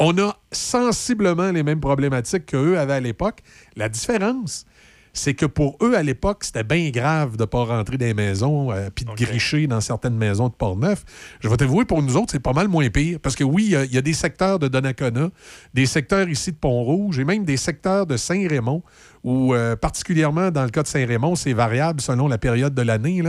On 0.00 0.16
a 0.18 0.36
sensiblement 0.52 1.50
les 1.50 1.64
mêmes 1.64 1.80
problématiques 1.80 2.46
qu'eux 2.46 2.78
avaient 2.78 2.94
à 2.94 3.00
l'époque. 3.00 3.40
La 3.74 3.88
différence, 3.88 4.64
c'est 5.12 5.34
que 5.34 5.44
pour 5.46 5.76
eux, 5.82 5.96
à 5.96 6.04
l'époque, 6.04 6.44
c'était 6.44 6.62
bien 6.62 6.90
grave 6.90 7.36
de 7.36 7.42
ne 7.42 7.46
pas 7.46 7.64
rentrer 7.64 7.98
dans 7.98 8.06
les 8.06 8.14
maisons 8.14 8.70
euh, 8.70 8.90
puis 8.94 9.04
de 9.04 9.10
gricher 9.12 9.66
dans 9.66 9.80
certaines 9.80 10.16
maisons 10.16 10.48
de 10.48 10.54
Port-Neuf. 10.54 11.04
Je 11.40 11.48
vais 11.48 11.56
t'avouer, 11.56 11.84
pour 11.84 12.00
nous 12.00 12.16
autres, 12.16 12.30
c'est 12.30 12.38
pas 12.38 12.52
mal 12.52 12.68
moins 12.68 12.88
pire. 12.90 13.18
Parce 13.20 13.34
que 13.34 13.42
oui, 13.42 13.64
il 13.64 13.70
y 13.72 13.76
a- 13.76 13.84
il 13.86 13.92
y, 13.92 13.98
a 13.98 14.02
des 14.02 14.12
secteurs 14.12 14.60
de 14.60 14.68
Donnacona, 14.68 15.30
des 15.74 15.86
secteurs 15.86 16.28
ici 16.28 16.52
de 16.52 16.56
Pont-Rouge 16.58 17.18
et 17.18 17.24
même 17.24 17.44
des 17.44 17.56
secteurs 17.56 18.06
de 18.06 18.16
Saint-Raymond 18.16 18.84
où, 19.24 19.54
euh, 19.54 19.76
particulièrement 19.76 20.50
dans 20.50 20.64
le 20.64 20.70
cas 20.70 20.82
de 20.82 20.88
Saint-Raymond, 20.88 21.34
c'est 21.36 21.52
variable 21.52 22.00
selon 22.00 22.28
la 22.28 22.38
période 22.38 22.74
de 22.74 22.82
l'année, 22.82 23.22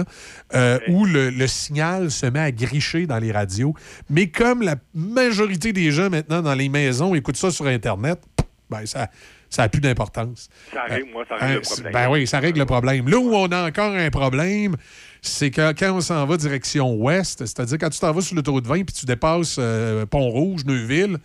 euh, 0.54 0.80
où 0.90 1.06
le, 1.06 1.30
le 1.30 1.48
signal 1.48 2.12
se 2.12 2.26
met 2.26 2.40
à 2.40 2.52
gricher 2.52 3.08
dans 3.08 3.20
les 3.20 3.32
radios. 3.32 3.74
Mais 4.10 4.28
comme 4.28 4.62
la 4.62 4.76
majorité 4.94 5.74
des 5.74 5.92
gens 5.92 6.10
maintenant 6.10 6.42
dans 6.42 6.54
les 6.56 6.70
maisons 6.70 7.16
écoutent 7.16 7.38
ça 7.38 7.52
sur 7.52 7.68
Internet, 7.68 8.20
ben 8.70 8.86
ça 8.86 9.10
ça 9.52 9.64
n'a 9.64 9.70
plus 9.70 9.82
d'importance. 9.82 10.48
Ça 10.72 10.84
règle, 10.84 11.10
moi, 11.12 11.26
ça 11.28 11.34
Euh, 11.34 11.40
règle 11.40 11.56
le 11.58 11.64
c'est- 11.64 11.74
problème. 11.82 11.94
Ben 11.94 12.10
oui, 12.12 12.28
ça 12.28 12.40
règle 12.40 12.60
le 12.60 12.66
problème. 12.68 13.10
Là 13.10 13.18
où 13.18 13.34
on 13.34 13.48
a 13.48 13.68
encore 13.68 13.94
un 13.96 14.10
problème, 14.12 14.76
c'est 15.24 15.50
que 15.50 15.72
quand 15.74 15.92
on 15.92 16.02
s'en 16.02 16.24
va 16.28 16.38
direction 16.38 16.94
ouest, 16.94 17.40
c'est-à-dire 17.44 17.80
quand 17.80 17.90
tu 17.90 18.00
t'en 18.00 18.12
vas 18.12 18.22
sur 18.22 18.36
l'autoroute 18.36 18.68
20 18.68 18.84
puis 18.86 18.94
tu 18.94 19.08
dépasses 19.08 19.56
euh, 19.58 20.06
Pont-Rouge, 20.06 20.66
Neuville, 20.66 21.18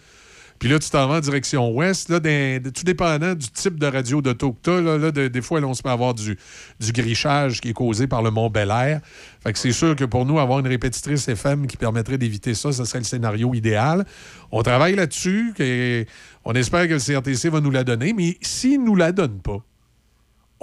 Puis 0.59 0.69
là, 0.69 0.79
tu 0.79 0.89
t'en 0.89 1.07
vas 1.09 1.17
en 1.17 1.21
direction 1.21 1.71
ouest. 1.73 2.09
Là, 2.09 2.21
tout 2.21 2.85
dépendant 2.85 3.35
du 3.35 3.49
type 3.49 3.79
de 3.79 3.87
radio 3.87 4.23
d'auto 4.23 4.57
que 4.63 4.71
là, 4.71 5.11
de- 5.11 5.29
des 5.29 5.43
fois, 5.43 5.61
on 5.61 5.75
se 5.75 5.83
peut 5.83 5.91
avoir 5.91 6.15
du, 6.15 6.39
du 6.81 6.93
grichage 6.93 7.61
qui 7.61 7.71
est 7.71 7.73
causé 7.75 8.07
par 8.07 8.23
le 8.23 8.31
Mont 8.31 8.49
Bel 8.49 8.71
Air. 8.71 9.01
Fait 9.43 9.53
que 9.53 9.59
c'est 9.59 9.73
sûr 9.73 9.95
que 9.97 10.05
pour 10.05 10.25
nous, 10.25 10.39
avoir 10.39 10.61
une 10.61 10.69
répétitrice 10.69 11.29
FM 11.29 11.67
qui 11.67 11.77
permettrait 11.77 12.17
d'éviter 12.19 12.55
ça, 12.55 12.73
ce 12.73 12.85
serait 12.85 13.01
le 13.01 13.05
scénario 13.05 13.53
idéal. 13.53 14.05
On 14.53 14.63
travaille 14.63 14.95
là-dessus. 14.95 15.53
et 15.59 16.07
On 16.45 16.53
espère 16.55 16.89
que 16.89 16.95
le 16.95 16.99
CRTC 16.99 17.49
va 17.51 17.61
nous 17.61 17.71
la 17.71 17.85
donner. 17.85 18.13
Mais 18.15 18.39
s'il 18.41 18.81
ne 18.81 18.87
nous 18.87 18.97
la 18.97 19.13
donne 19.13 19.41
pas, 19.41 19.59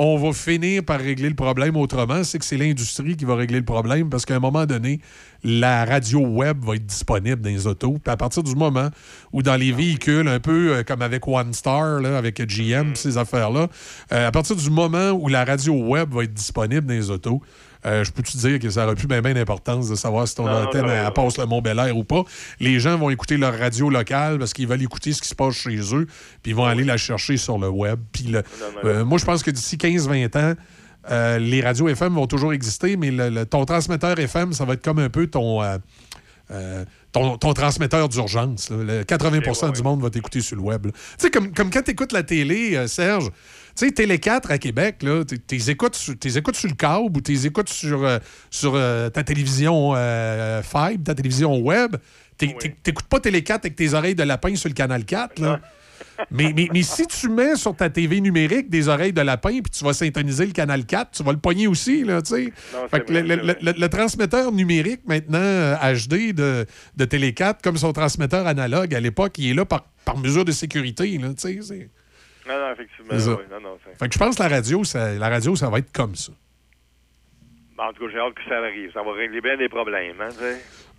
on 0.04 0.18
va 0.18 0.34
finir 0.34 0.84
par 0.84 1.00
régler 1.00 1.30
le 1.30 1.36
problème 1.36 1.78
autrement. 1.78 2.24
C'est 2.24 2.40
que 2.40 2.46
c'est 2.46 2.58
l'industrie 2.58 3.16
qui 3.16 3.24
va 3.24 3.36
régler 3.36 3.60
le 3.60 3.66
problème 3.66 4.10
parce 4.10 4.26
qu'à 4.26 4.36
un 4.36 4.40
moment 4.40 4.66
donné, 4.66 5.00
la 5.44 5.86
radio 5.86 6.26
web 6.26 6.66
va 6.66 6.74
être 6.74 6.88
disponible 6.88 7.40
dans 7.40 7.52
les 7.52 7.68
autos. 7.68 8.00
Puis 8.04 8.12
à 8.12 8.18
partir 8.18 8.42
du 8.42 8.56
moment 8.56 8.90
où 9.32 9.44
dans 9.44 9.56
les 9.56 9.72
véhicules, 9.72 10.28
un 10.28 10.40
peu 10.40 10.74
euh, 10.74 10.84
comme 10.84 11.04
avec 11.04 11.28
OneStar, 11.28 12.00
là, 12.00 12.18
avec 12.18 12.42
GM, 12.42 12.96
ces 12.96 13.20
affaires-là, 13.20 13.68
euh, 14.12 14.28
à 14.28 14.32
partir 14.32 14.56
du 14.56 14.72
moment 14.72 15.12
où 15.12 15.28
la 15.28 15.46
radio 15.46 15.72
web 15.76 16.12
va 16.12 16.24
être 16.24 16.34
disponible 16.34 16.88
dans 16.88 16.96
les 16.96 17.12
autos, 17.12 17.40
euh, 17.86 18.04
je 18.04 18.12
peux 18.12 18.22
te 18.24 18.36
dire 18.38 18.60
que 18.60 18.70
ça 18.70 18.82
n'aura 18.82 18.96
plus 18.96 19.08
bien 19.08 19.22
d'importance 19.22 19.90
de 19.90 19.96
savoir 19.96 20.28
si 20.28 20.36
ton 20.36 20.46
Non, 20.46 20.64
antenne 20.64 20.84
non, 20.86 20.90
elle, 20.92 21.04
non. 21.06 21.12
passe 21.12 21.38
le 21.38 21.46
Mont 21.46 21.62
Bel 21.62 21.80
Air 21.80 21.96
ou 21.98 22.04
pas? 22.04 22.24
Les 22.60 22.80
gens 22.80 22.98
vont 22.98 23.10
écouter 23.10 23.38
leur 23.38 23.58
radio 23.58 23.90
locale 23.90 24.38
parce 24.40 24.54
qu'ils 24.54 24.68
veulent 24.68 24.82
écouter 24.84 25.14
ce 25.14 25.22
qui 25.22 25.28
se 25.28 25.36
passe 25.36 25.56
chez 25.56 25.78
eux, 25.96 26.06
puis 26.44 26.52
ils 26.52 26.56
vont 26.56 26.66
aller 26.66 26.84
la 26.84 26.98
chercher 26.98 27.38
sur 27.38 27.58
le 27.58 27.70
web. 27.70 28.00
Puis 28.12 28.24
le- 28.26 28.44
euh, 28.86 29.04
moi, 29.06 29.18
je 29.18 29.26
pense 29.26 29.42
que 29.44 29.52
d'ici 29.52 29.78
15-20 29.78 30.36
ans, 30.38 30.54
euh, 31.10 31.40
les 31.40 31.62
radios 31.62 31.88
FM 31.90 32.14
vont 32.14 32.28
toujours 32.28 32.54
exister, 32.54 32.96
mais 32.98 33.10
le- 33.10 33.30
le- 33.30 33.46
ton 33.46 33.66
transmetteur 33.66 34.20
FM, 34.20 34.54
ça 34.54 34.66
va 34.66 34.74
être 34.74 34.84
comme 34.84 35.00
un 35.00 35.10
peu 35.10 35.26
ton. 35.28 35.62
euh, 35.64 35.78
ton, 37.14 37.38
ton 37.38 37.54
transmetteur 37.54 38.10
d'urgence. 38.10 38.70
là. 38.70 38.78
Le 38.84 39.04
80% 39.04 39.72
du 39.74 39.82
monde 39.84 40.02
va 40.02 40.10
t'écouter 40.10 40.42
sur 40.42 40.58
le 40.58 40.62
web. 40.62 40.88
Tu 40.88 40.92
sais, 41.18 41.30
comme, 41.32 41.54
comme 41.54 41.70
quand 41.70 41.82
tu 41.82 41.92
écoutes 41.92 42.12
la 42.12 42.24
télé, 42.24 42.76
euh, 42.76 42.88
Serge, 42.88 43.30
tu 43.76 43.86
sais, 43.86 43.92
Télé 43.92 44.20
4 44.20 44.52
à 44.52 44.58
Québec, 44.58 45.04
là, 45.04 45.24
tu 45.26 45.40
t'es 45.40 45.72
écoutes, 45.72 45.96
sur- 45.96 46.18
t'es 46.18 46.38
écoutes 46.38 46.56
sur 46.56 46.70
le 46.70 46.76
câble 46.76 47.18
ou 47.18 47.22
tu 47.22 47.32
les 47.32 47.48
écoutes 47.48 47.70
sur, 47.70 48.04
euh, 48.04 48.20
sur 48.50 48.74
euh, 48.76 49.10
ta 49.10 49.24
télévision 49.24 49.94
euh, 49.96 50.62
fibre, 50.62 51.04
ta 51.04 51.16
télévision 51.16 51.58
web. 51.60 51.96
T'é- 52.38 52.56
T'écoutes 52.84 53.08
pas 53.08 53.20
Télé 53.20 53.44
4 53.44 53.66
avec 53.66 53.76
tes 53.76 53.94
oreilles 53.94 54.16
de 54.16 54.24
lapin 54.24 54.56
sur 54.56 54.70
le 54.70 54.74
canal 54.74 55.06
4. 55.06 55.40
Là. 55.40 55.60
Mais, 56.30 56.52
mais, 56.56 56.68
mais 56.72 56.84
si 56.84 57.08
tu 57.08 57.30
mets 57.30 57.56
sur 57.56 57.76
ta 57.76 57.90
TV 57.90 58.22
numérique 58.22 58.70
des 58.70 58.88
oreilles 58.88 59.14
de 59.14 59.22
lapin 59.22 59.54
puis 59.62 59.72
tu 59.76 59.84
vas 59.84 59.94
syntoniser 59.94 60.46
le 60.46 60.52
canal 60.52 60.86
4, 60.86 61.12
tu 61.12 61.24
vas 61.24 61.32
le 61.32 61.40
pogner 61.40 61.66
aussi, 61.68 62.04
là, 62.04 62.22
tu. 62.22 62.54
Non, 62.74 62.88
Fait 62.90 63.04
que 63.06 63.12
le, 63.14 63.22
vrai, 63.24 63.36
le- 63.38 63.56
c'est 63.60 63.62
le- 63.66 63.72
le- 63.72 63.80
le 63.80 63.90
transmetteur 63.90 64.52
numérique 64.52 65.02
maintenant 65.08 65.40
euh, 65.42 65.76
HD 65.76 66.34
de, 66.34 66.66
de 66.96 67.06
Télé 67.06 67.34
4, 67.34 67.62
comme 67.64 67.78
son 67.78 67.92
transmetteur 67.94 68.46
analogue 68.46 68.94
à 68.94 69.00
l'époque, 69.00 69.34
il 69.40 69.50
est 69.52 69.54
là 69.56 69.66
par, 69.66 69.86
par 70.06 70.18
mesure 70.18 70.46
de 70.46 70.52
sécurité, 70.52 71.18
là, 71.18 71.30
tu 71.30 71.62
Non, 72.48 72.54
non, 72.60 72.74
effectivement. 72.74 73.14
Oui, 73.14 73.46
non, 73.64 73.78
Fait 74.00 74.08
que 74.08 74.14
je 74.14 74.20
pense 74.20 74.36
que 74.36 74.44
la 74.44 74.50
radio, 74.50 74.84
ça, 74.84 75.14
la 75.14 75.30
radio, 75.30 75.56
ça 75.56 75.70
va 75.70 75.80
être 75.80 75.92
comme 75.92 76.16
ça. 76.16 76.32
Bon, 77.78 77.84
en 77.84 77.94
tout 77.94 78.06
cas, 78.06 78.12
j'ai 78.12 78.20
hâte 78.20 78.34
que 78.34 78.44
ça 78.48 78.58
arrive. 78.58 78.92
Ça 78.94 79.02
va 79.04 79.14
régler 79.14 79.42
bien 79.42 79.58
des 79.58 79.70
problèmes, 79.70 80.20
hein. 80.22 80.30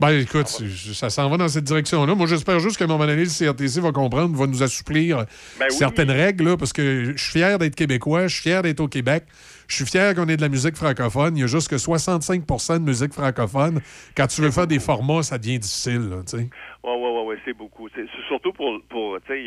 Ben 0.00 0.10
écoute, 0.18 0.48
ça 0.48 1.10
s'en 1.10 1.28
va 1.30 1.36
dans 1.36 1.46
cette 1.48 1.64
direction-là. 1.64 2.14
Moi, 2.16 2.26
j'espère 2.26 2.58
juste 2.58 2.76
qu'à 2.76 2.84
un 2.84 2.88
moment 2.88 3.06
donné, 3.06 3.24
le 3.24 3.28
CRTC 3.52 3.80
va 3.80 3.92
comprendre, 3.92 4.36
va 4.36 4.46
nous 4.46 4.62
assouplir 4.62 5.18
Ben 5.58 5.66
oui. 5.70 5.76
certaines 5.76 6.10
règles, 6.10 6.44
là, 6.44 6.56
parce 6.56 6.72
que 6.72 7.12
je 7.16 7.22
suis 7.22 7.38
fier 7.38 7.58
d'être 7.58 7.76
québécois, 7.76 8.26
je 8.26 8.34
suis 8.34 8.42
fier 8.42 8.62
d'être 8.62 8.80
au 8.80 8.88
Québec, 8.88 9.24
je 9.72 9.76
suis 9.76 9.86
fier 9.86 10.14
qu'on 10.14 10.28
ait 10.28 10.36
de 10.36 10.42
la 10.42 10.50
musique 10.50 10.76
francophone. 10.76 11.34
Il 11.36 11.40
y 11.40 11.44
a 11.44 11.46
juste 11.46 11.68
que 11.68 11.76
65% 11.76 12.74
de 12.74 12.84
musique 12.84 13.12
francophone. 13.14 13.80
Quand 14.14 14.26
tu 14.26 14.42
veux 14.42 14.50
faire 14.50 14.66
des 14.66 14.78
formats, 14.78 15.22
ça 15.22 15.38
devient 15.38 15.58
difficile. 15.58 16.10
Oui, 16.34 16.50
oui, 16.84 16.90
oui, 17.00 17.26
ouais, 17.28 17.36
c'est 17.44 17.54
beaucoup. 17.56 17.88
C'est 17.94 18.04
surtout 18.28 18.52
pour, 18.52 18.80
tu 18.90 19.32
sais, 19.32 19.42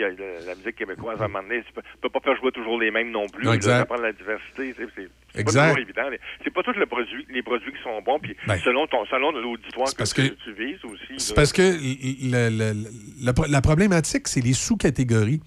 la 0.47 0.55
musique 0.55 0.75
québécoise, 0.77 1.21
à 1.21 1.25
un 1.25 1.27
moment 1.27 1.43
donné, 1.43 1.61
tu 1.67 1.73
peux, 1.73 1.81
tu 1.81 1.87
peux 2.01 2.09
pas 2.09 2.19
faire 2.21 2.35
jouer 2.37 2.51
toujours 2.51 2.79
les 2.79 2.89
mêmes 2.89 3.11
non 3.11 3.27
plus. 3.27 3.45
Là, 3.45 3.53
exact. 3.53 3.77
Ça 3.79 3.85
prend 3.85 3.97
de 3.97 4.01
la 4.03 4.13
diversité, 4.13 4.73
c'est 4.77 4.87
c'est 5.35 5.43
pas 5.43 5.51
toujours 5.51 5.77
évident. 5.79 6.03
C'est 6.43 6.53
pas 6.53 6.63
tous 6.63 6.79
les 6.79 6.85
produits, 6.85 7.27
les 7.29 7.43
produits 7.43 7.71
qui 7.73 7.83
sont 7.83 8.01
bons, 8.01 8.19
puis 8.19 8.35
Ben. 8.47 8.57
selon, 8.63 8.87
ton, 8.87 9.05
selon 9.05 9.31
l'auditoire 9.31 9.93
que, 9.93 10.03
que- 10.03 10.21
tu 10.43 10.53
vises 10.53 10.83
aussi. 10.85 11.13
C'est 11.17 11.35
parce 11.35 11.51
que 11.53 11.61
le- 11.61 12.49
le- 12.49 12.73
le- 12.73 12.89
le- 13.31 13.51
la 13.51 13.61
problématique, 13.61 14.27
c'est 14.27 14.41
les 14.41 14.53
sous-catégories. 14.53 15.41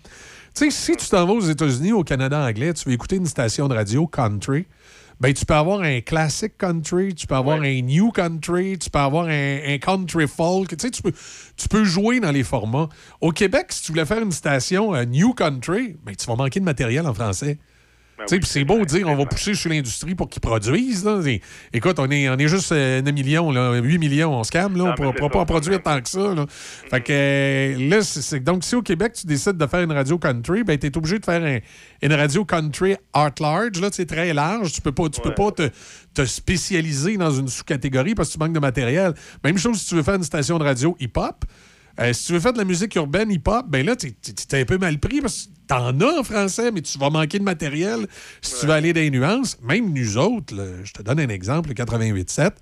Tu 0.55 0.71
sais, 0.71 0.71
si 0.71 0.97
tu 0.97 1.09
t'en 1.09 1.27
vas 1.27 1.33
aux 1.33 1.41
États-Unis, 1.41 1.93
au 1.93 2.05
Canada 2.05 2.39
anglais, 2.41 2.73
tu 2.75 2.89
veux 2.89 2.95
écouter 2.95 3.17
une 3.17 3.27
station 3.27 3.69
de 3.69 3.75
radio 3.75 4.07
country, 4.07 4.67
ben 5.21 5.33
tu 5.35 5.45
peux 5.45 5.55
avoir 5.55 5.81
un 5.81 6.01
classic 6.01 6.57
country, 6.57 7.15
tu 7.15 7.27
peux 7.27 7.35
avoir 7.35 7.61
un 7.61 7.81
new 7.83 8.11
country, 8.13 8.79
tu 8.79 8.89
peux 8.89 8.99
avoir 9.01 9.27
un, 9.27 9.59
un 9.67 9.79
country 9.79 10.29
folk. 10.29 10.69
Tu 10.69 10.77
sais, 10.79 10.91
tu 10.91 11.03
peux, 11.03 11.13
tu 11.57 11.69
peux 11.69 11.85
jouer 11.85 12.21
dans 12.21 12.31
les 12.31 12.45
formats. 12.45 12.89
Au 13.21 13.33
Québec, 13.33 13.67
si 13.71 13.83
tu 13.83 13.93
voulais 13.93 14.05
faire 14.07 14.23
une 14.23 14.33
station 14.33 14.95
euh, 14.95 15.05
new 15.05 15.33
country, 15.33 15.97
ben 16.05 16.15
tu 16.15 16.27
vas 16.27 16.37
manquer 16.37 16.61
de 16.61 16.65
matériel 16.65 17.07
en 17.07 17.15
français. 17.15 17.59
Ben 18.19 18.41
c'est 18.45 18.65
beau 18.65 18.79
de 18.81 18.85
dire 18.85 19.07
on 19.09 19.17
va 19.17 19.27
pousser 19.27 19.55
sur 19.55 19.71
l'industrie 19.71 20.15
pour 20.15 20.29
qu'ils 20.29 20.41
produisent. 20.41 21.05
là. 21.05 21.21
Écoute, 21.73 21.99
on 21.99 22.11
est, 22.11 22.29
on 22.29 22.37
est 22.37 22.49
juste 22.49 22.73
euh, 22.73 23.01
9 23.01 23.15
millions, 23.15 23.51
là, 23.53 23.75
8 23.79 23.99
millions, 23.99 24.35
on 24.35 24.45
se 24.45 24.51
calme. 24.51 24.77
Là, 24.77 24.85
on 24.85 24.89
ne 24.89 25.13
pourra, 25.13 25.29
pas 25.31 25.39
en 25.41 25.47
produire 25.47 25.83
tant 25.83 26.01
que 26.01 26.09
ça. 26.09 26.35
Là. 26.35 26.47
Fait 26.49 27.01
que 27.01 27.13
euh, 27.13 27.89
là, 27.89 28.03
c'est- 28.03 28.41
donc 28.41 28.65
si 28.65 28.75
au 28.75 28.83
Québec, 28.83 29.13
tu 29.15 29.27
décides 29.27 29.57
de 29.57 29.67
faire 29.67 29.81
une 29.81 29.93
radio 29.93 30.19
country, 30.19 30.65
ben, 30.65 30.77
tu 30.79 30.87
es 30.87 30.97
obligé 30.97 31.19
de 31.19 31.25
faire 31.25 31.43
un- 31.45 31.59
une 32.03 32.13
radio 32.13 32.45
country 32.45 32.97
art 33.13 33.31
large. 33.41 33.81
Là, 33.81 33.89
c'est 33.93 34.07
très 34.07 34.33
large. 34.35 34.73
Tu 34.73 34.81
peux 34.81 34.93
pas, 34.93 35.09
tu 35.09 35.21
peux 35.21 35.35
pas 35.35 35.53
te, 35.53 35.69
te 36.15 36.25
spécialiser 36.25 37.17
dans 37.17 37.31
une 37.31 37.49
sous-catégorie 37.49 38.15
parce 38.15 38.29
que 38.29 38.35
tu 38.35 38.39
manques 38.41 38.53
de 38.55 38.61
matériel. 38.61 39.15
Même 39.45 39.59
chose 39.59 39.79
si 39.81 39.87
tu 39.89 39.95
veux 39.95 40.03
faire 40.03 40.15
une 40.17 40.25
station 40.25 40.59
de 40.59 40.65
radio 40.65 40.97
hip-hop. 41.01 41.45
Euh, 42.01 42.13
si 42.13 42.27
tu 42.27 42.33
veux 42.33 42.41
faire 42.41 42.53
de 42.53 42.59
la 42.59 42.65
musique 42.65 42.95
urbaine 42.95 43.31
hip-hop, 43.31 43.67
ben 43.69 43.85
là, 43.85 43.97
tu 43.97 44.07
es 44.09 44.61
un 44.61 44.65
peu 44.65 44.79
mal 44.79 44.99
pris 44.99 45.21
parce 45.21 45.45
que 45.45 45.51
t'en 45.69 45.99
as 46.01 46.19
en 46.19 46.25
français, 46.25 46.73
mais 46.73 46.81
tu 46.83 46.99
vas 46.99 47.11
manquer 47.11 47.39
de 47.39 47.45
matériel 47.45 48.07
si 48.43 48.59
tu 48.61 48.67
veux 48.67 48.73
aller 48.73 48.93
dans 48.93 49.01
les 49.01 49.11
nuances. 49.11 49.57
Même 49.63 49.93
nous 49.93 50.17
autres, 50.19 50.55
là, 50.57 50.65
je 50.83 50.93
te 50.93 51.03
donne 51.03 51.21
un 51.21 51.29
exemple, 51.29 51.69
le 51.69 51.75
88.7, 51.75 52.55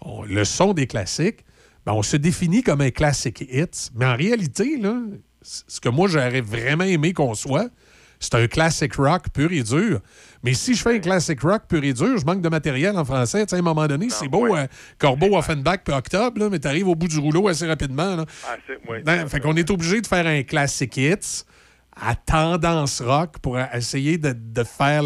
on- 0.00 0.22
le 0.24 0.44
son 0.44 0.72
des 0.72 0.86
classiques, 0.86 1.44
ben, 1.86 1.92
on 1.92 2.02
se 2.02 2.16
définit 2.16 2.62
comme 2.62 2.80
un 2.80 2.90
classic 2.90 3.40
hits, 3.50 3.90
mais 3.94 4.06
en 4.06 4.16
réalité, 4.16 4.76
là, 4.78 4.96
ce 5.42 5.80
que 5.80 5.88
moi 5.88 6.08
j'aurais 6.08 6.40
vraiment 6.40 6.84
aimé 6.84 7.12
qu'on 7.12 7.34
soit, 7.34 7.68
c'est 8.20 8.34
un 8.34 8.48
classic 8.48 8.94
rock 8.96 9.26
pur 9.32 9.52
et 9.52 9.62
dur. 9.62 10.00
Mais 10.42 10.52
si 10.52 10.74
je 10.74 10.82
fais 10.82 10.96
un 10.96 10.98
classic 10.98 11.40
rock 11.40 11.62
pur 11.68 11.82
et 11.84 11.92
dur, 11.92 12.18
je 12.18 12.24
manque 12.24 12.40
de 12.42 12.48
matériel 12.48 12.96
en 12.96 13.04
français. 13.04 13.44
À 13.52 13.56
un 13.56 13.62
moment 13.62 13.86
donné, 13.86 14.08
c'est 14.10 14.26
beau, 14.28 14.56
euh, 14.56 14.66
Corbeau, 14.98 15.36
Offenbach 15.36 15.78
puis 15.84 15.94
Octobre, 15.94 16.40
là, 16.40 16.48
mais 16.50 16.58
tu 16.58 16.66
arrives 16.66 16.88
au 16.88 16.96
bout 16.96 17.06
du 17.08 17.18
rouleau 17.18 17.46
assez 17.46 17.66
rapidement. 17.66 18.16
là. 18.16 18.24
Ah, 18.48 18.56
ouais. 18.90 19.02
Non, 19.06 19.28
fait 19.28 19.38
qu'on 19.40 19.54
est 19.56 19.70
obligé 19.70 20.00
de 20.00 20.06
faire 20.06 20.26
un 20.26 20.42
classic 20.42 20.96
hits 20.96 21.44
à 22.00 22.14
tendance 22.14 23.00
rock 23.00 23.38
pour 23.40 23.58
essayer 23.58 24.18
de, 24.18 24.64
faire 24.64 25.02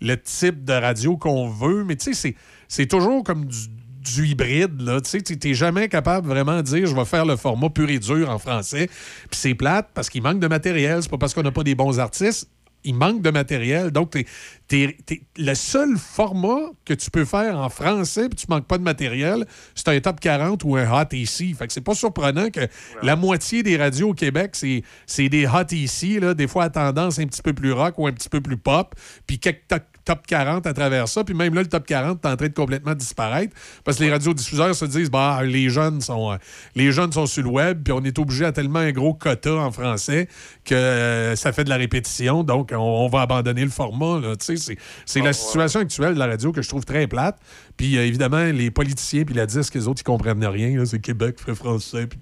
le, 0.00 0.16
type 0.16 0.64
de 0.64 0.72
radio 0.72 1.16
qu'on 1.16 1.48
veut. 1.48 1.84
Mais 1.84 1.96
tu 1.96 2.14
sais, 2.14 2.34
c'est- 2.68 2.86
toujours 2.86 3.22
comme 3.24 3.46
du, 3.46 4.26
hybride. 4.26 4.80
là. 4.80 5.00
Tu 5.00 5.10
sais, 5.10 5.20
tu 5.20 5.36
n'es 5.48 5.54
jamais 5.54 5.88
capable 5.88 6.28
vraiment 6.28 6.56
de 6.56 6.62
dire 6.62 6.86
je 6.86 6.94
vais 6.94 7.04
faire 7.04 7.26
le 7.26 7.36
format 7.36 7.70
pur 7.70 7.90
et 7.90 7.98
dur 7.98 8.30
en 8.30 8.38
français. 8.38 8.86
Puis 8.86 9.40
c'est 9.40 9.54
plate 9.54 9.90
parce 9.94 10.08
qu'il 10.08 10.22
manque 10.22 10.38
de 10.38 10.46
matériel. 10.46 11.02
C'est 11.02 11.10
pas 11.10 11.18
parce 11.18 11.34
qu'on 11.34 11.42
n'a 11.42 11.50
pas 11.50 11.64
des 11.64 11.74
bons 11.74 11.98
artistes. 11.98 12.48
Il 12.86 12.94
manque 12.94 13.20
de 13.20 13.30
matériel. 13.30 13.90
Donc, 13.90 14.10
t'es- 14.12 14.24
t'es- 14.68 14.96
t'es- 15.04 15.22
le 15.36 15.54
seul 15.54 15.96
format 15.98 16.70
que 16.84 16.94
tu 16.94 17.10
peux 17.10 17.24
faire 17.26 17.58
en 17.58 17.68
français 17.68 18.28
puis 18.28 18.36
tu 18.36 18.46
manques 18.48 18.66
pas 18.66 18.78
de 18.78 18.82
matériel, 18.82 19.44
c'est 19.74 19.88
un 19.88 20.00
top 20.00 20.20
40 20.20 20.64
ou 20.64 20.76
un 20.76 20.90
hot 20.90 21.08
ici. 21.12 21.52
Fait 21.52 21.66
que 21.66 21.72
c'est 21.72 21.80
pas 21.80 21.94
surprenant 21.94 22.48
que 22.50 22.60
la 23.02 23.16
moitié 23.16 23.62
des 23.62 23.76
radios 23.76 24.10
au 24.10 24.14
Québec, 24.14 24.52
c'est 24.54 24.82
c'est 25.06 25.28
des 25.28 25.46
hot 25.46 25.72
ici, 25.72 26.18
là, 26.20 26.32
des 26.32 26.46
fois 26.46 26.64
à 26.64 26.70
tendance 26.70 27.18
un 27.18 27.26
petit 27.26 27.42
peu 27.42 27.52
plus 27.52 27.72
rock 27.72 27.98
ou 27.98 28.06
un 28.06 28.12
petit 28.12 28.28
peu 28.28 28.40
plus 28.40 28.56
pop, 28.56 28.94
puis 29.26 29.38
quelques 29.38 29.60
top, 30.06 30.16
top 30.18 30.26
40 30.26 30.66
à 30.66 30.72
travers 30.72 31.08
ça. 31.08 31.24
Puis 31.24 31.34
même 31.34 31.54
là, 31.54 31.62
le 31.62 31.68
top 31.68 31.86
40 31.86 32.24
est 32.24 32.28
en 32.28 32.36
train 32.36 32.48
de 32.48 32.54
complètement 32.54 32.94
disparaître 32.94 33.54
parce 33.84 33.98
que 33.98 34.04
les 34.04 34.10
radiodiffuseurs 34.10 34.74
se 34.74 34.84
disent 34.84 35.10
bah 35.10 35.40
les 35.44 35.68
jeunes 35.68 36.00
sont 36.00 36.32
euh, 36.32 36.36
les 36.74 36.92
jeunes 36.92 37.12
sont 37.12 37.26
sur 37.26 37.42
le 37.42 37.50
web, 37.50 37.82
puis 37.82 37.92
on 37.92 38.02
est 38.04 38.18
obligé 38.18 38.44
à 38.44 38.52
tellement 38.52 38.78
un 38.78 38.92
gros 38.92 39.14
quota 39.14 39.54
en 39.54 39.72
français 39.72 40.28
que 40.64 40.74
euh, 40.74 41.36
ça 41.36 41.52
fait 41.52 41.64
de 41.64 41.68
la 41.68 41.76
répétition, 41.76 42.44
donc 42.44 42.70
on, 42.72 42.76
on 42.76 43.08
va 43.08 43.22
abandonner 43.22 43.64
le 43.64 43.70
format. 43.70 44.20
là. 44.20 44.36
Tu 44.36 44.56
sais, 44.56 44.76
C'est 45.04 45.20
la 45.20 45.32
situation 45.32 45.80
actuelle 45.80 46.14
de 46.14 46.18
la 46.18 46.26
radio 46.26 46.52
que 46.52 46.62
je 46.62 46.68
trouve 46.68 46.84
très 46.84 47.06
plate. 47.06 47.38
Puis 47.76 47.98
euh, 47.98 48.06
évidemment, 48.06 48.44
les 48.44 48.70
politiciens 48.70 49.24
puis 49.24 49.34
la 49.34 49.46
disque, 49.46 49.74
les 49.74 49.86
autres, 49.86 50.00
ils 50.00 50.04
comprennent 50.04 50.44
rien. 50.44 50.84
C'est 50.84 51.00
Québec, 51.00 51.36
fait 51.44 51.54
français, 51.54 52.06
puis. 52.06 52.18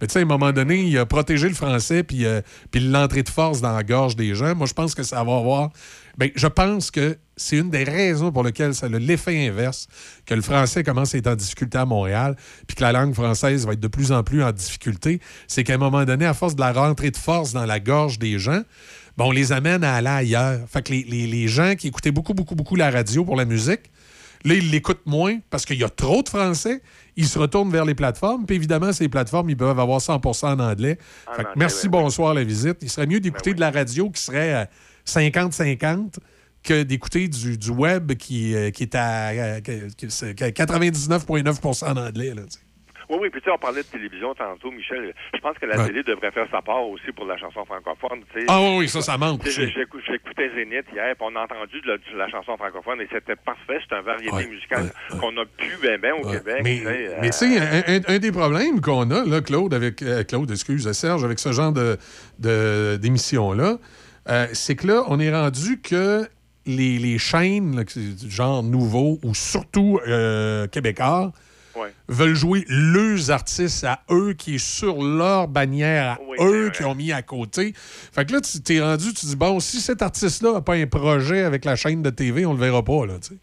Mais 0.00 0.06
tu 0.06 0.12
sais, 0.12 0.18
à 0.20 0.22
un 0.22 0.24
moment 0.24 0.52
donné, 0.52 0.82
il 0.82 0.98
a 0.98 1.06
protégé 1.06 1.48
le 1.48 1.54
français 1.54 2.02
puis, 2.02 2.24
euh, 2.24 2.40
puis 2.70 2.80
l'entrée 2.80 3.22
de 3.22 3.28
force 3.28 3.60
dans 3.60 3.74
la 3.74 3.82
gorge 3.82 4.16
des 4.16 4.34
gens. 4.34 4.54
Moi, 4.54 4.66
je 4.66 4.74
pense 4.74 4.94
que 4.94 5.02
ça 5.02 5.22
va 5.24 5.36
avoir... 5.36 5.70
Ben, 6.18 6.30
je 6.34 6.46
pense 6.48 6.90
que 6.90 7.16
c'est 7.36 7.56
une 7.58 7.70
des 7.70 7.84
raisons 7.84 8.32
pour 8.32 8.42
lesquelles 8.42 8.74
ça 8.74 8.86
a 8.86 8.88
l'effet 8.88 9.46
inverse, 9.48 9.86
que 10.26 10.34
le 10.34 10.42
français 10.42 10.82
commence 10.82 11.14
à 11.14 11.18
être 11.18 11.28
en 11.28 11.36
difficulté 11.36 11.78
à 11.78 11.84
Montréal, 11.86 12.34
puis 12.66 12.74
que 12.74 12.82
la 12.82 12.90
langue 12.90 13.14
française 13.14 13.64
va 13.64 13.72
être 13.74 13.80
de 13.80 13.86
plus 13.88 14.10
en 14.10 14.24
plus 14.24 14.42
en 14.42 14.50
difficulté. 14.50 15.20
C'est 15.46 15.62
qu'à 15.62 15.74
un 15.74 15.78
moment 15.78 16.04
donné, 16.04 16.26
à 16.26 16.34
force 16.34 16.56
de 16.56 16.60
la 16.60 16.72
rentrée 16.72 17.12
de 17.12 17.16
force 17.16 17.52
dans 17.52 17.64
la 17.66 17.78
gorge 17.78 18.18
des 18.18 18.38
gens, 18.38 18.62
ben, 19.16 19.24
on 19.26 19.30
les 19.30 19.52
amène 19.52 19.84
à 19.84 19.94
aller 19.94 20.08
ailleurs. 20.08 20.58
Fait 20.68 20.82
que 20.82 20.92
les, 20.92 21.04
les- 21.04 21.26
les 21.28 21.46
gens 21.48 21.74
qui 21.76 21.86
écoutaient 21.88 22.10
beaucoup, 22.10 22.34
beaucoup, 22.34 22.56
beaucoup 22.56 22.74
la 22.76 22.90
radio 22.90 23.24
pour 23.24 23.36
la 23.36 23.44
musique, 23.44 23.90
Là, 24.44 24.54
ils 24.54 24.70
l'écoutent 24.70 25.04
moins 25.04 25.38
parce 25.50 25.64
qu'il 25.66 25.78
y 25.78 25.82
a 25.82 25.88
trop 25.88 26.22
de 26.22 26.28
Français. 26.28 26.80
Ils 27.16 27.26
se 27.26 27.40
retournent 27.40 27.72
vers 27.72 27.84
les 27.84 27.96
plateformes. 27.96 28.46
Puis 28.46 28.54
évidemment, 28.54 28.92
ces 28.92 29.08
plateformes, 29.08 29.50
ils 29.50 29.56
peuvent 29.56 29.80
avoir 29.80 30.00
100 30.00 30.20
en 30.44 30.58
anglais. 30.60 30.96
Fait 31.34 31.44
merci, 31.56 31.88
bonsoir, 31.88 32.34
la 32.34 32.44
visite. 32.44 32.76
Il 32.80 32.88
serait 32.88 33.08
mieux 33.08 33.18
d'écouter 33.18 33.52
de 33.52 33.58
la 33.58 33.72
radio 33.72 34.08
qui 34.10 34.22
serait 34.22 34.52
à 34.52 34.68
50-50 35.08 36.18
que 36.62 36.82
d'écouter 36.82 37.28
du, 37.28 37.56
du 37.56 37.70
web 37.70 38.12
qui, 38.14 38.54
euh, 38.54 38.70
qui 38.70 38.82
est 38.82 38.94
à, 38.94 39.28
euh, 39.28 39.60
que- 39.60 39.94
que 39.94 40.08
c'est- 40.10 40.34
que 40.34 40.50
99,9 40.50 41.82
en 41.82 41.96
anglais. 41.96 42.34
Là. 42.34 42.42
Oui, 43.10 43.16
oui, 43.22 43.30
puis 43.30 43.40
tu 43.40 43.46
sais, 43.46 43.50
on 43.54 43.58
parlait 43.58 43.80
de 43.80 43.86
télévision 43.86 44.34
tantôt, 44.34 44.70
Michel. 44.70 45.14
Je 45.32 45.38
pense 45.40 45.56
que 45.56 45.64
la 45.64 45.78
Ouais. 45.78 45.86
télé 45.86 46.02
devrait 46.02 46.30
faire 46.30 46.46
sa 46.50 46.60
part 46.60 46.86
aussi 46.88 47.10
pour 47.16 47.24
la 47.24 47.38
chanson 47.38 47.64
francophone. 47.64 48.20
Ah 48.48 48.60
oui, 48.60 48.76
oui, 48.80 48.88
ça, 48.88 49.00
ça 49.00 49.16
manque 49.16 49.48
J'écoutais 49.48 50.50
Zénith 50.54 50.84
hier, 50.92 51.14
puis 51.16 51.22
on 51.26 51.34
a 51.36 51.44
entendu 51.44 51.80
de 51.80 51.88
la, 51.88 51.96
de 51.96 52.18
la 52.18 52.28
chanson 52.28 52.54
francophone 52.58 53.00
et 53.00 53.08
c'était 53.10 53.36
parfait. 53.36 53.78
C'est 53.88 53.96
un 53.96 54.02
variété 54.02 54.46
musicale 54.50 54.90
qu'on 55.20 55.34
a 55.38 55.46
pu 55.46 55.70
bien, 55.80 55.96
bien 55.98 56.14
au 56.16 56.30
Québec. 56.30 56.60
Mais, 56.62 56.82
tu 57.30 57.32
sais, 57.32 57.58
euh, 57.58 57.82
un, 57.86 57.96
un- 58.12 58.14
un 58.16 58.18
des 58.18 58.32
problèmes 58.32 58.82
qu'on 58.82 59.10
a, 59.10 59.24
là, 59.24 59.40
Claude, 59.40 59.72
avec 59.72 60.02
euh, 60.02 60.22
Claude, 60.24 60.50
excuse, 60.50 60.90
Serge, 60.92 61.24
avec 61.24 61.38
ce 61.38 61.52
genre 61.52 61.72
de, 61.72 61.96
de- 62.38 62.98
d'émission-là, 63.00 63.78
euh, 64.28 64.46
c'est 64.52 64.76
que 64.76 64.86
là, 64.86 65.04
on 65.08 65.18
est 65.20 65.32
rendu 65.32 65.80
que 65.80 66.28
les, 66.66 66.98
les 66.98 67.18
chaînes, 67.18 67.76
là, 67.76 67.84
que 67.84 67.92
c'est 67.92 68.14
du 68.14 68.30
genre 68.30 68.62
nouveau 68.62 69.18
ou 69.22 69.34
surtout 69.34 70.00
euh, 70.06 70.66
québécois, 70.66 71.32
Ouais. 71.76 71.92
veulent 72.08 72.34
jouer 72.34 72.64
leurs 72.68 73.30
artistes 73.30 73.84
à 73.84 74.00
eux, 74.10 74.32
qui 74.32 74.56
est 74.56 74.58
sur 74.58 75.00
leur 75.00 75.46
bannière 75.46 76.12
à 76.14 76.18
Oui, 76.28 76.36
eux, 76.40 76.70
qui 76.70 76.82
ont 76.82 76.96
mis 76.96 77.12
à 77.12 77.22
côté. 77.22 77.72
Fait 77.76 78.26
que 78.26 78.32
là, 78.32 78.40
tu 78.40 78.60
t'es 78.60 78.80
rendu, 78.80 79.14
tu 79.14 79.26
dis, 79.26 79.36
bon, 79.36 79.60
si 79.60 79.80
cet 79.80 80.02
artiste-là 80.02 80.54
n'a 80.54 80.60
pas 80.60 80.74
un 80.74 80.86
projet 80.88 81.44
avec 81.44 81.64
la 81.64 81.76
chaîne 81.76 82.02
de 82.02 82.10
TV, 82.10 82.44
on 82.46 82.52
le 82.52 82.58
verra 82.58 82.82
pas, 82.82 83.06
là, 83.06 83.14
tu 83.22 83.28
sais. 83.28 83.34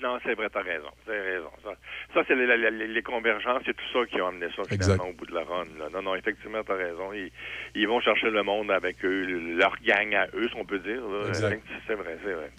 Non, 0.00 0.18
c'est 0.24 0.34
vrai, 0.34 0.46
t'as 0.52 0.62
raison. 0.62 0.86
T'as 1.04 1.12
raison. 1.12 1.76
Ça, 2.12 2.22
c'est 2.26 2.34
les, 2.34 2.46
les- 2.56 2.88
les 2.88 3.02
convergences, 3.02 3.62
c'est 3.64 3.72
tout 3.76 3.84
ça 3.92 4.04
qui 4.06 4.20
a 4.20 4.26
amené 4.26 4.46
ça 4.56 4.62
finalement 4.64 4.74
Exact. 4.74 5.00
au 5.08 5.12
bout 5.12 5.26
de 5.26 5.34
la 5.34 5.44
run. 5.44 5.64
là. 5.78 5.86
Non, 5.94 6.02
non, 6.02 6.14
effectivement, 6.16 6.58
t'as 6.66 6.74
raison. 6.74 7.12
Ils, 7.12 7.30
ils 7.76 7.86
vont 7.86 8.00
chercher 8.00 8.30
le 8.30 8.42
monde 8.42 8.70
avec 8.72 8.96
eux, 9.04 9.22
leur 9.56 9.76
gang 9.86 10.12
à 10.14 10.26
eux, 10.34 10.48
si 10.48 10.56
on 10.58 10.64
peut 10.64 10.80
dire. 10.80 11.00
Exact. 11.28 11.62
C'est 11.86 11.94
vrai, 11.94 12.18
c'est 12.24 12.32
vrai. 12.32 12.50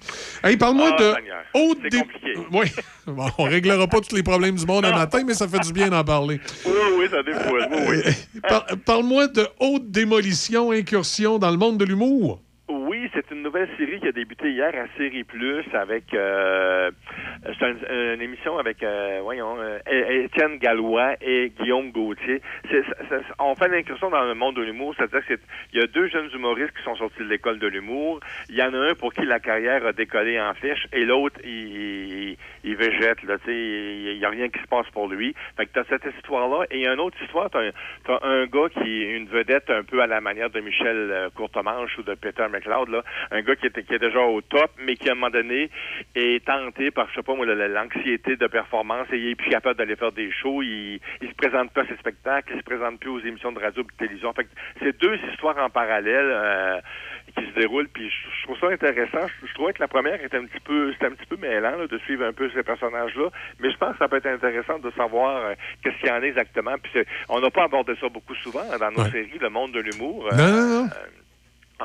Hey, 0.43 0.55
parle-moi 0.55 0.95
Ah, 0.97 1.01
de 1.01 1.13
haute 1.53 1.79
C'est 1.83 1.99
compliqué. 1.99 2.33
Oui. 2.51 2.65
Bon, 3.07 3.25
on 3.39 3.43
réglera 3.43 3.87
pas 3.87 3.99
tous 3.99 4.15
les 4.15 4.23
problèmes 4.23 4.55
du 4.55 4.65
monde 4.65 4.85
un 4.85 4.95
matin, 4.95 5.23
mais 5.25 5.33
ça 5.33 5.47
fait 5.49 5.59
du 5.59 5.73
bien 5.73 5.89
d'en 5.89 6.03
parler. 6.03 6.39
Oui, 6.65 6.71
oui, 6.97 7.07
ça 7.11 7.21
défoule. 7.21 7.67
Oui, 7.71 7.97
oui. 8.05 8.41
Par- 8.47 8.65
Parle-moi 8.85 9.27
de 9.27 9.45
haute 9.59 9.91
démolition, 9.91 10.71
incursion 10.71 11.39
dans 11.39 11.51
le 11.51 11.57
monde 11.57 11.77
de 11.77 11.83
l'humour. 11.85 12.41
Oui, 12.73 13.09
c'est 13.13 13.29
une 13.31 13.41
nouvelle 13.43 13.67
série 13.77 13.99
qui 13.99 14.07
a 14.07 14.11
débuté 14.13 14.49
hier 14.49 14.71
à 14.73 14.87
Série 14.97 15.25
Plus 15.25 15.65
avec 15.73 16.13
euh, 16.13 16.89
c'est 17.59 17.65
un- 17.65 18.13
une 18.13 18.21
émission 18.21 18.57
avec 18.57 18.81
euh, 18.81 19.19
voyons 19.21 19.57
euh, 19.59 19.79
É- 19.85 20.23
Étienne 20.23 20.57
Gallois 20.57 21.15
et 21.21 21.51
Guillaume 21.59 21.91
Gauthier. 21.91 22.41
On 23.39 23.55
fait 23.55 23.67
l'incursion 23.67 24.09
dans 24.09 24.23
le 24.23 24.35
monde 24.35 24.55
de 24.55 24.61
l'humour, 24.61 24.93
c'est-à-dire 24.97 25.25
qu'il 25.25 25.37
y 25.73 25.83
a 25.83 25.87
deux 25.87 26.07
jeunes 26.07 26.29
humoristes 26.33 26.71
qui 26.77 26.83
sont 26.83 26.95
sortis 26.95 27.19
de 27.19 27.25
l'école 27.25 27.59
de 27.59 27.67
l'humour. 27.67 28.21
Il 28.49 28.55
y 28.55 28.63
en 28.63 28.73
a 28.73 28.77
un 28.91 28.95
pour 28.95 29.13
qui 29.13 29.25
la 29.25 29.39
carrière 29.41 29.85
a 29.85 29.91
décollé 29.91 30.39
en 30.39 30.53
flèche 30.53 30.87
et 30.93 31.03
l'autre 31.03 31.41
il, 31.43 31.49
il, 31.51 32.37
il 32.63 32.75
végète 32.77 33.21
là, 33.23 33.35
il 33.47 34.17
y 34.17 34.23
a 34.25 34.29
rien 34.29 34.47
qui 34.47 34.59
se 34.61 34.67
passe 34.67 34.87
pour 34.93 35.09
lui. 35.09 35.35
Fait 35.57 35.65
que 35.65 35.71
t'as 35.73 35.83
cette 35.89 36.05
histoire-là 36.15 36.65
et 36.71 36.87
une 36.87 36.99
autre 37.01 37.21
histoire, 37.21 37.49
t'as 37.49 37.63
un, 37.63 38.19
un 38.21 38.45
gars 38.45 38.69
qui 38.69 39.03
est 39.03 39.17
une 39.17 39.27
vedette 39.27 39.69
un 39.69 39.83
peu 39.83 40.01
à 40.01 40.07
la 40.07 40.21
manière 40.21 40.49
de 40.49 40.61
Michel 40.61 41.09
euh, 41.11 41.29
Courtemanche 41.35 41.97
ou 41.97 42.03
de 42.03 42.13
Peter 42.13 42.45
McLeod, 42.61 42.89
là, 42.89 43.03
un 43.31 43.41
gars 43.41 43.55
qui 43.55 43.67
est, 43.67 43.83
qui 43.83 43.93
est 43.93 43.99
déjà 43.99 44.19
au 44.21 44.41
top, 44.41 44.71
mais 44.85 44.95
qui 44.95 45.09
à 45.09 45.13
un 45.13 45.15
moment 45.15 45.29
donné 45.29 45.69
est 46.15 46.45
tenté 46.45 46.91
par, 46.91 47.09
je 47.09 47.15
sais 47.15 47.23
pas 47.23 47.33
moi, 47.35 47.45
la- 47.45 47.55
la- 47.55 47.67
l'anxiété 47.67 48.35
de 48.35 48.47
performance 48.47 49.07
et 49.11 49.17
il 49.17 49.29
est 49.31 49.35
plus 49.35 49.49
capable 49.49 49.77
d'aller 49.77 49.95
faire 49.95 50.11
des 50.11 50.31
shows, 50.31 50.61
il, 50.61 50.99
il 51.21 51.29
se 51.29 51.35
présente 51.35 51.71
pas 51.73 51.81
à 51.81 51.87
ses 51.87 51.97
spectacles, 51.97 52.53
il 52.53 52.59
se 52.59 52.63
présente 52.63 52.99
plus 52.99 53.09
aux 53.09 53.19
émissions 53.19 53.51
de 53.51 53.59
radio 53.59 53.81
et 53.81 53.85
de 53.85 53.91
télévision. 53.97 54.33
Fait 54.33 54.43
que 54.45 54.49
c'est 54.81 54.99
deux 55.01 55.17
histoires 55.31 55.57
en 55.57 55.69
parallèle 55.69 56.29
euh, 56.31 56.79
qui 57.37 57.45
se 57.45 57.51
déroulent, 57.59 57.87
puis 57.89 58.09
je, 58.09 58.15
je 58.39 58.43
trouve 58.43 58.59
ça 58.59 58.67
intéressant. 58.67 59.27
Je, 59.41 59.47
je 59.47 59.53
trouvais 59.53 59.73
que 59.73 59.81
la 59.81 59.87
première 59.87 60.23
était 60.23 60.37
un 60.37 60.45
petit 60.45 60.59
peu, 60.59 60.91
c'était 60.93 61.07
un 61.07 61.11
petit 61.11 61.25
peu 61.25 61.37
mêlant 61.37 61.77
là, 61.77 61.87
de 61.87 61.97
suivre 61.99 62.25
un 62.25 62.33
peu 62.33 62.49
ces 62.51 62.63
personnages-là, 62.63 63.29
mais 63.59 63.71
je 63.71 63.77
pense 63.77 63.93
que 63.93 63.97
ça 63.99 64.07
peut 64.07 64.17
être 64.17 64.27
intéressant 64.27 64.79
de 64.79 64.91
savoir 64.91 65.37
euh, 65.45 65.53
qu'est-ce 65.83 65.97
qu'il 65.97 66.07
y 66.09 66.11
en 66.11 66.15
a 66.21 66.25
exactement. 66.25 66.75
Puis 66.81 67.03
on 67.29 67.39
n'a 67.39 67.49
pas 67.49 67.63
abordé 67.63 67.93
ça 67.99 68.09
beaucoup 68.09 68.35
souvent 68.35 68.61
hein, 68.71 68.77
dans 68.79 68.91
nos 68.91 69.01
Ouais. 69.01 69.09
séries, 69.11 69.39
le 69.39 69.49
monde 69.49 69.71
de 69.71 69.79
l'humour. 69.79 70.29
Non, 70.31 70.37
non, 70.51 70.67
non. 70.83 70.89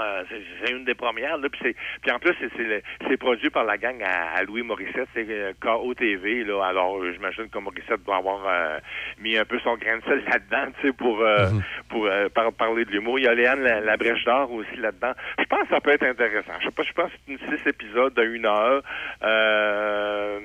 Euh, 0.01 0.23
c'est 0.65 0.73
une 0.73 0.85
des 0.85 0.95
premières. 0.95 1.39
Là, 1.39 1.49
puis, 1.49 1.61
c'est- 1.63 1.77
puis 2.03 2.11
en 2.11 2.19
plus, 2.19 2.35
c'est- 2.41 3.17
produit 3.17 3.51
par 3.51 3.65
la 3.65 3.79
gang 3.79 4.01
à, 4.03 4.37
à 4.37 4.43
Louis 4.43 4.63
Morissette, 4.63 5.09
c'est 5.15 5.27
euh, 5.29 5.53
KOTV. 5.61 6.45
Là, 6.45 6.65
alors, 6.67 6.99
euh, 7.03 7.13
j'imagine 7.13 7.49
que 7.49 7.59
Morissette 7.59 8.05
doit 8.05 8.17
avoir 8.17 8.43
euh, 8.47 8.79
mis 9.21 9.37
un 9.39 9.45
peu 9.45 9.59
son 9.61 9.77
grain 9.77 9.97
de 9.99 10.03
sel 10.05 10.23
là-dedans, 10.31 10.71
tu 10.81 10.87
sais, 10.89 10.93
pour 10.93 11.21
euh, 11.21 11.49
pour 11.89 12.09
par- 12.35 12.53
parler 12.53 12.85
de 12.85 12.91
l'humour. 12.91 13.19
Il 13.19 13.25
y 13.25 13.29
a 13.29 13.35
Léane 13.35 13.61
la, 13.63 13.81
la 13.81 13.97
Brèche 13.97 14.25
d'Or 14.25 14.53
aussi 14.53 14.77
là-dedans. 14.77 15.13
Je 15.39 15.45
pense 15.45 15.63
que 15.63 15.69
ça 15.75 15.81
peut 15.81 15.91
être 15.91 16.05
intéressant. 16.05 16.53
Je 16.61 16.67
sais 16.67 16.71
pas, 16.73 16.83
je 16.83 16.93
pense 16.93 17.11
que 17.11 17.17
c'est 17.27 17.33
une 17.33 17.39
six 17.59 17.69
épisodes 17.69 18.15
de 18.15 18.23
une 18.25 18.47
heure. 18.47 18.83
Euh, 19.23 20.41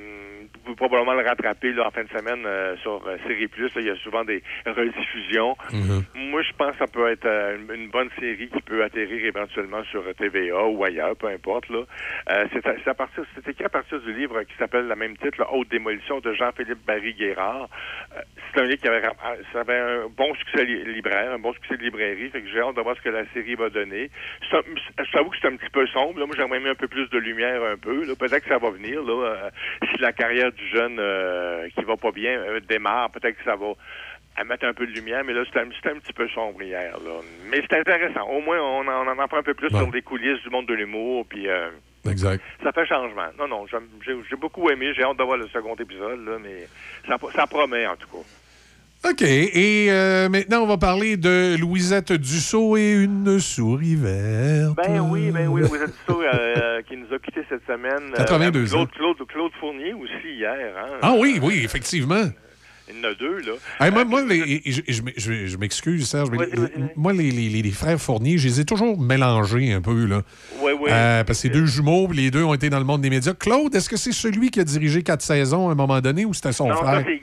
pouvez 0.62 0.76
probablement 0.76 1.14
le 1.14 1.28
rattraper 1.28 1.72
là, 1.74 1.88
en 1.88 1.92
fin 1.92 2.04
de 2.04 2.10
semaine 2.10 2.44
euh, 2.46 2.76
sur 2.78 3.06
euh, 3.08 3.18
Série 3.28 3.48
Plus. 3.48 3.74
là. 3.76 3.82
Il 3.82 3.88
y 3.88 3.90
a 3.90 3.96
souvent 3.98 4.24
des 4.24 4.42
rediffusions. 4.66 5.56
Moi, 6.16 6.42
je 6.44 6.52
pense 6.54 6.72
que 6.74 6.78
ça 6.80 6.88
peut 6.88 7.10
être 7.10 7.26
euh, 7.26 7.58
une, 7.74 7.90
bonne 7.90 8.10
série 8.20 8.48
qui 8.50 8.62
peut 8.62 8.84
atterrir 8.84 9.26
éventuellement 9.26 9.84
sur 9.86 10.02
euh, 10.02 10.14
TVA 10.14 10.66
ou 10.66 10.84
ailleurs, 10.84 11.16
peu 11.16 11.28
importe. 11.28 11.70
Là. 11.70 11.84
Euh, 12.30 12.46
c'est, 12.54 12.66
à- 12.66 12.76
c'est 12.84 12.90
à 12.90 12.94
partir, 12.94 13.24
c'est 13.36 13.48
écrit 13.50 13.66
à 13.66 13.70
partir 13.70 14.00
du 14.02 14.14
livre 14.14 14.42
qui 14.44 14.54
s'appelle 14.58 14.88
le 14.88 14.96
même 14.96 15.18
titre, 15.18 15.40
la 15.40 15.52
Haute 15.52 15.70
démolition 15.70 16.20
de 16.20 16.34
Jean-Philippe 16.34 16.86
Barry 16.86 17.14
Guérard. 17.14 17.68
Euh, 18.16 18.22
c'est 18.54 18.62
un 18.62 18.66
livre 18.66 18.82
qui 18.82 18.88
avait, 18.88 19.06
euh, 19.06 19.36
ça 19.54 19.62
avait 19.62 19.78
un 19.78 20.08
bon 20.16 20.34
succès 20.36 20.66
li- 20.66 20.84
libraire, 20.94 21.32
un 21.34 21.40
bon 21.40 21.54
succès 21.54 21.78
de 21.78 21.84
librairie. 21.84 22.30
Fait 22.30 22.42
que 22.42 22.48
j'ai 22.50 22.60
hâte 22.60 22.76
de 22.76 22.82
voir 22.82 22.96
ce 22.96 23.02
que 23.02 23.10
la 23.10 23.26
série 23.34 23.56
va 23.56 23.70
donner. 23.70 24.10
Un- 24.54 24.62
je 25.04 25.12
t'avoue 25.12 25.30
que 25.30 25.38
c'est 25.42 25.48
un 25.48 25.56
petit 25.56 25.70
peu 25.70 25.86
sombre. 25.88 26.20
Là. 26.20 26.26
Moi, 26.26 26.36
j'aimerais 26.38 26.60
mis 26.60 26.70
un 26.70 26.76
peu 26.76 26.88
plus 26.88 27.10
de 27.10 27.18
lumière 27.18 27.64
un 27.64 27.78
peu. 27.78 28.06
Là. 28.06 28.14
Peut-être 28.18 28.44
que 28.44 28.50
ça 28.50 28.58
va 28.58 28.70
venir. 28.70 29.02
Là. 29.04 29.12
Euh, 29.26 29.50
si 29.92 29.98
la 30.02 30.12
carrière 30.14 30.51
du 30.52 30.68
jeune 30.70 30.98
euh, 31.00 31.68
qui 31.76 31.84
va 31.84 31.98
pas 31.98 32.12
bien 32.12 32.40
euh, 32.40 32.60
démarre, 32.62 33.10
peut-être 33.12 33.38
que 33.38 33.44
ça 33.44 33.56
va 33.56 33.74
à 34.38 34.44
mettre 34.46 34.66
un 34.66 34.74
peu 34.74 34.86
de 34.88 34.92
lumière, 34.92 35.24
mais 35.26 35.34
là, 35.34 35.44
c'était 35.46 35.60
un, 35.60 35.64
un 35.94 36.00
petit 36.00 36.14
peu 36.14 36.28
sombre 36.30 36.62
hier. 36.64 36.94
Là. 37.04 37.20
Mais 37.50 37.62
c'est 37.70 37.78
intéressant. 37.80 38.24
Au 38.30 38.40
moins, 38.40 38.60
on 38.62 38.88
en, 38.88 39.06
on 39.06 39.12
en 39.12 39.20
apprend 39.20 39.38
un 39.38 39.44
peu 39.44 39.54
plus 39.54 39.70
Bon. 39.70 39.80
sur 39.80 39.92
les 39.92 40.02
coulisses 40.02 40.42
du 40.42 40.50
monde 40.50 40.68
de 40.68 40.74
l'humour, 40.74 41.26
puis 41.28 41.50
euh, 41.50 41.70
Exact. 42.10 42.42
ça 42.64 42.72
fait 42.72 42.86
changement. 42.86 43.28
Non, 43.38 43.48
non, 43.48 43.66
j'ai 43.68 44.14
j'ai 44.30 44.36
beaucoup 44.38 44.70
aimé. 44.70 44.94
J'ai 44.96 45.04
hâte 45.04 45.18
de 45.18 45.24
voir 45.24 45.38
le 45.38 45.48
second 45.50 45.76
épisode, 45.76 46.26
là, 46.26 46.38
mais 46.42 46.68
ça, 47.08 47.18
ça 47.36 47.46
promet, 47.46 47.86
en 47.86 47.96
tout 47.98 48.08
cas. 48.08 48.24
OK. 49.04 49.22
Et 49.24 49.88
euh, 49.90 50.30
maintenant, 50.30 50.62
on 50.62 50.68
va 50.68 50.78
parler 50.78 51.18
de 51.18 51.56
Louisette 51.60 52.14
Dussault 52.14 52.78
et 52.78 52.92
une 52.92 53.40
souris 53.40 53.96
verte. 53.96 54.76
Ben 54.78 55.00
oui, 55.02 55.32
ben 55.32 55.48
oui, 55.48 55.62
vous 55.64 55.76
êtes 55.76 55.94
ça 56.08 56.14
euh, 56.14 56.82
qui 56.88 56.96
nous 56.98 57.08
a 57.14 57.18
quittés 57.18 57.42
cette 57.50 57.66
semaine. 57.66 58.12
Euh, 58.14 58.18
82 58.18 58.66
Claude, 58.66 58.76
ans. 58.82 58.86
Claude, 58.96 59.28
Claude 59.28 59.52
Fournier 59.60 59.94
aussi 59.94 60.36
hier. 60.38 60.54
Hein? 60.78 60.98
Ah 61.02 61.14
oui, 61.18 61.40
oui, 61.42 61.62
effectivement. 61.64 62.22
Il 62.94 62.98
y 62.98 63.06
en 63.06 63.10
a 63.10 63.14
deux, 63.14 63.38
là. 63.40 63.54
Hey, 63.80 63.90
moi, 63.92 64.04
moi, 64.04 64.22
les- 64.26 64.62
je, 64.66 64.82
je- 64.88 65.02
je- 65.16 65.46
je 65.48 65.58
m'excuse, 65.58 66.06
Serge, 66.08 66.30
mais 66.30 66.40
moi, 66.98 67.14
les, 67.14 67.32
les- 67.32 67.72
frères 67.72 68.00
Fournier, 68.00 68.38
je 68.38 68.48
les 68.50 68.60
ai 68.60 68.66
toujours 68.66 69.00
mélangés 69.00 69.72
un 69.72 69.82
peu. 69.82 70.06
Là. 70.06 70.22
Ouais. 70.62 70.74
Euh, 70.90 71.24
parce 71.24 71.38
que 71.40 71.42
c'est 71.44 71.50
deux 71.50 71.66
jumeaux, 71.66 72.08
puis 72.10 72.18
les 72.18 72.32
deux 72.32 72.44
ont 72.44 72.54
été 72.54 72.70
dans 72.70 72.80
le 72.80 72.84
monde 72.86 73.02
des 73.02 73.10
médias. 73.10 73.34
Claude, 73.34 73.74
est-ce 73.74 73.90
que 73.90 73.96
c'est 73.98 74.12
celui 74.12 74.52
qui 74.52 74.60
a 74.60 74.64
dirigé 74.66 75.04
quatre 75.04 75.22
saisons 75.22 75.70
à 75.70 75.72
un 75.72 75.76
moment 75.76 76.02
donné 76.02 76.26
ou 76.26 76.34
c'était 76.34 76.52
son 76.52 76.68
non, 76.68 76.76
frère? 76.76 77.04
c'est 77.06 77.22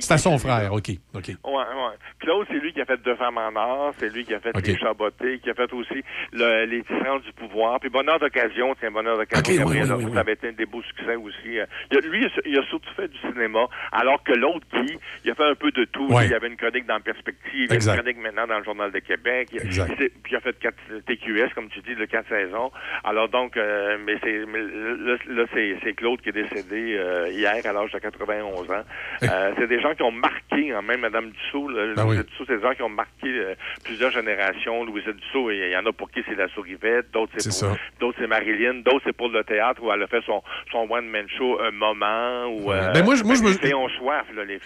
C'est. 0.00 0.02
C'était 0.02 0.18
son 0.18 0.38
frère, 0.38 0.72
OK. 0.72 0.90
OK. 1.14 1.28
Ouais, 1.28 1.52
ouais. 1.52 1.94
Claude, 2.20 2.46
c'est 2.50 2.58
lui 2.58 2.72
qui 2.72 2.80
a 2.80 2.84
fait 2.84 3.00
Deux 3.02 3.16
femmes 3.16 3.38
en 3.38 3.54
or, 3.56 3.92
c'est 3.98 4.12
lui 4.12 4.24
qui 4.24 4.34
a 4.34 4.40
fait 4.40 4.56
Ok. 4.56 4.66
Les 4.66 4.76
Chabotés, 4.78 5.38
qui 5.40 5.50
a 5.50 5.54
fait 5.54 5.72
aussi 5.72 6.02
le- 6.32 6.64
Les 6.66 6.82
Tyrans 6.82 7.18
du 7.20 7.32
pouvoir, 7.32 7.78
puis 7.80 7.90
Bonheur 7.90 8.18
d'occasion, 8.18 8.74
c'est 8.80 8.86
un 8.86 8.90
Bonheur 8.90 9.16
d'occasion. 9.18 9.52
Ok, 9.52 9.58
Gabriel 9.58 9.84
oui, 9.92 9.92
oui, 9.98 10.04
oui. 10.06 10.12
Ça 10.14 10.20
avait 10.20 10.32
été 10.32 10.48
un 10.48 10.52
des 10.52 10.66
beaux 10.66 10.82
succès 10.82 11.16
aussi. 11.16 11.58
Euh, 11.58 11.66
il 11.90 11.98
a- 11.98 12.00
lui, 12.00 12.26
il 12.46 12.58
a, 12.58 12.62
surtout 12.64 12.90
fait 12.96 13.08
du 13.08 13.18
cinéma, 13.18 13.66
alors 13.92 14.22
que 14.22 14.32
l'autre, 14.32 14.66
Guy, 14.74 14.98
il 15.24 15.30
a 15.30 15.34
fait 15.34 15.44
un 15.44 15.54
peu 15.54 15.70
de 15.70 15.84
tout. 15.84 16.06
Ouais. 16.12 16.26
Il 16.26 16.30
y 16.30 16.34
avait 16.34 16.48
une 16.48 16.56
chronique 16.56 16.86
dans 16.86 17.00
Perspective, 17.00 17.42
il 17.54 17.68
y 17.68 17.72
a 17.72 17.74
une 17.74 17.98
chronique 18.00 18.18
maintenant 18.18 18.46
dans 18.46 18.58
le 18.58 18.64
Journal 18.64 18.90
de 18.90 18.98
Québec. 19.00 19.48
Il- 19.52 19.60
Puis 19.60 20.32
il 20.32 20.36
a 20.36 20.40
fait 20.40 20.58
quatre, 20.58 20.76
TQS, 21.06 21.52
comme 21.54 21.68
tu 21.68 21.80
dis, 21.80 21.94
le 21.94 22.06
quatre 22.06 22.28
saisons. 22.28 22.70
Alors 23.04 23.28
donc, 23.28 23.56
euh, 23.56 23.98
mais 24.04 24.16
c'est 24.22 24.38
là, 24.38 25.44
c'est 25.52 25.76
c'est 25.82 25.92
Claude 25.94 26.20
qui 26.20 26.30
est 26.30 26.32
décédé 26.32 26.96
euh, 26.98 27.28
hier 27.30 27.54
à 27.64 27.72
l'âge 27.72 27.92
de 27.92 27.98
91 27.98 28.70
ans. 28.70 28.82
Euh, 29.22 29.52
c'est 29.58 29.66
des 29.66 29.80
gens 29.88 29.94
qui 29.94 30.02
ont 30.02 30.10
marqué, 30.10 30.72
hein, 30.72 30.82
même 30.82 31.00
Madame 31.00 31.30
Dussault, 31.30 31.68
là, 31.68 31.94
Ah 31.96 32.06
oui. 32.06 32.16
Dussault, 32.16 32.44
c'est 32.46 32.56
des 32.56 32.62
gens 32.62 32.74
qui 32.74 32.82
ont 32.82 32.88
marqué 32.88 33.26
euh, 33.28 33.54
plusieurs 33.84 34.10
générations. 34.10 34.84
Louisette 34.84 35.16
Dussault, 35.16 35.50
il 35.50 35.70
y 35.70 35.76
en 35.76 35.84
a 35.86 35.92
pour 35.92 36.10
qui 36.10 36.20
c'est 36.28 36.34
la 36.34 36.48
sourivette, 36.48 37.10
d'autres 37.12 37.32
c'est 37.36 37.50
C'est 37.52 37.66
pour 37.66 37.76
ça. 37.76 37.82
d'autres 38.00 38.18
c'est 38.20 38.26
Marilyn, 38.26 38.74
d'autres 38.84 39.02
c'est 39.04 39.12
pour 39.16 39.28
le 39.28 39.44
théâtre 39.44 39.82
où 39.82 39.92
elle 39.92 40.02
a 40.02 40.06
fait 40.06 40.22
son, 40.26 40.42
son 40.72 40.86
one-man 40.90 41.26
show 41.36 41.58
un 41.60 41.70
moment 41.70 42.46
ou 42.46 42.68
Ouais. 42.70 42.76
euh, 42.76 42.92
Ben, 42.92 43.04
moi, 43.04 43.14
je- 43.14 43.24
moi, 43.24 43.34
je 43.34 43.42
les 43.42 43.48
me- 43.50 43.54
filles 43.58 43.74
ont 43.74 43.88
soif, 43.88 44.24
là, 44.34 44.44
les 44.44 44.58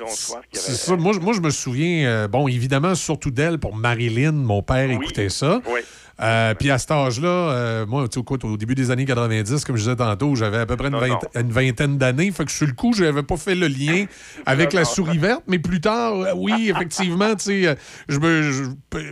C'est 0.53 0.73
ça. 0.73 0.97
Moi, 0.97 1.13
je- 1.15 1.21
moi, 1.21 1.33
je 1.35 1.41
me 1.41 1.51
souviens, 1.51 2.07
euh, 2.09 2.29
bon, 2.29 2.47
évidemment, 2.49 2.95
surtout 2.95 3.31
d'elle 3.31 3.59
pour 3.59 3.75
Marilyn. 3.77 4.33
Mon 4.33 4.63
père 4.63 4.91
écoutait 4.91 5.29
ça. 5.29 5.61
Oui. 5.67 5.81
Euh, 6.21 6.55
Puis 6.55 6.71
à 6.71 6.79
cet 6.79 6.91
âge-là, 6.91 7.29
euh, 7.29 7.87
moi, 7.87 8.09
tu 8.09 8.15
sais, 8.15 8.21
écoute, 8.21 8.45
au 8.45 8.57
début 8.57 8.75
des 8.75 8.91
années 8.91 9.05
90, 9.05 9.65
comme 9.65 9.77
je 9.77 9.83
disais 9.83 9.95
tantôt, 9.97 10.35
j'avais 10.35 10.59
à 10.59 10.67
peu 10.67 10.77
près 10.77 10.89
une, 10.89 10.95
Non, 10.95 11.01
vingt- 11.01 11.21
une 11.41 11.51
vingtaine 11.53 11.97
d'années. 11.97 12.31
Fait 12.33 12.45
que 12.45 12.51
sur 12.51 12.67
le 12.67 12.73
coup, 12.73 12.93
je 12.93 13.05
n'avais 13.05 13.23
pas 13.23 13.37
fait 13.37 13.55
le 13.55 13.69
lien 13.69 14.05
avec 14.45 14.73
la 14.73 14.85
souris 14.85 15.19
verte. 15.19 15.43
Mais 15.47 15.59
plus 15.61 15.81
tard, 15.81 16.15
euh, 16.17 16.33
oui, 16.37 16.71
effectivement, 16.75 17.35
tu 17.37 17.65
sais, 17.65 17.77
je 18.09 18.19
me, 18.19 18.43
je- 18.51 18.63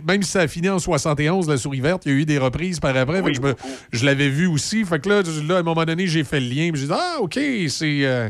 même 0.05 0.21
si 0.23 0.31
ça 0.31 0.41
a 0.41 0.47
fini 0.47 0.67
en 0.69 0.79
71, 0.79 1.47
la 1.47 1.57
souris 1.57 1.79
verte, 1.81 2.03
il 2.05 2.11
y 2.11 2.15
a 2.15 2.17
eu 2.17 2.25
des 2.25 2.37
reprises 2.39 2.79
par 2.81 2.95
après. 2.97 3.23
fait 3.23 3.31
que 3.31 3.37
je 3.37 3.41
me- 3.41 3.55
je 3.91 4.05
l'avais 4.05 4.29
vu 4.29 4.47
aussi. 4.47 4.83
Fait 4.83 4.99
que 4.99 5.07
là, 5.09 5.21
là, 5.47 5.55
à 5.55 5.59
un 5.59 5.63
moment 5.63 5.85
donné, 5.85 6.07
j'ai 6.07 6.23
fait 6.25 6.39
le 6.41 6.47
lien. 6.49 6.71
J'ai 6.73 6.87
dit, 6.87 6.93
ah, 6.93 7.17
OK, 7.21 7.39
c'est. 7.69 8.01
euh, 8.03 8.29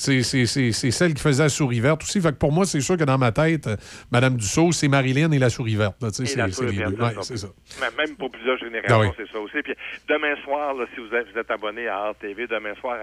c'est- 0.00 0.90
celle 0.90 1.14
qui 1.14 1.22
faisait 1.22 1.42
la 1.42 1.48
souris 1.48 1.80
verte 1.80 2.02
aussi. 2.02 2.20
Fait 2.20 2.30
que 2.32 2.38
pour 2.38 2.52
moi, 2.52 2.64
c'est 2.64 2.80
sûr 2.80 2.96
que 2.96 3.04
dans 3.04 3.18
ma 3.18 3.32
tête, 3.32 3.66
euh, 3.66 3.76
Madame 4.10 4.36
Dussault, 4.36 4.72
c'est 4.72 4.88
Marilyn 4.88 5.30
et 5.32 5.38
la 5.38 5.50
souris 5.50 5.76
verte. 5.76 5.96
c'est-. 6.12 6.36
Ouais, 7.02 7.22
ça. 7.36 7.48
Même- 7.98 8.16
pour 8.16 8.30
plusieurs 8.30 8.58
générations, 8.58 8.96
Ah 9.00 9.00
oui. 9.00 9.08
c'est 9.16 9.30
ça 9.30 9.38
aussi. 9.38 9.62
Puis 9.62 9.74
demain 10.08 10.34
soir, 10.44 10.74
là, 10.74 10.84
si 10.94 11.00
vous 11.00 11.14
êtes, 11.14 11.26
vous 11.32 11.38
êtes 11.38 11.50
abonné 11.50 11.86
à 11.88 12.10
RTV, 12.10 12.46
demain 12.46 12.74
soir 12.80 12.96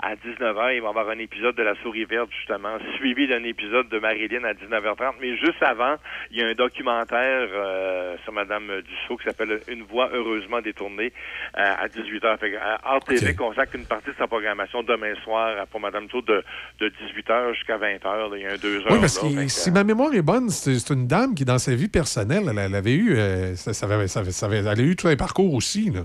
à, 0.00 0.08
à 0.10 0.14
19h, 0.16 0.74
il 0.74 0.80
va 0.80 0.86
y 0.86 0.90
avoir 0.90 1.08
un 1.10 1.18
épisode 1.18 1.56
de 1.56 1.62
La 1.62 1.74
Souris 1.82 2.04
Verte, 2.04 2.30
justement, 2.38 2.76
suivi 2.96 3.26
d'un 3.28 3.42
épisode 3.44 3.88
de 3.88 3.98
Marilyn 3.98 4.44
à 4.44 4.54
19h30. 4.54 5.14
Mais 5.20 5.36
juste 5.36 5.62
avant, 5.62 5.96
il 6.30 6.38
y 6.38 6.42
a 6.42 6.46
un 6.48 6.54
documentaire 6.54 7.48
euh, 7.52 8.16
sur 8.24 8.32
Madame 8.32 8.82
Dussault 8.82 9.16
qui 9.16 9.24
s'appelle 9.24 9.60
Une 9.68 9.82
voix 9.82 10.08
heureusement 10.12 10.60
détournée 10.60 11.12
euh, 11.58 11.74
à 11.78 11.88
18h. 11.88 12.38
Fait 12.38 12.52
que, 12.52 12.56
RTV 12.56 13.34
consacre 13.34 13.74
une 13.76 13.86
partie 13.86 14.10
de 14.10 14.14
sa 14.18 14.26
programmation 14.26 14.82
demain 14.82 15.14
soir 15.24 15.66
pour 15.68 15.80
Madame 15.80 16.04
Dussault 16.06 16.22
de, 16.22 16.35
de 16.80 16.88
18h 16.88 17.54
jusqu'à 17.54 17.78
20h. 17.78 18.04
là. 18.30 18.36
Il 18.36 18.42
y 18.42 18.46
a 18.46 18.52
un 18.52 18.56
deux 18.56 18.78
heures. 18.80 18.86
Oui, 18.92 18.98
parce 19.00 19.22
là. 19.22 19.42
que 19.44 19.48
si 19.48 19.70
ma 19.70 19.84
mémoire 19.84 20.12
est 20.14 20.22
bonne, 20.22 20.50
c'est 20.50 20.78
c'est 20.78 20.94
une 20.94 21.06
dame 21.06 21.34
qui, 21.34 21.44
dans 21.44 21.58
sa 21.58 21.74
vie 21.74 21.88
personnelle, 21.88 22.44
elle, 22.50 22.58
elle 22.58 22.74
avait 22.74 22.94
eu. 22.94 23.16
euh, 23.16 23.54
ça, 23.56 23.72
ça 23.74 23.86
avait- 23.86 24.08
ça 24.08 24.20
avait- 24.20 24.32
ça 24.32 24.46
avait- 24.46 24.58
elle 24.58 24.68
a 24.68 24.74
eu 24.78 24.96
tout 24.96 25.08
un 25.08 25.16
parcours 25.16 25.54
aussi. 25.54 25.90
Là. 25.90 26.00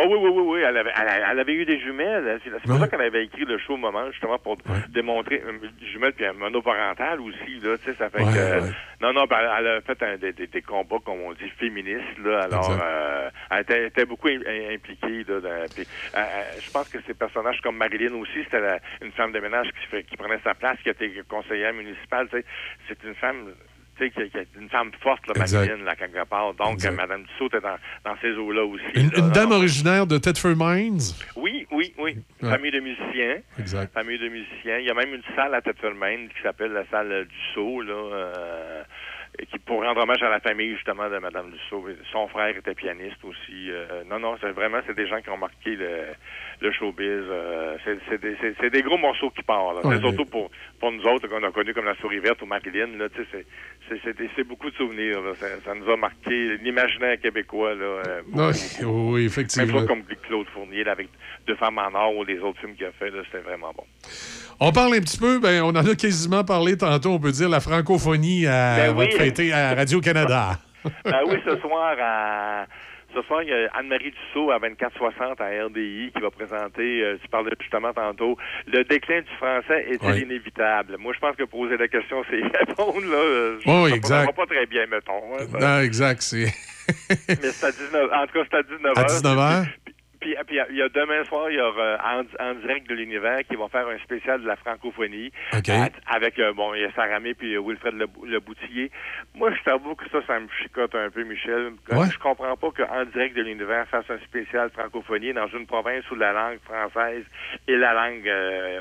Oh 0.00 0.06
oui, 0.08 0.16
oui, 0.20 0.30
oui, 0.30 0.42
oui. 0.46 0.60
Elle 0.64 0.76
avait, 0.76 0.92
elle, 0.96 1.22
elle 1.30 1.38
avait 1.40 1.54
eu 1.54 1.64
des 1.64 1.80
jumelles. 1.80 2.40
C'est 2.44 2.50
pour 2.68 2.78
ça 2.78 2.86
qu'elle 2.88 3.00
avait 3.00 3.24
écrit 3.24 3.44
le 3.44 3.58
show 3.58 3.74
au 3.74 3.78
moment, 3.78 4.10
justement, 4.12 4.38
pour 4.38 4.56
démontrer 4.90 5.42
euh, 5.44 5.58
jumelles 5.92 6.12
puis 6.12 6.24
un 6.24 6.34
monoparental 6.34 7.20
aussi, 7.20 7.58
là. 7.62 7.76
Tu 7.78 7.90
sais, 7.90 7.96
ça 7.98 8.08
fait 8.10 8.22
Ouais, 8.24 8.32
que. 8.32 8.70
Non, 9.00 9.12
non, 9.12 9.24
ben, 9.26 9.38
elle 9.58 9.66
a 9.66 9.80
fait 9.80 10.02
un- 10.02 10.16
des, 10.16 10.32
des- 10.32 10.62
combats, 10.62 10.98
comme 11.04 11.20
on 11.22 11.32
dit, 11.32 11.48
féministes, 11.58 12.18
là. 12.24 12.44
Alors, 12.44 12.76
euh, 12.80 13.30
elle 13.50 13.60
était, 13.60 13.86
était 13.86 14.04
beaucoup 14.06 14.28
im- 14.28 14.42
im- 14.46 14.74
impliquée, 14.74 15.24
là. 15.28 15.40
dans- 15.40 15.68
puis, 15.74 15.86
euh, 16.14 16.18
euh, 16.20 16.42
je 16.64 16.70
pense 16.70 16.88
que 16.88 16.98
ces 17.06 17.14
personnages 17.14 17.60
comme 17.62 17.76
Marilyn 17.76 18.14
aussi, 18.14 18.44
c'était 18.44 18.78
une 19.02 19.12
femme 19.12 19.32
de 19.32 19.40
ménage 19.40 19.68
qui, 19.72 19.86
fait, 19.88 20.02
qui 20.04 20.16
prenait 20.16 20.40
sa 20.44 20.54
place, 20.54 20.78
qui 20.82 20.88
était 20.90 21.10
conseillère 21.28 21.72
municipale, 21.74 22.28
tu 22.28 22.38
sais. 22.38 22.44
C'est 22.88 23.02
une 23.04 23.14
femme 23.14 23.52
tu 23.98 24.04
sais, 24.04 24.10
qui, 24.10 24.30
qui 24.30 24.38
est 24.38 24.48
une 24.58 24.68
femme 24.70 24.90
forte, 25.02 25.22
Exact. 25.36 25.58
Marilyn, 25.66 25.84
là, 25.84 25.94
quelque 25.96 26.24
part. 26.24 26.54
Donc, 26.54 26.74
Exact. 26.74 26.92
euh, 26.92 26.96
Mme 26.96 27.22
Dussault 27.24 27.50
est 27.56 27.60
dans, 27.60 27.76
dans 28.04 28.16
ces 28.20 28.32
eaux-là 28.32 28.64
aussi. 28.64 28.84
Une, 28.94 29.10
là. 29.10 29.18
une 29.18 29.24
Non, 29.26 29.32
dame 29.32 29.52
originaire 29.52 30.06
de 30.06 30.18
Thetford 30.18 30.54
Mines? 30.56 31.00
Oui, 31.36 31.66
oui, 31.70 31.92
oui. 31.98 32.16
Ouais. 32.42 32.50
Famille 32.50 32.70
de 32.70 32.80
musiciens. 32.80 33.38
Exact. 33.58 33.92
Famille 33.92 34.18
de 34.18 34.28
musiciens. 34.28 34.78
Il 34.78 34.86
y 34.86 34.90
a 34.90 34.94
même 34.94 35.12
une 35.14 35.22
salle 35.36 35.54
à 35.54 35.60
Tettelmain 35.60 36.28
qui 36.28 36.42
s'appelle 36.42 36.72
la 36.72 36.86
salle 36.86 37.26
du 37.26 37.36
Sceau, 37.52 37.82
là, 37.82 37.92
euh, 37.94 38.82
et 39.38 39.46
qui 39.46 39.58
pour 39.58 39.82
rendre 39.84 40.00
hommage 40.02 40.22
à 40.22 40.30
la 40.30 40.40
famille 40.40 40.74
justement 40.74 41.08
de 41.10 41.18
Madame 41.18 41.50
Dussault. 41.50 41.86
Son 42.10 42.26
frère 42.28 42.56
était 42.56 42.74
pianiste 42.74 43.22
aussi. 43.22 43.70
euh, 43.70 44.02
non, 44.10 44.18
non, 44.18 44.36
c'est 44.40 44.50
vraiment 44.50 44.78
c'est 44.86 44.96
des 44.96 45.06
gens 45.06 45.20
qui 45.20 45.30
ont 45.30 45.36
marqué 45.36 45.76
le, 45.76 46.06
le 46.60 46.72
showbiz. 46.72 47.06
euh, 47.06 47.76
c'est, 47.86 48.70
des, 48.70 48.82
gros 48.82 48.98
morceaux 48.98 49.30
qui 49.30 49.42
partent. 49.42 49.84
Ouais, 49.84 49.96
c'est 49.96 50.00
surtout 50.00 50.24
pour, 50.26 50.50
pour 50.80 50.92
nous 50.92 51.02
autres 51.04 51.28
qu'on 51.28 51.42
a 51.42 51.50
connus 51.50 51.74
comme 51.74 51.84
la 51.84 51.94
Souris 51.96 52.18
Verte 52.18 52.42
ou 52.42 52.46
Marilyn. 52.46 52.88
C'est, 53.88 54.44
beaucoup 54.44 54.70
de 54.70 54.76
souvenirs. 54.76 55.20
là. 55.20 55.32
Ça, 55.34 55.46
ça 55.64 55.74
nous 55.74 55.90
a 55.90 55.96
marqué 55.96 56.56
l'imaginaire 56.58 57.20
québécois. 57.20 57.74
Là, 57.74 57.84
euh, 57.84 58.20
Oui, 58.32 58.52
oui, 58.84 59.12
même 59.20 59.26
effectivement. 59.26 59.78
chose 59.78 59.86
comme 59.86 60.02
Claude 60.26 60.46
Fournier 60.54 60.84
là, 60.84 60.92
avec 60.92 61.08
Deux 61.46 61.56
femmes 61.56 61.78
en 61.78 61.94
or 61.96 62.16
ou 62.16 62.24
les 62.24 62.38
autres 62.40 62.60
films 62.60 62.74
qu'il 62.74 62.86
a 62.86 62.92
fait, 62.92 63.12
c'était 63.26 63.42
vraiment 63.42 63.72
bon. 63.76 63.84
On 64.60 64.72
parle 64.72 64.94
un 64.94 65.00
petit 65.00 65.18
peu, 65.18 65.38
ben, 65.38 65.62
on 65.62 65.68
en 65.70 65.76
a 65.86 65.94
quasiment 65.94 66.42
parlé 66.44 66.76
tantôt, 66.76 67.10
on 67.10 67.20
peut 67.20 67.30
dire, 67.30 67.48
la 67.48 67.60
francophonie 67.60 68.46
à, 68.46 68.92
Ben 68.92 68.96
oui. 68.96 69.52
à 69.52 69.74
Radio-Canada. 69.74 70.58
Ben 71.04 71.20
oui, 71.26 71.36
ce 71.46 71.56
soir 71.60 71.96
à 72.00 72.66
ce 73.14 73.22
soir, 73.22 73.42
il 73.42 73.48
y 73.48 73.52
a 73.52 73.70
Anne-Marie 73.74 74.12
Dussault 74.12 74.50
à 74.50 74.58
2460 74.58 75.40
à 75.40 75.46
RDI 75.66 76.12
qui 76.14 76.20
va 76.20 76.30
présenter, 76.30 77.02
euh, 77.02 77.16
tu 77.22 77.28
parlais 77.28 77.50
justement 77.60 77.92
tantôt, 77.92 78.36
le 78.66 78.84
déclin 78.84 79.20
du 79.22 79.36
français 79.38 79.86
est-il 79.88 80.10
Oui. 80.12 80.20
inévitable? 80.22 80.96
Moi, 80.98 81.12
je 81.14 81.18
pense 81.18 81.34
que 81.36 81.44
poser 81.44 81.76
la 81.76 81.88
question, 81.88 82.22
c'est 82.30 82.40
répondre, 82.66 83.00
là. 83.00 83.16
euh, 83.16 83.58
je- 83.64 83.70
Oui, 83.70 83.90
ça 83.90 83.96
exact. 83.96 84.36
pas 84.36 84.46
très 84.46 84.66
bien, 84.66 84.86
mettons. 84.86 85.22
hein, 85.38 85.46
non, 85.58 85.80
exact, 85.80 86.22
c'est 86.22 86.46
Mais 87.28 87.52
c'est 87.52 87.66
à 87.66 87.72
19 87.72 88.10
En 88.12 88.26
tout 88.26 88.32
cas, 88.32 88.44
c'est 88.50 88.56
à 88.56 88.62
19h. 88.62 88.98
à 88.98 89.04
19h. 89.04 89.66
Puis, 90.20 90.34
puis 90.46 90.58
il 90.70 90.76
y 90.76 90.82
a 90.82 90.88
demain 90.88 91.24
soir, 91.24 91.50
il 91.50 91.56
y 91.56 91.60
aura 91.60 91.98
en, 92.04 92.22
en 92.44 92.54
direct 92.54 92.88
de 92.88 92.94
l'univers 92.94 93.38
qui 93.48 93.56
vont 93.56 93.68
faire 93.68 93.86
un 93.88 93.98
spécial 93.98 94.42
de 94.42 94.46
la 94.46 94.56
francophonie 94.56 95.30
OK. 95.56 95.68
à- 95.68 95.88
avec 96.14 96.38
euh, 96.38 96.52
bon, 96.52 96.74
il 96.74 96.82
y 96.82 96.84
a 96.84 96.92
Saramé 96.92 97.34
puis 97.34 97.54
euh, 97.54 97.60
Wilfred 97.60 97.94
Le, 97.94 98.06
Le 98.26 98.40
Boutillier. 98.40 98.90
Moi, 99.34 99.52
je 99.54 99.62
t'avoue 99.62 99.94
que 99.94 100.08
ça, 100.10 100.18
ça 100.26 100.40
me 100.40 100.48
chicote 100.62 100.94
un 100.94 101.10
peu, 101.10 101.22
Michel. 101.24 101.72
Ouais. 101.90 102.06
Je 102.12 102.18
comprends 102.18 102.56
pas 102.56 102.70
qu'en 102.70 103.04
direct 103.06 103.36
de 103.36 103.42
l'univers 103.42 103.86
fasse 103.88 104.10
un 104.10 104.18
spécial 104.20 104.70
francophonie 104.70 105.32
dans 105.32 105.48
une 105.48 105.66
province 105.66 106.08
où 106.10 106.14
la 106.14 106.32
langue 106.32 106.58
française 106.60 107.24
est 107.68 107.76
la 107.76 107.92
langue 107.94 108.28
euh, 108.28 108.80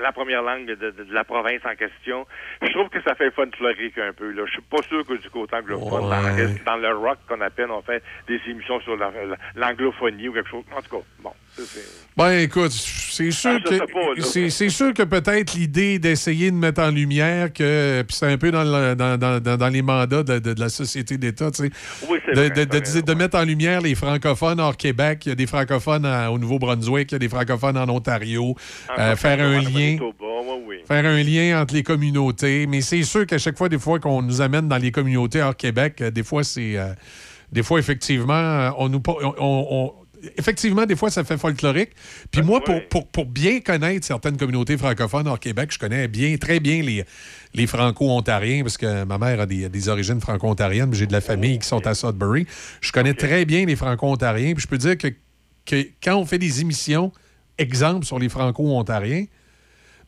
la 0.00 0.12
première 0.12 0.42
langue 0.42 0.66
de, 0.66 0.74
de- 0.74 0.90
de 1.04 1.12
la 1.14 1.24
province 1.24 1.60
en 1.64 1.74
question. 1.74 2.26
Je 2.60 2.68
trouve 2.72 2.88
que 2.88 3.00
ça 3.02 3.14
fait 3.14 3.30
folklorique 3.32 3.98
un 3.98 4.12
peu. 4.12 4.30
Là. 4.30 4.44
Je 4.46 4.52
suis 4.52 4.62
pas 4.62 4.82
sûr 4.88 5.04
que 5.06 5.14
du 5.14 5.30
côté 5.30 5.56
anglophone, 5.56 6.08
dans, 6.08 6.22
Ouais. 6.22 6.36
le- 6.36 6.64
dans 6.64 6.76
le 6.76 6.94
rock 6.94 7.18
qu'on 7.28 7.40
appelle, 7.40 7.70
on 7.70 7.82
fait 7.82 8.02
des 8.28 8.40
émissions 8.48 8.80
sur 8.80 8.96
la- 8.96 9.10
la- 9.10 9.36
l'anglophonie 9.54 10.28
ou 10.28 10.32
quelque 10.34 10.48
chose. 10.50 10.64
En 10.76 10.82
tout 10.82 10.98
cas, 10.98 11.04
bon. 11.18 11.32
Ben 12.16 12.30
écoute, 12.40 12.72
c'est 12.72 13.30
sûr 13.30 13.52
Ah, 14.18 14.22
c'est 14.22 14.50
c'est 14.50 14.68
sûr 14.68 14.92
que 14.92 15.02
peut-être 15.02 15.54
l'idée 15.54 15.98
d'essayer 15.98 16.50
de 16.50 16.56
mettre 16.56 16.82
en 16.82 16.90
lumière 16.90 17.50
que 17.52 18.02
puis 18.06 18.14
c'est 18.16 18.26
un 18.30 18.36
peu 18.36 18.50
dans, 18.50 18.64
le- 18.64 18.94
dans, 18.94 19.16
dans- 19.18 19.56
dans- 19.56 19.68
les 19.68 19.80
mandats 19.80 20.22
de, 20.22 20.38
de- 20.38 20.52
de 20.52 20.60
la 20.60 20.68
société 20.68 21.16
d'État, 21.16 21.50
tu 21.50 21.64
sais, 21.64 21.70
Oui, 22.10 22.18
c'est 22.26 22.32
de, 22.34 22.40
vrai, 22.40 22.50
de- 22.50 23.00
de- 23.00 23.14
mettre 23.14 23.38
en 23.38 23.44
lumière 23.44 23.80
les 23.80 23.94
francophones 23.94 24.60
hors 24.60 24.76
Québec, 24.76 25.22
il 25.24 25.28
y 25.30 25.32
a 25.32 25.34
des 25.34 25.46
francophones 25.46 26.04
à- 26.04 26.30
au 26.30 26.38
Nouveau-Brunswick, 26.38 27.12
il 27.12 27.14
y 27.14 27.16
a 27.16 27.18
des 27.18 27.28
francophones 27.30 27.78
en 27.78 27.88
Ontario, 27.88 28.54
euh, 28.98 29.16
faire 29.16 29.40
un 29.40 29.60
lien. 29.60 29.96
Faire 30.86 31.06
un 31.06 31.22
lien 31.22 31.62
entre 31.62 31.74
les 31.74 31.82
communautés, 31.82 32.66
mais 32.66 32.82
c'est 32.82 33.02
sûr 33.04 33.26
qu'à 33.26 33.38
chaque 33.38 33.56
fois, 33.56 33.70
des 33.70 33.78
fois 33.78 33.98
qu'on 34.00 34.20
nous 34.20 34.40
amène 34.42 34.68
dans 34.68 34.76
les 34.78 34.90
communautés 34.92 35.40
hors 35.40 35.56
Québec, 35.56 36.00
euh, 36.02 36.10
des 36.10 36.22
fois 36.24 36.44
c'est, 36.44 36.76
euh, 36.76 36.92
des 37.50 37.62
fois 37.62 37.78
effectivement, 37.78 38.70
on 38.78 38.88
nous, 38.90 39.02
on- 39.06 39.34
on- 39.38 39.92
effectivement, 40.36 40.86
des 40.86 40.96
fois 40.96 41.10
ça 41.10 41.24
fait 41.24 41.38
folklorique. 41.38 41.90
Puis 42.30 42.42
moi, 42.42 42.62
pour, 42.62 42.86
pour, 42.88 43.06
pour 43.08 43.26
bien 43.26 43.60
connaître 43.60 44.06
certaines 44.06 44.36
communautés 44.36 44.76
francophones 44.76 45.26
hors 45.26 45.40
Québec, 45.40 45.70
je 45.72 45.78
connais 45.78 46.08
bien, 46.08 46.36
très 46.36 46.60
bien 46.60 46.82
les, 46.82 47.04
les 47.54 47.66
franco-ontariens 47.66 48.62
parce 48.62 48.76
que 48.76 49.04
ma 49.04 49.18
mère 49.18 49.40
a 49.40 49.46
des, 49.46 49.68
des 49.68 49.88
origines 49.88 50.20
franco-ontariennes, 50.20 50.90
mais 50.90 50.96
j'ai 50.96 51.06
de 51.06 51.12
la 51.12 51.20
famille 51.20 51.58
qui 51.58 51.66
sont 51.66 51.86
à 51.86 51.94
Sudbury. 51.94 52.46
Je 52.80 52.92
connais 52.92 53.14
très 53.14 53.44
bien 53.44 53.64
les 53.66 53.76
franco-ontariens, 53.76 54.54
puis 54.54 54.62
je 54.62 54.68
peux 54.68 54.78
dire 54.78 54.96
que, 54.96 55.08
que 55.66 55.86
quand 56.02 56.16
on 56.16 56.26
fait 56.26 56.38
des 56.38 56.60
émissions, 56.60 57.12
exemple 57.58 58.06
sur 58.06 58.18
les 58.18 58.28
franco-ontariens. 58.28 59.26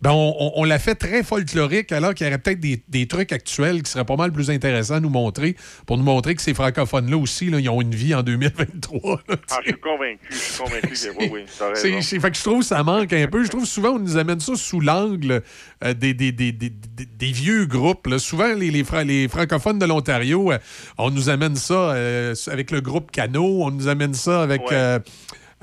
Ben, 0.02 0.10
on, 0.10 0.34
on- 0.38 0.52
on 0.56 0.64
l'a 0.64 0.78
fait 0.78 0.94
très 0.94 1.22
folklorique, 1.22 1.90
alors 1.92 2.14
qu'il 2.14 2.26
y 2.26 2.28
aurait 2.28 2.38
peut-être 2.38 2.60
des, 2.60 2.82
des 2.88 3.06
trucs 3.06 3.32
actuels 3.32 3.82
qui 3.82 3.90
seraient 3.90 4.04
pas 4.04 4.16
mal 4.16 4.32
plus 4.32 4.50
intéressants 4.50 4.94
à 4.96 5.00
nous 5.00 5.08
montrer, 5.08 5.56
pour 5.86 5.96
nous 5.96 6.02
montrer 6.04 6.34
que 6.34 6.42
ces 6.42 6.52
francophones-là 6.54 7.16
aussi, 7.16 7.48
là, 7.50 7.58
ils 7.60 7.68
ont 7.68 7.80
une 7.80 7.94
vie 7.94 8.14
en 8.14 8.22
2023. 8.22 9.22
là, 9.28 9.36
Ah, 9.50 9.58
je 9.64 9.70
suis 9.70 9.80
convaincu. 9.80 10.18
Je 10.30 10.34
suis 10.36 10.58
convaincu 10.62 10.96
oui, 11.18 11.30
oui, 11.32 11.40
c'est, 12.02 12.20
fait 12.20 12.30
que 12.30 12.36
je 12.36 12.42
trouve 12.42 12.58
que 12.60 12.64
ça 12.66 12.82
manque 12.82 13.12
un 13.12 13.26
peu. 13.28 13.44
Je 13.44 13.48
trouve 13.50 13.64
souvent 13.66 13.90
on 13.90 13.98
nous 13.98 14.16
amène 14.16 14.40
ça 14.40 14.54
sous 14.56 14.80
l'angle 14.80 15.42
euh, 15.84 15.94
des, 15.94 16.12
vieux 17.32 17.66
groupes. 17.66 18.06
là. 18.06 18.18
Souvent, 18.18 18.52
les, 18.54 18.70
les, 18.70 18.84
fra- 18.84 19.04
les 19.04 19.28
francophones 19.28 19.78
de 19.78 19.86
l'Ontario, 19.86 20.52
euh, 20.52 20.58
on 20.98 21.10
nous 21.10 21.28
amène 21.28 21.56
ça 21.56 21.74
euh, 21.74 22.34
avec 22.48 22.70
le 22.70 22.80
groupe 22.80 23.10
Cano, 23.10 23.62
on 23.64 23.70
nous 23.70 23.88
amène 23.88 24.14
ça 24.14 24.42
avec. 24.42 24.60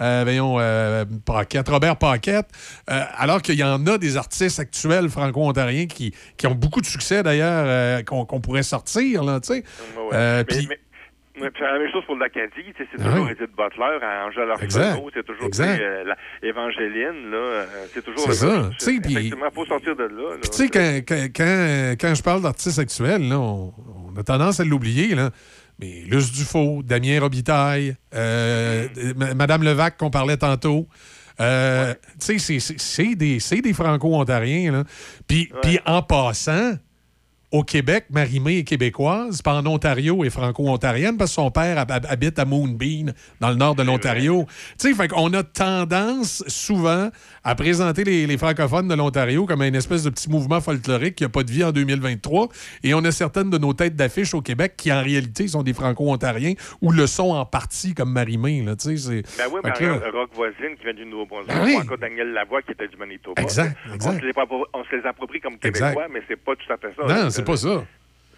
Euh, 0.02 0.22
voyons, 0.24 0.60
euh, 0.60 1.06
Paquette, 1.26 1.70
Robert 1.70 1.98
Paquette, 1.98 2.48
euh, 2.90 3.02
alors 3.18 3.42
qu'il 3.42 3.56
y 3.56 3.64
en 3.64 3.86
a 3.88 3.98
des 3.98 4.18
artistes 4.18 4.60
actuels 4.60 5.10
franco-ontariens 5.10 5.86
qui, 5.88 6.14
qui 6.38 6.48
ont 6.48 6.56
beaucoup 6.56 6.82
de 6.82 6.86
succès 6.86 7.24
d'ailleurs, 7.24 8.04
qu'on, 8.06 8.26
pourrait 8.42 8.64
sortir, 8.64 9.24
là, 9.24 9.40
tu 9.40 9.54
sais. 9.54 9.64
Ouais, 10.12 10.44
Mais- 10.50 10.62
mais- 10.70 10.80
la 11.40 11.80
même 11.80 11.92
chose 11.92 12.04
pour 12.06 12.16
l'Acadie. 12.18 12.52
C'est 12.78 12.86
Ah 13.00 13.04
toujours 13.04 13.26
oui. 13.26 13.32
Edith 13.32 13.56
Butler, 13.58 13.98
Angela. 14.28 14.54
Arsenault, 14.54 15.10
c'est 15.14 15.26
toujours 15.26 15.50
Évangéline. 16.44 17.32
Là, 17.32 17.66
c'est 17.94 18.04
toujours 18.04 18.32
C'est 18.32 18.34
ça. 18.34 18.70
Tu 18.80 18.86
sais, 18.86 18.96
Effectivement, 18.96 19.46
il 19.50 19.56
faut 19.56 19.66
sortir 19.66 19.96
de 19.96 20.04
là. 20.04 20.36
tu 20.44 20.50
sais, 20.52 20.70
quand, 20.70 21.00
quand, 21.08 21.28
quand, 21.36 21.96
quand 22.00 22.16
je 22.16 22.22
parle 22.22 22.42
d'artistes 22.42 22.80
actuels, 22.80 23.28
là, 23.28 23.40
on, 23.40 23.74
on 24.14 24.20
a 24.20 24.24
tendance 24.24 24.60
à 24.60 24.66
l'oublier. 24.66 25.16
Là. 25.16 25.32
Mais 25.82 26.04
Luce 26.08 26.32
Dufault, 26.32 26.84
Damien 26.84 27.20
Robitaille, 27.20 27.96
euh, 28.14 28.88
M- 28.96 29.34
Madame 29.36 29.64
Levac 29.64 29.98
qu'on 29.98 30.12
parlait 30.12 30.38
tantôt. 30.38 30.88
Euh, 31.40 31.94
Tu 32.20 32.40
sais, 32.40 32.60
c'est- 32.60 32.78
des, 33.16 33.40
franco-ontariens. 33.74 34.84
puis 35.62 35.80
en 35.88 36.04
passant, 36.04 36.74
au 37.52 37.64
Québec, 37.64 38.06
Marimé 38.10 38.60
est 38.60 38.64
québécoise, 38.64 39.42
puis 39.42 39.54
en 39.54 39.66
Ontario 39.66 40.24
est 40.24 40.30
franco-ontarienne, 40.30 41.18
parce 41.18 41.32
que 41.32 41.36
son 41.36 41.52
père 41.52 41.78
hab- 41.78 41.92
hab- 41.92 42.06
habite 42.10 42.40
à 42.40 42.46
Moonbeam, 42.46 43.12
dans 43.40 43.50
le 43.50 43.56
nord 43.56 43.76
de 43.76 43.84
l'Ontario. 43.84 44.46
Tu 44.80 44.90
sais, 44.90 44.94
fait 44.94 45.08
qu'on 45.10 45.32
a 45.34 45.44
tendance 45.44 46.44
souvent 46.48 47.10
à 47.44 47.56
présenter 47.56 48.04
les, 48.04 48.26
les 48.28 48.38
francophones 48.38 48.88
de 48.88 48.94
l'Ontario 48.96 49.46
comme 49.46 49.62
une 49.64 49.76
espèce 49.76 50.04
de 50.04 50.10
petit 50.10 50.30
mouvement 50.30 50.62
folklorique 50.62 51.16
qui 51.16 51.24
n'a 51.24 51.30
pas 51.30 51.44
de 51.44 51.52
vie 51.52 51.64
en 51.64 51.72
2023. 51.72 52.48
Et 52.84 52.94
on 52.94 53.04
a 53.04 53.12
certaines 53.12 53.50
de 53.50 53.58
nos 53.58 53.74
têtes 53.74 53.96
d'affiche 53.96 54.34
au 54.34 54.42
Québec 54.42 54.74
qui, 54.78 54.92
en 54.94 55.02
réalité, 55.02 55.48
sont 55.48 55.64
des 55.64 55.74
franco-ontariens 55.74 56.54
ou 56.82 56.92
le 56.92 57.08
sont 57.08 57.32
en 57.32 57.46
partie, 57.46 57.94
comme 57.94 58.12
Marimé. 58.14 58.62
Là, 58.62 58.76
tu 58.76 58.96
sais, 58.96 59.24
c'est- 59.24 59.38
Ben 59.38 59.46
oui, 59.52 59.60
mais 59.64 59.72
là- 59.86 60.00
Rock 60.14 60.30
voisine 60.36 60.76
qui 60.78 60.84
vient 60.86 60.94
du 60.94 61.06
Nouveau-Brunswick, 61.06 61.54
Ben 61.54 61.64
oui. 61.66 61.76
ou 61.76 61.82
encore 61.82 61.98
Daniel 61.98 62.32
Lavoie 62.32 62.62
qui 62.62 62.72
était 62.72 62.88
du 62.88 62.96
Manitoba. 62.98 63.42
Exact, 63.42 63.76
On 63.90 63.96
exact. 63.96 64.20
se 64.22 64.26
les, 64.26 64.32
appro- 64.32 64.66
on 64.74 64.84
se 64.86 64.96
les 64.96 65.06
approprie 65.06 65.42
comme 65.42 65.56
Exact. 65.62 65.90
Québécois, 65.96 66.08
mais 66.14 66.22
c'est 66.28 66.38
pas 66.40 66.54
tout 66.56 66.72
à 66.72 66.78
fait 66.78 66.94
ça. 66.96 67.24
Non. 67.24 67.30
C'est 67.42 67.46
pas 67.46 67.58
ça. 67.58 67.84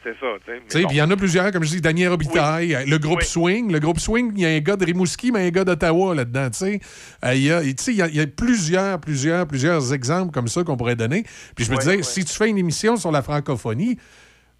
C'est 0.03 0.19
ça, 0.19 0.27
tu 0.45 0.51
sais. 0.67 0.83
Il 0.89 0.97
y 0.97 1.01
en 1.01 1.09
a 1.09 1.15
plusieurs, 1.15 1.49
comme 1.51 1.63
je 1.63 1.69
dis, 1.69 1.81
Daniel 1.81 2.09
Robitaille, 2.09 2.77
le 2.85 2.97
groupe 2.97 3.23
Swing. 3.23 3.71
Le 3.71 3.79
groupe 3.79 3.99
Swing, 3.99 4.33
il 4.35 4.41
y 4.41 4.45
a 4.45 4.49
un 4.49 4.59
gars 4.59 4.75
de 4.75 4.83
Rimouski, 4.83 5.31
mais 5.31 5.47
un 5.47 5.49
gars 5.49 5.63
d'Ottawa 5.63 6.13
là-dedans, 6.13 6.49
tu 6.49 6.57
sais. 6.57 6.79
Euh, 7.23 7.33
il 7.33 7.43
y 7.43 8.19
a 8.19 8.27
plusieurs, 8.27 8.99
plusieurs, 8.99 9.47
plusieurs 9.47 9.93
exemples 9.93 10.33
comme 10.33 10.49
ça 10.49 10.63
qu'on 10.63 10.75
pourrait 10.75 10.97
donner. 10.97 11.23
Puis 11.55 11.63
je 11.63 11.71
me 11.71 11.77
disais, 11.77 12.03
si 12.03 12.25
tu 12.25 12.33
fais 12.33 12.49
une 12.49 12.57
émission 12.57 12.97
sur 12.97 13.11
la 13.11 13.21
francophonie, 13.21 13.97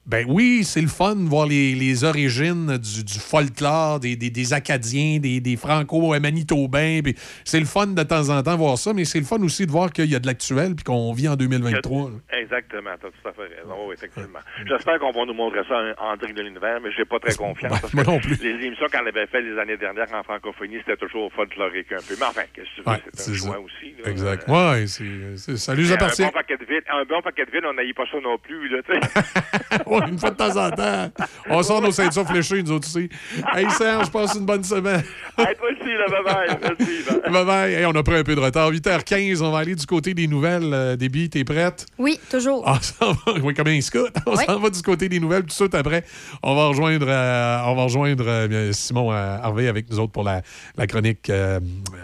ben 0.05 0.25
oui, 0.27 0.63
c'est 0.65 0.81
le 0.81 0.87
fun 0.87 1.15
de 1.15 1.27
voir 1.29 1.47
les, 1.47 1.75
les 1.75 2.03
origines 2.03 2.77
du, 2.77 3.03
du 3.05 3.19
folklore, 3.19 3.99
des, 4.01 4.15
des- 4.17 4.29
des 4.29 4.53
Acadiens, 4.53 5.19
des, 5.19 5.39
des 5.39 5.55
Franco-Manitobains. 5.55 6.99
C'est 7.45 7.59
le 7.59 7.65
fun 7.65 7.87
de 7.87 8.03
temps 8.03 8.29
en 8.29 8.43
temps 8.43 8.57
voir 8.57 8.77
ça, 8.77 8.93
mais 8.93 9.05
c'est 9.05 9.19
le 9.19 9.25
fun 9.25 9.41
aussi 9.41 9.65
de 9.65 9.71
voir 9.71 9.91
qu'il 9.91 10.05
y 10.11 10.15
a 10.15 10.19
de 10.19 10.27
l'actuel 10.27 10.75
puis 10.75 10.83
qu'on 10.83 11.13
vit 11.13 11.27
en 11.29 11.35
2023. 11.35 12.09
là. 12.09 12.37
Exactement, 12.37 12.91
tu 12.99 13.07
as 13.07 13.09
tout 13.11 13.27
à 13.29 13.31
fait 13.33 13.55
raison, 13.61 13.75
oui, 13.87 13.95
effectivement. 13.97 14.39
J'espère 14.67 14.99
qu'on 14.99 15.11
va 15.11 15.25
nous 15.25 15.33
montrer 15.33 15.61
ça 15.67 15.75
en, 15.97 16.11
en 16.13 16.17
direct 16.17 16.37
de 16.37 16.43
l'univers, 16.43 16.79
mais 16.83 16.89
j'ai 16.95 17.05
pas 17.05 17.19
très 17.19 17.35
confiance. 17.35 17.79
parce 17.79 17.93
moi 17.93 18.03
que 18.03 18.09
non 18.11 18.19
plus. 18.19 18.37
Les 18.43 18.65
émissions 18.65 18.87
qu'on 18.91 19.05
avait 19.05 19.27
fait 19.27 19.41
les 19.41 19.57
années 19.57 19.77
dernières 19.77 20.13
en 20.13 20.23
francophonie, 20.23 20.77
c'était 20.85 20.97
toujours 20.97 21.31
folklorique 21.33 21.91
un 21.93 22.03
peu. 22.07 22.15
Mais 22.19 22.25
enfin, 22.25 22.41
qu'est-ce 22.53 22.67
que 22.67 22.75
tu 22.75 22.81
veux, 22.85 22.91
Ouais, 22.91 23.01
c'est 23.13 23.31
un 23.31 23.35
choix 23.35 23.59
aussi. 23.59 23.93
là. 24.03 24.11
Exact. 24.11 24.45
C'est, 24.87 25.37
c'est- 25.37 25.57
ça 25.57 25.73
lui 25.75 25.91
appartient. 25.93 26.23
Un 26.23 26.27
bon 26.27 26.33
paquet 26.33 26.57
de 26.57 26.65
vide, 26.65 26.83
un 26.91 27.05
bon 27.05 27.21
paquet 27.21 27.45
de 27.45 27.51
vide, 27.51 27.63
on 27.69 27.73
n'aille 27.73 27.93
pas 27.93 28.03
ça 28.11 28.17
non 28.21 28.37
plus, 28.37 28.67
là, 28.69 28.79
une 30.07 30.17
fois 30.19 30.31
de 30.31 30.35
temps 30.35 30.55
en 30.57 30.69
temps. 30.71 31.09
On 31.49 31.61
sort 31.63 31.81
nos 31.81 31.91
ceintures 31.91 32.27
fléchées, 32.27 32.63
nous 32.63 32.71
autres 32.71 32.87
aussi. 32.87 33.09
Hey 33.55 33.69
Serge, 33.71 34.09
passe 34.11 34.35
une 34.35 34.45
bonne 34.45 34.63
semaine. 34.63 35.03
Hey, 35.37 35.55
toi 35.55 35.67
aussi, 35.71 35.89
là, 35.93 36.05
bye-bye. 36.07 36.57
Merci, 36.61 37.03
bye. 37.23 37.31
Bye 37.31 37.45
bye. 37.45 37.73
Hey, 37.73 37.85
on 37.85 37.91
a 37.91 38.03
pris 38.03 38.15
un 38.15 38.23
peu 38.23 38.35
de 38.35 38.39
retard. 38.39 38.71
8h15, 38.71 39.41
on 39.41 39.51
va 39.51 39.59
aller 39.59 39.75
du 39.75 39.85
côté 39.85 40.13
des 40.13 40.27
nouvelles. 40.27 40.69
Euh, 40.73 40.95
Déby, 40.95 41.29
t'es 41.29 41.43
prête? 41.43 41.85
Oui, 41.97 42.19
toujours. 42.29 42.63
On 42.65 42.75
s'en 42.79 43.11
va. 43.13 43.33
Oui, 43.41 43.53
comme 43.53 43.67
un 43.67 43.81
scout. 43.81 44.11
On 44.25 44.35
Oui. 44.35 44.43
s'en 44.45 44.59
va 44.59 44.69
du 44.69 44.81
côté 44.81 45.09
des 45.09 45.19
nouvelles. 45.19 45.41
Tout 45.41 45.47
de 45.47 45.51
suite 45.53 45.75
après, 45.75 46.03
on 46.41 46.55
va 46.55 46.67
rejoindre, 46.67 47.05
euh, 47.09 47.57
on 47.65 47.75
va 47.75 47.83
rejoindre 47.83 48.23
euh, 48.27 48.71
Simon 48.73 49.11
euh, 49.11 49.37
Harvey 49.41 49.67
avec 49.67 49.89
nous 49.89 49.99
autres 49.99 50.11
pour 50.11 50.23
la, 50.23 50.41
la 50.77 50.87
chronique. 50.87 51.29
euh, 51.29 51.59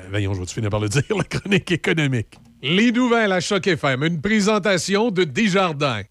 voyons, 0.09 0.33
je 0.33 0.39
vais 0.41 0.45
finir 0.47 0.69
par 0.69 0.79
le 0.79 0.89
dire, 0.89 1.03
la 1.15 1.23
chronique 1.23 1.71
économique. 1.71 2.33
Les 2.61 2.91
nouvelles 2.91 3.31
à 3.31 3.39
Choc 3.39 3.65
FM. 3.67 4.03
Une 4.03 4.21
présentation 4.21 5.11
de 5.11 5.23
Desjardins. 5.23 6.01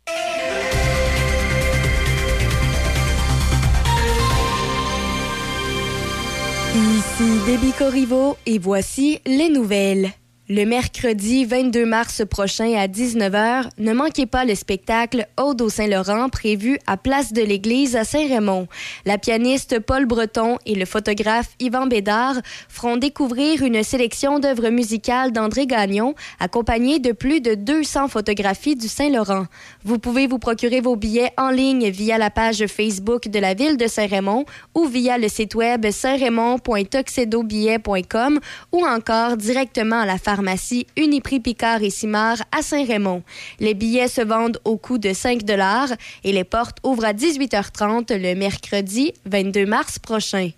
Déby 7.49 7.73
Corriveau 7.73 8.37
et 8.45 8.59
voici 8.59 9.23
les 9.25 9.49
nouvelles. 9.49 10.13
Le 10.51 10.65
mercredi 10.65 11.45
22 11.45 11.85
mars 11.85 12.23
prochain 12.25 12.73
à 12.75 12.87
19h, 12.87 13.69
ne 13.77 13.93
manquez 13.93 14.25
pas 14.25 14.47
le 14.47 14.55
spectacle 14.55 15.27
Aude 15.39 15.61
au 15.61 15.69
Saint-Laurent 15.69 16.31
prévu 16.31 16.79
à 16.87 16.97
Place 16.97 17.35
de 17.35 17.43
l'Église 17.43 17.97
à 17.97 18.05
Saint-Raymond. 18.05 18.67
La 19.05 19.19
pianiste 19.19 19.79
Paul 19.79 20.07
Breton 20.07 20.57
et 20.65 20.75
le 20.75 20.87
photographe 20.87 21.51
Yvan 21.61 21.87
Bédard 21.87 22.37
feront 22.71 22.97
découvrir 22.97 23.63
une 23.63 23.83
sélection 23.83 24.39
d'œuvres 24.39 24.71
musicales 24.71 25.33
d'André 25.33 25.67
Gagnon, 25.67 26.15
accompagnée 26.41 26.99
de 26.99 27.13
plus 27.13 27.43
de 27.43 27.55
200 27.55 28.09
photographies 28.09 28.75
du 28.75 28.89
Saint-Laurent. 28.89 29.45
Vous 29.85 29.99
pouvez 29.99 30.27
vous 30.27 30.39
procurer 30.39 30.81
vos 30.81 30.97
billets 30.97 31.33
en 31.37 31.51
ligne 31.51 31.91
via 31.91 32.17
la 32.17 32.31
page 32.31 32.65
Facebook 32.69 33.29
de 33.29 33.39
la 33.39 33.53
ville 33.53 33.77
de 33.77 33.87
Saint-Raymond 33.87 34.47
ou 34.75 34.87
via 34.87 35.19
le 35.19 35.29
site 35.29 35.55
web 35.55 35.91
saint-raymond.tuxedobillet.com 35.91 38.41
ou 38.73 38.87
encore 38.87 39.37
directement 39.37 40.01
à 40.01 40.07
la 40.07 40.17
Uniprix 40.97 41.41
Picard 41.41 41.83
et 41.83 41.91
Simard 41.91 42.39
à 42.57 42.63
Saint-Raymond. 42.63 43.23
Les 43.61 43.75
billets 43.75 44.09
se 44.09 44.21
vendent 44.21 44.61
au 44.65 44.77
coût 44.77 44.99
de 44.99 45.13
5 45.13 45.43
et 46.25 46.33
les 46.33 46.45
portes 46.45 46.79
ouvrent 46.85 47.05
à 47.05 47.13
18h30 47.13 48.17
le 48.17 48.35
mercredi 48.35 49.13
22 49.27 49.67
mars 49.67 49.99
prochain. 49.99 50.51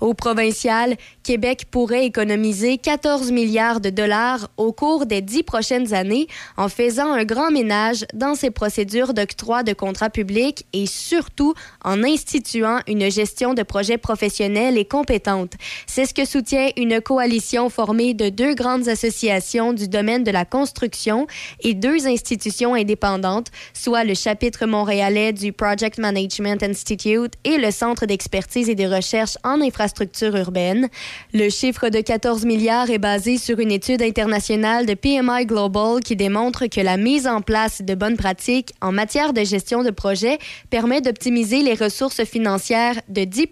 Au 0.00 0.14
provincial, 0.14 0.96
Québec 1.22 1.66
pourrait 1.70 2.06
économiser 2.06 2.78
14 2.78 3.30
milliards 3.32 3.80
de 3.80 3.90
dollars 3.90 4.50
au 4.56 4.72
cours 4.72 5.06
des 5.06 5.20
dix 5.20 5.42
prochaines 5.42 5.94
années 5.94 6.26
en 6.56 6.68
faisant 6.68 7.12
un 7.12 7.24
grand 7.24 7.50
ménage 7.50 8.04
dans 8.14 8.34
ses 8.34 8.50
procédures 8.50 9.14
d'octroi 9.14 9.62
de 9.62 9.72
contrats 9.72 10.10
publics 10.10 10.66
et 10.72 10.86
surtout 10.86 11.54
en 11.84 12.02
instituant 12.02 12.80
une 12.86 13.10
gestion 13.10 13.54
de 13.54 13.62
projets 13.62 13.98
professionnels 13.98 14.78
et 14.78 14.84
compétente. 14.84 15.52
C'est 15.86 16.06
ce 16.06 16.14
que 16.14 16.24
soutient 16.24 16.70
une 16.76 17.00
coalition 17.00 17.68
formée 17.70 18.14
de 18.14 18.28
deux 18.28 18.54
grandes 18.54 18.88
associations 18.88 19.72
du 19.72 19.88
domaine 19.88 20.24
de 20.24 20.30
la 20.30 20.44
construction 20.44 21.26
et 21.60 21.74
deux 21.74 22.06
institutions 22.06 22.74
indépendantes, 22.74 23.48
soit 23.74 24.04
le 24.04 24.14
chapitre 24.14 24.66
montréalais 24.66 25.32
du 25.32 25.52
Project 25.52 25.98
Management 25.98 26.62
Institute 26.62 27.34
et 27.44 27.58
le 27.58 27.70
Centre 27.70 28.06
d'expertise 28.06 28.68
et 28.68 28.74
de 28.74 28.86
recherche 28.86 29.36
en 29.44 29.59
infrastructure 29.62 30.34
urbaine. 30.36 30.88
Le 31.32 31.48
chiffre 31.50 31.88
de 31.88 32.00
14 32.00 32.44
milliards 32.44 32.90
est 32.90 32.98
basé 32.98 33.38
sur 33.38 33.58
une 33.58 33.70
étude 33.70 34.02
internationale 34.02 34.86
de 34.86 34.94
PMI 34.94 35.46
Global 35.46 36.00
qui 36.00 36.16
démontre 36.16 36.66
que 36.66 36.80
la 36.80 36.96
mise 36.96 37.26
en 37.26 37.40
place 37.40 37.82
de 37.82 37.94
bonnes 37.94 38.16
pratiques 38.16 38.72
en 38.80 38.92
matière 38.92 39.32
de 39.32 39.44
gestion 39.44 39.82
de 39.82 39.90
projet 39.90 40.38
permet 40.70 41.00
d'optimiser 41.00 41.62
les 41.62 41.74
ressources 41.74 42.24
financières 42.24 43.00
de 43.08 43.24
10 43.24 43.46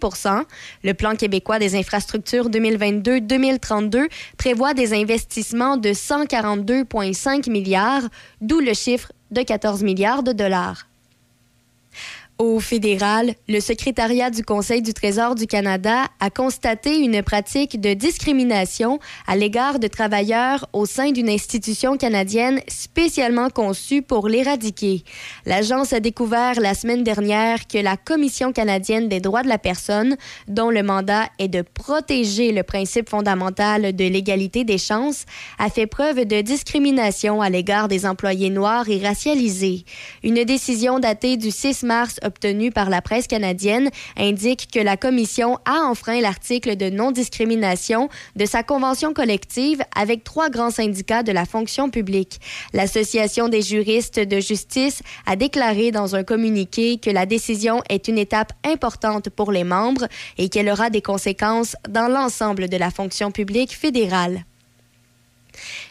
Le 0.83 0.93
plan 0.93 1.15
québécois 1.15 1.59
des 1.59 1.75
infrastructures 1.75 2.49
2022-2032 2.49 4.07
prévoit 4.37 4.73
des 4.73 4.93
investissements 4.93 5.77
de 5.77 5.89
142,5 5.89 7.49
milliards, 7.49 8.03
d'où 8.41 8.59
le 8.59 8.73
chiffre 8.73 9.11
de 9.31 9.41
14 9.41 9.83
milliards 9.83 10.23
de 10.23 10.31
dollars. 10.31 10.88
Au 12.41 12.61
fédéral, 12.61 13.33
le 13.49 13.59
secrétariat 13.59 14.29
du 14.29 14.43
Conseil 14.43 14.81
du 14.81 14.93
Trésor 14.93 15.35
du 15.35 15.45
Canada 15.45 16.05
a 16.21 16.29
constaté 16.29 16.99
une 16.99 17.21
pratique 17.21 17.81
de 17.81 17.93
discrimination 17.93 18.99
à 19.27 19.35
l'égard 19.35 19.77
de 19.77 19.89
travailleurs 19.89 20.65
au 20.71 20.85
sein 20.85 21.11
d'une 21.11 21.27
institution 21.27 21.97
canadienne 21.97 22.61
spécialement 22.69 23.49
conçue 23.49 24.01
pour 24.01 24.29
l'éradiquer. 24.29 25.03
L'agence 25.45 25.91
a 25.91 25.99
découvert 25.99 26.61
la 26.61 26.75
semaine 26.75 27.03
dernière 27.03 27.67
que 27.67 27.77
la 27.77 27.97
Commission 27.97 28.53
canadienne 28.53 29.09
des 29.09 29.19
droits 29.19 29.43
de 29.43 29.49
la 29.49 29.57
personne, 29.57 30.15
dont 30.47 30.69
le 30.69 30.81
mandat 30.81 31.27
est 31.39 31.49
de 31.49 31.61
protéger 31.61 32.53
le 32.53 32.63
principe 32.63 33.09
fondamental 33.09 33.93
de 33.93 34.05
l'égalité 34.05 34.63
des 34.63 34.77
chances, 34.77 35.25
a 35.57 35.69
fait 35.69 35.87
preuve 35.87 36.23
de 36.23 36.39
discrimination 36.39 37.41
à 37.41 37.49
l'égard 37.49 37.89
des 37.89 38.05
employés 38.05 38.49
noirs 38.49 38.87
et 38.87 39.05
racialisés. 39.05 39.83
Une 40.23 40.45
décision 40.45 40.99
datée 40.99 41.35
du 41.35 41.51
6 41.51 41.83
mars 41.83 42.17
obtenue 42.29 42.71
par 42.71 42.91
la 42.91 43.01
presse 43.01 43.25
canadienne 43.27 43.89
indique 44.15 44.69
que 44.71 44.79
la 44.79 44.97
Commission 44.97 45.57
a 45.65 45.81
enfreint 45.85 46.21
l'article 46.21 46.75
de 46.75 46.89
non-discrimination 46.89 48.07
de 48.35 48.45
sa 48.45 48.61
convention 48.61 49.13
collective 49.13 49.81
avec 49.95 50.23
trois 50.23 50.49
grands 50.49 50.69
syndicats 50.69 51.23
de 51.23 51.31
la 51.31 51.45
fonction 51.45 51.89
publique. 51.89 52.39
L'Association 52.73 53.49
des 53.49 53.63
juristes 53.63 54.19
de 54.19 54.39
justice 54.39 55.01
a 55.25 55.35
déclaré 55.35 55.91
dans 55.91 56.15
un 56.15 56.23
communiqué 56.23 56.99
que 56.99 57.09
la 57.09 57.25
décision 57.25 57.81
est 57.89 58.07
une 58.07 58.19
étape 58.19 58.53
importante 58.63 59.29
pour 59.29 59.51
les 59.51 59.63
membres 59.63 60.07
et 60.37 60.49
qu'elle 60.49 60.69
aura 60.69 60.91
des 60.91 61.01
conséquences 61.01 61.75
dans 61.89 62.07
l'ensemble 62.07 62.69
de 62.69 62.77
la 62.77 62.91
fonction 62.91 63.31
publique 63.31 63.75
fédérale. 63.75 64.45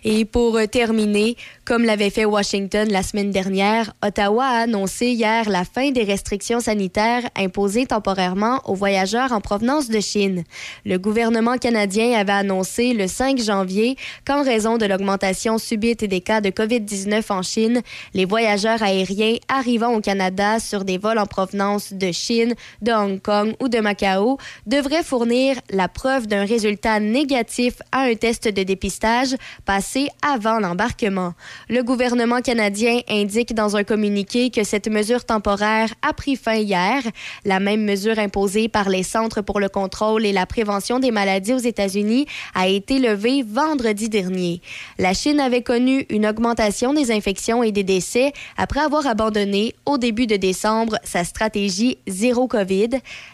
Et 0.04 0.24
pour 0.24 0.56
euh, 0.56 0.66
terminer, 0.66 1.36
comme 1.64 1.84
l'avait 1.84 2.10
fait 2.10 2.24
Washington 2.24 2.88
la 2.90 3.02
semaine 3.02 3.30
dernière, 3.30 3.92
Ottawa 4.04 4.44
a 4.44 4.62
annoncé 4.62 5.08
hier 5.08 5.48
la 5.48 5.64
fin 5.64 5.90
des 5.90 6.04
restrictions 6.04 6.60
sanitaires 6.60 7.28
imposées 7.36 7.86
temporairement 7.86 8.60
aux 8.64 8.74
voyageurs 8.74 9.32
en 9.32 9.40
provenance 9.40 9.88
de 9.88 10.00
Chine. 10.00 10.44
Le 10.84 10.98
gouvernement 10.98 11.58
canadien 11.58 12.12
avait 12.18 12.32
annoncé 12.32 12.94
le 12.94 13.06
5 13.06 13.40
janvier 13.40 13.96
qu'en 14.26 14.42
raison 14.42 14.78
de 14.78 14.86
l'augmentation 14.86 15.58
subite 15.58 16.04
des 16.04 16.20
cas 16.20 16.40
de 16.40 16.50
COVID-19 16.50 17.24
en 17.30 17.42
Chine, 17.42 17.82
les 18.14 18.24
voyageurs 18.24 18.82
aériens 18.82 19.36
arrivant 19.48 19.94
au 19.94 20.00
Canada 20.00 20.60
sur 20.60 20.84
des 20.84 20.98
vols 20.98 21.18
en 21.18 21.26
provenance 21.26 21.92
de 21.92 22.12
Chine, 22.12 22.54
de 22.82 22.92
Hong 22.92 23.20
Kong 23.20 23.54
ou 23.60 23.68
de 23.68 23.80
Macao 23.80 24.38
devraient 24.66 25.02
fournir 25.02 25.56
la 25.70 25.88
preuve 25.88 26.26
d'un 26.26 26.44
résultat 26.44 27.00
négatif 27.00 27.74
à 27.92 28.02
un 28.02 28.14
test 28.14 28.48
de 28.48 28.62
dépistage 28.62 29.36
passée 29.64 30.08
avant 30.22 30.60
l'embarquement. 30.60 31.34
Le 31.68 31.82
gouvernement 31.82 32.40
canadien 32.40 33.00
indique 33.08 33.54
dans 33.54 33.76
un 33.76 33.84
communiqué 33.84 34.50
que 34.50 34.64
cette 34.64 34.88
mesure 34.88 35.24
temporaire 35.24 35.92
a 36.02 36.12
pris 36.12 36.36
fin 36.36 36.54
hier. 36.54 37.02
La 37.44 37.60
même 37.60 37.84
mesure 37.84 38.18
imposée 38.18 38.68
par 38.68 38.88
les 38.88 39.02
Centres 39.02 39.42
pour 39.42 39.60
le 39.60 39.68
contrôle 39.68 40.24
et 40.24 40.32
la 40.32 40.46
prévention 40.46 40.98
des 40.98 41.10
maladies 41.10 41.54
aux 41.54 41.58
États-Unis 41.58 42.26
a 42.54 42.68
été 42.68 42.98
levée 42.98 43.42
vendredi 43.42 44.08
dernier. 44.08 44.60
La 44.98 45.14
Chine 45.14 45.40
avait 45.40 45.62
connu 45.62 46.06
une 46.10 46.26
augmentation 46.26 46.94
des 46.94 47.10
infections 47.10 47.62
et 47.62 47.72
des 47.72 47.82
décès 47.82 48.32
après 48.56 48.80
avoir 48.80 49.06
abandonné 49.06 49.74
au 49.86 49.98
début 49.98 50.26
de 50.26 50.36
décembre 50.36 50.96
sa 51.04 51.24
stratégie 51.24 51.98
zéro 52.06 52.46
COVID. 52.46 52.90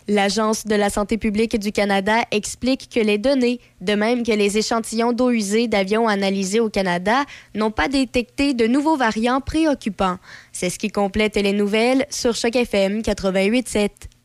L'Agence 0.09 0.67
de 0.67 0.75
la 0.75 0.91
santé 0.91 1.19
publique 1.19 1.59
du 1.59 1.73
Canada 1.73 2.19
explique 2.31 2.89
que 2.93 3.01
les 3.01 3.19
données, 3.19 3.61
de 3.81 3.95
même 3.95 4.23
que 4.23 4.33
les 4.33 4.59
échantillons 4.59 5.13
d'eau 5.13 5.31
usée 5.31 5.69
d'avions 5.69 6.04
analysés 6.09 6.61
au 6.61 6.69
Canada, 6.69 7.25
n'ont 7.55 7.71
pas 7.71 7.89
détecté 7.89 8.55
de 8.55 8.67
nouveaux 8.67 8.97
variants 8.97 9.41
préoccupants. 9.41 10.19
C'est 10.53 10.71
ce 10.71 10.79
qui 10.79 10.89
complète 10.89 11.37
les 11.37 11.53
nouvelles 11.53 12.07
sur 12.11 12.35
Choc 12.35 12.57
FM 12.57 13.01
88.7. 13.01 13.91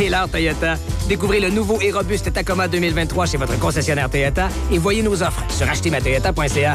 L'heure 0.00 0.28
Toyota. 0.28 0.74
Découvrez 1.08 1.38
le 1.38 1.50
nouveau 1.50 1.80
et 1.80 1.92
robuste 1.92 2.32
Tacoma 2.32 2.66
2023 2.66 3.26
chez 3.26 3.36
votre 3.36 3.58
concessionnaire 3.58 4.10
Toyota 4.10 4.48
et 4.72 4.78
voyez 4.78 5.02
nos 5.02 5.22
offres 5.22 5.44
sur 5.48 5.68
achetermatoyota.ca. 5.68 6.74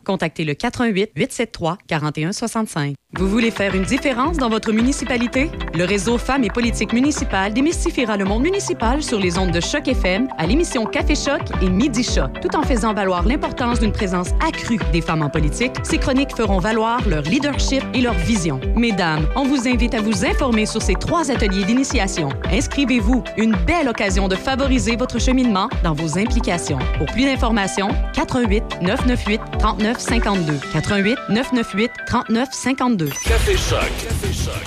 contactez 0.03 0.43
le 0.43 0.53
88 0.53 1.11
873 1.15 1.77
4165. 1.87 2.95
Vous 3.13 3.27
voulez 3.27 3.51
faire 3.51 3.75
une 3.75 3.83
différence 3.83 4.37
dans 4.37 4.47
votre 4.47 4.71
municipalité? 4.71 5.51
Le 5.73 5.83
réseau 5.83 6.17
Femmes 6.17 6.45
et 6.45 6.49
politique 6.49 6.93
municipale 6.93 7.53
démystifiera 7.53 8.15
le 8.15 8.23
monde 8.23 8.43
municipal 8.43 9.03
sur 9.03 9.19
les 9.19 9.37
ondes 9.37 9.51
de 9.51 9.59
Choc 9.59 9.89
FM 9.89 10.29
à 10.37 10.47
l'émission 10.47 10.85
Café 10.85 11.15
Choc 11.15 11.41
et 11.61 11.69
Midi 11.69 12.03
Choc. 12.03 12.31
Tout 12.41 12.55
en 12.55 12.63
faisant 12.63 12.93
valoir 12.93 13.27
l'importance 13.27 13.81
d'une 13.81 13.91
présence 13.91 14.29
accrue 14.47 14.79
des 14.93 15.01
femmes 15.01 15.23
en 15.23 15.29
politique, 15.29 15.73
ces 15.83 15.97
chroniques 15.97 16.35
feront 16.35 16.59
valoir 16.59 17.05
leur 17.07 17.23
leadership 17.23 17.83
et 17.93 17.99
leur 17.99 18.13
vision. 18.13 18.61
Mesdames, 18.77 19.27
on 19.35 19.43
vous 19.43 19.67
invite 19.67 19.93
à 19.93 20.01
vous 20.01 20.23
informer 20.23 20.65
sur 20.65 20.81
ces 20.81 20.95
trois 20.95 21.29
ateliers 21.31 21.65
d'initiation. 21.65 22.29
Inscrivez-vous, 22.49 23.23
une 23.37 23.57
belle 23.67 23.89
occasion 23.89 24.29
de 24.29 24.35
favoriser 24.35 24.95
votre 24.95 25.19
cheminement 25.19 25.67
dans 25.83 25.93
vos 25.93 26.17
implications. 26.17 26.79
Pour 26.97 27.07
plus 27.07 27.25
d'informations, 27.25 27.89
88 28.13 28.63
998 28.81 29.41
39 29.59 29.90
52. 29.99 30.59
88 30.73 31.17
998 31.29 31.91
39 32.07 32.49
52. 32.51 33.05
Café 33.25 33.57
Choc. 33.57 33.79
Café 34.01 34.33
Choc. 34.33 34.63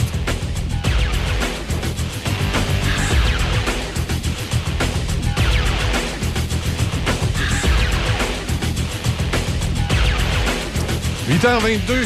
«8h22, 11.29 12.05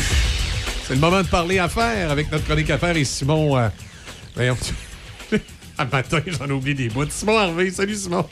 c'est 0.84 0.94
le 0.94 1.00
moment 1.00 1.22
de 1.22 1.26
parler 1.26 1.58
affaires 1.58 2.10
avec 2.10 2.30
notre 2.30 2.44
chronique 2.44 2.70
affaires 2.70 2.96
et 2.96 3.04
Simon. 3.04 3.58
euh, 3.58 3.68
voyons, 4.36 4.56
un 5.78 5.84
matin, 5.86 6.20
j'en 6.26 6.48
oublie 6.50 6.74
des 6.74 6.88
bouts. 6.88 7.10
Simon 7.10 7.36
Harvey, 7.36 7.70
salut 7.70 7.94
Simon. 7.94 8.24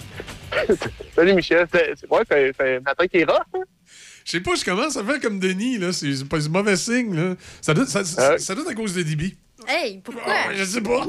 Salut 1.14 1.34
Michel, 1.34 1.66
c'est 1.72 1.94
ouais, 2.10 2.22
c'est 2.28 2.76
un 2.76 2.80
matin 2.80 3.06
qui 3.06 3.18
est 3.18 3.24
rough. 3.24 3.40
hein? 3.54 3.60
Je 4.26 4.32
sais 4.32 4.40
pas, 4.40 4.56
je 4.56 4.64
commence 4.64 4.96
à 4.96 5.04
faire 5.04 5.20
comme 5.20 5.38
Denis, 5.38 5.78
là. 5.78 5.92
C'est 5.92 6.28
pas 6.28 6.44
un 6.44 6.48
mauvais 6.48 6.74
signe, 6.76 7.14
là. 7.14 7.36
Ça 7.60 7.72
doit, 7.74 7.86
ça, 7.86 8.04
ça- 8.04 8.38
ça 8.38 8.54
doit 8.56 8.64
être 8.64 8.70
à 8.70 8.74
cause 8.74 8.92
de 8.92 9.02
Dibi. 9.02 9.36
Hey, 9.68 10.00
pourquoi? 10.04 10.52
je 10.52 10.64
sais 10.64 10.80
pas. 10.80 11.06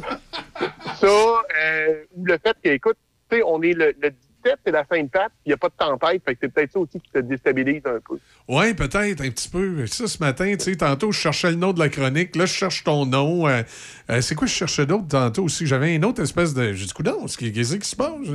Ça, 1.01 1.07
euh, 1.07 2.03
ou 2.15 2.25
le 2.25 2.37
fait 2.37 2.55
que, 2.63 2.69
écoute, 2.69 2.97
tu 3.29 3.37
sais, 3.37 3.43
on 3.43 3.61
est 3.63 3.73
le, 3.73 3.93
le 3.99 4.11
17, 4.43 4.59
c'est 4.65 4.71
la 4.71 4.83
fin 4.85 5.01
de 5.01 5.09
patte, 5.09 5.31
puis 5.31 5.47
il 5.47 5.49
n'y 5.49 5.53
a 5.53 5.57
pas 5.57 5.69
de 5.69 5.73
tempête, 5.77 6.21
fait 6.25 6.33
que 6.33 6.39
c'est 6.41 6.53
peut-être 6.53 6.71
ça 6.71 6.79
aussi 6.79 6.99
qui 6.99 7.09
te 7.11 7.19
déstabilise 7.19 7.81
un 7.85 7.99
peu. 8.07 8.19
Ouais, 8.47 8.73
peut-être, 8.73 9.21
un 9.21 9.29
petit 9.29 9.49
peu. 9.49 9.85
Ça, 9.87 10.07
ce 10.07 10.19
matin, 10.19 10.53
tu 10.57 10.65
sais, 10.65 10.75
tantôt, 10.75 11.11
je 11.11 11.19
cherchais 11.19 11.51
le 11.51 11.57
nom 11.57 11.73
de 11.73 11.79
la 11.79 11.89
chronique. 11.89 12.35
Là, 12.35 12.45
je 12.45 12.53
cherche 12.53 12.83
ton 12.83 13.05
nom. 13.05 13.47
Euh, 13.47 13.61
euh, 14.09 14.21
c'est 14.21 14.35
quoi 14.35 14.47
je 14.47 14.53
cherchais 14.53 14.85
d'autre 14.85 15.07
tantôt 15.07 15.43
aussi? 15.43 15.65
J'avais 15.67 15.95
une 15.95 16.05
autre 16.05 16.21
espèce 16.21 16.53
de. 16.53 16.73
J'ai 16.73 16.85
dit, 16.85 16.93
coudonc, 16.93 17.21
qu'est-ce 17.21 17.37
qui 17.37 17.51
qu'est-ce 17.51 17.75
qui 17.75 17.89
se 17.89 17.95
passe? 17.95 18.27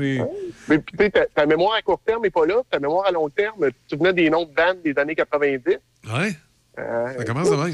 Mais 0.68 0.78
puis, 0.78 0.96
tu 0.96 1.04
sais, 1.04 1.10
ta, 1.10 1.26
ta 1.26 1.46
mémoire 1.46 1.74
à 1.74 1.82
court 1.82 2.00
terme 2.04 2.22
n'est 2.22 2.30
pas 2.30 2.46
là, 2.46 2.62
ta 2.70 2.78
mémoire 2.78 3.06
à 3.06 3.10
long 3.10 3.28
terme, 3.28 3.66
tu 3.66 3.72
te 3.72 3.90
souvenais 3.90 4.12
des 4.12 4.30
noms 4.30 4.44
de 4.44 4.54
bandes 4.54 4.82
des 4.84 4.96
années 4.98 5.14
90. 5.14 5.62
Ouais. 5.66 6.36
Euh, 6.78 7.18
Ça 7.18 7.24
commence 7.24 7.50
de 7.50 7.56
même. 7.56 7.72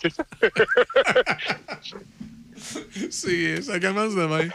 c'est 0.00 0.12
ça. 0.12 0.24
C'est- 3.10 3.62
ça 3.62 3.80
commence 3.80 4.14
de 4.14 4.26
même. 4.26 4.50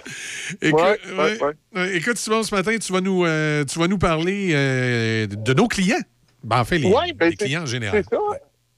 Écoute, 0.61 0.81
Ouais, 0.81 0.99
ouais, 1.11 1.43
ouais. 1.43 1.53
Ouais, 1.75 1.97
écoute, 1.97 2.17
Simon, 2.17 2.43
ce 2.43 2.53
matin, 2.53 2.77
tu 2.77 2.91
vas 2.93 3.01
nous, 3.01 3.25
euh, 3.25 3.65
tu 3.65 3.79
vas 3.79 3.87
nous 3.87 3.97
parler 3.97 4.51
euh, 4.53 5.27
de 5.27 5.53
nos 5.53 5.67
clients. 5.67 6.01
Ben, 6.43 6.61
en 6.61 6.65
fait, 6.65 6.77
les, 6.77 6.93
ben, 7.13 7.35
clients 7.35 7.63
en 7.63 7.65
général. 7.65 8.03
C'est 8.03 8.15
ça. 8.15 8.21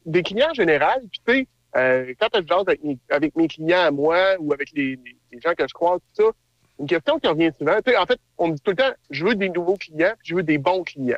Des 0.06 0.24
clients 0.24 0.50
en 0.52 0.54
général. 0.54 1.02
Puis, 1.12 1.22
tu 1.26 1.34
sais, 1.34 1.48
euh, 1.78 2.14
quand 2.20 2.30
je 2.34 2.48
jase 2.48 2.64
avec 2.68 2.84
mes, 2.84 2.98
avec 3.10 3.36
mes 3.36 3.48
clients 3.48 3.82
à 3.82 3.92
moi 3.92 4.36
ou 4.40 4.54
avec 4.54 4.72
les, 4.74 4.98
gens 5.44 5.54
que 5.54 5.68
je 5.68 5.74
croise, 5.74 6.00
tout 6.16 6.24
ça, 6.24 6.32
une 6.80 6.88
question 6.88 7.20
qui 7.20 7.28
revient 7.28 7.52
souvent. 7.58 7.76
Tu 7.86 7.92
sais, 7.92 7.98
en 7.98 8.06
fait, 8.06 8.20
on 8.38 8.48
me 8.48 8.54
dit 8.54 8.62
tout 8.62 8.72
le 8.72 8.78
temps, 8.78 8.92
je 9.10 9.26
veux 9.26 9.36
des 9.36 9.50
nouveaux 9.50 9.76
clients, 9.76 10.14
puis 10.20 10.30
je 10.30 10.36
veux 10.36 10.44
des 10.44 10.58
bons 10.58 10.84
clients. 10.84 11.18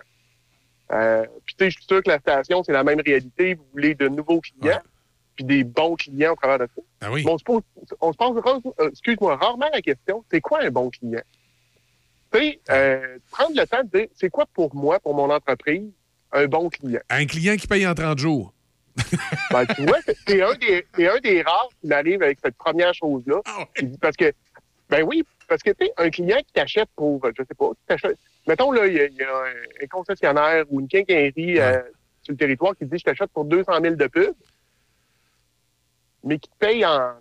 Puis, 0.90 1.56
tu 1.58 1.66
sais, 1.66 1.72
je 1.72 1.78
suis 1.78 1.86
sûr 1.88 2.04
que 2.04 2.10
la 2.10 2.20
station, 2.20 2.64
c'est 2.66 2.74
la 2.74 2.84
même 2.84 3.00
réalité. 3.00 3.54
Vous 3.54 3.66
voulez 3.72 3.96
de 3.96 4.10
nouveaux 4.10 4.42
clients, 4.42 4.82
puis 5.46 5.58
des 5.58 5.64
bons 5.64 5.96
clients 5.96 6.34
au 6.34 6.36
travers 6.36 6.60
de 6.60 6.68
ça. 6.76 6.82
Ah 7.02 7.12
oui. 7.12 7.24
On 7.28 7.38
se 7.38 7.44
pose, 7.44 7.62
on 8.00 8.12
se 8.12 8.18
pose 8.18 8.42
euh, 8.80 8.90
excuse-moi, 8.90 9.36
rarement 9.36 9.70
la 9.74 9.82
question, 9.82 10.24
c'est 10.32 10.42
quoi 10.42 10.62
un 10.64 10.70
bon 10.72 10.90
client? 10.90 11.22
Tu 12.34 12.40
sais, 12.40 12.60
euh, 12.70 13.18
prendre 13.30 13.52
le 13.56 13.66
temps 13.68 13.84
de 13.84 13.98
dire, 14.00 14.08
c'est 14.16 14.30
quoi 14.30 14.46
pour 14.54 14.74
moi, 14.76 15.00
pour 15.00 15.14
mon 15.14 15.30
entreprise, 15.30 15.90
un 16.32 16.46
bon 16.48 16.70
client? 16.70 17.02
Un 17.10 17.26
client 17.26 17.56
qui 17.58 17.68
paye 17.68 17.86
en 17.86 17.94
30 17.94 18.18
jours. 18.18 18.54
Ben, 19.52 19.66
tu 19.66 19.86
vois, 19.86 20.00
c'est- 20.06 20.42
un, 20.42 20.52
un 20.52 21.20
des 21.20 21.42
rares 21.42 21.70
qui 21.82 21.88
m'arrive 21.88 22.22
avec 22.24 22.40
cette 22.44 22.56
première 22.56 22.94
chose-là. 22.94 23.42
Parce 24.02 24.16
que, 24.16 24.32
ben 24.90 25.04
oui, 25.04 25.24
parce 25.48 25.62
que, 25.64 25.72
tu 25.72 25.86
sais, 25.86 25.94
un 25.98 26.10
client 26.10 26.38
qui 26.40 26.54
t'achète 26.54 26.90
pour, 26.96 27.22
je 27.38 27.44
sais 27.44 27.54
pas, 27.58 27.70
qui 27.72 27.86
t'achète, 27.88 28.18
mettons, 28.48 28.72
là, 28.72 28.88
il 28.88 28.94
y, 28.94 29.00
a- 29.00 29.06
il 29.08 29.16
y 29.16 29.24
a 29.24 29.30
un, 29.84 29.88
concessionnaire 29.90 30.64
ou 30.70 30.80
une 30.80 30.88
quincaillerie 30.88 31.60
euh, 31.60 31.82
sur 32.22 32.32
le 32.34 32.38
territoire 32.38 32.76
qui 32.78 32.86
dit, 32.86 32.98
je 32.98 33.04
t'achète 33.04 33.32
pour 33.32 33.46
200 33.46 33.72
000 33.82 33.96
de 33.96 34.08
pub, 34.08 34.34
mais 36.24 36.40
qui 36.40 36.50
te 36.50 36.56
paye 36.60 36.86
en, 36.86 36.92
en 36.96 37.14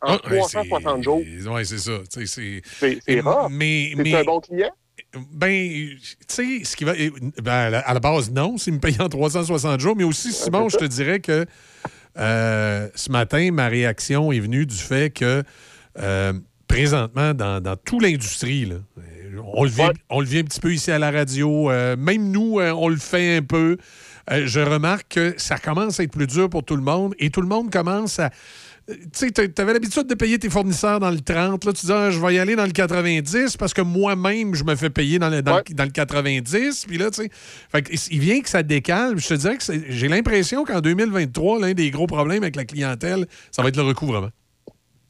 Ah, 0.00 0.18
ouais, 0.30 0.38
360 0.38 1.02
jours. 1.02 1.20
Oui, 1.20 1.66
c'est 1.66 1.78
ça. 1.78 1.92
C'est 2.08 3.20
rare. 3.20 3.48
Mais, 3.50 3.92
C'est 3.96 4.02
mais, 4.02 4.14
un 4.14 4.24
bon 4.24 4.40
client? 4.40 4.70
Ben, 5.30 5.50
tu 5.98 5.98
sais, 6.28 6.64
ce 6.64 6.76
qui 6.76 6.84
va. 6.84 6.94
Ben, 7.42 7.52
à 7.74 7.94
la- 7.94 8.00
base, 8.00 8.30
non, 8.30 8.56
s'il 8.58 8.74
me 8.74 8.78
paye 8.78 8.96
en 9.00 9.08
360 9.08 9.80
jours, 9.80 9.94
mais 9.96 10.04
aussi, 10.04 10.32
Simon, 10.32 10.68
je 10.68 10.76
te 10.76 10.84
dirais 10.84 11.20
que 11.20 11.46
euh, 12.18 12.88
ce 12.94 13.10
matin, 13.10 13.50
ma 13.52 13.68
réaction 13.68 14.32
est 14.32 14.40
venue 14.40 14.66
du 14.66 14.76
fait 14.76 15.10
que 15.12 15.42
euh, 15.98 16.32
présentement, 16.68 17.34
dans, 17.34 17.62
dans 17.62 17.76
toute 17.76 18.02
l'industrie, 18.02 18.66
là, 18.66 18.76
on 19.54 19.64
le, 19.64 19.70
vit, 19.70 19.82
on 20.10 20.20
le 20.20 20.26
vit 20.26 20.38
un 20.40 20.44
petit 20.44 20.60
peu 20.60 20.72
ici 20.72 20.90
à 20.90 20.98
la 20.98 21.10
radio, 21.10 21.70
euh, 21.70 21.96
même 21.96 22.30
nous, 22.30 22.58
on 22.60 22.88
le 22.88 22.96
fait 22.96 23.36
un 23.38 23.42
peu. 23.42 23.76
Euh, 24.30 24.42
je 24.46 24.60
remarque 24.60 25.08
que 25.14 25.34
ça 25.36 25.58
commence 25.58 25.98
à 26.00 26.04
être 26.04 26.12
plus 26.12 26.26
dur 26.26 26.48
pour 26.48 26.64
tout 26.64 26.76
le 26.76 26.82
monde 26.82 27.14
et 27.18 27.30
tout 27.30 27.40
le 27.40 27.48
monde 27.48 27.70
commence 27.72 28.18
à. 28.18 28.30
Tu 28.88 28.96
sais, 29.12 29.30
tu 29.30 29.62
avais 29.62 29.72
l'habitude 29.74 30.08
de 30.08 30.14
payer 30.14 30.38
tes 30.40 30.50
fournisseurs 30.50 30.98
dans 30.98 31.10
le 31.10 31.20
30. 31.20 31.64
Là, 31.64 31.72
tu 31.72 31.86
dis, 31.86 31.92
Ah, 31.92 32.10
je 32.10 32.18
vais 32.18 32.34
y 32.34 32.38
aller 32.40 32.56
dans 32.56 32.64
le 32.66 32.72
90 32.72 33.56
parce 33.56 33.72
que 33.72 33.80
moi-même, 33.80 34.54
je 34.56 34.64
me 34.64 34.74
fais 34.74 34.90
payer 34.90 35.20
dans 35.20 35.28
le, 35.28 35.40
dans 35.40 35.58
le- 35.68 35.74
dans 35.74 35.84
le 35.84 35.90
90. 35.90 36.86
Puis 36.86 36.98
là, 36.98 37.10
tu 37.10 37.22
sais, 37.22 37.30
il 38.10 38.18
vient 38.20 38.40
que 38.40 38.48
ça 38.48 38.62
décale. 38.64 39.18
Je 39.18 39.28
te 39.28 39.34
dirais 39.34 39.56
que 39.56 39.64
j'ai 39.88 40.08
l'impression 40.08 40.64
qu'en 40.64 40.80
2023, 40.80 41.60
l'un 41.60 41.74
des 41.74 41.90
gros 41.92 42.08
problèmes 42.08 42.42
avec 42.42 42.56
la 42.56 42.64
clientèle, 42.64 43.26
ça 43.52 43.62
va 43.62 43.68
être 43.68 43.76
le 43.76 43.82
recouvrement. 43.84 44.30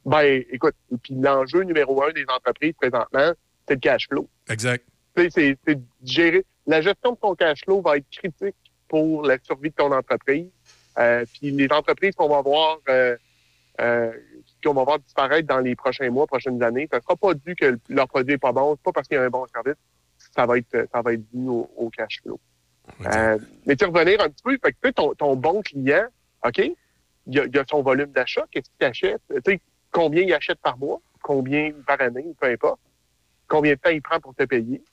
Ben, 0.05 0.43
écoute, 0.51 0.75
puis 1.01 1.15
l'enjeu 1.19 1.63
numéro 1.63 2.03
un 2.03 2.11
des 2.11 2.25
entreprises 2.29 2.73
présentement, 2.79 3.31
c'est 3.67 3.75
le 3.75 3.79
cash 3.79 4.07
flow. 4.07 4.27
Exact. 4.49 4.85
Tu 5.15 5.29
sais, 5.31 5.57
c'est 5.65 5.79
gérer. 6.03 6.45
La 6.67 6.81
gestion 6.81 7.13
de 7.13 7.17
ton 7.21 7.33
cash 7.35 7.59
flow 7.65 7.81
va 7.81 7.97
être 7.97 8.05
critique 8.11 8.55
pour 8.93 9.25
la 9.25 9.39
survie 9.41 9.71
de 9.71 9.75
ton 9.75 9.91
entreprise. 9.91 10.51
Euh, 10.99 11.25
puis 11.33 11.49
les 11.49 11.67
entreprises 11.71 12.13
qu'on 12.13 12.29
va 12.29 12.43
voir, 12.43 12.77
euh, 12.89 13.17
euh, 13.81 14.11
qu'on 14.63 14.75
va 14.75 14.83
voir 14.83 14.99
disparaître 14.99 15.47
dans 15.47 15.61
les 15.61 15.75
prochains 15.75 16.11
mois, 16.11 16.27
prochaines 16.27 16.61
années, 16.61 16.87
ça 16.91 17.01
sera 17.01 17.15
pas 17.15 17.33
dû 17.33 17.55
que 17.55 17.79
leur 17.89 18.07
produit 18.07 18.35
est 18.35 18.37
pas 18.37 18.51
bon, 18.51 18.75
c'est 18.75 18.83
pas 18.83 18.91
parce 18.91 19.07
qu'il 19.07 19.17
y 19.17 19.19
a 19.19 19.23
un 19.23 19.31
bon 19.31 19.47
service, 19.47 19.81
ça 20.35 20.45
va 20.45 20.59
être, 20.59 20.87
ça 20.93 21.01
va 21.01 21.13
être 21.13 21.27
dû 21.33 21.47
au, 21.47 21.71
au 21.75 21.89
cash 21.89 22.21
flow. 22.21 22.39
Euh, 23.07 23.39
mais 23.65 23.75
tu 23.75 23.85
revenir 23.85 24.21
un 24.21 24.29
petit 24.29 24.43
peu, 24.43 24.51
fait 24.63 24.73
que, 24.73 24.77
tu 24.83 24.89
sais, 24.89 24.93
ton, 24.93 25.15
ton 25.15 25.35
bon 25.35 25.63
client, 25.63 26.05
OK, 26.45 26.59
il 26.59 26.75
y 27.33 27.39
a, 27.39 27.45
il 27.45 27.55
y 27.55 27.57
a 27.57 27.63
son 27.67 27.81
volume 27.81 28.11
d'achat, 28.11 28.45
qu'est-ce 28.51 28.69
qu'il 28.77 28.85
achète, 28.85 29.23
tu 29.27 29.53
sais, 29.53 29.59
combien 29.89 30.21
il 30.21 30.33
achète 30.35 30.59
par 30.59 30.77
mois, 30.77 31.01
combien 31.23 31.71
par 31.87 31.99
année, 31.99 32.27
peu 32.39 32.45
importe, 32.45 32.79
combien 33.47 33.71
de 33.71 33.79
temps 33.79 33.89
il 33.89 34.03
prend 34.03 34.19
pour 34.19 34.35
te 34.35 34.43
payer? 34.43 34.83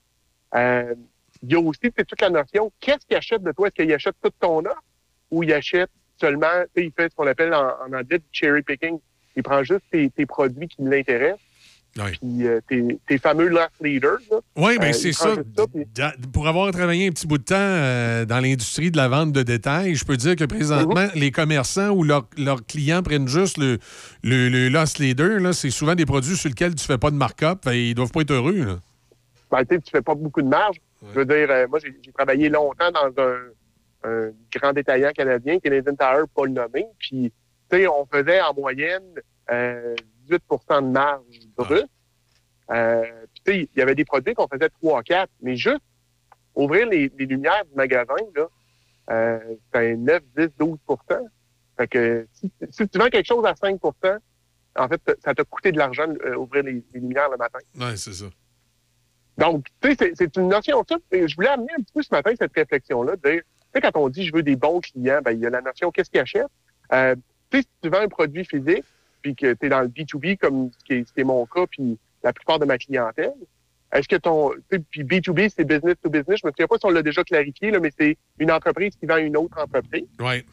Il 1.43 1.53
y 1.53 1.55
a 1.55 1.61
aussi 1.61 1.81
toute 1.97 2.21
la 2.21 2.31
notion, 2.31 2.71
qu'est-ce 2.81 3.07
qu'il 3.07 3.17
achète 3.17 3.43
de 3.43 3.53
toi? 3.53 3.69
Est-ce 3.69 3.83
qu'il 3.83 3.93
achète 3.93 4.15
toute 4.23 4.35
ton 4.41 4.59
offre? 4.61 4.83
Ou 5.31 5.43
il 5.43 5.53
achète 5.53 5.91
seulement, 6.21 6.47
tu 6.75 6.83
sais, 6.83 6.87
il 6.87 6.93
fait 6.95 7.11
ce 7.11 7.17
qu'on 7.17 7.27
appelle 7.27 7.55
en, 7.55 7.69
en 7.87 7.93
anglais 7.99 8.19
du 8.19 8.25
cherry 8.33 8.63
picking. 8.63 8.99
Il 9.37 9.43
prend 9.43 9.63
juste 9.63 9.85
tes, 9.91 10.11
tes 10.11 10.27
produits 10.27 10.69
qui 10.69 10.77
l'intéressent. 10.83 11.41
Puis 12.21 12.47
euh, 12.47 12.61
tes, 12.69 12.99
tes 13.09 13.19
fameux 13.19 13.49
loss 13.49 13.67
leaders. 13.81 14.19
là. 14.31 14.39
Oui, 14.57 14.79
bien, 14.79 14.91
Euh, 14.91 14.93
c'est 14.93 15.13
ça. 15.13 15.35
puis- 15.73 15.87
Pour 16.33 16.47
avoir 16.47 16.71
travaillé 16.73 17.09
un 17.09 17.11
petit 17.11 17.27
bout 17.27 17.39
de 17.39 17.43
temps 17.43 17.55
euh, 17.59 18.25
dans 18.25 18.39
l'industrie 18.39 18.91
de 18.93 18.97
la 18.97 19.09
vente 19.09 19.33
de 19.33 19.43
détail, 19.43 19.95
je 19.97 20.05
peux 20.05 20.17
dire 20.17 20.37
que 20.37 20.45
présentement, 20.45 21.07
Mhm. 21.07 21.11
les 21.21 21.31
commerçants 21.33 21.91
ou 21.91 22.05
leurs 22.05 22.29
clients 22.69 23.03
prennent 23.03 23.27
juste 23.29 23.57
le, 23.59 23.79
le, 24.23 24.49
le 24.49 24.69
loss 24.69 24.99
leader. 24.99 25.53
C'est 25.55 25.71
souvent 25.71 25.95
des 25.97 26.07
produits 26.07 26.37
sur 26.37 26.49
lesquels 26.49 26.75
tu 26.77 26.83
ne 26.85 26.87
fais 26.87 26.99
pas 26.99 27.11
de 27.11 27.17
markup. 27.17 27.65
Fait, 27.65 27.81
ils 27.89 27.95
doivent 27.95 28.13
pas 28.13 28.21
être 28.21 28.31
heureux. 28.33 28.65
là. 28.65 28.77
ben, 29.51 29.65
tu 29.65 29.75
sais, 29.75 29.81
tu 29.81 29.91
fais 29.91 30.03
pas 30.03 30.15
beaucoup 30.15 30.43
de 30.43 30.49
marge. 30.49 30.77
Je 31.03 31.15
veux 31.19 31.25
dire, 31.25 31.51
euh, 31.51 31.67
moi, 31.69 31.79
j'ai 31.79 32.13
travaillé 32.13 32.49
longtemps 32.49 32.91
dans 32.91 33.13
un, 33.23 33.39
un 34.05 34.31
grand 34.55 34.73
détaillant 34.73 35.13
canadien, 35.13 35.59
Canadian 35.59 35.95
Tire, 35.95 36.29
pas 36.35 36.45
le 36.45 36.53
nommer. 36.53 36.87
Puis, 36.99 37.33
tu 37.71 37.77
sais, 37.77 37.87
on 37.87 38.07
faisait 38.07 38.41
en 38.41 38.55
moyenne 38.55 39.15
euh, 39.51 39.95
18% 40.29 40.83
de 40.83 40.91
marge 40.91 41.23
brute. 41.57 41.87
Euh, 42.71 43.03
puis, 43.33 43.43
tu 43.45 43.53
sais, 43.53 43.69
il 43.75 43.79
y 43.79 43.83
avait 43.83 43.95
des 43.95 44.05
produits 44.05 44.35
qu'on 44.35 44.47
faisait 44.47 44.69
3 44.69 45.03
4, 45.03 45.31
mais 45.43 45.57
juste 45.57 45.81
ouvrir 46.55 46.87
les, 46.89 47.11
les 47.19 47.27
lumières 47.27 47.65
du 47.65 47.75
magasin, 47.75 48.15
là, 48.37 48.47
euh, 49.11 49.39
c'est 49.73 49.93
un 49.93 49.97
9, 49.97 50.23
10, 50.37 50.49
12 50.59 50.79
Fait 51.77 51.89
que 51.89 52.29
si, 52.33 52.53
si 52.71 52.89
tu 52.89 52.99
vends 52.99 53.09
quelque 53.09 53.27
chose 53.27 53.45
à 53.45 53.53
5% 53.55 54.19
en 54.77 54.89
fait, 54.89 55.01
ça 55.25 55.35
t'a 55.35 55.45
coûté 55.45 55.73
de 55.73 55.79
l'argent 55.79 56.07
euh, 56.25 56.37
ouvrir 56.37 56.63
les, 56.63 56.85
les 56.95 57.01
lumières 57.01 57.29
le 57.29 57.37
matin. 57.37 57.59
Oui, 57.75 57.97
c'est 57.97 58.13
ça. 58.13 58.27
Donc, 59.41 59.67
tu 59.81 59.89
sais, 59.89 59.97
c'est- 59.99 60.13
c'est 60.15 60.37
une 60.37 60.49
notion. 60.49 60.85
ça, 60.89 60.97
je 61.11 61.35
voulais 61.35 61.49
amener 61.49 61.73
un 61.73 61.83
petit 61.83 61.93
peu 61.95 62.03
ce 62.03 62.09
matin 62.13 62.33
cette 62.39 62.53
réflexion-là. 62.55 63.17
de 63.17 63.31
dire, 63.31 63.43
Tu 63.73 63.81
sais, 63.81 63.81
quand 63.83 64.01
on 64.01 64.09
dit 64.09 64.27
je 64.27 64.35
veux 64.35 64.43
des 64.43 64.57
bons 64.57 64.81
clients, 64.81 65.21
ben, 65.25 65.31
il 65.31 65.39
y 65.39 65.47
a 65.47 65.51
la 65.51 65.61
notion 65.61 65.93
qu'est-ce 65.93 66.11
qu'ils 66.11 66.21
achètent? 66.21 66.47
Euh, 66.93 67.15
tu 67.51 67.59
sais, 67.59 67.63
si 67.63 67.69
tu 67.83 67.89
vends 67.89 68.01
un 68.01 68.09
produit 68.09 68.45
physique, 68.45 68.85
puis 69.23 69.37
que 69.37 69.53
tu 69.55 69.67
es 69.67 69.69
dans 69.69 69.81
le 69.83 69.87
B2B, 69.89 70.37
comme 70.37 70.71
est 70.91 71.25
mon 71.25 71.47
cas, 71.47 71.67
puis 71.71 71.97
la 72.25 72.33
plupart 72.33 72.59
de 72.59 72.65
ma 72.65 72.79
clientèle, 72.79 73.33
est-ce 73.93 74.09
que 74.09 74.17
ton. 74.17 74.53
Puis 74.91 75.05
B2B, 75.05 75.49
c'est 75.49 75.65
business 75.65 75.95
to 76.03 76.11
business. 76.11 76.41
Je 76.43 76.47
me 76.47 76.51
souviens 76.53 76.67
pas 76.67 76.79
si 76.79 76.87
on 76.87 76.91
l'a 76.91 77.03
déjà 77.03 77.23
clarifié, 77.23 77.71
là, 77.71 77.79
mais 77.81 77.93
c'est 77.97 78.17
une 78.39 78.51
entreprise 78.51 78.95
qui 78.97 79.07
vend 79.07 79.19
une 79.19 79.37
autre 79.37 79.57
entreprise. 79.63 80.09
Oui. 80.19 80.45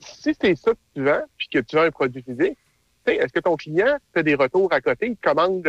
Si 0.00 0.36
c'est 0.40 0.56
ça 0.56 0.72
que 0.72 0.78
tu 0.94 1.04
vends, 1.04 1.22
puis 1.36 1.48
que 1.52 1.58
tu 1.60 1.76
vends 1.76 1.82
un 1.82 1.90
produit 1.90 2.22
physique, 2.22 2.58
tu 3.06 3.12
sais, 3.12 3.16
est-ce 3.16 3.32
que 3.32 3.40
ton 3.40 3.56
client 3.56 3.96
fait 4.12 4.24
des 4.24 4.34
retours 4.34 4.72
à 4.72 4.80
côté? 4.80 5.06
Il 5.06 5.16
te 5.16 5.22
commande, 5.28 5.62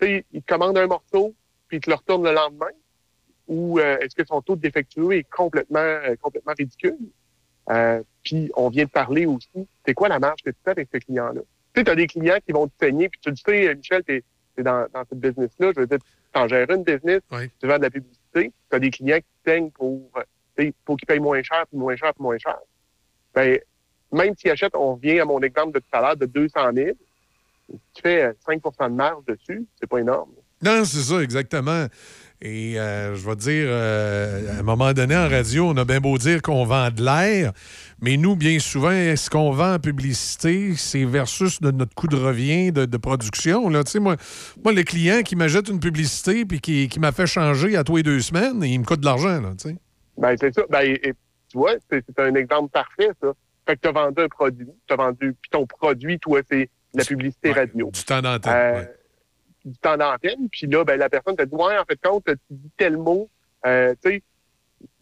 tu 0.00 0.06
sais, 0.06 0.24
il 0.32 0.42
te 0.42 0.52
commande 0.52 0.76
un 0.76 0.86
morceau, 0.86 1.34
puis 1.70 1.80
te 1.80 1.88
le 1.88 1.96
retourne 1.96 2.24
le 2.24 2.34
lendemain? 2.34 2.72
Ou 3.48 3.78
euh, 3.78 3.98
est-ce 3.98 4.14
que 4.14 4.26
son 4.26 4.42
taux 4.42 4.56
de 4.56 4.60
défectueux 4.60 5.12
est 5.12 5.28
complètement, 5.30 5.78
euh, 5.78 6.14
complètement 6.20 6.52
ridicule? 6.56 6.98
Euh, 7.70 8.02
puis 8.22 8.50
on 8.56 8.68
vient 8.68 8.84
de 8.84 8.90
parler 8.90 9.26
aussi, 9.26 9.66
c'est 9.86 9.94
quoi 9.94 10.08
la 10.08 10.18
marge 10.18 10.42
que 10.44 10.50
tu 10.50 10.56
fais 10.64 10.72
avec 10.72 10.88
ce 10.92 10.98
client-là? 10.98 11.40
Tu 11.72 11.80
sais, 11.80 11.84
tu 11.84 11.90
as 11.90 11.94
des 11.94 12.06
clients 12.06 12.38
qui 12.44 12.52
vont 12.52 12.66
te 12.66 12.72
saigner, 12.80 13.08
puis 13.08 13.20
tu 13.20 13.30
le 13.30 13.36
sais, 13.36 13.74
Michel, 13.74 14.02
tu 14.04 14.16
es, 14.16 14.62
dans, 14.62 14.86
dans 14.92 15.04
ce 15.08 15.14
business-là. 15.14 15.72
Je 15.74 15.80
veux 15.80 15.86
dire, 15.86 15.98
tu 16.32 16.40
en 16.40 16.48
gères 16.48 16.70
une 16.70 16.82
business, 16.82 17.20
tu 17.60 17.66
vends 17.66 17.78
de 17.78 17.82
la 17.82 17.90
publicité, 17.90 18.52
tu 18.70 18.76
as 18.76 18.78
des 18.78 18.90
clients 18.90 19.18
qui 19.18 19.22
te 19.22 19.50
saignent 19.50 19.70
pour, 19.70 20.10
euh, 20.16 20.22
tu 20.58 20.74
pour 20.84 20.96
qu'ils 20.96 21.06
payent 21.06 21.20
moins 21.20 21.42
cher, 21.42 21.64
puis 21.68 21.78
moins 21.78 21.96
cher, 21.96 22.12
puis 22.12 22.22
moins 22.22 22.38
cher. 22.38 22.58
Ben, 23.34 23.58
même 24.12 24.34
s'ils 24.36 24.50
achètent, 24.50 24.74
on 24.74 24.96
revient 24.96 25.20
à 25.20 25.24
mon 25.24 25.40
exemple 25.40 25.72
de 25.72 25.78
tout 25.78 25.96
à 25.96 26.00
l'heure, 26.00 26.16
de 26.16 26.26
200 26.26 26.72
000, 26.74 26.96
tu 27.94 28.02
fais 28.02 28.24
euh, 28.24 28.32
5% 28.46 28.90
de 28.90 28.94
marge 28.94 29.24
dessus, 29.24 29.64
c'est 29.78 29.86
pas 29.86 29.98
énorme. 29.98 30.32
Non, 30.62 30.84
c'est 30.84 31.00
ça, 31.02 31.20
exactement. 31.22 31.86
Et 32.42 32.80
euh, 32.80 33.14
je 33.16 33.26
vais 33.26 33.34
te 33.36 33.40
dire, 33.40 33.66
euh, 33.68 34.56
à 34.56 34.60
un 34.60 34.62
moment 34.62 34.94
donné, 34.94 35.14
en 35.14 35.28
radio, 35.28 35.66
on 35.68 35.76
a 35.76 35.84
bien 35.84 36.00
beau 36.00 36.16
dire 36.16 36.40
qu'on 36.40 36.64
vend 36.64 36.90
de 36.90 37.02
l'air, 37.04 37.52
mais 38.00 38.16
nous, 38.16 38.34
bien 38.34 38.58
souvent, 38.58 38.90
ce 39.14 39.28
qu'on 39.28 39.50
vend 39.52 39.74
en 39.74 39.78
publicité, 39.78 40.74
c'est 40.74 41.04
versus 41.04 41.60
de 41.60 41.70
notre 41.70 41.94
coût 41.94 42.06
de 42.08 42.16
revient 42.16 42.72
de, 42.72 42.86
de 42.86 42.96
production. 42.96 43.68
Là. 43.68 43.84
Tu 43.84 43.90
sais, 43.92 44.00
Moi, 44.00 44.16
moi, 44.64 44.72
le 44.72 44.82
client 44.84 45.20
qui 45.22 45.36
m'achète 45.36 45.68
une 45.68 45.80
publicité 45.80 46.46
puis 46.46 46.60
qui, 46.60 46.88
qui 46.88 46.98
m'a 46.98 47.12
fait 47.12 47.26
changer 47.26 47.76
à 47.76 47.84
tous 47.84 47.96
les 47.96 48.02
deux 48.02 48.20
semaines, 48.20 48.62
il 48.62 48.78
me 48.80 48.84
coûte 48.86 49.00
de 49.00 49.04
l'argent. 49.06 49.38
là, 49.40 49.50
tu 49.60 49.68
sais. 49.68 49.76
Ben, 50.16 50.34
c'est 50.40 50.54
ça. 50.54 50.62
Ben, 50.70 50.80
et- 50.80 51.14
tu 51.50 51.58
vois, 51.58 51.72
c'est 51.90 52.02
c'est 52.06 52.22
un 52.22 52.34
exemple 52.36 52.70
parfait, 52.70 53.10
ça. 53.20 53.32
Fait 53.66 53.74
que 53.74 53.80
tu 53.82 53.88
as 53.88 53.92
vendu 53.92 54.22
un 54.22 54.28
produit, 54.28 54.68
tu 54.86 54.94
as 54.94 54.96
vendu, 54.96 55.34
puis 55.42 55.50
ton 55.50 55.66
produit, 55.66 56.18
toi, 56.20 56.40
c'est 56.50 56.70
la 56.94 57.04
publicité 57.04 57.52
radio. 57.52 57.90
Du 57.92 58.04
temps 58.04 58.22
d'antenne. 58.22 58.52
Euh, 58.54 58.84
Du 59.64 59.76
temps 59.78 59.96
d'antenne, 59.98 60.48
puis 60.50 60.66
là, 60.68 60.84
ben, 60.84 60.98
la 60.98 61.08
personne 61.10 61.36
te 61.36 61.42
dit, 61.42 61.54
ouais, 61.54 61.76
en 61.76 61.84
fait, 61.84 62.00
compte, 62.00 62.24
tu 62.24 62.34
dis 62.48 62.70
tel 62.78 62.96
mot, 62.96 63.28
euh, 63.66 63.94
tu 64.02 64.10
sais, 64.10 64.22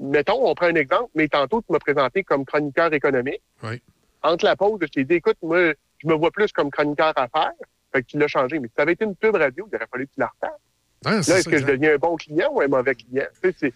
mettons, 0.00 0.48
on 0.48 0.54
prend 0.56 0.66
un 0.66 0.74
exemple, 0.74 1.10
mais 1.14 1.28
tantôt, 1.28 1.60
tu 1.62 1.72
m'as 1.72 1.78
présenté 1.78 2.24
comme 2.24 2.44
chroniqueur 2.44 2.92
économique. 2.92 3.40
Oui. 3.62 3.80
Entre 4.22 4.44
la 4.44 4.56
pause, 4.56 4.78
je 4.82 4.86
t'ai 4.88 5.04
dit, 5.04 5.14
écoute, 5.14 5.36
moi, 5.42 5.74
je 5.98 6.08
me 6.08 6.14
vois 6.14 6.32
plus 6.32 6.50
comme 6.50 6.70
chroniqueur 6.72 7.12
affaires, 7.16 7.52
fait 7.92 8.02
que 8.02 8.06
tu 8.08 8.18
l'as 8.18 8.26
changé. 8.26 8.58
Mais 8.58 8.66
si 8.66 8.74
ça 8.76 8.82
avait 8.82 8.94
été 8.94 9.04
une 9.04 9.14
pub 9.14 9.36
radio, 9.36 9.68
il 9.70 9.76
aurait 9.76 9.86
fallu 9.88 10.06
que 10.08 10.14
tu 10.14 10.20
la 10.20 10.26
refasses. 10.26 10.58
Ah, 11.04 11.10
Là, 11.10 11.18
est-ce 11.38 11.48
que 11.48 11.58
je 11.58 11.64
deviens 11.64 11.94
un 11.94 11.98
bon 11.98 12.16
client 12.16 12.48
ou 12.52 12.60
un 12.60 12.66
mauvais 12.66 12.96
client? 12.96 13.26
C'est- 13.40 13.72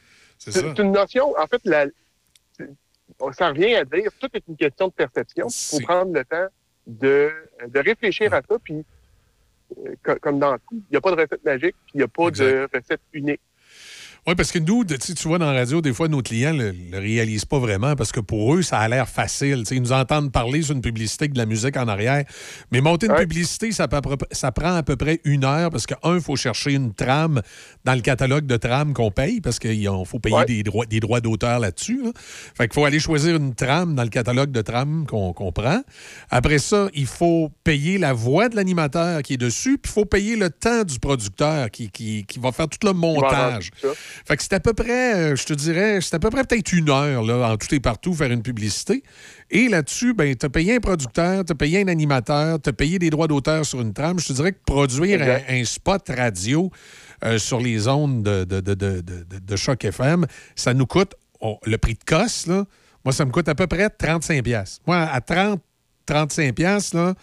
une 0.80 0.90
notion, 0.90 1.32
en 1.38 1.46
fait, 1.46 1.60
la, 1.64 1.86
ça 3.32 3.48
revient 3.50 3.74
à 3.76 3.84
dire, 3.84 4.10
tout 4.18 4.28
est 4.34 4.42
une 4.48 4.56
question 4.56 4.88
de 4.88 4.92
perception. 4.92 5.46
Il 5.46 5.52
faut 5.78 5.80
prendre 5.84 6.12
le 6.12 6.24
temps 6.24 6.46
de, 6.88 7.30
de 7.68 7.78
réfléchir 7.78 8.34
à 8.34 8.40
ça, 8.42 8.56
puis 8.62 8.84
comme 10.20 10.38
dans 10.38 10.56
tout, 10.58 10.62
il 10.72 10.92
n'y 10.92 10.96
a 10.96 11.00
pas 11.00 11.10
de 11.14 11.20
recette 11.22 11.44
magique, 11.44 11.76
puis 11.86 11.94
il 11.94 11.98
n'y 11.98 12.02
a 12.04 12.08
pas 12.08 12.30
de 12.30 12.68
recette 12.72 13.00
unique. 13.12 13.40
Oui, 14.24 14.36
parce 14.36 14.52
que 14.52 14.60
nous, 14.60 14.84
tu 14.84 14.96
vois, 15.26 15.38
dans 15.38 15.50
la 15.50 15.58
radio, 15.58 15.80
des 15.80 15.92
fois, 15.92 16.06
nos 16.06 16.22
clients 16.22 16.54
ne 16.54 16.66
le, 16.66 16.74
le 16.92 16.98
réalisent 17.00 17.44
pas 17.44 17.58
vraiment 17.58 17.96
parce 17.96 18.12
que 18.12 18.20
pour 18.20 18.54
eux, 18.54 18.62
ça 18.62 18.78
a 18.78 18.86
l'air 18.86 19.08
facile. 19.08 19.64
Ils 19.68 19.82
nous 19.82 19.90
entendent 19.90 20.30
parler 20.30 20.62
sur 20.62 20.76
une 20.76 20.80
publicité 20.80 21.24
avec 21.24 21.32
de 21.32 21.38
la 21.38 21.44
musique 21.46 21.76
en 21.76 21.88
arrière. 21.88 22.22
Mais 22.70 22.80
monter 22.80 23.06
une 23.06 23.14
publicité, 23.22 23.72
ça, 23.72 23.88
peut- 23.88 24.00
ça 24.30 24.52
prend 24.52 24.76
à 24.76 24.84
peu 24.84 24.94
près 24.94 25.20
une 25.24 25.44
heure 25.44 25.70
parce 25.70 25.86
que, 25.86 25.94
un, 26.04 26.14
il 26.14 26.20
faut 26.20 26.36
chercher 26.36 26.74
une 26.74 26.94
trame 26.94 27.42
dans 27.84 27.94
le 27.96 28.00
catalogue 28.00 28.46
de 28.46 28.56
trames 28.56 28.92
qu'on 28.94 29.10
paye 29.10 29.40
parce 29.40 29.58
qu'il 29.58 29.88
faut 30.06 30.20
payer 30.20 30.36
des 30.46 30.62
droits, 30.62 30.86
des 30.86 31.00
droits 31.00 31.20
d'auteur 31.20 31.58
là-dessus. 31.58 32.00
là. 32.04 32.12
Fait 32.56 32.68
qu'il 32.68 32.74
faut 32.74 32.84
aller 32.84 33.00
choisir 33.00 33.34
une 33.34 33.56
trame 33.56 33.96
dans 33.96 34.04
le 34.04 34.08
catalogue 34.08 34.52
de 34.52 34.62
trames 34.62 35.04
qu'on 35.08 35.32
prend. 35.52 35.80
Après 36.30 36.60
ça, 36.60 36.86
il 36.94 37.06
faut 37.06 37.50
payer 37.64 37.98
la 37.98 38.12
voix 38.12 38.48
de 38.48 38.54
l'animateur 38.54 39.20
qui 39.22 39.34
est 39.34 39.36
dessus, 39.36 39.78
puis 39.78 39.90
il 39.90 39.94
faut 39.94 40.04
payer 40.04 40.36
le 40.36 40.48
temps 40.48 40.84
du 40.84 41.00
producteur 41.00 41.72
qui, 41.72 41.90
qui- 41.90 42.24
qui 42.24 42.38
va 42.38 42.52
faire 42.52 42.68
tout 42.68 42.78
le 42.86 42.92
montage. 42.92 43.70
Fait 44.26 44.36
que 44.36 44.42
c'est 44.42 44.52
à 44.54 44.60
peu 44.60 44.72
près, 44.72 45.14
euh, 45.32 45.36
je 45.36 45.44
te 45.44 45.52
dirais, 45.52 46.00
c'est 46.00 46.14
à 46.14 46.18
peu 46.18 46.30
près 46.30 46.44
peut-être 46.44 46.72
une 46.72 46.90
heure, 46.90 47.22
là, 47.22 47.50
en 47.52 47.56
tout 47.56 47.74
et 47.74 47.80
partout, 47.80 48.14
faire 48.14 48.30
une 48.30 48.42
publicité. 48.42 49.02
Et 49.50 49.68
là-dessus, 49.68 50.14
ben, 50.14 50.34
tu 50.34 50.46
as 50.46 50.48
payé 50.48 50.76
un 50.76 50.80
producteur, 50.80 51.44
tu 51.44 51.52
as 51.52 51.54
payé 51.54 51.80
un 51.82 51.88
animateur, 51.88 52.60
tu 52.60 52.70
as 52.70 52.72
payé 52.72 52.98
des 52.98 53.10
droits 53.10 53.26
d'auteur 53.28 53.64
sur 53.66 53.80
une 53.80 53.92
trame. 53.92 54.18
Je 54.18 54.28
te 54.28 54.32
dirais 54.32 54.52
que 54.52 54.58
produire 54.64 55.20
un, 55.48 55.64
spot 55.64 56.08
radio 56.08 56.70
euh, 57.24 57.38
sur 57.38 57.60
les 57.60 57.88
ondes 57.88 58.22
de, 58.22 58.44
de, 58.44 58.60
de, 58.60 59.00
de, 59.02 59.56
Choc 59.56 59.84
FM, 59.84 60.26
ça 60.56 60.74
nous 60.74 60.86
coûte, 60.86 61.14
on- 61.40 61.58
le 61.64 61.78
prix 61.78 61.94
de 61.94 62.04
cosse, 62.04 62.46
là, 62.46 62.64
moi, 63.04 63.12
ça 63.12 63.24
me 63.24 63.30
coûte 63.32 63.48
à 63.48 63.54
peu 63.54 63.66
près 63.66 63.90
35 63.90 64.42
pièces. 64.44 64.80
Moi, 64.86 64.96
à 64.98 65.20
30, 65.20 65.60
35 66.06 66.54
pièces 66.54 66.94
là, 66.94 67.14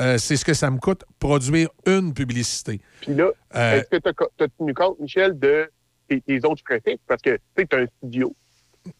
euh, 0.00 0.18
c'est 0.18 0.36
ce 0.36 0.44
que 0.44 0.54
ça 0.54 0.70
me 0.70 0.78
coûte 0.78 1.04
produire 1.18 1.68
une 1.86 2.12
publicité. 2.14 2.80
Puis 3.00 3.14
là, 3.14 3.30
Euh, 3.54 3.80
est-ce 3.80 3.96
que 3.98 4.02
tu 4.02 4.42
as, 4.42 4.48
tenu 4.58 4.74
compte, 4.74 4.98
Michel, 5.00 5.38
de 5.38 5.70
tes, 6.20 6.40
tes 6.40 6.46
autres 6.46 6.62
fixes? 6.84 7.02
Parce 7.06 7.22
que 7.22 7.38
tu 7.56 7.66
as 7.72 7.78
un 7.78 7.86
studio, 7.98 8.34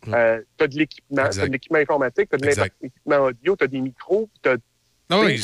tu 0.02 0.14
as 0.14 0.66
de 0.66 0.78
l'équipement, 0.78 1.28
tu 1.30 1.40
as 1.40 1.46
de 1.46 1.52
l'équipement 1.52 1.78
informatique, 1.78 2.28
tu 2.30 2.34
as 2.36 2.38
de 2.38 2.70
l'équipement 2.82 3.18
audio, 3.26 3.56
tu 3.56 3.64
as 3.64 3.66
des 3.68 3.80
micros, 3.80 4.28
tu 4.42 4.48
as. 4.50 4.56
Oui, 5.10 5.38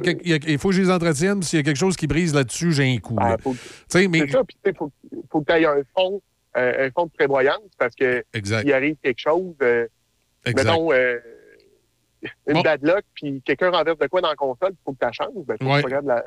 quelque- 0.00 0.48
il 0.48 0.58
faut 0.58 0.68
que 0.68 0.74
je 0.74 0.82
les 0.82 0.90
entretienne. 0.90 1.42
S'il 1.42 1.58
y 1.58 1.60
a 1.60 1.62
quelque 1.64 1.78
chose 1.78 1.96
qui 1.96 2.06
brise 2.06 2.34
là-dessus, 2.34 2.72
j'ai 2.72 2.94
un 2.94 2.98
coup. 2.98 3.16
là. 3.16 3.36
Mais 4.08 4.18
C'est 4.20 4.30
ça, 4.32 4.44
puis 4.44 4.56
il 4.66 4.74
faut, 4.76 4.92
faut 5.32 5.40
que 5.40 5.50
tu 5.52 5.58
aies 5.58 5.64
un 5.66 5.80
fonds, 5.96 6.20
euh, 6.58 6.86
un 6.86 6.90
fonds 6.90 7.06
de 7.06 7.10
prévoyance 7.12 7.70
parce 7.78 7.94
que 7.94 8.22
s'il 8.60 8.72
arrive 8.74 8.96
quelque 9.02 9.18
chose, 9.18 9.54
euh, 9.62 9.86
Exact. 10.44 10.64
mettons 10.66 10.92
euh, 10.92 11.18
une 12.46 12.54
Bon. 12.54 12.60
bad 12.62 12.80
luck, 12.82 13.02
puis 13.14 13.40
quelqu'un 13.44 13.70
renverse 13.70 13.98
de 13.98 14.06
quoi 14.06 14.20
dans 14.20 14.28
la 14.28 14.34
console, 14.36 14.70
il 14.72 14.76
faut 14.84 14.92
que 14.92 14.98
tu 14.98 15.06
la 15.06 15.12
changes, 15.12 15.44
ben, 15.46 15.56
Ouais. 15.66 15.82
la. 16.04 16.24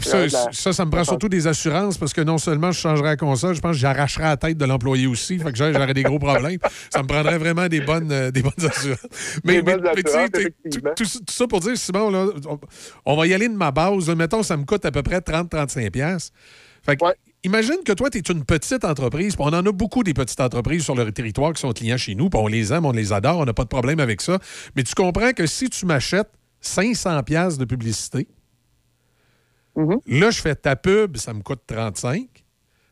Ça, 0.00 0.18
la- 0.26 0.52
ça, 0.52 0.72
ça 0.72 0.84
me 0.84 0.90
prend 0.90 1.04
surtout 1.04 1.28
des 1.28 1.46
assurances 1.46 1.96
parce 1.98 2.12
que 2.12 2.20
non 2.20 2.36
seulement 2.38 2.72
je 2.72 2.80
changerais 2.80 3.10
la 3.10 3.16
console, 3.16 3.54
je 3.54 3.60
pense 3.60 3.72
que 3.72 3.78
j'arracherais 3.78 4.24
la 4.24 4.36
tête 4.36 4.56
de 4.58 4.64
l'employé 4.64 5.06
aussi. 5.06 5.38
Fait 5.38 5.50
que 5.52 5.56
j'aurais 5.56 5.94
des 5.94 6.02
gros 6.02 6.18
problèmes. 6.18 6.58
Ça 6.90 7.02
me 7.02 7.06
prendrait 7.08 7.38
vraiment 7.38 7.68
des 7.68 7.80
bonnes, 7.80 8.10
euh, 8.12 8.30
des 8.30 8.42
bonnes 8.42 8.52
assurances. 8.66 9.06
Mais, 9.44 9.62
mais- 9.62 9.76
tu 9.94 10.82
tout, 11.04 11.04
tout 11.04 11.32
ça 11.32 11.46
pour 11.46 11.60
dire, 11.60 11.76
Simon, 11.76 12.10
là, 12.10 12.26
on, 12.46 12.58
on 13.06 13.16
va 13.16 13.26
y 13.26 13.34
aller 13.34 13.48
de 13.48 13.54
ma 13.56 13.70
base. 13.70 14.08
Mettons, 14.10 14.42
ça 14.42 14.56
me 14.56 14.64
coûte 14.64 14.84
à 14.84 14.90
peu 14.90 15.02
près 15.02 15.20
30-35$. 15.20 15.90
piastres. 15.90 16.32
Fait 16.82 16.96
que, 16.96 17.04
imagine 17.44 17.76
que 17.84 17.92
toi, 17.92 18.10
tu 18.10 18.18
es 18.18 18.20
une 18.20 18.44
petite 18.44 18.84
entreprise. 18.84 19.36
puis 19.36 19.44
On 19.46 19.52
en 19.54 19.64
a 19.66 19.72
beaucoup 19.72 20.02
des 20.02 20.14
petites 20.14 20.40
entreprises 20.40 20.82
sur 20.84 20.94
le 20.94 21.10
territoire 21.12 21.52
qui 21.52 21.60
sont 21.60 21.72
clients 21.72 21.96
chez 21.96 22.14
nous. 22.14 22.28
puis 22.30 22.40
on 22.40 22.46
les 22.46 22.72
aime, 22.72 22.84
on 22.86 22.92
les 22.92 23.12
adore, 23.12 23.38
on 23.38 23.44
n'a 23.44 23.54
pas 23.54 23.64
de 23.64 23.68
problème 23.68 24.00
avec 24.00 24.20
ça. 24.20 24.38
Mais 24.76 24.82
tu 24.82 24.94
comprends 24.94 25.32
que 25.32 25.46
si 25.46 25.68
tu 25.70 25.86
m'achètes 25.86 26.30
500$ 26.62 27.22
piastres 27.24 27.58
de 27.58 27.64
publicité, 27.64 28.26
Là, 30.06 30.30
je 30.30 30.40
fais 30.40 30.56
ta 30.56 30.74
pub, 30.74 31.16
ça 31.18 31.32
me 31.32 31.40
coûte 31.42 31.60
35. 31.66 32.26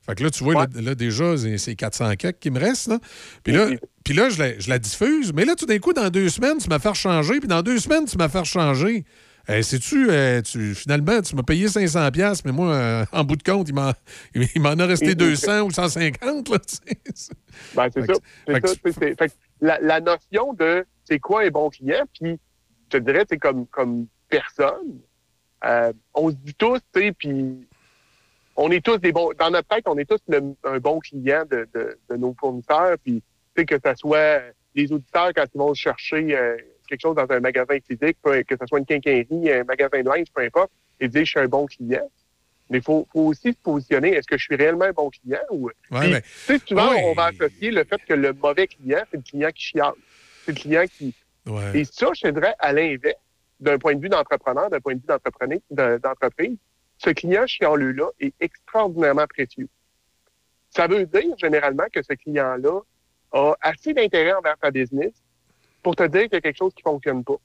Fait 0.06 0.14
que 0.14 0.22
là, 0.22 0.30
tu 0.30 0.44
vois, 0.44 0.54
là, 0.54 0.80
là, 0.80 0.94
déjà, 0.94 1.36
c'est- 1.36 1.58
c'est 1.58 1.74
400 1.74 2.14
quelques 2.16 2.38
qui 2.38 2.52
me 2.52 2.60
restent. 2.60 2.86
Là. 2.86 3.00
Puis 3.42 3.52
là, 3.52 3.66
puis 4.04 4.14
là 4.14 4.28
je, 4.30 4.38
la, 4.38 4.56
je 4.56 4.68
la 4.68 4.78
diffuse. 4.78 5.32
Mais 5.32 5.44
là, 5.44 5.56
tout 5.56 5.66
d'un 5.66 5.80
coup, 5.80 5.92
dans 5.92 6.08
deux 6.10 6.28
semaines, 6.28 6.58
tu 6.58 6.68
m'as 6.68 6.78
fait 6.78 6.94
changer. 6.94 7.40
Puis 7.40 7.48
dans 7.48 7.62
deux 7.62 7.80
semaines, 7.80 8.04
tu 8.04 8.16
m'as 8.16 8.28
fait 8.28 8.44
changer. 8.44 9.04
Euh, 9.48 9.62
Sais-tu, 9.62 10.10
euh, 10.10 10.42
tu, 10.42 10.74
finalement, 10.74 11.20
tu 11.22 11.36
m'as 11.36 11.42
payé 11.44 11.66
500$, 11.68 12.10
piastres, 12.10 12.42
mais 12.46 12.52
moi, 12.52 12.74
euh, 12.74 13.04
en 13.12 13.22
bout 13.24 13.36
de 13.36 13.42
compte, 13.42 13.68
il 13.68 13.74
m'en, 13.74 13.92
il 14.34 14.60
m'en 14.60 14.70
a 14.70 14.86
resté 14.86 15.10
Et- 15.10 15.14
200 15.14 15.62
ou 15.62 15.70
150. 15.70 16.48
Là. 16.48 16.58
Ben, 17.74 17.88
c'est 17.92 18.04
Fait 18.04 18.14
ça. 18.14 18.20
C'est 18.46 18.52
fait 18.60 18.66
ça. 18.68 18.74
c'est- 18.84 19.18
fait 19.18 19.36
la, 19.62 19.78
la 19.80 20.00
notion 20.00 20.52
de 20.52 20.84
c'est 21.04 21.18
quoi 21.18 21.42
un 21.44 21.48
bon 21.48 21.70
client, 21.70 22.04
puis 22.18 22.38
je 22.92 22.98
te 22.98 23.02
dirais, 23.02 23.24
c'est 23.30 23.38
comme, 23.38 23.66
comme 23.68 24.06
personne, 24.28 24.98
euh, 25.64 25.92
on 26.12 26.28
se 26.30 26.34
dit 26.36 26.52
tous, 26.54 26.78
tu 26.92 27.00
sais, 27.00 27.12
puis 27.12 27.66
on 28.56 28.70
est 28.70 28.84
tous 28.84 28.98
des 28.98 29.12
bons. 29.12 29.30
Dans 29.38 29.50
notre 29.50 29.68
tête, 29.68 29.84
on 29.86 29.96
est 29.96 30.04
tous 30.04 30.20
le- 30.28 30.54
un 30.64 30.78
bon 30.78 30.98
client 30.98 31.44
de, 31.50 31.66
de, 31.74 31.98
de 32.10 32.16
nos 32.16 32.34
fournisseurs, 32.38 32.96
puis 33.02 33.22
tu 33.54 33.62
sais, 33.62 33.64
que 33.64 33.76
ce 33.82 33.94
soit 33.96 34.42
les 34.74 34.92
auditeurs 34.92 35.30
quand 35.34 35.44
ils 35.54 35.58
vont 35.58 35.72
chercher 35.72 36.36
euh, 36.36 36.56
quelque 36.86 37.00
chose 37.02 37.16
dans 37.16 37.30
un 37.30 37.40
magasin 37.40 37.74
physique, 37.86 38.18
que 38.22 38.56
ce 38.60 38.66
soit 38.66 38.78
une 38.78 38.86
quincaillerie, 38.86 39.50
un 39.52 39.64
magasin 39.64 40.02
de 40.02 40.08
linge, 40.08 40.26
peu 40.34 40.42
importe, 40.42 40.70
et 41.00 41.08
dire 41.08 41.24
je 41.24 41.30
suis 41.30 41.40
un 41.40 41.48
bon 41.48 41.66
client. 41.66 42.08
Mais 42.70 42.78
il 42.78 42.82
faut, 42.82 43.06
faut 43.12 43.20
aussi 43.26 43.52
se 43.52 43.58
positionner. 43.62 44.14
Est-ce 44.14 44.26
que 44.26 44.36
je 44.36 44.42
suis 44.42 44.56
réellement 44.56 44.86
un 44.86 44.92
bon 44.92 45.08
client? 45.10 45.38
Ou... 45.50 45.66
Ouais, 45.66 45.72
Puis, 46.00 46.10
mais- 46.12 46.22
tu 46.22 46.28
sais, 46.28 46.58
souvent, 46.66 46.90
Ouais. 46.90 47.04
on 47.06 47.12
va 47.14 47.26
associer 47.26 47.70
le 47.70 47.84
fait 47.84 48.00
que 48.08 48.14
le 48.14 48.32
mauvais 48.32 48.66
client, 48.66 49.00
c'est 49.10 49.18
le 49.18 49.22
client 49.22 49.50
qui 49.54 49.62
chiale. 49.66 49.92
C'est 50.44 50.52
le 50.52 50.60
client 50.60 50.84
qui. 50.98 51.14
Ouais. 51.46 51.78
Et 51.78 51.84
ça, 51.84 52.08
je 52.14 52.22
te 52.22 52.28
dirais, 52.28 52.54
à 52.58 52.72
l'inverse, 52.72 53.14
d'un 53.60 53.78
point 53.78 53.94
de 53.94 54.00
vue 54.00 54.08
d'entrepreneur, 54.08 54.68
d'un 54.68 54.80
point 54.80 54.94
de 54.94 55.00
vue 55.00 55.98
d'entreprise, 56.02 56.56
ce 56.98 57.10
client 57.10 57.46
chialeux-là 57.46 58.08
est 58.20 58.34
extraordinairement 58.40 59.26
précieux. 59.28 59.68
Ça 60.70 60.86
veut 60.88 61.06
dire, 61.06 61.36
généralement, 61.38 61.84
que 61.92 62.02
ce 62.02 62.14
client-là 62.14 62.80
a 63.32 63.54
assez 63.60 63.94
d'intérêt 63.94 64.32
envers 64.32 64.56
ta 64.58 64.70
business 64.70 65.12
pour 65.86 65.94
te 65.94 66.02
dire 66.08 66.22
qu'il 66.22 66.32
y 66.32 66.36
a 66.38 66.40
quelque 66.40 66.56
chose 66.58 66.74
qui 66.74 66.82
fonctionne 66.82 67.22
pas. 67.22 67.36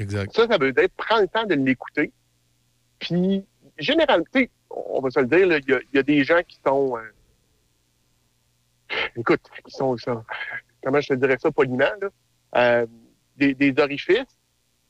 Exact. 0.00 0.32
Ça, 0.34 0.46
ça 0.48 0.56
veut 0.56 0.72
dire 0.72 0.88
prends 0.96 1.20
le 1.20 1.28
temps 1.28 1.44
de 1.44 1.52
l'écouter. 1.56 2.10
Puis, 2.98 3.44
généralement, 3.78 4.24
tu 4.32 4.44
sais, 4.44 4.50
on 4.70 4.98
va 5.02 5.10
se 5.10 5.20
le 5.20 5.26
dire, 5.26 5.40
il 5.58 5.68
y, 5.70 5.74
a- 5.74 5.80
il 5.92 5.96
y 5.96 5.98
a 5.98 6.02
des 6.02 6.24
gens 6.24 6.40
qui 6.48 6.58
sont. 6.66 6.96
euh, 6.96 7.02
écoute, 9.14 9.42
qui 9.62 9.70
sont. 9.72 9.94
ça- 9.98 10.24
comment 10.82 11.00
je 11.02 11.08
te 11.08 11.14
dirais 11.14 11.36
ça 11.38 11.50
poliment, 11.50 11.84
là? 12.00 12.08
Euh, 12.56 12.86
des, 13.36 13.52
des 13.54 13.74
orifices. 13.78 14.24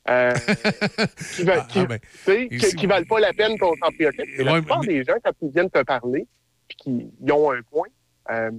euh, 0.09 0.31
qui, 1.35 1.43
va- 1.43 1.65
qui, 1.65 1.79
ah, 1.79 1.85
ben, 1.87 1.99
tu 1.99 2.07
sais, 2.19 2.47
qui, 2.47 2.55
ici- 2.55 2.75
qui 2.77 2.85
valent 2.87 3.05
pas 3.05 3.19
la 3.19 3.33
peine 3.33 3.57
qu'on 3.59 3.75
s'en 3.75 3.91
préoccupe. 3.91 4.29
Et 4.39 4.45
la 4.45 4.53
Ouais, 4.53 4.59
plupart 4.61 4.79
mais- 4.83 4.87
des 4.87 5.03
gens, 5.03 5.15
quand 5.21 5.33
ils 5.41 5.49
viennent 5.51 5.69
te 5.69 5.83
parler, 5.83 6.25
puis 6.69 6.77
qu'ils 6.77 7.11
ils 7.21 7.31
ont 7.33 7.51
un 7.51 7.61
point, 7.63 7.89
euh, 8.31 8.51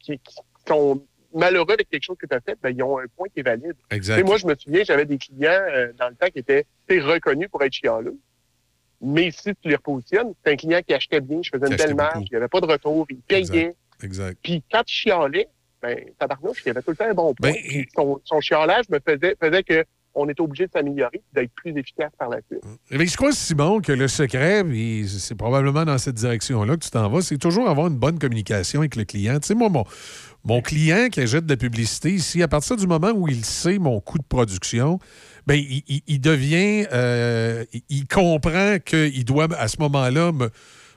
qui, 0.00 0.18
qui 0.18 0.34
sont 0.66 1.06
malheureux 1.36 1.72
avec 1.72 1.88
quelque 1.88 2.02
chose 2.02 2.16
que 2.18 2.26
tu 2.26 2.34
as 2.34 2.40
fait, 2.40 2.58
ben, 2.62 2.70
ils 2.70 2.82
ont 2.82 2.98
un 2.98 3.06
point 3.16 3.28
qui 3.32 3.40
est 3.40 3.42
valide. 3.42 3.74
Exact. 3.90 4.18
Tu 4.18 4.24
moi, 4.24 4.36
je 4.36 4.46
me 4.46 4.54
souviens, 4.54 4.82
j'avais 4.84 5.04
des 5.04 5.18
clients 5.18 5.50
euh, 5.50 5.92
dans 5.98 6.08
le 6.08 6.14
temps 6.14 6.28
qui 6.28 6.38
étaient 6.40 6.66
tu 6.88 7.00
reconnus 7.00 7.48
pour 7.50 7.62
être 7.62 7.72
chialeux. 7.72 8.18
Mais 9.00 9.30
si 9.30 9.54
tu 9.54 9.68
les 9.68 9.76
repositionnes, 9.76 10.32
c'est 10.42 10.52
un 10.52 10.56
client 10.56 10.80
qui 10.86 10.94
achetait 10.94 11.20
bien, 11.20 11.40
je 11.42 11.50
faisais 11.50 11.66
Qui 11.66 11.72
une 11.72 11.78
belle 11.78 11.94
marge, 11.94 12.14
beaucoup. 12.14 12.26
il 12.26 12.32
n'y 12.32 12.36
avait 12.36 12.48
pas 12.48 12.60
de 12.60 12.66
retour, 12.66 13.06
il 13.10 13.18
payait. 13.18 13.74
Exact. 14.02 14.38
Puis 14.42 14.62
quand 14.70 14.82
il 14.86 14.92
chialait, 14.92 15.48
ben, 15.82 15.98
tabarnouche, 16.18 16.62
il 16.64 16.70
avait 16.70 16.82
tout 16.82 16.90
le 16.90 16.96
temps 16.96 17.08
un 17.10 17.14
bon 17.14 17.34
point. 17.34 17.52
Ben, 17.52 17.84
son, 17.94 18.20
son 18.24 18.40
chialage 18.40 18.88
me 18.88 18.98
faisait, 18.98 19.36
faisait 19.40 19.62
que 19.62 19.84
on 20.16 20.28
était 20.28 20.40
obligé 20.40 20.66
de 20.66 20.72
s'améliorer 20.72 21.16
et 21.18 21.40
d'être 21.40 21.52
plus 21.54 21.76
efficace 21.76 22.10
par 22.18 22.30
la 22.30 22.38
suite. 22.50 22.62
Mais 22.90 23.06
je 23.06 23.16
crois, 23.16 23.32
Simon, 23.32 23.80
que 23.80 23.92
le 23.92 24.08
secret, 24.08 24.64
c'est 25.06 25.34
probablement 25.34 25.84
dans 25.84 25.98
cette 25.98 26.14
direction-là 26.14 26.74
que 26.76 26.84
tu 26.84 26.90
t'en 26.90 27.08
vas, 27.10 27.20
c'est 27.20 27.36
toujours 27.36 27.68
avoir 27.68 27.88
une 27.88 27.98
bonne 27.98 28.18
communication 28.18 28.80
avec 28.80 28.96
le 28.96 29.04
client. 29.04 29.38
Tu 29.38 29.48
sais, 29.48 29.54
moi, 29.54 29.68
mon, 29.68 29.84
mon 30.46 30.62
client 30.62 31.08
qui 31.10 31.20
achète 31.20 31.44
de 31.44 31.52
la 31.52 31.56
publicité 31.56 32.12
ici, 32.12 32.42
à 32.42 32.48
partir 32.48 32.76
du 32.76 32.86
moment 32.86 33.10
où 33.14 33.26
il 33.28 33.44
sait 33.44 33.78
mon 33.78 34.00
coût 34.00 34.18
de 34.18 34.24
production, 34.28 34.98
ben, 35.46 35.54
il, 35.56 35.82
il- 35.88 36.02
il 36.06 36.20
devient, 36.20 36.86
euh, 36.92 37.64
il, 37.90 38.06
comprend 38.06 38.76
qu'il 38.84 39.24
doit, 39.24 39.48
à 39.58 39.66
ce 39.68 39.76
moment-là, 39.80 40.32
me, 40.32 40.48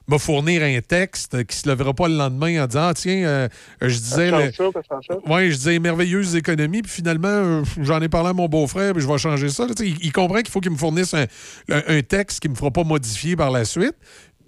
me 0.07 0.17
fournir 0.17 0.63
un 0.63 0.79
texte 0.81 1.43
qui 1.45 1.55
se 1.57 1.67
lèvera 1.67 1.93
pas 1.93 2.07
le 2.07 2.15
lendemain 2.15 2.63
en 2.63 2.67
disant, 2.67 2.87
ah, 2.89 2.93
tiens, 2.95 3.25
euh, 3.27 3.47
je 3.81 3.95
disais... 3.97 4.31
Le- 4.31 4.51
ça, 4.51 4.63
ça 5.07 5.49
je 5.49 5.55
disais 5.55 5.77
merveilleuse 5.79 6.35
économie, 6.35 6.81
puis 6.81 6.91
finalement, 6.91 7.27
euh, 7.27 7.63
j'en 7.81 8.01
ai 8.01 8.09
parlé 8.09 8.29
à 8.29 8.33
mon 8.33 8.47
beau-frère, 8.47 8.93
puis 8.93 9.01
je 9.03 9.07
vais 9.07 9.17
changer 9.19 9.49
ça. 9.49 9.65
là. 9.67 9.73
Il, 9.79 9.97
il 10.03 10.11
comprend 10.11 10.37
qu'il 10.39 10.49
faut 10.49 10.61
qu'il 10.61 10.71
me 10.71 10.77
fournisse 10.77 11.13
un, 11.13 11.25
un- 11.69 11.83
un 11.87 12.01
texte 12.01 12.39
qui 12.39 12.47
ne 12.49 12.53
me 12.53 12.57
fera 12.57 12.71
pas 12.71 12.83
modifier 12.83 13.35
par 13.35 13.51
la 13.51 13.65
suite. 13.65 13.95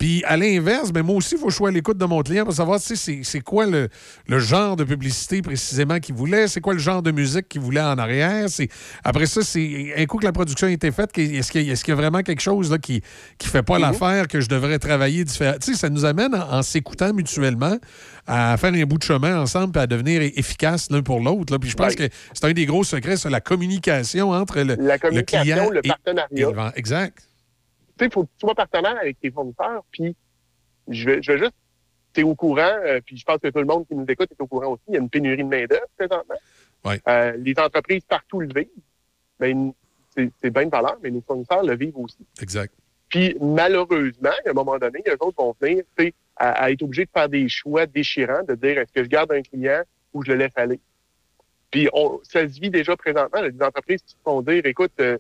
Puis 0.02 0.24
à 0.26 0.36
l'inverse, 0.36 0.92
ben 0.92 1.04
moi 1.04 1.16
aussi, 1.18 1.36
il 1.36 1.38
faut 1.38 1.46
que 1.46 1.52
je 1.52 1.58
sois 1.58 1.70
à 1.70 1.72
l'écoute 1.72 2.00
de 2.00 2.06
mon 2.06 2.24
client 2.24 2.44
pour 2.44 2.56
savoir 2.56 2.82
tu 2.82 2.96
sais, 2.96 3.20
c'est 3.22 3.42
quoi 3.42 3.68
le, 3.68 3.88
le 4.28 4.40
genre 4.40 4.76
de 4.76 4.84
publicité 4.84 5.44
précisément 5.44 6.00
qu'il 6.00 6.16
voulait, 6.16 6.48
c'est 6.48 6.60
quoi 6.60 6.74
le 6.74 6.80
genre 6.80 7.04
de 7.04 7.12
musique 7.12 7.48
qu'il 7.48 7.62
voulait 7.62 7.82
en 7.82 8.00
arrière. 8.00 8.48
Après 9.04 9.28
ça, 9.28 9.44
c'est 9.44 9.94
un 9.96 10.06
coup 10.08 10.18
que 10.18 10.26
la 10.26 10.32
production 10.32 10.66
a 10.66 10.72
été 10.72 10.90
faite, 10.92 11.16
est-ce 11.20 11.52
qu'il 11.52 11.70
y, 11.70 11.74
qu'il 11.76 11.90
y 11.90 11.92
a 11.92 11.96
vraiment 11.96 12.24
quelque 12.24 12.42
chose 12.42 12.72
là, 12.72 12.80
qui 12.80 13.04
ne 13.44 13.48
fait 13.48 13.62
pas 13.62 13.78
l'affaire 13.78 14.28
que 14.28 14.42
je 14.42 14.50
devrais 14.50 14.80
travailler 14.80 15.24
différemment? 15.24 15.60
Tu 15.62 15.74
sais, 15.74 15.78
ça 15.80 15.90
nous 15.90 16.04
amène 16.04 16.34
en, 16.34 16.52
en 16.52 16.62
s'écoutant 16.64 17.14
mutuellement 17.14 17.78
à 18.26 18.58
faire 18.58 18.74
un 18.74 18.84
bout 18.86 18.98
de 18.98 19.04
chemin 19.04 19.40
ensemble 19.40 19.72
puis 19.74 19.82
à 19.84 19.86
devenir 19.88 20.24
efficace 20.24 20.88
l'un 20.90 21.04
pour 21.04 21.20
l'autre. 21.20 21.56
Puis 21.60 21.70
je 21.70 21.76
pense 21.76 21.94
que 21.94 22.10
c'est 22.34 22.46
un 22.46 22.54
des 22.54 22.66
gros 22.66 22.84
secrets, 22.84 23.18
c'est 23.18 23.30
la 23.30 23.40
communication 23.42 24.32
entre 24.32 24.62
le, 24.62 24.78
La 24.80 24.96
le 24.96 25.00
communication, 25.00 25.44
client 25.44 25.70
le 25.70 25.80
et- 25.84 25.88
partenariat. 25.90 26.28
et 26.32 26.42
le 26.42 26.52
vent. 26.54 26.72
Exact. 26.76 27.28
Tu 27.98 28.04
sais, 28.04 28.06
il 28.06 28.12
faut 28.12 28.24
que 28.24 28.30
tu 28.30 28.40
sois 28.46 28.56
partenaire 28.56 28.98
avec 28.98 29.20
tes 29.20 29.32
fournisseurs, 29.32 29.84
puis 29.92 30.16
je 30.88 31.06
vais, 31.06 31.22
je 31.22 31.32
vais 31.32 31.38
juste, 31.40 31.54
tu 32.14 32.22
es 32.22 32.24
au 32.24 32.36
courant, 32.36 32.62
euh, 32.86 33.00
puis 33.06 33.18
je 33.18 33.24
pense 33.24 33.38
que 33.38 33.48
tout 33.48 33.60
le 33.60 33.66
monde 33.66 33.88
qui 33.88 33.96
nous 33.96 34.06
écoute 34.08 34.32
est 34.32 34.42
au 34.42 34.48
courant 34.48 34.74
aussi, 34.74 34.84
il 34.88 34.94
y 34.94 34.98
a 34.98 35.00
une 35.00 35.10
pénurie 35.10 35.44
de 35.44 35.50
main-d'œuvre 35.50 35.88
présentement. 35.98 36.36
Ouais. 36.84 37.00
Euh, 37.08 37.34
les 37.38 37.54
entreprises 37.58 38.04
partout 38.04 38.40
le 38.40 38.48
vivent. 38.54 38.68
Ben, 39.40 39.74
c'est 40.16 40.50
bien 40.50 40.66
de 40.66 40.70
valeur, 40.70 40.98
mais 41.02 41.10
nos 41.10 41.22
fournisseurs 41.22 41.64
le 41.64 41.76
vivent 41.76 41.98
aussi. 41.98 42.26
Exact. 42.42 42.74
Puis 43.08 43.36
malheureusement, 43.40 44.30
à 44.30 44.50
un 44.50 44.54
moment 44.54 44.78
donné, 44.78 45.02
les 45.06 45.14
autres 45.14 45.36
vont 45.38 45.56
venir 45.60 45.84
tu 45.98 46.06
sais, 46.06 46.14
à, 46.36 46.64
à 46.64 46.72
être 46.72 46.82
obligés 46.82 47.06
de 47.06 47.12
faire 47.14 47.30
des 47.30 47.48
choix 47.48 47.86
déchirants, 47.86 48.44
de 48.44 48.56
dire 48.56 48.78
est-ce 48.78 48.92
que 48.92 49.04
je 49.04 49.10
garde 49.10 49.32
un 49.32 49.42
client 49.42 49.82
ou 50.14 50.24
je 50.24 50.32
le 50.32 50.38
laisse 50.38 50.52
aller? 50.56 50.80
Puis 51.72 51.88
on, 51.94 52.20
ça 52.24 52.42
se 52.48 52.60
vit 52.60 52.70
déjà 52.70 52.96
présentement. 52.98 53.40
Il 53.40 53.46
y 53.46 53.48
a 53.48 53.52
des 53.52 53.64
entreprises 53.64 54.02
qui 54.02 54.12
se 54.12 54.22
font 54.24 54.42
dire 54.42 54.66
écoute, 54.66 54.92
euh, 55.00 55.18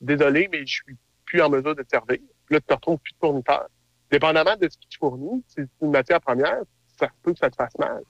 désolé, 0.00 0.48
mais 0.50 0.66
je 0.66 0.74
suis 0.82 0.96
plus 1.32 1.40
en 1.40 1.48
mesure 1.48 1.74
de 1.74 1.82
te 1.82 1.88
servir. 1.88 2.18
Puis 2.46 2.54
là, 2.54 2.60
tu 2.60 2.66
te 2.66 2.74
retrouves 2.74 2.98
plus 2.98 3.12
de 3.12 3.18
fournisseur. 3.18 3.66
Dépendamment 4.10 4.54
de 4.60 4.68
ce 4.68 4.76
que 4.76 4.84
tu 4.90 4.98
fournis, 4.98 5.42
si 5.48 5.54
c'est 5.56 5.68
une 5.86 5.90
matière 5.90 6.20
première, 6.20 6.60
ça 7.00 7.08
peut 7.22 7.32
que 7.32 7.38
ça 7.38 7.48
te 7.48 7.56
fasse 7.56 7.76
mal. 7.78 8.02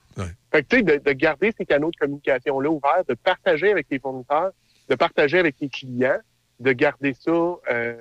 Fait 0.51 0.61
que 0.63 0.67
tu 0.67 0.77
sais, 0.77 0.83
de, 0.83 0.97
de 0.97 1.11
garder 1.13 1.53
ces 1.57 1.65
canaux 1.65 1.89
de 1.91 1.95
communication-là 1.95 2.69
ouverts, 2.69 3.05
de 3.07 3.13
partager 3.13 3.71
avec 3.71 3.87
tes 3.87 3.97
fournisseurs, 3.99 4.51
de 4.89 4.95
partager 4.95 5.39
avec 5.39 5.55
tes 5.55 5.69
clients, 5.69 6.19
de 6.59 6.71
garder 6.73 7.13
ça 7.13 7.31
euh, 7.31 7.95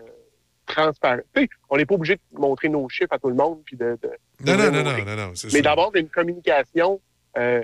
transparent. 0.67 1.21
Tu 1.35 1.43
sais, 1.43 1.49
on 1.71 1.77
n'est 1.77 1.87
pas 1.87 1.95
obligé 1.95 2.17
de 2.17 2.39
montrer 2.39 2.69
nos 2.69 2.89
chiffres 2.89 3.13
à 3.13 3.19
tout 3.21 3.29
le 3.29 3.37
monde 3.37 3.63
puis 3.65 3.77
de. 3.77 3.97
de 4.03 4.11
Non, 4.45 4.57
de 4.57 4.59
non, 4.59 4.65
non, 4.65 4.73
non, 4.73 4.83
non, 4.83 5.17
non, 5.27 5.33
Mais 5.53 5.63
d'avoir 5.63 5.95
une 5.95 6.09
communication 6.09 7.01
euh, 7.39 7.63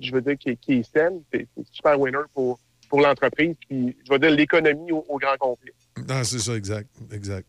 je 0.00 0.10
veux 0.12 0.20
dire, 0.20 0.36
qui, 0.36 0.48
est- 0.50 0.56
qui 0.56 0.72
est 0.74 0.82
saine, 0.92 1.22
c'est 1.32 1.46
c'est 1.56 1.66
super 1.70 1.98
winner 2.00 2.18
pour, 2.34 2.58
pour 2.88 3.00
l'entreprise, 3.00 3.54
puis 3.68 3.96
je 4.04 4.12
veux 4.12 4.18
dire 4.18 4.32
l'économie 4.32 4.90
au, 4.90 5.04
au 5.08 5.18
grand 5.18 5.36
complet. 5.38 5.72
Non, 6.08 6.24
c'est 6.24 6.38
ça, 6.38 6.54
exact. 6.54 6.88
Exact. 7.12 7.48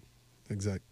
Exact. 0.50 0.84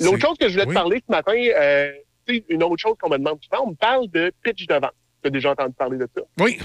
L'autre 0.00 0.18
chose 0.18 0.38
que 0.38 0.48
je 0.48 0.54
voulais 0.54 0.66
Oui. 0.66 0.74
te 0.74 0.78
parler 0.78 1.02
ce 1.06 1.12
matin, 1.12 1.32
euh, 1.34 1.92
c'est 2.26 2.44
une 2.48 2.62
autre 2.62 2.78
chose 2.78 2.94
qu'on 3.00 3.10
me 3.10 3.18
demande 3.18 3.38
souvent, 3.42 3.64
on 3.66 3.70
me 3.70 3.74
parle 3.76 4.08
de 4.10 4.32
pitch 4.42 4.66
de 4.66 4.74
vente. 4.74 4.94
Tu 5.22 5.28
as 5.28 5.30
déjà 5.30 5.50
entendu 5.52 5.74
parler 5.74 5.98
de 5.98 6.08
ça? 6.14 6.22
Oui. 6.38 6.58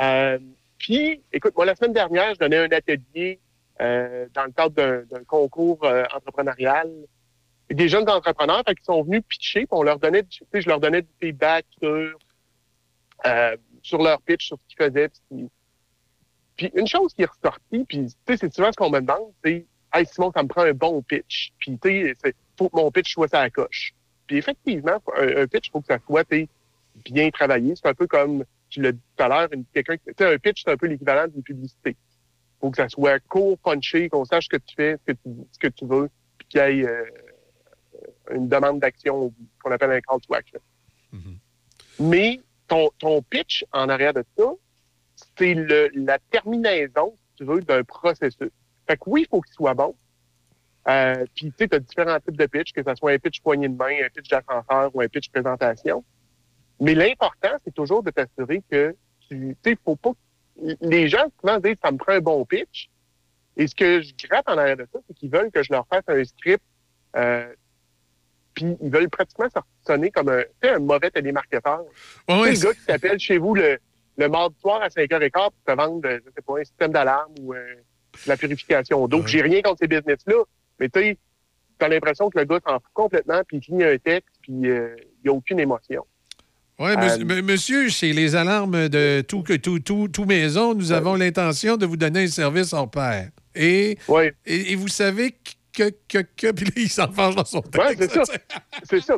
Euh, 0.00 0.38
puis, 0.78 1.22
écoute, 1.32 1.54
moi, 1.54 1.66
la 1.66 1.74
semaine 1.76 1.92
dernière, 1.92 2.34
je 2.34 2.38
donnais 2.38 2.56
un 2.56 2.72
atelier 2.72 3.38
euh, 3.80 4.26
dans 4.34 4.44
le 4.44 4.52
cadre 4.52 5.04
d'un 5.10 5.24
concours 5.24 5.84
euh, 5.84 6.04
entrepreneurial. 6.14 6.90
Des 7.70 7.88
jeunes 7.88 8.08
entrepreneurs 8.08 8.64
qui 8.64 8.82
sont 8.82 9.02
venus 9.02 9.22
pitcher, 9.28 9.60
puis 9.60 9.68
on 9.70 9.82
leur 9.82 9.98
donnait, 9.98 10.24
je 10.52 10.68
leur 10.68 10.80
donnais 10.80 11.02
du 11.02 11.08
feedback 11.20 11.66
sur, 11.80 12.18
sur 13.82 14.02
leur 14.02 14.20
pitch, 14.22 14.46
sur 14.46 14.56
ce 14.58 14.64
qu'ils 14.66 14.84
faisaient. 14.86 15.08
Puis, 15.30 15.48
puis 16.68 16.70
une 16.74 16.86
chose 16.86 17.14
qui 17.14 17.22
est 17.22 17.26
ressortie, 17.30 17.84
puis 17.88 18.04
tu 18.06 18.12
sais, 18.28 18.36
c'est 18.36 18.52
souvent 18.52 18.70
ce 18.70 18.76
qu'on 18.76 18.90
me 18.90 19.00
demande, 19.00 19.32
c'est 19.42 19.64
Hey 19.94 20.04
Simon, 20.06 20.30
ça 20.34 20.42
me 20.42 20.48
prend 20.48 20.62
un 20.62 20.72
bon 20.74 21.00
pitch. 21.02 21.52
Puis 21.58 21.78
tu 21.82 22.14
sais, 22.22 22.34
faut 22.58 22.68
que 22.68 22.76
mon 22.76 22.90
pitch 22.90 23.12
soit 23.14 23.28
ça 23.28 23.40
la 23.40 23.50
coche. 23.50 23.94
Puis 24.26 24.36
effectivement, 24.36 25.02
un, 25.16 25.42
un 25.42 25.46
pitch, 25.46 25.68
il 25.68 25.70
faut 25.70 25.80
que 25.80 25.86
ça 25.86 25.98
soit 26.06 26.28
bien 27.06 27.30
travaillé. 27.30 27.74
C'est 27.76 27.88
un 27.88 27.94
peu 27.94 28.06
comme 28.06 28.44
tu 28.68 28.82
l'as 28.82 28.92
dit 28.92 29.00
tout 29.16 29.22
à 29.24 29.28
l'heure, 29.28 29.48
quelqu'un 29.72 29.96
qui- 29.96 30.04
tu 30.04 30.14
sais, 30.18 30.34
un 30.34 30.38
pitch, 30.38 30.62
c'est 30.64 30.70
un 30.70 30.76
peu 30.76 30.86
l'équivalent 30.86 31.26
d'une 31.28 31.42
publicité. 31.42 31.96
Faut 32.60 32.70
que 32.70 32.76
ça 32.76 32.88
soit 32.90 33.18
court, 33.20 33.58
punché, 33.58 34.10
qu'on 34.10 34.26
sache 34.26 34.44
ce 34.44 34.50
que 34.50 34.56
tu 34.58 34.76
fais, 34.76 34.96
ce 35.06 35.12
que 35.12 35.18
tu, 35.24 35.30
ce 35.52 35.58
que 35.58 35.68
tu 35.68 35.86
veux, 35.86 36.10
puis 36.38 36.46
qu'il 36.48 36.60
y 36.60 36.80
ait 36.82 36.86
euh, 36.86 37.04
une 38.32 38.48
demande 38.48 38.80
d'action 38.80 39.32
qu'on 39.62 39.70
appelle 39.72 39.90
un 39.92 40.00
call 40.02 40.20
to 40.20 40.34
action. 40.34 40.60
Mais 41.98 42.38
ton, 42.68 42.90
ton 42.98 43.22
pitch 43.22 43.64
en 43.72 43.88
arrière 43.88 44.12
de 44.14 44.22
ça, 44.38 44.44
c'est 45.40 45.54
le- 45.54 45.90
la 45.94 46.18
terminaison, 46.30 47.16
si 47.30 47.36
tu 47.38 47.44
veux, 47.44 47.60
d'un 47.62 47.82
processus. 47.82 48.50
Fait 48.86 48.96
que 48.96 49.02
oui, 49.06 49.22
il 49.22 49.28
faut 49.28 49.40
qu'il 49.40 49.54
soit 49.54 49.74
bon. 49.74 49.94
Euh, 50.88 51.24
Puis, 51.34 51.46
tu 51.46 51.54
sais, 51.58 51.68
tu 51.68 51.76
as 51.76 51.78
différents 51.80 52.18
types 52.20 52.36
de 52.36 52.46
pitch, 52.46 52.72
que 52.72 52.82
ce 52.86 52.94
soit 52.94 53.12
un 53.12 53.18
pitch 53.18 53.40
poignée 53.40 53.68
de 53.68 53.76
main, 53.76 53.96
un 54.04 54.08
pitch 54.14 54.28
d'ascenseur 54.28 54.90
ou 54.94 55.00
un 55.00 55.08
pitch 55.08 55.30
présentation. 55.30 56.04
Mais 56.80 56.94
l'important, 56.94 57.50
c'est 57.64 57.74
toujours 57.74 58.02
de 58.02 58.10
t'assurer 58.10 58.62
que 58.70 58.94
tu 59.28 59.56
tu 59.62 59.70
sais, 59.72 59.78
faut 59.84 59.96
pas. 59.96 60.12
Les 60.80 61.08
gens 61.08 61.24
souvent 61.40 61.58
disent 61.58 61.76
ça 61.82 61.90
me 61.92 61.96
prend 61.98 62.12
un 62.12 62.20
bon 62.20 62.44
pitch. 62.44 62.90
Et 63.56 63.66
ce 63.66 63.74
que 63.74 64.00
je 64.02 64.12
gratte 64.26 64.48
en 64.48 64.56
arrière 64.58 64.76
de 64.76 64.86
ça, 64.92 64.98
c'est 65.06 65.14
qu'ils 65.14 65.30
veulent 65.30 65.50
que 65.50 65.62
je 65.62 65.72
leur 65.72 65.86
fasse 65.88 66.04
un 66.08 66.24
script. 66.24 66.62
Euh, 67.16 67.52
puis 68.54 68.76
ils 68.80 68.90
veulent 68.90 69.08
pratiquement 69.10 69.46
sonner 69.86 70.10
comme 70.10 70.28
un, 70.30 70.42
tu 70.42 70.48
sais, 70.68 70.70
un 70.70 70.78
mauvais 70.78 71.10
télémarketeur. 71.10 71.82
Sais, 72.28 72.40
ouais, 72.40 72.52
le 72.52 72.60
gars 72.60 72.72
qui 72.74 72.84
t'appelle 72.86 73.18
chez 73.20 73.38
vous 73.38 73.54
le, 73.54 73.78
le 74.20 74.28
mardi 74.28 74.56
soir 74.60 74.82
à 74.82 74.88
5h15 74.88 75.30
pour 75.32 75.52
te 75.66 75.72
vendre, 75.72 76.06
euh, 76.08 76.18
je 76.24 76.30
sais 76.30 76.42
pas, 76.46 76.60
un 76.60 76.64
système 76.64 76.92
d'alarme 76.92 77.32
ou 77.40 77.54
euh, 77.54 77.74
la 78.26 78.36
purification 78.36 79.08
d'eau. 79.08 79.26
J'ai 79.26 79.40
rien 79.42 79.62
contre 79.62 79.78
ces 79.80 79.88
business-là, 79.88 80.44
mais 80.78 80.88
tu 80.90 81.00
sais, 81.00 81.18
t'as 81.78 81.88
l'impression 81.88 82.28
que 82.28 82.38
le 82.38 82.44
gars 82.44 82.60
s'en 82.66 82.74
fout 82.74 82.90
complètement, 82.92 83.40
puis 83.48 83.60
il 83.66 83.78
lit 83.78 83.84
un 83.84 83.96
texte, 83.98 84.34
puis 84.42 84.68
euh, 84.68 84.94
il 84.98 85.22
n'y 85.24 85.30
a 85.30 85.32
aucune 85.32 85.58
émotion. 85.58 86.04
Oui, 86.78 86.92
Euh, 86.96 87.42
monsieur, 87.42 87.88
chez 87.88 88.12
les 88.12 88.36
alarmes 88.36 88.88
de 88.88 89.22
tout, 89.22 89.42
que 89.42 89.54
tout, 89.54 89.80
tout, 89.80 90.08
tout 90.08 90.24
maison, 90.24 90.74
nous 90.74 90.92
avons 90.92 91.14
l'intention 91.14 91.76
de 91.76 91.84
vous 91.84 91.96
donner 91.98 92.24
un 92.24 92.26
service 92.26 92.72
hors 92.72 92.90
pair. 92.90 93.30
Et, 93.54 93.98
et, 94.46 94.72
et 94.72 94.76
vous 94.76 94.88
savez 94.88 95.34
que, 95.76 95.90
que, 96.08 96.18
que, 96.36 96.52
puis 96.52 96.64
là, 96.66 96.72
il 96.76 96.88
s'enfarge 96.90 97.36
dans 97.36 97.44
son 97.44 97.60
texte. 97.60 97.78
Ouais, 97.78 97.96
c'est 97.98 98.10
ça. 98.10 98.22
c'est 98.84 99.00
ça. 99.00 99.16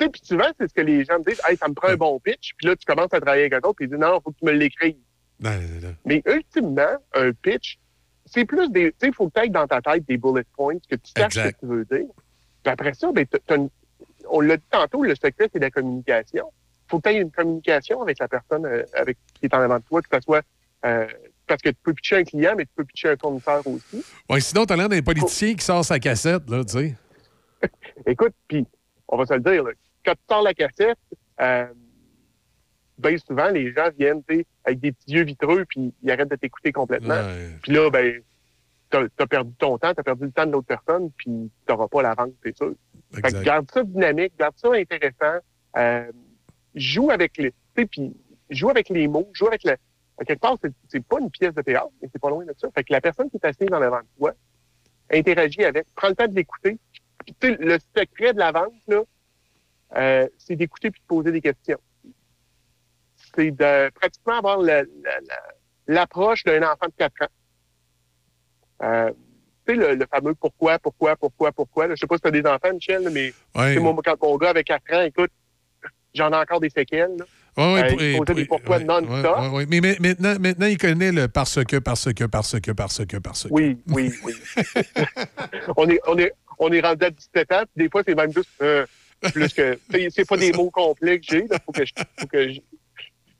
Tu 0.00 0.06
sais, 0.06 0.10
puis 0.10 0.20
souvent, 0.24 0.46
c'est 0.58 0.66
ce 0.68 0.72
que 0.74 0.80
les 0.80 1.04
gens 1.04 1.18
me 1.18 1.24
disent. 1.24 1.40
Hey, 1.46 1.56
ça 1.58 1.68
me 1.68 1.74
prend 1.74 1.88
un 1.88 1.96
bon 1.96 2.18
pitch. 2.20 2.52
Puis 2.56 2.66
là, 2.66 2.74
tu 2.74 2.86
commences 2.86 3.12
à 3.12 3.20
travailler 3.20 3.42
avec 3.42 3.52
un 3.52 3.58
autre, 3.68 3.74
puis 3.76 3.84
ils 3.84 3.88
disent 3.90 3.98
non, 3.98 4.18
il 4.18 4.22
faut 4.24 4.30
que 4.30 4.38
tu 4.38 4.44
me 4.46 4.52
l'écrives. 4.52 4.96
Non, 5.38 5.50
non, 5.50 5.88
non. 5.88 5.94
Mais 6.06 6.22
ultimement, 6.26 6.96
un 7.14 7.32
pitch, 7.32 7.78
c'est 8.26 8.44
plus 8.44 8.70
des. 8.70 8.92
Tu 8.92 8.96
sais, 9.00 9.06
il 9.08 9.14
faut 9.14 9.28
que 9.28 9.34
tu 9.34 9.40
ailles 9.40 9.50
dans 9.50 9.66
ta 9.66 9.80
tête 9.82 10.06
des 10.08 10.16
bullet 10.16 10.44
points, 10.56 10.76
que 10.90 10.96
tu 10.96 11.12
saches 11.16 11.34
ce 11.34 11.38
que 11.52 11.60
tu 11.60 11.66
veux 11.66 11.84
dire. 11.84 12.06
Puis 12.62 12.72
après 12.72 12.94
ça, 12.94 13.12
ben, 13.12 13.26
t'as- 13.26 13.56
une- 13.56 13.68
on 14.28 14.40
l'a 14.40 14.56
dit 14.56 14.64
tantôt, 14.70 15.02
le 15.02 15.14
secret, 15.14 15.48
c'est 15.52 15.58
la 15.58 15.70
communication. 15.70 16.50
Il 16.86 16.90
faut 16.90 17.00
que 17.00 17.08
tu 17.08 17.14
aies 17.16 17.20
une 17.20 17.30
communication 17.30 18.02
avec 18.02 18.18
la 18.18 18.28
personne 18.28 18.66
euh, 18.66 18.82
avec 18.94 19.16
qui 19.34 19.46
est 19.46 19.54
en 19.54 19.60
avant 19.60 19.78
de 19.78 19.84
toi, 19.84 20.00
que 20.02 20.08
ce 20.12 20.20
soit. 20.22 20.42
euh, 20.86 21.06
parce 21.46 21.60
que 21.62 21.68
tu 21.70 21.76
peux 21.82 21.92
pitcher 21.92 22.16
un 22.18 22.24
client, 22.24 22.54
mais 22.56 22.64
tu 22.64 22.70
peux 22.76 22.84
pitcher 22.84 23.08
un 23.10 23.16
fournisseur 23.16 23.66
aussi. 23.66 24.04
Sinon, 24.40 24.64
t'as 24.66 24.76
l'air 24.76 24.88
d'un 24.88 25.02
politicien 25.02 25.54
qui 25.54 25.64
sort 25.64 25.84
sa 25.84 25.98
cassette, 25.98 26.48
là, 26.48 26.64
tu 26.64 26.72
sais. 26.78 26.94
Écoute, 28.06 28.32
puis 28.48 28.64
on 29.08 29.16
va 29.16 29.26
se 29.26 29.34
le 29.34 29.40
dire, 29.40 29.64
là, 29.64 29.72
quand 30.04 30.12
tu 30.12 30.20
sors 30.28 30.42
la 30.42 30.54
cassette, 30.54 30.98
euh, 31.40 31.66
bien 32.98 33.16
souvent, 33.18 33.48
les 33.50 33.72
gens 33.72 33.88
viennent 33.98 34.22
avec 34.64 34.80
des 34.80 34.92
petits 34.92 35.12
yeux 35.12 35.24
vitreux, 35.24 35.64
puis 35.64 35.92
ils 36.02 36.10
arrêtent 36.10 36.30
de 36.30 36.36
t'écouter 36.36 36.72
complètement. 36.72 37.14
Puis 37.62 37.72
là, 37.72 37.90
ben, 37.90 38.22
t'as 38.90 39.04
as 39.18 39.26
perdu 39.26 39.52
ton 39.58 39.78
temps, 39.78 39.94
t'as 39.94 40.02
perdu 40.02 40.24
le 40.24 40.32
temps 40.32 40.46
de 40.46 40.52
l'autre 40.52 40.66
personne, 40.66 41.10
puis 41.16 41.50
t'auras 41.66 41.88
pas 41.88 42.02
la 42.02 42.14
vente, 42.14 42.32
c'est 42.44 42.56
sûr. 42.56 42.74
Fait 43.12 43.22
que 43.22 43.28
garde 43.44 43.70
ça 43.72 43.82
dynamique, 43.84 44.32
garde 44.38 44.54
ça 44.56 44.72
intéressant. 44.72 45.38
Euh, 45.76 46.10
joue 46.74 47.10
avec 47.10 47.36
les, 47.38 47.52
puis 47.86 48.14
joue 48.50 48.70
avec 48.70 48.88
les 48.88 49.08
mots, 49.08 49.28
joue 49.32 49.46
avec 49.46 49.64
le. 49.64 49.72
À 50.18 50.24
quelque 50.24 50.40
part, 50.40 50.56
c'est- 50.90 51.00
pas 51.06 51.18
une 51.18 51.30
pièce 51.30 51.54
de 51.54 51.62
théâtre, 51.62 51.88
mais 52.02 52.08
c'est 52.12 52.20
pas 52.20 52.28
loin 52.28 52.44
de 52.44 52.54
ça. 52.58 52.68
Fait 52.74 52.84
que 52.84 52.92
la 52.92 53.00
personne 53.00 53.30
qui 53.30 53.38
est 53.38 53.46
assise 53.46 53.68
en 53.72 53.80
avant 53.80 54.00
de 54.00 54.06
toi, 54.18 54.32
interagit 55.10 55.64
avec, 55.64 55.86
prends 55.96 56.08
le 56.08 56.14
temps 56.14 56.28
de 56.28 56.34
l'écouter. 56.34 56.78
Puis, 57.24 57.34
tu 57.40 57.48
sais, 57.48 57.56
le 57.58 57.78
secret 57.96 58.34
de 58.34 58.38
la 58.38 58.52
vente, 58.52 58.74
là, 58.86 59.02
euh, 59.96 60.26
c'est 60.38 60.56
d'écouter 60.56 60.90
puis 60.90 61.00
de 61.00 61.06
poser 61.06 61.32
des 61.32 61.40
questions. 61.40 61.78
C'est 63.34 63.50
de 63.50 63.90
pratiquement 63.90 64.38
avoir 64.38 64.58
la- 64.58 64.82
la- 64.82 65.20
la- 65.28 65.54
l'approche 65.86 66.44
d'un 66.44 66.62
enfant 66.62 66.86
de 66.86 66.92
4 66.96 67.22
ans. 67.22 67.26
Euh, 68.82 69.10
tu 69.66 69.74
sais, 69.74 69.76
le, 69.76 69.94
le 69.94 70.06
fameux 70.10 70.34
pourquoi, 70.34 70.78
pourquoi, 70.78 71.16
pourquoi, 71.16 71.52
pourquoi. 71.52 71.86
Là, 71.86 71.94
je 71.94 72.00
sais 72.00 72.06
pas 72.06 72.16
si 72.16 72.22
tu 72.22 72.28
as 72.28 72.30
des 72.30 72.46
enfants, 72.46 72.72
Michel, 72.72 73.02
là, 73.04 73.10
mais 73.10 73.32
Ouais. 73.56 73.76
quand 73.76 74.22
mon 74.22 74.36
gars 74.36 74.50
avait 74.50 74.64
4 74.64 74.82
ans, 74.94 75.02
écoute, 75.02 75.30
j'en 76.14 76.30
ai 76.32 76.36
encore 76.36 76.60
des 76.60 76.70
séquelles. 76.70 77.16
Là. 77.18 77.24
Ouais, 77.56 77.74
ouais, 77.74 77.92
Euh, 77.92 77.96
des 78.34 78.46
pour- 78.46 78.58
pourquoi 78.60 78.78
ouais, 78.78 79.48
ouais. 79.48 79.66
Mais, 79.68 79.80
mais 79.80 79.96
maintenant, 80.00 80.34
maintenant, 80.40 80.66
il 80.66 80.78
connaît 80.78 81.12
le 81.12 81.28
parce 81.28 81.62
que, 81.64 81.76
parce 81.76 82.12
que, 82.14 82.24
parce 82.24 82.58
que, 82.60 82.70
parce 82.70 83.04
que, 83.04 83.16
parce 83.18 83.42
que. 83.44 83.48
Oui, 83.50 83.78
oui, 83.88 84.12
oui. 84.24 84.34
on, 85.76 85.88
est, 85.88 86.00
on, 86.06 86.16
est, 86.16 86.32
on 86.58 86.72
est 86.72 86.80
rendu 86.80 87.04
à 87.04 87.10
17 87.10 87.52
ans, 87.52 87.62
puis 87.74 87.84
des 87.84 87.90
fois, 87.90 88.02
c'est 88.06 88.14
même 88.14 88.32
juste 88.32 88.48
euh, 88.62 88.86
plus 89.32 89.52
que. 89.52 89.78
C'est 90.10 90.26
pas 90.28 90.36
des 90.36 90.52
mots 90.52 90.70
complets 90.70 91.20
que 91.20 91.26
j'ai. 91.28 91.44
Il 91.50 91.58
faut 91.64 91.72
que, 91.72 91.84
je, 91.84 91.92
faut 92.18 92.26
que 92.26 92.48
je, 92.52 92.60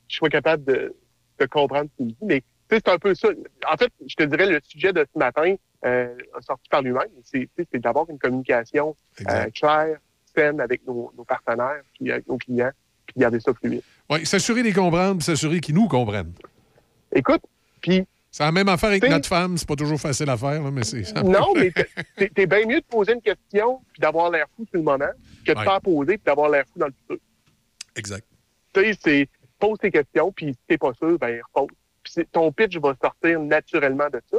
je 0.09 0.17
sois 0.17 0.29
capable 0.29 0.65
de, 0.65 0.95
de 1.39 1.47
comprendre 1.47 1.89
ce 1.93 1.97
qu'il 1.97 2.09
dit. 2.09 2.17
Mais 2.23 2.43
c'est 2.71 2.89
un 2.89 2.99
peu 2.99 3.15
ça. 3.15 3.29
En 3.71 3.77
fait, 3.77 3.93
je 4.07 4.15
te 4.15 4.23
dirais, 4.25 4.47
le 4.47 4.61
sujet 4.63 4.93
de 4.93 5.07
ce 5.13 5.19
matin, 5.19 5.55
euh, 5.85 6.15
sorti 6.47 6.69
par 6.69 6.83
lui-même, 6.83 7.09
c'est 7.25 7.49
d'avoir 7.75 8.09
une 8.11 8.19
communication 8.19 8.95
euh, 9.29 9.47
claire, 9.55 9.99
saine 10.35 10.61
avec 10.61 10.87
nos, 10.87 11.13
nos 11.17 11.25
partenaires, 11.25 11.83
puis 11.95 12.13
avec 12.13 12.29
nos 12.29 12.37
clients, 12.37 12.71
puis 13.07 13.15
garder 13.19 13.41
ça 13.41 13.53
fluide. 13.55 13.83
Oui, 14.09 14.25
s'assurer 14.27 14.63
de 14.63 14.73
comprendre, 14.73 15.17
puis 15.17 15.25
s'assurer 15.25 15.61
qu'ils 15.61 15.75
nous 15.75 15.89
comprennent. 15.89 16.35
Écoute, 17.15 17.43
puis. 17.81 18.07
C'est 18.33 18.45
la 18.45 18.53
même 18.53 18.69
affaire 18.69 18.91
avec 18.91 19.03
notre 19.09 19.27
femme. 19.27 19.59
C'est 19.59 19.67
pas 19.67 19.75
toujours 19.77 20.01
facile 20.01 20.31
à 20.31 20.37
faire, 20.37 20.63
là, 20.63 20.71
mais 20.71 20.85
c'est. 20.85 21.03
Non, 21.25 21.53
mais 21.55 21.73
t'es- 22.35 22.47
bien 22.47 22.65
mieux 22.67 22.81
de 22.81 22.87
poser 22.87 23.13
une 23.15 23.21
question 23.23 23.81
puis 23.93 24.01
d'avoir 24.01 24.31
l'air 24.31 24.47
fou 24.57 24.65
sur 24.71 24.79
le 24.79 24.83
moment 24.85 25.05
que 25.45 25.53
de 25.53 25.59
Ouais. 25.59 25.65
faire 25.65 25.81
poser 25.81 26.17
puis 26.17 26.25
d'avoir 26.25 26.49
l'air 26.51 26.65
fou 26.73 26.79
dans 26.79 26.87
le 26.87 26.93
futur. 26.93 27.17
Exact. 27.97 28.25
Tu 28.73 28.81
sais, 28.85 28.99
c'est 29.03 29.29
pose 29.59 29.79
tes 29.79 29.91
questions 29.91 30.31
puis 30.33 30.53
si 30.53 30.59
t'es 30.69 30.79
pas 30.79 30.93
sûr, 30.95 31.19
ben 31.19 31.41
repose. 31.55 31.75
Puis 32.05 32.25
ton 32.31 32.53
pitch 32.53 32.77
va 32.79 32.95
sortir 33.03 33.41
naturellement 33.41 34.09
de 34.13 34.21
ça. 34.31 34.39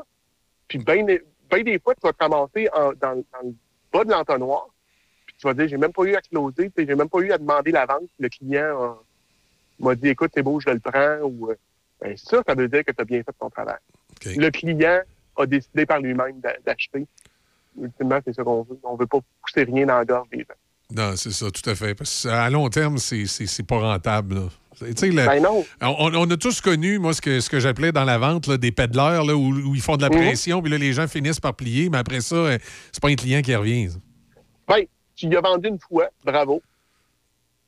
Puis 0.69 0.79
bien 0.79 1.03
ben 1.05 1.63
des 1.63 1.79
fois, 1.79 1.93
tu 1.95 2.01
vas 2.01 2.13
te 2.13 2.23
ramasser 2.23 2.69
en- 2.73 2.93
dans, 2.93 3.15
dans 3.33 3.43
le 3.43 3.53
bas 3.91 4.05
de 4.05 4.11
l'entonnoir 4.11 4.67
puis 5.25 5.35
tu 5.37 5.45
vas 5.47 5.53
dire, 5.53 5.67
j'ai 5.67 5.77
même 5.77 5.91
pas 5.91 6.03
eu 6.03 6.15
à 6.15 6.21
closer, 6.21 6.71
j'ai 6.77 6.95
même 6.95 7.09
pas 7.09 7.19
eu 7.19 7.31
à 7.33 7.37
demander 7.37 7.71
la 7.71 7.85
vente. 7.85 8.09
Le 8.19 8.29
client 8.29 8.81
euh, 8.83 8.93
m'a 9.79 9.95
dit, 9.95 10.07
écoute, 10.09 10.31
c'est 10.33 10.41
beau, 10.43 10.59
je 10.61 10.69
le 10.69 10.79
prends. 10.79 11.17
Ou, 11.23 11.51
ben 12.01 12.17
ça, 12.17 12.41
ça 12.47 12.55
veut 12.55 12.67
dire 12.67 12.83
que 12.85 12.91
tu 12.91 13.01
as 13.01 13.05
bien 13.05 13.19
fait 13.19 13.35
ton 13.39 13.49
travail. 13.49 13.77
Le 14.25 14.49
client 14.49 14.99
a 15.37 15.45
décidé 15.45 15.85
par 15.85 15.99
lui-même 15.99 16.39
d'a- 16.41 16.57
d'acheter. 16.65 17.05
Ultimement, 17.81 18.19
c'est 18.25 18.33
ça 18.33 18.43
qu'on 18.43 18.63
veut. 18.63 18.77
On 18.83 18.95
veut 18.95 19.07
pas 19.07 19.19
pousser 19.41 19.63
rien 19.63 19.85
dans 19.85 19.97
la 19.97 20.05
gorge 20.05 20.27
des 20.29 20.39
gens. 20.39 20.55
Non, 20.93 21.15
c'est 21.15 21.31
ça, 21.31 21.49
tout 21.49 21.67
à 21.69 21.73
fait. 21.75 21.95
Parce 21.95 22.23
qu'à 22.23 22.49
long 22.49 22.67
terme, 22.69 22.97
c'est 22.97 23.65
pas 23.65 23.79
rentable. 23.79 24.35
là. 24.35 24.41
Ben 24.81 25.41
non. 25.43 25.63
On, 25.81 26.11
on 26.15 26.29
a 26.31 26.37
tous 26.37 26.59
connu, 26.59 26.97
moi, 26.97 27.13
ce 27.13 27.21
que, 27.21 27.39
ce 27.39 27.49
que 27.49 27.59
j'appelais 27.59 27.91
dans 27.91 28.03
la 28.03 28.17
vente, 28.17 28.47
là, 28.47 28.57
des 28.57 28.71
pédaleurs 28.71 29.23
là, 29.25 29.35
où, 29.35 29.47
où 29.53 29.75
ils 29.75 29.81
font 29.81 29.95
de 29.95 30.01
la 30.01 30.09
Mhm. 30.09 30.15
pression, 30.15 30.61
puis 30.61 30.71
là, 30.71 30.77
les 30.77 30.91
gens 30.93 31.07
finissent 31.07 31.39
par 31.39 31.53
plier, 31.53 31.89
mais 31.89 31.99
après 31.99 32.19
ça, 32.21 32.35
euh, 32.35 32.57
c'est 32.91 33.01
pas 33.01 33.09
un 33.09 33.15
client 33.15 33.41
qui 33.41 33.55
revient. 33.55 33.89
ça. 33.91 33.97
Ben, 34.67 34.83
tu 35.15 35.27
y 35.27 35.35
as 35.35 35.41
vendu 35.41 35.67
une 35.69 35.79
fois, 35.79 36.07
bravo. 36.25 36.61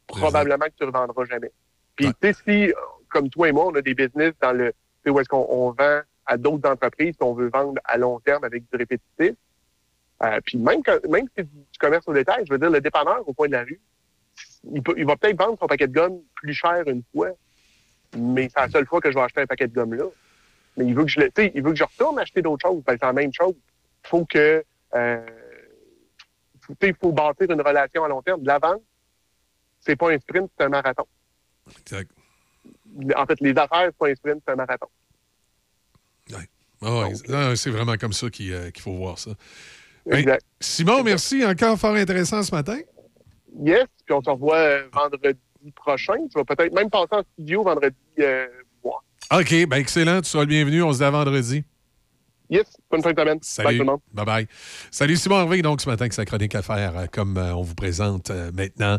Probablement 0.07 0.65
que 0.65 0.71
tu 0.77 0.83
ne 0.83 0.87
revendras 0.87 1.25
jamais. 1.25 1.51
Puis, 1.95 2.07
tu 2.07 2.13
sais, 2.21 2.33
si, 2.45 2.73
comme 3.13 3.29
toi 3.29 3.47
et 3.47 3.51
moi, 3.51 3.67
on 3.67 3.75
a 3.75 3.81
des 3.81 3.93
business 3.93 4.33
dans 4.41 4.51
le, 4.51 4.73
où 5.07 5.19
est-ce 5.19 5.29
qu'on 5.29 5.45
on 5.49 5.71
vend 5.71 6.01
à 6.25 6.37
d'autres 6.37 6.69
entreprises 6.69 7.15
qu'on 7.17 7.33
veut 7.33 7.49
vendre 7.49 7.79
à 7.85 7.97
long 7.97 8.19
terme 8.19 8.43
avec 8.43 8.63
du 8.69 8.77
répétitif, 8.77 9.35
euh, 10.23 10.39
puis 10.45 10.57
même, 10.57 10.81
quand, 10.83 10.97
même 11.09 11.25
si 11.27 11.33
c'est 11.37 11.43
du, 11.43 11.79
commerce 11.79 12.07
au 12.07 12.13
détail, 12.13 12.45
je 12.45 12.53
veux 12.53 12.59
dire, 12.59 12.69
le 12.69 12.81
dépanneur 12.81 13.27
au 13.27 13.33
coin 13.33 13.47
de 13.47 13.53
la 13.53 13.63
rue, 13.63 13.79
il, 14.71 15.05
va 15.05 15.15
peut-être 15.17 15.37
vendre 15.37 15.57
son 15.59 15.67
paquet 15.67 15.87
de 15.87 15.93
gomme 15.93 16.21
plus 16.35 16.53
cher 16.53 16.83
une 16.87 17.03
fois, 17.13 17.29
mais 18.17 18.49
c'est 18.49 18.59
la 18.59 18.69
seule 18.69 18.85
fois 18.85 19.01
que 19.01 19.11
je 19.11 19.15
vais 19.15 19.23
acheter 19.23 19.41
un 19.41 19.45
paquet 19.45 19.67
de 19.67 19.73
gomme 19.73 19.93
là. 19.93 20.05
Mais 20.77 20.85
il 20.85 20.95
veut 20.95 21.03
que 21.03 21.09
je 21.09 21.19
le, 21.19 21.29
il 21.37 21.61
veut 21.61 21.71
que 21.71 21.77
je 21.77 21.83
retourne 21.83 22.17
acheter 22.17 22.41
d'autres 22.41 22.67
choses. 22.67 22.83
Ben, 22.83 22.97
c'est 22.99 23.05
la 23.05 23.13
même 23.13 23.31
chose. 23.31 23.53
Il 24.05 24.07
faut 24.07 24.25
que, 24.25 24.63
euh, 24.95 25.25
il 26.81 26.95
faut 26.95 27.11
bâtir 27.11 27.51
une 27.51 27.61
relation 27.61 28.03
à 28.03 28.07
long 28.07 28.21
terme. 28.21 28.41
De 28.41 28.47
la 28.47 28.57
vente, 28.57 28.81
c'est 29.81 29.95
pas 29.95 30.11
un 30.11 30.17
sprint, 30.17 30.49
c'est 30.57 30.65
un 30.65 30.69
marathon. 30.69 31.05
Exact. 31.79 32.09
En 33.15 33.25
fait, 33.25 33.39
les 33.41 33.51
affaires, 33.51 33.85
c'est 33.85 33.97
pas 33.97 34.09
un 34.09 34.15
sprint, 34.15 34.41
c'est 34.45 34.53
un 34.53 34.55
marathon. 34.55 34.87
Ah 36.85 36.99
ouais, 36.99 37.13
non, 37.29 37.55
c'est 37.55 37.69
vraiment 37.69 37.95
comme 37.95 38.13
ça 38.13 38.29
qu'il 38.29 38.51
euh, 38.51 38.69
faut 38.77 38.93
voir 38.93 39.17
ça. 39.17 39.31
Exact. 40.11 40.41
Hey, 40.41 40.49
Simon, 40.59 41.03
merci. 41.03 41.45
Encore 41.45 41.79
fort 41.79 41.95
intéressant 41.95 42.43
ce 42.43 42.53
matin. 42.53 42.77
Yes, 43.63 43.85
puis 44.05 44.13
on 44.13 44.21
se 44.21 44.29
revoit 44.29 44.57
euh, 44.57 44.83
vendredi 44.91 45.39
prochain. 45.75 46.15
Tu 46.29 46.37
vas 46.37 46.43
peut-être 46.43 46.73
même 46.73 46.89
passer 46.89 47.07
en 47.11 47.23
studio 47.33 47.63
vendredi. 47.63 47.95
Euh. 48.19 48.47
OK, 49.31 49.67
ben 49.67 49.77
excellent. 49.77 50.21
Tu 50.21 50.29
seras 50.29 50.43
le 50.43 50.49
bienvenu. 50.49 50.83
On 50.83 50.91
se 50.91 50.97
dit 50.97 51.03
à 51.03 51.09
vendredi. 51.09 51.63
Yes, 52.49 52.65
bonne 52.91 53.01
fin 53.01 53.13
de 53.13 53.19
semaine. 53.19 53.37
Bye 53.37 53.43
Salut. 53.43 53.77
tout 53.77 53.83
le 53.83 53.89
monde. 53.91 53.99
Bye 54.13 54.25
bye. 54.25 54.47
Salut 54.91 55.15
Simon 55.15 55.37
Harvey, 55.37 55.61
donc 55.61 55.81
ce 55.81 55.89
matin 55.89 56.07
que 56.07 56.13
sa 56.13 56.25
chronique 56.25 56.53
à 56.55 56.61
faire, 56.61 56.97
euh, 56.97 57.05
comme 57.11 57.37
euh, 57.37 57.55
on 57.55 57.61
vous 57.61 57.73
présente 57.73 58.29
euh, 58.29 58.51
maintenant 58.53 58.97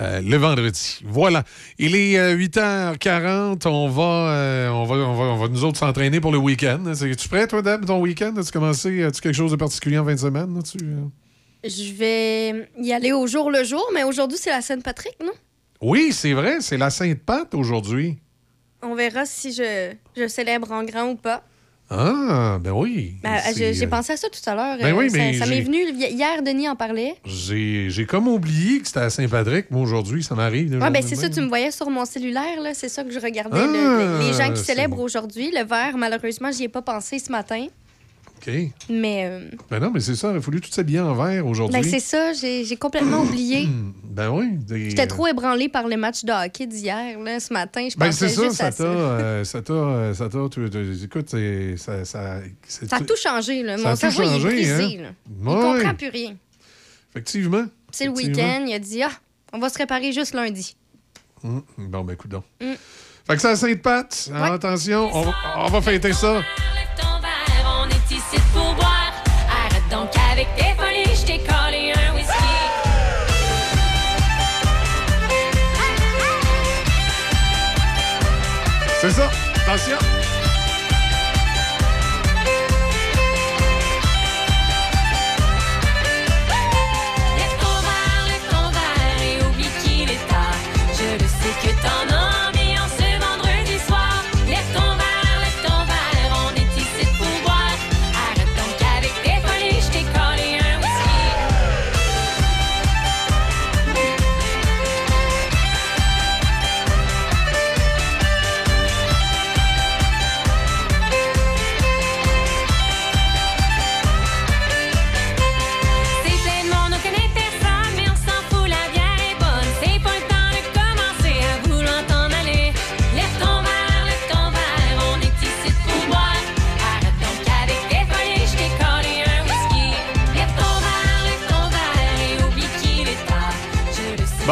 euh, 0.00 0.20
le 0.20 0.36
vendredi. 0.36 1.00
Voilà. 1.04 1.44
Il 1.78 1.96
est 1.96 2.18
euh, 2.18 2.36
8h40. 2.36 3.66
On 3.68 3.88
va, 3.88 4.02
euh, 4.32 4.68
on 4.70 4.84
va, 4.84 4.94
on 4.96 5.14
va, 5.14 5.24
on 5.24 5.36
va 5.36 5.48
nous 5.48 5.64
autres 5.64 5.78
s'entraîner 5.78 6.20
pour 6.20 6.32
le 6.32 6.38
week-end. 6.38 6.82
Es-tu 6.92 7.28
prêt, 7.28 7.46
toi, 7.46 7.62
Deb, 7.62 7.84
ton 7.84 8.00
week-end? 8.00 8.34
As-tu 8.36 8.52
commencé? 8.52 9.02
As-tu 9.02 9.20
quelque 9.20 9.34
chose 9.36 9.50
de 9.50 9.56
particulier 9.56 9.98
en 9.98 10.04
fin 10.04 10.14
de 10.14 10.20
semaine? 10.20 10.54
là, 10.54 10.62
tu? 10.62 10.78
Je 11.66 11.92
vais 11.94 12.68
y 12.78 12.92
aller 12.92 13.12
au 13.12 13.26
jour 13.26 13.50
le 13.50 13.64
jour, 13.64 13.84
mais 13.94 14.04
aujourd'hui, 14.04 14.38
c'est 14.38 14.50
la 14.50 14.60
Sainte-Patrick, 14.62 15.16
non? 15.22 15.32
Oui, 15.80 16.12
c'est 16.12 16.32
vrai. 16.32 16.58
C'est 16.60 16.76
la 16.78 16.90
Sainte-Pâte 16.90 17.54
aujourd'hui. 17.54 18.18
On 18.82 18.94
verra 18.94 19.24
si 19.26 19.52
je, 19.52 19.92
je 20.16 20.28
célèbre 20.28 20.70
en 20.72 20.84
grand 20.84 21.08
ou 21.10 21.16
pas. 21.16 21.42
Ah, 21.90 22.58
ben 22.60 22.72
oui. 22.72 23.14
Ben, 23.22 23.38
j'ai 23.54 23.84
euh, 23.84 23.88
pensé 23.88 24.14
à 24.14 24.16
ça 24.16 24.28
tout 24.28 24.50
à 24.50 24.54
l'heure. 24.54 24.78
Ben 24.78 24.94
Euh, 24.94 24.98
oui, 24.98 25.10
ça- 25.10 25.18
mais 25.18 25.34
ça 25.34 25.46
m'est 25.46 25.60
venu. 25.60 25.78
Hier, 25.92 26.42
Denis 26.42 26.68
en 26.68 26.74
parlait. 26.76 27.14
J'ai 27.26 27.90
j'ai 27.90 28.06
comme 28.06 28.26
oublié 28.26 28.80
que 28.80 28.86
c'était 28.86 29.00
à 29.00 29.10
Saint-Patrick. 29.10 29.70
Moi, 29.70 29.82
aujourd'hui, 29.82 30.22
ça 30.22 30.34
m'arrive. 30.34 30.72
Ouais, 30.80 30.90
ben 30.90 31.02
c'est 31.02 31.14
ça, 31.14 31.28
tu 31.28 31.40
me 31.40 31.46
voyais 31.48 31.70
sur 31.70 31.90
mon 31.90 32.04
cellulaire, 32.06 32.60
là. 32.62 32.72
C'est 32.74 32.88
ça 32.88 33.04
que 33.04 33.10
je 33.10 33.18
regardais. 33.20 33.58
Ah, 33.60 33.66
le- 33.66 34.18
les, 34.20 34.26
les 34.28 34.32
gens 34.32 34.50
qui 34.52 34.62
célèbrent 34.62 34.98
aujourd'hui. 35.00 35.50
Le 35.50 35.64
verre, 35.64 35.96
malheureusement, 35.96 36.50
j'y 36.50 36.64
ai 36.64 36.68
pas 36.68 36.82
pensé 36.82 37.18
ce 37.18 37.30
matin. 37.30 37.66
OK. 38.46 38.54
Mais 38.90 39.24
euh, 39.26 39.40
Ben 39.70 39.78
non, 39.80 39.90
mais 39.92 40.00
c'est 40.00 40.14
ça. 40.16 40.30
Il 40.32 40.36
a 40.36 40.40
fallu 40.40 40.60
tout 40.60 40.70
s'habiller 40.70 41.00
en 41.00 41.14
vert 41.14 41.46
aujourd'hui. 41.46 41.80
ben, 41.80 41.88
c'est 41.88 42.00
ça, 42.00 42.32
j'ai 42.34 42.64
j'ai 42.64 42.76
complètement 42.76 43.20
oublié. 43.22 43.66
Ben 44.04 44.30
oui. 44.30 44.50
des- 44.52 44.90
J'étais 44.90 45.06
trop 45.06 45.26
ébranlée 45.26 45.68
par 45.68 45.88
le 45.88 45.96
match 45.96 46.24
de 46.24 46.32
hockey 46.32 46.66
d'hier, 46.66 47.18
là, 47.20 47.40
ce 47.40 47.52
matin. 47.52 47.88
Je 47.90 47.96
Ben 47.96 48.06
pensais 48.06 48.28
c'est 48.28 48.34
ça, 48.34 48.42
juste 48.44 48.56
ça 48.56 48.66
à 48.66 48.70
t'a. 48.70 48.76
ça. 48.76 48.84
euh, 48.84 49.44
ça 49.44 49.62
t'a. 49.62 49.72
euh, 49.72 50.14
ça 50.14 50.28
t'a. 50.28 50.38
tu- 50.50 50.70
tu- 50.70 51.04
Écoute, 51.04 51.30
c'est- 51.30 51.76
ça. 51.78 52.04
Ça, 52.04 52.40
Ça 52.66 52.96
a 52.96 53.00
tout 53.00 53.16
changé, 53.16 53.62
là. 53.62 53.78
Ça 53.78 53.88
Mon 53.90 53.96
cerveau, 53.96 54.22
il 54.22 54.26
est 54.26 54.30
changé, 54.32 54.48
brisé, 54.48 54.72
hein? 54.72 55.02
là. 55.02 55.08
Il 55.40 55.48
Ouais. 55.48 55.54
comprend 55.78 55.94
plus 55.94 56.08
rien. 56.10 56.34
Effectivement. 57.10 57.64
C'est 57.90 58.06
le 58.06 58.10
week-end, 58.12 58.64
il 58.66 58.74
a 58.74 58.78
dit, 58.78 59.02
ah, 59.02 59.10
on 59.52 59.58
va 59.58 59.68
se 59.68 59.78
réparer 59.78 60.12
juste 60.12 60.34
lundi. 60.34 60.76
Hum, 61.44 61.62
Bon, 61.78 62.02
ben 62.02 62.14
écoute 62.14 62.30
donc. 62.30 62.44
Mm. 62.60 62.72
Fait 63.26 63.36
que 63.36 63.40
c'est 63.40 63.48
à 63.48 63.56
Sainte-Patte. 63.56 64.30
Attention, 64.34 65.08
on, 65.14 65.22
va- 65.22 65.34
on 65.58 65.68
va 65.68 65.80
fêter 65.80 66.12
ça. 66.12 66.42
C'est 79.06 79.10
ça. 79.10 79.30
Attention. 79.54 79.98
Lève 79.98 80.23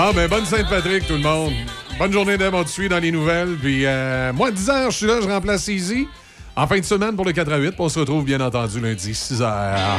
Bon, 0.02 0.12
ben, 0.12 0.26
bonne 0.26 0.44
Sainte-Patrick, 0.44 1.06
tout 1.06 1.12
le 1.12 1.20
monde. 1.20 1.52
Bonne 1.96 2.12
journée 2.12 2.36
d'Em, 2.36 2.52
on 2.56 2.64
te 2.64 2.68
suit 2.68 2.88
dans 2.88 2.98
les 2.98 3.12
nouvelles. 3.12 3.56
Puis, 3.62 3.86
euh, 3.86 4.32
moi, 4.32 4.50
10 4.50 4.68
h, 4.68 4.90
je 4.90 4.96
suis 4.96 5.06
là, 5.06 5.20
je 5.22 5.28
remplace 5.28 5.68
Easy. 5.68 6.08
En 6.56 6.66
fin 6.66 6.80
de 6.80 6.84
semaine 6.84 7.14
pour 7.14 7.24
le 7.24 7.30
4 7.30 7.52
à 7.52 7.56
8. 7.58 7.70
puis 7.70 7.76
On 7.78 7.88
se 7.88 8.00
retrouve, 8.00 8.24
bien 8.24 8.40
entendu, 8.40 8.80
lundi, 8.80 9.14
6 9.14 9.40
h. 9.40 9.98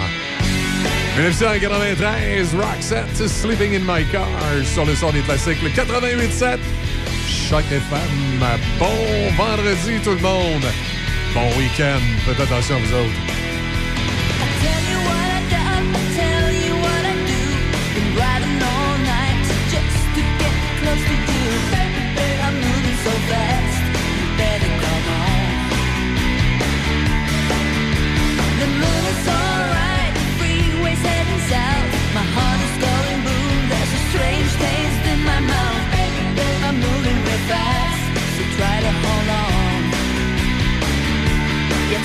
1993, 1.16 2.54
Roxette, 2.54 3.30
Sleeping 3.30 3.76
in 3.76 3.80
My 3.80 4.04
Car, 4.12 4.28
sur 4.66 4.86
le 4.86 4.94
son 4.94 5.10
des 5.14 5.22
classiques, 5.22 5.64
le 5.64 5.70
88.7. 5.70 6.58
Choc 7.50 7.64
FM. 7.72 8.46
Bon 8.78 8.86
vendredi, 9.38 10.02
tout 10.04 10.10
le 10.10 10.22
monde. 10.22 10.66
Bon 11.34 11.48
week-end. 11.58 12.02
Faites 12.26 12.42
attention 12.42 12.76
à 12.76 12.80
vous 12.80 12.94
autres. 12.94 13.43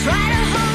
Try 0.04 0.28
to 0.28 0.58
hold 0.58 0.67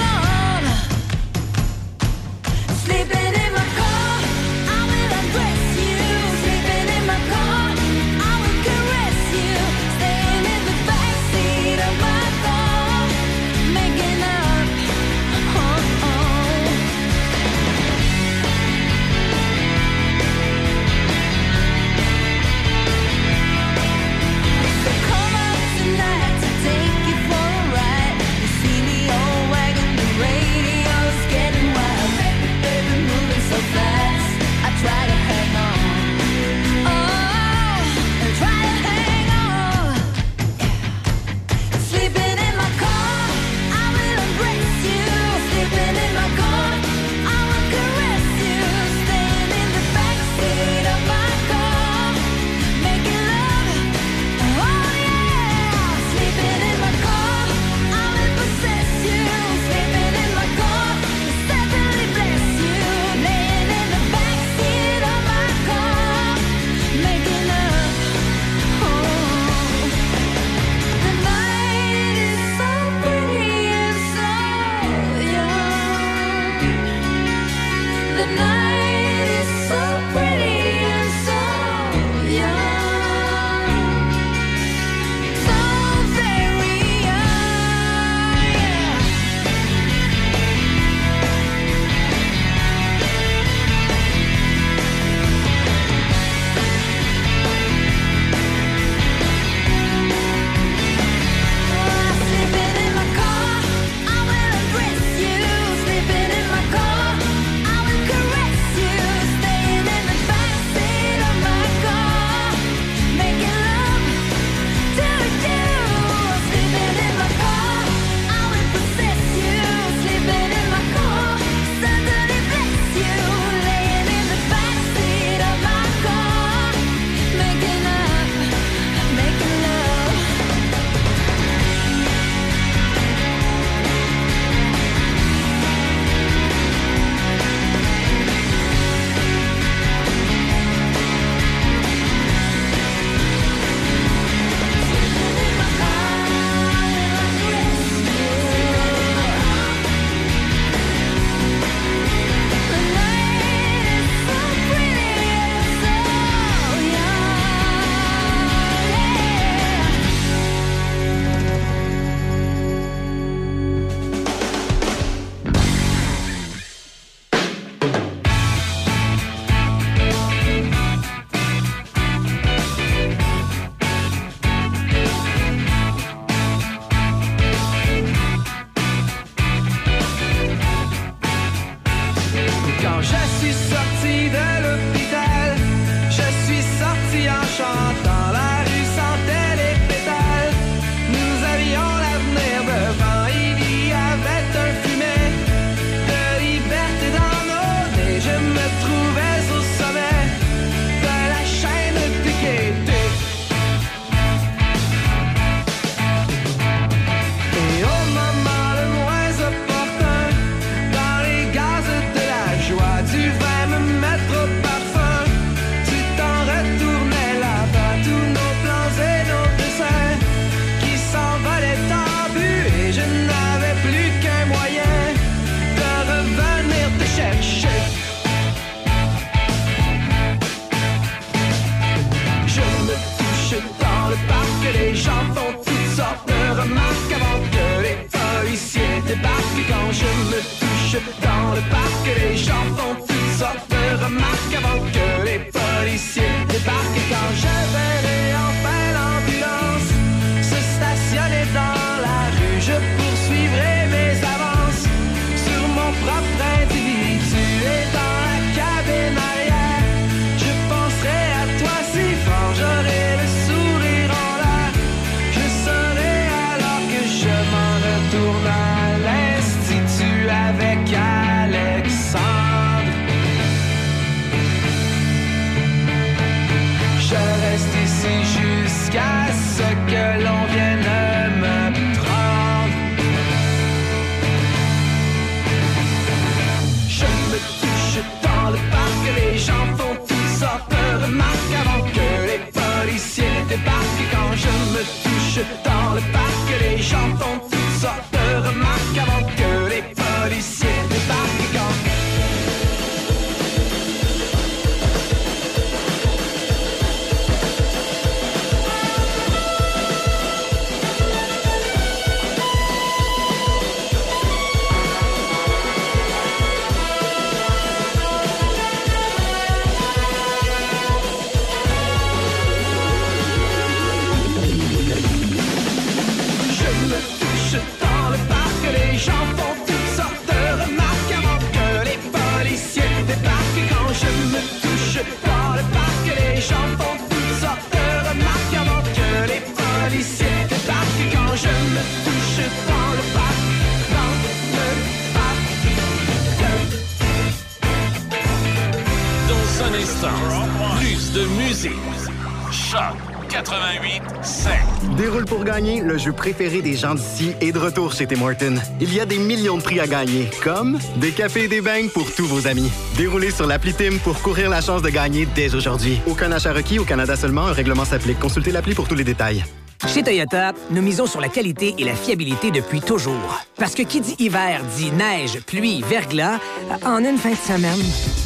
musique. 351.69 352.11
Choc 352.51 352.95
88 353.29 354.01
7. 354.21 354.51
Déroule 354.95 355.25
pour 355.25 355.43
gagner, 355.43 355.81
le 355.81 355.97
jeu 355.97 356.11
préféré 356.11 356.61
des 356.61 356.75
gens 356.75 356.93
d'ici 356.93 357.33
est 357.41 357.51
de 357.51 357.57
retour 357.57 357.93
chez 357.93 358.05
Tim 358.05 358.21
Hortons. 358.21 358.55
Il 358.79 358.93
y 358.93 358.99
a 358.99 359.05
des 359.05 359.17
millions 359.17 359.57
de 359.57 359.63
prix 359.63 359.79
à 359.79 359.87
gagner, 359.87 360.29
comme 360.43 360.77
des 360.97 361.11
cafés 361.11 361.45
et 361.45 361.47
des 361.47 361.61
beignes 361.61 361.89
pour 361.89 362.13
tous 362.13 362.25
vos 362.25 362.47
amis. 362.47 362.71
Déroulez 362.95 363.31
sur 363.31 363.47
l'appli 363.47 363.73
Tim 363.73 363.97
pour 364.03 364.21
courir 364.21 364.49
la 364.49 364.61
chance 364.61 364.81
de 364.81 364.89
gagner 364.89 365.27
dès 365.33 365.55
aujourd'hui. 365.55 365.99
Aucun 366.05 366.31
achat 366.31 366.53
requis 366.53 366.79
au 366.79 366.83
Canada 366.83 367.15
seulement, 367.15 367.47
un 367.47 367.53
règlement 367.53 367.85
s'applique. 367.85 368.19
Consultez 368.19 368.51
l'appli 368.51 368.75
pour 368.75 368.87
tous 368.87 368.95
les 368.95 369.03
détails. 369.03 369.43
Chez 369.87 370.01
Toyota, 370.01 370.53
nous 370.71 370.81
misons 370.81 371.07
sur 371.07 371.19
la 371.19 371.27
qualité 371.27 371.75
et 371.77 371.83
la 371.83 371.95
fiabilité 371.95 372.51
depuis 372.51 372.81
toujours. 372.81 373.43
Parce 373.57 373.75
que 373.75 373.81
qui 373.81 373.99
dit 373.99 374.15
hiver 374.19 374.61
dit 374.77 374.91
neige, 374.91 375.41
pluie, 375.41 375.83
verglas, 375.87 376.39
en 376.85 376.99
une 376.99 377.17
fin 377.17 377.31
de 377.31 377.35
semaine. 377.35 377.83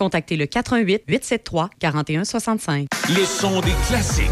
contactez 0.00 0.36
le 0.36 0.46
88 0.46 1.02
873 1.06 1.68
4165. 1.78 2.86
Le 3.10 3.24
son 3.24 3.60
des 3.60 3.72
classiques. 3.86 4.30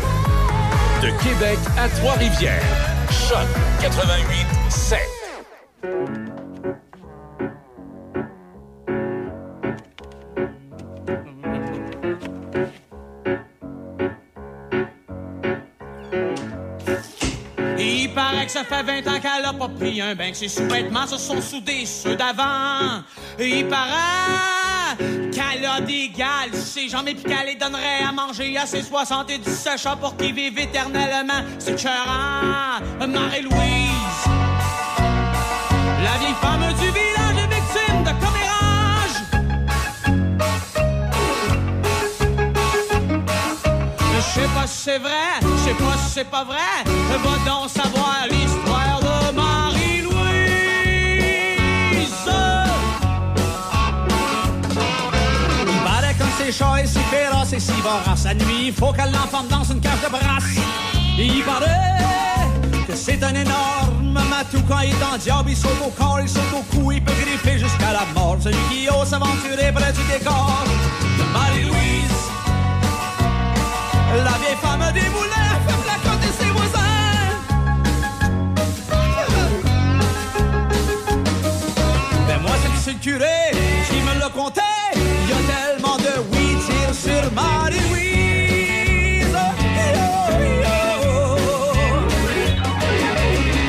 De 1.02 1.08
Québec 1.22 1.58
à 1.78 1.88
Trois-Rivières. 1.88 2.62
Choc 3.10 3.46
88 3.82 4.46
7. 4.70 4.98
Paraît 18.30 18.46
que 18.46 18.52
ça 18.52 18.64
fait 18.64 18.82
20 18.82 19.06
ans 19.08 19.20
qu'elle 19.20 19.44
a 19.44 19.52
pas 19.52 19.68
pris 19.68 20.00
un 20.00 20.14
bain, 20.14 20.30
que 20.30 20.36
ses 20.36 20.48
sous-vêtements 20.48 21.06
se 21.06 21.16
sont 21.16 21.40
soudés 21.40 21.86
ceux 21.86 22.16
d'avant. 22.16 23.02
Il 23.38 23.66
paraît 23.68 24.96
qu'elle 25.32 25.64
a 25.64 25.80
des 25.80 26.08
gales 26.10 26.52
ses 26.52 26.88
jambes 26.88 27.08
et 27.08 27.14
qu'elle 27.14 27.46
les 27.46 27.54
donnerait 27.54 28.02
à 28.06 28.12
manger 28.12 28.56
à 28.58 28.66
ses 28.66 28.82
77 28.82 29.78
chats 29.78 29.96
pour 29.96 30.16
qu'ils 30.16 30.34
vivent 30.34 30.58
éternellement. 30.58 31.42
C'est 31.58 31.72
écœurant. 31.72 32.80
Marie-Louise, 33.00 34.24
la 36.04 36.18
vieille 36.18 36.34
femme 36.40 36.72
du 36.80 36.90
village 36.90 37.07
sais 44.38 44.48
pas 44.54 44.66
si 44.66 44.78
c'est 44.84 44.98
vrai, 44.98 45.40
je 45.42 45.64
sais 45.64 45.74
pas 45.74 45.96
si 45.98 46.10
c'est 46.14 46.30
pas 46.30 46.44
vrai. 46.44 46.56
Va 46.84 47.50
donc 47.50 47.68
savoir 47.70 48.26
l'histoire 48.30 49.00
de 49.00 49.34
Marie-Louise. 49.34 50.14
Il 55.66 55.78
paraît 55.84 56.14
comme 56.18 56.28
c'est 56.38 56.52
chat 56.52 56.82
et 56.82 56.86
si 56.86 56.98
féroce 57.10 57.52
et 57.52 57.60
si 57.60 57.72
vorace. 57.82 58.24
La 58.24 58.34
nuit, 58.34 58.72
faut 58.72 58.92
qu'elle 58.92 59.12
l'enferme 59.12 59.48
dans 59.48 59.64
une 59.64 59.80
cage 59.80 60.02
de 60.04 60.10
brasse. 60.10 60.44
Il 61.18 61.42
paraît 61.42 62.06
que 62.86 62.94
c'est 62.94 63.22
un 63.24 63.34
énorme 63.34 64.20
matou 64.30 64.62
quand 64.68 64.80
il 64.80 64.90
est 64.90 65.04
en 65.12 65.16
diable. 65.18 65.50
Il 65.50 65.56
saute 65.56 65.80
au 65.84 65.90
corps, 65.90 66.20
il 66.22 66.28
saute 66.28 66.52
au 66.54 66.62
cou, 66.74 66.92
il 66.92 67.02
peut 67.02 67.12
griffer 67.12 67.58
jusqu'à 67.58 67.92
la 67.92 68.06
mort. 68.14 68.36
Celui 68.40 68.56
qui 68.70 68.88
ose 68.88 69.08
s'aventurer 69.08 69.72
près 69.72 69.92
du 69.92 70.04
décor 70.12 70.64
de 71.18 71.24
Marie-Louise. 71.32 72.17
La 74.24 74.32
vieille 74.38 74.56
femme 74.60 74.80
des 74.92 75.08
moulins 75.10 75.60
fait 75.66 75.80
placoter 75.84 76.32
ses 76.38 76.50
voisins. 76.50 76.78
Ben 82.26 82.38
moi, 82.42 82.50
c'est 82.62 82.70
monsieur 82.70 82.94
le 82.94 82.98
curé 82.98 83.52
qui 83.88 84.00
me 84.02 84.14
l'a 84.18 84.28
conté. 84.30 84.60
Il 84.96 85.28
y 85.28 85.32
a 85.32 85.36
tellement 85.46 85.96
de 85.98 86.12
oui 86.32 86.56
tire 86.66 86.92
sur 86.94 87.30
Marie-Louise. 87.32 89.36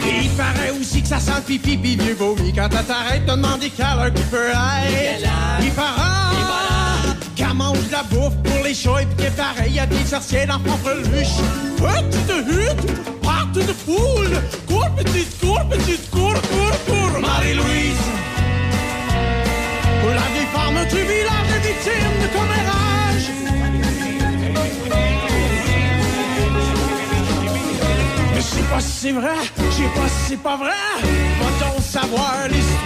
Et 0.08 0.16
Il 0.24 0.32
paraît 0.32 0.72
aussi 0.80 1.02
que 1.04 1.08
ça 1.08 1.20
sent 1.20 1.42
pipi 1.46 1.78
pis 1.78 1.96
vieux 1.96 2.16
vomi 2.16 2.52
quand 2.54 2.70
elle 2.72 2.86
t'arrête 2.86 3.26
de 3.26 3.32
demander 3.32 3.70
quelle 3.70 3.86
heure 3.86 4.12
qu'il 4.14 4.26
peut 4.26 4.50
être. 4.50 5.30
Il 5.62 5.72
paraît 5.72 6.69
qu'elle 7.40 7.48
Ça 7.48 7.54
mange 7.54 7.90
la 7.92 8.04
bouffe 8.04 8.36
pour 8.44 8.64
les 8.64 8.74
chats 8.74 9.02
et 9.02 9.08
c'est 9.18 9.36
pareil, 9.36 9.80
a 9.80 9.86
des 9.86 10.06
sorciers 10.06 10.46
dans 10.46 10.60
Pampreluche. 10.60 11.40
Petite 11.78 12.34
hutte, 12.48 13.22
parte 13.22 13.54
de 13.54 13.74
foule, 13.74 14.42
cours 14.68 14.90
petite, 14.98 15.40
cours 15.40 15.66
petite, 15.70 16.10
cours, 16.10 16.34
cours, 16.34 16.80
cours. 16.88 17.20
Marie-Louise, 17.22 18.06
la 20.06 20.26
vieille 20.34 20.52
femme 20.54 20.86
du 20.90 21.02
village 21.12 21.50
est 21.56 21.64
victime 21.68 22.14
de 22.22 22.28
commérage. 22.38 23.28
Mais 28.34 28.42
je 28.42 28.42
sais 28.42 28.68
pas 28.70 28.80
si 28.80 28.92
c'est 28.92 29.12
vrai, 29.12 29.38
je 29.58 29.76
sais 29.76 29.92
pas 29.96 30.08
si 30.08 30.30
c'est 30.30 30.44
pas 30.44 30.58
vrai. 30.58 30.72
Va-t-on 31.40 31.82
savoir 31.82 32.34
l'histoire? 32.50 32.79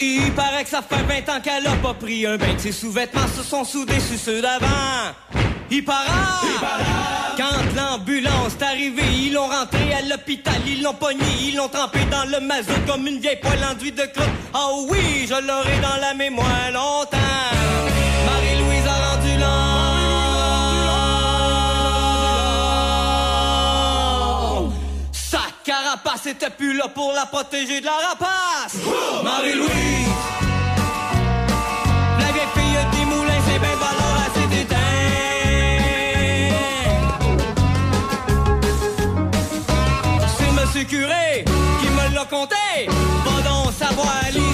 Il 0.00 0.32
paraît 0.32 0.62
que 0.62 0.70
ça 0.70 0.80
fait 0.80 1.02
20 1.02 1.32
ans 1.32 1.40
qu'elle 1.40 1.66
a 1.66 1.76
pas 1.76 1.94
pris 1.94 2.24
un 2.24 2.36
bain, 2.36 2.56
ses 2.56 2.70
sous-vêtements 2.70 3.26
se 3.36 3.42
sont 3.42 3.64
soudés 3.64 3.98
sur 3.98 4.18
ceux 4.18 4.40
d'avant. 4.40 4.66
Il 5.70 5.84
para! 5.84 6.40
Quand 7.36 7.76
l'ambulance 7.76 8.54
est 8.60 8.64
arrivée, 8.64 9.02
ils 9.12 9.32
l'ont 9.32 9.48
rentré 9.48 9.92
à 9.94 10.02
l'hôpital, 10.02 10.54
ils 10.66 10.82
l'ont 10.82 10.94
pogné, 10.94 11.24
ils 11.40 11.56
l'ont 11.56 11.68
trempé 11.68 12.00
dans 12.10 12.24
le 12.24 12.44
mazout 12.44 12.86
comme 12.86 13.06
une 13.06 13.18
vieille 13.18 13.40
poêle 13.40 13.64
enduite 13.70 13.96
de 13.96 14.06
croûte. 14.06 14.28
Oh 14.54 14.86
oui, 14.88 15.26
je 15.28 15.34
l'aurai 15.34 15.80
dans 15.80 16.00
la 16.00 16.14
mémoire 16.14 16.70
longtemps. 16.72 17.57
Carapace 26.18 26.26
était 26.26 26.50
plus 26.50 26.76
là 26.76 26.88
pour 26.88 27.12
la 27.12 27.26
protéger 27.26 27.80
de 27.80 27.86
la 27.86 27.92
rapace. 27.92 28.76
Marie-Louise, 29.22 30.08
la 32.18 32.32
vieille 32.32 32.52
fille 32.54 32.78
des 32.92 33.04
moulins, 33.04 33.42
c'est 33.46 33.58
bien 33.58 33.76
valeur 33.76 34.14
à 34.16 34.28
ses. 34.34 34.48
C'est 40.38 40.52
Monsieur 40.60 40.84
Curé 40.84 41.44
qui 41.80 41.88
me 41.88 42.14
l'a 42.14 42.24
conté. 42.24 42.56
Va 42.86 43.42
donc 43.48 43.72
savoir 43.78 44.22
l'histoire 44.26 44.47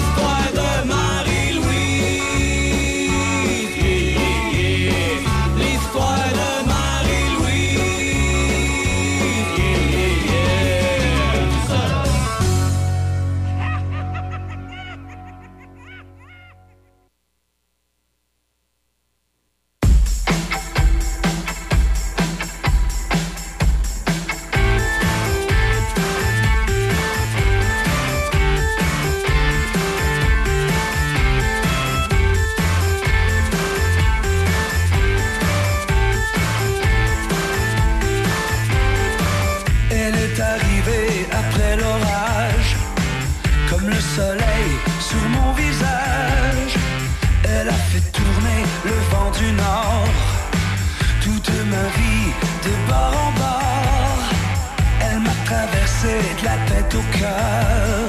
cœur, 57.17 58.07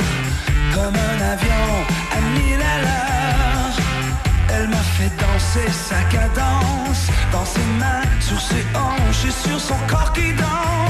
comme 0.74 0.94
un 0.94 1.20
avion 1.32 1.66
à 2.16 2.20
mille 2.38 2.62
à 2.74 2.80
l'heure. 2.82 3.76
Elle 4.54 4.68
m'a 4.68 4.84
fait 4.96 5.12
danser 5.16 5.70
sa 5.70 6.00
cadence, 6.16 7.08
dans 7.32 7.44
ses 7.44 7.66
mains, 7.80 8.02
sur 8.20 8.40
ses 8.40 8.64
hanches 8.74 9.24
et 9.26 9.48
sur 9.48 9.60
son 9.60 9.78
corps 9.88 10.12
qui. 10.12 10.32
Danse, 10.32 10.85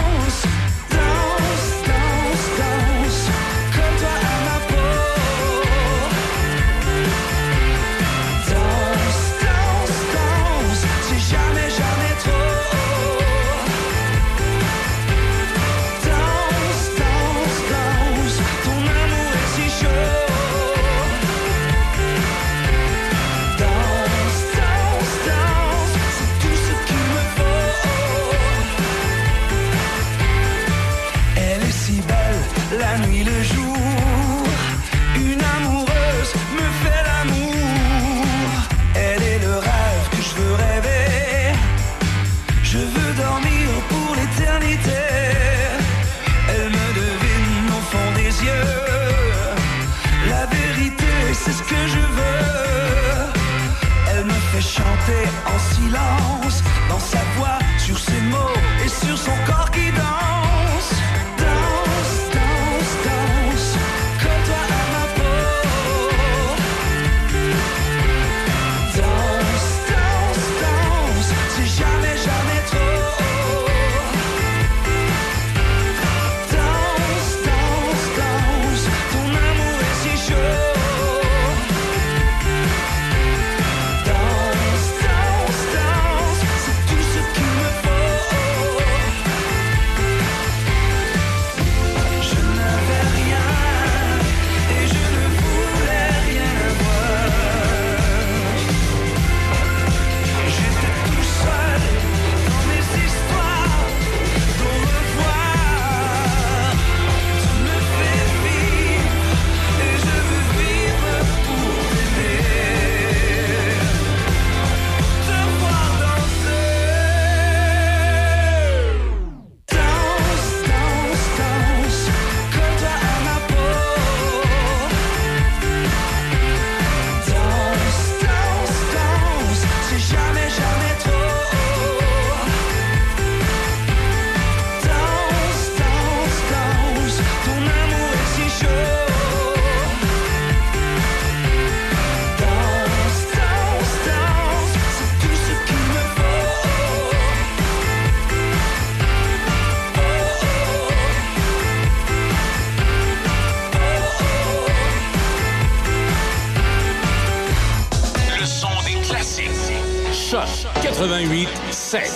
88 161.87 162.03
7. 162.03 162.11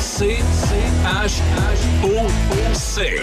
C 0.00 0.38
H 1.04 1.40
O 2.02 2.26
C. 2.72 3.20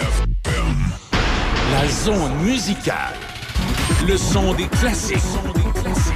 La 1.70 1.86
zone 1.86 2.34
musicale. 2.42 3.14
Le 4.08 4.16
son 4.16 4.54
des 4.54 4.68
classiques. 4.68 5.18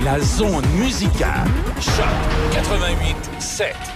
La 0.03 0.19
zone 0.21 0.65
musicale. 0.79 1.47
Choc 1.79 2.07
88 2.53 3.17
7. 3.39 3.96